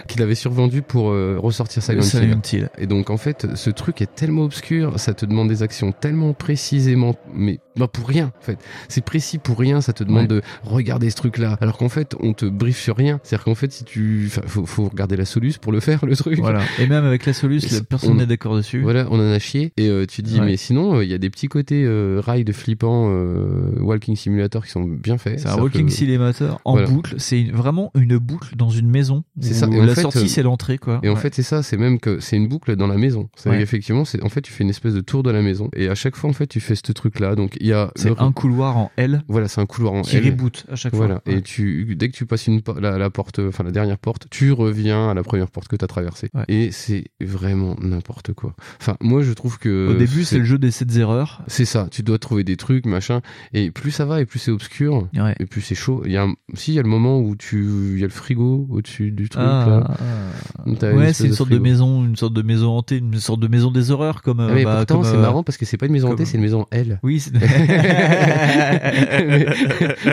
qu'il 0.09 0.22
avait 0.22 0.34
survendu 0.34 0.82
pour 0.82 1.10
euh, 1.10 1.36
ressortir 1.39 1.82
Silent 1.82 2.01
Hill. 2.01 2.05
Silent 2.05 2.40
Hill. 2.52 2.68
Et 2.78 2.86
donc 2.86 3.10
en 3.10 3.16
fait, 3.16 3.47
ce 3.55 3.70
truc 3.70 4.01
est 4.02 4.14
tellement 4.14 4.43
obscur, 4.43 4.98
ça 4.98 5.14
te 5.14 5.26
demande 5.26 5.48
des 5.48 5.62
actions 5.62 5.93
tellement 5.93 6.32
précisément, 6.32 7.14
mais 7.34 7.59
bah, 7.76 7.89
pour 7.89 8.06
rien 8.09 8.32
en 8.39 8.44
fait. 8.44 8.59
C'est 8.89 9.05
précis 9.05 9.39
pour 9.39 9.59
rien, 9.59 9.80
ça 9.80 9.93
te 9.93 10.05
demande 10.05 10.22
Ouais. 10.22 10.28
de 10.28 10.43
regarder 10.62 11.10
ce 11.10 11.16
truc-là. 11.16 11.56
Alors 11.60 11.78
qu'en 11.78 11.89
fait, 11.89 12.14
on 12.20 12.32
te 12.34 12.44
briefe 12.47 12.78
sur 12.78 12.97
rien. 12.97 13.18
C'est-à-dire 13.22 13.44
qu'en 13.44 13.55
fait, 13.55 13.72
si 13.72 13.84
tu, 13.84 14.24
enfin, 14.26 14.43
faut, 14.47 14.66
faut 14.66 14.84
regarder 14.89 15.16
la 15.16 15.24
soluce 15.24 15.59
pour 15.59 15.72
le 15.72 15.80
faire 15.80 16.05
le 16.05 16.14
truc. 16.16 16.39
Voilà. 16.39 16.60
Et 16.78 16.86
même 16.86 17.05
avec 17.05 17.24
la 17.26 17.32
soluce, 17.32 17.70
la 17.72 17.80
personne 17.82 18.10
on- 18.12 18.14
n'est 18.16 18.26
d'accord 18.26 18.55
dessus. 18.56 18.80
Voilà, 18.82 19.06
on 19.10 19.18
en 19.18 19.32
a 19.32 19.39
chié 19.39 19.72
et 19.76 19.89
euh, 19.89 20.06
tu 20.06 20.22
te 20.22 20.28
dis 20.28 20.39
Ouais. 20.39 20.47
mais 20.47 20.56
sinon 20.56 20.97
euh, 20.97 21.05
il 21.05 21.10
y 21.10 21.14
a 21.14 21.18
des 21.18 21.30
petits 21.30 21.48
côtés 21.48 21.82
euh, 21.84 22.20
ride 22.24 22.52
flippants 22.52 23.09
euh, 23.10 23.72
walking 23.80 24.16
simulator 24.16 24.64
qui 24.64 24.70
sont 24.70 24.82
bien 24.84 25.16
faits. 25.18 25.40
C'est 25.40 25.48
un 25.48 25.56
walking 25.56 25.86
que- 25.86 25.93
simulator 25.93 26.60
en 26.64 26.72
Voilà. 26.72 26.86
boucle. 26.89 27.14
C'est 27.18 27.40
une- 27.40 27.52
vraiment 27.53 27.91
une 27.95 28.19
boucle 28.19 28.57
dans 28.57 28.70
une 28.70 28.89
maison. 28.91 29.24
C'est 29.41 29.55
ça. 29.55 29.66
Et 29.70 29.85
la 29.87 29.95
fait, 29.95 30.03
sortie, 30.03 30.19
euh, 30.19 30.27
c'est 30.27 30.43
l'entrée, 30.43 30.79
quoi. 30.79 31.01
Et 31.03 31.09
en 31.09 31.15
Ouais. 31.15 31.20
fait, 31.20 31.35
c'est 31.35 31.43
ça, 31.43 31.62
c'est 31.62 31.77
même 31.77 32.01
que 32.01 32.20
c'est 32.20 32.37
une 32.37 32.49
boucle 32.49 32.74
dans 32.77 32.87
la 32.87 32.97
maison. 32.97 33.29
C'est 33.37 33.51
Ouais. 33.51 33.61
effectivement, 33.61 34.05
c'est 34.05 34.23
en 34.23 34.29
fait, 34.29 34.41
tu 34.43 34.53
fais 34.53 34.65
une 34.65 34.70
espèce 34.70 34.95
de 34.95 35.01
tour 35.01 35.23
de 35.23 35.31
la 35.31 35.43
maison 35.43 35.69
et 35.77 35.89
à 35.89 35.95
chaque 35.95 36.16
fois, 36.16 36.31
en 36.31 36.33
fait, 36.33 36.47
tu 36.47 36.61
fais 36.61 36.74
ce 36.74 36.93
truc-là. 36.93 37.35
Donc 37.35 37.57
il 37.61 37.66
y 37.66 37.73
a 37.73 37.91
c'est 37.97 38.09
le- 38.09 38.20
un 38.20 38.33
couloir 38.33 38.77
en 38.77 38.91
L 38.97 39.23
voilà, 39.29 39.49
c'est 39.49 39.61
un 39.61 39.66
couloir 39.66 39.93
en 39.95 40.03
qui 40.03 40.16
L. 40.16 40.24
reboot 40.24 40.65
à 40.70 40.77
chaque 40.77 40.95
Voilà. 40.95 41.20
fois. 41.24 41.33
Et 41.35 41.43
tu, 41.43 41.95
dès 41.97 42.09
que 42.09 42.16
tu 42.16 42.27
passes 42.27 42.47
une 42.47 42.61
la, 42.81 42.99
la 42.99 43.11
porte, 43.11 43.39
enfin 43.41 43.65
la 43.65 43.70
dernière 43.70 43.99
porte, 43.99 44.27
tu 44.31 44.53
reviens 44.53 45.11
à 45.11 45.15
la 45.15 45.23
première 45.23 45.51
porte 45.51 45.69
que 45.69 45.77
tu 45.77 45.85
as 45.85 45.89
traversée. 45.89 46.29
Et 46.49 46.70
c'est 46.73 47.05
vraiment 47.20 47.77
n'importe 47.81 48.33
quoi. 48.33 48.55
Enfin, 48.81 48.97
moi, 49.01 49.23
je 49.23 49.33
trouve 49.33 49.59
que 49.59 49.89
Au 49.91 49.95
début, 49.95 50.24
c'est 50.24 50.39
le 50.39 50.45
jeu 50.45 50.59
des 50.59 50.70
7 50.70 50.97
erreurs. 50.97 51.43
c'est 51.47 51.65
ça. 51.65 51.89
Tu 51.91 52.03
dois 52.03 52.19
trouver 52.19 52.45
des 52.45 52.57
trucs, 52.57 52.87
machin. 52.87 53.20
Et 53.53 53.70
plus 53.70 53.91
ça 53.91 54.05
va, 54.05 54.20
et 54.20 54.27
plus 54.27 54.39
c'est 54.39 54.51
obscur. 54.51 55.09
Et 55.41 55.47
plus 55.47 55.61
c'est 55.61 55.74
chaud. 55.74 56.03
Il 56.05 56.12
y 56.12 56.16
a 56.16 56.24
un... 56.24 56.35
si 56.55 56.73
il 56.73 56.74
y 56.74 56.79
a 56.79 56.83
le 56.83 56.89
moment 56.89 57.19
où 57.20 57.35
tu, 57.48 57.94
il 57.94 57.98
y 57.98 58.05
a 58.05 58.06
le 58.06 58.12
frigo 58.12 58.69
au-dessus 58.70 59.10
du 59.10 59.28
truc. 59.28 59.43
Ah, 59.44 59.66
là. 59.69 59.97
ah. 59.98 60.94
Ouais, 60.94 61.12
c'est 61.12 61.24
une 61.24 61.31
de 61.31 61.35
sorte 61.35 61.51
de 61.51 61.59
maison, 61.59 62.05
une 62.05 62.14
sorte 62.14 62.35
de 62.35 62.43
maison 62.43 62.70
hantée, 62.77 62.98
une 62.98 63.19
sorte 63.19 63.40
de 63.40 63.48
maison 63.48 63.70
des 63.73 63.90
horreurs 63.90 64.23
comme. 64.23 64.39
Ah, 64.40 64.52
mais 64.55 64.62
bah, 64.64 64.77
pourtant, 64.86 65.02
c'est 65.02 65.16
euh, 65.16 65.20
marrant 65.20 65.43
parce 65.43 65.59
que 65.59 65.64
c'est 65.64 65.77
pas 65.77 65.86
une 65.86 65.93
maison 65.93 66.12
hantée, 66.12 66.24
c'est 66.24 66.36
une 66.36 66.43
maison 66.44 66.66
L. 66.70 67.01
Oui. 67.02 67.19
c'est- 67.19 67.32
mais, 69.27 69.47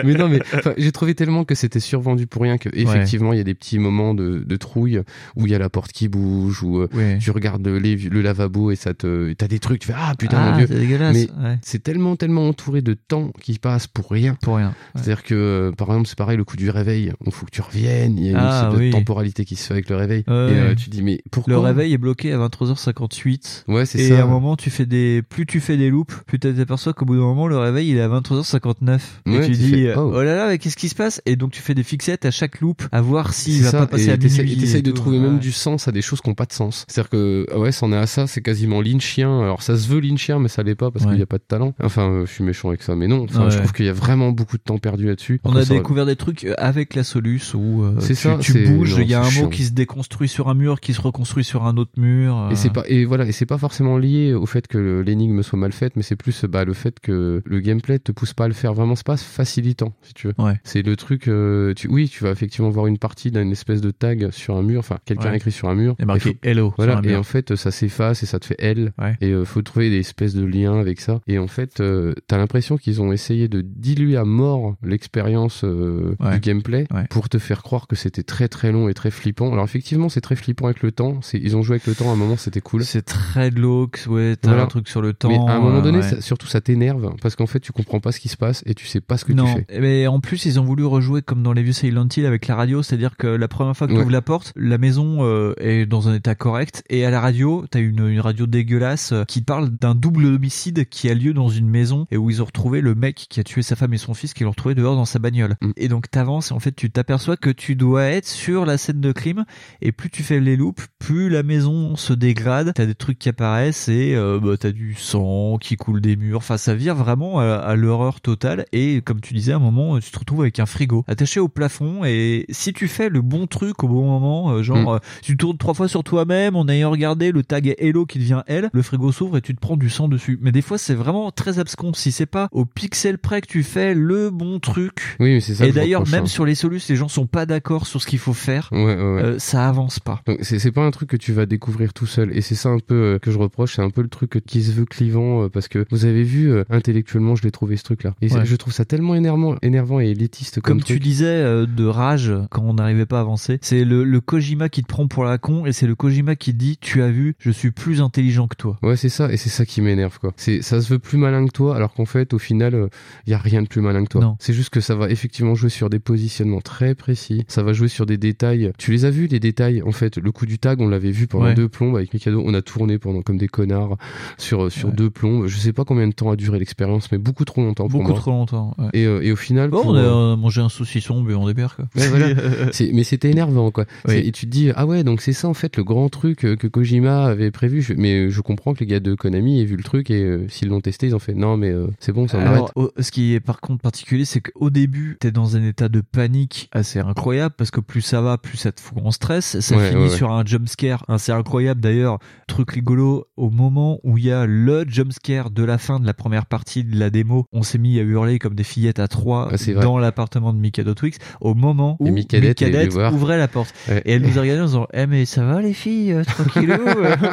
mais 0.04 0.14
non, 0.14 0.28
mais 0.28 0.40
j'ai 0.76 0.92
trouvé 0.92 1.14
tellement 1.14 1.44
que 1.44 1.54
c'était 1.54 1.80
survendu 1.80 2.26
pour 2.26 2.42
rien 2.42 2.58
que 2.58 2.68
effectivement 2.72 3.32
il 3.32 3.36
y 3.38 3.40
a 3.40 3.44
des 3.44 3.54
petits 3.54 3.78
moments 3.78 4.14
de, 4.14 4.42
de 4.44 4.56
trouille 4.56 5.00
où 5.36 5.46
il 5.46 5.52
y 5.52 5.54
a 5.54 5.58
la 5.58 5.68
porte 5.70 5.92
qui 5.92 6.08
bouge 6.08 6.62
ou 6.62 6.78
euh, 6.80 6.88
Ouais. 6.94 7.18
tu 7.20 7.30
regardes 7.30 7.66
les- 7.68 7.96
le 7.96 8.20
lavabo 8.22 8.70
et 8.72 8.76
ça 8.76 8.94
te 8.94 9.32
t'as 9.34 9.46
des 9.48 9.58
trucs 9.60 9.80
tu 9.80 9.88
fais 9.88 9.94
ah 9.96 10.14
putain 10.18 10.38
Ah, 10.40 10.50
mon 10.50 10.56
dieu 10.58 10.66
c'est 10.68 10.74
dégueulasse. 10.78 11.14
mais 11.14 11.28
ouais. 11.44 11.58
c'est 11.62 11.82
tellement 11.82 12.16
tellement 12.16 12.48
entouré 12.48 12.82
de 12.82 12.94
temps 12.94 13.30
qui 13.40 13.58
passe 13.58 13.86
pour 13.86 14.10
rien 14.10 14.36
Pour 14.42 14.56
rien. 14.56 14.68
Ouais. 14.68 14.74
c'est-à-dire 15.02 15.22
que 15.22 15.34
euh, 15.34 15.72
par 15.72 15.88
exemple 15.88 16.08
c'est 16.08 16.18
pareil 16.18 16.36
le 16.36 16.44
coup 16.44 16.56
du 16.56 16.68
réveil 16.70 17.12
il 17.26 17.32
faut 17.32 17.46
que 17.46 17.50
tu 17.50 17.60
reviennes 17.60 18.18
il 18.18 18.24
y 18.24 18.28
a 18.28 18.30
une 18.32 18.36
Ah, 18.38 18.68
sorte 18.70 18.80
de 18.82 18.90
temporalité 18.90 19.44
qui 19.44 19.56
se 19.56 19.66
fait 19.66 19.74
avec 19.74 19.88
le 19.90 19.96
réveil 19.96 20.20
et 20.20 20.24
euh, 20.30 20.74
tu 20.74 20.90
dis 20.90 21.02
mais 21.02 21.20
pourquoi 21.30 21.52
Le 21.52 21.58
réveil 21.58 21.92
est 21.92 21.98
bloqué 21.98 22.32
à 22.32 22.38
23h58. 22.38 23.64
ouais 23.68 23.86
c'est 23.86 23.98
Et 24.00 24.08
ça 24.08 24.20
à 24.20 24.22
un 24.22 24.26
moment, 24.26 24.56
tu 24.56 24.70
fais 24.70 24.86
des, 24.86 25.22
plus 25.28 25.46
tu 25.46 25.60
fais 25.60 25.76
des 25.76 25.90
loops, 25.90 26.14
plus 26.26 26.38
tu 26.38 26.54
t'aperçois 26.54 26.92
qu'au 26.92 27.04
bout 27.04 27.14
d'un 27.14 27.20
moment, 27.22 27.46
le 27.46 27.58
réveil, 27.58 27.90
il 27.90 27.96
est 27.96 28.00
à 28.02 28.08
23h59. 28.08 28.98
et 29.26 29.30
Ouais, 29.30 29.40
tu 29.46 29.52
tu 29.52 29.58
dis, 29.58 29.70
fais, 29.70 29.88
euh, 29.88 29.94
oh. 29.96 30.12
oh 30.16 30.22
là 30.22 30.34
là, 30.36 30.48
mais 30.48 30.58
qu'est-ce 30.58 30.76
qui 30.76 30.88
se 30.88 30.94
passe? 30.94 31.20
Et 31.26 31.36
donc, 31.36 31.50
tu 31.52 31.60
fais 31.62 31.74
des 31.74 31.82
fixettes 31.82 32.24
à 32.24 32.30
chaque 32.30 32.60
loop, 32.60 32.82
à 32.92 33.00
voir 33.00 33.32
s'il 33.34 33.62
va 33.62 33.70
ça, 33.70 33.78
pas 33.78 33.86
passer 33.86 34.06
et 34.08 34.12
à 34.12 34.16
minuit. 34.16 34.52
et 34.52 34.56
t'essayes 34.56 34.78
et 34.78 34.82
de 34.82 34.90
tout. 34.90 34.96
trouver 34.96 35.18
même 35.18 35.38
du 35.38 35.52
sens 35.52 35.88
à 35.88 35.92
des 35.92 36.02
choses 36.02 36.20
qui 36.20 36.28
n'ont 36.28 36.34
pas 36.34 36.46
de 36.46 36.52
sens. 36.52 36.84
C'est-à-dire 36.88 37.10
que, 37.10 37.46
ouais, 37.56 37.72
c'en 37.72 37.92
est 37.92 37.96
à 37.96 38.06
ça, 38.06 38.26
c'est 38.26 38.42
quasiment 38.42 38.80
lynchien. 38.80 39.40
Alors 39.42 39.62
ça 39.62 39.76
se 39.76 39.88
veut 39.88 40.00
lynchien, 40.00 40.38
mais 40.38 40.48
ça 40.48 40.62
l'est 40.62 40.74
pas 40.74 40.90
parce 40.90 41.06
qu'il 41.06 41.14
n'y 41.16 41.22
a 41.22 41.26
pas 41.26 41.38
de 41.38 41.44
talent. 41.46 41.74
Enfin, 41.82 42.10
euh, 42.10 42.26
je 42.26 42.32
suis 42.32 42.44
méchant 42.44 42.68
avec 42.68 42.82
ça, 42.82 42.94
mais 42.96 43.08
non. 43.08 43.24
Enfin, 43.24 43.50
je 43.50 43.58
trouve 43.58 43.72
qu'il 43.72 43.86
y 43.86 43.88
a 43.90 43.92
vraiment 43.94 44.30
beaucoup 44.32 44.56
de 44.56 44.62
temps 44.62 44.78
perdu 44.78 45.06
là-dessus. 45.06 45.40
On 45.44 45.56
a 45.56 45.64
découvert 45.64 46.06
des 46.06 46.16
trucs 46.16 46.46
avec 46.58 46.94
la 46.94 47.04
Solus 47.10 47.54
où 47.54 47.82
euh, 47.82 47.96
tu, 48.06 48.14
ça, 48.14 48.38
tu 48.40 48.52
c'est- 48.52 48.66
bouges, 48.70 48.96
il 49.00 49.08
y 49.10 49.14
a 49.14 49.20
un 49.20 49.24
chiant. 49.30 49.44
mot 49.44 49.48
qui 49.48 49.64
se 49.64 49.72
déconstruit 49.72 50.28
sur 50.28 50.48
un 50.48 50.54
mur, 50.54 50.80
qui 50.80 50.94
se 50.94 51.00
reconstruit 51.00 51.44
sur 51.44 51.64
un 51.64 51.76
autre 51.76 51.92
mur. 51.96 52.48
Et 52.50 52.56
c'est 52.56 52.68
euh, 52.68 52.72
pas 52.72 52.84
et 52.88 53.04
voilà 53.04 53.26
et 53.26 53.32
c'est 53.32 53.46
pas 53.46 53.58
forcément 53.58 53.98
lié 53.98 54.32
au 54.34 54.46
fait 54.46 54.66
que 54.68 55.02
l'énigme 55.04 55.42
soit 55.42 55.58
mal 55.58 55.72
faite, 55.72 55.94
mais 55.96 56.02
c'est 56.02 56.16
plus 56.16 56.44
bah, 56.44 56.64
le 56.64 56.72
fait 56.72 57.00
que 57.00 57.42
le 57.44 57.60
gameplay 57.60 57.98
te 57.98 58.12
pousse 58.12 58.32
pas 58.34 58.44
à 58.44 58.48
le 58.48 58.54
faire 58.54 58.74
vraiment. 58.74 58.94
C'est 58.94 59.06
pas 59.06 59.16
facilitant 59.16 59.92
si 60.02 60.14
tu 60.14 60.28
veux. 60.28 60.34
Ouais. 60.38 60.54
C'est 60.64 60.82
le 60.82 60.96
truc. 60.96 61.28
euh, 61.28 61.74
tu, 61.74 61.88
oui, 61.88 62.08
tu 62.08 62.22
vas 62.24 62.30
effectivement 62.30 62.70
voir 62.70 62.86
une 62.86 62.98
partie 62.98 63.30
d'une 63.30 63.50
espèce 63.52 63.80
de 63.80 63.90
tag 63.90 64.30
sur 64.30 64.56
un 64.56 64.62
mur. 64.62 64.78
Enfin, 64.80 64.98
quelqu'un 65.04 65.30
Ouais. 65.30 65.36
écrit 65.36 65.52
sur 65.52 65.68
un 65.68 65.74
mur. 65.74 65.96
A 66.00 66.04
marqué 66.04 66.28
Et 66.30 66.32
faut- 66.32 66.38
Hello. 66.42 66.74
Voilà, 66.76 66.92
sur 66.94 67.00
un 67.00 67.12
et 67.12 67.16
en 67.16 67.22
fait, 67.22 67.56
ça 67.56 67.70
s'efface 67.70 68.22
et 68.22 68.26
ça 68.26 68.38
te 68.38 68.46
fait 68.46 68.56
L. 68.58 68.92
Ouais. 69.00 69.16
Et 69.20 69.30
euh, 69.30 69.44
faut 69.44 69.62
trouver 69.62 69.90
des 69.90 69.98
espèces 69.98 70.34
de 70.34 70.44
liens 70.44 70.78
avec 70.78 71.00
ça. 71.00 71.20
Et 71.26 71.38
en 71.38 71.46
fait, 71.48 71.80
euh, 71.80 72.14
t'as 72.26 72.36
l'impression 72.38 72.76
qu'ils 72.76 73.00
ont 73.02 73.12
essayé 73.12 73.48
de 73.48 73.60
diluer 73.62 74.16
à 74.16 74.24
mort 74.24 74.76
l'expérience 74.82 75.62
euh, 75.64 76.14
du 76.32 76.40
gameplay 76.40 76.86
Ouais. 77.00 77.06
pour 77.10 77.28
te 77.28 77.38
faire 77.38 77.62
croire 77.62 77.86
que 77.86 77.96
c'était 77.96 78.22
très 78.22 78.48
très 78.48 78.72
long 78.72 78.88
et 78.88 78.94
très 78.94 79.10
flippant. 79.10 79.52
Alors 79.52 79.64
effectivement, 79.64 80.08
c'est 80.08 80.20
très 80.20 80.36
flippant 80.36 80.66
avec 80.66 80.82
le 80.82 80.92
temps. 80.92 81.20
Ils 81.34 81.56
ont 81.56 81.62
joué 81.62 81.74
avec 81.74 81.86
le 81.86 81.94
temps. 81.94 82.10
À 82.10 82.12
un 82.12 82.16
moment, 82.16 82.36
c'était 82.36 82.60
cool. 82.60 82.84
C'est 82.84 83.02
très 83.02 83.50
glauque, 83.50 84.04
ouais, 84.08 84.36
t'as 84.40 84.48
Voilà. 84.48 84.64
un 84.64 84.66
truc 84.66 84.88
sur 84.88 85.00
le 85.02 85.12
temps. 85.12 85.28
Mais 85.28 85.38
à 85.38 85.56
un 85.56 85.60
moment 85.60 85.78
euh, 85.78 85.82
donné, 85.82 85.98
ouais. 85.98 86.08
ça- 86.08 86.20
surtout, 86.20 86.46
ça 86.46 86.60
t'énerve 86.60 87.14
parce 87.22 87.36
qu'en 87.36 87.46
fait, 87.46 87.60
tu 87.60 87.72
comprends 87.72 88.00
pas 88.00 88.12
ce 88.12 88.20
qui 88.20 88.28
se 88.28 88.36
passe 88.36 88.62
et 88.66 88.74
tu 88.74 88.86
sais 88.86 89.00
pas 89.00 89.16
ce 89.16 89.24
que 89.24 89.32
non, 89.32 89.44
tu 89.46 89.64
fais. 89.68 89.80
mais 89.80 90.06
en 90.06 90.20
plus 90.20 90.44
ils 90.46 90.58
ont 90.60 90.64
voulu 90.64 90.84
rejouer 90.84 91.22
comme 91.22 91.42
dans 91.42 91.52
les 91.52 91.62
vieux 91.62 91.72
Silent 91.72 92.08
Hill 92.16 92.26
avec 92.26 92.46
la 92.46 92.56
radio, 92.56 92.82
c'est-à-dire 92.82 93.16
que 93.16 93.26
la 93.26 93.48
première 93.48 93.76
fois 93.76 93.86
que 93.86 93.92
tu 93.92 93.98
ouvres 93.98 94.10
la 94.10 94.22
porte, 94.22 94.52
la 94.56 94.78
maison 94.78 95.18
euh, 95.20 95.54
est 95.58 95.86
dans 95.86 96.08
un 96.08 96.14
état 96.14 96.34
correct 96.34 96.82
et 96.90 97.04
à 97.04 97.10
la 97.10 97.20
radio, 97.20 97.64
t'as 97.70 97.80
une, 97.80 98.06
une 98.08 98.20
radio 98.20 98.46
dégueulasse 98.46 99.12
euh, 99.12 99.24
qui 99.24 99.40
parle 99.42 99.70
d'un 99.70 99.94
double 99.94 100.26
homicide 100.26 100.88
qui 100.88 101.08
a 101.08 101.14
lieu 101.14 101.32
dans 101.32 101.48
une 101.48 101.68
maison 101.68 102.06
et 102.10 102.16
où 102.16 102.30
ils 102.30 102.42
ont 102.42 102.44
retrouvé 102.44 102.80
le 102.80 102.94
mec 102.94 103.26
qui 103.28 103.40
a 103.40 103.44
tué 103.44 103.62
sa 103.62 103.76
femme 103.76 103.92
et 103.94 103.98
son 103.98 104.14
fils 104.14 104.34
qui 104.34 104.44
l'ont 104.44 104.50
retrouvé 104.50 104.74
dehors 104.74 104.96
dans 104.96 105.04
sa 105.04 105.18
bagnole. 105.18 105.56
Mm. 105.60 105.70
Et 105.76 105.88
donc 105.88 106.10
t'avances 106.10 106.50
et 106.50 106.54
en 106.54 106.60
fait 106.60 106.74
tu 106.74 106.89
t'aperçois 106.92 107.36
que 107.36 107.50
tu 107.50 107.76
dois 107.76 108.04
être 108.04 108.26
sur 108.26 108.66
la 108.66 108.78
scène 108.78 109.00
de 109.00 109.12
crime 109.12 109.44
et 109.82 109.92
plus 109.92 110.10
tu 110.10 110.22
fais 110.22 110.40
les 110.40 110.56
loops, 110.56 110.86
plus 110.98 111.28
la 111.28 111.42
maison 111.42 111.96
se 111.96 112.12
dégrade, 112.12 112.72
t'as 112.74 112.86
des 112.86 112.94
trucs 112.94 113.18
qui 113.18 113.28
apparaissent 113.28 113.88
et 113.88 114.14
euh, 114.14 114.38
bah, 114.42 114.56
t'as 114.58 114.72
du 114.72 114.94
sang 114.94 115.58
qui 115.60 115.76
coule 115.76 116.00
des 116.00 116.16
murs, 116.16 116.38
enfin 116.38 116.56
ça 116.56 116.74
vire 116.74 116.94
vraiment 116.94 117.40
à, 117.40 117.54
à 117.54 117.76
l'horreur 117.76 118.20
totale 118.20 118.66
et 118.72 119.02
comme 119.02 119.20
tu 119.20 119.34
disais 119.34 119.52
à 119.52 119.56
un 119.56 119.60
moment 119.60 119.98
tu 120.00 120.10
te 120.10 120.18
retrouves 120.18 120.42
avec 120.42 120.58
un 120.58 120.66
frigo 120.66 121.04
attaché 121.08 121.40
au 121.40 121.48
plafond 121.48 122.04
et 122.04 122.46
si 122.50 122.72
tu 122.72 122.88
fais 122.88 123.08
le 123.08 123.22
bon 123.22 123.46
truc 123.46 123.82
au 123.84 123.88
bon 123.88 124.04
moment, 124.06 124.50
euh, 124.52 124.62
genre 124.62 124.80
Mm. 124.80 124.88
euh, 124.88 124.98
tu 125.22 125.36
tournes 125.36 125.58
trois 125.58 125.74
fois 125.74 125.88
sur 125.88 126.02
toi-même 126.04 126.56
en 126.56 126.66
ayant 126.68 126.90
regardé 126.90 127.32
le 127.32 127.42
tag 127.42 127.74
Hello 127.78 128.06
qui 128.06 128.18
devient 128.18 128.42
L, 128.46 128.70
le 128.72 128.82
frigo 128.82 129.12
s'ouvre 129.12 129.36
et 129.36 129.40
tu 129.40 129.54
te 129.54 129.60
prends 129.60 129.76
du 129.76 129.90
sang 129.90 130.08
dessus. 130.08 130.38
Mais 130.40 130.52
des 130.52 130.62
fois 130.62 130.78
c'est 130.78 130.94
vraiment 130.94 131.30
très 131.30 131.58
abscon 131.58 131.92
si 131.92 132.12
c'est 132.12 132.26
pas 132.26 132.48
au 132.52 132.64
pixel 132.64 133.18
près 133.18 133.40
que 133.40 133.46
tu 133.46 133.62
fais 133.62 133.94
le 133.94 134.30
bon 134.30 134.58
truc. 134.58 135.16
Oui, 135.20 135.34
mais 135.34 135.40
c'est 135.40 135.54
ça. 135.54 135.66
Et 135.66 135.72
d'ailleurs 135.72 136.08
même 136.08 136.24
hein. 136.24 136.26
sur 136.26 136.44
les 136.44 136.54
solus 136.78 136.88
les 136.88 136.96
gens 136.96 137.08
sont 137.08 137.26
pas 137.26 137.46
d'accord 137.46 137.86
sur 137.86 138.00
ce 138.00 138.06
qu'il 138.06 138.18
faut 138.18 138.32
faire. 138.32 138.68
Ouais, 138.72 138.78
ouais, 138.84 138.94
ouais. 138.94 139.22
Euh, 139.22 139.38
ça 139.38 139.68
avance 139.68 139.98
pas. 139.98 140.22
C'est 140.42 140.72
pas 140.72 140.84
un 140.84 140.90
truc 140.90 141.10
que 141.10 141.16
tu 141.16 141.32
vas 141.32 141.46
découvrir 141.46 141.92
tout 141.92 142.06
seul 142.06 142.36
et 142.36 142.40
c'est 142.40 142.54
ça 142.54 142.68
un 142.68 142.78
peu 142.78 142.94
euh, 142.94 143.18
que 143.18 143.30
je 143.30 143.38
reproche, 143.38 143.76
c'est 143.76 143.82
un 143.82 143.90
peu 143.90 144.02
le 144.02 144.08
truc 144.08 144.42
qui 144.46 144.62
se 144.62 144.72
veut 144.72 144.84
clivant 144.84 145.44
euh, 145.44 145.48
parce 145.48 145.68
que 145.68 145.84
vous 145.90 146.04
avez 146.04 146.22
vu 146.22 146.50
euh, 146.50 146.64
intellectuellement 146.70 147.34
je 147.34 147.42
l'ai 147.42 147.50
trouvé 147.50 147.76
ce 147.76 147.82
truc 147.84 148.02
là 148.04 148.14
et 148.20 148.28
je 148.28 148.56
trouve 148.56 148.72
ça 148.72 148.84
tellement 148.84 149.14
énervant, 149.14 149.56
énervant 149.62 150.00
et 150.00 150.08
élitiste 150.08 150.60
comme, 150.60 150.78
Comme 150.78 150.84
tu 150.84 150.94
truc. 150.94 151.02
disais 151.02 151.26
euh, 151.26 151.66
de 151.66 151.84
rage 151.84 152.32
quand 152.50 152.62
on 152.62 152.74
n'arrivait 152.74 153.06
pas 153.06 153.18
à 153.18 153.20
avancer, 153.20 153.58
c'est 153.62 153.84
le, 153.84 154.04
le 154.04 154.20
Kojima 154.20 154.68
qui 154.68 154.82
te 154.82 154.88
prend 154.88 155.06
pour 155.08 155.24
la 155.24 155.38
con 155.38 155.66
et 155.66 155.72
c'est 155.72 155.86
le 155.86 155.94
Kojima 155.94 156.36
qui 156.36 156.52
te 156.52 156.58
dit 156.58 156.78
tu 156.80 157.02
as 157.02 157.10
vu, 157.10 157.34
je 157.38 157.50
suis 157.50 157.70
plus 157.70 158.00
intelligent 158.00 158.48
que 158.48 158.56
toi. 158.56 158.78
Ouais, 158.82 158.96
c'est 158.96 159.08
ça, 159.08 159.32
et 159.32 159.36
c'est 159.36 159.48
ça 159.48 159.64
qui 159.66 159.80
m'énerve, 159.80 160.18
quoi. 160.18 160.32
C'est, 160.36 160.62
ça 160.62 160.80
se 160.80 160.88
veut 160.92 160.98
plus 160.98 161.18
malin 161.18 161.46
que 161.46 161.52
toi, 161.52 161.76
alors 161.76 161.92
qu'en 161.94 162.04
fait, 162.04 162.32
au 162.34 162.38
final, 162.38 162.88
il 163.26 163.30
y 163.30 163.34
a 163.34 163.38
rien 163.38 163.62
de 163.62 163.68
plus 163.68 163.80
malin 163.80 164.04
que 164.04 164.08
toi. 164.08 164.36
C'est 164.38 164.52
juste 164.52 164.70
que 164.70 164.80
ça 164.80 164.94
va 164.94 165.10
effectivement 165.10 165.54
jouer 165.54 165.70
sur 165.70 165.90
des 165.90 165.98
positionnements 165.98 166.59
très 166.60 166.94
précis. 166.94 167.44
Ça 167.48 167.62
va 167.62 167.72
jouer 167.72 167.88
sur 167.88 168.06
des 168.06 168.18
détails. 168.18 168.72
Tu 168.78 168.92
les 168.92 169.04
as 169.04 169.10
vus, 169.10 169.26
les 169.26 169.40
détails. 169.40 169.82
En 169.82 169.92
fait, 169.92 170.18
le 170.18 170.32
coup 170.32 170.46
du 170.46 170.58
tag, 170.58 170.80
on 170.80 170.88
l'avait 170.88 171.10
vu 171.10 171.26
pendant 171.26 171.46
Ouais. 171.46 171.54
deux 171.54 171.68
plombes 171.68 171.96
avec 171.96 172.12
Mikado. 172.12 172.42
On 172.44 172.54
a 172.54 172.62
tourné 172.62 172.98
pendant 172.98 173.22
comme 173.22 173.38
des 173.38 173.48
connards 173.48 173.96
sur, 174.38 174.70
sur 174.70 174.88
Ouais. 174.88 174.94
deux 174.94 175.10
plombes. 175.10 175.46
Je 175.46 175.56
sais 175.56 175.72
pas 175.72 175.84
combien 175.84 176.06
de 176.08 176.12
temps 176.12 176.30
a 176.30 176.36
duré 176.36 176.58
l'expérience, 176.58 177.10
mais 177.12 177.18
beaucoup 177.18 177.44
trop 177.44 177.62
longtemps 177.62 177.88
pour 177.88 178.00
Beaucoup 178.00 178.12
moi. 178.12 178.20
trop 178.20 178.30
longtemps. 178.32 178.74
ouais. 178.78 178.88
Et, 178.94 179.06
euh, 179.06 179.20
et 179.22 179.32
au 179.32 179.36
final, 179.36 179.70
Bon, 179.70 179.82
pour, 179.82 179.90
on 179.92 179.94
a 179.94 179.98
euh, 180.00 180.32
euh, 180.32 180.36
mangé 180.36 180.60
un 180.60 180.68
saucisson, 180.68 181.22
buvant 181.22 181.46
des 181.46 181.54
bières 181.54 181.76
quoi. 181.76 181.86
Voilà. 181.94 182.28
Mais 182.92 183.04
c'était 183.04 183.30
énervant 183.30 183.70
quoi. 183.70 183.84
Oui. 184.08 184.14
Et 184.16 184.32
tu 184.32 184.46
te 184.46 184.50
dis 184.50 184.70
ah 184.74 184.86
ouais 184.86 185.04
donc 185.04 185.20
c'est 185.20 185.32
ça 185.32 185.48
en 185.48 185.54
fait 185.54 185.76
le 185.76 185.84
grand 185.84 186.08
truc 186.08 186.38
que 186.40 186.66
Kojima 186.66 187.24
avait 187.26 187.50
prévu. 187.50 187.82
Je- 187.82 187.94
mais 187.94 188.30
je 188.30 188.40
comprends 188.40 188.74
que 188.74 188.80
les 188.80 188.86
gars 188.86 189.00
de 189.00 189.14
Konami 189.14 189.60
aient 189.60 189.64
vu 189.64 189.76
le 189.76 189.82
truc 189.82 190.10
et 190.10 190.22
euh, 190.22 190.46
s'ils 190.48 190.68
l'ont 190.68 190.80
testé 190.80 191.06
ils 191.08 191.14
ont 191.14 191.18
fait 191.18 191.34
non 191.34 191.56
mais 191.56 191.72
c'est 191.98 192.12
bon 192.12 192.26
ça 192.28 192.38
on 192.38 192.40
arrête. 192.40 192.52
Alors, 192.54 192.72
au- 192.76 192.90
ce 192.98 193.10
qui 193.10 193.34
est 193.34 193.40
par 193.40 193.60
contre 193.60 193.80
particulier, 193.82 194.24
c'est 194.24 194.40
qu'au 194.40 194.70
début, 194.70 195.16
t'es 195.20 195.30
dans 195.30 195.56
un 195.56 195.64
état 195.66 195.88
de 195.88 196.00
panique 196.00 196.49
assez 196.72 196.98
incroyable 197.00 197.54
parce 197.56 197.70
que 197.70 197.80
plus 197.80 198.00
ça 198.02 198.20
va, 198.20 198.38
plus 198.38 198.56
ça 198.56 198.72
te 198.72 198.80
fout 198.80 198.98
en 199.04 199.10
stress. 199.10 199.60
Ça 199.60 199.76
Ouais, 199.76 199.88
finit 199.90 200.02
ouais, 200.04 200.08
ouais. 200.10 200.16
sur 200.16 200.30
un 200.32 200.44
jump 200.44 200.68
scare 200.68 201.04
assez 201.08 201.32
incroyable. 201.32 201.80
D'ailleurs, 201.80 202.18
truc 202.46 202.70
rigolo, 202.72 203.26
au 203.36 203.50
moment 203.50 203.98
où 204.02 204.18
il 204.18 204.24
y 204.26 204.32
a 204.32 204.46
le 204.46 204.84
jump 204.88 205.12
scare 205.12 205.50
de 205.50 205.62
la 205.64 205.78
fin 205.78 206.00
de 206.00 206.06
la 206.06 206.14
première 206.14 206.46
partie 206.46 206.84
de 206.84 206.98
la 206.98 207.10
démo, 207.10 207.46
on 207.52 207.62
s'est 207.62 207.78
mis 207.78 207.98
à 207.98 208.02
hurler 208.02 208.38
comme 208.38 208.54
des 208.54 208.64
fillettes 208.64 208.98
à 208.98 209.08
trois 209.08 209.50
Ah, 209.52 209.72
dans 209.80 209.98
l'appartement 209.98 210.52
de 210.52 210.58
Mikado 210.58 210.94
Twix 210.94 211.18
au 211.40 211.54
moment 211.54 211.96
où 212.00 212.06
Et 212.06 212.10
Mikadette 212.10 212.92
voir. 212.92 213.14
ouvrait 213.14 213.38
la 213.38 213.48
porte. 213.48 213.74
Et 214.04 214.12
elle 214.12 214.22
nous 214.22 214.38
a 214.38 214.42
regardé 214.42 214.62
en 214.62 214.66
disant, 214.66 214.86
eh 214.92 215.06
mais 215.06 215.24
ça 215.24 215.44
va 215.44 215.60
les 215.62 215.72
filles, 215.74 216.12
euh, 216.12 216.24
tranquillou. 216.24 216.72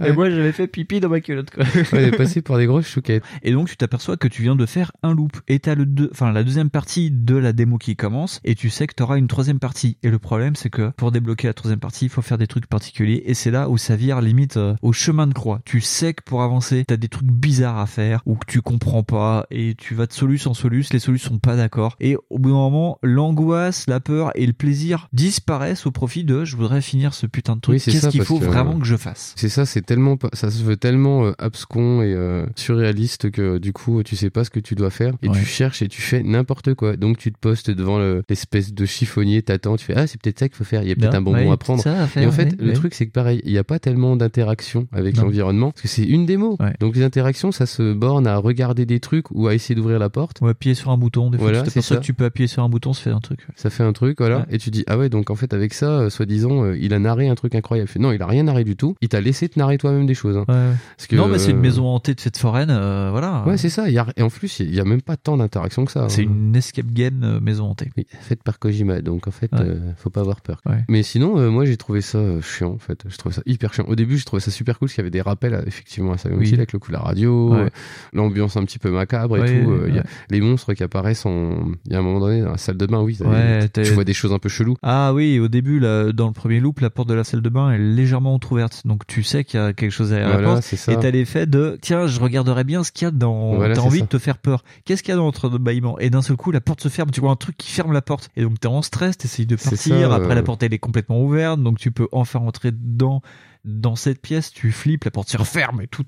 Et 0.04 0.12
moi 0.12 0.30
j'avais 0.30 0.52
fait 0.52 0.66
pipi 0.66 1.00
dans 1.00 1.08
ma 1.08 1.20
culotte 1.20 1.50
quoi. 1.50 1.64
Elle 1.92 2.04
est 2.04 2.16
passée 2.16 2.42
par 2.42 2.58
des 2.58 2.66
grosses 2.66 2.86
chouquettes. 2.86 3.24
Et 3.42 3.52
donc 3.52 3.68
tu 3.68 3.76
t'aperçois 3.76 4.16
que 4.16 4.28
tu 4.28 4.42
viens 4.42 4.56
de 4.56 4.66
faire 4.66 4.92
un 5.02 5.14
loop 5.14 5.32
et 5.48 5.58
t'as 5.58 5.74
le 5.74 5.86
deux, 5.86 6.08
enfin 6.12 6.32
la 6.32 6.42
deuxième 6.44 6.70
partie 6.70 7.10
de 7.10 7.36
la 7.36 7.52
démo 7.52 7.78
qui 7.78 7.96
commence 7.96 8.40
et 8.44 8.49
tu 8.54 8.70
sais 8.70 8.86
que 8.86 8.94
t'auras 8.94 9.16
une 9.18 9.28
troisième 9.28 9.58
partie. 9.58 9.96
Et 10.02 10.10
le 10.10 10.18
problème 10.18 10.56
c'est 10.56 10.70
que 10.70 10.90
pour 10.96 11.12
débloquer 11.12 11.46
la 11.48 11.54
troisième 11.54 11.80
partie, 11.80 12.06
il 12.06 12.08
faut 12.08 12.22
faire 12.22 12.38
des 12.38 12.46
trucs 12.46 12.66
particuliers 12.66 13.22
et 13.26 13.34
c'est 13.34 13.50
là 13.50 13.68
où 13.68 13.78
ça 13.78 13.96
vire 13.96 14.20
limite 14.20 14.56
euh, 14.56 14.74
au 14.82 14.92
chemin 14.92 15.26
de 15.26 15.34
croix. 15.34 15.60
Tu 15.64 15.80
sais 15.80 16.14
que 16.14 16.22
pour 16.24 16.42
avancer, 16.42 16.84
t'as 16.86 16.96
des 16.96 17.08
trucs 17.08 17.26
bizarres 17.30 17.78
à 17.78 17.86
faire 17.86 18.22
ou 18.26 18.34
que 18.36 18.46
tu 18.46 18.62
comprends 18.62 19.02
pas 19.02 19.46
et 19.50 19.74
tu 19.76 19.94
vas 19.94 20.06
de 20.06 20.12
solus 20.12 20.40
en 20.46 20.54
solus, 20.54 20.86
les 20.92 20.98
solus 20.98 21.18
sont 21.18 21.38
pas 21.38 21.56
d'accord 21.56 21.96
et 22.00 22.16
au 22.30 22.38
bout 22.38 22.50
d'un 22.50 22.54
moment, 22.56 22.98
l'angoisse, 23.02 23.84
la 23.88 24.00
peur 24.00 24.30
et 24.34 24.46
le 24.46 24.52
plaisir 24.52 25.08
disparaissent 25.12 25.86
au 25.86 25.90
profit 25.90 26.24
de 26.24 26.44
je 26.44 26.56
voudrais 26.56 26.80
finir 26.82 27.14
ce 27.14 27.26
putain 27.26 27.56
de 27.56 27.60
truc. 27.60 27.74
Oui, 27.74 27.80
c'est 27.80 27.90
Qu'est-ce 27.92 28.08
qu'il 28.08 28.22
faut 28.24 28.38
que- 28.38 28.44
vraiment 28.44 28.78
que 28.78 28.86
je 28.86 28.96
fasse? 28.96 29.34
C'est 29.36 29.48
ça, 29.48 29.66
c'est 29.66 29.82
tellement, 29.82 30.16
ça 30.32 30.50
se 30.50 30.62
veut 30.62 30.76
tellement 30.76 31.24
euh, 31.26 31.32
abscon 31.38 32.02
et 32.02 32.12
euh, 32.14 32.46
surréaliste 32.56 33.30
que 33.30 33.58
du 33.58 33.72
coup 33.72 34.02
tu 34.02 34.16
sais 34.16 34.30
pas 34.30 34.44
ce 34.44 34.50
que 34.50 34.60
tu 34.60 34.74
dois 34.74 34.90
faire 34.90 35.14
et 35.22 35.28
Ouais. 35.28 35.38
tu 35.38 35.44
cherches 35.44 35.82
et 35.82 35.88
tu 35.88 36.00
fais 36.02 36.22
n'importe 36.22 36.74
quoi. 36.74 36.96
Donc 36.96 37.18
tu 37.18 37.32
te 37.32 37.38
postes 37.38 37.70
devant 37.70 37.98
le- 37.98 38.22
l'espèce 38.40 38.72
de 38.72 38.84
chiffonnier, 38.86 39.42
t'attends, 39.42 39.76
tu 39.76 39.84
fais 39.84 39.94
ah 39.96 40.06
c'est 40.06 40.20
peut-être 40.20 40.38
ça 40.38 40.48
qu'il 40.48 40.56
faut 40.56 40.64
faire. 40.64 40.82
Il 40.82 40.88
y 40.88 40.92
a 40.92 40.94
peut-être 40.94 41.14
un 41.14 41.20
bonbon 41.20 41.38
ouais, 41.46 41.50
à 41.52 41.56
prendre. 41.56 41.82
ça 41.82 42.02
à 42.02 42.06
faire, 42.06 42.22
Et 42.22 42.26
en 42.26 42.32
fait, 42.32 42.44
ouais, 42.44 42.56
le 42.58 42.66
ouais. 42.68 42.72
truc, 42.72 42.94
c'est 42.94 43.06
que 43.06 43.12
pareil, 43.12 43.40
il 43.44 43.52
n'y 43.52 43.58
a 43.58 43.64
pas 43.64 43.78
tellement 43.78 44.16
d'interaction 44.16 44.86
avec 44.92 45.16
l'environnement, 45.16 45.70
parce 45.72 45.82
que 45.82 45.88
c'est 45.88 46.04
une 46.04 46.26
démo. 46.26 46.56
Donc 46.80 46.96
les 46.96 47.02
interactions, 47.02 47.52
ça 47.52 47.66
se 47.66 47.92
borne 47.92 48.26
à 48.26 48.36
regarder 48.38 48.86
des 48.86 49.00
trucs 49.00 49.30
ou 49.30 49.46
à 49.48 49.54
essayer 49.54 49.74
d'ouvrir 49.74 49.98
la 49.98 50.08
porte. 50.10 50.38
Ou 50.40 50.48
appuyer 50.48 50.74
sur 50.74 50.90
un 50.90 50.96
bouton. 50.96 51.30
Des 51.30 51.38
fois, 51.38 51.48
Voilà, 51.48 51.62
tu 51.62 51.70
c'est 51.70 51.80
ça. 51.82 51.96
que 51.96 52.00
tu 52.02 52.14
peux 52.14 52.24
appuyer 52.24 52.46
sur 52.48 52.62
un 52.62 52.68
bouton, 52.68 52.92
ça 52.92 53.02
fait 53.02 53.10
un 53.10 53.20
truc. 53.20 53.40
Ça 53.56 53.70
fait 53.70 53.82
un 53.82 53.92
truc, 53.92 54.18
voilà. 54.18 54.46
Et 54.50 54.58
tu 54.58 54.70
dis, 54.70 54.84
ah 54.86 54.96
ouais, 54.98 55.08
donc 55.08 55.30
en 55.30 55.34
fait, 55.34 55.52
avec 55.52 55.74
ça, 55.74 55.90
euh, 56.00 56.10
soi-disant, 56.10 56.64
euh, 56.64 56.78
il 56.78 56.94
a 56.94 56.98
narré 56.98 57.28
un 57.28 57.34
truc 57.34 57.54
incroyable. 57.54 57.90
Non, 57.98 58.12
il 58.12 58.22
a 58.22 58.26
rien 58.26 58.44
narré 58.44 58.64
du 58.64 58.76
tout. 58.76 58.94
Il 59.00 59.08
t'a 59.08 59.20
laissé 59.20 59.48
te 59.48 59.58
narrer 59.58 59.76
toi-même 59.78 60.06
des 60.06 60.14
choses. 60.14 60.36
hein. 60.36 60.44
Ouais. 60.48 60.74
Parce 60.96 61.06
que, 61.06 61.16
non, 61.16 61.28
mais 61.28 61.38
c'est 61.38 61.50
une 61.50 61.58
euh, 61.58 61.60
maison 61.60 61.86
hantée 61.86 62.14
de 62.14 62.20
fête 62.20 62.38
foraine, 62.38 62.70
euh, 62.70 63.08
voilà. 63.10 63.44
Ouais, 63.46 63.56
c'est 63.56 63.68
ça. 63.68 63.88
Et 63.90 63.98
en 64.22 64.30
plus, 64.30 64.60
il 64.60 64.74
y 64.74 64.80
a 64.80 64.84
même 64.84 65.02
pas 65.02 65.16
tant 65.16 65.36
d'interaction 65.36 65.84
que 65.84 65.92
ça. 65.92 66.08
C'est 66.08 66.22
hein. 66.22 66.30
une 66.30 66.56
escape 66.56 66.90
game 66.92 67.38
maison 67.42 67.66
hantée. 67.66 67.90
Faite 68.30 68.44
par 68.44 68.60
Kojima, 68.60 69.00
donc 69.00 69.26
en 69.26 69.32
fait, 69.32 69.50
Ouais. 69.52 69.58
euh, 69.62 69.92
faut 69.96 70.08
pas 70.10 70.20
avoir 70.20 70.40
peur. 70.40 70.60
Ouais. 70.64 70.84
Mais 70.88 71.02
sinon, 71.02 71.36
euh, 71.40 71.50
moi 71.50 71.64
j'ai 71.64 71.76
trouvé 71.76 72.00
ça 72.00 72.18
euh, 72.18 72.40
chiant 72.40 72.70
en 72.74 72.78
fait. 72.78 73.02
J'ai 73.08 73.16
trouvé 73.16 73.34
ça 73.34 73.42
hyper 73.44 73.74
chiant. 73.74 73.84
Au 73.88 73.96
début, 73.96 74.18
j'ai 74.18 74.24
trouvé 74.24 74.38
ça 74.40 74.52
super 74.52 74.78
cool 74.78 74.86
parce 74.86 74.94
qu'il 74.94 75.02
y 75.02 75.04
avait 75.04 75.10
des 75.10 75.20
rappels 75.20 75.52
à- 75.54 75.66
effectivement 75.66 76.12
à 76.12 76.16
Silent 76.18 76.36
Oui. 76.38 76.46
Hill 76.48 76.54
avec 76.54 76.72
le 76.72 76.78
coup 76.78 76.88
de 76.88 76.92
la 76.92 77.00
radio, 77.02 77.52
Ouais. 77.54 77.58
euh, 77.62 77.68
l'ambiance 78.12 78.56
un 78.56 78.64
petit 78.64 78.78
peu 78.78 78.90
macabre 78.92 79.36
et 79.44 79.62
tout. 79.64 79.70
euh, 79.72 79.90
y 79.90 79.98
a 79.98 80.04
les 80.30 80.40
monstres 80.40 80.74
qui 80.74 80.84
apparaissent 80.84 81.26
en. 81.26 81.72
Il 81.86 81.92
y 81.92 81.96
a 81.96 81.98
un 81.98 82.02
moment 82.02 82.20
donné 82.20 82.40
dans 82.42 82.52
la 82.52 82.56
salle 82.56 82.76
de 82.76 82.86
bain, 82.86 83.00
oui, 83.00 83.16
tu 83.16 83.82
vois 83.94 84.04
des 84.04 84.12
choses 84.14 84.32
un 84.32 84.38
peu 84.38 84.48
cheloues. 84.48 84.76
Ah 84.82 85.12
oui, 85.12 85.40
au 85.40 85.48
début, 85.48 85.80
là, 85.80 86.12
dans 86.12 86.28
le 86.28 86.32
premier 86.32 86.60
loop, 86.60 86.78
la 86.78 86.90
porte 86.90 87.08
de 87.08 87.14
la 87.14 87.24
salle 87.24 87.42
de 87.42 87.48
bain 87.48 87.72
est 87.72 87.78
légèrement 87.78 88.34
entrouverte. 88.34 88.82
Donc 88.86 89.06
tu 89.08 89.24
sais 89.24 89.42
qu'il 89.42 89.58
y 89.58 89.62
a 89.62 89.72
quelque 89.72 89.90
chose 89.90 90.10
derrière 90.10 90.28
la 90.28 90.34
Voilà, 90.34 90.48
porte. 90.52 90.62
c'est 90.62 90.76
ça. 90.76 90.92
Et 90.92 90.98
t'as 91.00 91.10
l'effet 91.10 91.46
de 91.46 91.78
tiens, 91.82 92.06
je 92.06 92.20
regarderai 92.20 92.62
bien 92.62 92.84
ce 92.84 92.92
qu'il 92.92 93.06
y 93.06 93.08
a 93.08 93.10
dans. 93.10 93.54
Voilà, 93.56 93.74
t'as 93.74 93.80
envie 93.80 93.98
ça. 93.98 94.04
de 94.04 94.08
te 94.10 94.18
faire 94.18 94.38
peur. 94.38 94.62
Qu'est-ce 94.84 95.02
qu'il 95.02 95.10
y 95.10 95.14
a 95.14 95.16
dans 95.16 95.24
notre 95.24 95.48
bâillement 95.58 95.98
Et 95.98 96.10
d'un 96.10 96.22
seul 96.22 96.36
coup, 96.36 96.52
la 96.52 96.60
porte 96.60 96.80
se 96.82 96.88
ferme. 96.88 97.10
Tu 97.10 97.20
vois 97.20 97.30
un 97.30 97.36
truc 97.36 97.56
qui 97.56 97.70
ferme 97.72 97.92
la 97.92 98.02
porte. 98.02 98.19
Et 98.36 98.42
donc 98.42 98.60
t'es 98.60 98.68
en 98.68 98.82
stress, 98.82 99.18
t'essayes 99.18 99.46
de 99.46 99.56
partir. 99.56 99.78
ça, 99.78 100.14
Après, 100.14 100.32
euh. 100.32 100.34
la 100.34 100.42
porte 100.42 100.62
elle 100.62 100.74
est 100.74 100.78
complètement 100.78 101.20
ouverte, 101.22 101.62
donc 101.62 101.78
tu 101.78 101.90
peux 101.90 102.08
enfin 102.12 102.38
rentrer 102.38 102.72
dedans. 102.72 103.22
Dans 103.64 103.94
cette 103.94 104.22
pièce, 104.22 104.50
tu 104.50 104.72
flippes, 104.72 105.04
la 105.04 105.10
porte 105.10 105.28
se 105.28 105.36
referme 105.36 105.82
et 105.82 105.86
tout. 105.86 106.06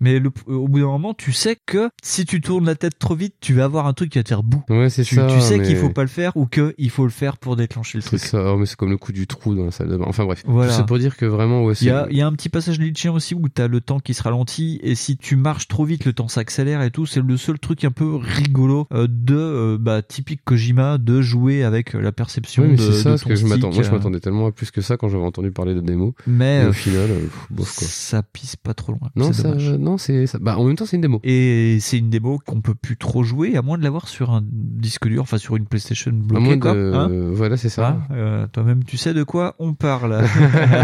Mais 0.00 0.18
le- 0.18 0.30
au 0.46 0.68
bout 0.68 0.80
d'un 0.80 0.86
moment, 0.86 1.14
tu 1.14 1.32
sais 1.32 1.56
que 1.66 1.90
si 2.02 2.24
tu 2.24 2.40
tournes 2.40 2.66
la 2.66 2.74
tête 2.74 2.98
trop 2.98 3.14
vite, 3.14 3.34
tu 3.40 3.54
vas 3.54 3.64
avoir 3.64 3.86
un 3.86 3.92
truc 3.92 4.10
qui 4.10 4.18
va 4.18 4.22
te 4.22 4.28
faire 4.28 4.42
bout. 4.42 4.62
Ouais, 4.68 4.90
c'est 4.90 5.02
Tu, 5.04 5.14
ça. 5.16 5.26
tu 5.26 5.40
sais 5.40 5.58
mais- 5.58 5.66
qu'il 5.66 5.76
faut 5.76 5.90
pas 5.90 6.02
le 6.02 6.08
faire 6.08 6.36
ou 6.36 6.46
que 6.46 6.74
il 6.78 6.90
faut 6.90 7.04
le 7.04 7.10
faire 7.10 7.36
pour 7.38 7.56
déclencher 7.56 7.98
le 7.98 8.02
C'est 8.02 8.16
truc. 8.18 8.20
ça, 8.20 8.52
Oh, 8.52 8.56
mais 8.56 8.66
c'est 8.66 8.76
comme 8.76 8.90
le 8.90 8.96
coup 8.98 9.12
du 9.12 9.26
trou 9.26 9.54
dans 9.54 9.64
la 9.64 9.70
salle 9.70 9.88
de 9.88 9.96
bain. 9.96 10.04
Enfin 10.06 10.24
bref, 10.24 10.42
Voilà. 10.46 10.72
ça 10.72 10.82
pour 10.84 10.98
dire 10.98 11.16
que 11.16 11.24
vraiment, 11.26 11.64
ouais, 11.64 11.72
Il 11.74 11.76
c'est- 11.76 11.84
y 11.86 11.90
a, 11.90 12.06
il 12.10 12.16
y 12.16 12.20
a 12.20 12.26
un 12.26 12.32
petit 12.32 12.48
passage 12.48 12.78
glitchien 12.78 13.12
aussi 13.12 13.34
où 13.34 13.48
t'as 13.48 13.68
le 13.68 13.80
temps 13.80 14.00
qui 14.00 14.14
se 14.14 14.22
ralentit 14.22 14.78
et 14.82 14.94
si 14.94 15.16
tu 15.16 15.36
marches 15.36 15.68
trop 15.68 15.84
vite, 15.84 16.04
le 16.04 16.12
temps 16.12 16.28
s'accélère 16.28 16.82
et 16.82 16.90
tout. 16.90 17.06
C'est 17.06 17.22
le 17.22 17.36
seul 17.36 17.58
truc 17.58 17.84
un 17.84 17.90
peu 17.90 18.14
rigolo 18.16 18.86
euh, 18.92 19.06
de 19.10 19.34
euh, 19.36 19.78
bah, 19.80 20.02
typique 20.02 20.40
Kojima 20.44 20.98
de 20.98 21.20
jouer 21.22 21.64
avec 21.64 21.94
euh, 21.94 22.00
la 22.00 22.12
perception 22.12 22.62
Ouais, 22.62 22.68
mais 22.70 22.76
de, 22.76 22.82
c'est 22.82 23.02
ça, 23.02 23.12
de 23.14 23.18
ton 23.18 23.28
que 23.28 23.34
je 23.36 23.46
m'attends. 23.46 23.70
Moi, 23.72 23.82
je 23.82 23.90
m'attendais 23.90 24.20
tellement 24.20 24.46
à 24.46 24.52
plus 24.52 24.70
que 24.70 24.80
ça 24.80 24.96
quand 24.96 25.08
j'avais 25.08 25.24
entendu 25.24 25.50
parler 25.50 25.74
de 25.74 25.80
démo. 25.80 26.14
Mais 26.26 26.66
au 26.66 26.72
final, 26.72 27.10
euh, 27.10 27.26
bof 27.50 27.74
quoi. 27.76 27.86
ça 27.88 28.22
pisse 28.22 28.56
pas 28.56 28.74
trop 28.74 28.92
loin. 28.92 29.10
Non, 29.16 29.32
c'est 29.32 29.42
ça, 29.42 29.48
dommage. 29.50 29.72
Non, 29.86 29.98
c'est, 29.98 30.26
bah, 30.40 30.58
en 30.58 30.64
même 30.64 30.76
temps, 30.76 30.84
c'est 30.86 30.96
une 30.96 31.02
démo. 31.02 31.20
Et 31.24 31.78
c'est 31.80 31.98
une 31.98 32.10
démo 32.10 32.38
qu'on 32.44 32.60
peut 32.60 32.74
plus 32.74 32.96
trop 32.96 33.22
jouer 33.22 33.56
à 33.56 33.62
moins 33.62 33.78
de 33.78 33.82
l'avoir 33.84 34.08
sur 34.08 34.30
un 34.32 34.42
disque 34.44 35.06
dur, 35.08 35.22
enfin 35.22 35.38
sur 35.38 35.56
une 35.56 35.66
PlayStation 35.66 36.10
À 36.10 36.14
bloquée. 36.14 36.44
moins 36.44 36.58
quoi, 36.58 36.74
de, 36.74 36.92
hein. 36.94 37.08
voilà, 37.32 37.56
c'est 37.56 37.68
ça. 37.68 37.98
Ah, 38.10 38.12
euh, 38.14 38.46
Toi-même, 38.52 38.84
tu 38.84 38.96
sais 38.96 39.14
de 39.14 39.22
quoi 39.22 39.54
on 39.58 39.74
parle. 39.74 40.22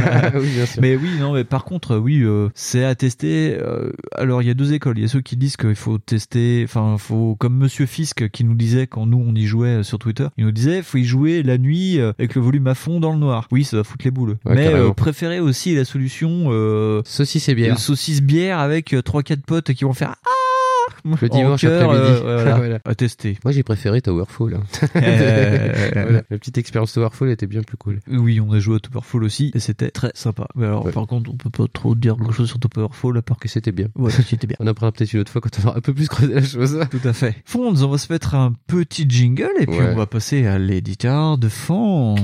oui, 0.34 0.48
bien 0.54 0.66
sûr. 0.66 0.80
Mais 0.80 0.96
oui, 0.96 1.10
non, 1.18 1.32
mais 1.34 1.44
par 1.44 1.64
contre, 1.64 1.96
oui, 1.96 2.20
euh, 2.22 2.48
c'est 2.54 2.84
à 2.84 2.94
tester. 2.94 3.56
euh, 3.60 3.90
alors, 4.16 4.40
il 4.42 4.48
y 4.48 4.50
a 4.50 4.54
deux 4.54 4.72
écoles. 4.72 4.98
Il 4.98 5.02
y 5.02 5.04
a 5.04 5.08
ceux 5.08 5.20
qui 5.20 5.36
disent 5.36 5.56
qu'il 5.56 5.74
faut 5.74 5.98
tester, 5.98 6.62
enfin, 6.64 6.96
faut, 6.98 7.34
comme 7.36 7.56
Monsieur 7.56 7.86
Fisk 7.86 8.28
qui 8.30 8.44
nous 8.44 8.54
disait 8.54 8.86
quand 8.86 9.06
nous 9.06 9.22
on 9.26 9.34
y 9.34 9.46
jouait 9.46 9.68
euh, 9.78 9.82
sur 9.82 9.98
Twitter, 9.98 10.26
il 10.36 10.44
nous 10.44 10.52
disait, 10.52 10.82
faut 10.82 10.98
y 10.98 11.04
jouer 11.04 11.42
la 11.42 11.58
nuit 11.58 11.98
euh, 11.98 12.12
avec 12.18 12.34
le 12.34 12.40
volume 12.42 12.66
à 12.68 12.74
fond 12.74 13.00
dans 13.00 13.12
le 13.12 13.18
noir. 13.18 13.48
Oui, 13.50 13.64
ça 13.64 13.78
va 13.78 13.84
foutre 13.84 14.04
les 14.04 14.10
boules. 14.10 14.36
Ouais, 14.44 14.54
mais 14.54 14.94
préférez 14.94 15.40
aussi 15.40 15.74
la 15.74 15.84
solution 15.84 16.46
euh, 16.50 17.02
Saucisse 17.04 17.48
et 17.48 17.54
bière. 17.54 17.78
saucisse 17.78 18.22
bière 18.22 18.58
avec 18.58 18.91
euh, 18.94 19.02
trois 19.02 19.22
quatre 19.22 19.44
potes 19.44 19.72
qui 19.72 19.84
vont 19.84 19.92
faire 19.92 20.14
ah 20.24 20.92
Le 21.04 21.28
dimanche 21.28 21.64
après-midi. 21.64 21.98
euh, 21.98 22.34
voilà. 22.42 22.56
Voilà. 22.56 22.78
À 22.84 22.94
tester. 22.94 23.38
Moi, 23.44 23.52
j'ai 23.52 23.62
préféré 23.62 24.00
Towerfall. 24.02 24.54
hein. 24.54 24.62
Euh, 24.96 25.90
Voilà. 25.92 26.22
La 26.30 26.38
petite 26.38 26.58
expérience 26.58 26.92
Towerfall 26.92 27.30
était 27.30 27.46
bien 27.46 27.62
plus 27.62 27.76
cool. 27.76 28.00
Oui, 28.08 28.40
on 28.40 28.52
a 28.52 28.58
joué 28.58 28.76
à 28.76 28.78
Towerfall 28.80 29.24
aussi 29.24 29.50
et 29.54 29.60
c'était 29.60 29.90
très 29.90 30.10
sympa. 30.14 30.46
Mais 30.54 30.66
alors, 30.66 30.84
Ouais. 30.86 30.92
par 30.92 31.06
contre, 31.06 31.30
on 31.30 31.36
peut 31.36 31.50
pas 31.50 31.64
trop 31.72 31.94
dire 31.94 32.16
grand 32.16 32.32
chose 32.32 32.48
sur 32.48 32.58
Towerfall 32.58 33.16
à 33.16 33.22
part 33.22 33.38
que 33.38 33.48
c'était 33.48 33.72
bien. 33.72 33.88
ouais, 33.96 34.10
c'était 34.10 34.46
bien. 34.46 34.56
On 34.60 34.66
apprendra 34.66 34.92
peut-être 34.92 35.12
une 35.12 35.20
autre 35.20 35.32
fois 35.32 35.40
quand 35.40 35.50
on 35.62 35.68
aura 35.68 35.78
un 35.78 35.80
peu 35.80 35.94
plus 35.94 36.08
creusé 36.08 36.34
la 36.34 36.42
chose. 36.42 36.78
Tout 36.90 37.08
à 37.08 37.12
fait. 37.12 37.36
Fonds, 37.44 37.68
on 37.76 37.86
va 37.88 37.98
se 37.98 38.12
mettre 38.12 38.34
un 38.34 38.52
petit 38.66 39.06
jingle 39.08 39.48
et 39.60 39.66
puis 39.66 39.78
Ouais. 39.78 39.90
on 39.92 39.96
va 39.96 40.06
passer 40.06 40.46
à 40.46 40.58
l'éditeur 40.58 41.38
de 41.38 41.48
Fonds. 41.48 42.16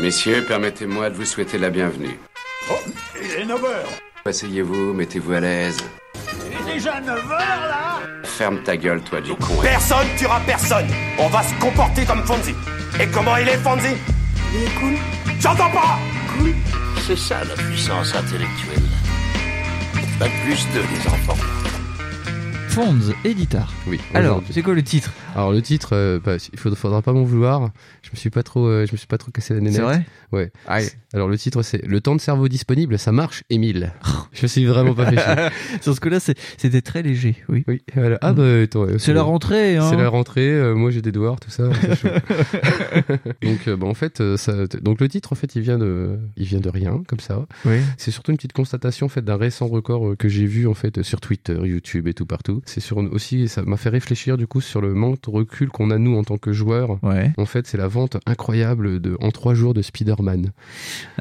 Messieurs, 0.00 0.44
permettez-moi 0.46 1.10
de 1.10 1.14
vous 1.14 1.24
souhaiter 1.24 1.58
la 1.58 1.70
bienvenue. 1.70 2.18
Oh, 2.70 2.74
il 3.22 3.42
est 3.42 3.46
9h 3.46 4.13
Asseyez-vous, 4.26 4.94
mettez-vous 4.94 5.32
à 5.34 5.40
l'aise. 5.40 5.76
Il 6.46 6.70
est 6.70 6.74
déjà 6.74 6.98
9h 6.98 7.28
là 7.28 7.98
Ferme 8.24 8.62
ta 8.62 8.74
gueule, 8.74 9.02
toi, 9.02 9.20
du 9.20 9.34
con. 9.34 9.60
Personne 9.60 10.06
tuera 10.16 10.40
personne 10.46 10.86
On 11.18 11.28
va 11.28 11.42
se 11.42 11.54
comporter 11.60 12.06
comme 12.06 12.24
Fonzie 12.24 12.54
Et 12.98 13.06
comment 13.08 13.36
il 13.36 13.46
est, 13.48 13.58
Fonzie 13.58 13.96
Il 14.54 14.62
est 14.62 14.74
cool 14.80 14.94
J'entends 15.38 15.70
pas 15.70 15.98
C'est 17.06 17.18
ça 17.18 17.44
la 17.44 17.54
puissance 17.54 18.14
intellectuelle. 18.14 18.82
Pas 20.18 20.28
plus 20.44 20.66
de 20.74 20.80
les 20.80 21.06
enfants. 21.06 21.36
Fonds, 22.74 22.98
éditeur. 23.24 23.72
Oui. 23.86 24.00
Alors, 24.14 24.42
c'est 24.50 24.62
quoi 24.62 24.74
le 24.74 24.82
titre? 24.82 25.12
Alors 25.36 25.52
le 25.52 25.62
titre, 25.62 25.90
euh, 25.92 26.18
bah, 26.18 26.36
il 26.52 26.58
faudra, 26.58 26.76
faudra 26.76 27.02
pas 27.02 27.12
m'en 27.12 27.22
vouloir. 27.22 27.70
Je 28.02 28.10
me 28.10 28.16
suis 28.16 28.30
pas 28.30 28.42
trop, 28.42 28.66
euh, 28.66 28.84
je 28.84 28.92
me 28.92 28.96
suis 28.96 29.06
pas 29.06 29.16
trop 29.16 29.30
cassé 29.30 29.54
la 29.54 29.60
nénette. 29.60 29.76
C'est 29.76 29.82
vrai? 29.82 30.04
Ouais. 30.32 30.50
Alors 31.12 31.28
le 31.28 31.38
titre 31.38 31.62
c'est 31.62 31.84
Le 31.86 32.00
temps 32.00 32.16
de 32.16 32.20
cerveau 32.20 32.48
disponible, 32.48 32.98
ça 32.98 33.12
marche, 33.12 33.44
Émile. 33.48 33.92
je 34.32 34.42
me 34.42 34.48
suis 34.48 34.64
vraiment 34.64 34.94
pas 34.94 35.06
fait 35.06 35.16
chier. 35.18 35.48
Sur 35.80 35.94
ce 35.94 36.00
coup-là, 36.00 36.18
c'était 36.18 36.80
très 36.82 37.02
léger, 37.02 37.36
oui. 37.48 37.64
Oui. 37.68 37.82
Ah 38.20 38.32
bah 38.32 38.42
ouais, 38.42 38.68
C'est 38.98 39.12
la 39.12 39.22
rentrée, 39.22 39.76
hein 39.76 39.88
C'est 39.88 39.96
la 39.96 40.08
rentrée. 40.08 40.50
euh, 40.50 40.74
moi 40.74 40.90
j'ai 40.90 41.02
des 41.02 41.12
devoirs, 41.12 41.38
tout 41.38 41.50
ça. 41.50 41.70
chaud. 41.94 42.08
donc 43.42 43.68
euh, 43.68 43.76
bah, 43.76 43.86
en 43.86 43.94
fait, 43.94 44.20
ça, 44.36 44.66
donc 44.82 45.00
le 45.00 45.08
titre 45.08 45.32
en 45.32 45.36
fait 45.36 45.54
il 45.54 45.62
vient 45.62 45.78
de, 45.78 46.18
il 46.36 46.46
vient 46.46 46.60
de 46.60 46.68
rien 46.68 47.02
comme 47.06 47.20
ça. 47.20 47.46
Oui. 47.64 47.76
C'est 47.98 48.10
surtout 48.10 48.32
une 48.32 48.36
petite 48.36 48.52
constatation 48.52 49.06
en 49.06 49.10
fait 49.10 49.24
d'un 49.24 49.36
récent 49.36 49.66
record 49.68 50.16
que 50.18 50.28
j'ai 50.28 50.46
vu 50.46 50.66
en 50.66 50.74
fait 50.74 51.02
sur 51.02 51.20
Twitter, 51.20 51.56
YouTube 51.62 52.08
et 52.08 52.14
tout 52.14 52.26
partout. 52.26 52.62
C'est 52.66 52.80
sur 52.80 52.96
aussi, 52.98 53.48
ça 53.48 53.62
m'a 53.62 53.76
fait 53.76 53.88
réfléchir 53.90 54.36
du 54.36 54.46
coup 54.46 54.60
sur 54.60 54.80
le 54.80 54.94
manque 54.94 55.22
de 55.22 55.30
recul 55.30 55.68
qu'on 55.68 55.90
a 55.90 55.98
nous 55.98 56.16
en 56.16 56.24
tant 56.24 56.38
que 56.38 56.52
joueurs. 56.52 56.98
Ouais. 57.02 57.32
En 57.36 57.46
fait, 57.46 57.66
c'est 57.66 57.76
la 57.78 57.88
vente 57.88 58.16
incroyable 58.26 59.00
de 59.00 59.16
en 59.20 59.30
trois 59.30 59.54
jours 59.54 59.74
de 59.74 59.82
Spider-Man. 59.82 60.50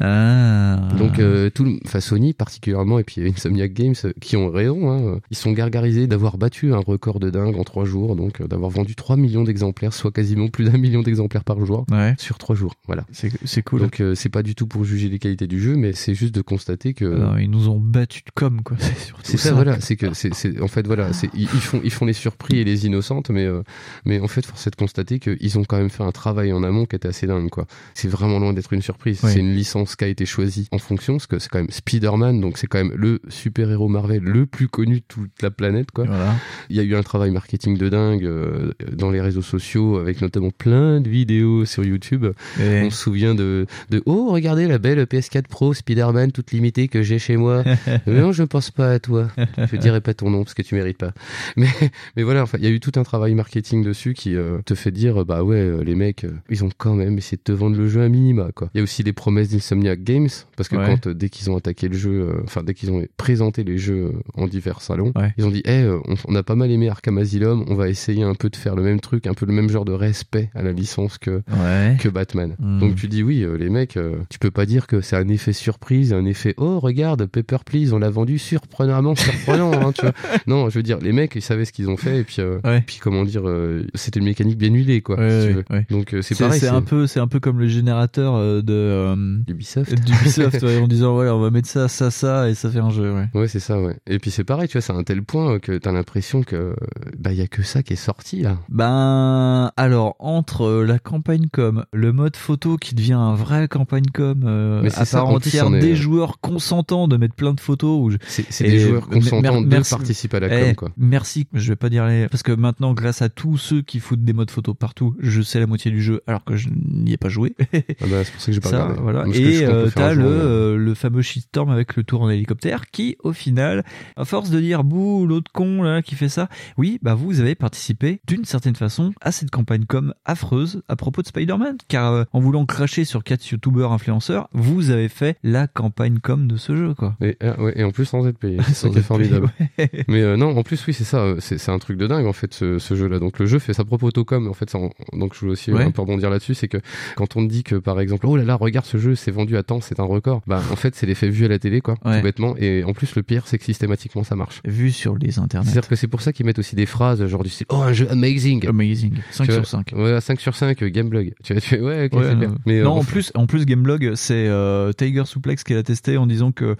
Ah. 0.01 0.89
Donc 0.97 1.19
euh, 1.19 1.49
tout, 1.49 1.77
enfin 1.85 1.99
Sony 1.99 2.33
particulièrement 2.33 2.99
et 2.99 3.03
puis 3.03 3.25
Insomniac 3.27 3.73
Games 3.73 3.95
euh, 4.05 4.13
qui 4.21 4.37
ont 4.37 4.49
raison, 4.49 4.91
hein, 4.91 5.19
ils 5.31 5.37
sont 5.37 5.51
gargarisés 5.51 6.07
d'avoir 6.07 6.37
battu 6.37 6.73
un 6.73 6.79
record 6.79 7.19
de 7.19 7.29
dingue 7.29 7.55
en 7.57 7.63
trois 7.63 7.85
jours, 7.85 8.15
donc 8.15 8.41
euh, 8.41 8.47
d'avoir 8.47 8.69
vendu 8.71 8.95
3 8.95 9.17
millions 9.17 9.43
d'exemplaires, 9.43 9.93
soit 9.93 10.11
quasiment 10.11 10.47
plus 10.47 10.65
d'un 10.65 10.77
million 10.77 11.01
d'exemplaires 11.01 11.43
par 11.43 11.63
jour 11.65 11.85
Ouais. 11.91 12.15
sur 12.17 12.37
trois 12.37 12.55
jours. 12.55 12.73
Voilà. 12.87 13.05
C'est 13.11 13.61
cool. 13.63 13.81
Donc 13.81 13.99
euh, 14.01 14.15
c'est 14.15 14.29
pas 14.29 14.43
du 14.43 14.55
tout 14.55 14.67
pour 14.67 14.83
juger 14.83 15.09
les 15.09 15.19
qualités 15.19 15.47
du 15.47 15.61
jeu, 15.61 15.75
mais 15.75 15.93
c'est 15.93 16.15
juste 16.15 16.33
de 16.35 16.41
constater 16.41 16.93
que 16.93 17.05
Non, 17.05 17.37
ils 17.37 17.49
nous 17.49 17.69
ont 17.69 17.79
battus 17.79 18.23
de 18.23 18.31
com, 18.33 18.61
quoi. 18.63 18.77
C'est 19.23 19.37
ça, 19.37 19.53
voilà. 19.53 19.79
C'est 19.79 19.95
que 19.95 20.13
c'est, 20.13 20.61
en 20.61 20.67
fait 20.67 20.85
voilà, 20.85 21.13
c'est 21.13 21.32
ils 21.35 21.47
font 21.47 21.81
ils 21.83 21.91
font 21.91 22.05
les 22.05 22.13
surpris 22.13 22.59
et 22.59 22.63
les 22.63 22.85
innocentes, 22.85 23.29
mais 23.29 23.45
euh, 23.45 23.61
mais 24.05 24.19
en 24.19 24.27
fait 24.27 24.45
force 24.45 24.67
est 24.67 24.71
de 24.71 24.75
constater 24.75 25.19
qu'ils 25.19 25.57
ont 25.59 25.63
quand 25.63 25.77
même 25.77 25.89
fait 25.89 26.03
un 26.03 26.11
travail 26.11 26.53
en 26.53 26.63
amont 26.63 26.85
qui 26.85 26.95
était 26.95 27.07
assez 27.07 27.27
dingue 27.27 27.49
quoi. 27.49 27.65
C'est 27.93 28.07
vraiment 28.07 28.39
loin 28.39 28.53
d'être 28.53 28.73
une 28.73 28.81
surprise. 28.81 29.19
Oui. 29.23 29.31
C'est 29.33 29.39
une 29.39 29.53
licence 29.55 29.95
qui 29.95 30.03
a 30.03 30.07
été 30.07 30.25
choisie 30.25 30.67
en 30.71 30.77
fonction, 30.77 31.13
parce 31.15 31.27
que 31.27 31.39
c'est 31.39 31.49
quand 31.49 31.59
même 31.59 31.69
Spider-Man, 31.69 32.39
donc 32.41 32.57
c'est 32.57 32.67
quand 32.67 32.77
même 32.77 32.93
le 32.95 33.19
super 33.29 33.69
héros 33.71 33.87
Marvel 33.87 34.21
le 34.23 34.45
plus 34.45 34.67
connu 34.67 34.95
de 34.97 35.05
toute 35.07 35.41
la 35.41 35.51
planète 35.51 35.91
quoi. 35.91 36.05
Voilà. 36.05 36.35
Il 36.69 36.75
y 36.75 36.79
a 36.79 36.83
eu 36.83 36.95
un 36.95 37.03
travail 37.03 37.31
marketing 37.31 37.77
de 37.77 37.89
dingue 37.89 38.25
euh, 38.25 38.71
dans 38.91 39.11
les 39.11 39.21
réseaux 39.21 39.41
sociaux 39.41 39.97
avec 39.97 40.21
notamment 40.21 40.51
plein 40.51 41.01
de 41.01 41.09
vidéos 41.09 41.65
sur 41.65 41.83
YouTube. 41.83 42.25
Et- 42.59 42.81
On 42.83 42.89
se 42.89 42.97
souvient 43.03 43.35
de, 43.35 43.65
de 43.89 44.01
oh 44.05 44.31
regardez 44.31 44.67
la 44.67 44.77
belle 44.77 45.01
PS4 45.03 45.43
Pro 45.47 45.73
Spider-Man 45.73 46.31
toute 46.31 46.51
limitée 46.51 46.87
que 46.87 47.01
j'ai 47.03 47.19
chez 47.19 47.37
moi. 47.37 47.63
Non, 48.07 48.31
je 48.31 48.43
pense 48.43 48.71
pas 48.71 48.91
à 48.91 48.99
toi. 48.99 49.27
Je 49.71 49.75
dirai 49.77 50.01
pas 50.01 50.13
ton 50.13 50.29
nom 50.29 50.43
parce 50.43 50.53
que 50.53 50.61
tu 50.61 50.75
mérites 50.75 50.97
pas. 50.97 51.13
Mais 51.57 51.67
mais 52.15 52.23
voilà, 52.23 52.43
enfin 52.43 52.57
il 52.59 52.63
y 52.63 52.67
a 52.67 52.71
eu 52.71 52.79
tout 52.79 52.91
un 52.95 53.03
travail 53.03 53.33
marketing 53.35 53.83
dessus 53.83 54.13
qui 54.13 54.35
euh, 54.35 54.59
te 54.65 54.75
fait 54.75 54.91
dire 54.91 55.25
bah 55.25 55.43
ouais 55.43 55.57
euh, 55.57 55.83
les 55.83 55.95
mecs 55.95 56.23
euh, 56.23 56.31
ils 56.49 56.63
ont 56.63 56.69
quand 56.77 56.93
même 56.95 57.17
essayé 57.17 57.37
de 57.37 57.43
te 57.43 57.51
vendre 57.51 57.77
le 57.77 57.87
jeu 57.87 58.01
à 58.01 58.09
minima 58.09 58.49
quoi. 58.53 58.69
Il 58.73 58.77
y 58.77 58.81
a 58.81 58.83
aussi 58.83 59.03
les 59.03 59.13
promesses 59.13 59.49
d'Insomniac 59.49 60.03
Games 60.03 60.29
parce 60.57 60.69
que 60.69 60.75
Ouais. 60.75 60.85
quand 61.01 61.07
dès 61.09 61.29
qu'ils 61.29 61.49
ont 61.51 61.57
attaqué 61.57 61.87
le 61.87 61.95
jeu, 61.97 62.41
enfin 62.43 62.63
dès 62.63 62.73
qu'ils 62.73 62.91
ont 62.91 63.05
présenté 63.17 63.63
les 63.63 63.77
jeux 63.77 64.11
en 64.35 64.47
divers 64.47 64.81
salons, 64.81 65.11
Ouais. 65.15 65.33
ils 65.37 65.45
ont 65.45 65.51
dit 65.51 65.61
eh 65.65 65.83
euh, 65.83 65.99
on, 66.07 66.15
on 66.27 66.35
a 66.35 66.43
pas 66.43 66.55
mal 66.55 66.71
aimé 66.71 66.89
Arkham 66.89 67.17
Asylum, 67.17 67.65
on 67.67 67.75
va 67.75 67.89
essayer 67.89 68.23
un 68.23 68.33
peu 68.35 68.49
de 68.49 68.55
faire 68.55 68.75
le 68.75 68.83
même 68.83 68.99
truc, 68.99 69.27
un 69.27 69.33
peu 69.33 69.45
le 69.45 69.53
même 69.53 69.69
genre 69.69 69.85
de 69.85 69.93
respect 69.93 70.49
à 70.55 70.61
la 70.63 70.71
licence 70.71 71.17
que 71.17 71.41
Ouais. 71.51 71.97
que 71.99 72.09
Batman. 72.09 72.55
Hmm. 72.59 72.79
Donc 72.79 72.95
tu 72.95 73.07
dis 73.07 73.23
oui, 73.23 73.45
les 73.59 73.69
mecs, 73.69 73.97
tu 74.29 74.39
peux 74.39 74.51
pas 74.51 74.65
dire 74.65 74.87
que 74.87 75.01
c'est 75.01 75.15
un 75.15 75.27
effet 75.27 75.53
surprise, 75.53 76.13
un 76.13 76.25
effet 76.25 76.53
oh 76.57 76.79
regarde 76.79 77.25
Pepper 77.27 77.57
Please, 77.65 77.93
on 77.93 77.99
l'a 77.99 78.09
vendu 78.09 78.37
surprenamment 78.39 79.15
surprenant, 79.15 79.71
hein, 79.73 79.91
tu 79.93 80.01
vois. 80.01 80.13
Non, 80.47 80.69
je 80.69 80.79
veux 80.79 80.83
dire 80.83 80.97
les 80.99 81.12
mecs 81.13 81.35
ils 81.35 81.41
savaient 81.41 81.65
ce 81.65 81.71
qu'ils 81.71 81.89
ont 81.89 81.97
fait 81.97 82.19
et 82.19 82.23
puis 82.23 82.37
euh, 82.39 82.59
Ouais. 82.65 82.81
puis 82.85 82.97
comment 83.01 83.23
dire, 83.23 83.47
euh, 83.47 83.85
c'était 83.95 84.19
une 84.19 84.25
mécanique 84.25 84.57
bien 84.57 84.73
huilée 84.73 85.01
quoi. 85.01 85.17
Ouais, 85.17 85.41
si 85.41 85.47
tu 85.47 85.53
veux. 85.53 85.63
ouais. 85.69 85.85
Donc 85.89 86.13
euh, 86.13 86.21
c'est 86.21 86.37
pareil, 86.37 86.59
c'est 86.59 86.67
un 86.67 86.81
peu, 86.81 87.07
c'est 87.07 87.19
un 87.19 87.27
peu 87.27 87.39
comme 87.39 87.59
le 87.59 87.67
générateur 87.67 88.35
euh, 88.35 88.61
de 88.61 88.73
euh, 88.73 89.37
Ubisoft. 89.47 89.93
d'Ubisoft, 89.95 90.61
ouais, 90.63 90.77
en 90.79 90.87
disant 90.87 91.17
ouais, 91.17 91.29
on 91.29 91.39
va 91.39 91.49
mettre 91.51 91.67
ça, 91.69 91.87
ça, 91.87 92.11
ça, 92.11 92.49
et 92.49 92.55
ça 92.55 92.69
fait 92.69 92.79
un 92.79 92.89
jeu. 92.89 93.13
Ouais. 93.13 93.27
Ouais, 93.33 93.47
c'est 93.47 93.59
ça, 93.59 93.79
ouais. 93.79 93.97
Et 94.07 94.19
puis 94.19 94.31
c'est 94.31 94.43
pareil, 94.43 94.67
tu 94.67 94.73
vois, 94.73 94.81
c'est 94.81 94.93
à 94.93 94.95
un 94.95 95.03
tel 95.03 95.23
point 95.23 95.59
que 95.59 95.77
t'as 95.77 95.91
l'impression 95.91 96.43
que 96.43 96.75
bah 97.17 97.31
il 97.31 97.37
y 97.37 97.41
a 97.41 97.47
que 97.47 97.63
ça 97.63 97.83
qui 97.83 97.93
est 97.93 97.97
sorti 97.97 98.41
là. 98.41 98.57
Ben 98.69 99.71
alors 99.77 100.15
entre 100.19 100.83
la 100.83 100.99
campagne 100.99 101.47
com, 101.51 101.85
le 101.93 102.11
mode 102.11 102.35
photo 102.35 102.77
qui 102.77 102.95
devient 102.95 103.13
un 103.13 103.35
vrai 103.35 103.67
campagne 103.67 104.05
com 104.13 104.43
euh, 104.45 104.89
à 104.95 105.05
part 105.05 105.27
en 105.27 105.35
entière, 105.35 105.67
est- 105.73 105.79
des 105.79 105.95
joueurs 105.95 106.39
consentants 106.41 107.07
de 107.07 107.17
mettre 107.17 107.35
plein 107.35 107.53
de 107.53 107.59
photos. 107.59 108.13
Je- 108.13 108.17
C'est 108.49 108.63
des 108.63 108.79
joueurs 108.79 109.07
consentants 109.07 109.41
mer- 109.41 109.61
de 109.61 109.67
merci- 109.67 109.95
participer 109.95 110.37
à 110.37 110.39
la 110.41 110.47
Eh, 110.69 110.75
com 110.75 110.75
quoi. 110.75 110.89
Merci. 111.03 111.47
Je 111.53 111.69
vais 111.69 111.75
pas 111.75 111.89
dire 111.89 112.05
les 112.07 112.27
parce 112.27 112.43
que 112.43 112.51
maintenant, 112.51 112.93
grâce 112.93 113.21
à 113.21 113.29
tous 113.29 113.57
ceux 113.57 113.81
qui 113.81 113.99
foutent 113.99 114.23
des 114.23 114.33
modes 114.33 114.49
photo 114.51 114.73
partout, 114.73 115.15
je 115.19 115.41
sais 115.41 115.59
la 115.59 115.67
moitié 115.67 115.91
du 115.91 116.01
jeu 116.01 116.21
alors 116.27 116.43
que 116.43 116.55
je 116.55 116.69
n'y 116.69 117.13
ai 117.13 117.17
pas 117.17 117.29
joué. 117.29 117.55
Ah 117.61 118.05
bah, 118.09 118.23
c'est 118.23 118.31
pour 118.31 118.41
ça 118.41 118.45
que 118.47 118.51
j'ai 118.53 118.59
pas 118.61 118.69
Ça, 118.69 118.83
regardé. 118.85 119.01
voilà. 119.01 119.25
Et 119.33 119.63
euh, 119.65 119.89
t'as 119.93 120.13
le, 120.13 120.25
euh, 120.25 120.73
euh, 120.73 120.77
le 120.77 120.93
fameux 120.93 121.21
shitstorm 121.21 121.69
avec 121.69 121.95
le 121.95 122.03
tour 122.03 122.21
en 122.21 122.29
hélicoptère 122.29 122.89
qui, 122.91 123.17
au 123.23 123.33
final, 123.33 123.83
à 124.15 124.25
force 124.25 124.49
de 124.49 124.59
dire 124.59 124.83
bouh, 124.83 125.25
l'autre 125.27 125.51
con 125.51 125.83
là 125.83 126.01
qui 126.01 126.15
fait 126.15 126.29
ça, 126.29 126.49
oui, 126.77 126.99
bah 127.01 127.13
vous 127.15 127.39
avez 127.39 127.55
participé 127.55 128.21
d'une 128.27 128.45
certaine 128.45 128.75
façon 128.75 129.13
à 129.21 129.31
cette 129.31 129.51
campagne 129.51 129.85
com 129.85 130.13
affreuse 130.25 130.81
à 130.87 130.95
propos 130.95 131.21
de 131.21 131.27
Spider-Man, 131.27 131.77
car 131.87 132.11
euh, 132.13 132.23
en 132.33 132.39
voulant 132.39 132.65
cracher 132.65 133.05
sur 133.05 133.23
quatre 133.23 133.45
youtubeurs 133.49 133.91
influenceurs, 133.91 134.47
vous 134.53 134.89
avez 134.89 135.09
fait 135.09 135.37
la 135.43 135.67
campagne 135.67 136.19
com 136.19 136.47
de 136.47 136.57
ce 136.57 136.75
jeu, 136.75 136.93
quoi. 136.93 137.15
Et, 137.21 137.37
ouais, 137.59 137.73
et 137.75 137.83
en 137.83 137.91
plus 137.91 138.05
sans 138.05 138.25
être 138.27 138.37
payé. 138.37 138.57
Payé, 138.83 139.01
formidable. 139.01 139.49
ouais. 139.79 139.89
Mais 140.07 140.21
euh, 140.21 140.37
non, 140.37 140.55
en 140.57 140.63
plus 140.63 140.77
oui, 140.87 140.93
c'est 140.93 141.03
ça. 141.03 141.17
euh, 141.19 141.35
C'est 141.39 141.69
un 141.69 141.79
truc 141.79 141.97
de 141.97 142.07
dingue 142.07 142.25
en 142.25 142.33
fait 142.33 142.53
ce, 142.53 142.79
ce 142.79 142.95
jeu-là. 142.95 143.19
Donc 143.19 143.39
le 143.39 143.45
jeu 143.45 143.59
fait 143.59 143.73
sa 143.73 143.83
propre 143.85 144.05
autocom. 144.05 144.47
En 144.47 144.53
fait, 144.53 144.69
ça, 144.69 144.77
en- 144.77 144.89
donc 145.13 145.33
je 145.33 145.39
voulais 145.39 145.51
aussi 145.53 145.71
euh, 145.71 145.75
Ouais. 145.75 145.83
un 145.83 145.91
peu 145.91 146.01
rebondir 146.01 146.29
là-dessus, 146.29 146.53
c'est 146.55 146.67
que 146.67 146.77
quand 147.15 147.35
on 147.37 147.45
te 147.45 147.51
dit 147.51 147.63
que 147.63 147.75
par 147.75 147.99
exemple, 147.99 148.25
oh 148.27 148.35
là 148.37 148.43
là, 148.43 148.55
regarde 148.55 148.85
ce 148.85 148.97
jeu, 148.97 149.15
c'est 149.15 149.31
vendu 149.31 149.57
à 149.57 149.63
temps, 149.63 149.81
c'est 149.81 149.99
un 149.99 150.03
record. 150.05 150.41
Bah 150.47 150.61
en 150.71 150.75
fait, 150.75 150.95
c'est 150.95 151.05
l'effet 151.05 151.29
vu 151.29 151.45
à 151.45 151.47
la 151.47 151.59
télé 151.59 151.81
quoi, 151.81 151.95
Ouais. 152.05 152.17
tout 152.19 152.23
bêtement. 152.23 152.55
Et 152.57 152.83
en 152.83 152.93
plus, 152.93 153.15
le 153.15 153.23
pire, 153.23 153.43
c'est 153.45 153.57
que 153.57 153.63
systématiquement 153.65 154.23
ça 154.23 154.35
marche. 154.35 154.61
Vu 154.65 154.91
sur 154.91 155.15
les 155.17 155.39
internets. 155.39 155.65
C'est-à-dire 155.69 155.89
que 155.89 155.95
c'est 155.95 156.07
pour 156.07 156.21
ça 156.21 156.33
qu'ils 156.33 156.45
mettent 156.45 156.59
aussi 156.59 156.75
des 156.75 156.85
phrases 156.85 157.25
genre 157.27 157.43
du 157.43 157.49
style 157.49 157.65
Oh, 157.69 157.75
un 157.77 157.93
jeu 157.93 158.07
amazing 158.11 158.67
Amazing. 158.67 159.13
5 159.31 159.45
Tu 159.45 159.51
sur 159.51 159.61
vois, 159.61 159.69
5. 159.69 159.93
Ouais, 159.95 160.19
5 160.21 160.39
sur 160.39 160.55
5, 160.55 160.81
euh, 160.83 160.89
Gameblog. 160.89 161.33
Tu 161.43 161.53
vois, 161.53 161.61
tu 161.61 161.67
fais, 161.69 161.79
ouais, 161.81 162.05
ok, 162.11 162.19
Ouais, 162.19 162.29
c'est 162.29 162.35
bien. 162.35 162.49
non, 162.83 162.95
euh, 162.95 162.99
en 162.99 163.03
plus, 163.03 163.31
en 163.35 163.45
plus, 163.47 163.65
Gameblog, 163.65 164.13
c'est 164.15 164.47
euh, 164.47 164.91
Tiger 164.93 165.23
Suplex 165.25 165.63
qui 165.63 165.73
l'a 165.73 165.83
testé 165.83 166.17
en 166.17 166.27
disant 166.27 166.51
que 166.51 166.75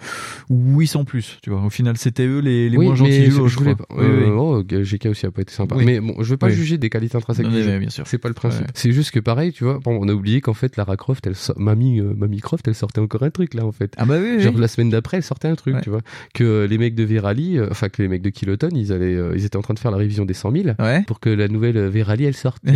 oui, 0.50 0.86
sans 0.86 1.04
plus. 1.04 1.38
Tu 1.42 1.50
vois, 1.50 1.62
au 1.64 1.70
final, 1.70 1.96
c'était 1.96 2.26
eux 2.26 2.38
les, 2.40 2.68
les 2.68 2.76
oui, 2.76 2.86
moins 2.86 2.94
gentils 2.94 3.20
du 3.24 3.30
je, 3.30 3.40
voulais. 3.40 3.74
Oui, 3.94 4.04
euh, 4.04 4.24
oui. 4.26 4.30
Oh, 4.36 4.62
GK 4.62 5.06
aussi 5.06 5.26
a 5.26 5.30
pas 5.30 5.42
été 5.42 5.52
sympa. 5.52 5.74
Oui. 5.76 5.84
Mais 5.84 6.00
bon, 6.00 6.14
je 6.22 6.30
veux 6.30 6.36
pas 6.36 6.48
juger 6.50 6.78
des 6.78 6.90
qualités 6.90 7.16
intrinsèques 7.16 7.48
du 7.48 7.62
jeu. 7.62 7.78
bien 7.78 7.90
sûr. 7.90 8.04
C'est 8.06 8.18
pas 8.18 8.28
le 8.28 8.34
principe. 8.34 8.62
Ouais. 8.62 8.66
C'est 8.74 8.92
juste 8.92 9.10
que 9.10 9.20
pareil, 9.20 9.52
tu 9.52 9.64
vois, 9.64 9.78
bon, 9.82 9.98
on 10.00 10.08
a 10.08 10.12
oublié 10.12 10.40
qu'en 10.40 10.54
fait, 10.54 10.76
Lara 10.76 10.96
Croft, 10.96 11.26
elle 11.26 11.34
Mamie, 11.56 12.00
euh, 12.00 12.12
Mamie 12.16 12.40
Croft, 12.40 12.66
elle 12.68 12.74
sortait 12.74 13.00
encore 13.00 13.22
un 13.22 13.30
truc 13.30 13.54
là 13.54 13.64
en 13.64 13.72
fait. 13.72 13.92
Ah 13.96 14.04
bah 14.04 14.16
oui. 14.20 14.40
Genre 14.40 14.56
la 14.58 14.68
semaine 14.68 14.90
d'après, 14.90 15.18
elle 15.18 15.22
sortait 15.22 15.48
un 15.48 15.54
truc, 15.54 15.76
tu 15.82 15.90
vois. 15.90 16.00
Que 16.34 16.44
euh, 16.44 16.66
les 16.66 16.78
mecs 16.78 16.94
de 16.94 17.04
Verali, 17.04 17.58
euh, 17.58 17.68
enfin 17.70 17.88
que 17.88 18.02
les 18.02 18.08
mecs 18.08 18.22
de 18.22 18.30
Kiloton, 18.30 18.68
ils 18.72 18.92
allaient, 18.92 19.14
euh, 19.14 19.34
ils 19.36 19.44
étaient 19.44 19.56
en 19.56 19.62
train 19.62 19.74
de 19.74 19.78
faire 19.78 19.90
la 19.90 19.96
révision 19.96 20.24
des 20.24 20.34
100 20.34 20.52
000 20.52 20.64
Ouais. 20.78 21.02
pour 21.06 21.20
que 21.20 21.30
la 21.30 21.48
nouvelle 21.48 21.76
euh, 21.76 21.88
Verali 21.90 22.24
elle 22.24 22.34
sorte. 22.34 22.62
et, 22.66 22.72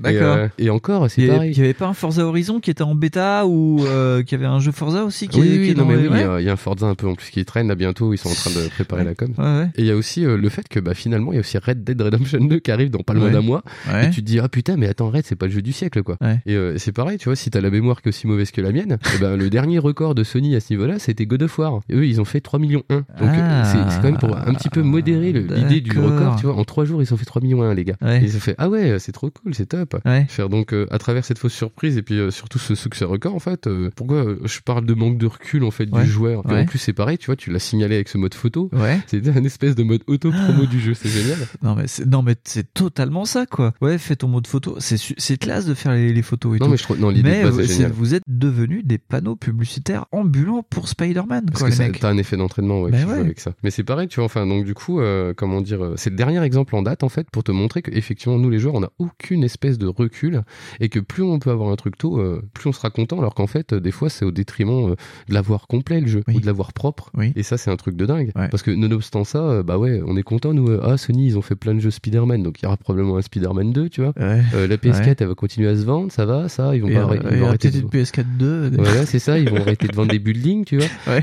D'accord. 0.00 0.36
euh, 0.36 0.48
et 0.58 0.70
encore, 0.70 1.10
c'est 1.10 1.26
pareil. 1.26 1.52
il 1.52 1.58
y 1.58 1.60
avait 1.62 1.74
pas 1.74 1.86
un 1.86 1.94
Forza 1.94 2.24
Horizon 2.24 2.60
qui 2.60 2.70
était 2.70 2.82
en 2.82 2.94
bêta 2.94 3.46
ou 3.46 3.84
euh, 3.86 4.22
qui 4.22 4.34
avait 4.34 4.46
un 4.46 4.60
jeu 4.60 4.72
Forza 4.72 5.04
aussi 5.04 5.28
qui 5.28 5.40
oui, 5.40 5.48
est, 5.48 5.58
oui, 5.58 5.64
qui 5.66 5.70
est 5.70 5.74
non, 5.74 5.82
dans 5.82 5.88
mais 5.88 5.96
oui, 5.96 6.02
il 6.10 6.16
y 6.20 6.22
a- 6.22 6.40
il 6.40 6.46
y, 6.46 6.48
a 6.48 6.52
un 6.52 6.56
Forza 6.56 6.86
un 6.86 6.94
peu 6.94 7.06
en 7.08 7.14
plus 7.14 7.30
qui 7.30 7.44
traîne 7.44 7.68
là 7.68 7.74
bientôt, 7.74 8.12
ils 8.14 8.18
sont 8.18 8.28
en 8.28 8.34
train 8.34 8.50
de 8.50 8.68
préparer 8.74 9.04
la 9.04 9.14
com. 9.14 9.32
Ouais, 9.38 9.44
ouais. 9.44 9.66
Et 9.76 9.80
il 9.82 9.86
y 9.86 9.90
a 9.90 9.96
aussi 9.96 10.24
euh, 10.24 10.36
le 10.36 10.48
fait 10.48 10.59
que 10.68 10.80
bah, 10.80 10.94
finalement, 10.94 11.32
il 11.32 11.36
y 11.36 11.38
a 11.38 11.40
aussi 11.40 11.58
Red 11.58 11.84
Dead 11.84 12.00
Redemption 12.00 12.44
2 12.44 12.58
qui 12.58 12.70
arrive 12.70 12.90
dans 12.90 13.00
pas 13.00 13.14
loin 13.14 13.26
Ouais. 13.26 13.32
d'un 13.32 13.40
mois. 13.42 13.62
Ouais. 13.92 14.06
Et 14.06 14.10
tu 14.10 14.20
te 14.22 14.26
dis, 14.26 14.38
ah 14.40 14.48
putain, 14.48 14.76
mais 14.76 14.86
attends, 14.88 15.10
Red, 15.10 15.24
c'est 15.26 15.36
pas 15.36 15.46
le 15.46 15.52
jeu 15.52 15.62
du 15.62 15.72
siècle, 15.72 16.02
quoi. 16.02 16.16
Ouais. 16.20 16.38
Et 16.46 16.54
euh, 16.56 16.78
c'est 16.78 16.92
pareil, 16.92 17.18
tu 17.18 17.26
vois, 17.28 17.36
si 17.36 17.50
t'as 17.50 17.60
la 17.60 17.70
mémoire 17.70 18.02
qui 18.02 18.08
est 18.08 18.10
aussi 18.10 18.26
mauvaise 18.26 18.50
que 18.50 18.60
la 18.60 18.72
mienne, 18.72 18.98
et 19.14 19.18
ben, 19.18 19.36
le 19.36 19.50
dernier 19.50 19.78
record 19.78 20.14
de 20.14 20.24
Sony 20.24 20.54
à 20.56 20.60
ce 20.60 20.72
niveau-là, 20.72 20.98
c'était 20.98 21.26
God 21.26 21.42
of 21.42 21.58
War. 21.58 21.80
Et 21.88 21.94
eux, 21.94 22.06
ils 22.06 22.20
ont 22.20 22.24
fait 22.24 22.40
3 22.40 22.58
millions 22.58 22.82
1. 22.90 22.96
Donc, 22.96 23.06
Ah. 23.20 23.24
euh, 23.24 23.62
c'est 23.64 23.90
c'est 23.94 23.96
quand 24.00 24.10
même 24.10 24.18
pour 24.18 24.36
un 24.36 24.54
petit 24.54 24.68
peu 24.68 24.82
modérer 24.82 25.32
le- 25.32 25.40
l'idée 25.54 25.80
du 25.80 25.98
record, 25.98 26.36
tu 26.36 26.46
vois. 26.46 26.54
En 26.56 26.64
3 26.64 26.84
jours, 26.84 27.02
ils 27.02 27.12
ont 27.12 27.16
fait 27.16 27.24
3 27.24 27.42
millions 27.42 27.62
1, 27.62 27.74
les 27.74 27.84
gars. 27.84 27.96
Et 28.06 28.18
ils 28.24 28.36
ont 28.36 28.40
fait, 28.40 28.54
ah 28.58 28.68
ouais, 28.68 28.98
c'est 28.98 29.12
trop 29.12 29.30
cool, 29.30 29.54
c'est 29.54 29.66
top. 29.66 29.96
Faire 30.28 30.48
donc, 30.48 30.72
euh, 30.72 30.86
à 30.90 30.98
travers 30.98 31.24
cette 31.24 31.38
fausse 31.38 31.52
surprise 31.54 31.96
et 31.96 32.02
puis 32.02 32.18
euh, 32.18 32.30
surtout 32.30 32.58
ce 32.58 32.74
succès 32.74 33.04
record, 33.04 33.34
en 33.34 33.38
fait, 33.40 33.68
pourquoi 33.96 34.24
je 34.44 34.60
parle 34.60 34.84
de 34.86 34.94
manque 34.94 35.18
de 35.18 35.26
recul, 35.26 35.64
en 35.64 35.70
fait, 35.70 35.86
du 35.86 36.06
joueur. 36.06 36.42
En 36.46 36.64
plus, 36.64 36.78
c'est 36.78 36.92
pareil, 36.92 37.18
tu 37.18 37.26
vois, 37.26 37.36
tu 37.36 37.50
l'as 37.50 37.58
signalé 37.58 37.94
avec 37.96 38.08
ce 38.08 38.18
mode 38.18 38.34
photo. 38.34 38.70
C'était 39.06 39.30
un 39.30 39.44
espèce 39.44 39.74
de 39.74 39.82
mode 39.82 40.02
auto-promo 40.50 40.66
du 40.66 40.80
jeu, 40.80 40.94
c'est 40.94 41.08
génial. 41.08 41.38
Non 41.62 41.74
mais 41.74 41.86
c'est 41.86 42.06
non 42.06 42.22
mais 42.22 42.36
c'est 42.44 42.72
totalement 42.74 43.24
ça 43.24 43.46
quoi. 43.46 43.72
Ouais, 43.80 43.98
fais 43.98 44.16
ton 44.16 44.28
mode 44.28 44.46
photo. 44.46 44.76
C'est 44.78 45.36
classe 45.38 45.66
de 45.66 45.74
faire 45.74 45.92
les, 45.92 46.12
les 46.12 46.22
photos 46.22 46.56
et 46.56 46.58
Non, 46.60 46.66
tout. 46.66 46.70
mais 46.72 46.76
je 46.76 46.82
trouve, 46.82 46.98
non, 47.00 47.08
l'idée 47.10 47.30
mais 47.30 47.44
de 47.44 47.50
base 47.50 47.66
c'est- 47.66 47.86
vous 47.90 48.14
êtes 48.14 48.22
devenus 48.26 48.84
des 48.84 48.98
panneaux 48.98 49.36
publicitaires 49.36 50.06
ambulants 50.12 50.62
pour 50.68 50.88
Spider-Man 50.88 51.46
Parce 51.46 51.58
quoi 51.58 51.68
que 51.68 51.72
les 51.72 51.76
ça- 51.76 51.84
mecs. 51.88 52.00
t'as 52.00 52.08
un 52.10 52.16
effet 52.18 52.36
d'entraînement 52.36 52.82
ouais, 52.82 52.90
Ben 52.90 53.00
joue 53.00 53.08
ouais. 53.10 53.18
avec 53.20 53.40
ça. 53.40 53.52
Mais 53.62 53.70
c'est 53.70 53.84
pareil, 53.84 54.08
tu 54.08 54.16
vois. 54.16 54.24
Enfin, 54.26 54.46
donc 54.46 54.64
du 54.64 54.74
coup, 54.74 55.00
euh, 55.00 55.32
comment 55.36 55.60
dire, 55.60 55.82
euh, 55.84 55.94
c'est 55.96 56.10
le 56.10 56.16
dernier 56.16 56.42
exemple 56.42 56.74
en 56.76 56.82
date 56.82 57.02
en 57.02 57.08
fait 57.08 57.28
pour 57.30 57.44
te 57.44 57.52
montrer 57.52 57.82
que 57.82 57.90
effectivement 57.92 58.38
nous 58.38 58.50
les 58.50 58.58
joueurs, 58.58 58.74
on 58.74 58.80
n'a 58.80 58.90
aucune 58.98 59.44
espèce 59.44 59.78
de 59.78 59.86
recul 59.86 60.42
et 60.80 60.88
que 60.88 60.98
plus 61.00 61.22
on 61.22 61.38
peut 61.38 61.50
avoir 61.50 61.70
un 61.70 61.76
truc 61.76 61.96
tôt, 61.98 62.18
euh, 62.18 62.42
plus 62.54 62.68
on 62.68 62.72
sera 62.72 62.90
content. 62.90 63.18
Alors 63.18 63.34
qu'en 63.34 63.46
fait, 63.46 63.72
euh, 63.74 63.80
des 63.80 63.90
fois, 63.92 64.08
c'est 64.10 64.24
au 64.24 64.30
détriment 64.30 64.90
euh, 64.90 64.94
de 65.28 65.34
l'avoir 65.34 65.66
complet 65.66 66.00
le 66.00 66.06
jeu 66.06 66.22
Oui. 66.28 66.36
ou 66.36 66.40
de 66.40 66.46
l'avoir 66.46 66.72
propre. 66.72 67.10
Oui. 67.16 67.32
Et 67.36 67.42
ça, 67.42 67.58
c'est 67.58 67.70
un 67.70 67.76
truc 67.76 67.96
de 67.96 68.06
dingue. 68.06 68.32
Ouais. 68.36 68.48
Parce 68.48 68.62
que 68.62 68.70
nonobstant 68.70 69.24
ça, 69.24 69.38
euh, 69.38 69.62
bah 69.62 69.78
ouais, 69.78 70.00
on 70.06 70.16
est 70.16 70.22
content 70.22 70.39
nous. 70.48 70.68
euh, 70.68 70.80
ah, 70.82 70.96
Sony, 70.96 71.26
ils 71.26 71.38
ont 71.38 71.42
fait 71.42 71.54
plein 71.54 71.74
de 71.74 71.80
jeux 71.80 71.90
Spider-Man, 71.90 72.42
donc 72.42 72.60
il 72.60 72.64
y 72.64 72.66
aura 72.66 72.76
probablement 72.76 73.16
un 73.16 73.22
Spider-Man 73.22 73.72
2, 73.72 73.88
tu 73.88 74.00
vois. 74.02 74.12
Ouais. 74.18 74.40
Euh, 74.54 74.66
la 74.66 74.76
PS4, 74.76 75.16
elle 75.20 75.26
va 75.28 75.34
continuer 75.34 75.68
à 75.68 75.76
se 75.76 75.84
vendre, 75.84 76.10
ça 76.12 76.24
va, 76.26 76.48
ça. 76.48 76.74
Ils 76.74 76.82
vont 76.82 76.88
Et, 76.88 76.94
pas 76.94 77.00
arrêter- 77.02 77.26
ils 77.30 77.34
et 77.36 77.38
vont 77.40 77.44
un 77.44 77.48
arrêter 77.48 77.70
de- 77.70 77.74
TT 77.80 77.84
de 77.86 77.88
PS4 77.90 78.24
2. 78.38 78.70
voilà, 78.78 79.06
c'est 79.06 79.18
ça, 79.18 79.38
ils 79.38 79.48
vont 79.48 79.56
arrêter 79.60 79.86
de 79.86 79.94
vendre 79.94 80.10
des 80.10 80.18
buildings, 80.18 80.64
tu 80.64 80.76
vois. 80.78 80.86
Ouais. 81.08 81.22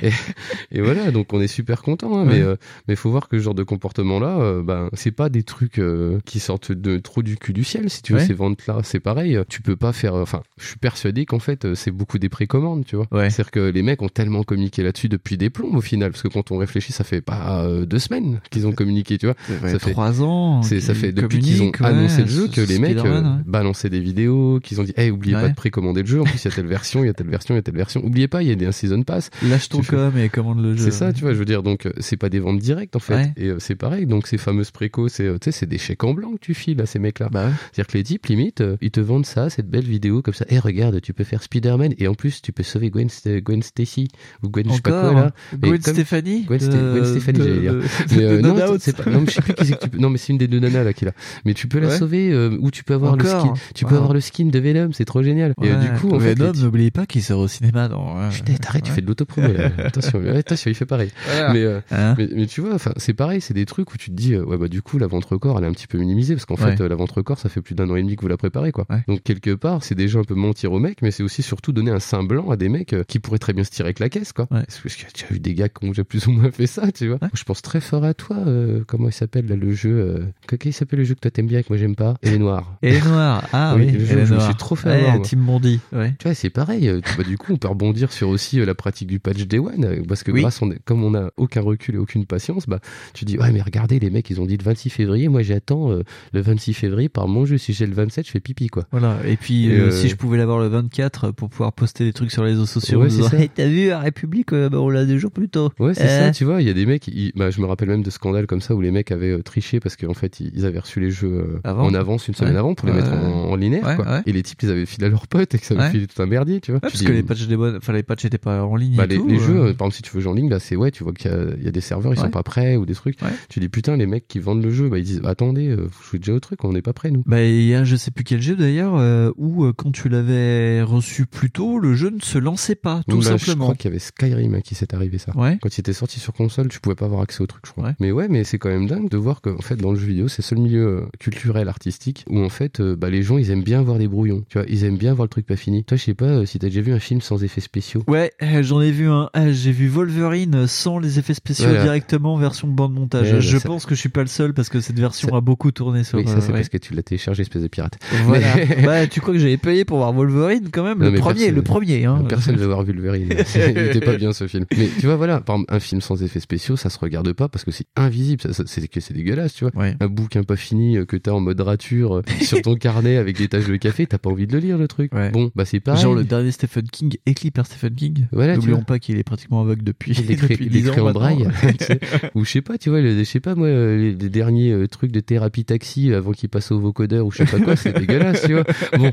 Et, 0.72 0.78
et 0.80 0.82
voilà, 0.82 1.12
donc 1.12 1.34
on 1.34 1.42
est 1.42 1.48
super 1.48 1.82
content, 1.82 2.18
hein, 2.18 2.26
mais 2.26 2.40
euh, 2.42 2.56
mais 2.88 2.96
faut 2.96 3.10
voir 3.12 3.28
que 3.28 3.38
ce 3.38 3.44
genre 3.44 3.54
de 3.56 3.64
comportement 3.64 4.20
là, 4.20 4.38
euh, 4.40 4.64
ben 4.64 4.90
c'est 4.94 5.12
pas 5.12 5.30
des 5.30 5.44
trucs 5.44 5.80
euh, 5.80 6.20
qui 6.26 6.40
sortent 6.40 6.72
de 6.72 6.98
trop 6.98 7.22
du 7.24 7.38
cul 7.38 7.54
du 7.54 7.64
ciel, 7.64 7.90
si 7.90 8.02
tu 8.02 8.14
veux. 8.14 8.20
Ces 8.20 8.34
ventes 8.34 8.66
là, 8.68 8.80
c'est 8.84 9.00
pareil. 9.00 9.40
Tu 9.50 9.62
peux 9.62 9.76
pas 9.76 9.94
faire. 9.94 10.16
Enfin, 10.16 10.42
je 10.60 10.68
suis 10.68 10.78
persuadé 10.78 11.26
qu'en 11.26 11.40
fait 11.40 11.74
c'est 11.76 11.92
beaucoup 11.92 12.20
des 12.20 12.30
précommandes, 12.30 12.86
tu 12.86 12.96
vois. 12.96 13.08
C'est-à-dire 13.12 13.52
que 13.52 13.60
les 13.70 13.82
mecs 13.82 14.02
ont 14.02 14.10
tellement 14.10 14.44
communiqué 14.44 14.84
là-dessus 14.84 15.10
depuis 15.10 15.38
des 15.38 15.50
plombs 15.50 15.76
au 15.76 15.82
final, 15.82 16.12
parce 16.12 16.24
que 16.24 16.28
quand 16.28 16.52
on 16.52 16.58
réfléchit, 16.58 16.92
ça 16.94 17.04
fait 17.04 17.22
pas 17.22 17.66
deux 17.86 18.00
semaines 18.00 18.40
qu'ils 18.50 18.68
ont 18.68 18.72
communiqué, 18.74 19.07
tu 19.18 19.26
vois. 19.26 19.36
Ça 19.70 19.80
fait 19.80 19.92
trois 19.92 20.22
ans. 20.22 20.62
c'est, 20.64 20.80
ça 20.82 20.94
fait 20.94 21.12
depuis 21.12 21.40
qu'ils 21.40 21.62
ont 21.64 21.68
ouais, 21.68 21.86
annoncé 21.86 22.22
le 22.24 22.28
jeu 22.28 22.48
que 22.48 22.62
les 22.62 22.80
mecs 22.80 22.98
euh, 22.98 23.22
ouais. 23.22 23.30
balançaient 23.46 23.90
des 23.90 24.00
vidéos, 24.00 24.60
qu'ils 24.62 24.82
ont 24.82 24.84
dit, 24.84 24.94
hey, 24.98 25.12
oubliez 25.12 25.34
pas 25.36 25.50
de 25.50 25.56
précommander 25.56 26.02
le 26.02 26.08
jeu. 26.08 26.22
En 26.22 26.24
plus, 26.26 26.44
il 26.44 26.46
y 26.50 26.52
a 26.52 26.56
telle 26.56 26.68
version, 26.68 27.04
il 27.04 27.08
y 27.08 27.10
a 27.10 27.14
telle 27.14 27.28
version, 27.30 27.54
il 27.54 27.58
y 27.58 27.60
a 27.60 27.62
telle 27.62 27.76
version. 27.76 28.04
Oubliez 28.04 28.28
pas, 28.28 28.44
il 28.44 28.50
y 28.50 28.52
a 28.52 28.56
des 28.56 28.66
un 28.66 28.72
season 28.72 29.04
pass. 29.04 29.30
Lâche 29.44 29.70
ton 29.70 29.82
fais- 29.82 29.96
com 29.96 30.18
et 30.18 30.30
commande 30.30 30.62
le 30.62 30.76
jeu. 30.76 30.84
C'est 30.86 30.92
ça, 30.92 31.14
tu 31.14 31.22
vois, 31.22 31.34
je 31.34 31.40
veux 31.40 31.46
dire, 31.46 31.64
donc 31.64 31.86
euh, 31.86 31.92
c'est 32.00 32.18
pas 32.18 32.30
des 32.30 32.40
ventes 32.40 32.60
directes 32.60 32.96
en 32.96 33.00
fait. 33.00 33.32
Et 33.38 33.48
euh, 33.48 33.60
c'est 33.60 33.76
pareil, 33.76 34.06
donc 34.06 34.28
ces 34.28 34.38
fameuses 34.38 34.72
précos, 34.72 35.08
c'est, 35.10 35.24
euh, 35.26 35.38
tu 35.40 35.46
sais, 35.46 35.52
c'est 35.52 35.66
des 35.66 35.78
chèques 35.78 36.04
en 36.04 36.14
blanc 36.14 36.32
que 36.34 36.40
tu 36.40 36.54
files 36.54 36.82
à 36.82 36.86
ces 36.86 37.00
mecs-là. 37.00 37.30
Bah. 37.32 37.50
C'est-à-dire 37.72 37.88
que 37.92 37.98
les 37.98 38.04
types, 38.04 38.26
limite, 38.26 38.64
ils 38.82 38.92
te 38.92 39.00
vendent 39.00 39.26
ça, 39.26 39.50
cette 39.50 39.70
belle 39.70 39.86
vidéo 39.86 40.22
comme 40.22 40.34
ça. 40.34 40.46
Eh, 40.50 40.60
regarde, 40.60 41.00
tu 41.02 41.14
peux 41.14 41.24
faire 41.24 41.44
Spider-Man 41.44 41.94
et 41.98 42.08
en 42.08 42.16
plus, 42.16 42.42
tu 42.42 42.52
peux 42.52 42.64
sauver 42.64 42.90
Gwen, 42.90 43.08
St- 43.08 43.42
Gwen 43.42 43.62
Stacy 43.62 44.08
ou 44.44 44.50
Gwen, 44.50 44.66
je 44.70 44.74
sais 44.76 44.82
pas 44.82 45.00
Encore 45.00 45.12
quoi 45.14 45.22
là. 45.22 45.32
Gwen 45.62 45.82
Stefani 45.82 46.44
Gwen, 46.44 46.60
de- 46.60 46.66
Sté- 46.66 46.92
Gwen 46.94 47.06
Stefani, 47.06 47.40
de- 47.40 47.44
j'allais 47.44 47.60
dire. 47.62 47.74
Mais 48.16 48.24
euh, 48.24 48.42
non, 48.42 48.78
c'est 48.80 48.96
pas, 49.04 49.10
non, 49.10 49.22
mais 49.22 49.28
je 49.28 49.32
sais 49.34 49.42
plus 49.42 49.54
qui 49.54 49.66
c'est 49.66 49.74
que 49.78 49.84
tu 49.84 49.90
peux, 49.90 49.98
non, 49.98 50.10
mais 50.10 50.18
c'est 50.18 50.32
une 50.34 50.38
des 50.38 50.48
deux 50.48 50.60
nanas 50.60 50.84
là 50.84 50.94
qui 50.94 51.06
est 51.06 51.08
là. 51.08 51.14
Mais 51.46 51.54
tu 51.54 51.68
peux 51.68 51.80
la 51.80 51.88
Ouais. 51.88 51.98
sauver 51.98 52.32
euh, 52.32 52.58
ou 52.60 52.72
tu 52.72 52.84
peux 52.84 52.94
avoir 52.94 53.14
Encore 53.14 53.46
le 53.46 53.52
skin, 53.54 53.62
tu 53.76 53.86
peux 53.86 53.92
Wow. 53.92 53.98
avoir 53.98 54.14
le 54.14 54.20
skin 54.22 54.46
de 54.46 54.60
Venom, 54.60 54.90
c'est 54.94 55.06
trop 55.06 55.24
génial. 55.24 55.54
Et 55.62 55.70
euh, 55.70 55.78
Ouais. 55.80 55.90
du 55.90 56.00
coup, 56.00 56.14
en 56.14 56.20
fait, 56.20 56.34
Venom, 56.36 56.52
les 56.54 56.62
n'oubliez 56.62 56.92
pas 56.92 57.06
qu'il 57.06 57.24
sort 57.24 57.40
au 57.40 57.48
cinéma 57.48 57.88
dans. 57.88 58.18
euh, 58.20 58.30
Putain, 58.30 58.54
t'arrêtes, 58.56 58.84
tu 58.84 58.92
fais 58.92 59.02
de 59.02 59.08
l'autopromo 59.08 59.52
là. 59.54 59.70
attention, 59.86 60.20
ouais, 60.20 60.38
attention, 60.38 60.70
il 60.72 60.76
fait 60.76 60.86
pareil. 60.86 61.12
Mais, 61.28 61.64
euh, 61.64 61.80
Hein 61.92 62.16
mais, 62.18 62.28
mais 62.36 62.46
tu 62.48 62.62
vois, 62.62 62.74
enfin, 62.76 62.92
c'est 62.98 63.14
pareil, 63.14 63.40
c'est 63.42 63.54
des 63.54 63.66
trucs 63.66 63.94
où 63.94 63.98
tu 63.98 64.10
te 64.12 64.16
dis, 64.16 64.34
euh, 64.34 64.44
ouais, 64.44 64.58
bah, 64.58 64.68
du 64.68 64.82
coup, 64.82 64.98
la 64.98 65.08
vente 65.08 65.26
record, 65.26 65.58
elle 65.58 65.64
est 65.64 65.68
un 65.68 65.72
petit 65.74 65.88
peu 65.88 65.98
minimisée 65.98 66.34
parce 66.36 66.46
qu'en 66.46 66.56
Ouais. 66.56 66.76
fait, 66.76 66.82
euh, 66.84 66.90
la 66.90 66.96
vente 66.96 67.12
record, 67.12 67.38
ça 67.40 67.50
fait 67.50 67.62
plus 67.62 67.76
d'un 67.76 67.90
an 67.90 67.96
et 67.96 68.02
demi 68.02 68.16
que 68.16 68.22
vous 68.22 68.28
la 68.28 68.38
préparez, 68.38 68.72
quoi. 68.72 68.86
Ouais. 68.90 69.04
Donc, 69.08 69.24
quelque 69.24 69.54
part, 69.54 69.84
c'est 69.84 69.96
déjà 69.96 70.20
un 70.20 70.24
peu 70.24 70.36
mentir 70.36 70.72
aux 70.74 70.80
mecs, 70.80 71.02
mais 71.02 71.12
c'est 71.12 71.24
aussi 71.24 71.42
surtout 71.44 71.72
donner 71.72 71.92
un 71.92 72.00
sein 72.00 72.24
blanc 72.24 72.50
à 72.50 72.58
des 72.58 72.70
mecs 72.70 72.94
euh, 72.94 73.04
qui 73.08 73.20
pourraient 73.20 73.38
très 73.40 73.54
bien 73.54 73.64
se 73.64 73.70
tirer 73.70 73.88
avec 73.88 74.00
la 74.00 74.10
caisse, 74.10 74.34
quoi. 74.34 74.48
Ouais. 74.52 74.64
Parce 74.68 74.80
que 74.96 75.12
tu 75.14 75.26
as 75.30 75.34
eu 75.36 75.40
des 75.40 75.54
gars 75.54 75.70
qui 75.70 75.86
ont 75.86 75.90
déjà 75.90 76.04
plus 76.04 76.28
ou 76.28 76.32
moins 76.32 76.52
fait 76.52 76.68
ça, 76.68 76.92
tu 76.92 77.08
vois. 77.08 77.18
Ouais. 77.22 77.30
Je 77.34 77.44
pense 77.44 77.62
très 77.62 77.80
fort 77.82 78.04
à 78.04 78.14
toi, 78.14 78.38
euh, 78.48 78.84
comment 78.88 79.10
il 79.10 79.14
s'appelle, 79.14 79.46
là, 79.48 79.56
le 79.56 79.72
jeu, 79.74 79.92
euh, 79.92 80.56
il 80.66 80.74
s'appelle 80.74 81.00
le 81.00 81.06
jeu 81.06 81.14
que 81.16 81.20
toi 81.20 81.32
t'aimes 81.32 81.48
bien 81.48 81.60
et 81.60 81.64
que 81.64 81.70
moi 81.70 81.78
j'aime 81.78 81.96
pas? 81.96 82.16
Et 82.24 82.30
les 82.32 82.40
noirs. 82.40 82.78
Et 82.82 82.92
les 82.92 83.02
noirs. 83.02 83.48
Ah 83.54 83.76
Oui, 83.78 83.92
le 83.92 84.00
jeu 84.06 84.26
je 84.26 84.34
me 84.34 84.40
suis 84.40 84.56
trop 84.56 84.76
fait 84.76 84.90
Ouais, 84.90 84.96
avoir, 85.08 85.22
Bondi. 85.38 85.80
Ouais. 85.92 86.14
Tu 86.20 86.28
vois, 86.28 86.34
c'est 86.34 86.50
pareil. 86.50 86.88
euh, 86.90 87.02
bah, 87.18 87.24
du 87.24 87.38
coup, 87.38 87.54
on 87.54 87.58
peut 87.58 87.68
rebondir 87.68 88.12
sur 88.12 88.30
aussi 88.30 88.60
euh, 88.60 88.66
la 88.66 88.76
pratique 88.76 89.08
du 89.08 89.20
patch 89.20 89.46
Day 89.46 89.60
One, 89.60 90.04
parce 90.08 90.24
que 90.24 90.32
Oui. 90.32 90.42
grâce, 90.42 90.62
on 90.62 90.72
est- 90.72 90.80
comme 90.86 91.04
on 91.04 91.14
a 91.16 91.30
aucun 91.38 91.62
recul 91.62 91.96
et 91.96 91.98
aucune 91.98 92.26
patience, 92.26 92.66
bah, 92.68 92.80
tu 93.14 93.26
dis, 93.26 93.38
ouais, 93.38 93.52
mais 93.52 93.62
regardez, 93.62 94.00
les 94.00 94.10
mecs, 94.10 94.30
ils 94.30 94.40
ont 94.42 94.46
dit 94.46 94.58
le 94.58 94.64
26 94.64 94.90
février, 94.90 95.28
moi 95.28 95.42
j'attends 95.42 95.92
euh, 95.92 96.04
le 96.34 96.42
26 96.42 96.74
février 96.74 97.10
par 97.10 97.28
mon 97.28 97.46
jeu. 97.46 97.58
Si 97.58 97.74
j'ai 97.74 97.86
le 97.86 97.94
27, 97.94 98.26
je 98.26 98.32
fais 98.32 98.40
pipi, 98.40 98.68
quoi. 98.68 98.86
Voilà. 98.92 99.18
Et 99.26 99.38
puis, 99.38 99.68
Et, 99.68 99.72
euh, 99.78 99.88
euh, 99.88 99.92
si 99.92 100.10
je 100.10 100.16
pouvais 100.16 100.38
l'avoir 100.38 100.60
le 100.60 100.68
24 100.68 101.32
pour 101.32 101.50
pouvoir 101.50 101.74
poster 101.74 102.04
des 102.06 102.14
trucs 102.14 102.32
sur 102.32 102.44
les 102.44 102.52
réseaux 102.52 102.66
sociaux, 102.66 103.02
Ouais, 103.02 103.08
disant, 103.10 103.30
ça. 103.30 103.38
Hey, 103.38 103.50
t'as 103.54 103.68
vu, 103.68 103.88
la 103.90 104.00
République, 104.00 104.52
bah, 104.54 104.80
on 104.80 104.90
l'a 104.90 105.06
deux 105.06 105.18
jours 105.18 105.32
plus 105.32 105.50
tôt. 105.50 105.72
Ouais, 105.80 105.94
c'est 105.94 106.08
ça, 106.08 106.32
tu 106.32 106.46
vois, 106.46 106.62
il 106.62 106.68
y 106.68 106.72
a 106.72 106.74
des 106.74 106.86
mecs, 106.86 107.08
ils- 107.08 107.32
bah, 107.36 107.50
je 107.52 107.60
me 107.62 107.66
rappelle 107.66 107.90
même 107.90 108.04
de 108.04 108.10
scandales 108.10 108.48
comme 108.48 108.62
ça 108.62 108.76
où 108.78 108.82
les 108.82 108.92
mecs 108.92 109.12
avaient 109.12 109.32
euh, 109.32 109.42
triché 109.44 109.80
parce 109.80 109.96
qu'en 109.96 110.14
fait, 110.14 110.40
ils 110.40 110.66
avaient 110.66 110.80
reçu 110.80 111.00
les 111.00 111.12
jeux 111.12 111.28
euh, 111.34 111.60
Avant. 111.64 111.86
en 111.86 111.94
avance 111.94 112.28
une 112.28 112.34
semaine 112.36 112.54
Ouais. 112.54 112.60
avant 112.60 112.76
pour 112.76 112.88
les 112.88 112.94
mettre 112.94 113.12
en, 113.12 113.50
en 113.52 113.56
linéaire, 113.56 113.86
Ouais, 113.86 113.96
quoi. 113.96 114.06
ouais. 114.06 114.22
Et 114.26 114.32
les 114.32 114.44
types, 114.44 114.62
ils 114.64 114.72
avaient 114.72 114.86
filé 114.86 115.08
à 115.08 115.10
leurs 115.10 115.28
potes 115.28 115.54
et 115.54 115.60
que 115.60 115.66
ça 115.66 115.74
avait 115.80 115.90
filé 115.92 116.08
tout 116.08 116.22
un 116.22 116.26
merdier, 116.26 116.62
tu 116.62 116.72
vois. 116.72 116.80
Parce 116.80 116.96
dis, 116.96 117.06
que 117.06 117.12
les 117.12 117.24
patchs, 117.24 117.48
des 117.48 117.58
bonnes- 117.58 117.78
enfin, 117.78 117.94
les 117.94 118.04
patchs 118.04 118.26
étaient 118.26 118.38
pas 118.38 118.64
en 118.64 118.76
ligne 118.76 118.96
Bah, 118.96 119.04
et 119.06 119.08
les, 119.08 119.18
tout. 119.18 119.28
les 119.28 119.40
jeux, 119.40 119.56
euh, 119.58 119.74
par 119.74 119.88
exemple, 119.88 119.94
si 119.96 120.02
tu 120.04 120.12
veux 120.16 120.22
jouer 120.22 120.32
en 120.32 120.36
ligne, 120.36 120.50
bah, 120.50 120.60
c'est 120.60 120.76
ouais, 120.76 120.92
tu 120.92 121.04
vois 121.04 121.14
qu'il 121.14 121.30
y, 121.30 121.34
a- 121.34 121.48
il 121.58 121.64
y 121.64 121.68
a 121.68 121.72
des 121.72 121.82
serveurs, 121.82 122.14
ils 122.14 122.20
sont 122.20 122.30
pas 122.30 122.44
prêts 122.44 122.76
ou 122.78 122.86
des 122.86 122.94
trucs. 122.94 123.18
Tu 123.50 123.60
dis 123.60 123.70
putain, 123.70 123.98
les 123.98 124.06
mecs 124.06 124.28
qui 124.28 124.40
vendent 124.40 124.64
le 124.64 124.70
jeu, 124.72 124.88
bah, 124.90 124.98
ils 125.00 125.04
disent 125.04 125.22
attendez, 125.26 125.76
vous 125.76 125.90
jouez 126.10 126.20
déjà 126.20 126.34
au 126.34 126.40
truc, 126.40 126.64
on 126.64 126.74
n'est 126.74 126.82
pas 126.82 126.94
prêts 126.94 127.12
nous. 127.12 127.24
Bah, 127.26 127.44
il 127.44 127.64
y 127.64 127.74
a 127.76 127.84
je 127.84 127.96
sais 127.96 128.12
plus 128.12 128.24
quel 128.24 128.42
jeu 128.42 128.56
d'ailleurs 128.56 128.96
euh, 128.98 129.32
où 129.38 129.66
euh, 129.66 129.74
quand 129.74 129.92
tu 129.92 130.10
l'avais 130.10 130.82
reçu 130.82 131.26
plus 131.26 131.50
tôt, 131.52 131.80
le 131.80 131.94
jeu 131.96 132.10
ne 132.10 132.20
se 132.22 132.38
lançait 132.38 132.76
pas, 132.76 133.02
tout 133.08 133.18
bah, 133.18 133.24
Je 133.32 133.38
simplement. 133.38 133.66
crois 133.66 133.76
qu'il 133.76 133.90
y 133.90 133.94
avait 133.94 134.00
Skyrim 134.00 134.56
hein, 134.56 134.62
qui 134.62 134.76
s'est 134.76 134.94
arrivé 134.94 135.18
ça. 135.18 135.32
Quand 135.34 135.78
il 135.78 135.80
était 135.80 135.94
sorti 135.94 136.20
sur 136.20 136.34
console, 136.34 136.68
tu 136.70 136.80
pouvais 136.80 136.96
pas 136.96 137.06
avoir 137.06 137.22
accès 137.22 137.42
au 137.42 137.48
truc, 137.48 137.64
je 137.66 137.72
crois. 137.72 137.94
Mais 138.00 138.12
ouais, 138.12 138.28
mais 138.30 138.44
c'est 138.44 138.57
c'est 138.58 138.60
quand 138.60 138.70
même 138.70 138.88
dingue 138.88 139.08
de 139.10 139.18
voir 139.18 139.42
que 139.42 139.50
en 139.52 139.62
fait 139.62 139.76
dans 139.76 139.92
le 139.92 140.00
jeu 140.00 140.08
vidéo 140.08 140.28
c'est 140.28 140.40
le 140.42 140.44
seul 140.48 140.58
milieu 140.58 140.88
euh, 140.88 141.02
culturel 141.20 141.68
artistique 141.70 142.26
où 142.28 142.40
en 142.40 142.50
fait 142.50 142.80
euh, 142.80 142.96
bah, 142.96 143.12
les 143.12 143.22
gens 143.22 143.38
ils 143.38 143.52
aiment 143.52 143.62
bien 143.64 143.84
voir 143.84 144.00
des 144.00 144.08
brouillons 144.08 144.44
tu 144.50 144.58
vois 144.58 144.66
ils 144.68 144.84
aiment 144.84 144.98
bien 144.98 145.14
voir 145.14 145.26
le 145.26 145.30
truc 145.30 145.46
pas 145.46 145.56
fini 145.56 145.84
toi 145.84 145.96
je 145.96 146.04
sais 146.04 146.14
pas 146.16 146.26
euh, 146.26 146.46
si 146.46 146.58
t'as 146.58 146.68
déjà 146.70 146.82
vu 146.82 146.92
un 146.92 147.00
film 147.00 147.22
sans 147.22 147.44
effets 147.44 147.62
spéciaux 147.62 148.04
Ouais, 148.08 148.32
j'en 148.62 148.82
ai 148.82 148.90
vu 148.92 149.08
un. 149.10 149.30
J'ai 149.52 149.72
vu 149.72 149.88
Wolverine 149.88 150.66
sans 150.68 150.98
les 150.98 151.20
effets 151.20 151.34
spéciaux 151.36 151.68
Voilà. 151.68 151.84
directement 151.84 152.36
version 152.38 152.68
bande 152.68 152.94
montage. 152.94 153.32
Ouais, 153.32 153.42
je 153.42 153.58
ça- 153.58 153.68
pense 153.68 153.86
que 153.86 153.94
je 153.96 154.00
suis 154.00 154.10
pas 154.10 154.22
le 154.22 154.28
seul 154.28 154.54
parce 154.54 154.70
que 154.70 154.80
cette 154.82 155.00
version 155.00 155.30
Ça- 155.30 155.36
a 155.38 155.42
beaucoup 155.42 155.72
tourné 155.72 156.04
sur. 156.04 156.18
oui 156.18 156.26
ça 156.28 156.42
c'est 156.42 156.48
ouais. 156.48 156.54
parce 156.54 156.70
que 156.70 156.78
tu 156.78 156.94
l'as 156.96 157.04
téléchargé 157.04 157.42
espèce 157.44 157.62
de 157.62 157.68
pirate 157.68 158.00
Voilà. 158.26 158.48
Mais- 158.56 158.84
bah, 158.86 159.08
tu 159.08 159.22
crois 159.22 159.34
que 159.34 159.40
j'avais 159.40 159.58
payé 159.58 159.86
pour 159.86 159.98
voir 159.98 160.14
Wolverine 160.14 160.70
quand 160.72 160.84
même? 160.84 160.98
Non, 161.00 161.12
Le 161.12 161.20
premier, 161.20 161.36
personne- 161.42 161.56
le 161.56 161.62
premier. 161.62 162.06
Hein. 162.06 162.24
Personne 162.28 162.56
ne 162.56 162.60
veut 162.60 162.66
voir 162.66 162.84
Wolverine. 162.84 163.30
Il 163.56 163.78
était 163.78 164.00
pas 164.02 164.16
bien 164.18 164.34
ce 164.34 164.48
film. 164.48 164.66
Mais 164.78 164.90
tu 165.00 165.06
vois, 165.06 165.16
voilà, 165.16 165.42
par 165.42 165.56
exemple, 165.58 165.74
un 165.76 165.80
film 165.80 166.02
sans 166.02 166.24
effets 166.24 166.40
spéciaux, 166.40 166.76
ça 166.78 166.90
se 166.90 166.98
regarde 167.00 167.32
pas 167.34 167.48
parce 167.50 167.64
que 167.66 167.72
c'est 167.72 167.86
invisible. 167.96 168.42
Ça, 168.48 168.54
ça- 168.54 168.64
c'est 168.66 168.88
que 168.88 169.00
c'est 169.00 169.14
dégueulasse, 169.14 169.54
tu 169.54 169.66
vois. 169.66 169.76
Ouais. 169.76 169.96
Un 170.00 170.08
bouquin 170.08 170.44
pas 170.44 170.56
fini 170.56 170.98
euh, 170.98 171.06
que 171.06 171.18
t'as 171.18 171.32
en 171.32 171.40
mode 171.40 171.60
rature 171.62 172.18
euh, 172.18 172.22
sur 172.42 172.62
ton 172.62 172.76
carnet 172.76 173.18
avec 173.18 173.38
des 173.38 173.48
taches 173.48 173.68
de 173.68 173.76
café, 173.76 174.06
t'as 174.08 174.18
pas 174.18 174.30
envie 174.30 174.48
de 174.48 174.54
le 174.54 174.60
lire 174.60 174.78
le 174.78 174.88
truc. 174.88 175.14
Ouais. 175.14 175.30
Bon, 175.32 175.52
bah 175.56 175.66
c'est 175.66 175.80
pareil. 175.80 176.02
Genre 176.02 176.16
le 176.16 176.24
dernier 176.24 176.52
Stephen 176.52 176.88
King, 176.92 177.16
écrit 177.26 177.52
par 177.52 177.66
Stephen 177.66 177.94
King. 177.96 178.28
Voilà, 178.32 178.56
N'oublions 178.56 178.82
pas 178.84 179.00
qu'il 179.00 179.18
est 179.18 179.24
pratiquement 179.24 179.62
aveugle 179.62 179.84
depuis. 179.84 180.14
il 180.14 180.32
écrit, 180.32 180.48
depuis 180.56 180.66
il 180.66 180.72
10 180.72 180.90
ans 180.90 180.92
écrit 180.94 181.02
en 181.02 181.12
braille. 181.12 181.48
ou 182.36 182.46
je 182.46 182.52
sais 182.52 182.62
pas, 182.62 182.78
tu 182.78 182.90
vois, 182.90 183.02
je 183.02 183.24
sais 183.24 183.40
pas 183.40 183.56
moi, 183.56 183.68
euh, 183.68 183.98
les, 183.98 184.14
les 184.14 184.30
derniers 184.30 184.72
euh, 184.72 184.88
trucs 184.88 185.12
de 185.12 185.20
thérapie 185.20 185.66
taxi 185.66 186.14
avant 186.14 186.32
qu'il 186.32 186.50
passe 186.50 186.72
au 186.72 186.80
vocodeur 186.80 187.26
ou 187.26 187.32
je 187.32 187.40
sais 187.40 187.46
pas 187.46 187.60
quoi, 187.60 187.76
c'est 187.76 187.98
dégueulasse, 187.98 188.44
tu 188.46 188.54
vois. 188.54 188.64
Bon, 188.98 189.12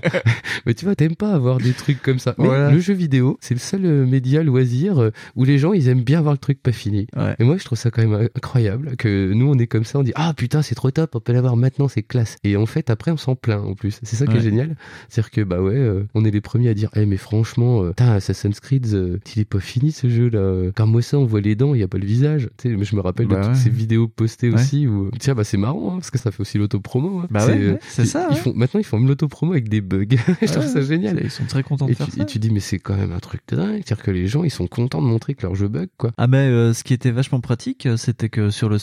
mais 0.66 0.74
tu 0.74 0.84
vois, 0.84 0.94
t'aimes 0.94 1.16
pas 1.16 1.32
avoir 1.32 1.58
des 1.58 1.72
trucs 1.72 2.00
comme 2.02 2.18
ça. 2.18 2.34
Mais 2.38 2.46
Voilà. 2.46 2.70
le 2.70 2.78
jeu 2.78 2.94
vidéo, 2.94 3.38
c'est 3.40 3.54
le 3.54 3.60
seul 3.60 3.84
euh, 3.84 4.06
média 4.06 4.42
loisir 4.42 4.98
euh, 4.98 5.10
où 5.36 5.44
les 5.44 5.58
gens 5.58 5.72
ils 5.72 5.88
aiment 5.88 6.02
bien 6.04 6.20
voir 6.20 6.34
le 6.34 6.38
truc 6.38 6.62
pas 6.62 6.72
fini. 6.72 7.06
Ouais. 7.16 7.34
Et 7.38 7.44
moi, 7.44 7.56
je 7.58 7.64
trouve 7.64 7.78
ça 7.78 7.90
quand 7.90 8.06
même 8.06 8.28
incroyable 8.36 8.96
que 8.96 9.23
nous 9.32 9.46
on 9.50 9.58
est 9.58 9.66
comme 9.66 9.84
ça, 9.84 9.98
on 9.98 10.02
dit 10.02 10.12
ah 10.14 10.32
putain 10.36 10.62
c'est 10.62 10.74
trop 10.74 10.90
top, 10.90 11.14
on 11.14 11.20
peut 11.20 11.32
l'avoir 11.32 11.56
maintenant, 11.56 11.88
c'est 11.88 12.02
classe. 12.02 12.36
Et 12.44 12.56
en 12.56 12.66
fait 12.66 12.90
après 12.90 13.10
on 13.10 13.16
s'en 13.16 13.34
plaint 13.36 13.64
en 13.64 13.74
plus. 13.74 13.98
C'est 14.02 14.16
ça 14.16 14.26
qui 14.26 14.32
Ouais. 14.34 14.38
est 14.38 14.42
génial, 14.42 14.76
c'est-à-dire 15.08 15.30
que 15.30 15.40
bah 15.42 15.60
ouais, 15.62 15.74
euh, 15.76 16.04
on 16.14 16.24
est 16.24 16.30
les 16.30 16.40
premiers 16.40 16.68
à 16.68 16.74
dire 16.74 16.90
eh 16.96 17.06
mais 17.06 17.16
franchement, 17.16 17.82
euh, 17.84 17.88
putain 17.90 18.10
Assassin's 18.12 18.60
Creed, 18.60 18.86
euh, 18.94 19.18
il 19.36 19.42
est 19.42 19.44
pas 19.44 19.60
fini 19.60 19.92
ce 19.92 20.08
jeu 20.08 20.28
là. 20.28 20.70
Car 20.74 20.86
moi 20.86 21.02
ça 21.02 21.18
on 21.18 21.24
voit 21.24 21.40
les 21.40 21.54
dents, 21.54 21.74
il 21.74 21.80
y 21.80 21.84
a 21.84 21.88
pas 21.88 21.98
le 21.98 22.06
visage. 22.06 22.48
Tu 22.58 22.68
sais, 22.70 22.76
mais 22.76 22.84
je 22.84 22.96
me 22.96 23.00
rappelle 23.00 23.26
Bah 23.26 23.36
de 23.36 23.40
ouais. 23.42 23.46
toutes 23.48 23.56
ces 23.56 23.70
vidéos 23.70 24.08
postées 24.08 24.48
Ouais. 24.48 24.54
aussi 24.56 24.86
où 24.86 25.10
tiens 25.18 25.34
bah 25.34 25.44
c'est 25.44 25.56
marrant 25.56 25.92
hein, 25.92 25.94
parce 25.96 26.10
que 26.10 26.18
ça 26.18 26.30
fait 26.30 26.40
aussi 26.40 26.58
l'autopromo. 26.58 27.20
Hein. 27.20 27.26
Bah 27.30 27.46
c'est 27.80 28.04
ça, 28.06 28.26
Ils 28.30 28.34
ouais. 28.34 28.40
font 28.40 28.52
maintenant 28.54 28.80
ils 28.80 28.84
font 28.84 28.98
même 28.98 29.08
l'autopromo 29.08 29.52
avec 29.52 29.68
des 29.68 29.80
bugs. 29.80 30.04
je 30.42 30.46
trouve 30.52 30.66
ça 30.66 30.80
génial. 30.82 31.20
Ils 31.22 31.30
sont 31.30 31.44
très 31.44 31.62
contents 31.62 31.86
de 31.86 31.92
Et 31.92 31.94
faire 31.94 32.06
tu, 32.06 32.16
ça. 32.16 32.22
et 32.22 32.26
tu 32.26 32.38
dis 32.38 32.50
mais 32.50 32.60
c'est 32.60 32.78
quand 32.78 32.96
même 32.96 33.12
un 33.12 33.20
truc 33.20 33.42
de 33.48 33.56
dingue, 33.56 33.82
c'est-à-dire 33.84 34.02
que 34.04 34.10
les 34.10 34.26
gens 34.26 34.44
ils 34.44 34.50
sont 34.50 34.66
contents 34.66 35.00
de 35.02 35.06
montrer 35.06 35.34
que 35.34 35.42
leur 35.42 35.54
jeu 35.54 35.68
bug 35.68 35.88
quoi. 35.96 36.12
Ah 36.18 36.26
mais 36.26 36.38
euh, 36.48 36.72
ce 36.72 36.82
qui 36.84 36.92
était 36.94 37.10
vachement 37.10 37.40
pratique, 37.40 37.88
c'était 37.96 38.28
que 38.28 38.50
sur 38.50 38.68
le 38.68 38.78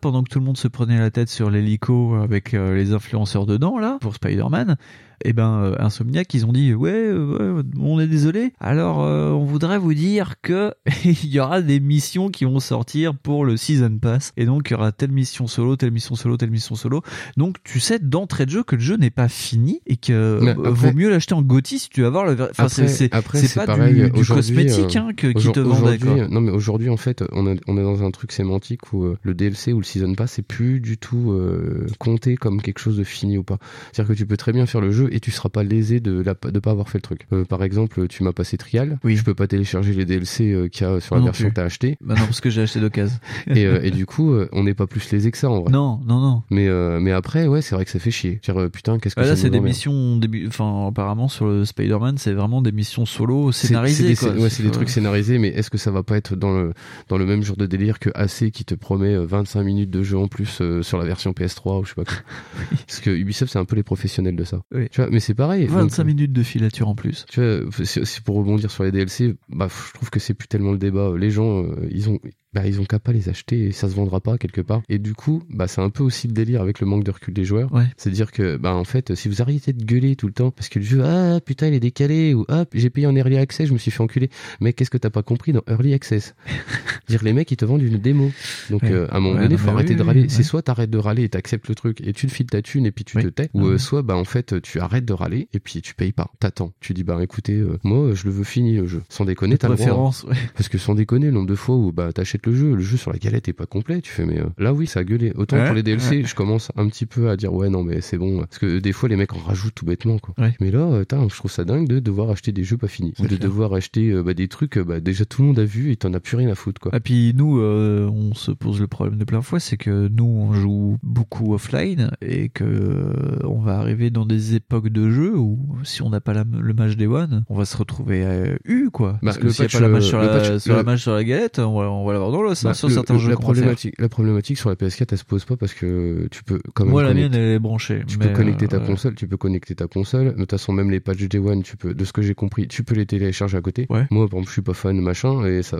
Pendant 0.00 0.22
que 0.22 0.30
tout 0.30 0.38
le 0.38 0.44
monde 0.44 0.56
se 0.56 0.68
prenait 0.68 0.98
la 0.98 1.10
tête 1.10 1.28
sur 1.28 1.50
l'hélico 1.50 2.14
avec 2.14 2.54
euh, 2.54 2.74
les 2.74 2.94
influenceurs 2.94 3.44
dedans 3.44 3.78
là 3.78 3.98
pour 4.00 4.14
Spider-Man, 4.14 4.76
et 5.24 5.32
ben 5.32 5.62
euh, 5.62 5.74
Insomniac 5.78 6.32
ils 6.34 6.46
ont 6.46 6.52
dit 6.52 6.74
ouais, 6.74 6.90
euh, 6.92 7.54
ouais, 7.54 7.62
on 7.78 8.00
est 8.00 8.06
désolé. 8.06 8.52
Alors 8.60 9.02
euh, 9.02 9.30
on 9.30 9.44
voudrait 9.44 9.78
vous 9.78 9.94
dire 9.94 10.34
que 10.42 10.72
il 11.04 11.26
y 11.26 11.40
aura 11.40 11.60
des 11.60 11.80
missions 11.80 12.28
qui 12.28 12.44
vont 12.44 12.60
sortir 12.60 13.14
pour 13.14 13.44
le 13.44 13.56
season 13.56 13.98
pass 13.98 14.32
et 14.36 14.46
donc 14.46 14.70
il 14.70 14.72
y 14.72 14.76
aura 14.76 14.92
telle 14.92 15.12
mission 15.12 15.46
solo, 15.46 15.76
telle 15.76 15.90
mission 15.90 16.14
solo, 16.14 16.36
telle 16.36 16.50
mission 16.50 16.74
solo. 16.74 17.02
Donc 17.36 17.56
tu 17.64 17.80
sais 17.80 17.98
d'entrée 17.98 18.46
de 18.46 18.50
jeu 18.50 18.62
que 18.62 18.76
le 18.76 18.82
jeu 18.82 18.96
n'est 18.96 19.10
pas 19.10 19.28
fini 19.28 19.80
et 19.86 19.96
que 19.96 20.40
après- 20.48 20.70
vaut 20.70 20.92
mieux 20.92 21.10
l'acheter 21.10 21.34
en 21.34 21.42
GOTY 21.42 21.78
si 21.78 21.88
tu 21.90 22.02
vas 22.02 22.10
voir 22.10 22.24
le. 22.24 22.36
Enfin 22.50 22.68
c'est 22.68 23.08
pas 23.08 23.66
pareil, 23.66 24.10
du, 24.10 24.24
cosmétique 24.24 24.96
hein, 24.96 25.10
que, 25.16 25.28
qui 25.28 25.52
te 25.52 25.60
vendait 25.60 25.98
quoi. 25.98 26.28
Non 26.28 26.40
mais 26.40 26.52
aujourd'hui 26.52 26.88
en 26.88 26.96
fait 26.96 27.24
on, 27.32 27.46
est 27.46 27.60
dans 27.66 28.02
un 28.02 28.10
truc 28.10 28.32
sémantique 28.32 28.92
où 28.92 29.14
le 29.22 29.34
DLC 29.34 29.72
ou 29.72 29.78
le 29.78 29.84
season 29.84 30.14
pass 30.14 30.32
c'est 30.32 30.42
plus 30.42 30.80
du 30.80 30.96
tout 30.96 31.32
euh, 31.32 31.86
compté 31.98 32.36
comme 32.36 32.62
quelque 32.62 32.78
chose 32.78 32.96
de 32.96 33.04
fini 33.04 33.36
ou 33.36 33.42
pas. 33.42 33.58
C'est-à-dire 33.92 34.14
que 34.14 34.18
tu 34.18 34.26
peux 34.26 34.36
très 34.36 34.52
bien 34.52 34.66
faire 34.66 34.80
le 34.80 34.90
jeu 34.90 35.09
et 35.10 35.20
tu 35.20 35.30
seras 35.30 35.48
pas 35.48 35.62
lésé 35.62 36.00
de 36.00 36.20
la, 36.22 36.34
de 36.34 36.58
pas 36.58 36.70
avoir 36.70 36.88
fait 36.88 36.98
le 36.98 37.02
truc. 37.02 37.26
Euh, 37.32 37.44
par 37.44 37.62
exemple 37.62 38.06
tu 38.08 38.22
m'as 38.22 38.32
passé 38.32 38.56
Trial, 38.56 38.98
Oui. 39.04 39.16
je 39.16 39.24
peux 39.24 39.34
pas 39.34 39.46
télécharger 39.46 39.92
les 39.92 40.04
DLC 40.04 40.50
euh, 40.52 40.68
qu'il 40.68 40.86
y 40.86 40.90
a 40.90 41.00
sur 41.00 41.14
la 41.14 41.20
non 41.20 41.26
version 41.26 41.44
plus. 41.46 41.50
que 41.50 41.56
t'as 41.56 41.64
acheté 41.64 41.96
Bah 42.00 42.14
non, 42.18 42.24
parce 42.26 42.40
que 42.40 42.50
j'ai 42.50 42.62
acheté 42.62 42.80
d'occasion. 42.80 43.18
et, 43.48 43.66
euh, 43.66 43.80
et 43.82 43.90
du 43.90 44.06
coup 44.06 44.34
on 44.52 44.64
n'est 44.64 44.74
pas 44.74 44.86
plus 44.86 45.10
lésé 45.12 45.30
que 45.30 45.38
ça 45.38 45.50
en 45.50 45.60
vrai. 45.60 45.70
Non, 45.72 46.00
non, 46.06 46.20
non. 46.20 46.42
Mais 46.50 46.68
mais 47.00 47.12
après 47.12 47.46
ouais 47.46 47.62
c'est 47.62 47.74
vrai 47.74 47.84
que 47.84 47.90
ça 47.90 47.98
fait 47.98 48.10
chier. 48.10 48.40
Dire 48.42 48.68
putain 48.72 48.98
qu'est-ce 48.98 49.14
que 49.14 49.20
Bah 49.20 49.24
ça 49.26 49.30
là, 49.32 49.36
c'est 49.36 49.50
des 49.50 49.60
missions, 49.60 50.16
des- 50.16 50.46
enfin, 50.46 50.86
apparemment, 50.88 51.28
sur 51.28 51.46
le 51.46 51.64
Spider-Man, 51.64 52.18
c'est 52.18 52.32
vraiment 52.32 52.62
des 52.62 52.72
missions 52.72 53.06
solo 53.06 53.52
scénarisées, 53.52 54.14
c'est 54.14 54.32
des, 54.34 54.40
ouais, 54.40 54.50
c'est 54.50 54.62
des 54.62 54.70
trucs 54.70 54.90
scénarisés, 54.90 55.38
mais 55.38 55.48
est-ce 55.48 55.70
que 55.70 55.78
ça 55.78 55.90
va 55.90 56.02
pas 56.02 56.16
être 56.16 56.36
dans 56.36 56.52
le, 56.52 56.72
dans 57.08 57.18
le 57.18 57.26
même 57.26 57.42
genre 57.42 57.56
de 57.56 57.66
délire 57.66 57.98
que 57.98 58.10
AC 58.14 58.50
qui 58.50 58.64
te 58.64 58.74
promet 58.74 59.14
euh, 59.14 59.24
25 59.26 59.62
minutes 59.62 59.90
de 59.90 60.02
jeu 60.02 60.18
en 60.18 60.28
plus 60.28 60.62
sur 60.82 60.98
la 60.98 61.04
version 61.04 61.32
PS3 61.32 61.80
ou 61.80 61.84
je 61.84 61.90
sais 61.90 61.94
pas 61.94 62.04
quoi? 62.04 62.14
Parce 62.86 63.00
que 63.00 63.10
Ubisoft, 63.10 63.52
c'est 63.52 63.58
un 63.58 63.64
peu 63.64 63.76
les 63.76 63.82
professionnels 63.82 64.36
de 64.36 64.44
ça. 64.44 64.60
Oui. 64.74 64.88
Tu 65.00 65.06
vois, 65.06 65.12
mais 65.12 65.20
c'est 65.20 65.34
pareil. 65.34 65.66
25 65.66 66.02
Donc, 66.02 66.06
minutes 66.06 66.32
de 66.32 66.42
filature 66.42 66.88
en 66.88 66.94
plus. 66.94 67.24
Tu 67.30 67.40
vois, 67.40 67.84
c'est 67.84 68.22
pour 68.22 68.36
rebondir 68.36 68.70
sur 68.70 68.84
les 68.84 68.92
DLC, 68.92 69.36
bah, 69.48 69.68
je 69.68 69.94
trouve 69.94 70.10
que 70.10 70.20
c'est 70.20 70.34
plus 70.34 70.48
tellement 70.48 70.72
le 70.72 70.78
débat. 70.78 71.12
Les 71.16 71.30
gens, 71.30 71.62
euh, 71.62 71.88
ils 71.90 72.10
ont, 72.10 72.18
bah, 72.52 72.66
ils 72.66 72.80
ont 72.80 72.84
qu'à 72.84 72.98
pas 72.98 73.12
les 73.12 73.28
acheter 73.28 73.66
et 73.66 73.72
ça 73.72 73.88
se 73.88 73.94
vendra 73.94 74.20
pas 74.20 74.36
quelque 74.38 74.60
part. 74.60 74.82
Et 74.88 74.98
du 74.98 75.14
coup, 75.14 75.42
bah, 75.50 75.68
c'est 75.68 75.80
un 75.80 75.90
peu 75.90 76.02
aussi 76.02 76.26
le 76.26 76.32
délire 76.32 76.60
avec 76.62 76.80
le 76.80 76.86
manque 76.86 77.04
de 77.04 77.10
recul 77.10 77.32
des 77.34 77.44
joueurs. 77.44 77.72
Ouais. 77.72 77.84
C'est 77.96 78.10
dire 78.10 78.32
que, 78.32 78.56
bah, 78.56 78.74
en 78.74 78.84
fait, 78.84 79.14
si 79.14 79.28
vous 79.28 79.40
arrêtez 79.42 79.72
de 79.72 79.84
gueuler 79.84 80.16
tout 80.16 80.26
le 80.26 80.32
temps 80.32 80.50
parce 80.50 80.68
que 80.68 80.78
le 80.78 80.84
jeu, 80.84 81.02
ah, 81.04 81.38
putain, 81.44 81.68
il 81.68 81.74
est 81.74 81.80
décalé 81.80 82.34
ou, 82.34 82.44
ah, 82.48 82.64
j'ai 82.74 82.90
payé 82.90 83.06
en 83.06 83.14
early 83.14 83.36
access, 83.36 83.68
je 83.68 83.72
me 83.72 83.78
suis 83.78 83.90
fait 83.90 84.02
enculer. 84.02 84.30
Mais 84.60 84.72
qu'est-ce 84.72 84.90
que 84.90 84.98
t'as 84.98 85.10
pas 85.10 85.22
compris 85.22 85.52
dans 85.52 85.62
early 85.68 85.94
access? 85.94 86.34
dire 87.08 87.22
les 87.24 87.32
mecs, 87.32 87.50
ils 87.50 87.56
te 87.56 87.64
vendent 87.64 87.82
une 87.82 87.98
démo. 87.98 88.30
Donc, 88.70 88.82
Ouais. 88.82 88.92
euh, 88.92 89.06
à 89.12 89.16
un 89.16 89.20
moment 89.20 89.34
Ouais, 89.36 89.42
donné, 89.42 89.54
non, 89.54 89.58
faut 89.58 89.70
arrêter 89.70 89.92
oui, 89.94 89.98
de 89.98 90.02
râler. 90.02 90.28
C'est 90.28 90.42
soit 90.42 90.62
t'arrêtes 90.62 90.90
de 90.90 90.98
râler 90.98 91.24
et 91.24 91.28
t'acceptes 91.28 91.68
le 91.68 91.74
truc 91.74 92.00
et 92.00 92.12
tu 92.12 92.26
te 92.26 92.32
files 92.32 92.46
ta 92.46 92.62
thune 92.62 92.86
et 92.86 92.92
puis 92.92 93.04
tu 93.04 93.16
Oui. 93.16 93.24
te 93.24 93.28
tais. 93.28 93.50
Ou, 93.54 93.66
euh, 93.66 93.78
soit, 93.78 94.02
bah, 94.02 94.16
en 94.16 94.24
fait, 94.24 94.60
tu 94.62 94.80
arrêtes 94.80 95.04
de 95.04 95.12
râler 95.12 95.48
et 95.52 95.60
puis 95.60 95.82
tu 95.82 95.94
payes 95.94 96.12
pas. 96.12 96.30
T'attends. 96.40 96.72
Tu 96.80 96.94
dis, 96.94 97.04
bah, 97.04 97.18
écoutez, 97.22 97.54
euh, 97.54 97.78
moi, 97.84 98.12
je 98.14 98.24
le 98.24 98.30
veux 98.30 98.44
fini, 98.44 98.76
le 98.76 98.86
jeu. 98.86 99.02
Sans 99.08 99.24
déconner, 99.24 99.58
t'as 99.58 99.68
le 99.68 99.76
droit. 99.76 100.10
hein. 100.28 100.34
Parce 100.54 100.68
que 100.68 100.78
sans 100.78 100.94
déconner, 100.94 101.26
le 101.26 101.32
nombre 101.32 101.48
de 101.48 101.54
fois 101.54 101.76
où 101.76 101.92
bah 101.92 102.12
t'achètes 102.12 102.39
le 102.46 102.54
jeu, 102.54 102.74
le 102.74 102.80
jeu 102.80 102.96
sur 102.96 103.12
la 103.12 103.18
galette 103.18 103.48
est 103.48 103.52
pas 103.52 103.66
complet, 103.66 104.00
tu 104.00 104.10
fais 104.10 104.24
mais 104.24 104.38
euh, 104.40 104.46
là 104.58 104.72
oui 104.72 104.86
ça 104.86 105.00
a 105.00 105.04
gueulé. 105.04 105.32
Autant 105.36 105.56
Ouais, 105.56 105.66
pour 105.66 105.74
les 105.74 105.82
DLC, 105.82 106.18
ouais. 106.18 106.24
je 106.24 106.34
commence 106.34 106.70
un 106.76 106.88
petit 106.88 107.06
peu 107.06 107.28
à 107.28 107.36
dire 107.36 107.52
ouais 107.52 107.68
non 107.68 107.82
mais 107.82 108.00
c'est 108.00 108.16
bon 108.18 108.38
parce 108.40 108.58
que 108.58 108.78
des 108.78 108.92
fois 108.92 109.08
les 109.08 109.16
mecs 109.16 109.34
en 109.34 109.38
rajoutent 109.38 109.74
tout 109.74 109.84
bêtement 109.84 110.18
quoi. 110.18 110.34
Ouais. 110.38 110.54
Mais 110.60 110.70
là, 110.70 110.78
euh, 110.80 111.04
je 111.10 111.34
trouve 111.36 111.50
ça 111.50 111.64
dingue 111.64 111.88
de 111.88 111.98
devoir 111.98 112.30
acheter 112.30 112.52
des 112.52 112.64
jeux 112.64 112.76
pas 112.78 112.88
finis, 112.88 113.12
ou 113.18 113.22
de 113.24 113.28
clair. 113.28 113.40
devoir 113.40 113.74
acheter 113.74 114.10
euh, 114.10 114.22
bah, 114.22 114.32
des 114.34 114.48
trucs 114.48 114.78
euh, 114.78 114.84
bah, 114.84 115.00
déjà 115.00 115.24
tout 115.24 115.42
le 115.42 115.48
monde 115.48 115.58
a 115.58 115.64
vu 115.64 115.90
et 115.90 115.96
t'en 115.96 116.14
as 116.14 116.20
plus 116.20 116.36
rien 116.36 116.48
à 116.50 116.54
foutre 116.54 116.80
quoi. 116.80 116.94
Et 116.96 117.00
puis 117.00 117.32
nous, 117.36 117.60
on 117.60 118.34
se 118.34 118.50
pose 118.52 118.80
le 118.80 118.86
problème 118.86 119.18
de 119.18 119.24
plein 119.24 119.42
fois, 119.42 119.60
c'est 119.60 119.76
que 119.76 120.08
nous, 120.08 120.24
on 120.24 120.52
joue 120.52 120.98
beaucoup 121.02 121.52
offline 121.54 122.10
et 122.22 122.48
que 122.48 123.44
on 123.44 123.58
va 123.60 123.78
arriver 123.78 124.10
dans 124.10 124.26
des 124.26 124.54
époques 124.54 124.88
de 124.88 125.10
jeu 125.10 125.36
où 125.36 125.58
si 125.84 126.02
on 126.02 126.10
n'a 126.10 126.20
pas 126.20 126.32
la- 126.34 126.44
le 126.50 126.74
match 126.74 126.96
des 126.96 127.06
One, 127.06 127.44
on 127.48 127.56
va 127.56 127.64
se 127.64 127.76
retrouver 127.76 128.22
euh, 128.24 128.56
U 128.64 128.90
quoi. 128.90 129.18
Parce 129.22 129.36
Bah, 129.36 129.40
que 129.42 129.46
le 129.46 129.52
s'il 129.52 129.62
n'y 129.62 129.66
a 129.66 129.68
patch, 129.68 129.74
pas 129.74 129.80
la 129.80 129.88
match 129.88 130.04
sur, 130.04 130.18
le 130.20 130.26
la, 130.26 130.32
patch- 130.38 130.58
sur 130.58 130.72
la 130.72 130.78
le- 130.80 130.84
match 130.84 131.02
sur 131.02 131.12
la 131.12 131.24
galette, 131.24 131.58
on 131.58 131.78
va, 131.80 131.90
on 131.90 132.04
va 132.04 132.12
l'avoir 132.12 132.29
dans 132.30 132.42
l'os 132.42 132.64
hein, 132.64 132.70
Bah, 132.70 132.74
sur 132.74 132.88
le- 132.88 132.94
certains 132.94 133.14
le- 133.14 133.20
jeux. 133.20 133.30
la 133.30 133.36
problématique, 133.36 133.94
la 133.98 134.08
problématique 134.08 134.58
sur 134.58 134.68
la 134.70 134.76
PS4 134.76 135.08
elle 135.12 135.18
se 135.18 135.24
pose 135.24 135.44
pas 135.44 135.56
parce 135.56 135.74
que 135.74 136.28
tu 136.30 136.42
peux 136.44 136.60
quand 136.74 136.84
même 136.84 136.92
Moi, 136.92 137.02
la 137.02 137.14
mienne, 137.14 137.32
elle 137.34 137.54
est 137.54 137.58
branchée. 137.58 138.02
Tu 138.06 138.18
mais, 138.18 138.28
peux 138.28 138.32
connecter 138.34 138.68
ta 138.68 138.76
euh, 138.76 138.86
console, 138.86 139.14
tu 139.14 139.26
peux 139.26 139.36
connecter 139.36 139.74
ta 139.74 139.86
console. 139.86 140.32
De 140.34 140.38
toute 140.38 140.50
façon, 140.50 140.72
même 140.72 140.90
les 140.90 141.00
patchs 141.00 141.28
Day 141.28 141.38
One, 141.38 141.62
tu 141.62 141.76
peux, 141.76 141.94
de 141.94 142.04
ce 142.04 142.12
que 142.12 142.22
j'ai 142.22 142.34
compris, 142.34 142.68
tu 142.68 142.82
peux 142.84 142.94
les 142.94 143.06
télécharger 143.06 143.56
à 143.56 143.60
côté. 143.60 143.86
Ouais. 143.90 144.06
Moi, 144.10 144.26
par 144.28 144.38
exemple, 144.38 144.46
je 144.48 144.52
suis 144.52 144.62
pas 144.62 144.74
fan 144.74 144.98
machin, 145.00 145.44
et 145.46 145.62
ça, 145.62 145.78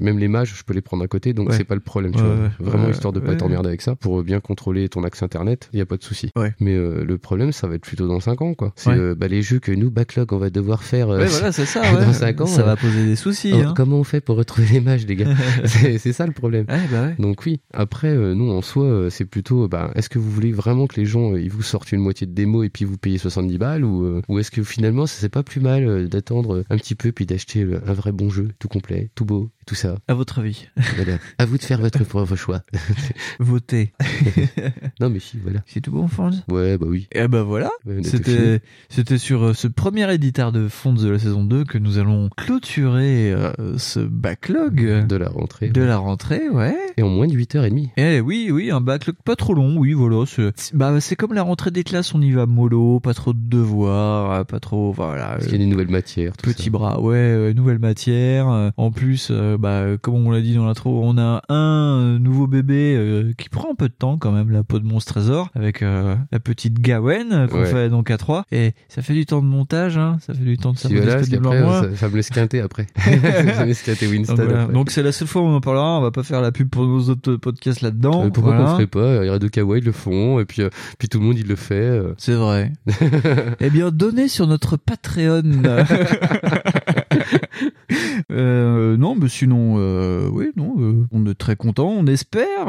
même 0.00 0.18
les 0.18 0.28
mages, 0.28 0.54
je 0.56 0.62
peux 0.64 0.74
les 0.74 0.80
prendre 0.80 1.02
à 1.04 1.08
côté, 1.08 1.32
donc 1.32 1.48
Ouais. 1.50 1.56
c'est 1.56 1.64
pas 1.64 1.74
le 1.74 1.80
problème, 1.80 2.12
tu 2.12 2.22
vois. 2.22 2.36
Vraiment, 2.60 2.88
histoire 2.90 3.12
de 3.12 3.20
pas 3.20 3.34
t'emmerder 3.34 3.68
avec 3.68 3.82
ça, 3.82 3.94
pour 3.96 4.22
bien 4.22 4.40
contrôler 4.40 4.88
ton 4.88 5.04
accès 5.04 5.24
internet, 5.24 5.68
il 5.72 5.78
y 5.78 5.82
a 5.82 5.86
pas 5.86 5.96
de 5.96 6.02
souci. 6.02 6.30
Ouais. 6.36 6.52
Mais 6.60 6.74
euh, 6.74 7.04
le 7.04 7.18
problème, 7.18 7.52
ça 7.52 7.66
va 7.66 7.74
être 7.74 7.82
plutôt 7.82 8.06
dans 8.08 8.20
5 8.20 8.42
ans, 8.42 8.54
quoi. 8.54 8.72
C'est 8.76 8.90
euh, 8.90 9.14
bah, 9.14 9.28
les 9.28 9.42
jeux 9.42 9.58
que 9.58 9.72
nous, 9.72 9.90
backlog, 9.90 10.32
on 10.32 10.38
va 10.38 10.50
devoir 10.50 10.82
faire. 10.82 11.08
Ouais, 11.08 11.26
voilà, 11.26 11.52
c'est 11.52 11.64
ça. 11.66 11.80
dans 11.92 12.06
Ouais. 12.06 12.12
5 12.12 12.40
ans, 12.40 12.46
ça 12.46 12.62
va 12.62 12.76
poser 12.76 13.04
des 13.04 13.16
soucis. 13.16 13.52
oh, 13.54 13.58
hein. 13.68 13.74
Comment 13.76 13.98
on 13.98 14.04
fait 14.04 14.20
pour 14.20 14.36
retrouver 14.36 14.68
les 14.72 14.80
mages, 14.80 15.06
les 15.06 15.16
gars? 15.16 15.26
C'est 15.98 16.12
c'est 16.12 16.18
ça 16.18 16.26
le 16.26 16.32
problème. 16.32 16.66
Bah 16.66 16.74
ouais. 16.92 17.14
Donc 17.18 17.44
oui, 17.46 17.60
après, 17.72 18.08
euh, 18.08 18.34
nous, 18.34 18.50
en 18.50 18.60
soi, 18.60 18.84
euh, 18.84 19.10
c'est 19.10 19.24
plutôt, 19.24 19.68
bah, 19.68 19.90
est-ce 19.94 20.08
que 20.08 20.18
vous 20.18 20.30
voulez 20.30 20.52
vraiment 20.52 20.86
que 20.86 21.00
les 21.00 21.06
gens, 21.06 21.32
euh, 21.32 21.40
ils 21.40 21.50
vous 21.50 21.62
sortent 21.62 21.92
une 21.92 22.00
moitié 22.00 22.26
de 22.26 22.32
démo 22.32 22.62
et 22.62 22.68
puis 22.68 22.84
vous 22.84 22.98
payez 22.98 23.18
70 23.18 23.58
balles 23.58 23.84
ou, 23.84 24.04
euh, 24.04 24.22
ou 24.28 24.38
est-ce 24.38 24.50
que 24.50 24.62
finalement, 24.62 25.06
ça 25.06 25.16
c'est 25.18 25.28
pas 25.28 25.42
plus 25.42 25.60
mal 25.60 25.86
euh, 25.86 26.06
d'attendre 26.06 26.64
un 26.70 26.76
petit 26.76 26.94
peu 26.94 27.12
puis 27.12 27.26
d'acheter 27.26 27.62
euh, 27.62 27.80
un 27.86 27.92
vrai 27.92 28.12
bon 28.12 28.28
jeu, 28.30 28.48
tout 28.58 28.68
complet, 28.68 29.10
tout 29.14 29.24
beau, 29.24 29.50
tout 29.66 29.74
ça 29.74 29.96
À 30.08 30.14
votre 30.14 30.38
avis, 30.40 30.68
Voilà. 30.96 31.18
À 31.38 31.46
vous 31.46 31.56
de 31.58 31.62
faire 31.62 31.80
votre 31.80 32.04
propre 32.04 32.36
choix. 32.36 32.62
votez. 33.38 33.92
non 35.00 35.10
mais 35.10 35.20
si, 35.20 35.38
voilà. 35.42 35.60
C'est 35.66 35.80
tout 35.80 35.92
bon, 35.92 36.08
Fonds 36.08 36.30
Ouais, 36.50 36.78
bah 36.78 36.86
oui. 36.88 37.08
Et 37.12 37.28
ben 37.28 37.42
voilà, 37.42 37.70
Ouais, 37.86 37.96
on 37.96 38.00
a 38.00 38.02
tout 38.02 38.08
fini. 38.10 38.22
c'était 38.24 38.60
c'était 38.88 39.18
sur 39.18 39.42
euh, 39.44 39.54
ce 39.54 39.68
premier 39.68 40.12
éditeur 40.12 40.52
de 40.52 40.68
Fonds 40.68 40.92
de 40.94 41.08
la 41.08 41.18
saison 41.18 41.44
2 41.44 41.64
que 41.64 41.78
nous 41.78 41.98
allons 41.98 42.28
clôturer 42.36 43.32
euh, 43.32 43.52
ce 43.78 44.00
backlog 44.00 45.06
de 45.06 45.16
la 45.16 45.28
rentrée. 45.28 45.68
de 45.68 45.80
ouais. 45.80 45.86
la 45.86 45.96
rentrée, 45.98 46.48
ouais. 46.48 46.76
Et 46.96 47.02
en 47.02 47.08
moins 47.08 47.26
de 47.26 47.32
8h30. 47.34 47.90
Eh 47.96 48.20
oui, 48.20 48.50
oui, 48.52 48.70
un 48.70 48.80
backlog 48.80 49.16
pas 49.24 49.36
trop 49.36 49.54
long, 49.54 49.76
oui, 49.76 49.92
voilà. 49.92 50.24
C'est 50.26 50.74
bah, 50.74 51.00
c'est 51.00 51.16
comme 51.16 51.32
la 51.32 51.42
rentrée 51.42 51.70
des 51.70 51.84
classes, 51.84 52.14
on 52.14 52.20
y 52.20 52.30
va 52.32 52.46
mollo, 52.46 53.00
pas 53.00 53.14
trop 53.14 53.32
de 53.32 53.38
devoirs, 53.40 54.30
euh, 54.32 54.44
pas 54.44 54.60
trop, 54.60 54.92
voilà. 54.92 55.28
Parce 55.32 55.44
euh, 55.44 55.48
qu'il 55.48 55.52
y 55.52 55.62
a 55.62 55.64
des 55.64 55.70
nouvelles 55.70 55.90
matières. 55.90 56.36
Tout 56.36 56.50
Petit 56.50 56.64
ça. 56.64 56.70
bras, 56.70 57.00
ouais, 57.00 57.16
euh, 57.16 57.52
nouvelle 57.54 57.78
matière. 57.78 58.48
euh, 58.48 58.70
en 58.76 58.90
plus, 58.90 59.28
euh, 59.52 59.54
euh, 59.54 59.58
bah, 59.58 59.98
comme 60.00 60.14
on 60.26 60.30
l'a 60.30 60.40
dit 60.40 60.54
dans 60.54 60.64
l'intro, 60.66 61.00
on 61.04 61.18
a 61.18 61.42
un 61.48 62.18
nouveau 62.18 62.46
bébé 62.46 62.94
euh, 62.96 63.32
qui 63.36 63.48
prend 63.48 63.70
un 63.72 63.74
peu 63.74 63.88
de 63.88 63.94
temps 63.94 64.16
quand 64.18 64.32
même, 64.32 64.50
la 64.50 64.62
peau 64.62 64.78
de 64.78 64.84
monstre 64.86 65.12
trésor, 65.14 65.50
avec 65.54 65.82
euh, 65.82 66.14
la 66.30 66.40
petite 66.40 66.80
Gawen 66.80 67.32
euh, 67.32 67.46
qu'on 67.48 67.60
Ouais. 67.60 67.66
fait 67.66 67.88
donc 67.90 68.10
à 68.10 68.16
trois. 68.18 68.44
Et 68.52 68.72
ça 68.88 69.02
fait 69.02 69.14
du 69.14 69.26
temps 69.26 69.40
de 69.42 69.46
montage, 69.46 69.98
hein, 69.98 70.16
ça 70.20 70.34
fait 70.34 70.44
du 70.44 70.56
temps 70.58 70.72
de 70.72 70.78
Si 70.78 70.88
voilà, 70.94 71.16
parce 71.16 71.28
ça, 71.28 71.96
ça 71.96 72.08
me 72.08 72.16
laisse 72.16 72.30
quinter 72.30 72.60
après. 72.60 72.86
ça 73.04 73.10
me 73.62 73.66
laisse 73.66 73.82
quinter 73.82 74.06
Winston. 74.08 74.34
Donc, 74.34 74.48
voilà. 74.48 74.68
c'est 74.88 75.02
la 75.02 75.12
seule 75.12 75.28
fois 75.28 75.42
où 75.42 75.44
on 75.46 75.54
en 75.56 75.60
parlera. 75.60 75.98
On 75.98 76.02
va 76.02 76.10
pas 76.10 76.22
faire 76.22 76.40
la 76.40 76.52
pub 76.52 76.68
pour 76.68 76.86
nos 76.86 77.08
autres 77.10 77.36
podcasts 77.36 77.80
là-dedans. 77.82 78.26
Euh, 78.26 78.30
pourquoi 78.30 78.52
Voilà. 78.54 78.70
qu'on 78.70 78.74
ferait 78.76 78.86
pas? 78.86 79.24
Il 79.24 79.26
y 79.26 79.30
a 79.30 79.38
de 79.38 79.48
Kawaii 79.48 79.80
ils 79.82 79.84
le 79.84 79.92
font, 79.92 80.38
et 80.40 80.44
puis, 80.44 80.62
euh, 80.62 80.68
puis 80.98 81.08
tout 81.08 81.18
le 81.18 81.24
monde 81.26 81.38
il 81.38 81.46
le 81.46 81.56
fait. 81.56 81.74
euh. 81.74 82.14
C'est 82.18 82.34
vrai. 82.34 82.72
eh 83.60 83.70
bien, 83.70 83.90
donnez 83.90 84.28
sur 84.28 84.46
notre 84.46 84.76
Patreon. 84.76 85.42
Euh, 88.30 88.96
non, 88.96 89.14
mais 89.14 89.28
sinon, 89.28 89.74
euh, 89.78 90.28
oui, 90.32 90.50
non, 90.56 90.74
euh, 90.78 91.04
on 91.12 91.26
est 91.26 91.34
très 91.34 91.56
content. 91.56 91.88
On 91.88 92.06
espère 92.06 92.66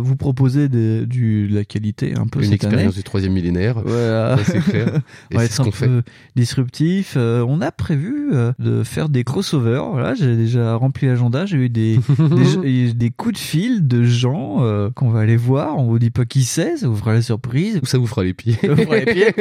vous 0.00 0.16
proposer 0.16 0.68
des- 0.68 1.06
du, 1.06 1.48
de 1.48 1.54
la 1.54 1.64
qualité 1.64 2.14
un 2.16 2.26
peu 2.26 2.38
Une 2.40 2.44
cette 2.46 2.54
expérience 2.54 2.80
année. 2.82 2.92
du 2.92 3.02
troisième 3.02 3.32
millénaire. 3.32 3.80
Voilà. 3.84 4.36
C'est 4.44 4.60
clair. 4.60 5.00
Et 5.30 5.36
on 5.36 5.38
va 5.38 5.40
c'est 5.40 5.46
être 5.46 5.52
ce 5.52 5.62
un 5.62 5.64
qu'on 5.64 5.70
peu 5.70 5.76
fait. 5.76 6.12
disruptif. 6.36 7.16
On 7.16 7.60
a 7.60 7.72
prévu 7.72 8.30
de 8.58 8.82
faire 8.84 9.08
des 9.08 9.24
crossovers. 9.24 9.90
Voilà, 9.92 10.14
j'ai 10.14 10.36
déjà 10.36 10.74
rempli 10.76 11.06
l'agenda. 11.06 11.46
J'ai 11.46 11.56
eu 11.56 11.68
des, 11.68 11.98
des, 12.62 12.92
des 12.92 13.10
coups 13.10 13.34
de 13.34 13.38
fil 13.38 13.88
de 13.88 14.02
gens 14.04 14.58
qu'on 14.94 15.10
va 15.10 15.20
aller 15.20 15.36
voir. 15.36 15.78
On 15.78 15.84
vous 15.86 15.98
dit 15.98 16.10
pas 16.10 16.24
qui 16.24 16.44
c'est, 16.44 16.76
ça 16.76 16.88
vous 16.88 16.96
fera 16.96 17.14
la 17.14 17.22
surprise. 17.22 17.80
Ça 17.84 17.98
vous 17.98 18.06
fera 18.06 18.22
les 18.22 18.34
pieds. 18.34 18.56
Ça 18.60 18.74
vous 18.74 18.82
fera 18.84 18.96
les 18.98 19.06
pieds, 19.12 19.32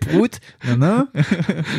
prout, 0.00 0.38
nan, 0.66 0.78
nan. 0.78 1.06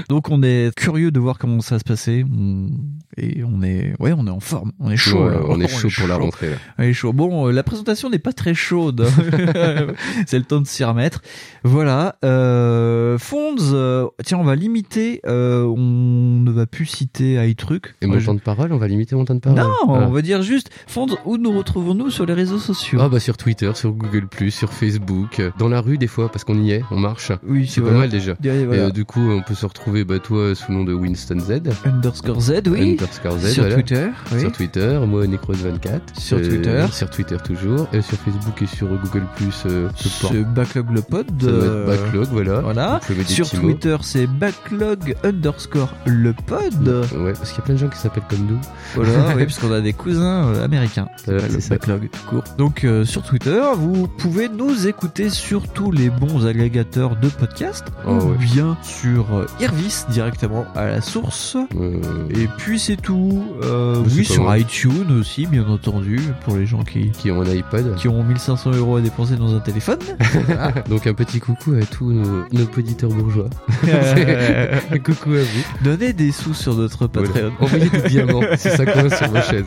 Donc 0.10 0.30
on 0.30 0.42
est 0.42 0.74
curieux 0.76 1.12
de 1.12 1.20
voir 1.20 1.38
comment 1.38 1.62
ça 1.62 1.76
va 1.76 1.80
se 1.80 1.84
passer. 1.84 2.15
On- 2.24 2.70
Et 3.18 3.44
on 3.46 3.62
est, 3.64 3.94
ouais, 4.00 4.14
on 4.18 4.28
est 4.28 4.32
en 4.32 4.42
forme. 4.42 4.72
On 4.80 4.92
est 4.92 4.98
chaud. 4.98 5.24
Ouais, 5.26 5.32
là. 5.32 5.40
on 5.48 5.60
est 5.62 5.68
chaud 5.70 5.88
pour 5.98 6.08
la 6.08 6.18
rentrée. 6.18 6.50
Là. 6.50 6.56
On 6.80 6.84
est 6.84 6.92
chaud. 6.94 7.14
Bon, 7.14 7.48
euh, 7.48 7.52
la 7.52 7.64
présentation 7.64 8.10
n'est 8.10 8.20
pas 8.20 8.34
très 8.34 8.54
chaude. 8.54 9.08
C'est 10.28 10.38
le 10.38 10.44
temps 10.44 10.60
de 10.62 10.68
s'y 10.68 10.84
remettre. 10.84 11.22
Voilà. 11.64 12.16
Euh, 12.26 13.18
Fonds, 13.18 13.56
euh, 13.74 14.08
tiens, 14.24 14.38
on 14.40 14.44
va 14.44 14.56
limiter. 14.56 15.22
euh, 15.26 15.64
on 15.64 16.42
ne 16.42 16.52
va 16.52 16.66
plus 16.66 16.86
citer 16.86 17.36
iTruc. 17.48 17.96
Et 18.02 18.06
mon 18.08 18.20
je- 18.20 18.26
temps 18.26 18.34
de 18.34 18.40
parole, 18.42 18.74
on 18.74 18.78
va 18.78 18.88
limiter 18.88 19.16
mon 19.16 19.24
temps 19.26 19.36
de 19.36 19.40
parole. 19.40 19.60
Non, 19.60 19.72
Ah. 19.88 20.06
on 20.08 20.10
va 20.12 20.22
dire 20.22 20.42
juste. 20.42 20.70
Fonds, 20.88 21.08
où 21.26 21.38
nous 21.38 21.58
retrouvons-nous 21.58 22.10
sur 22.10 22.26
les 22.26 22.34
réseaux 22.34 22.60
sociaux? 22.60 23.00
Ah 23.02 23.08
bah 23.10 23.20
sur 23.22 23.38
Twitter, 23.38 23.72
sur 23.76 23.92
Google+, 23.94 24.28
sur 24.52 24.74
Facebook, 24.74 25.42
dans 25.58 25.70
la 25.70 25.80
rue 25.82 25.98
des 25.98 26.08
fois 26.08 26.30
parce 26.30 26.44
qu'on 26.44 26.62
y 26.62 26.72
est, 26.72 26.84
on 26.92 27.00
marche. 27.00 27.32
Oui, 27.48 27.66
C'est 27.68 27.82
pas 27.82 27.92
mal 27.92 28.10
déjà. 28.10 28.34
Et 28.44 28.66
voilà. 28.66 28.88
Et 28.88 28.92
du 28.92 29.06
coup, 29.06 29.22
on 29.22 29.42
peut 29.42 29.54
se 29.56 29.66
retrouver 29.66 30.04
bah 30.04 30.20
toi 30.20 30.54
sous 30.56 30.72
le 30.72 30.78
nom 30.80 30.84
de 30.84 30.94
Winston 30.94 31.40
Z, 31.40 31.62
Underscore 32.06 32.40
Z, 32.42 32.52
oui. 32.68 32.92
underscore 32.92 33.38
Z, 33.40 33.52
sur 33.54 33.64
voilà. 33.64 33.76
Twitter. 33.76 34.08
Oui. 34.32 34.40
Sur 34.42 34.52
Twitter, 34.52 35.00
moi 35.08 35.26
Necros24. 35.26 36.20
Sur 36.20 36.38
Euh, 36.38 36.48
Twitter. 36.50 36.86
Sur 36.92 37.10
Twitter 37.10 37.38
toujours. 37.44 37.88
Et 37.94 38.02
sur 38.02 38.18
Facebook 38.20 38.62
et 38.62 38.68
sur 38.68 38.88
Google+, 38.88 39.24
euh, 39.66 39.90
je 39.98 40.04
pense. 40.04 40.32
C'est 40.32 40.44
Backlog 40.54 40.92
le 40.92 41.02
pod. 41.02 41.26
Euh, 41.44 41.88
Backlog, 41.88 42.28
voilà. 42.32 42.60
Voilà. 42.62 43.00
Sur 43.28 43.46
mots. 43.56 43.62
Twitter, 43.62 43.98
c'est 44.02 44.28
backlog 44.28 45.16
underscore 45.24 45.94
le 46.06 46.34
pod. 46.34 46.88
Ouais, 46.88 47.34
parce 47.34 47.50
qu'il 47.52 47.60
y 47.60 47.62
a 47.62 47.66
plein 47.66 47.74
de 47.74 47.80
gens 47.80 47.90
qui 47.90 47.98
s'appellent 47.98 48.24
comme 48.30 48.46
nous. 48.48 48.60
Voilà, 48.96 49.12
oui, 49.36 49.46
parce 49.46 49.58
qu'on 49.60 49.72
a 49.72 49.82
des 49.82 49.94
cousins 49.94 50.48
euh, 50.50 50.64
américains. 50.64 51.08
Ouais, 51.28 51.38
c'est. 51.60 51.70
Backlog, 51.70 52.10
tout 52.12 52.30
court. 52.30 52.44
Donc 52.58 52.84
euh, 52.84 53.04
sur 53.06 53.24
Twitter, 53.24 53.62
vous 53.78 54.08
pouvez 54.08 54.48
nous 54.50 54.88
écouter 54.88 55.30
sur 55.30 55.68
tous 55.68 55.92
les 55.92 56.10
bons 56.10 56.46
agrégateurs 56.46 57.16
de 57.16 57.30
podcasts, 57.30 57.86
Oh, 58.08 58.12
ou 58.12 58.30
ouais. 58.32 58.38
bien 58.38 58.78
sur 58.84 59.34
euh, 59.36 59.46
Irvis 59.60 60.04
directement 60.10 60.66
à 60.76 60.86
la 60.86 61.02
source. 61.02 61.58
Euh, 61.76 61.95
Et 62.30 62.48
puis 62.58 62.80
c'est 62.80 62.96
tout. 62.96 63.44
Euh, 63.64 64.04
c'est 64.08 64.18
oui, 64.18 64.26
sur 64.26 64.44
mal. 64.46 64.62
iTunes 64.62 65.20
aussi, 65.20 65.46
bien 65.46 65.68
entendu, 65.68 66.20
pour 66.44 66.56
les 66.56 66.66
gens 66.66 66.84
qui 66.84 67.12
qui 67.12 67.32
ont 67.32 67.42
un 67.42 67.48
iPod. 67.48 67.96
qui 67.96 68.08
ont 68.08 68.24
1500 68.24 68.72
euros 68.72 68.98
à 68.98 69.02
dépenser 69.02 69.36
dans 69.36 69.56
un 69.56 69.60
téléphone. 69.60 70.00
Donc 70.90 71.08
un 71.08 71.14
petit 71.14 71.40
coucou 71.40 71.74
à 71.74 71.86
tous 71.86 72.12
nos, 72.12 72.46
nos 72.52 72.66
auditeurs 72.78 73.12
bourgeois. 73.12 73.50
coucou 75.06 75.34
à 75.34 75.44
vous. 75.44 75.84
Donnez 75.84 76.14
des 76.14 76.32
sous 76.32 76.54
sur 76.54 76.76
notre 76.76 77.08
Patreon. 77.08 77.32
Voilà. 77.34 77.52
Envoyez 77.60 77.90
des 77.90 78.10
diamants 78.10 78.42
si 78.58 78.70
ça 78.70 78.86
coince 78.86 79.16
sur 79.16 79.30
vos 79.30 79.42
chaises. 79.42 79.66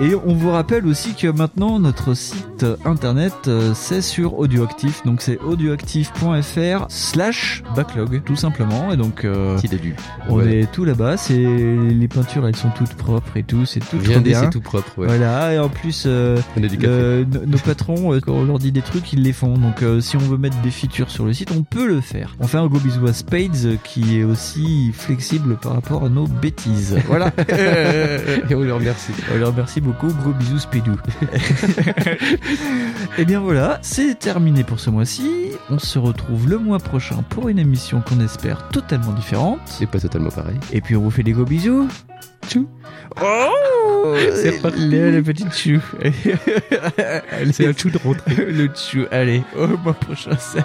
Et 0.00 0.14
on 0.14 0.34
vous 0.34 0.50
rappelle 0.50 0.86
aussi 0.86 1.14
que 1.14 1.28
maintenant 1.28 1.78
notre 1.78 2.14
site 2.14 2.64
internet 2.84 3.34
euh, 3.46 3.72
c'est 3.74 4.02
sur 4.02 4.38
Audioactif, 4.38 5.04
donc 5.04 5.22
c'est 5.22 5.38
audioactif.fr 5.38 6.86
slash 6.88 7.62
backlog 7.74 8.22
tout 8.24 8.36
simplement. 8.36 8.92
Et 8.92 8.96
donc 8.96 9.24
euh, 9.24 9.58
on 10.28 10.40
est 10.40 10.70
tout 10.72 10.84
là-bas, 10.84 11.16
c'est 11.16 11.39
les 11.44 12.08
peintures 12.08 12.46
elles 12.46 12.56
sont 12.56 12.70
toutes 12.70 12.94
propres 12.94 13.36
et 13.36 13.42
tout, 13.42 13.64
c'est 13.66 13.80
tout 13.80 13.96
bien. 13.98 14.22
c'est 14.24 14.50
tout 14.50 14.60
propre. 14.60 14.90
Ouais. 14.98 15.06
Voilà 15.06 15.52
et 15.54 15.58
en 15.58 15.68
plus 15.68 16.04
euh, 16.06 16.38
euh, 16.84 17.24
no- 17.24 17.46
nos 17.46 17.58
patrons 17.58 18.12
euh, 18.14 18.20
quand 18.20 18.32
on 18.32 18.44
leur 18.44 18.58
dit 18.58 18.72
des 18.72 18.82
trucs 18.82 19.12
ils 19.12 19.22
les 19.22 19.32
font. 19.32 19.54
Donc 19.58 19.82
euh, 19.82 20.00
si 20.00 20.16
on 20.16 20.20
veut 20.20 20.38
mettre 20.38 20.60
des 20.62 20.70
features 20.70 21.10
sur 21.10 21.24
le 21.24 21.32
site 21.32 21.50
on 21.56 21.62
peut 21.62 21.86
le 21.86 22.00
faire. 22.00 22.36
On 22.40 22.46
fait 22.46 22.58
un 22.58 22.66
gros 22.66 22.78
bisou 22.80 23.06
à 23.06 23.12
Spades 23.12 23.78
qui 23.84 24.18
est 24.18 24.24
aussi 24.24 24.92
flexible 24.92 25.56
par 25.56 25.72
rapport 25.74 26.04
à 26.04 26.08
nos 26.08 26.26
bêtises. 26.26 26.96
Voilà. 27.06 27.32
Et 28.50 28.54
on 28.54 28.60
leur 28.62 28.78
remercie. 28.78 29.12
On 29.34 29.38
leur 29.38 29.48
remercie 29.50 29.80
beaucoup. 29.80 30.08
Gros 30.08 30.32
bisous, 30.32 30.58
Spidou. 30.58 30.96
Et 33.18 33.24
bien 33.24 33.40
voilà, 33.40 33.78
c'est 33.82 34.18
terminé 34.18 34.64
pour 34.64 34.80
ce 34.80 34.90
mois-ci. 34.90 35.30
On 35.70 35.78
se 35.78 35.98
retrouve 35.98 36.48
le 36.48 36.58
mois 36.58 36.78
prochain 36.78 37.22
pour 37.28 37.48
une 37.48 37.58
émission 37.58 38.00
qu'on 38.00 38.20
espère 38.20 38.68
totalement 38.68 39.12
différente. 39.12 39.58
C'est 39.66 39.86
pas 39.86 40.00
totalement 40.00 40.30
pareil. 40.30 40.56
Et 40.72 40.80
puis 40.80 40.96
on 40.96 41.02
vous 41.02 41.10
fait 41.10 41.22
des 41.22 41.29
gros 41.32 41.44
bisous. 41.44 41.88
Tchou. 42.48 42.68
Oh 43.22 44.14
C'est 44.34 44.50
reparti. 44.56 44.88
le, 44.88 45.10
le 45.10 45.22
petit 45.22 45.44
chou. 45.52 45.80
C'est 47.52 47.66
un 47.66 47.72
chou 47.76 47.90
de 47.90 47.98
rentrée. 47.98 48.46
le 48.46 48.68
chou. 48.74 49.06
Allez, 49.10 49.42
au 49.56 49.66
mois 49.66 49.94
prochain. 49.94 50.36
Salut. 50.38 50.64